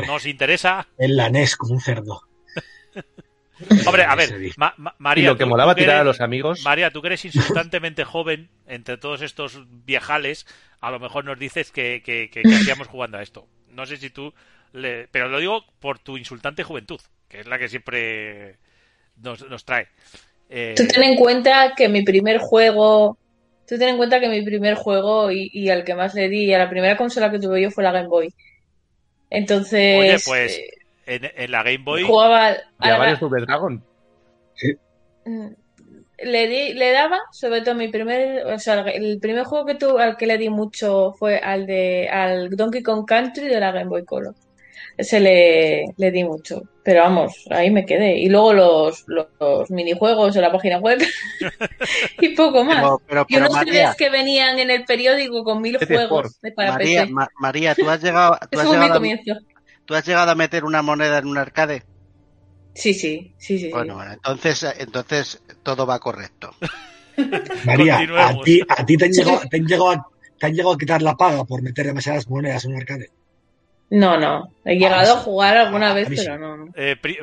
no 0.08 0.14
os 0.16 0.26
interesa? 0.26 0.88
En 0.98 1.16
la 1.16 1.30
NES 1.30 1.56
como 1.58 1.74
un 1.76 1.82
cerdo. 1.82 2.22
Hombre, 3.86 4.04
a 4.06 4.16
ver, 4.16 4.38
disco. 4.40 4.60
Ma- 4.60 4.74
Ma- 4.78 4.96
Y 4.98 5.04
María, 5.04 5.30
lo 5.30 5.38
que 5.38 5.44
tú- 5.44 5.50
molaba 5.50 5.76
tirar 5.76 5.98
a 5.98 6.00
eres- 6.00 6.06
los 6.06 6.22
amigos. 6.22 6.62
María, 6.64 6.90
tú 6.92 7.02
que 7.02 7.08
eres 7.10 7.24
insultantemente 7.26 8.04
joven 8.04 8.50
entre 8.68 8.98
todos 8.98 9.22
estos 9.22 9.60
viejales, 9.86 10.48
a 10.80 10.90
lo 10.90 11.00
mejor 11.00 11.26
nos 11.26 11.38
dices 11.38 11.72
que, 11.72 12.02
que, 12.04 12.30
que- 12.32 12.42
que 12.42 12.56
hacíamos 12.56 12.88
jugando 12.88 13.18
a 13.18 13.22
esto. 13.22 13.48
No 13.70 13.86
sé 13.86 13.98
si 13.98 14.10
tú... 14.10 14.34
le- 14.74 15.08
Pero 15.10 15.30
lo 15.30 15.40
digo 15.40 15.64
por 15.80 16.00
tu 16.00 16.18
insultante 16.18 16.64
juventud, 16.64 17.00
que 17.30 17.42
es 17.42 17.48
la 17.48 17.60
que 17.60 17.70
siempre 17.70 18.58
nos, 19.18 19.48
nos 19.48 19.64
trae. 19.64 19.88
Eh, 20.50 20.74
Tú 20.76 20.86
ten 20.88 21.04
en 21.04 21.16
cuenta 21.16 21.74
que 21.78 21.88
mi 21.88 22.02
primer 22.04 22.40
juego, 22.40 23.18
tú 23.72 23.78
ten 23.78 23.88
en 23.88 23.96
cuenta 23.98 24.20
que 24.20 24.28
mi 24.28 24.42
primer 24.42 24.76
juego 24.76 25.32
y, 25.32 25.50
y 25.54 25.70
al 25.70 25.86
que 25.86 25.96
más 25.96 26.14
le 26.14 26.28
di, 26.28 26.54
a 26.54 26.58
la 26.58 26.70
primera 26.70 26.98
consola 26.98 27.32
que 27.32 27.40
tuve 27.40 27.62
yo 27.62 27.72
fue 27.72 27.86
la 27.86 27.94
Game 27.94 28.10
Boy. 28.10 28.34
Entonces, 29.30 29.98
Oye, 29.98 30.18
pues 30.26 30.58
eh, 30.58 30.66
en, 31.06 31.32
en 31.38 31.52
la 31.52 31.64
Game 31.64 31.78
Boy... 31.86 32.04
jugaba 32.04 32.48
a 32.50 32.54
Y 32.54 32.58
a 32.82 32.90
la- 32.90 32.98
varios 32.98 33.20
Double 33.22 33.46
Dragon. 33.46 33.82
Mm, 35.24 35.48
le 36.24 36.48
di, 36.48 36.74
le 36.74 36.92
daba, 36.92 37.18
sobre 37.32 37.62
todo 37.62 37.76
mi 37.76 37.88
primer, 37.88 38.46
o 38.46 38.60
sea, 38.60 38.82
el 38.82 39.20
primer 39.22 39.46
juego 39.46 39.66
que 39.66 39.76
tuve 39.76 40.04
al 40.04 40.18
que 40.18 40.26
le 40.28 40.38
di 40.38 40.50
mucho 40.50 41.14
fue 41.14 41.38
al 41.38 41.66
de 41.66 42.10
al 42.10 42.50
Donkey 42.50 42.84
Kong 42.84 43.06
Country 43.08 43.48
de 43.48 43.60
la 43.62 43.72
Game 43.72 43.90
Boy 43.90 44.04
Color. 44.04 44.36
Ese 44.98 45.20
le, 45.20 45.86
le 45.98 46.12
di 46.12 46.24
mucho, 46.24 46.62
pero 46.84 47.02
vamos, 47.02 47.34
ahí 47.50 47.72
me 47.72 47.86
quedé. 47.86 48.18
Y 48.20 48.30
luego 48.30 48.54
los, 48.54 49.04
los, 49.08 49.28
los 49.40 49.70
minijuegos 49.72 50.36
en 50.36 50.42
la 50.44 50.52
página 50.52 50.80
web 50.80 51.00
y 52.20 52.36
poco 52.36 52.64
más. 52.64 52.84
Pero, 52.84 53.00
pero, 53.08 53.26
Y 53.28 53.38
unos 53.38 53.52
María, 53.52 53.96
que 53.98 54.10
venían 54.10 54.60
en 54.60 54.72
el 54.72 54.86
periódico 54.86 55.44
con 55.44 55.62
mil 55.62 55.78
PC 55.78 55.88
juegos 55.88 56.40
de- 56.42 56.52
para 56.52 56.72
María, 56.72 57.06
PC. 57.06 57.08
Ma- 57.08 57.28
María, 57.36 57.76
¿tú 57.76 57.90
has 57.90 58.02
llegado, 58.04 58.38
tú 58.52 58.60
has 58.60 58.70
llegado, 58.70 58.94
a, 58.94 58.98
comienzo. 58.98 59.34
tú 59.86 59.96
has 59.96 60.06
llegado 60.06 60.32
a 60.32 60.36
meter 60.36 60.66
una 60.66 60.82
moneda 60.82 61.18
en 61.20 61.28
un 61.28 61.38
arcade? 61.38 61.84
Sí, 62.74 62.94
sí, 62.94 63.34
sí, 63.38 63.60
sí. 63.60 63.72
sí. 63.72 63.72
Bueno, 63.72 63.96
bueno, 63.96 64.12
entonces, 64.14 64.64
entonces 64.78 65.42
todo 65.64 65.86
va 65.88 66.00
correcto. 66.00 66.52
María, 67.70 67.96
a 68.28 68.30
ti, 68.44 68.56
a 68.68 68.86
ti 68.86 68.98
te, 68.98 69.06
han 69.06 69.12
llegado, 69.12 69.40
te, 69.50 69.58
han 69.58 69.66
llegado 69.66 69.92
a, 69.92 70.06
te 70.40 70.46
han 70.48 70.54
llegado 70.54 70.74
a 70.76 70.78
quitar 70.78 71.02
la 71.02 71.16
paga 71.16 71.44
por 71.46 71.62
meter 71.62 71.86
demasiadas 71.88 72.28
monedas 72.30 72.66
en 72.66 72.72
un 72.72 72.78
arcade. 72.82 73.08
No, 73.94 74.18
no. 74.18 74.54
He 74.64 74.76
llegado 74.78 75.16
a 75.16 75.18
jugar 75.18 75.58
alguna 75.58 75.94
vez, 75.94 76.08
pero 76.16 76.38
no, 76.38 76.56
no. 76.56 76.72
eh, 76.76 76.96
pri- 76.96 77.18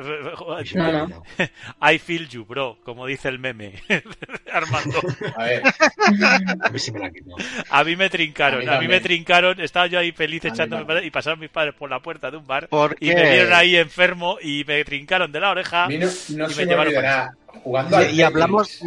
No, 0.75 1.07
no. 1.07 1.23
I 1.81 1.97
feel 1.97 2.27
you, 2.29 2.45
bro, 2.45 2.77
como 2.83 3.07
dice 3.07 3.27
el 3.27 3.39
meme. 3.39 3.73
Armando. 4.53 4.99
A 5.35 5.43
ver, 5.45 5.63
A 6.61 6.69
mí 6.69 6.77
sí 6.79 6.91
me 6.91 6.99
la 6.99 7.05
han 7.07 7.13
quitado. 7.13 7.35
A 7.71 7.83
mí 7.83 7.95
me 7.95 8.09
trincaron, 8.09 8.61
A 8.61 8.71
mí 8.73 8.77
a 8.77 8.79
mí, 8.81 8.87
me 8.87 8.99
trincaron, 8.99 9.59
estaba 9.59 9.87
yo 9.87 9.97
ahí 9.97 10.11
feliz 10.11 10.45
A 10.45 10.49
echándome 10.49 10.85
para- 10.85 11.03
y 11.03 11.09
pasaron 11.09 11.39
mis 11.39 11.49
padres 11.49 11.73
por 11.73 11.89
la 11.89 12.01
puerta 12.01 12.29
de 12.29 12.37
un 12.37 12.45
bar 12.45 12.67
y 12.99 13.07
me 13.15 13.31
vieron 13.31 13.53
ahí 13.53 13.75
enfermo 13.75 14.37
y 14.39 14.63
me 14.67 14.83
trincaron 14.85 15.31
de 15.31 15.39
la 15.39 15.49
oreja. 15.49 15.85
a 15.85 15.87
mí 15.87 15.97
no, 15.97 16.05
no 16.05 16.11
Y 16.11 16.13
se 16.13 16.37
me 16.37 16.45
me 16.65 16.65
llevaron 16.71 16.93
olvidará. 16.93 17.33
Jugando 17.63 18.01
y, 18.03 18.11
y 18.15 18.21
hablamos 18.21 18.79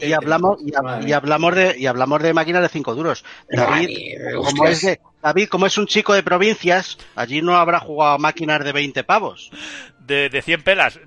y, 0.00 0.12
hablamos 0.12 0.58
y, 1.06 1.12
hablamos 1.12 1.54
de 1.54 1.78
y 1.78 1.86
hablamos 1.86 2.20
de 2.20 2.34
máquinas 2.34 2.62
de 2.62 2.68
cinco 2.68 2.96
duros. 2.96 3.24
David, 3.48 3.96
como 4.34 4.66
es 4.66 4.82
de, 4.82 5.00
David, 5.22 5.48
como 5.48 5.66
es 5.66 5.76
un 5.78 5.86
chico 5.86 6.14
de 6.14 6.22
provincias, 6.22 6.96
allí 7.16 7.42
no 7.42 7.56
habrá 7.56 7.80
jugado 7.80 8.12
a 8.14 8.18
máquinas 8.18 8.64
de 8.64 8.72
20 8.72 9.02
pavos. 9.04 9.50
De, 9.98 10.28
de 10.30 10.40
100 10.40 10.62
pelas. 10.62 10.98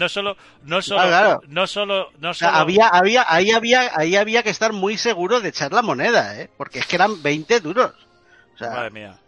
No 0.00 0.08
solo, 0.08 0.36
no 0.64 0.82
solo, 0.82 1.02
claro. 1.06 1.42
no 1.46 1.66
solo, 1.66 2.10
no 2.18 2.30
O 2.30 2.34
sea, 2.34 2.48
solo, 2.48 2.60
había, 2.62 2.88
había, 2.88 3.24
ahí 3.28 3.50
había, 3.52 3.90
ahí 3.94 4.16
había 4.16 4.42
que 4.42 4.50
estar 4.50 4.72
muy 4.72 4.96
seguro 4.96 5.40
de 5.40 5.50
echar 5.50 5.72
la 5.72 5.82
moneda, 5.82 6.40
¿eh? 6.40 6.50
Porque 6.56 6.80
es 6.80 6.86
que 6.86 6.96
eran 6.96 7.22
20 7.22 7.60
duros. 7.60 7.92
O 8.54 8.58
sea, 8.58 8.70
Madre 8.70 8.90
mía, 8.90 9.18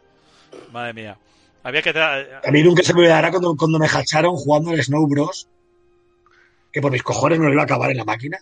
madre 0.72 0.92
mía. 0.94 1.18
Había 1.62 1.80
que 1.82 1.94
tra- 1.94 2.40
A 2.44 2.51
mí 2.51 2.62
nunca 2.62 2.82
se 2.82 2.92
me 2.92 3.01
olvidará 3.01 3.30
cuando, 3.30 3.55
cuando 3.56 3.78
me 3.78 3.86
hacharon 3.86 4.34
jugando 4.34 4.70
al 4.70 4.82
Snow 4.82 5.06
Bros. 5.06 5.48
Que 6.72 6.80
por 6.82 6.90
mis 6.90 7.02
cojones 7.05 7.38
me 7.38 7.46
lo 7.46 7.52
iba 7.52 7.62
a 7.62 7.66
acabar 7.66 7.90
en 7.92 7.98
la 7.98 8.05
máquina. 8.05 8.36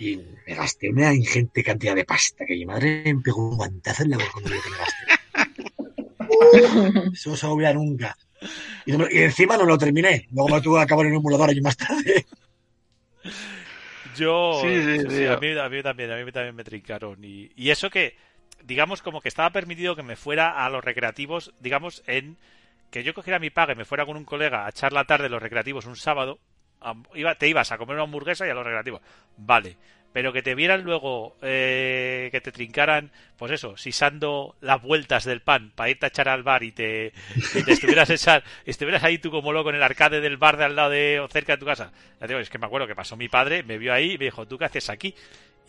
Y 0.00 0.16
me 0.16 0.54
gasté 0.54 0.90
una 0.90 1.14
ingente 1.14 1.62
cantidad 1.62 1.94
de 1.94 2.04
pasta. 2.04 2.44
Que 2.44 2.54
mi 2.56 2.66
madre 2.66 3.02
me 3.14 3.20
pegó 3.22 3.48
un 3.50 3.56
guantazo 3.56 4.02
en 4.02 4.10
la 4.10 4.16
boca 4.16 4.30
cuando 4.32 4.50
me 4.50 4.56
gasté. 4.56 5.15
Eso 7.12 7.30
no 7.30 7.36
se 7.36 7.46
olvida 7.46 7.72
nunca. 7.72 8.16
Y, 8.84 8.94
encima 9.22 9.56
no 9.56 9.64
lo 9.64 9.78
terminé. 9.78 10.28
Luego 10.32 10.48
me 10.48 10.56
lo 10.56 10.62
tuve 10.62 10.78
que 10.78 10.82
acabar 10.82 11.06
en 11.06 11.12
un 11.12 11.18
emulador 11.18 11.50
años 11.50 11.62
más 11.62 11.76
tarde. 11.76 12.26
Yo, 14.16 14.60
Sí, 14.62 14.82
sí, 14.82 15.10
sí, 15.10 15.26
a, 15.26 15.36
mí, 15.36 15.58
a 15.58 15.68
mí 15.68 15.82
también, 15.82 16.10
a 16.10 16.24
mí 16.24 16.32
también 16.32 16.54
me 16.54 16.64
trincaron. 16.64 17.22
Y, 17.22 17.50
y 17.54 17.70
eso 17.70 17.90
que 17.90 18.16
digamos 18.64 19.02
como 19.02 19.20
que 19.20 19.28
estaba 19.28 19.50
permitido 19.50 19.96
que 19.96 20.02
me 20.02 20.16
fuera 20.16 20.64
a 20.64 20.70
los 20.70 20.84
recreativos, 20.84 21.52
digamos, 21.60 22.02
en 22.06 22.36
que 22.90 23.02
yo 23.02 23.14
cogiera 23.14 23.38
mi 23.38 23.50
paga 23.50 23.72
y 23.72 23.76
me 23.76 23.84
fuera 23.84 24.06
con 24.06 24.16
un 24.16 24.24
colega 24.24 24.66
a 24.66 24.70
echar 24.70 24.92
la 24.92 25.04
tarde 25.04 25.26
en 25.26 25.32
los 25.32 25.42
recreativos 25.42 25.86
un 25.86 25.96
sábado, 25.96 26.38
iba, 27.14 27.34
te 27.34 27.48
ibas 27.48 27.72
a 27.72 27.78
comer 27.78 27.96
una 27.96 28.04
hamburguesa 28.04 28.46
y 28.46 28.50
a 28.50 28.54
los 28.54 28.64
recreativos. 28.64 29.00
Vale. 29.36 29.76
Pero 30.16 30.32
que 30.32 30.40
te 30.40 30.54
vieran 30.54 30.80
luego, 30.82 31.36
eh, 31.42 32.30
que 32.32 32.40
te 32.40 32.50
trincaran, 32.50 33.10
pues 33.36 33.52
eso, 33.52 33.76
sisando 33.76 34.56
las 34.62 34.80
vueltas 34.80 35.24
del 35.26 35.42
pan 35.42 35.72
para 35.74 35.90
irte 35.90 36.06
a 36.06 36.08
echar 36.08 36.30
al 36.30 36.42
bar 36.42 36.62
y 36.62 36.72
te, 36.72 37.12
y 37.54 37.62
te 37.62 37.72
estuvieras, 37.72 38.08
echar, 38.08 38.42
estuvieras 38.64 39.04
ahí 39.04 39.18
tú 39.18 39.30
como 39.30 39.52
loco 39.52 39.68
en 39.68 39.76
el 39.76 39.82
arcade 39.82 40.22
del 40.22 40.38
bar 40.38 40.56
de 40.56 40.64
al 40.64 40.74
lado 40.74 40.88
de, 40.88 41.20
o 41.20 41.28
cerca 41.28 41.52
de 41.52 41.58
tu 41.58 41.66
casa. 41.66 41.92
Ya 42.18 42.20
te 42.20 42.28
digo, 42.28 42.40
es 42.40 42.48
que 42.48 42.56
me 42.56 42.64
acuerdo 42.64 42.86
que 42.86 42.94
pasó 42.94 43.14
mi 43.18 43.28
padre, 43.28 43.62
me 43.62 43.76
vio 43.76 43.92
ahí 43.92 44.12
y 44.12 44.16
me 44.18 44.24
dijo, 44.24 44.46
¿tú 44.46 44.56
qué 44.56 44.64
haces 44.64 44.88
aquí? 44.88 45.14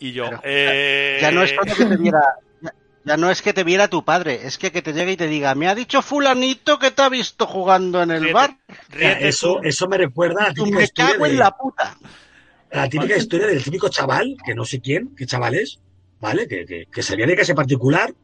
Y 0.00 0.12
yo, 0.12 0.30
Pero, 0.30 0.40
eh... 0.44 1.18
Ya 1.20 1.30
no 1.30 1.42
es 1.42 1.50
solo 1.50 1.76
que 1.76 1.84
te 1.84 1.96
viera. 1.98 2.22
ya- 2.62 2.72
Ya 3.04 3.16
no 3.18 3.30
es 3.30 3.42
que 3.42 3.52
te 3.52 3.64
viera 3.64 3.88
tu 3.88 4.02
padre, 4.02 4.46
es 4.46 4.56
que, 4.56 4.72
que 4.72 4.80
te 4.80 4.94
llegue 4.94 5.12
y 5.12 5.16
te 5.18 5.26
diga, 5.26 5.54
me 5.54 5.68
ha 5.68 5.74
dicho 5.74 6.00
fulanito 6.00 6.78
que 6.78 6.90
te 6.90 7.02
ha 7.02 7.10
visto 7.10 7.46
jugando 7.46 8.02
en 8.02 8.12
el 8.12 8.22
Ríete, 8.22 8.32
bar. 8.32 8.56
ríete 8.92 9.28
eso, 9.28 9.62
eso 9.62 9.88
me 9.88 9.98
recuerda 9.98 10.46
a 10.46 10.54
típica 10.54 10.78
me 10.78 10.88
cago 10.88 11.26
en 11.26 11.38
la 11.38 11.50
puta. 11.50 11.96
La 12.72 12.88
típica 12.88 13.16
historia 13.16 13.46
del 13.46 13.62
típico 13.62 13.88
chaval, 13.88 14.36
que 14.44 14.54
no 14.54 14.64
sé 14.64 14.80
quién, 14.80 15.14
qué 15.16 15.26
chaval 15.26 15.54
es, 15.54 15.80
¿vale? 16.20 16.46
Que, 16.48 16.64
que, 16.66 16.86
que 16.92 17.02
salía 17.02 17.26
de 17.26 17.36
casa 17.36 17.54
particular 17.54 18.14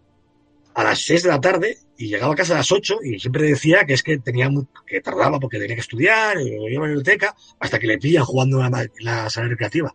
a 0.74 0.84
las 0.84 0.98
6 1.00 1.22
de 1.22 1.28
la 1.28 1.40
tarde 1.40 1.78
y 1.96 2.08
llegaba 2.08 2.32
a 2.32 2.36
casa 2.36 2.54
a 2.54 2.58
las 2.58 2.72
8 2.72 2.98
y 3.04 3.18
siempre 3.20 3.44
decía 3.44 3.84
que 3.86 3.94
es 3.94 4.02
que 4.02 4.18
tenía 4.18 4.48
mu- 4.50 4.66
que 4.86 5.00
tardaba 5.00 5.38
porque 5.38 5.58
tenía 5.58 5.76
que 5.76 5.80
estudiar, 5.82 6.40
y 6.40 6.48
iba 6.48 6.84
a 6.84 6.88
la 6.88 6.94
biblioteca, 6.94 7.34
hasta 7.60 7.78
que 7.78 7.86
le 7.86 7.98
pillan 7.98 8.24
jugando 8.24 8.64
en 8.64 8.72
la, 8.72 8.82
en 8.82 8.90
la 9.00 9.30
sala 9.30 9.48
recreativa. 9.48 9.94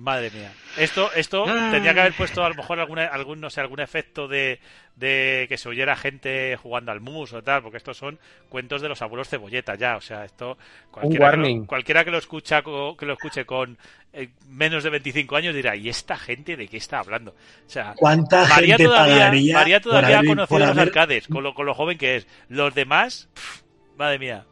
Madre 0.00 0.30
mía. 0.30 0.50
Esto, 0.78 1.12
esto 1.14 1.44
tendría 1.44 1.92
que 1.92 2.00
haber 2.00 2.14
puesto 2.16 2.42
a 2.42 2.48
lo 2.48 2.54
mejor 2.54 2.80
alguna, 2.80 3.04
algún, 3.04 3.38
no 3.38 3.50
sé, 3.50 3.60
algún 3.60 3.80
efecto 3.80 4.28
de, 4.28 4.58
de 4.96 5.44
que 5.46 5.58
se 5.58 5.68
oyera 5.68 5.94
gente 5.94 6.56
jugando 6.56 6.90
al 6.90 7.00
mus 7.00 7.34
o 7.34 7.42
tal, 7.42 7.60
porque 7.62 7.76
estos 7.76 7.98
son 7.98 8.18
cuentos 8.48 8.80
de 8.80 8.88
los 8.88 9.02
abuelos 9.02 9.28
cebolleta 9.28 9.74
ya, 9.74 9.96
o 9.96 10.00
sea, 10.00 10.24
esto 10.24 10.56
cualquiera, 10.90 11.30
que 11.32 11.36
lo, 11.36 11.42
warning. 11.42 11.66
cualquiera 11.66 12.02
que 12.02 12.10
lo 12.10 12.16
escucha 12.16 12.62
que 12.62 13.04
lo 13.06 13.12
escuche 13.12 13.44
con 13.44 13.76
eh, 14.14 14.30
menos 14.48 14.84
de 14.84 14.88
25 14.90 15.36
años 15.36 15.54
dirá, 15.54 15.76
¿y 15.76 15.90
esta 15.90 16.16
gente 16.16 16.56
de 16.56 16.66
qué 16.66 16.78
está 16.78 17.00
hablando? 17.00 17.32
O 17.32 17.68
sea, 17.70 17.92
¿Cuánta 17.94 18.46
María 18.48 18.76
gente 18.78 18.84
todavía, 18.84 19.14
pagaría 19.16 19.54
María 19.54 19.80
todavía 19.82 20.18
ha 20.20 20.24
conocido 20.24 20.58
los 20.60 20.68
haber- 20.70 20.88
arcades, 20.88 21.28
con 21.28 21.42
lo, 21.42 21.52
con 21.52 21.66
lo 21.66 21.74
joven 21.74 21.98
que 21.98 22.16
es. 22.16 22.26
Los 22.48 22.74
demás, 22.74 23.28
pff, 23.34 23.62
madre 23.98 24.18
mía. 24.18 24.46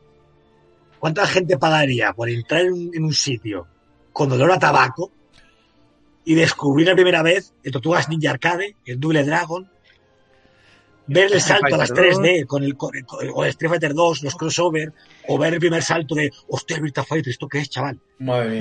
¿Cuánta 0.98 1.26
gente 1.26 1.56
pagaría 1.56 2.12
por 2.12 2.28
entrar 2.28 2.60
en 2.62 2.72
un, 2.74 2.90
en 2.92 3.04
un 3.04 3.14
sitio 3.14 3.66
con 4.12 4.30
olor 4.32 4.52
a 4.52 4.58
tabaco 4.58 5.10
y 6.28 6.34
descubrir 6.34 6.86
la 6.88 6.94
primera 6.94 7.22
vez 7.22 7.54
el 7.64 7.72
Tortugas 7.72 8.08
Ninja 8.10 8.32
Arcade, 8.32 8.76
el 8.84 9.00
Double 9.00 9.24
Dragon, 9.24 9.70
ver 11.06 11.32
el 11.32 11.40
salto 11.40 11.74
a 11.74 11.78
las 11.78 11.88
Fighter 11.88 12.12
3D 12.12 12.44
con 12.46 12.62
el, 12.62 12.76
con 12.76 12.94
el- 12.94 13.06
con 13.06 13.24
el- 13.24 13.32
o 13.34 13.44
el 13.44 13.50
Street 13.50 13.70
Fighter 13.70 13.94
2, 13.94 14.22
los 14.22 14.34
crossover, 14.36 14.92
o 15.26 15.38
ver 15.38 15.54
el 15.54 15.58
primer 15.58 15.82
salto 15.82 16.14
de, 16.14 16.30
hostia, 16.48 16.78
Virtua 16.80 17.04
Fighter, 17.04 17.30
¿esto 17.30 17.48
qué 17.48 17.60
es, 17.60 17.70
chaval? 17.70 17.98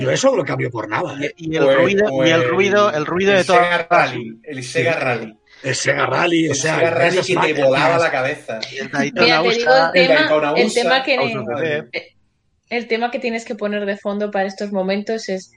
Yo 0.00 0.10
eso 0.10 0.34
lo 0.34 0.44
cambio 0.46 0.70
por 0.70 0.88
nada, 0.88 1.14
Y, 1.20 1.24
¿eh? 1.26 1.34
y 1.36 1.56
el 1.56 1.64
O 1.64 1.74
ruido, 1.76 2.06
o 2.10 2.26
y 2.26 2.30
el 2.30 2.48
ruido, 2.48 2.90
el 2.90 3.04
ruido 3.04 3.32
de 3.32 3.38
el 3.40 3.44
Sega 3.44 3.86
todas 3.86 4.08
Rally, 4.08 4.40
el 4.44 4.64
Sega 4.64 4.98
Rally. 4.98 5.38
El 5.62 5.74
Sega 5.74 6.06
Rally, 6.06 6.48
o 6.48 6.52
El 6.52 6.56
sea, 6.56 6.76
Sega 6.78 6.90
Rally 6.90 7.18
que 7.20 7.52
te 7.54 7.62
volaba 7.64 7.98
la 7.98 8.10
cabeza. 8.10 8.60
y 8.72 8.76
el 8.78 8.84
Mira, 8.86 8.98
te 9.12 9.24
digo 9.26 9.50
el 9.50 9.92
tema, 9.92 9.92
el 10.56 10.72
tema 10.72 11.02
que 11.02 11.84
el 12.70 12.86
tema 12.86 13.10
que 13.10 13.18
tienes 13.18 13.44
que 13.44 13.54
poner 13.54 13.84
de 13.84 13.96
fondo 13.98 14.30
para 14.30 14.46
estos 14.46 14.72
momentos 14.72 15.28
es 15.28 15.52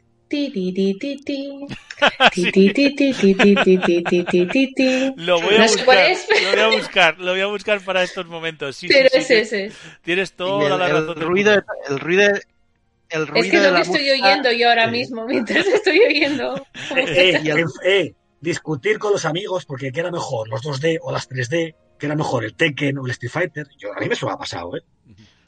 lo 5.17 5.41
voy 5.41 5.55
a 5.55 5.61
buscar, 5.63 6.09
lo 6.41 6.51
voy 6.51 6.59
a 6.59 6.67
buscar, 6.67 7.19
lo 7.19 7.31
voy 7.31 7.41
a 7.41 7.45
buscar 7.47 7.81
para 7.81 8.03
estos 8.03 8.25
momentos. 8.27 8.75
Sí, 8.77 8.87
Pero 8.87 9.09
sí, 9.09 9.17
es 9.17 9.27
sí, 9.27 9.33
ese. 9.33 9.71
Tienes 10.01 10.33
toda 10.33 10.73
el, 10.73 10.79
la 10.79 10.87
razón. 10.87 11.17
El 11.17 11.27
ruido, 11.27 11.63
el 11.89 11.99
ruido 11.99 12.31
el 13.11 13.27
ruido 13.27 13.45
es 13.45 13.51
que 13.51 13.57
es 13.57 13.63
lo 13.63 13.75
que 13.75 13.81
estoy 13.81 14.09
música... 14.09 14.27
oyendo 14.27 14.51
yo 14.51 14.69
ahora 14.69 14.87
mismo, 14.87 15.25
mientras 15.27 15.67
estoy 15.67 15.99
oyendo. 15.99 16.65
eh, 16.95 17.41
y, 17.43 17.87
eh, 17.87 18.15
discutir 18.39 18.99
con 18.99 19.11
los 19.11 19.25
amigos 19.25 19.65
porque 19.65 19.91
qué 19.91 19.99
era 19.99 20.11
mejor, 20.11 20.47
los 20.49 20.61
2D 20.61 20.99
o 21.01 21.11
las 21.11 21.29
3D, 21.29 21.75
qué 21.99 22.05
era 22.05 22.15
mejor, 22.15 22.45
el 22.45 22.55
Tekken 22.55 22.97
o 22.97 23.05
el 23.05 23.11
Street 23.11 23.31
Fighter. 23.31 23.67
Yo, 23.77 23.93
a 23.93 23.99
mí 23.99 24.07
me 24.07 24.13
eso 24.13 24.27
me 24.27 24.33
ha 24.33 24.37
pasado, 24.37 24.75
¿eh? 24.77 24.81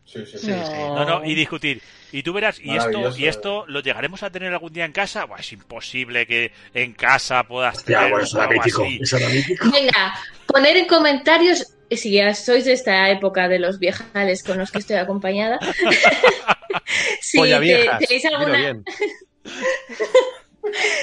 Sí, 0.06 0.20
sí, 0.26 0.38
sí. 0.38 0.40
Sí, 0.40 0.52
sí. 0.54 0.74
No, 0.74 1.06
no, 1.06 1.26
y 1.26 1.34
discutir. 1.34 1.82
Y 2.12 2.22
tú 2.22 2.34
verás, 2.34 2.60
y 2.60 2.76
esto, 2.76 3.18
y 3.18 3.26
esto 3.26 3.66
lo 3.68 3.80
llegaremos 3.82 4.22
a 4.22 4.30
tener 4.30 4.52
algún 4.54 4.72
día 4.72 4.86
en 4.86 4.92
casa. 4.92 5.26
Buah, 5.26 5.40
es 5.40 5.52
imposible 5.54 6.28
que 6.28 6.52
en 6.74 6.94
casa 6.94 7.44
puedas 7.44 7.78
Hostia, 7.78 7.98
tener 7.98 8.12
bueno, 8.12 8.26
eso 8.26 8.38
era 8.38 8.48
algo 8.50 8.62
mítico. 8.62 8.84
así. 8.84 9.00
Eso 9.02 9.18
era 9.18 9.30
mítico. 9.30 9.72
Venga, 9.72 10.14
poner 10.46 10.78
en 10.78 10.86
comentarios 10.88 11.66
si 11.90 12.12
ya 12.12 12.34
sois 12.36 12.66
de 12.66 12.74
esta 12.74 13.10
época 13.10 13.48
de 13.48 13.60
los 13.60 13.80
viejales 13.80 14.44
con 14.44 14.58
los 14.58 14.72
que 14.72 14.80
estoy 14.80 14.98
acompañada. 14.98 15.60
si 17.22 17.38
Polla 17.38 17.60
te- 17.60 17.90
tenéis 18.06 18.26
alguna. 18.26 18.82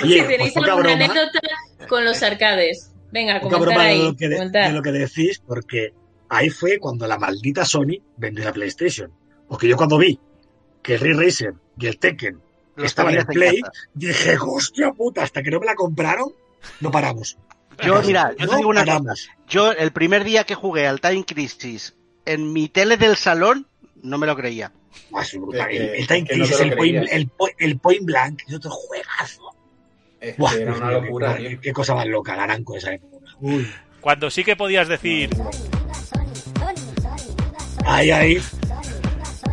Oye, 0.02 0.20
si 0.22 0.26
tenéis 0.28 0.52
pues 0.52 0.68
alguna 0.68 0.74
broma, 0.76 1.04
anécdota 1.04 1.40
con 1.88 2.04
los 2.04 2.22
arcades. 2.22 2.90
Venga, 3.12 3.40
comentar 3.40 3.60
broma 3.60 3.82
de 3.84 3.88
ahí. 3.90 4.02
lo, 4.02 4.16
que 4.16 4.28
de, 4.28 4.36
comentar. 4.36 4.68
de 4.68 4.74
lo 4.74 4.82
que 4.82 4.92
decís, 4.92 5.40
porque 5.46 5.92
ahí 6.30 6.48
fue 6.48 6.78
cuando 6.78 7.06
la 7.06 7.18
maldita 7.18 7.64
Sony 7.64 8.00
vendió 8.16 8.44
la 8.44 8.52
PlayStation. 8.52 9.12
Porque 9.48 9.68
yo 9.68 9.76
cuando 9.76 9.98
vi 9.98 10.18
que 10.82 10.94
el 10.94 11.00
Ray 11.00 11.12
Racer 11.12 11.54
y 11.78 11.86
el 11.86 11.98
Tekken 11.98 12.40
Los 12.76 12.86
estaban 12.86 13.14
en 13.14 13.26
Play, 13.26 13.60
casa. 13.60 13.72
dije, 13.92 14.36
hostia 14.40 14.92
puta, 14.92 15.22
hasta 15.22 15.42
que 15.42 15.50
no 15.50 15.60
me 15.60 15.66
la 15.66 15.74
compraron, 15.74 16.32
no 16.80 16.90
paramos. 16.90 17.36
Yo, 17.84 18.02
mira, 18.02 18.32
yo 18.32 18.46
te 18.46 18.52
no 18.52 18.56
digo 18.58 18.68
una 18.68 18.84
cosa. 18.84 19.14
Yo, 19.48 19.72
el 19.72 19.90
primer 19.90 20.22
día 20.24 20.44
que 20.44 20.54
jugué 20.54 20.86
al 20.86 21.00
Time 21.00 21.24
Crisis 21.24 21.94
en 22.26 22.52
mi 22.52 22.68
tele 22.68 22.98
del 22.98 23.16
salón, 23.16 23.66
no 24.02 24.18
me 24.18 24.26
lo 24.26 24.36
creía. 24.36 24.70
Ah, 25.14 25.22
es 25.22 25.32
brutal. 25.40 25.70
Es 25.70 26.00
El, 26.00 26.06
Time 26.06 26.20
no 26.20 26.26
Crisis, 26.26 26.58
lo 26.58 26.64
el, 26.66 26.76
point, 26.76 27.08
el, 27.10 27.28
po- 27.28 27.48
el 27.58 27.78
Point 27.78 28.04
Blank, 28.04 28.42
es 28.46 28.54
otro 28.56 28.70
juegazo. 28.70 29.42
Es 30.20 30.34
que 30.34 30.42
Buah, 30.42 30.54
era 30.56 30.74
una 30.74 30.90
locura, 30.90 31.38
qué, 31.62 31.72
cosa 31.72 31.94
más 31.94 32.06
loca, 32.06 32.36
la 32.36 32.42
Aranco 32.44 32.76
esa 32.76 32.92
época. 32.92 33.26
Uy. 33.40 33.66
Cuando 34.02 34.28
sí 34.30 34.44
que 34.44 34.56
podías 34.56 34.86
decir, 34.86 35.30
Ahí, 37.84 38.10
ahí. 38.10 38.42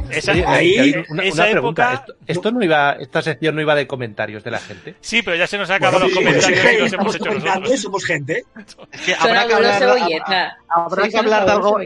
esa, 0.09 0.31
Oye, 0.31 0.45
ahí, 0.45 0.95
una, 1.09 1.23
esa 1.23 1.43
una 1.43 1.51
pregunta. 1.51 1.93
época- 1.93 1.93
Esto, 1.93 2.13
esto 2.27 2.51
no 2.51 2.63
iba, 2.63 2.93
esta 2.93 3.21
sección 3.21 3.55
no 3.55 3.61
iba 3.61 3.75
de 3.75 3.87
comentarios 3.87 4.43
de 4.43 4.51
la 4.51 4.59
gente. 4.59 4.95
sí, 5.01 5.21
pero 5.21 5.35
ya 5.37 5.47
se 5.47 5.57
nos 5.57 5.69
han 5.69 5.77
acabado 5.77 6.07
Bueno, 6.09 6.15
los 6.31 6.43
sí, 6.45 6.51
comentarios 6.53 6.61
sí, 6.61 6.75
y 6.75 6.77
los 6.79 6.85
estamos 6.91 7.15
hemos 7.15 7.27
hecho 7.27 7.45
nosotros. 7.49 7.81
somos 7.81 8.05
gente. 8.05 8.43
Es 8.91 9.01
que 9.01 9.15
Son 9.15 9.27
habrá 9.29 9.47
que 9.47 9.53
hablar, 9.53 9.79
cebolleta. 9.79 10.57
habrá 10.69 11.01
Sois 11.01 11.13
que 11.13 11.19
hablar 11.19 11.45
de 11.45 11.51
algo, 11.51 11.77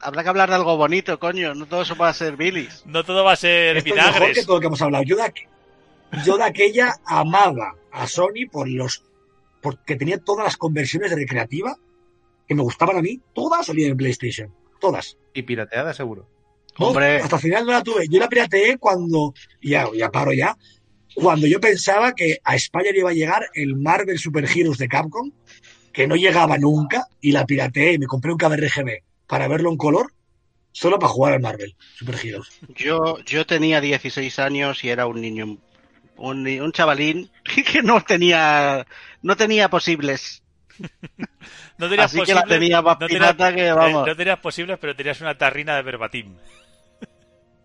habrá 0.00 0.22
que 0.22 0.28
hablar 0.28 0.48
de 0.48 0.54
algo 0.54 0.76
bonito, 0.76 1.18
coño. 1.18 1.54
No 1.54 1.66
todo 1.66 1.82
eso 1.82 1.96
va 1.96 2.08
a 2.08 2.14
ser 2.14 2.36
bilis. 2.36 2.82
No 2.86 3.04
todo 3.04 3.24
va 3.24 3.32
a 3.32 3.36
ser 3.36 3.76
Esto 3.78 3.94
es 3.94 3.96
mejor 4.06 4.32
que 4.32 4.44
todo 4.44 4.56
lo 4.56 4.60
que 4.60 4.66
hemos 4.66 4.82
hablado. 4.82 5.04
Yo 5.04 5.16
de, 5.16 5.32
yo 6.24 6.36
de 6.38 6.44
aquella 6.44 6.94
amaba 7.06 7.74
a 7.92 8.06
Sony 8.06 8.48
por 8.50 8.68
los 8.68 9.04
porque 9.60 9.96
tenía 9.96 10.18
todas 10.18 10.44
las 10.44 10.56
conversiones 10.56 11.10
de 11.10 11.16
recreativa 11.16 11.76
que 12.46 12.54
me 12.54 12.62
gustaban 12.62 12.96
a 12.96 13.02
mí, 13.02 13.20
todas 13.34 13.66
salían 13.66 13.90
en 13.90 13.96
PlayStation. 13.96 14.54
Todas. 14.80 15.16
Y 15.34 15.42
pirateada, 15.42 15.92
seguro. 15.94 16.28
No, 16.78 16.88
Hombre. 16.88 17.16
Hasta 17.16 17.36
el 17.36 17.42
final 17.42 17.66
no 17.66 17.72
la 17.72 17.82
tuve. 17.82 18.06
Yo 18.08 18.18
la 18.18 18.28
pirateé 18.28 18.78
cuando, 18.78 19.34
ya, 19.60 19.88
ya 19.94 20.10
paro 20.10 20.32
ya, 20.32 20.56
cuando 21.14 21.46
yo 21.46 21.60
pensaba 21.60 22.14
que 22.14 22.38
a 22.44 22.54
España 22.54 22.92
le 22.92 23.00
iba 23.00 23.10
a 23.10 23.14
llegar 23.14 23.48
el 23.54 23.76
Marvel 23.76 24.18
Super 24.18 24.44
Heroes 24.44 24.78
de 24.78 24.88
Capcom, 24.88 25.32
que 25.92 26.06
no 26.06 26.14
llegaba 26.14 26.58
nunca, 26.58 27.06
y 27.20 27.32
la 27.32 27.44
pirateé 27.44 27.94
y 27.94 27.98
me 27.98 28.06
compré 28.06 28.30
un 28.30 28.38
KBRGB 28.38 29.02
para 29.26 29.48
verlo 29.48 29.70
en 29.70 29.76
color, 29.76 30.12
solo 30.70 30.98
para 30.98 31.12
jugar 31.12 31.32
al 31.34 31.40
Marvel 31.40 31.74
Super 31.96 32.16
Heroes. 32.22 32.48
Yo, 32.76 33.18
yo 33.24 33.46
tenía 33.46 33.80
16 33.80 34.38
años 34.38 34.84
y 34.84 34.90
era 34.90 35.06
un 35.06 35.20
niño, 35.20 35.58
un, 36.16 36.46
un 36.46 36.72
chavalín 36.72 37.30
que 37.72 37.82
no 37.82 38.00
tenía, 38.02 38.86
no 39.22 39.36
tenía 39.36 39.68
posibles. 39.68 40.42
No 41.78 41.88
tenías 41.88 42.06
Así 42.06 42.20
que 42.22 42.34
la 42.34 42.42
posibles- 42.42 42.58
tenía 42.60 42.82
más 42.82 42.98
no 43.00 43.06
tenías- 43.06 43.36
que, 43.54 43.66
eh, 43.68 43.72
vamos. 43.72 44.06
no 44.06 44.16
tenías 44.16 44.38
posibles, 44.40 44.78
pero 44.80 44.96
tenías 44.96 45.20
una 45.20 45.38
tarrina 45.38 45.76
de 45.76 45.82
verbatim. 45.82 46.36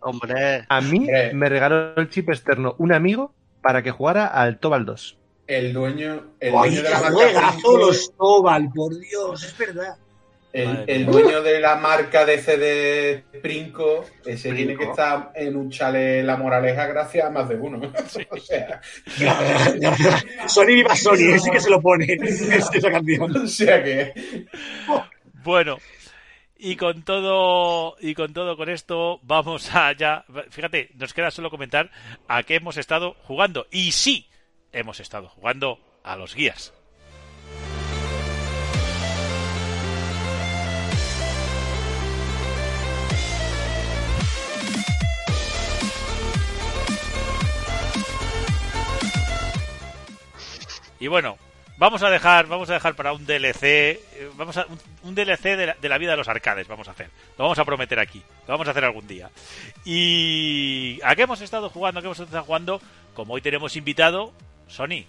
Hombre, 0.01 0.65
A 0.69 0.81
mí 0.81 0.99
Hombre. 0.99 1.33
me 1.33 1.49
regaló 1.49 1.95
el 1.95 2.09
chip 2.09 2.29
externo 2.29 2.75
un 2.77 2.91
amigo 2.93 3.33
para 3.61 3.81
que 3.81 3.91
jugara 3.91 4.27
al 4.27 4.59
Tobal 4.59 4.85
2. 4.85 5.17
El 5.47 5.73
dueño, 5.73 6.33
el 6.39 6.53
¡Ay, 6.55 6.69
dueño 6.69 6.83
de 6.83 6.89
la 6.89 6.99
marca 6.99 7.11
juegazo 7.15 7.51
Princo, 7.53 7.77
los 7.77 8.13
Tobal, 8.17 8.69
por 8.73 8.99
Dios, 8.99 9.43
es 9.43 9.57
verdad. 9.57 9.95
El, 10.53 11.05
dueño 11.07 11.41
de 11.41 11.59
la 11.59 11.75
marca 11.75 12.25
de 12.25 12.37
CD 12.37 13.23
Princo, 13.41 14.05
ese 14.23 14.49
Princo. 14.49 14.55
tiene 14.55 14.77
que 14.77 14.83
estar 14.85 15.31
en 15.33 15.55
un 15.55 15.71
chale 15.71 16.21
La 16.21 16.37
Moraleja 16.37 16.85
gracias 16.85 17.25
a 17.25 17.29
más 17.31 17.49
de 17.49 17.55
uno. 17.55 17.81
o 18.29 18.37
sea, 18.37 18.79
Sony 20.47 20.67
viva 20.67 20.95
Sony, 20.95 21.33
ese 21.33 21.49
que 21.49 21.59
se 21.59 21.69
lo 21.69 21.81
pone 21.81 22.05
esa 22.21 22.91
canción. 22.91 23.35
o 23.35 23.47
sea 23.47 23.83
que 23.83 24.13
Bueno, 25.43 25.77
y 26.55 26.75
con 26.75 27.01
todo 27.01 27.95
y 27.99 28.13
con 28.13 28.33
todo 28.33 28.55
con 28.55 28.69
esto 28.69 29.19
vamos 29.23 29.73
a 29.73 29.91
ya, 29.93 30.23
fíjate, 30.51 30.91
nos 30.95 31.13
queda 31.13 31.31
solo 31.31 31.49
comentar 31.49 31.89
a 32.27 32.43
qué 32.43 32.55
hemos 32.55 32.77
estado 32.77 33.15
jugando 33.23 33.65
y 33.71 33.91
sí, 33.91 34.29
hemos 34.71 34.99
estado 34.99 35.29
jugando 35.29 35.79
a 36.03 36.15
los 36.15 36.35
guías. 36.35 36.73
Y 51.03 51.07
bueno, 51.07 51.35
vamos 51.75 52.01
a 52.01 52.09
dejar, 52.09 52.47
vamos 52.47 52.69
a 52.69 52.75
dejar 52.75 52.95
para 52.95 53.11
un 53.11 53.25
DLC, 53.25 53.63
eh, 53.63 54.31
vamos 54.37 54.55
a 54.55 54.65
un, 55.03 55.13
DLC 55.13 55.57
de 55.57 55.65
la, 55.65 55.73
de 55.73 55.89
la 55.89 55.97
vida 55.97 56.11
de 56.11 56.17
los 56.17 56.29
arcades, 56.29 56.65
vamos 56.65 56.87
a 56.87 56.91
hacer. 56.91 57.09
Lo 57.37 57.43
vamos 57.43 57.59
a 57.59 57.65
prometer 57.65 57.99
aquí, 57.99 58.23
lo 58.47 58.53
vamos 58.53 58.69
a 58.69 58.71
hacer 58.71 58.85
algún 58.85 59.05
día. 59.05 59.29
Y 59.83 61.01
¿a 61.03 61.13
qué 61.17 61.23
hemos 61.23 61.41
estado 61.41 61.69
jugando? 61.69 61.99
¿A 61.99 62.01
qué 62.01 62.07
hemos 62.07 62.21
estado 62.21 62.45
jugando? 62.45 62.81
Como 63.13 63.33
hoy 63.33 63.41
tenemos 63.41 63.75
invitado, 63.75 64.31
Sony. 64.69 65.03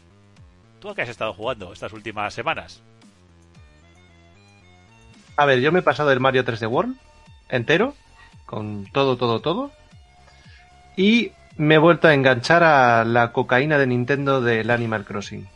¿Tú 0.81 0.91
a 0.91 0.97
qué 0.97 1.03
has 1.03 1.11
estado 1.11 1.33
jugando 1.33 1.73
estas 1.73 1.93
últimas 1.93 2.35
semanas? 2.35 2.83
A 5.37 5.47
ver, 5.47 5.61
yo 5.61 5.71
me 5.71 5.79
he 5.79 5.83
pasado 5.83 6.11
el 6.11 6.19
Mario 6.19 6.45
3D 6.45 6.69
World 6.69 6.97
entero, 7.51 7.95
con 8.47 8.87
todo, 8.91 9.16
todo, 9.16 9.39
todo. 9.39 9.71
Y 10.97 11.31
me 11.57 11.77
he 11.77 11.79
vuelto 11.79 12.09
a 12.09 12.15
enganchar 12.15 12.65
a 12.65 13.05
la 13.05 13.31
cocaína 13.31 13.79
de 13.79 13.87
Nintendo 13.87 14.41
del 14.41 14.71
Animal 14.71 15.05
Crossing. 15.05 15.53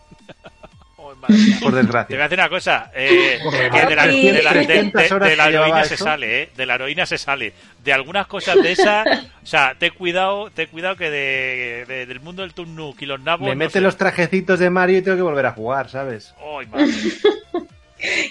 Por 1.26 1.28
Te 1.30 1.64
voy 1.66 1.72
a 1.72 1.82
desgracia. 1.82 2.16
decir 2.18 2.38
una 2.38 2.48
cosa, 2.48 2.90
eh, 2.94 3.38
que 3.72 3.86
de 3.86 3.96
la, 3.96 4.06
y- 4.12 4.30
de 4.30 4.42
la- 4.42 4.52
de- 4.52 4.60
de- 4.60 4.66
300 4.66 5.12
horas 5.12 5.28
de 5.30 5.36
la 5.36 5.44
que 5.44 5.50
llevaba 5.50 5.68
heroína 5.68 5.84
se 5.88 5.96
sale, 5.96 6.42
¿eh? 6.42 6.50
De 6.56 6.66
la 6.66 6.74
heroína 6.76 7.06
se 7.06 7.18
sale. 7.18 7.52
De 7.84 7.92
algunas 7.92 8.26
cosas 8.26 8.56
de 8.62 8.72
esas, 8.72 9.06
o 9.42 9.46
sea, 9.46 9.74
te 9.78 9.86
he 9.86 9.90
cuidado, 9.90 10.50
te 10.50 10.62
he 10.62 10.66
cuidado 10.68 10.96
que 10.96 11.10
de, 11.10 11.84
de- 11.88 12.06
del 12.06 12.20
mundo 12.20 12.42
del 12.42 12.54
Tunuk 12.54 13.00
y 13.02 13.06
los 13.06 13.20
nabos... 13.20 13.42
Me 13.48 13.54
no 13.54 13.58
mete 13.58 13.72
sé. 13.74 13.80
los 13.80 13.96
trajecitos 13.96 14.58
de 14.58 14.70
Mario 14.70 14.98
y 14.98 15.02
tengo 15.02 15.16
que 15.16 15.22
volver 15.22 15.46
a 15.46 15.52
jugar, 15.52 15.88
¿sabes? 15.90 16.34
Ay, 16.38 16.66
madre. 16.66 16.86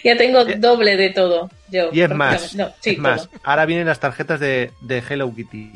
Ya 0.02 0.16
tengo 0.16 0.46
doble 0.46 0.96
de 0.96 1.10
todo. 1.10 1.50
Yo, 1.70 1.90
Y 1.92 2.00
es 2.00 2.10
más, 2.10 2.56
No, 2.56 2.72
sí, 2.80 2.92
es 2.92 2.98
más, 3.00 3.28
todo. 3.30 3.42
ahora 3.44 3.66
vienen 3.66 3.86
las 3.88 4.00
tarjetas 4.00 4.40
de, 4.40 4.72
de 4.80 5.04
Hello 5.10 5.30
Kitty. 5.36 5.74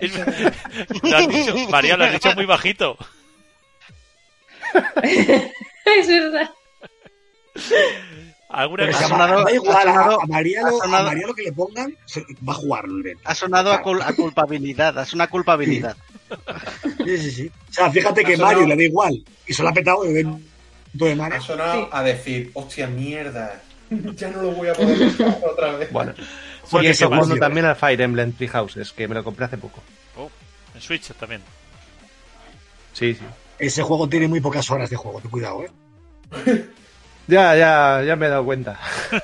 Es- 0.00 0.12
lo 1.02 1.16
has 1.16 1.28
dicho, 1.28 1.54
María, 1.68 1.96
lo 1.96 2.04
has 2.04 2.12
dicho 2.12 2.34
muy 2.34 2.46
bajito. 2.46 2.96
es 5.84 6.08
verdad. 6.08 6.50
¿Alguna 8.48 8.84
Pero 8.84 8.96
Ha 8.96 9.00
a- 9.00 9.08
sonado- 9.08 9.44
da 9.44 9.52
igual, 9.52 9.76
ha 9.76 9.80
a- 9.90 9.94
sonado- 9.94 10.20
a, 10.22 10.26
María 10.26 10.60
ha 10.60 10.70
lo, 10.70 10.76
a 10.80 10.84
sonado- 10.84 11.06
María 11.06 11.26
lo 11.26 11.34
que 11.34 11.42
le 11.42 11.52
pongan, 11.52 11.96
se- 12.04 12.24
va 12.48 12.52
a 12.54 12.56
evento. 12.86 13.22
Ha 13.24 13.34
sonado 13.34 13.72
a, 13.72 13.82
cul- 13.82 14.02
a 14.04 14.12
culpabilidad, 14.14 14.96
es 15.02 15.12
una 15.12 15.26
culpabilidad. 15.28 15.96
Sí, 17.04 17.18
sí, 17.18 17.30
sí. 17.30 17.50
O 17.70 17.72
sea, 17.72 17.90
fíjate 17.90 18.24
que 18.24 18.36
sonado- 18.36 18.52
Mario 18.60 18.68
le 18.68 18.76
da 18.76 18.82
igual 18.84 19.24
y 19.46 19.52
se 19.52 19.62
lo 19.62 19.68
ha 19.68 19.72
petado 19.72 20.04
evento 20.04 20.40
de 20.92 21.14
Mario. 21.16 21.38
Ha 21.38 21.40
sonado 21.40 21.82
Sí. 21.84 21.88
a 21.92 22.02
decir, 22.02 22.50
hostia, 22.54 22.86
mierda. 22.86 23.60
Ya 23.90 24.30
no 24.30 24.42
lo 24.42 24.50
voy 24.52 24.68
a 24.68 24.72
poder 24.74 25.12
jugar 25.16 25.38
otra 25.50 25.72
vez. 25.76 25.92
Bueno, 25.92 26.14
Porque 26.70 26.88
jugando 26.94 27.34
lleva. 27.34 27.46
también 27.46 27.66
al 27.66 27.76
Fire 27.76 28.00
Emblem 28.00 28.32
Three 28.32 28.48
Houses, 28.48 28.92
que 28.92 29.06
me 29.08 29.14
lo 29.14 29.22
compré 29.24 29.44
hace 29.46 29.58
poco. 29.58 29.82
Oh, 30.16 30.30
en 30.74 30.80
Switch 30.80 31.12
también. 31.14 31.42
Sí, 32.92 33.14
sí. 33.14 33.24
Ese 33.58 33.82
juego 33.82 34.08
tiene 34.08 34.28
muy 34.28 34.40
pocas 34.40 34.70
horas 34.70 34.90
de 34.90 34.96
juego, 34.96 35.20
ten 35.20 35.30
cuidado, 35.30 35.64
¿eh? 35.64 36.64
Ya, 37.26 37.56
ya, 37.56 38.02
ya 38.04 38.16
me 38.16 38.26
he 38.26 38.28
dado 38.28 38.44
cuenta. 38.44 38.78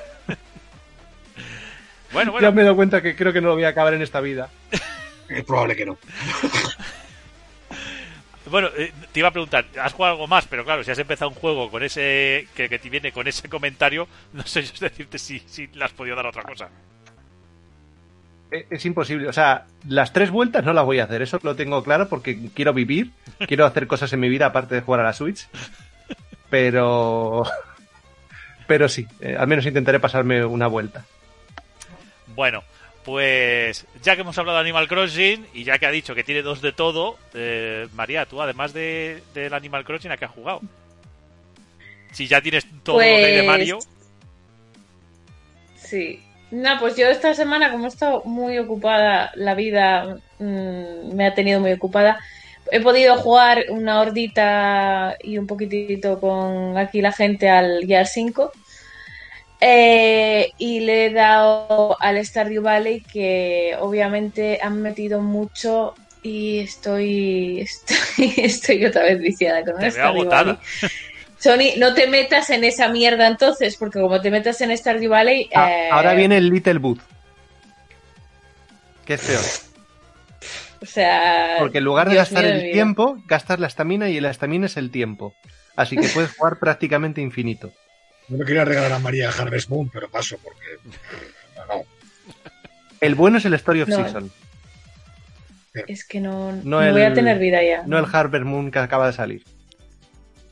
Bueno, 2.13 2.37
Ya 2.41 2.51
me 2.51 2.61
he 2.61 2.65
dado 2.65 2.75
cuenta 2.75 3.01
que 3.01 3.15
creo 3.15 3.31
que 3.31 3.39
no 3.39 3.47
lo 3.49 3.53
voy 3.53 3.63
a 3.63 3.69
acabar 3.69 3.93
en 3.93 4.01
esta 4.01 4.19
vida. 4.19 4.49
Es 5.29 5.45
probable 5.45 5.77
que 5.77 5.85
no. 5.85 5.97
bueno, 8.47 8.67
eh, 8.75 8.91
te 9.13 9.19
iba 9.21 9.29
a 9.29 9.31
preguntar, 9.31 9.65
¿has 9.81 9.93
jugado 9.93 10.15
algo 10.15 10.27
más? 10.27 10.45
Pero 10.45 10.65
claro, 10.65 10.83
si 10.83 10.91
has 10.91 10.99
empezado 10.99 11.29
un 11.29 11.35
juego 11.35 11.71
con 11.71 11.83
ese 11.83 12.49
que, 12.53 12.67
que 12.67 12.79
te 12.79 12.89
viene 12.89 13.13
con 13.13 13.25
ese 13.29 13.47
comentario, 13.47 14.09
no 14.33 14.43
sé 14.43 14.63
yo 14.63 14.73
decirte 14.81 15.17
si, 15.17 15.39
si 15.39 15.67
le 15.67 15.85
has 15.85 15.93
podido 15.93 16.17
dar 16.17 16.25
otra 16.25 16.43
cosa. 16.43 16.69
Eh, 18.51 18.65
Es 18.69 18.85
imposible. 18.85 19.27
O 19.27 19.33
sea, 19.33 19.65
las 19.87 20.11
tres 20.13 20.29
vueltas 20.29 20.63
no 20.65 20.73
las 20.73 20.85
voy 20.85 20.99
a 20.99 21.05
hacer. 21.05 21.21
Eso 21.21 21.39
lo 21.43 21.55
tengo 21.55 21.83
claro 21.83 22.07
porque 22.09 22.49
quiero 22.53 22.73
vivir. 22.73 23.11
Quiero 23.47 23.65
hacer 23.65 23.87
cosas 23.87 24.11
en 24.13 24.19
mi 24.19 24.29
vida 24.29 24.47
aparte 24.47 24.75
de 24.75 24.81
jugar 24.81 24.99
a 25.01 25.03
la 25.03 25.13
Switch. 25.13 25.47
Pero. 26.49 27.43
Pero 28.67 28.87
sí, 28.89 29.05
eh, 29.19 29.35
al 29.37 29.47
menos 29.47 29.65
intentaré 29.65 29.99
pasarme 29.99 30.45
una 30.45 30.67
vuelta. 30.67 31.05
Bueno, 32.35 32.63
pues 33.03 33.85
ya 34.01 34.15
que 34.15 34.21
hemos 34.21 34.37
hablado 34.37 34.57
de 34.57 34.61
Animal 34.61 34.87
Crossing 34.87 35.47
y 35.53 35.63
ya 35.65 35.77
que 35.77 35.85
ha 35.87 35.91
dicho 35.91 36.15
que 36.15 36.23
tiene 36.23 36.41
dos 36.41 36.61
de 36.61 36.71
todo, 36.71 37.17
eh, 37.33 37.87
María, 37.93 38.25
tú 38.25 38.41
además 38.41 38.71
de, 38.73 39.23
del 39.33 39.53
Animal 39.53 39.83
Crossing, 39.83 40.11
¿a 40.11 40.17
qué 40.17 40.25
has 40.25 40.31
jugado? 40.31 40.61
Si 42.11 42.27
ya 42.27 42.41
tienes 42.41 42.65
todo 42.83 42.97
lo 42.97 43.01
que 43.03 43.09
hay 43.25 43.31
de 43.33 43.37
Pues- 43.39 43.47
Mario. 43.47 43.79
Sí. 45.75 46.21
No, 46.51 46.69
pues 46.79 46.97
yo 46.97 47.07
esta 47.07 47.33
semana, 47.33 47.71
como 47.71 47.85
he 47.85 47.87
estado 47.87 48.23
muy 48.25 48.57
ocupada, 48.57 49.31
la 49.35 49.55
vida 49.55 50.17
mm, 50.39 51.15
me 51.15 51.25
ha 51.25 51.33
tenido 51.33 51.61
muy 51.61 51.71
ocupada, 51.71 52.19
he 52.71 52.81
podido 52.81 53.15
jugar 53.17 53.65
una 53.69 54.01
hordita 54.01 55.15
y 55.21 55.37
un 55.37 55.47
poquitito 55.47 56.19
con 56.19 56.77
aquí 56.77 57.01
la 57.01 57.13
gente 57.13 57.49
al 57.49 57.85
Gear 57.87 58.05
5. 58.05 58.51
Eh, 59.63 60.51
y 60.57 60.79
le 60.79 61.05
he 61.05 61.09
dado 61.13 61.95
al 62.01 62.23
Stardew 62.25 62.63
Valley 62.63 63.01
que 63.01 63.75
obviamente 63.79 64.59
han 64.61 64.81
metido 64.81 65.21
mucho 65.21 65.93
y 66.23 66.59
estoy 66.59 67.61
estoy, 68.17 68.33
estoy 68.37 68.85
otra 68.85 69.03
vez 69.03 69.19
viciada 69.19 69.63
con 69.63 69.77
Te 69.77 69.85
el 69.85 69.91
Stardew. 69.91 70.25
Valley. 70.25 70.57
Sony, 71.41 71.77
no 71.79 71.93
te 71.93 72.07
metas 72.07 72.49
en 72.51 72.63
esa 72.63 72.87
mierda 72.89 73.27
entonces, 73.27 73.75
porque 73.77 73.99
como 73.99 74.21
te 74.21 74.29
metas 74.29 74.61
en 74.61 74.75
Stardew 74.77 75.09
Valley... 75.09 75.49
Ah, 75.55 75.71
eh, 75.71 75.89
Ahora 75.91 76.13
viene 76.13 76.37
el 76.37 76.49
Little 76.49 76.77
Boot. 76.77 76.99
Que 79.05 79.15
es 79.15 79.21
peor. 79.21 79.41
O 80.81 80.85
sea... 80.85 81.55
Porque 81.59 81.79
en 81.79 81.83
lugar 81.83 82.07
de 82.07 82.13
Dios 82.13 82.29
gastar 82.29 82.43
mío 82.45 82.53
el 82.53 82.71
tiempo, 82.71 83.17
gastas 83.25 83.59
la 83.59 83.67
estamina 83.67 84.09
y 84.09 84.19
la 84.19 84.29
estamina 84.29 84.67
es 84.67 84.77
el 84.77 84.91
tiempo. 84.91 85.33
Así 85.75 85.95
que 85.97 86.07
puedes 86.09 86.35
jugar 86.35 86.57
prácticamente 86.59 87.21
infinito. 87.21 87.71
Yo 88.27 88.37
no 88.37 88.45
quería 88.45 88.63
regalar 88.65 88.91
a 88.93 88.99
María 88.99 89.29
Harvest 89.29 89.69
Moon, 89.69 89.89
pero 89.91 90.09
paso 90.09 90.37
porque. 90.43 90.65
No, 91.67 91.83
El 93.01 93.15
bueno 93.15 93.39
es 93.39 93.45
el 93.45 93.53
Story 93.55 93.81
of 93.81 93.89
No. 93.89 93.95
Season, 93.97 94.31
Es 95.87 96.05
que 96.05 96.19
no, 96.19 96.51
No 96.51 96.61
no 96.63 96.81
el- 96.83 96.93
voy 96.93 97.01
a 97.01 97.13
tener 97.13 97.39
vida 97.39 97.61
ya. 97.63 97.83
no 97.85 97.97
el 97.97 98.05
Harvest 98.11 98.45
Moon 98.45 98.69
que 98.71 98.79
acaba 98.79 99.07
de 99.07 99.13
salir. 99.13 99.43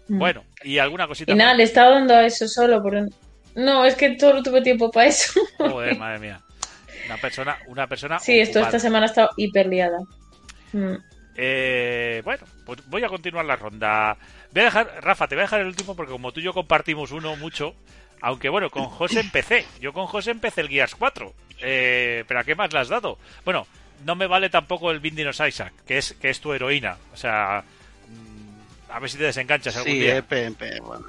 Mm. 0.07 0.17
Bueno, 0.19 0.43
y 0.63 0.77
alguna 0.77 1.07
cosita 1.07 1.31
Y 1.31 1.35
nada, 1.35 1.51
más? 1.51 1.57
le 1.57 1.63
estaba 1.63 1.91
dando 1.91 2.15
a 2.15 2.25
eso 2.25 2.47
solo. 2.47 2.81
Por... 2.81 3.09
No, 3.55 3.85
es 3.85 3.95
que 3.95 4.11
todo 4.11 4.41
tuve 4.43 4.61
tiempo 4.61 4.91
para 4.91 5.07
eso. 5.07 5.39
Joder, 5.57 5.95
madre 5.99 6.19
mía. 6.19 6.41
Una 7.05 7.17
persona, 7.17 7.57
una 7.67 7.87
persona. 7.87 8.19
Sí, 8.19 8.39
esto 8.39 8.59
esta 8.59 8.79
semana 8.79 9.05
ha 9.05 9.09
estado 9.09 9.29
hiper 9.37 9.67
liada. 9.67 9.97
Mm. 10.73 10.95
Eh, 11.35 12.21
bueno, 12.23 12.45
pues 12.65 12.85
voy 12.87 13.03
a 13.03 13.07
continuar 13.07 13.45
la 13.45 13.55
ronda. 13.55 14.17
Voy 14.51 14.61
a 14.61 14.65
dejar, 14.65 14.91
Rafa, 15.01 15.27
te 15.27 15.35
voy 15.35 15.41
a 15.41 15.45
dejar 15.45 15.61
el 15.61 15.67
último 15.67 15.95
porque 15.95 16.11
como 16.11 16.31
tú 16.31 16.39
y 16.39 16.43
yo 16.43 16.53
compartimos 16.53 17.11
uno 17.11 17.35
mucho, 17.37 17.75
aunque 18.21 18.49
bueno, 18.49 18.69
con 18.69 18.85
José 18.85 19.21
empecé. 19.21 19.65
Yo 19.79 19.93
con 19.93 20.05
José 20.05 20.31
empecé 20.31 20.61
el 20.61 20.69
Gears 20.69 20.95
4. 20.95 21.33
Eh, 21.61 22.23
pero 22.27 22.39
¿a 22.39 22.43
qué 22.43 22.55
más 22.55 22.71
le 22.73 22.79
has 22.79 22.89
dado? 22.89 23.17
Bueno, 23.45 23.65
no 24.05 24.15
me 24.15 24.27
vale 24.27 24.49
tampoco 24.49 24.91
el 24.91 24.99
Binding 24.99 25.27
of 25.27 25.39
Isaac, 25.47 25.73
que 25.85 25.97
es, 25.97 26.13
que 26.13 26.29
es 26.29 26.39
tu 26.39 26.53
heroína. 26.53 26.97
O 27.13 27.17
sea, 27.17 27.63
a 28.91 28.99
ver 28.99 29.09
si 29.09 29.17
te 29.17 29.23
desenganchas 29.25 29.75
algún 29.77 29.91
Sí, 29.91 29.99
día. 29.99 30.17
EP, 30.17 30.79
bueno, 30.81 31.05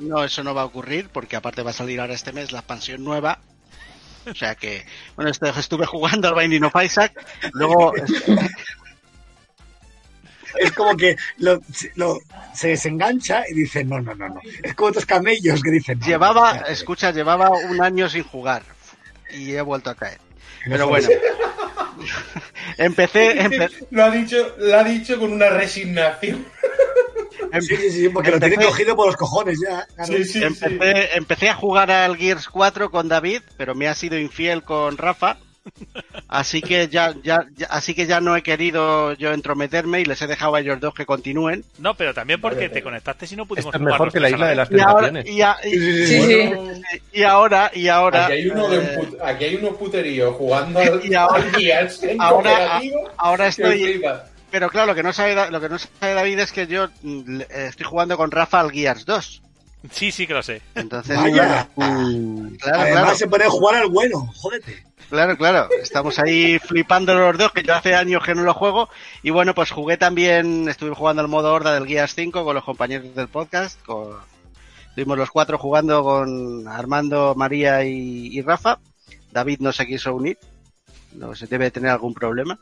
no, 0.00 0.24
eso 0.24 0.42
no 0.42 0.54
va 0.54 0.62
a 0.62 0.66
ocurrir 0.66 1.08
porque 1.10 1.36
aparte 1.36 1.62
va 1.62 1.70
a 1.70 1.74
salir 1.74 2.00
ahora 2.00 2.14
este 2.14 2.32
mes 2.32 2.52
la 2.52 2.58
expansión 2.60 3.02
nueva. 3.04 3.38
O 4.30 4.34
sea 4.34 4.54
que, 4.54 4.84
bueno, 5.16 5.30
este- 5.30 5.48
estuve 5.50 5.84
jugando 5.86 6.28
al 6.28 6.34
Binding 6.34 6.64
of 6.64 6.74
Isaac, 6.82 7.12
luego 7.52 7.92
Es 10.60 10.70
como 10.72 10.96
que 10.96 11.16
lo, 11.38 11.60
lo- 11.96 12.20
se 12.54 12.68
desengancha 12.68 13.42
y 13.48 13.54
dice: 13.54 13.82
No, 13.84 14.00
no, 14.00 14.14
no, 14.14 14.28
no. 14.28 14.40
Es 14.62 14.74
como 14.74 14.90
otros 14.90 15.04
camellos 15.04 15.60
que 15.60 15.70
dicen: 15.72 15.98
no, 15.98 16.06
llevaba, 16.06 16.54
no, 16.60 16.66
escucha, 16.66 17.10
llevaba 17.10 17.50
un 17.50 17.82
año 17.82 18.08
sin 18.08 18.22
jugar 18.22 18.62
y 19.30 19.52
he 19.52 19.60
vuelto 19.62 19.90
a 19.90 19.96
caer. 19.96 20.20
Pero 20.64 20.86
bueno, 20.86 21.08
empecé, 22.78 23.36
empe- 23.42 23.86
Lo 23.90 24.04
ha 24.04 24.10
dicho, 24.10 24.54
lo 24.58 24.78
ha 24.78 24.84
dicho 24.84 25.18
con 25.18 25.32
una 25.32 25.48
resignación. 25.50 26.46
Sí, 27.60 27.76
sí, 27.76 27.90
sí, 27.90 28.08
porque 28.08 28.30
lo 28.30 28.36
Empecé- 28.36 28.64
cogido 28.64 28.96
por 28.96 29.06
los 29.06 29.16
cojones 29.16 29.58
ya. 29.60 29.86
claro. 29.94 30.12
Sí, 30.12 30.24
sí, 30.24 30.38
sí. 30.40 30.44
empecé, 30.44 31.16
empecé 31.16 31.48
a 31.48 31.54
jugar 31.54 31.90
al 31.90 32.16
Gears 32.16 32.48
4 32.48 32.90
con 32.90 33.08
David, 33.08 33.42
pero 33.56 33.74
me 33.74 33.88
ha 33.88 33.94
sido 33.94 34.18
infiel 34.18 34.62
con 34.62 34.96
Rafa. 34.98 35.36
Así 36.28 36.60
que 36.60 36.88
ya, 36.88 37.14
ya, 37.22 37.46
ya- 37.56 37.68
así 37.70 37.94
que 37.94 38.04
ya 38.06 38.20
no 38.20 38.36
he 38.36 38.42
querido 38.42 39.14
yo 39.14 39.32
entrometerme 39.32 40.00
y 40.00 40.04
les 40.04 40.20
he 40.20 40.26
dejado 40.26 40.54
a 40.56 40.60
ellos 40.60 40.78
dos 40.78 40.92
que 40.92 41.06
continúen. 41.06 41.64
No, 41.78 41.94
pero 41.94 42.12
también 42.12 42.38
porque 42.38 42.56
Vale, 42.68 42.68
te 42.68 42.82
conectaste 42.82 43.26
si 43.26 43.34
no 43.34 43.46
pudimos 43.46 43.74
es 43.74 43.78
jugar 43.80 43.92
mejor 43.94 44.12
que 44.12 44.20
la 44.20 44.28
isla 44.28 44.48
de 44.48 44.56
las 44.56 44.70
Y 44.70 44.78
ahora, 44.80 45.10
tentaciones. 45.10 45.26
y, 45.34 45.40
a- 45.40 45.56
y- 45.64 45.70
Sí, 45.70 45.78
sí, 45.80 46.06
Sí, 46.06 46.20
sí. 46.20 46.48
Bueno, 46.54 46.72
y 47.14 47.22
ahora, 47.22 47.70
y 47.74 47.88
ahora, 47.88 48.24
Aquí 48.26 48.34
hay 48.34 48.48
uno 48.48 48.68
de 48.68 48.78
un 48.78 48.84
eh, 48.84 48.98
put- 48.98 49.18
aquí 49.22 49.44
hay 49.44 49.54
unos 49.56 49.76
puteríos 49.78 50.36
jugando 50.36 50.80
al, 50.80 51.00
Y 51.04 51.14
ahora- 51.14 51.36
al 51.36 51.50
Gears 51.54 52.00
ahora- 52.18 52.80
ahora 53.16 53.46
estoy, 53.46 53.84
flipas. 53.84 54.22
Pero 54.54 54.70
claro, 54.70 54.86
lo 54.86 54.94
que 54.94 55.02
no 55.02 55.12
sabe, 55.12 55.50
lo 55.50 55.60
que 55.60 55.68
no 55.68 55.80
sabe 55.80 56.14
David 56.14 56.38
es 56.38 56.52
que 56.52 56.68
yo 56.68 56.86
mm, 57.02 57.40
eh, 57.40 57.46
estoy 57.70 57.84
jugando 57.84 58.16
con 58.16 58.30
Rafa 58.30 58.60
al 58.60 58.70
Gears 58.70 59.04
2. 59.04 59.42
Sí, 59.90 60.12
sí 60.12 60.28
que 60.28 60.32
lo 60.32 60.44
sé. 60.44 60.62
Entonces, 60.76 61.16
Vaya. 61.16 61.68
mm, 61.74 62.54
claro, 62.58 62.80
Además 62.80 63.02
claro, 63.02 63.16
se 63.16 63.26
pone 63.26 63.44
a 63.46 63.50
jugar 63.50 63.82
al 63.82 63.88
bueno, 63.88 64.32
jódete. 64.36 64.86
Claro, 65.10 65.36
claro. 65.36 65.68
Estamos 65.82 66.20
ahí 66.20 66.60
flipando 66.60 67.16
los 67.16 67.36
dos, 67.36 67.50
que 67.50 67.64
yo 67.64 67.74
hace 67.74 67.96
años 67.96 68.22
que 68.22 68.36
no 68.36 68.44
lo 68.44 68.54
juego. 68.54 68.88
Y 69.24 69.30
bueno, 69.30 69.56
pues 69.56 69.72
jugué 69.72 69.96
también, 69.96 70.68
estuve 70.68 70.94
jugando 70.94 71.20
el 71.22 71.26
modo 71.26 71.52
horda 71.52 71.74
del 71.74 71.88
Gears 71.88 72.14
5 72.14 72.44
con 72.44 72.54
los 72.54 72.62
compañeros 72.62 73.12
del 73.12 73.26
podcast. 73.26 73.82
Con... 73.82 74.18
Estuvimos 74.90 75.18
los 75.18 75.32
cuatro 75.32 75.58
jugando 75.58 76.04
con 76.04 76.68
Armando, 76.68 77.34
María 77.36 77.84
y, 77.84 78.28
y 78.28 78.40
Rafa. 78.40 78.78
David 79.32 79.58
no 79.58 79.72
se 79.72 79.84
quiso 79.84 80.14
unir. 80.14 80.38
No 81.12 81.34
se 81.34 81.48
debe 81.48 81.72
tener 81.72 81.90
algún 81.90 82.14
problema. 82.14 82.56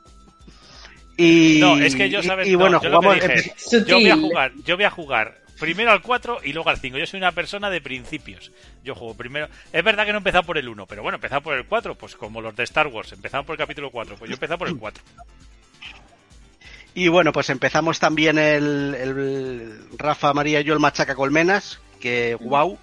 Y, 1.16 1.58
No, 1.60 1.78
es 1.78 1.94
que 1.94 2.08
yo, 2.10 2.22
¿sabes? 2.22 2.48
Y, 2.48 2.52
No, 2.52 2.58
bueno, 2.58 2.80
yo 2.82 2.88
lo 2.88 3.00
que 3.00 3.06
jugamos. 3.06 3.36
dije, 3.36 3.54
Sutil. 3.56 3.86
yo 3.86 3.96
voy 4.00 4.10
a 4.10 4.16
jugar, 4.16 4.52
yo 4.64 4.76
voy 4.76 4.84
a 4.84 4.90
jugar 4.90 5.38
primero 5.60 5.92
al 5.92 6.02
4 6.02 6.40
y 6.42 6.52
luego 6.52 6.70
al 6.70 6.78
5. 6.78 6.98
Yo 6.98 7.06
soy 7.06 7.18
una 7.18 7.32
persona 7.32 7.70
de 7.70 7.80
principios. 7.80 8.50
Yo 8.82 8.94
juego 8.94 9.14
primero. 9.14 9.48
Es 9.72 9.84
verdad 9.84 10.04
que 10.06 10.12
no 10.12 10.18
he 10.18 10.20
empezado 10.20 10.42
por 10.44 10.58
el 10.58 10.68
1, 10.68 10.86
pero 10.86 11.02
bueno, 11.02 11.16
he 11.16 11.18
empezado 11.18 11.40
por 11.42 11.54
el 11.56 11.66
4, 11.66 11.94
pues 11.94 12.16
como 12.16 12.40
los 12.40 12.56
de 12.56 12.64
Star 12.64 12.88
Wars, 12.88 13.12
empezaron 13.12 13.46
por 13.46 13.54
el 13.54 13.58
capítulo 13.58 13.90
4, 13.90 14.16
pues 14.16 14.28
yo 14.28 14.32
he 14.32 14.36
empezado 14.36 14.58
por 14.58 14.68
el 14.68 14.76
4. 14.76 15.02
Y 16.94 17.08
bueno, 17.08 17.32
pues 17.32 17.48
empezamos 17.48 17.98
también 17.98 18.38
el, 18.38 18.94
el 18.94 19.78
Rafa, 19.98 20.34
María 20.34 20.60
y 20.60 20.64
yo 20.64 20.74
el 20.74 20.80
Machaca 20.80 21.14
Colmenas, 21.14 21.80
que 22.00 22.36
wow, 22.40 22.78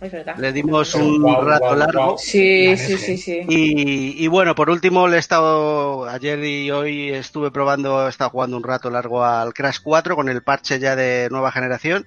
Es 0.00 0.12
verdad. 0.12 0.36
le 0.38 0.52
dimos 0.52 0.94
un 0.94 1.24
rato 1.44 1.74
largo. 1.74 2.18
sí, 2.18 2.76
sí. 2.76 2.96
sí, 2.96 3.18
sí. 3.18 3.40
Y, 3.48 4.24
y 4.24 4.26
bueno, 4.28 4.54
por 4.54 4.70
último 4.70 5.08
le 5.08 5.16
he 5.16 5.18
estado, 5.18 6.08
ayer 6.08 6.42
y 6.44 6.70
hoy 6.70 7.10
estuve 7.10 7.50
probando, 7.50 8.06
he 8.06 8.10
estado 8.10 8.30
jugando 8.30 8.56
un 8.56 8.62
rato 8.62 8.90
largo 8.90 9.24
al 9.24 9.54
Crash 9.54 9.78
4 9.82 10.14
con 10.14 10.28
el 10.28 10.42
parche 10.42 10.78
ya 10.78 10.94
de 10.94 11.28
nueva 11.30 11.50
generación 11.50 12.06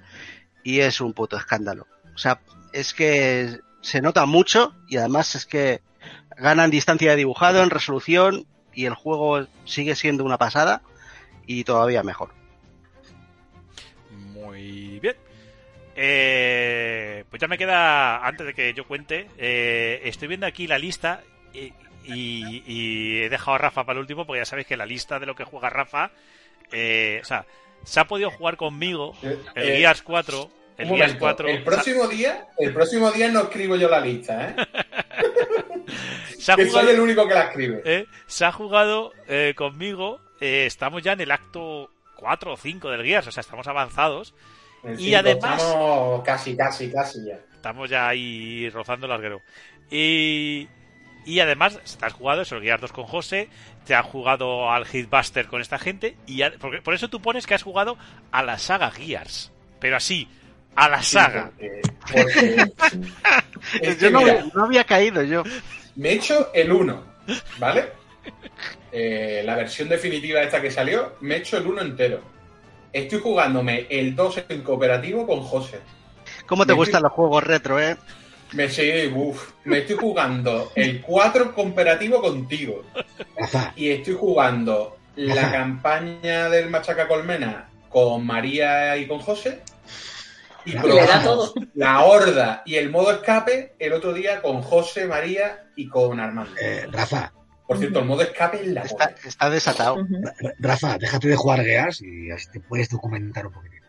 y 0.63 0.79
es 0.79 1.01
un 1.01 1.13
puto 1.13 1.35
escándalo. 1.35 1.87
O 2.15 2.17
sea, 2.17 2.39
es 2.71 2.93
que 2.93 3.59
se 3.81 4.01
nota 4.01 4.25
mucho 4.25 4.73
y 4.87 4.97
además 4.97 5.35
es 5.35 5.45
que 5.45 5.81
ganan 6.37 6.71
distancia 6.71 7.11
de 7.11 7.17
dibujado, 7.17 7.61
en 7.61 7.69
resolución 7.69 8.45
y 8.73 8.85
el 8.85 8.93
juego 8.93 9.47
sigue 9.65 9.95
siendo 9.95 10.23
una 10.23 10.37
pasada 10.37 10.81
y 11.45 11.63
todavía 11.63 12.03
mejor. 12.03 12.29
Muy 14.11 14.99
bien. 14.99 15.15
Eh, 16.03 17.23
pues 17.29 17.39
ya 17.39 17.47
me 17.47 17.59
queda, 17.59 18.25
antes 18.25 18.47
de 18.47 18.53
que 18.55 18.73
yo 18.73 18.85
cuente, 18.87 19.27
eh, 19.37 20.01
estoy 20.05 20.27
viendo 20.27 20.47
aquí 20.47 20.65
la 20.65 20.79
lista 20.79 21.21
y, 21.53 21.71
y- 22.05 22.63
y 22.65 23.21
he 23.23 23.29
dejado 23.29 23.53
a 23.53 23.57
Rafa 23.59 23.83
para 23.83 23.97
el 23.97 24.01
último 24.01 24.25
porque 24.25 24.41
ya 24.41 24.45
sabéis 24.45 24.65
que 24.67 24.75
la 24.77 24.87
lista 24.87 25.19
de 25.19 25.27
lo 25.27 25.35
que 25.35 25.43
juega 25.43 25.69
Rafa, 25.69 26.09
eh, 26.71 27.19
o 27.21 27.25
sea, 27.25 27.45
se 27.83 27.99
ha 27.99 28.05
podido 28.07 28.31
jugar 28.31 28.57
conmigo 28.57 29.15
el 29.21 29.39
Eh, 29.55 29.77
Gears 29.77 30.01
4, 30.01 30.49
el 30.79 30.87
Gears 30.87 30.89
momento, 30.99 31.19
4, 31.19 31.47
El 31.49 31.63
próximo 31.63 32.07
día, 32.07 32.47
el 32.57 32.73
próximo 32.73 33.11
día 33.11 33.27
no 33.29 33.41
escribo 33.43 33.75
yo 33.75 33.87
la 33.87 33.99
lista, 34.01 34.49
¿eh? 34.49 34.55
se 36.39 36.51
ha 36.51 36.55
que 36.55 36.65
jugado, 36.65 36.87
soy 36.87 36.95
el 36.95 37.01
único 37.01 37.27
que 37.27 37.33
la 37.35 37.41
escribe. 37.43 37.81
eh, 37.85 38.05
se 38.25 38.45
ha 38.45 38.51
jugado 38.51 39.13
eh, 39.27 39.53
conmigo, 39.55 40.19
eh, 40.39 40.65
estamos 40.65 41.03
ya 41.03 41.13
en 41.13 41.21
el 41.21 41.29
acto 41.31 41.91
4 42.15 42.53
o 42.53 42.57
5 42.57 42.89
del 42.89 43.03
Gears, 43.05 43.27
o 43.27 43.31
sea, 43.31 43.41
estamos 43.41 43.67
avanzados. 43.67 44.33
Y 44.83 44.97
cinco, 44.97 45.17
además- 45.19 45.61
Estamos 45.61 46.21
casi, 46.23 46.55
casi, 46.57 46.91
casi 46.91 47.25
ya. 47.25 47.35
Estamos 47.55 47.89
ya 47.89 48.07
ahí 48.07 48.69
rozando 48.69 49.05
el 49.05 49.11
larguero. 49.11 49.41
Y, 49.91 50.67
y 51.25 51.39
además, 51.39 51.79
te 51.99 52.05
has 52.05 52.13
jugado 52.13 52.41
eso, 52.41 52.55
el 52.57 52.63
Gears 52.63 52.81
2 52.81 52.91
con 52.91 53.05
José, 53.05 53.49
te 53.85 53.93
has 53.93 54.05
jugado 54.05 54.71
al 54.71 54.85
Hitbuster 54.85 55.47
con 55.47 55.61
esta 55.61 55.77
gente, 55.77 56.15
y 56.25 56.37
ya- 56.37 56.53
porque, 56.59 56.81
por 56.81 56.93
eso 56.93 57.09
tú 57.09 57.21
pones 57.21 57.45
que 57.45 57.53
has 57.53 57.63
jugado 57.63 57.97
a 58.31 58.41
la 58.43 58.57
saga 58.57 58.89
Gears. 58.89 59.51
Pero 59.79 59.97
así, 59.97 60.27
a 60.75 60.89
la 60.89 61.03
saga. 61.03 61.51
Porque, 61.57 61.81
porque- 62.11 62.65
es 63.81 63.95
que 63.97 64.03
yo 64.05 64.11
no, 64.11 64.21
mira, 64.21 64.45
no 64.53 64.63
había 64.65 64.83
caído 64.83 65.21
yo. 65.23 65.43
me 65.95 66.09
he 66.09 66.13
hecho 66.13 66.51
el 66.53 66.71
1, 66.71 67.03
¿vale? 67.59 67.89
Eh, 68.91 69.41
la 69.45 69.55
versión 69.55 69.87
definitiva 69.89 70.41
esta 70.41 70.61
que 70.61 70.71
salió, 70.71 71.15
me 71.21 71.35
he 71.35 71.37
hecho 71.39 71.57
el 71.57 71.67
1 71.67 71.81
entero. 71.81 72.21
Estoy 72.93 73.19
jugándome 73.19 73.87
el 73.89 74.15
2 74.15 74.43
en 74.49 74.61
cooperativo 74.63 75.25
con 75.25 75.41
José. 75.41 75.79
¿Cómo 76.45 76.65
te 76.65 76.73
Me- 76.73 76.77
gustan 76.77 77.03
los 77.03 77.11
juegos 77.11 77.43
retro, 77.43 77.79
eh? 77.79 77.95
Me, 78.53 78.67
sí, 78.69 79.09
uf, 79.15 79.51
me 79.63 79.79
estoy 79.79 79.95
jugando 79.95 80.71
el 80.75 81.01
4 81.01 81.53
cooperativo 81.53 82.21
contigo. 82.21 82.83
Rafa, 83.37 83.71
Y 83.77 83.89
estoy 83.91 84.15
jugando 84.15 84.97
la 85.15 85.51
campaña 85.51 86.49
del 86.49 86.69
Machaca 86.69 87.07
Colmena 87.07 87.69
con 87.89 88.25
María 88.25 88.97
y 88.97 89.07
con 89.07 89.19
José. 89.19 89.61
Y 90.65 90.73
probamos 90.73 91.23
todo. 91.23 91.53
la 91.75 92.01
horda 92.03 92.61
y 92.65 92.75
el 92.75 92.89
modo 92.91 93.11
escape 93.11 93.73
el 93.79 93.93
otro 93.93 94.13
día 94.13 94.41
con 94.41 94.61
José, 94.61 95.05
María 95.07 95.63
y 95.75 95.87
con 95.87 96.19
Armando. 96.19 96.51
eh, 96.61 96.87
Rafa, 96.91 97.31
Por 97.71 97.79
cierto, 97.79 97.99
el 97.99 98.05
modo 98.05 98.21
escape 98.21 98.59
es 98.59 98.67
la 98.67 98.81
Está, 98.81 99.15
está 99.25 99.49
desatado. 99.49 100.05
Rafa, 100.59 100.97
déjate 100.97 101.29
de 101.29 101.37
jugar 101.37 101.63
Gears 101.63 102.01
y 102.01 102.29
así 102.29 102.51
te 102.51 102.59
puedes 102.59 102.89
documentar 102.89 103.47
un 103.47 103.53
poquitito. 103.53 103.85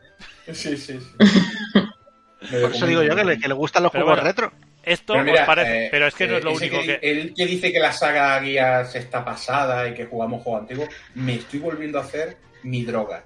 Sí, 0.52 0.76
sí, 0.76 1.00
sí. 1.00 1.00
Por 2.60 2.72
eso 2.72 2.86
digo 2.86 3.02
yo 3.02 3.16
que 3.16 3.24
le, 3.24 3.40
que 3.40 3.48
le 3.48 3.54
gustan 3.54 3.82
los 3.82 3.90
Pero 3.90 4.04
juegos 4.04 4.22
bueno. 4.22 4.28
retro. 4.28 4.52
Esto 4.84 5.14
Pero 5.14 5.24
mira, 5.24 5.40
os 5.40 5.46
parece, 5.48 5.86
eh, 5.86 5.88
pero 5.90 6.06
es 6.06 6.14
que 6.14 6.28
no 6.28 6.34
eh, 6.34 6.38
es 6.38 6.44
lo 6.44 6.50
ese 6.52 6.64
único 6.64 6.82
que... 6.84 7.00
Él 7.02 7.34
que 7.36 7.44
dice 7.46 7.72
que 7.72 7.80
la 7.80 7.92
saga 7.92 8.38
Guías 8.38 8.94
está 8.94 9.24
pasada 9.24 9.88
y 9.88 9.94
que 9.94 10.06
jugamos 10.06 10.44
juegos 10.44 10.62
antiguos, 10.62 10.88
me 11.16 11.34
estoy 11.34 11.58
volviendo 11.58 11.98
a 11.98 12.02
hacer 12.02 12.36
mi 12.62 12.84
droga. 12.84 13.24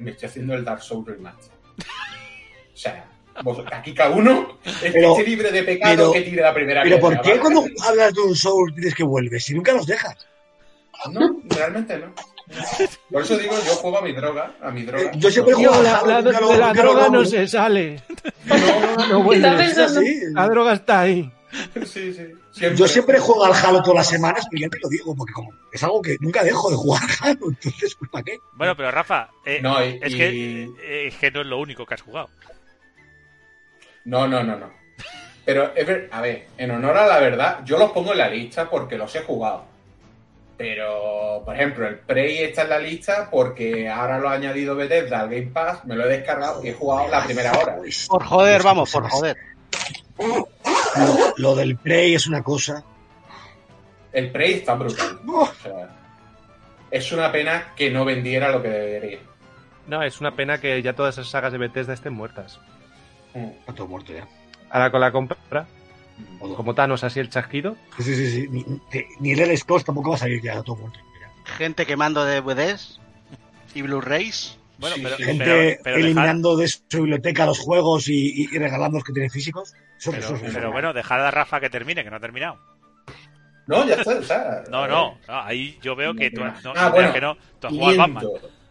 Me 0.00 0.10
estoy 0.10 0.28
haciendo 0.28 0.54
el 0.54 0.64
Dark 0.64 0.82
Souls 0.82 1.06
Remaster. 1.06 1.52
O 1.52 2.76
sea, 2.76 3.04
aquí 3.72 3.92
cada 3.94 4.10
uno 4.10 4.58
es 4.64 4.78
que 4.80 4.90
Pero- 4.92 5.16
libre 5.18 5.50
de 5.52 5.62
pecado 5.62 5.96
pero- 5.96 6.12
que 6.12 6.20
tire 6.22 6.42
la 6.42 6.54
primera 6.54 6.82
Pero 6.82 6.96
piedra, 6.98 7.16
¿por 7.16 7.22
qué 7.24 7.28
¿vale? 7.30 7.40
cuando 7.40 7.64
hablas 7.88 8.14
de 8.14 8.20
un 8.20 8.36
Soul 8.36 8.74
dices 8.74 8.94
que 8.94 9.04
vuelves 9.04 9.44
si 9.44 9.54
nunca 9.54 9.72
los 9.72 9.86
dejas? 9.86 10.16
No, 11.12 11.40
realmente 11.50 11.98
no. 11.98 12.12
Por 13.10 13.22
eso 13.22 13.36
digo, 13.38 13.54
yo 13.66 13.72
juego 13.74 13.98
a 13.98 14.02
mi 14.02 14.12
droga, 14.12 14.54
a 14.62 14.70
mi 14.70 14.82
droga. 14.84 15.04
Eh, 15.04 15.10
yo 15.16 15.30
siempre 15.30 15.54
juego 15.54 15.82
la, 15.82 15.96
a 15.98 16.06
la- 16.06 16.22
de 16.22 16.32
la 16.32 16.40
nunca 16.40 16.72
lo 16.72 16.72
droga 16.92 17.08
no 17.08 17.24
se 17.24 17.48
sale. 17.48 18.02
No, 18.44 18.56
no, 18.56 18.96
No 18.96 19.02
Está 19.04 19.16
vuelve. 19.18 19.48
Es 19.48 19.54
pensando. 19.74 20.00
así. 20.00 20.20
La 20.32 20.48
droga 20.48 20.72
está 20.74 21.00
ahí. 21.00 21.30
sí, 21.86 22.12
sí. 22.14 22.70
Yo 22.76 22.86
siempre 22.86 23.18
juego 23.18 23.44
al 23.44 23.52
Halo 23.52 23.82
todas 23.82 23.96
las 23.96 24.08
semanas, 24.08 24.46
pero 24.50 24.60
ya 24.62 24.68
te 24.68 24.78
lo 24.82 24.88
digo, 24.88 25.14
porque 25.16 25.32
como 25.32 25.50
es 25.72 25.82
algo 25.82 26.00
que 26.02 26.16
nunca 26.20 26.42
dejo 26.44 26.70
de 26.70 26.76
jugar 26.76 27.02
al 27.02 27.08
Halo, 27.30 27.46
entonces, 27.48 27.94
pues, 27.98 28.10
¿para 28.10 28.24
qué? 28.24 28.38
Bueno, 28.52 28.76
pero 28.76 28.90
Rafa, 28.90 29.28
eh, 29.44 29.60
No, 29.62 29.84
y- 29.84 29.98
es, 30.02 30.12
y- 30.12 30.16
que, 30.16 30.62
eh, 30.82 31.06
es 31.08 31.16
que 31.16 31.30
no 31.30 31.40
es 31.40 31.46
lo 31.46 31.58
único 31.58 31.84
que 31.86 31.94
has 31.94 32.02
jugado. 32.02 32.28
No, 34.04 34.26
no, 34.26 34.42
no, 34.42 34.56
no. 34.56 34.70
Pero, 35.44 35.72
a 36.10 36.20
ver, 36.20 36.46
en 36.56 36.70
honor 36.70 36.96
a 36.96 37.06
la 37.06 37.18
verdad, 37.18 37.60
yo 37.64 37.78
los 37.78 37.92
pongo 37.92 38.12
en 38.12 38.18
la 38.18 38.28
lista 38.28 38.68
porque 38.68 38.96
los 38.96 39.14
he 39.14 39.20
jugado. 39.20 39.64
Pero, 40.56 41.42
por 41.44 41.54
ejemplo, 41.54 41.86
el 41.86 41.98
Prey 41.98 42.38
está 42.38 42.62
en 42.62 42.70
la 42.70 42.78
lista 42.78 43.28
porque 43.30 43.88
ahora 43.88 44.18
lo 44.18 44.28
ha 44.28 44.34
añadido 44.34 44.76
Bethesda 44.76 45.20
al 45.20 45.28
Game 45.28 45.50
Pass, 45.52 45.84
me 45.84 45.96
lo 45.96 46.04
he 46.04 46.16
descargado 46.16 46.64
y 46.64 46.68
he 46.68 46.74
jugado 46.74 47.08
la 47.08 47.24
primera 47.24 47.52
hora. 47.52 47.76
Por 48.08 48.24
joder, 48.24 48.62
vamos, 48.62 48.90
por 48.92 49.08
joder. 49.10 49.36
Lo, 50.16 51.34
lo 51.36 51.54
del 51.56 51.76
Prey 51.76 52.14
es 52.14 52.26
una 52.26 52.42
cosa. 52.42 52.84
El 54.12 54.30
Prey 54.30 54.54
está 54.54 54.74
brutal. 54.74 55.18
O 55.26 55.46
sea, 55.60 55.90
es 56.90 57.10
una 57.10 57.32
pena 57.32 57.72
que 57.74 57.90
no 57.90 58.04
vendiera 58.04 58.50
lo 58.50 58.62
que 58.62 58.68
debería. 58.68 59.18
No, 59.88 60.02
es 60.02 60.20
una 60.20 60.36
pena 60.36 60.60
que 60.60 60.80
ya 60.80 60.92
todas 60.94 61.16
esas 61.16 61.28
sagas 61.28 61.52
de 61.52 61.58
Bethesda 61.58 61.92
estén 61.92 62.14
muertas. 62.14 62.60
Mm. 63.34 63.46
Está 63.60 63.72
todo 63.74 63.86
muerto 63.88 64.12
ya. 64.12 64.26
Ahora 64.70 64.90
con 64.90 65.00
la 65.00 65.12
compra, 65.12 65.66
Todo. 66.40 66.54
como 66.56 66.74
Thanos 66.74 67.04
así 67.04 67.20
el 67.20 67.28
chasquido, 67.30 67.76
Sí, 67.98 68.02
sí, 68.04 68.14
sí. 68.16 68.30
sí. 68.30 68.48
Ni, 68.48 68.62
ni- 68.64 69.06
ni 69.20 69.32
el 69.32 69.56
Scrolls 69.58 69.84
tampoco 69.84 70.10
va 70.10 70.16
a 70.16 70.18
salir 70.20 70.40
ya, 70.42 70.62
todo 70.62 70.76
muerto. 70.76 70.98
ya. 71.20 71.52
Gente 71.54 71.86
quemando 71.86 72.24
DVDs 72.24 73.00
y 73.74 73.82
Blu-rays. 73.82 74.58
Bueno, 74.78 74.96
Sí, 74.96 75.02
pero. 75.04 75.16
Gente 75.16 75.44
pero, 75.44 75.78
pero 75.82 75.96
dejar- 75.96 76.00
eliminando 76.00 76.56
de 76.56 76.68
su 76.68 76.80
biblioteca 76.90 77.46
los 77.46 77.58
juegos 77.60 78.08
y, 78.08 78.42
y- 78.42 78.48
y 78.52 78.58
regalando 78.58 78.98
los 78.98 79.04
que 79.04 79.12
tienen 79.12 79.30
físicos. 79.30 79.74
Eso, 79.98 80.10
pero, 80.10 80.34
eso 80.36 80.72
bueno, 80.72 80.92
dejar 80.92 81.20
a 81.20 81.30
Rafa 81.30 81.60
que 81.60 81.70
termine, 81.70 82.02
que 82.02 82.10
no 82.10 82.16
ha 82.16 82.20
terminado. 82.20 82.58
No, 83.66 83.86
ya 83.86 83.94
está. 83.94 84.18
o 84.18 84.22
sea, 84.22 84.62
No, 84.70 84.86
no, 84.86 85.18
no, 85.26 85.40
ahí 85.42 85.78
yo 85.80 85.96
veo 85.96 86.12
que 86.14 86.30
tú, 86.30 86.40
no, 86.44 86.52
no, 86.62 86.72
Ah, 86.76 86.90
bueno. 86.90 87.12
que 87.14 87.20
no, 87.20 87.36
tú 87.60 87.66
has 87.68 87.72
jugado 87.72 87.90
al 87.90 87.96
Batman. 87.98 88.24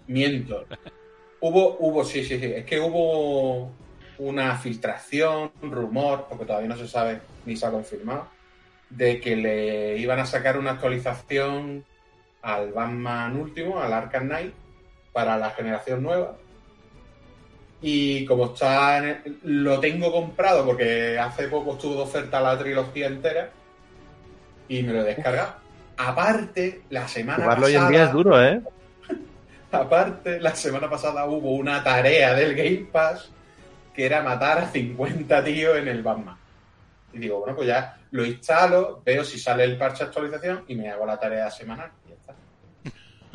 Miento, 0.07 0.57
miento. 0.59 0.65
Hubo, 1.39 1.77
hubo, 1.79 2.05
sí, 2.05 2.23
sí, 2.23 2.39
sí. 2.39 2.45
Es 2.45 2.63
que 2.65 2.79
hubo 2.79 3.71
una 4.17 4.55
filtración, 4.57 5.51
un 5.61 5.71
rumor, 5.71 6.25
porque 6.29 6.45
todavía 6.45 6.69
no 6.69 6.77
se 6.77 6.87
sabe 6.87 7.19
ni 7.45 7.55
se 7.55 7.65
ha 7.65 7.71
confirmado, 7.71 8.27
de 8.89 9.19
que 9.19 9.35
le 9.35 9.97
iban 9.97 10.19
a 10.19 10.25
sacar 10.25 10.57
una 10.57 10.71
actualización 10.71 11.83
al 12.41 12.71
Batman 12.71 13.37
último, 13.37 13.79
al 13.81 13.93
Arkham 13.93 14.25
Knight, 14.27 14.53
para 15.11 15.37
la 15.37 15.49
generación 15.51 16.03
nueva. 16.03 16.35
Y 17.81 18.25
como 18.25 18.45
está, 18.53 18.97
en 18.99 19.05
el- 19.05 19.39
lo 19.63 19.79
tengo 19.79 20.11
comprado 20.11 20.65
porque 20.65 21.19
hace 21.19 21.47
poco 21.47 21.73
estuvo 21.73 21.95
de 21.95 22.01
oferta 22.01 22.39
la 22.39 22.57
trilogía 22.57 23.07
entera 23.07 23.49
y 24.69 24.83
me 24.83 24.93
lo 24.93 25.01
he 25.01 25.03
descargado. 25.03 25.55
Aparte, 25.97 26.81
la 26.89 27.07
semana 27.07 27.43
jugarlo 27.43 27.65
hoy 27.65 27.73
pasada, 27.73 27.87
en 27.89 27.93
día 27.93 28.03
es 28.05 28.11
duro, 28.13 28.41
¿eh? 28.43 28.61
Aparte, 29.71 30.39
la 30.39 30.55
semana 30.55 30.89
pasada 30.89 31.25
hubo 31.25 31.51
una 31.53 31.83
tarea 31.83 32.33
del 32.33 32.55
Game 32.55 32.87
Pass 32.91 33.29
que 33.93 34.05
era 34.05 34.21
matar 34.21 34.57
a 34.59 34.67
50 34.69 35.43
tíos 35.43 35.77
en 35.77 35.87
el 35.87 36.01
Batman. 36.03 36.35
Y 37.13 37.19
digo, 37.19 37.39
bueno, 37.39 37.55
pues 37.55 37.67
ya 37.67 37.97
lo 38.11 38.25
instalo, 38.25 39.01
veo 39.05 39.23
si 39.23 39.39
sale 39.39 39.63
el 39.63 39.77
parche 39.77 39.99
de 40.03 40.07
actualización 40.07 40.63
y 40.67 40.75
me 40.75 40.89
hago 40.89 41.05
la 41.05 41.19
tarea 41.19 41.49
semanal. 41.51 41.91
Y 42.05 42.09
ya 42.09 42.15
está. 42.15 42.33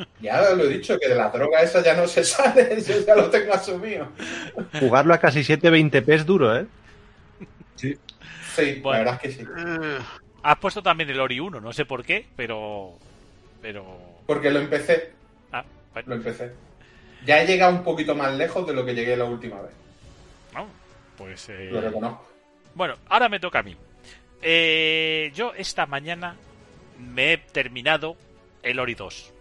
Ya 0.21 0.41
lo 0.53 0.63
he 0.63 0.69
dicho, 0.69 0.97
que 0.99 1.07
de 1.09 1.15
la 1.15 1.29
droga 1.29 1.61
esa 1.61 1.81
ya 1.83 1.93
no 1.95 2.07
se 2.07 2.23
sale, 2.23 2.81
yo 2.87 2.99
ya 3.05 3.15
lo 3.15 3.29
tengo 3.29 3.53
asumido. 3.53 4.07
Jugarlo 4.79 5.13
a 5.13 5.17
casi 5.17 5.41
720p 5.41 6.03
es 6.13 6.25
duro, 6.25 6.57
¿eh? 6.57 6.65
Sí, 7.75 7.97
Bueno. 8.81 8.91
la 8.91 8.97
verdad 8.99 9.19
es 9.23 9.37
que 9.37 9.43
sí. 9.43 9.49
Has 10.43 10.57
puesto 10.57 10.81
también 10.83 11.09
el 11.09 11.19
Ori 11.19 11.39
1, 11.39 11.61
no 11.61 11.71
sé 11.73 11.85
por 11.85 12.03
qué, 12.03 12.25
pero. 12.35 12.93
Pero. 13.61 13.85
Porque 14.25 14.49
lo 14.51 14.59
empecé, 14.59 15.11
Ah, 15.51 15.63
bueno, 15.93 16.09
lo 16.09 16.15
empecé. 16.15 16.51
Ya 17.25 17.41
he 17.41 17.47
llegado 17.47 17.73
un 17.73 17.83
poquito 17.83 18.15
más 18.15 18.33
lejos 18.35 18.65
de 18.67 18.73
lo 18.73 18.85
que 18.85 18.93
llegué 18.95 19.15
la 19.17 19.25
última 19.25 19.61
vez. 19.61 19.71
Pues. 21.19 21.49
eh, 21.49 21.69
Lo 21.71 21.81
reconozco. 21.81 22.27
Bueno, 22.73 22.95
ahora 23.09 23.29
me 23.29 23.39
toca 23.39 23.59
a 23.59 23.63
mí. 23.63 23.75
Eh, 24.41 25.31
yo 25.35 25.53
esta 25.53 25.85
mañana 25.85 26.35
me 26.97 27.33
he 27.33 27.37
terminado 27.37 28.15
el 28.63 28.79
Ori 28.79 28.95
2. 28.95 29.33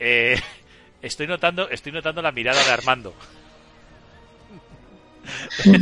Eh, 0.00 0.38
estoy 1.02 1.26
notando, 1.26 1.68
estoy 1.70 1.92
notando 1.92 2.20
la 2.20 2.32
mirada 2.32 2.62
de 2.62 2.70
Armando. 2.72 3.14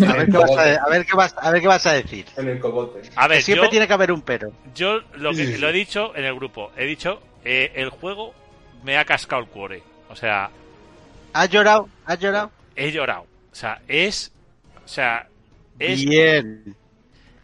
a, 0.07 0.13
ver 0.15 0.27
qué 0.27 0.37
vas 0.37 0.51
a, 0.57 0.75
a 0.85 0.89
ver 0.91 1.07
qué 1.07 1.17
vas, 1.17 1.35
a 1.39 1.51
ver 1.51 1.61
qué 1.63 1.69
vas 1.69 1.87
a 1.87 1.93
decir. 1.95 2.27
En 2.37 2.49
el 2.49 2.61
cogote. 2.61 3.03
A 3.17 3.29
ver, 3.29 3.43
Siempre 3.43 3.67
yo, 3.67 3.71
tiene 3.71 3.87
que 3.87 3.93
haber 3.95 4.13
un 4.13 4.23
pero. 4.23 4.53
yo 4.75 5.01
lo, 5.15 5.31
que, 5.31 5.47
Sí. 5.47 5.59
lo 5.59 5.69
he 5.69 5.73
dicho 5.73 6.15
en 6.17 6.25
el 6.25 6.35
grupo. 6.35 6.71
He 6.77 6.85
dicho, 6.85 7.23
eh, 7.45 7.73
el 7.77 7.89
juego 7.91 8.35
me 8.83 8.99
ha 8.99 9.05
cascado 9.05 9.41
el 9.43 9.49
cuore. 9.49 9.83
O 10.11 10.17
sea, 10.17 10.51
¿Has 11.33 11.49
llorado? 11.51 11.89
¿Has 12.05 12.19
llorado? 12.19 12.51
he 12.75 12.91
llorado. 12.93 13.27
O 13.53 13.55
sea, 13.55 13.81
es. 13.89 14.33
O 14.85 14.89
sea, 14.89 15.29
es. 15.79 16.05
Bien. 16.05 16.75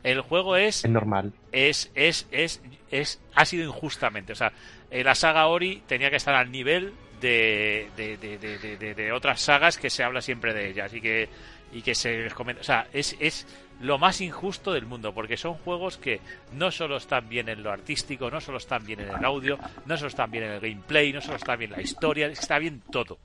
El 0.02 0.20
juego 0.20 0.56
es 0.56 0.84
Es 0.84 0.90
normal. 0.90 1.32
es, 1.50 1.90
es, 1.94 2.26
es, 2.30 2.60
es, 2.90 3.20
ha 3.34 3.44
sido 3.46 3.64
injustamente. 3.64 4.32
O 4.34 4.36
sea, 4.36 4.52
eh, 4.90 5.02
la 5.02 5.14
saga 5.14 5.46
Ori 5.46 5.82
tenía 5.86 6.10
que 6.10 6.16
estar 6.16 6.34
al 6.34 6.50
nivel 6.50 6.92
de, 7.22 7.88
de, 7.96 8.18
de, 8.18 8.36
de, 8.38 8.58
de- 8.58 8.76
de- 8.76 8.94
de 8.94 9.12
otras 9.12 9.40
sagas 9.40 9.78
que 9.78 9.88
se 9.88 10.02
habla 10.04 10.20
siempre 10.20 10.52
de 10.52 10.68
ellas 10.68 10.92
y 10.92 11.00
que, 11.00 11.30
y 11.72 11.80
que 11.80 11.94
se 11.94 12.18
les 12.18 12.34
comenta. 12.34 12.60
O 12.60 12.64
sea, 12.64 12.86
es, 12.92 13.16
es 13.18 13.46
lo 13.80 13.96
más 13.96 14.20
injusto 14.20 14.74
del 14.74 14.84
mundo, 14.84 15.14
porque 15.14 15.38
son 15.38 15.54
juegos 15.54 15.96
que 15.96 16.20
no 16.52 16.70
solo 16.70 16.98
están 16.98 17.26
bien 17.30 17.48
en 17.48 17.62
lo 17.62 17.72
artístico, 17.72 18.30
no 18.30 18.42
solo 18.42 18.58
están 18.58 18.84
bien 18.84 19.00
en 19.00 19.08
el 19.08 19.24
audio, 19.24 19.58
no 19.86 19.96
solo 19.96 20.08
están 20.08 20.30
bien 20.30 20.44
en 20.44 20.50
el 20.52 20.60
gameplay, 20.60 21.14
no 21.14 21.22
solo 21.22 21.36
está 21.36 21.56
bien 21.56 21.70
la 21.70 21.80
historia, 21.80 22.26
está 22.26 22.58
bien 22.58 22.82
todo. 22.92 23.18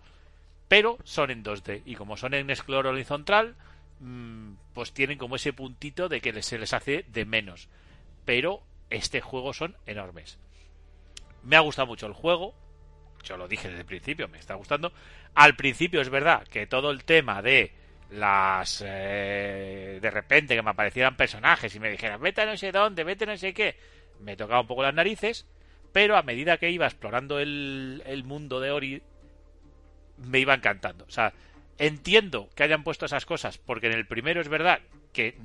Pero 0.69 0.99
son 1.03 1.31
en 1.31 1.43
2D 1.43 1.81
y 1.83 1.95
como 1.95 2.15
son 2.15 2.35
en 2.35 2.49
escloro 2.51 2.91
horizontal, 2.91 3.55
mm, 3.99 4.53
pues 4.73 4.93
tienen 4.93 5.17
como 5.17 5.35
ese 5.35 5.51
puntito 5.51 6.07
de 6.07 6.21
que 6.21 6.41
se 6.41 6.59
les 6.59 6.73
hace 6.73 7.03
de 7.09 7.25
menos. 7.25 7.67
Pero 8.23 8.61
este 8.89 9.19
juego 9.19 9.51
son 9.51 9.75
enormes. 9.87 10.37
Me 11.43 11.55
ha 11.55 11.61
gustado 11.61 11.87
mucho 11.87 12.05
el 12.05 12.13
juego. 12.13 12.53
Yo 13.23 13.35
lo 13.35 13.47
dije 13.47 13.67
desde 13.67 13.81
el 13.81 13.87
principio, 13.87 14.27
me 14.29 14.37
está 14.37 14.53
gustando. 14.53 14.93
Al 15.33 15.55
principio 15.55 16.01
es 16.01 16.09
verdad 16.09 16.47
que 16.47 16.67
todo 16.67 16.91
el 16.91 17.03
tema 17.03 17.41
de 17.41 17.73
las... 18.11 18.83
eh, 18.85 19.97
de 19.99 20.11
repente 20.11 20.55
que 20.55 20.61
me 20.61 20.69
aparecieran 20.69 21.17
personajes 21.17 21.73
y 21.75 21.79
me 21.79 21.89
dijeran, 21.89 22.21
vete 22.21 22.41
a 22.41 22.45
no 22.45 22.55
sé 22.57 22.71
dónde, 22.71 23.03
vete 23.03 23.23
a 23.25 23.27
no 23.27 23.37
sé 23.37 23.53
qué, 23.53 23.75
me 24.19 24.37
tocaba 24.37 24.61
un 24.61 24.67
poco 24.67 24.83
las 24.83 24.93
narices. 24.93 25.47
Pero 25.91 26.15
a 26.15 26.21
medida 26.21 26.57
que 26.57 26.69
iba 26.69 26.85
explorando 26.85 27.39
el, 27.39 28.03
el 28.05 28.23
mundo 28.23 28.59
de 28.59 28.69
Ori, 28.69 29.01
me 30.23 30.39
iba 30.39 30.53
encantando. 30.53 31.05
O 31.05 31.11
sea, 31.11 31.33
entiendo 31.77 32.49
que 32.55 32.63
hayan 32.63 32.83
puesto 32.83 33.05
esas 33.05 33.25
cosas, 33.25 33.57
porque 33.57 33.87
en 33.87 33.93
el 33.93 34.05
primero 34.05 34.41
es 34.41 34.49
verdad 34.49 34.79
que 35.13 35.37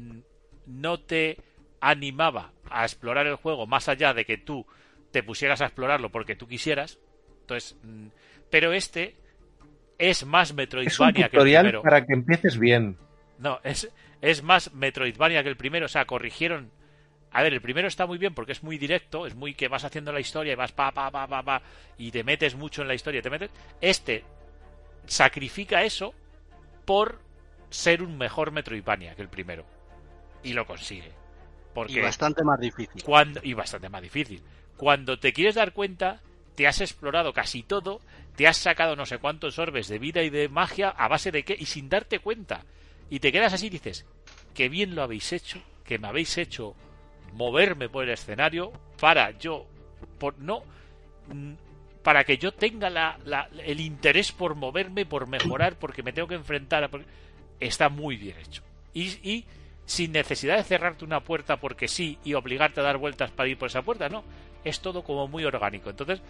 no 0.67 1.01
te 1.01 1.39
animaba 1.81 2.53
a 2.71 2.85
explorar 2.85 3.27
el 3.27 3.37
juego 3.37 3.67
más 3.67 3.89
allá 3.89 4.15
de 4.15 4.25
que 4.25 4.39
tú 4.39 4.67
te 5.11 5.23
pusieras 5.23 5.61
a 5.61 5.67
explorarlo 5.67 6.11
porque 6.11 6.35
tú 6.37 6.49
quisieras. 6.49 6.99
Entonces, 7.43 7.77
mm, 7.83 8.09
pero 8.51 8.73
este 8.73 9.17
es 9.99 10.25
más 10.25 10.49
Es 10.49 10.51
un 10.53 10.57
Metroidvania 10.57 11.29
que 11.29 11.37
el 11.37 11.43
primero. 11.43 11.83
para 11.83 12.05
que 12.05 12.15
empieces 12.15 12.59
bien. 12.59 12.97
No, 13.39 13.61
es, 13.63 13.91
es 14.21 14.43
más 14.43 14.73
Metroidvania 14.75 15.43
que 15.43 15.51
el 15.51 15.57
primero. 15.57 15.87
O 15.87 15.89
sea, 15.89 16.05
corrigieron. 16.07 16.71
A 17.31 17.43
ver, 17.43 17.53
el 17.53 17.61
primero 17.61 17.89
está 17.89 18.07
muy 18.07 18.19
bien 18.19 18.35
porque 18.35 18.53
es 18.53 18.63
muy 18.63 18.79
directo, 18.79 19.27
es 19.27 19.35
muy 19.35 19.55
que 19.55 19.69
vas 19.69 19.85
haciendo 19.85 20.13
la 20.13 20.21
historia 20.21 20.53
y 20.53 20.57
vas 20.57 20.73
pa, 20.73 20.93
pa, 20.93 21.11
pa, 21.11 21.27
pa, 21.27 21.43
pa, 21.43 21.63
y 21.99 22.13
te 22.13 22.23
metes 22.23 22.55
mucho 22.55 22.83
en 22.83 22.89
la 22.89 22.95
historia. 22.95 23.23
Te 23.23 23.31
metes. 23.31 23.51
Este 23.81 24.25
sacrifica 25.07 25.83
eso 25.83 26.15
por 26.85 27.21
ser 27.71 28.03
un 28.03 28.17
mejor 28.17 28.53
Metroidvania 28.53 29.15
que 29.15 29.23
el 29.23 29.29
primero. 29.29 29.65
Y 30.43 30.53
lo 30.53 30.67
consigue. 30.67 31.13
Porque 31.75 31.95
Y 31.95 32.01
bastante 32.01 32.45
más 32.45 32.61
difícil. 32.61 33.03
cuando 33.03 33.41
y 33.43 33.55
bastante 33.55 33.89
más 33.89 34.03
difícil. 34.03 34.43
Cuando 34.77 35.19
te 35.19 35.33
quieres 35.33 35.57
dar 35.57 35.73
cuenta, 35.73 36.21
te 36.55 36.67
has 36.67 36.81
explorado 36.81 37.33
casi 37.33 37.63
todo, 37.63 38.01
te 38.37 38.47
has 38.47 38.57
sacado 38.57 38.97
no 38.97 39.07
sé 39.07 39.19
cuántos 39.19 39.59
orbes 39.59 39.89
de 39.89 39.99
vida 39.99 40.23
y 40.23 40.31
de 40.31 40.49
magia 40.49 40.91
a 40.91 41.09
base 41.09 41.33
de 41.33 41.45
qué 41.45 41.57
y 41.59 41.67
sin 41.67 41.89
darte 41.89 42.21
cuenta. 42.21 42.65
Y 43.11 43.21
te 43.21 43.33
quedas 43.33 43.53
así 43.53 43.67
y 43.67 43.71
dices, 43.71 44.07
qué 44.55 44.69
bien 44.69 44.95
lo 44.95 45.03
habéis 45.03 45.33
hecho, 45.33 45.61
que 45.85 45.99
me 45.99 46.09
habéis 46.09 46.39
hecho 46.39 46.75
moverme 47.33 47.89
por 47.89 48.05
el 48.05 48.11
escenario 48.11 48.73
para 49.01 49.33
yo 49.33 49.67
por 50.19 50.39
no 50.39 50.63
para 52.05 52.23
que 52.23 52.39
yo 52.39 52.53
tenga 52.53 52.89
la, 52.91 53.19
la- 53.25 53.49
el 53.65 53.81
interés 53.81 54.31
por 54.31 54.55
moverme, 54.55 55.07
por 55.07 55.27
mejorar, 55.27 55.77
porque 55.77 56.05
me 56.05 56.13
tengo 56.13 56.29
que 56.29 56.37
enfrentar 56.37 56.85
a... 56.85 56.91
Está 57.59 57.89
muy 57.89 58.17
bien 58.17 58.37
hecho. 58.39 58.63
Y, 58.93 59.45
sin 59.87 60.13
necesidad 60.13 60.57
de 60.57 60.65
cerrarte 60.65 61.05
una 61.05 61.21
puerta 61.21 61.57
porque 61.59 61.89
sí 61.89 62.19
y 62.25 62.33
obligarte 62.35 62.81
a 62.81 62.85
dar 62.85 62.97
vueltas 62.99 63.31
para 63.33 63.49
ir 63.49 63.59
por 63.59 63.69
esa 63.69 63.83
puerta, 63.83 64.09
no. 64.09 64.23
Es 64.65 64.81
todo 64.81 65.03
como 65.03 65.27
muy 65.29 65.45
orgánico. 65.45 65.91
Entonces, 65.91 66.21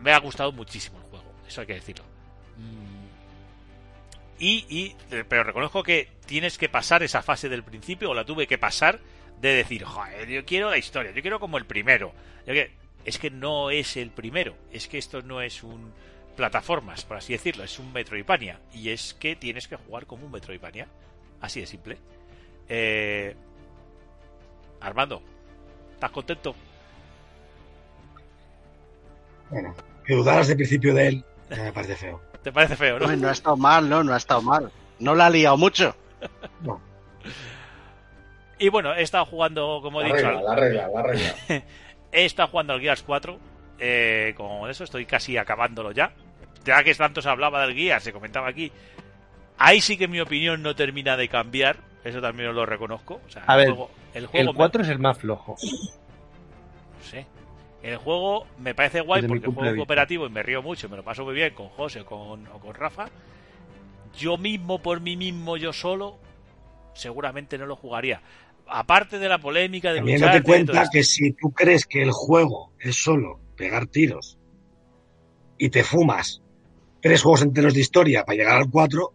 me 0.00 0.12
ha 0.12 0.18
gustado 0.20 0.52
muchísimo 0.52 0.98
el 0.98 1.04
juego, 1.04 1.24
eso 1.48 1.60
hay 1.62 1.66
que 1.66 1.74
decirlo. 1.74 2.04
Mm. 2.56 3.04
Y, 4.38 4.66
y, 4.68 4.96
eh, 5.10 5.24
pero 5.28 5.44
reconozco 5.44 5.82
que 5.82 6.08
tienes 6.26 6.58
que 6.58 6.68
pasar 6.68 7.02
esa 7.02 7.22
fase 7.22 7.48
del 7.48 7.62
principio, 7.62 8.10
o 8.10 8.14
la 8.14 8.24
tuve 8.24 8.46
que 8.46 8.58
pasar, 8.58 9.00
de 9.40 9.54
decir, 9.54 9.84
joder, 9.84 10.28
yo 10.28 10.44
quiero 10.44 10.70
la 10.70 10.78
historia, 10.78 11.12
yo 11.12 11.22
quiero 11.22 11.40
como 11.40 11.58
el 11.58 11.66
primero. 11.66 12.12
Yo 12.46 12.52
es 13.04 13.18
que 13.18 13.30
no 13.30 13.70
es 13.70 13.96
el 13.96 14.10
primero, 14.10 14.54
es 14.72 14.88
que 14.88 14.98
esto 14.98 15.22
no 15.22 15.40
es 15.40 15.62
un 15.62 15.92
plataformas, 16.36 17.04
por 17.04 17.16
así 17.18 17.32
decirlo, 17.32 17.62
es 17.64 17.78
un 17.78 17.92
Metroidvania. 17.92 18.58
Y 18.72 18.90
es 18.90 19.14
que 19.14 19.36
tienes 19.36 19.68
que 19.68 19.76
jugar 19.76 20.06
como 20.06 20.26
un 20.26 20.32
Metroidvania. 20.32 20.88
Así 21.40 21.60
de 21.60 21.66
simple. 21.66 21.98
Eh, 22.68 23.36
Armando, 24.80 25.22
¿estás 25.94 26.10
contento? 26.10 26.54
Bueno, 29.50 29.74
que 30.04 30.14
dudaras 30.14 30.48
de 30.48 30.56
principio 30.56 30.94
de 30.94 31.08
él, 31.08 31.24
me 31.50 31.72
parece 31.72 31.96
feo. 31.96 32.20
¿Te 32.42 32.52
parece 32.52 32.76
feo, 32.76 32.98
no? 32.98 33.04
Hombre, 33.04 33.16
no 33.20 33.28
ha 33.28 33.32
estado 33.32 33.56
mal, 33.56 33.88
¿no? 33.88 34.02
No 34.02 34.12
ha 34.12 34.16
estado 34.16 34.42
mal. 34.42 34.70
No 34.98 35.14
la 35.14 35.26
ha 35.26 35.30
liado 35.30 35.56
mucho. 35.56 35.94
No. 36.62 36.80
Y 38.58 38.68
bueno, 38.70 38.94
he 38.94 39.02
estado 39.02 39.26
jugando, 39.26 39.80
como 39.82 40.00
he 40.00 40.08
La 40.08 40.14
dicho, 40.14 40.26
regla, 40.28 40.38
al- 40.38 40.44
la 40.46 40.54
regla, 40.56 40.88
la 40.88 41.02
regla. 41.02 41.34
he 42.14 42.24
estado 42.24 42.48
jugando 42.48 42.72
al 42.72 42.80
Gears 42.80 43.02
4. 43.02 43.38
Eh, 43.78 44.32
con 44.36 44.70
eso 44.70 44.84
estoy 44.84 45.04
casi 45.04 45.36
acabándolo 45.36 45.92
ya. 45.92 46.12
Ya 46.64 46.82
que 46.82 46.94
tanto 46.94 47.20
se 47.20 47.28
hablaba 47.28 47.66
del 47.66 47.74
Gears, 47.76 48.04
se 48.04 48.12
comentaba 48.12 48.48
aquí. 48.48 48.72
Ahí 49.58 49.80
sí 49.80 49.96
que 49.98 50.08
mi 50.08 50.20
opinión 50.20 50.62
no 50.62 50.74
termina 50.74 51.16
de 51.16 51.28
cambiar. 51.28 51.76
Eso 52.04 52.20
también 52.20 52.48
os 52.50 52.54
lo 52.54 52.64
reconozco. 52.66 53.20
O 53.26 53.30
sea, 53.30 53.44
A 53.46 53.54
el 53.54 53.58
ver, 53.58 53.68
juego, 53.68 53.90
el 54.14 54.26
juego 54.26 54.40
El 54.50 54.54
me- 54.54 54.58
4 54.58 54.82
es 54.82 54.88
el 54.88 54.98
más 54.98 55.18
flojo. 55.18 55.56
no 55.60 57.04
sé. 57.04 57.26
El 57.82 57.96
juego 57.98 58.46
me 58.58 58.74
parece 58.74 59.00
guay 59.02 59.20
Desde 59.22 59.34
porque 59.34 59.50
juego 59.50 59.76
cooperativo 59.76 60.26
y 60.26 60.30
me 60.30 60.42
río 60.42 60.62
mucho, 60.62 60.88
me 60.88 60.96
lo 60.96 61.02
paso 61.04 61.22
muy 61.24 61.34
bien 61.34 61.52
con 61.54 61.68
José 61.68 62.00
o 62.00 62.06
con, 62.06 62.46
o 62.48 62.58
con 62.58 62.74
Rafa. 62.74 63.08
Yo 64.16 64.38
mismo, 64.38 64.78
por 64.80 65.00
mí 65.00 65.16
mismo, 65.16 65.56
yo 65.58 65.72
solo, 65.72 66.16
seguramente 66.94 67.58
no 67.58 67.66
lo 67.66 67.76
jugaría. 67.76 68.22
Aparte 68.66 69.18
de 69.18 69.28
la 69.28 69.38
polémica 69.38 69.92
de 69.92 69.98
También 69.98 70.20
de 70.20 70.26
todo 70.26 70.42
cuenta 70.42 70.88
que 70.90 71.04
si 71.04 71.32
tú 71.32 71.52
crees 71.52 71.84
que 71.86 72.02
el 72.02 72.10
juego 72.12 72.72
es 72.80 72.96
solo 72.96 73.40
pegar 73.56 73.86
tiros 73.86 74.38
y 75.58 75.68
te 75.68 75.84
fumas 75.84 76.42
tres 77.00 77.22
juegos 77.22 77.42
enteros 77.42 77.74
de 77.74 77.80
historia 77.80 78.24
para 78.24 78.36
llegar 78.36 78.56
al 78.56 78.70
4, 78.70 79.12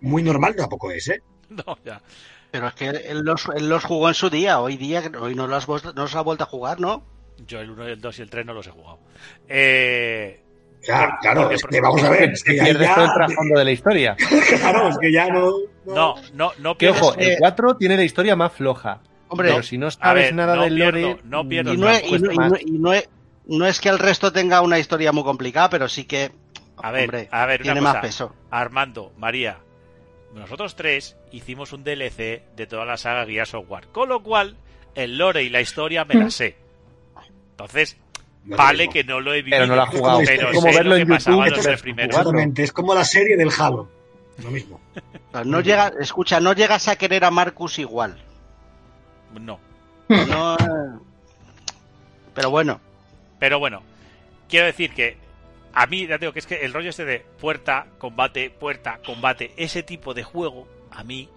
muy 0.00 0.22
normal 0.22 0.56
tampoco 0.56 0.90
es, 0.90 1.08
¿eh? 1.08 1.22
No, 1.50 1.78
ya. 1.84 2.02
Pero 2.50 2.68
es 2.68 2.74
que 2.74 2.88
él 2.88 3.20
los, 3.20 3.46
él 3.54 3.68
los 3.68 3.84
jugó 3.84 4.08
en 4.08 4.14
su 4.14 4.30
día. 4.30 4.60
Hoy 4.60 4.76
día, 4.76 5.02
hoy 5.20 5.34
no 5.34 5.46
los, 5.46 5.68
no 5.68 5.92
los 5.94 6.14
ha 6.14 6.22
vuelto 6.22 6.44
a 6.44 6.46
jugar, 6.46 6.80
¿no? 6.80 7.04
Yo 7.46 7.60
el 7.60 7.70
1, 7.70 7.86
el 7.88 8.00
2 8.00 8.18
y 8.18 8.22
el 8.22 8.30
3 8.30 8.46
no 8.46 8.54
los 8.54 8.66
he 8.66 8.70
jugado. 8.70 8.98
Eh, 9.46 10.42
Claro, 10.86 11.40
porque- 11.42 11.54
es 11.56 11.62
que 11.64 11.80
vamos 11.80 12.02
a 12.04 12.10
ver, 12.10 12.30
es 12.30 12.44
que 12.44 12.56
ya, 12.56 12.64
pierdes 12.64 12.94
todo 12.94 13.04
el 13.04 13.12
trasfondo 13.14 13.58
de 13.58 13.64
la 13.64 13.70
historia. 13.72 14.16
claro, 14.60 14.88
es 14.88 14.98
que 14.98 15.12
ya 15.12 15.28
no... 15.28 15.52
no, 15.86 16.14
no, 16.34 16.52
no 16.58 16.72
Que 16.74 16.86
pierdes. 16.86 17.02
ojo, 17.02 17.14
eh, 17.18 17.32
el 17.34 17.38
4 17.38 17.76
tiene 17.76 17.96
la 17.96 18.04
historia 18.04 18.36
más 18.36 18.52
floja. 18.52 19.00
Hombre, 19.28 19.48
pero 19.50 19.62
si 19.62 19.76
no 19.78 19.90
sabes 19.90 20.24
ver, 20.26 20.34
nada 20.34 20.54
no 20.56 20.62
del 20.62 20.74
pierdo, 20.76 21.00
lore, 21.00 21.20
no 21.24 21.48
pierdo 21.48 21.74
y 21.74 21.76
no, 21.76 21.88
es, 21.90 22.02
y 22.06 22.18
no- 22.18 22.32
y 22.32 22.36
no- 22.38 22.56
y 22.60 22.70
no 22.78 22.92
es- 22.92 23.08
no 23.46 23.66
es 23.66 23.80
que 23.80 23.88
el 23.88 23.98
resto 23.98 24.32
tenga 24.32 24.60
una 24.62 24.78
historia 24.78 25.10
muy 25.12 25.24
complicada, 25.24 25.68
pero 25.70 25.88
sí 25.88 26.04
que 26.04 26.30
A 26.82 26.90
ver, 26.92 27.04
hombre, 27.04 27.28
a 27.32 27.46
ver, 27.46 27.60
una 27.60 27.64
tiene 27.72 27.80
cosa. 27.80 27.92
más 27.94 28.02
peso. 28.02 28.34
Armando, 28.50 29.12
María, 29.18 29.58
nosotros 30.34 30.76
tres 30.76 31.16
hicimos 31.32 31.72
un 31.72 31.82
DLC 31.82 32.42
de 32.54 32.66
toda 32.68 32.84
la 32.84 32.96
saga 32.96 33.24
Gears 33.26 33.54
of 33.54 33.68
War. 33.70 33.88
Con 33.88 34.08
lo 34.08 34.22
cual, 34.22 34.56
el 34.94 35.18
lore 35.18 35.42
y 35.42 35.48
la 35.50 35.60
historia 35.60 36.04
me 36.04 36.14
la 36.14 36.30
sé. 36.30 36.56
Entonces, 37.52 37.96
vale 38.46 38.88
que 38.88 39.04
no 39.04 39.20
lo 39.20 39.32
he 39.32 39.42
vivido. 39.42 39.56
Pero 39.58 39.66
no 39.66 39.76
lo 39.76 39.82
ha 39.82 39.84
Es 39.86 39.90
jugado. 39.98 40.16
como 40.18 40.26
pero 40.26 40.48
como 40.52 40.60
sé 40.60 40.76
verlo 40.76 40.90
lo 40.90 40.96
en 40.96 41.00
YouTube. 41.08 41.26
los 41.26 41.36
cuatro. 41.36 41.72
Exactamente, 42.02 42.62
es 42.62 42.72
como 42.72 42.94
la 42.94 43.04
serie 43.04 43.36
del 43.36 43.50
Halo. 43.58 43.88
Lo 44.42 44.50
mismo. 44.50 44.80
No 45.44 45.60
llega, 45.60 45.92
escucha, 46.00 46.40
no 46.40 46.52
llegas 46.52 46.88
a 46.88 46.96
querer 46.96 47.24
a 47.24 47.30
Marcus 47.30 47.78
igual. 47.78 48.16
No. 49.40 49.58
No, 50.08 50.54
eh, 50.56 50.98
pero 52.34 52.50
bueno, 52.50 52.80
Pero 53.38 53.58
bueno, 53.58 53.82
quiero 54.48 54.66
decir 54.66 54.92
que 54.94 55.16
a 55.74 55.86
mí, 55.86 56.06
ya 56.06 56.16
digo 56.18 56.32
que 56.32 56.38
es 56.38 56.46
que 56.46 56.64
el 56.64 56.72
rollo 56.72 56.90
este 56.90 57.04
de 57.04 57.20
puerta, 57.40 57.86
combate, 57.98 58.48
puerta, 58.50 58.98
combate, 59.04 59.52
ese 59.56 59.82
tipo 59.82 60.14
de 60.14 60.22
juego, 60.22 60.66
a 60.90 61.02
mí 61.04 61.28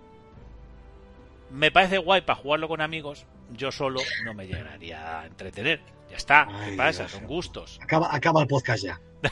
me 1.51 1.71
parece 1.71 1.97
guay 1.97 2.21
para 2.21 2.39
jugarlo 2.39 2.67
con 2.67 2.79
amigos. 2.81 3.25
Yo 3.51 3.71
solo 3.71 3.99
no 4.23 4.33
me 4.33 4.45
llegaría 4.47 5.21
a 5.21 5.25
entretener. 5.25 5.81
Ya 6.09 6.17
está, 6.17 6.47
Ay, 6.49 6.71
¿qué 6.71 6.77
pasa? 6.77 7.03
Dios. 7.03 7.11
Son 7.11 7.27
gustos. 7.27 7.79
Acaba, 7.81 8.13
acaba 8.13 8.41
el 8.41 8.47
podcast 8.47 8.83
ya. 8.83 8.99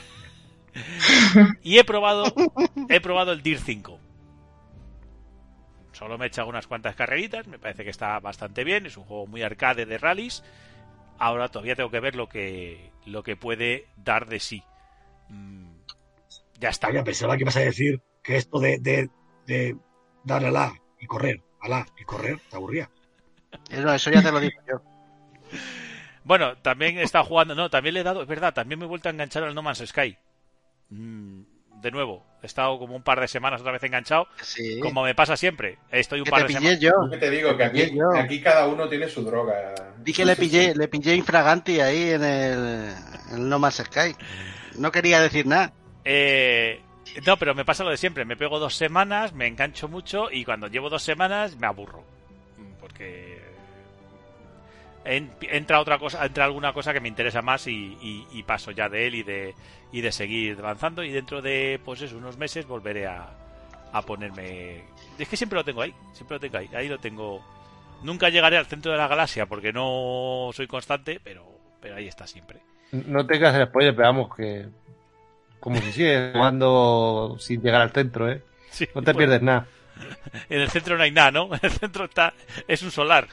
Y 1.63 1.79
he 1.79 1.83
probado, 1.83 2.25
he 2.89 3.01
probado 3.01 3.31
el 3.31 3.41
Deer 3.41 3.59
5. 3.59 3.99
Solo 5.91 6.17
me 6.17 6.25
he 6.25 6.27
echado 6.27 6.47
unas 6.47 6.67
cuantas 6.67 6.95
carreritas, 6.95 7.47
me 7.47 7.57
parece 7.57 7.83
que 7.83 7.89
está 7.89 8.19
bastante 8.19 8.63
bien, 8.63 8.85
es 8.85 8.97
un 8.97 9.05
juego 9.05 9.25
muy 9.25 9.41
arcade 9.41 9.87
de 9.87 9.97
rallies. 9.97 10.43
Ahora 11.17 11.49
todavía 11.49 11.75
tengo 11.75 11.89
que 11.89 11.99
ver 11.99 12.15
lo 12.15 12.29
que, 12.29 12.91
lo 13.05 13.23
que 13.23 13.35
puede 13.35 13.87
dar 13.95 14.27
de 14.27 14.39
sí. 14.39 14.63
Mm, 15.29 15.71
ya 16.59 16.69
está. 16.69 16.89
Oye, 16.89 17.01
pensaba 17.03 17.35
que 17.35 17.41
ibas 17.41 17.57
a 17.57 17.61
decir 17.61 18.03
que 18.21 18.37
esto 18.37 18.59
de, 18.59 18.77
de, 18.77 19.09
de 19.47 19.75
darle 20.23 20.49
a 20.49 20.51
la 20.51 20.73
y 20.99 21.07
correr, 21.07 21.41
a 21.61 21.69
la 21.69 21.87
y 21.99 22.03
correr, 22.03 22.39
te 22.49 22.55
aburría. 22.55 22.91
no, 23.71 23.93
eso 23.93 24.11
ya 24.11 24.21
te 24.21 24.31
lo 24.31 24.39
digo 24.39 24.59
yo. 24.67 24.83
Bueno, 26.27 26.57
también 26.57 26.97
está 26.99 27.23
jugando, 27.23 27.55
no, 27.55 27.69
también 27.69 27.93
le 27.93 28.01
he 28.01 28.03
dado, 28.03 28.21
es 28.21 28.27
verdad, 28.27 28.53
también 28.53 28.77
me 28.79 28.85
he 28.85 28.87
vuelto 28.89 29.07
a 29.07 29.11
enganchar 29.13 29.43
al 29.43 29.55
No 29.55 29.61
Man's 29.61 29.81
Sky. 29.87 30.17
Mm, 30.89 31.41
de 31.81 31.91
nuevo, 31.91 32.25
he 32.43 32.45
estado 32.45 32.77
como 32.79 32.95
un 32.97 33.01
par 33.03 33.19
de 33.21 33.27
semanas 33.29 33.61
otra 33.61 33.71
vez 33.71 33.81
enganchado, 33.83 34.27
Sí. 34.41 34.77
como 34.81 35.03
me 35.03 35.15
pasa 35.15 35.37
siempre. 35.37 35.77
Estoy 35.89 36.19
un 36.19 36.25
que 36.25 36.31
par 36.31 36.41
te 36.45 36.53
de 36.53 36.59
pillé 36.59 36.77
semanas. 36.77 37.11
yo. 37.11 37.17
Te 37.19 37.29
digo, 37.29 37.55
que 37.55 37.63
aquí, 37.63 37.81
Pillé 37.83 37.95
yo. 37.95 38.09
aquí 38.17 38.41
cada 38.41 38.67
uno 38.67 38.89
tiene 38.89 39.07
su 39.07 39.23
droga. 39.23 39.73
Di 39.99 40.11
que 40.11 40.25
le 40.25 40.35
pillé, 40.35 40.75
le 40.75 40.87
pillé 40.89 41.15
infraganti 41.15 41.79
ahí 41.79 42.11
en 42.11 42.23
el, 42.25 42.93
en 43.31 43.47
No 43.49 43.57
Man's 43.59 43.77
Sky. 43.85 44.13
No 44.79 44.91
quería 44.91 45.21
decir 45.21 45.45
nada. 45.45 45.71
Eh, 46.03 46.81
no, 47.25 47.37
pero 47.37 47.55
me 47.55 47.63
pasa 47.65 47.83
lo 47.83 47.89
de 47.91 47.97
siempre. 47.97 48.25
Me 48.25 48.35
pego 48.37 48.59
dos 48.59 48.75
semanas, 48.75 49.33
me 49.33 49.47
engancho 49.47 49.87
mucho 49.87 50.29
y 50.31 50.43
cuando 50.45 50.67
llevo 50.67 50.89
dos 50.89 51.03
semanas 51.03 51.55
me 51.57 51.67
aburro. 51.67 52.03
Mm, 52.57 52.79
Porque 52.79 53.36
entra 55.07 55.79
otra 55.79 55.97
cosa, 55.97 56.25
entra 56.25 56.45
alguna 56.45 56.73
cosa 56.73 56.93
que 56.93 56.99
me 56.99 57.07
interesa 57.07 57.41
más 57.41 57.67
y, 57.67 57.97
y- 58.01 58.27
y 58.31 58.43
paso 58.43 58.71
ya 58.71 58.89
de 58.89 59.07
él 59.07 59.15
y 59.15 59.23
de, 59.23 59.55
y 59.91 60.01
de 60.01 60.11
seguir 60.11 60.57
avanzando 60.59 61.03
y 61.03 61.11
dentro 61.11 61.41
de 61.41 61.79
pues 61.83 62.01
eso, 62.01 62.17
unos 62.17 62.37
meses 62.37 62.65
volveré 62.67 63.07
a, 63.07 63.29
a 63.93 64.01
ponerme... 64.01 64.83
Es 65.17 65.27
que 65.27 65.37
siempre 65.37 65.57
lo 65.57 65.63
tengo 65.65 65.81
ahí, 65.81 65.93
siempre 66.13 66.35
lo 66.35 66.39
tengo 66.39 66.57
ahí, 66.57 66.69
ahí 66.75 66.87
lo 66.87 66.97
tengo... 66.99 67.41
Nunca 68.03 68.29
llegaré 68.29 68.57
al 68.57 68.67
centro 68.67 68.91
de 68.91 68.97
la 68.99 69.07
galaxia 69.07 69.45
porque 69.47 69.73
no 69.73 70.51
soy 70.53 70.67
constante, 70.67 71.19
pero, 71.23 71.45
pero 71.81 71.95
ahí 71.95 72.07
está 72.07 72.27
siempre. 72.27 72.59
No 72.91 73.25
tengas 73.25 73.55
el 73.55 73.65
spoiler, 73.67 73.95
pero 73.95 74.07
vamos 74.09 74.35
que. 74.35 74.67
Como 75.59 75.77
si 75.81 75.91
sigues 75.91 76.31
jugando 76.33 77.37
sin 77.39 77.59
llegar 77.61 77.81
al 77.81 77.89
centro, 77.91 78.31
¿eh? 78.31 78.43
Sí, 78.69 78.85
No 78.93 79.01
te 79.01 79.13
bueno. 79.13 79.17
pierdes 79.17 79.41
nada. 79.41 79.65
En 80.49 80.61
el 80.61 80.69
centro 80.69 80.95
no 80.95 81.03
hay 81.03 81.09
nada, 81.11 81.31
¿no? 81.31 81.45
En 81.55 81.59
el 81.63 81.71
centro 81.71 82.05
está 82.05 82.35
es 82.67 82.83
un 82.83 82.91
solar. 82.91 83.27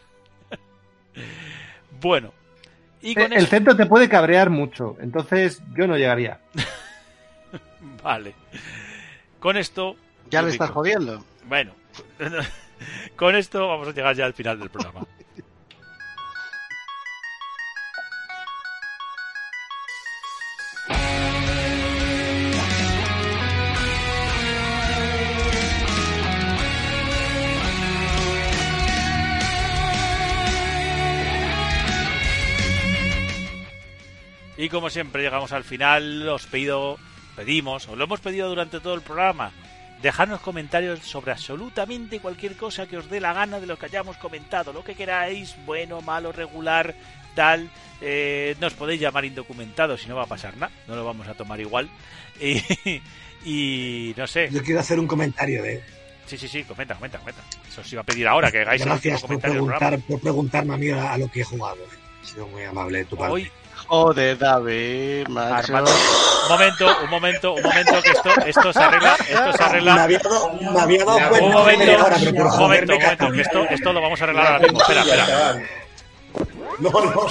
Bueno. 2.01 2.33
Y 3.03 3.15
con 3.15 3.25
Eh, 3.25 3.37
El 3.37 3.43
eso... 3.43 3.47
centro 3.49 3.77
te 3.77 3.87
puede 3.87 4.09
cabrear 4.09 4.51
mucho, 4.51 4.97
entonces 5.01 5.63
yo 5.77 5.87
no 5.87 5.97
llegaría. 5.97 6.41
Vale. 8.03 8.35
Con 9.41 9.57
esto... 9.57 9.97
Ya 10.31 10.41
lo 10.41 10.49
le 10.49 10.55
estás 10.55 10.71
jodiendo. 10.71 11.25
Bueno. 11.49 11.73
con 13.17 13.37
esto 13.37 13.69
vamos 13.69 13.89
a 13.89 13.93
llegar 13.93 14.17
ya 14.17 14.25
al 14.25 14.33
final 14.35 14.59
del 14.59 14.71
programa. 14.71 15.07
Y 34.65 34.71
como 34.71 34.89
siempre 34.89 35.23
llegamos 35.23 35.53
al 35.53 35.63
final, 35.63 36.27
os 36.27 36.47
pido, 36.47 36.99
pedimos, 37.37 37.87
os 37.87 37.99
lo 37.99 38.05
hemos 38.05 38.21
pedido 38.21 38.49
durante 38.49 38.81
todo 38.81 38.95
el 38.95 39.03
programa, 39.03 39.53
dejadnos 40.01 40.41
comentarios 40.41 41.01
sobre 41.01 41.33
absolutamente 41.33 42.19
cualquier 42.19 42.57
cosa 42.57 42.87
que 42.87 42.97
os 42.97 43.11
dé 43.11 43.21
la 43.21 43.35
gana 43.35 43.61
de 43.61 43.67
lo 43.67 43.79
que 43.79 43.85
hayamos 43.85 44.17
comentado, 44.17 44.73
lo 44.73 44.83
que 44.83 44.95
queráis, 44.95 45.55
bueno, 45.67 46.01
malo, 46.01 46.33
regular, 46.33 46.95
tal, 47.35 47.69
eh, 48.01 48.57
nos 48.59 48.73
podéis 48.73 49.03
llamar 49.03 49.27
indocumentados 49.27 50.03
y 50.03 50.09
no 50.09 50.17
va 50.17 50.23
a 50.23 50.29
pasar 50.29 50.57
nada, 50.57 50.73
no 50.89 50.97
lo 50.97 51.05
vamos 51.05 51.29
a 51.29 51.35
tomar 51.35 51.61
igual. 51.61 51.91
Y, 52.41 52.63
y 53.45 54.15
no 54.17 54.27
sé, 54.27 54.49
Yo 54.51 54.63
quiero 54.63 54.81
hacer 54.81 54.99
un 54.99 55.07
comentario 55.07 55.63
de. 55.63 55.83
sí, 56.25 56.39
sí, 56.39 56.49
sí, 56.49 56.65
comenta, 56.65 56.95
comenta, 56.95 57.19
comenta. 57.19 57.43
Eso 57.69 57.83
os 57.83 57.93
iba 57.93 58.01
a 58.01 58.05
pedir 58.07 58.27
ahora 58.27 58.51
que 58.51 58.63
hagáis 58.63 58.81
el 58.81 58.89
Gracias 58.89 59.25
por, 59.25 59.39
preguntar, 59.39 59.99
por 60.09 60.21
preguntarme 60.21 60.73
a 60.73 60.79
mí 60.79 60.89
a, 60.89 61.19
lo 61.19 61.31
que 61.31 61.43
he 61.43 61.45
jugado. 61.45 61.81
Ha 62.23 62.27
sido 62.27 62.49
muy 62.49 62.63
amable 62.63 63.01
de 63.01 63.05
tu 63.05 63.19
parte. 63.19 63.53
Joder, 63.87 64.39
David, 64.39 65.29
macho. 65.29 65.77
Armando, 65.77 65.91
un 65.91 66.49
momento, 66.49 66.87
un 67.05 67.11
momento, 67.11 67.55
un 67.55 67.63
momento, 67.63 68.03
que 68.03 68.11
esto, 68.11 68.31
esto 68.47 68.73
se 68.73 68.79
arregla, 68.83 69.15
esto 69.15 69.53
se 69.53 69.59
me 69.59 69.65
arregla. 69.65 70.03
había 70.05 70.19
dado, 70.19 70.53
me 70.53 70.81
había 70.81 71.05
dado 71.05 71.19
Un 71.19 71.29
cuenta 71.29 71.45
Un 71.45 71.51
de 71.51 71.57
momento, 71.57 72.05
hora, 72.05 72.17
un 72.17 72.25
momento, 72.25 72.51
joderme 72.51 72.95
un 72.95 73.03
momento, 73.03 73.33
que 73.33 73.41
esto, 73.43 73.65
esto 73.71 73.93
lo 73.93 74.01
vamos 74.01 74.21
a 74.21 74.25
arreglar 74.25 74.47
ahora 74.47 74.59
mismo. 74.61 74.81
Espera, 74.81 75.01
espera. 75.03 75.63
No, 76.79 76.91
no. 76.91 77.27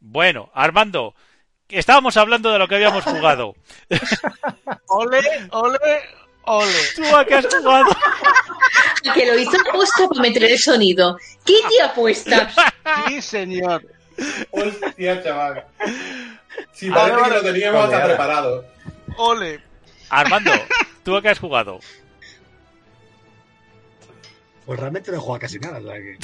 Bueno, 0.00 0.50
Armando, 0.54 1.14
que 1.66 1.78
estábamos 1.78 2.16
hablando 2.16 2.52
de 2.52 2.58
lo 2.58 2.68
que 2.68 2.76
habíamos 2.76 3.04
jugado. 3.04 3.54
Ole, 4.88 5.20
ole, 5.50 5.78
ole. 6.46 6.72
¿Tú 6.96 7.16
a 7.16 7.24
qué 7.24 7.34
has 7.34 7.46
jugado? 7.46 7.86
Que 9.14 9.26
lo 9.26 9.38
hizo 9.38 9.56
apuesta 9.68 10.08
para 10.08 10.22
meter 10.22 10.44
el 10.44 10.58
sonido. 10.58 11.18
¿Qué 11.44 11.54
te 11.68 11.82
apuesta? 11.82 12.50
Sí, 13.08 13.22
señor. 13.22 13.82
Hostia, 14.50 15.22
chaval. 15.22 15.64
Si 16.72 16.88
Vale, 16.88 17.12
parece 17.12 17.30
que 17.30 17.36
lo 17.36 17.42
teníamos 17.52 17.84
hasta 17.84 18.04
preparado. 18.04 18.64
Ole. 19.16 19.60
Armando, 20.10 20.52
¿tú 21.02 21.16
a 21.16 21.22
qué 21.22 21.30
has 21.30 21.38
jugado? 21.38 21.80
Pues 24.66 24.80
realmente 24.80 25.10
no 25.10 25.16
he 25.16 25.20
jugado 25.20 25.40
casi 25.40 25.58
nada. 25.58 25.78
O 25.78 25.82
sea 25.82 25.94
que. 25.94 26.18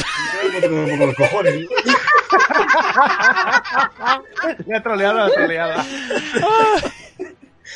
No 0.52 0.60
tengo 0.60 0.76
un 0.84 0.90
poco 0.90 1.07
los 1.07 1.16
cojones. 1.16 1.68
La 4.66 4.82
troleada, 4.82 5.28
la 5.28 5.34
troleada. 5.34 5.86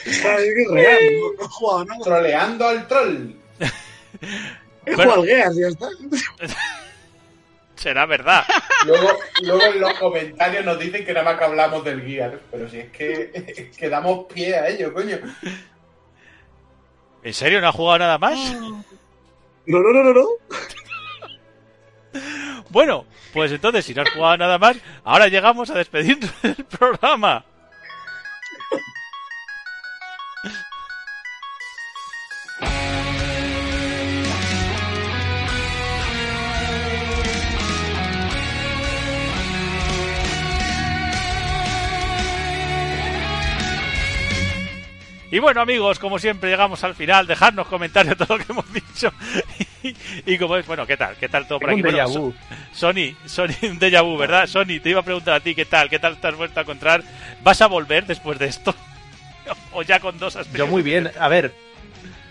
Es 0.04 0.20
que 0.20 0.62
es 0.62 0.70
real. 0.70 0.98
No, 1.12 1.32
no 1.38 1.44
he 1.44 1.48
jugado 1.48 1.84
nada. 1.84 2.00
Troleando 2.04 2.68
al 2.68 2.88
troll. 2.88 3.30
He 4.86 4.94
Bueno. 4.96 5.12
jugado 5.14 5.24
ya 5.24 5.68
está. 5.68 5.88
Será 7.76 8.06
verdad. 8.06 8.44
Luego, 8.86 9.08
luego 9.42 9.62
en 9.64 9.80
los 9.80 9.94
comentarios 9.94 10.64
nos 10.64 10.78
dicen 10.78 11.04
que 11.04 11.12
nada 11.12 11.24
más 11.30 11.38
que 11.38 11.44
hablamos 11.44 11.84
del 11.84 12.00
Gear. 12.02 12.40
Pero 12.50 12.68
si 12.70 12.78
es 12.78 12.90
que, 12.90 13.30
es 13.34 13.76
que 13.76 13.88
damos 13.88 14.24
pie 14.32 14.54
a 14.56 14.68
ello, 14.68 14.92
coño. 14.94 15.18
¿En 17.22 17.34
serio 17.34 17.60
no 17.60 17.68
has 17.68 17.74
jugado 17.74 17.98
nada 17.98 18.16
más? 18.18 18.38
No, 19.66 19.80
no, 19.80 19.92
no, 19.92 20.02
no, 20.04 20.12
no. 20.14 20.26
Bueno, 22.70 23.06
pues 23.32 23.50
entonces, 23.52 23.84
si 23.84 23.92
no 23.94 24.02
has 24.02 24.10
jugado 24.10 24.36
nada 24.38 24.58
más, 24.58 24.76
ahora 25.02 25.28
llegamos 25.28 25.68
a 25.70 25.74
despedirnos 25.74 26.30
del 26.42 26.54
programa. 26.64 27.44
Y 45.34 45.40
bueno 45.40 45.60
amigos, 45.60 45.98
como 45.98 46.20
siempre 46.20 46.48
llegamos 46.50 46.84
al 46.84 46.94
final, 46.94 47.26
dejadnos 47.26 47.66
comentarios 47.66 48.16
todo 48.18 48.38
lo 48.38 48.44
que 48.44 48.52
hemos 48.52 48.72
dicho. 48.72 49.12
Y, 49.82 49.96
y 50.26 50.38
como 50.38 50.56
es, 50.56 50.64
bueno, 50.64 50.86
¿qué 50.86 50.96
tal? 50.96 51.16
¿Qué 51.16 51.28
tal 51.28 51.48
todo 51.48 51.58
por 51.58 51.70
aquí? 51.70 51.82
Bueno, 51.82 51.98
déjà 51.98 52.06
So- 52.06 52.20
vu. 52.20 52.34
Sony, 52.72 53.16
Sony, 53.26 53.48
un 53.62 53.80
déjà 53.80 54.02
vu, 54.04 54.16
¿verdad? 54.16 54.46
Sony, 54.46 54.78
te 54.80 54.90
iba 54.90 55.00
a 55.00 55.02
preguntar 55.02 55.34
a 55.34 55.40
ti 55.40 55.54
qué 55.56 55.64
tal, 55.64 55.90
qué 55.90 55.98
tal 55.98 56.18
te 56.20 56.28
has 56.28 56.36
vuelto 56.36 56.60
a 56.60 56.62
encontrar. 56.62 57.02
¿Vas 57.42 57.60
a 57.62 57.66
volver 57.66 58.06
después 58.06 58.38
de 58.38 58.46
esto? 58.46 58.74
¿O 59.72 59.82
ya 59.82 59.98
con 59.98 60.18
dos 60.20 60.36
has 60.36 60.50
Yo 60.52 60.68
muy 60.68 60.82
bien. 60.82 61.10
A 61.18 61.26
ver, 61.26 61.52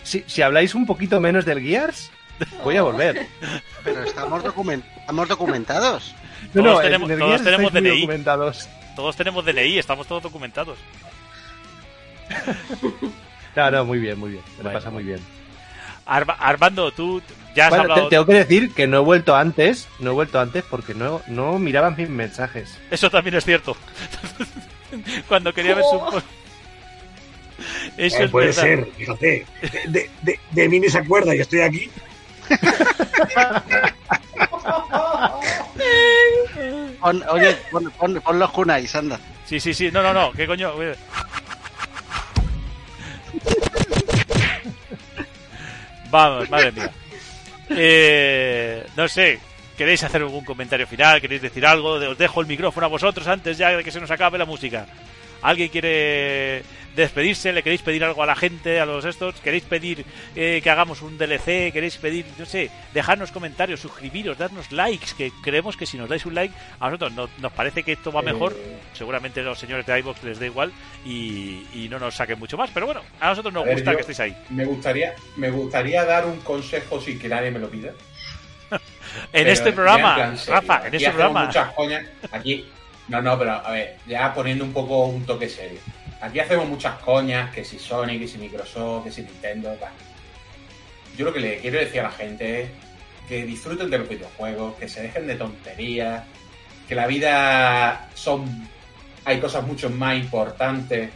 si, 0.03 0.23
si 0.25 0.41
habláis 0.41 0.73
un 0.73 0.85
poquito 0.85 1.19
menos 1.19 1.43
del 1.43 1.59
Gears, 1.61 2.09
voy 2.64 2.77
a 2.77 2.83
volver. 2.83 3.27
Pero 3.83 4.03
estamos, 4.03 4.41
document- 4.45 4.85
estamos 5.01 5.27
documentados. 5.27 6.15
No, 6.53 6.64
Todos 6.64 6.75
no, 6.77 6.82
tenemos- 6.82 7.09
todos 7.19 7.43
tenemos 7.43 7.73
DNI. 7.73 7.90
documentados. 7.99 8.69
Todos 8.95 9.15
tenemos 9.17 9.43
DNI, 9.43 9.77
estamos 9.80 10.07
todos 10.07 10.23
documentados. 10.23 10.77
No, 13.56 13.69
no, 13.69 13.85
muy 13.85 14.00
bien, 14.00 14.18
muy 14.18 14.32
bien. 14.32 14.43
Me 14.58 14.64
Bueno, 14.64 14.80
pasa 14.80 14.90
muy 14.90 15.03
bien. 15.03 15.19
Arma- 16.08 16.35
Armando, 16.40 16.92
tú 16.92 17.22
ya 17.56 17.66
has 17.66 17.69
Bueno, 17.69 17.84
hablado. 17.84 18.03
te- 18.06 18.10
tengo 18.10 18.26
que 18.26 18.34
decir 18.34 18.74
que 18.74 18.88
no 18.88 18.98
he 18.98 19.02
vuelto 19.02 19.35
antes, 19.35 19.88
no 20.00 20.10
he 20.10 20.14
vuelto 20.14 20.40
antes 20.40 20.64
porque 20.68 20.95
no, 20.95 21.22
no 21.27 21.60
miraban 21.60 21.95
mis 21.95 22.10
mensajes. 22.10 22.80
Eso 22.90 23.10
también 23.11 23.35
es 23.35 23.45
cierto. 23.45 23.77
Cuando 25.27 25.53
quería 25.53 25.76
ver 25.76 25.84
su. 25.84 26.24
Eso 27.95 28.18
Eh, 28.18 28.24
es 28.26 28.32
puede 28.32 28.48
verdad. 28.48 28.61
ser, 28.64 28.85
fíjate. 28.98 29.45
De, 29.61 29.80
de, 29.90 30.10
de- 30.24 30.40
de 30.50 30.69
mí 30.69 30.80
ni 30.80 30.90
se 30.90 30.98
acuerda 30.98 31.35
y 31.35 31.40
estoy 31.42 31.61
aquí. 31.61 31.92
Pon- 37.00 37.24
oye, 37.30 37.56
pon, 37.72 37.92
pon- 37.98 38.22
pon 38.22 38.40
los 38.40 38.52
kunais, 38.52 38.95
anda. 38.95 39.19
Sí, 39.45 39.60
sí, 39.60 39.74
sí. 39.74 39.92
No, 39.92 40.02
no, 40.02 40.14
no. 40.14 40.32
¿Qué 40.32 40.48
coño? 40.48 40.72
Vamos, 46.14 46.48
madre 46.48 46.72
mía. 46.72 46.92
Eh, 47.72 48.85
no 48.95 49.08
sé. 49.08 49.40
¿Queréis 49.75 50.03
hacer 50.03 50.22
algún 50.22 50.45
comentario 50.45 50.85
final? 50.85 51.19
¿Queréis 51.19 51.42
decir 51.42 51.66
algo? 51.66 51.93
Os 51.93 52.17
dejo 52.19 52.40
el 52.40 52.45
micrófono 52.45 52.85
a 52.85 52.90
vosotros 52.90 53.25
antes 53.27 53.58
ya 53.58 53.75
de 53.75 53.83
que 53.83 53.90
se 53.90 54.00
nos 54.00 54.11
acabe 54.11 54.38
la 54.38 54.45
música. 54.45 54.85
¿Alguien 55.43 55.69
quiere 55.69 56.63
despedirse? 56.95 57.51
¿Le 57.53 57.63
queréis 57.63 57.81
pedir 57.81 58.03
algo 58.03 58.22
a 58.23 58.25
la 58.25 58.35
gente, 58.35 58.80
a 58.80 58.85
los 58.85 59.03
estos? 59.05 59.35
¿Queréis 59.41 59.63
pedir 59.63 60.05
eh, 60.35 60.61
que 60.63 60.69
hagamos 60.69 61.01
un 61.01 61.17
DLC? 61.17 61.72
¿Queréis 61.73 61.97
pedir, 61.97 62.25
no 62.38 62.45
sé, 62.45 62.69
dejarnos 62.93 63.31
comentarios, 63.31 63.80
suscribiros, 63.80 64.38
darnos 64.38 64.72
likes? 64.72 65.07
Que 65.17 65.31
creemos 65.43 65.75
que 65.75 65.85
si 65.85 65.97
nos 65.97 66.07
dais 66.09 66.25
un 66.25 66.33
like, 66.35 66.53
a 66.80 66.85
nosotros 66.85 67.13
no- 67.13 67.30
nos 67.39 67.51
parece 67.51 67.83
que 67.83 67.91
esto 67.93 68.11
va 68.11 68.22
mejor. 68.22 68.53
Eh, 68.57 68.77
Seguramente 68.93 69.39
a 69.41 69.43
los 69.43 69.59
señores 69.59 69.85
de 69.85 69.99
iVox 69.99 70.23
les 70.23 70.39
da 70.39 70.45
igual 70.45 70.72
y, 71.05 71.65
y 71.73 71.88
no 71.89 71.99
nos 71.99 72.15
saquen 72.15 72.39
mucho 72.39 72.57
más. 72.57 72.69
Pero 72.73 72.85
bueno, 72.85 73.01
a 73.19 73.30
nosotros 73.30 73.53
nos 73.53 73.67
A 73.67 73.72
gusta 73.72 73.95
que 73.95 74.01
estéis 74.01 74.19
ahí. 74.19 74.38
Me 74.49 74.65
gustaría, 74.65 75.13
me 75.35 75.49
gustaría 75.49 76.05
dar 76.05 76.25
un 76.25 76.39
consejo 76.41 77.01
sin 77.01 77.19
que 77.19 77.27
nadie 77.27 77.51
me 77.51 77.59
lo 77.59 77.69
pida. 77.69 77.91
En 78.72 78.80
Pero 79.31 79.49
este 79.51 79.69
en 79.69 79.75
programa, 79.75 80.15
plan. 80.15 80.38
Rafa, 80.47 80.88
en 80.88 80.95
este 80.95 81.09
programa. 81.11 81.45
muchas 81.45 81.72
coñas. 81.73 82.05
Aquí, 82.31 82.65
no, 83.07 83.22
no, 83.22 83.38
pero 83.38 83.51
a 83.51 83.72
ver, 83.72 83.98
ya 84.07 84.33
poniendo 84.33 84.64
un 84.64 84.73
poco 84.73 85.06
un 85.06 85.25
toque 85.25 85.49
serio. 85.49 85.80
Aquí 86.22 86.40
hacemos 86.40 86.67
muchas 86.67 86.99
coñas, 86.99 87.53
que 87.53 87.65
si 87.65 87.77
Sony, 87.77 88.17
que 88.17 88.27
si 88.27 88.38
Microsoft, 88.38 89.06
que 89.06 89.11
si 89.11 89.23
Nintendo, 89.23 89.73
tal. 89.73 89.91
Yo 91.17 91.25
lo 91.25 91.33
que 91.33 91.40
le 91.40 91.57
quiero 91.59 91.80
decir 91.80 91.99
a 91.99 92.03
la 92.03 92.11
gente 92.11 92.61
es 92.61 92.69
que 93.27 93.45
disfruten 93.45 93.90
de 93.90 93.98
los 93.98 94.09
videojuegos, 94.09 94.75
que 94.75 94.88
se 94.88 95.01
dejen 95.01 95.27
de 95.27 95.35
tonterías, 95.35 96.23
que 96.88 96.95
la 96.95 97.07
vida 97.07 98.09
son. 98.14 98.69
Hay 99.25 99.40
cosas 99.40 99.65
mucho 99.65 99.90
más 99.90 100.17
importantes 100.17 101.09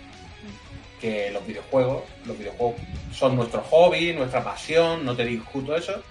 que 0.99 1.31
los 1.31 1.45
videojuegos. 1.45 2.03
Los 2.25 2.37
videojuegos 2.37 2.75
son 3.13 3.35
nuestro 3.35 3.61
hobby, 3.61 4.13
nuestra 4.13 4.43
pasión, 4.43 5.05
no 5.05 5.15
te 5.15 5.25
discuto 5.25 5.75
eso, 5.75 6.03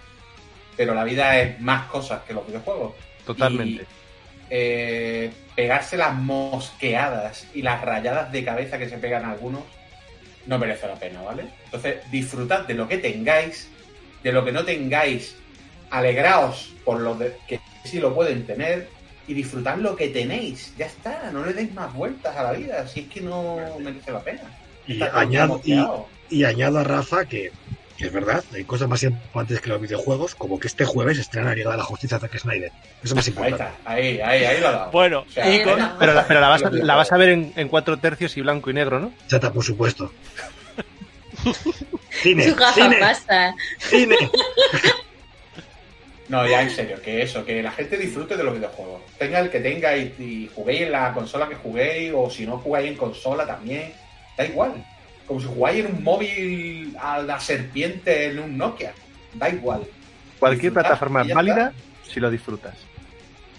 pero 0.76 0.94
la 0.94 1.05
vida 1.05 1.38
es 1.38 1.60
más 1.60 1.86
cosas 1.88 2.22
que 2.22 2.34
los 2.34 2.46
videojuegos. 2.46 2.94
Totalmente. 3.24 3.82
Y, 3.82 4.06
eh, 4.50 5.31
pegarse 5.55 5.97
las 5.97 6.15
mosqueadas 6.15 7.47
y 7.55 7.62
las 7.62 7.81
rayadas 7.83 8.31
de 8.33 8.44
cabeza 8.44 8.78
que 8.78 8.89
se 8.89 8.99
pegan 8.99 9.25
algunos 9.25 9.62
no 10.47 10.58
merece 10.58 10.86
la 10.86 10.94
pena, 10.94 11.23
¿vale? 11.23 11.44
Entonces, 11.65 11.97
disfrutad 12.10 12.60
de 12.66 12.75
lo 12.75 12.86
que 12.86 12.99
tengáis, 12.99 13.68
de 14.23 14.33
lo 14.33 14.44
que 14.44 14.52
no 14.52 14.65
tengáis, 14.65 15.34
alegraos 15.91 16.73
por 16.84 17.00
lo 17.00 17.15
de- 17.16 17.36
que 17.49 17.60
sí 17.84 17.99
lo 17.99 18.15
pueden 18.15 18.47
tener 18.47 18.89
y 19.26 19.34
disfrutad 19.34 19.76
lo 19.78 19.97
que 19.97 20.08
tenéis. 20.08 20.73
Ya 20.78 20.86
está, 20.86 21.31
no 21.33 21.44
le 21.44 21.52
deis 21.52 21.73
más 21.75 21.92
vueltas 21.92 22.36
a 22.36 22.42
la 22.44 22.52
vida, 22.52 22.86
si 22.86 23.00
es 23.00 23.08
que 23.08 23.20
no 23.20 23.57
merece 23.81 24.12
la 24.12 24.20
pena. 24.20 24.42
Y 24.86 25.02
añado, 25.02 25.60
y, 26.31 26.44
añado 26.44 26.78
a 26.78 26.84
Rafa 26.84 27.25
que 27.25 27.50
es 28.05 28.12
verdad, 28.12 28.44
hay 28.55 28.65
cosas 28.65 28.89
más 28.89 29.02
importantes 29.02 29.60
que 29.60 29.68
los 29.70 29.81
videojuegos, 29.81 30.34
como 30.34 30.58
que 30.60 30.66
este 30.66 30.84
jueves 30.84 31.18
estrena 31.18 31.55
Liga 31.55 31.70
de 31.70 31.78
la 31.78 31.83
Justicia 31.84 32.18
de 32.18 32.28
Zack 32.28 32.39
Snyder. 32.39 32.70
Eso 33.02 33.15
es 33.15 33.15
más 33.15 33.26
Ahí 33.26 33.33
importante. 33.33 33.65
está, 33.78 33.91
ahí, 33.91 34.20
ahí, 34.20 34.44
ahí 34.44 34.60
lo 34.60 34.68
ha 34.68 34.73
dado. 34.73 34.91
Bueno, 34.91 35.25
O 35.28 35.31
sea, 35.33 35.55
y 35.55 35.62
con- 35.62 35.81
Ahí 35.81 35.89
Pero, 35.99 36.15
la, 36.15 36.26
pero 36.26 36.41
la, 36.41 36.49
vas 36.49 36.62
a, 36.62 36.70
la 36.70 36.94
vas 36.94 37.12
a 37.12 37.16
ver 37.16 37.28
en, 37.31 37.52
en 37.57 37.68
cuatro 37.68 37.97
tercios 37.99 38.36
y 38.36 38.42
blanco 38.42 38.70
y 38.70 38.75
negro, 38.75 39.00
¿no? 39.00 39.12
Chata, 39.28 39.52
por 39.52 39.65
supuesto. 39.65 40.12
cine, 42.23 42.52
cine, 42.75 42.97
pasta. 42.99 43.55
cine. 43.78 44.16
No, 46.28 46.44
ya 46.47 46.62
en 46.62 46.70
serio, 46.70 47.00
que 47.00 47.23
eso, 47.23 47.44
que 47.44 47.62
la 47.62 47.70
gente 47.70 47.97
disfrute 47.97 48.36
de 48.36 48.42
los 48.42 48.55
videojuegos. 48.55 49.00
Tenga 49.16 49.39
el 49.39 49.49
que 49.49 49.60
tenga 49.60 49.97
y, 49.97 50.12
y 50.18 50.50
juguéis 50.52 50.81
en 50.83 50.92
la 50.92 51.12
consola 51.12 51.49
que 51.49 51.55
juguéis, 51.55 52.12
o 52.16 52.28
si 52.28 52.44
no 52.47 52.58
jugáis 52.58 52.89
en 52.89 52.97
consola 52.97 53.47
también, 53.47 53.92
da 54.36 54.44
igual. 54.44 54.73
Como 55.26 55.40
si 55.40 55.46
jugáis 55.46 55.84
en 55.84 55.94
un 55.94 56.05
móvil 56.05 56.96
a 57.00 57.20
la 57.20 57.40
serpiente 57.40 58.26
en 58.26 58.38
un 58.38 58.56
Nokia, 58.56 58.92
da 59.34 59.48
igual. 59.48 59.82
Cualquier 60.38 60.72
Disfrutar 60.72 60.84
plataforma 60.84 61.26
ya 61.26 61.34
válida 61.34 61.72
si 62.08 62.20
lo 62.20 62.30
disfrutas. 62.30 62.74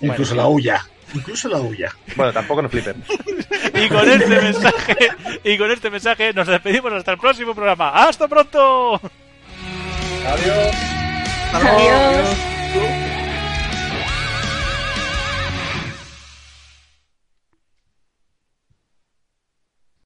Incluso 0.02 0.36
la 0.36 0.48
huya. 0.48 0.86
Incluso 1.14 1.48
la 1.48 1.60
huya. 1.60 1.92
Bueno, 2.16 2.34
tampoco 2.34 2.62
nos 2.62 2.72
flipen. 2.72 3.04
y 3.74 3.90
con 3.90 4.10
este 4.10 4.42
mensaje, 4.42 4.98
y 5.44 5.58
con 5.58 5.72
este 5.72 5.90
mensaje 5.90 6.34
nos 6.34 6.48
despedimos 6.48 6.92
hasta 6.94 7.12
el 7.12 7.18
próximo 7.18 7.56
programa. 7.56 7.90
¡Hasta 7.90 8.28
pronto! 8.28 9.00
Adiós. 10.26 10.76
Adiós. 11.54 13.07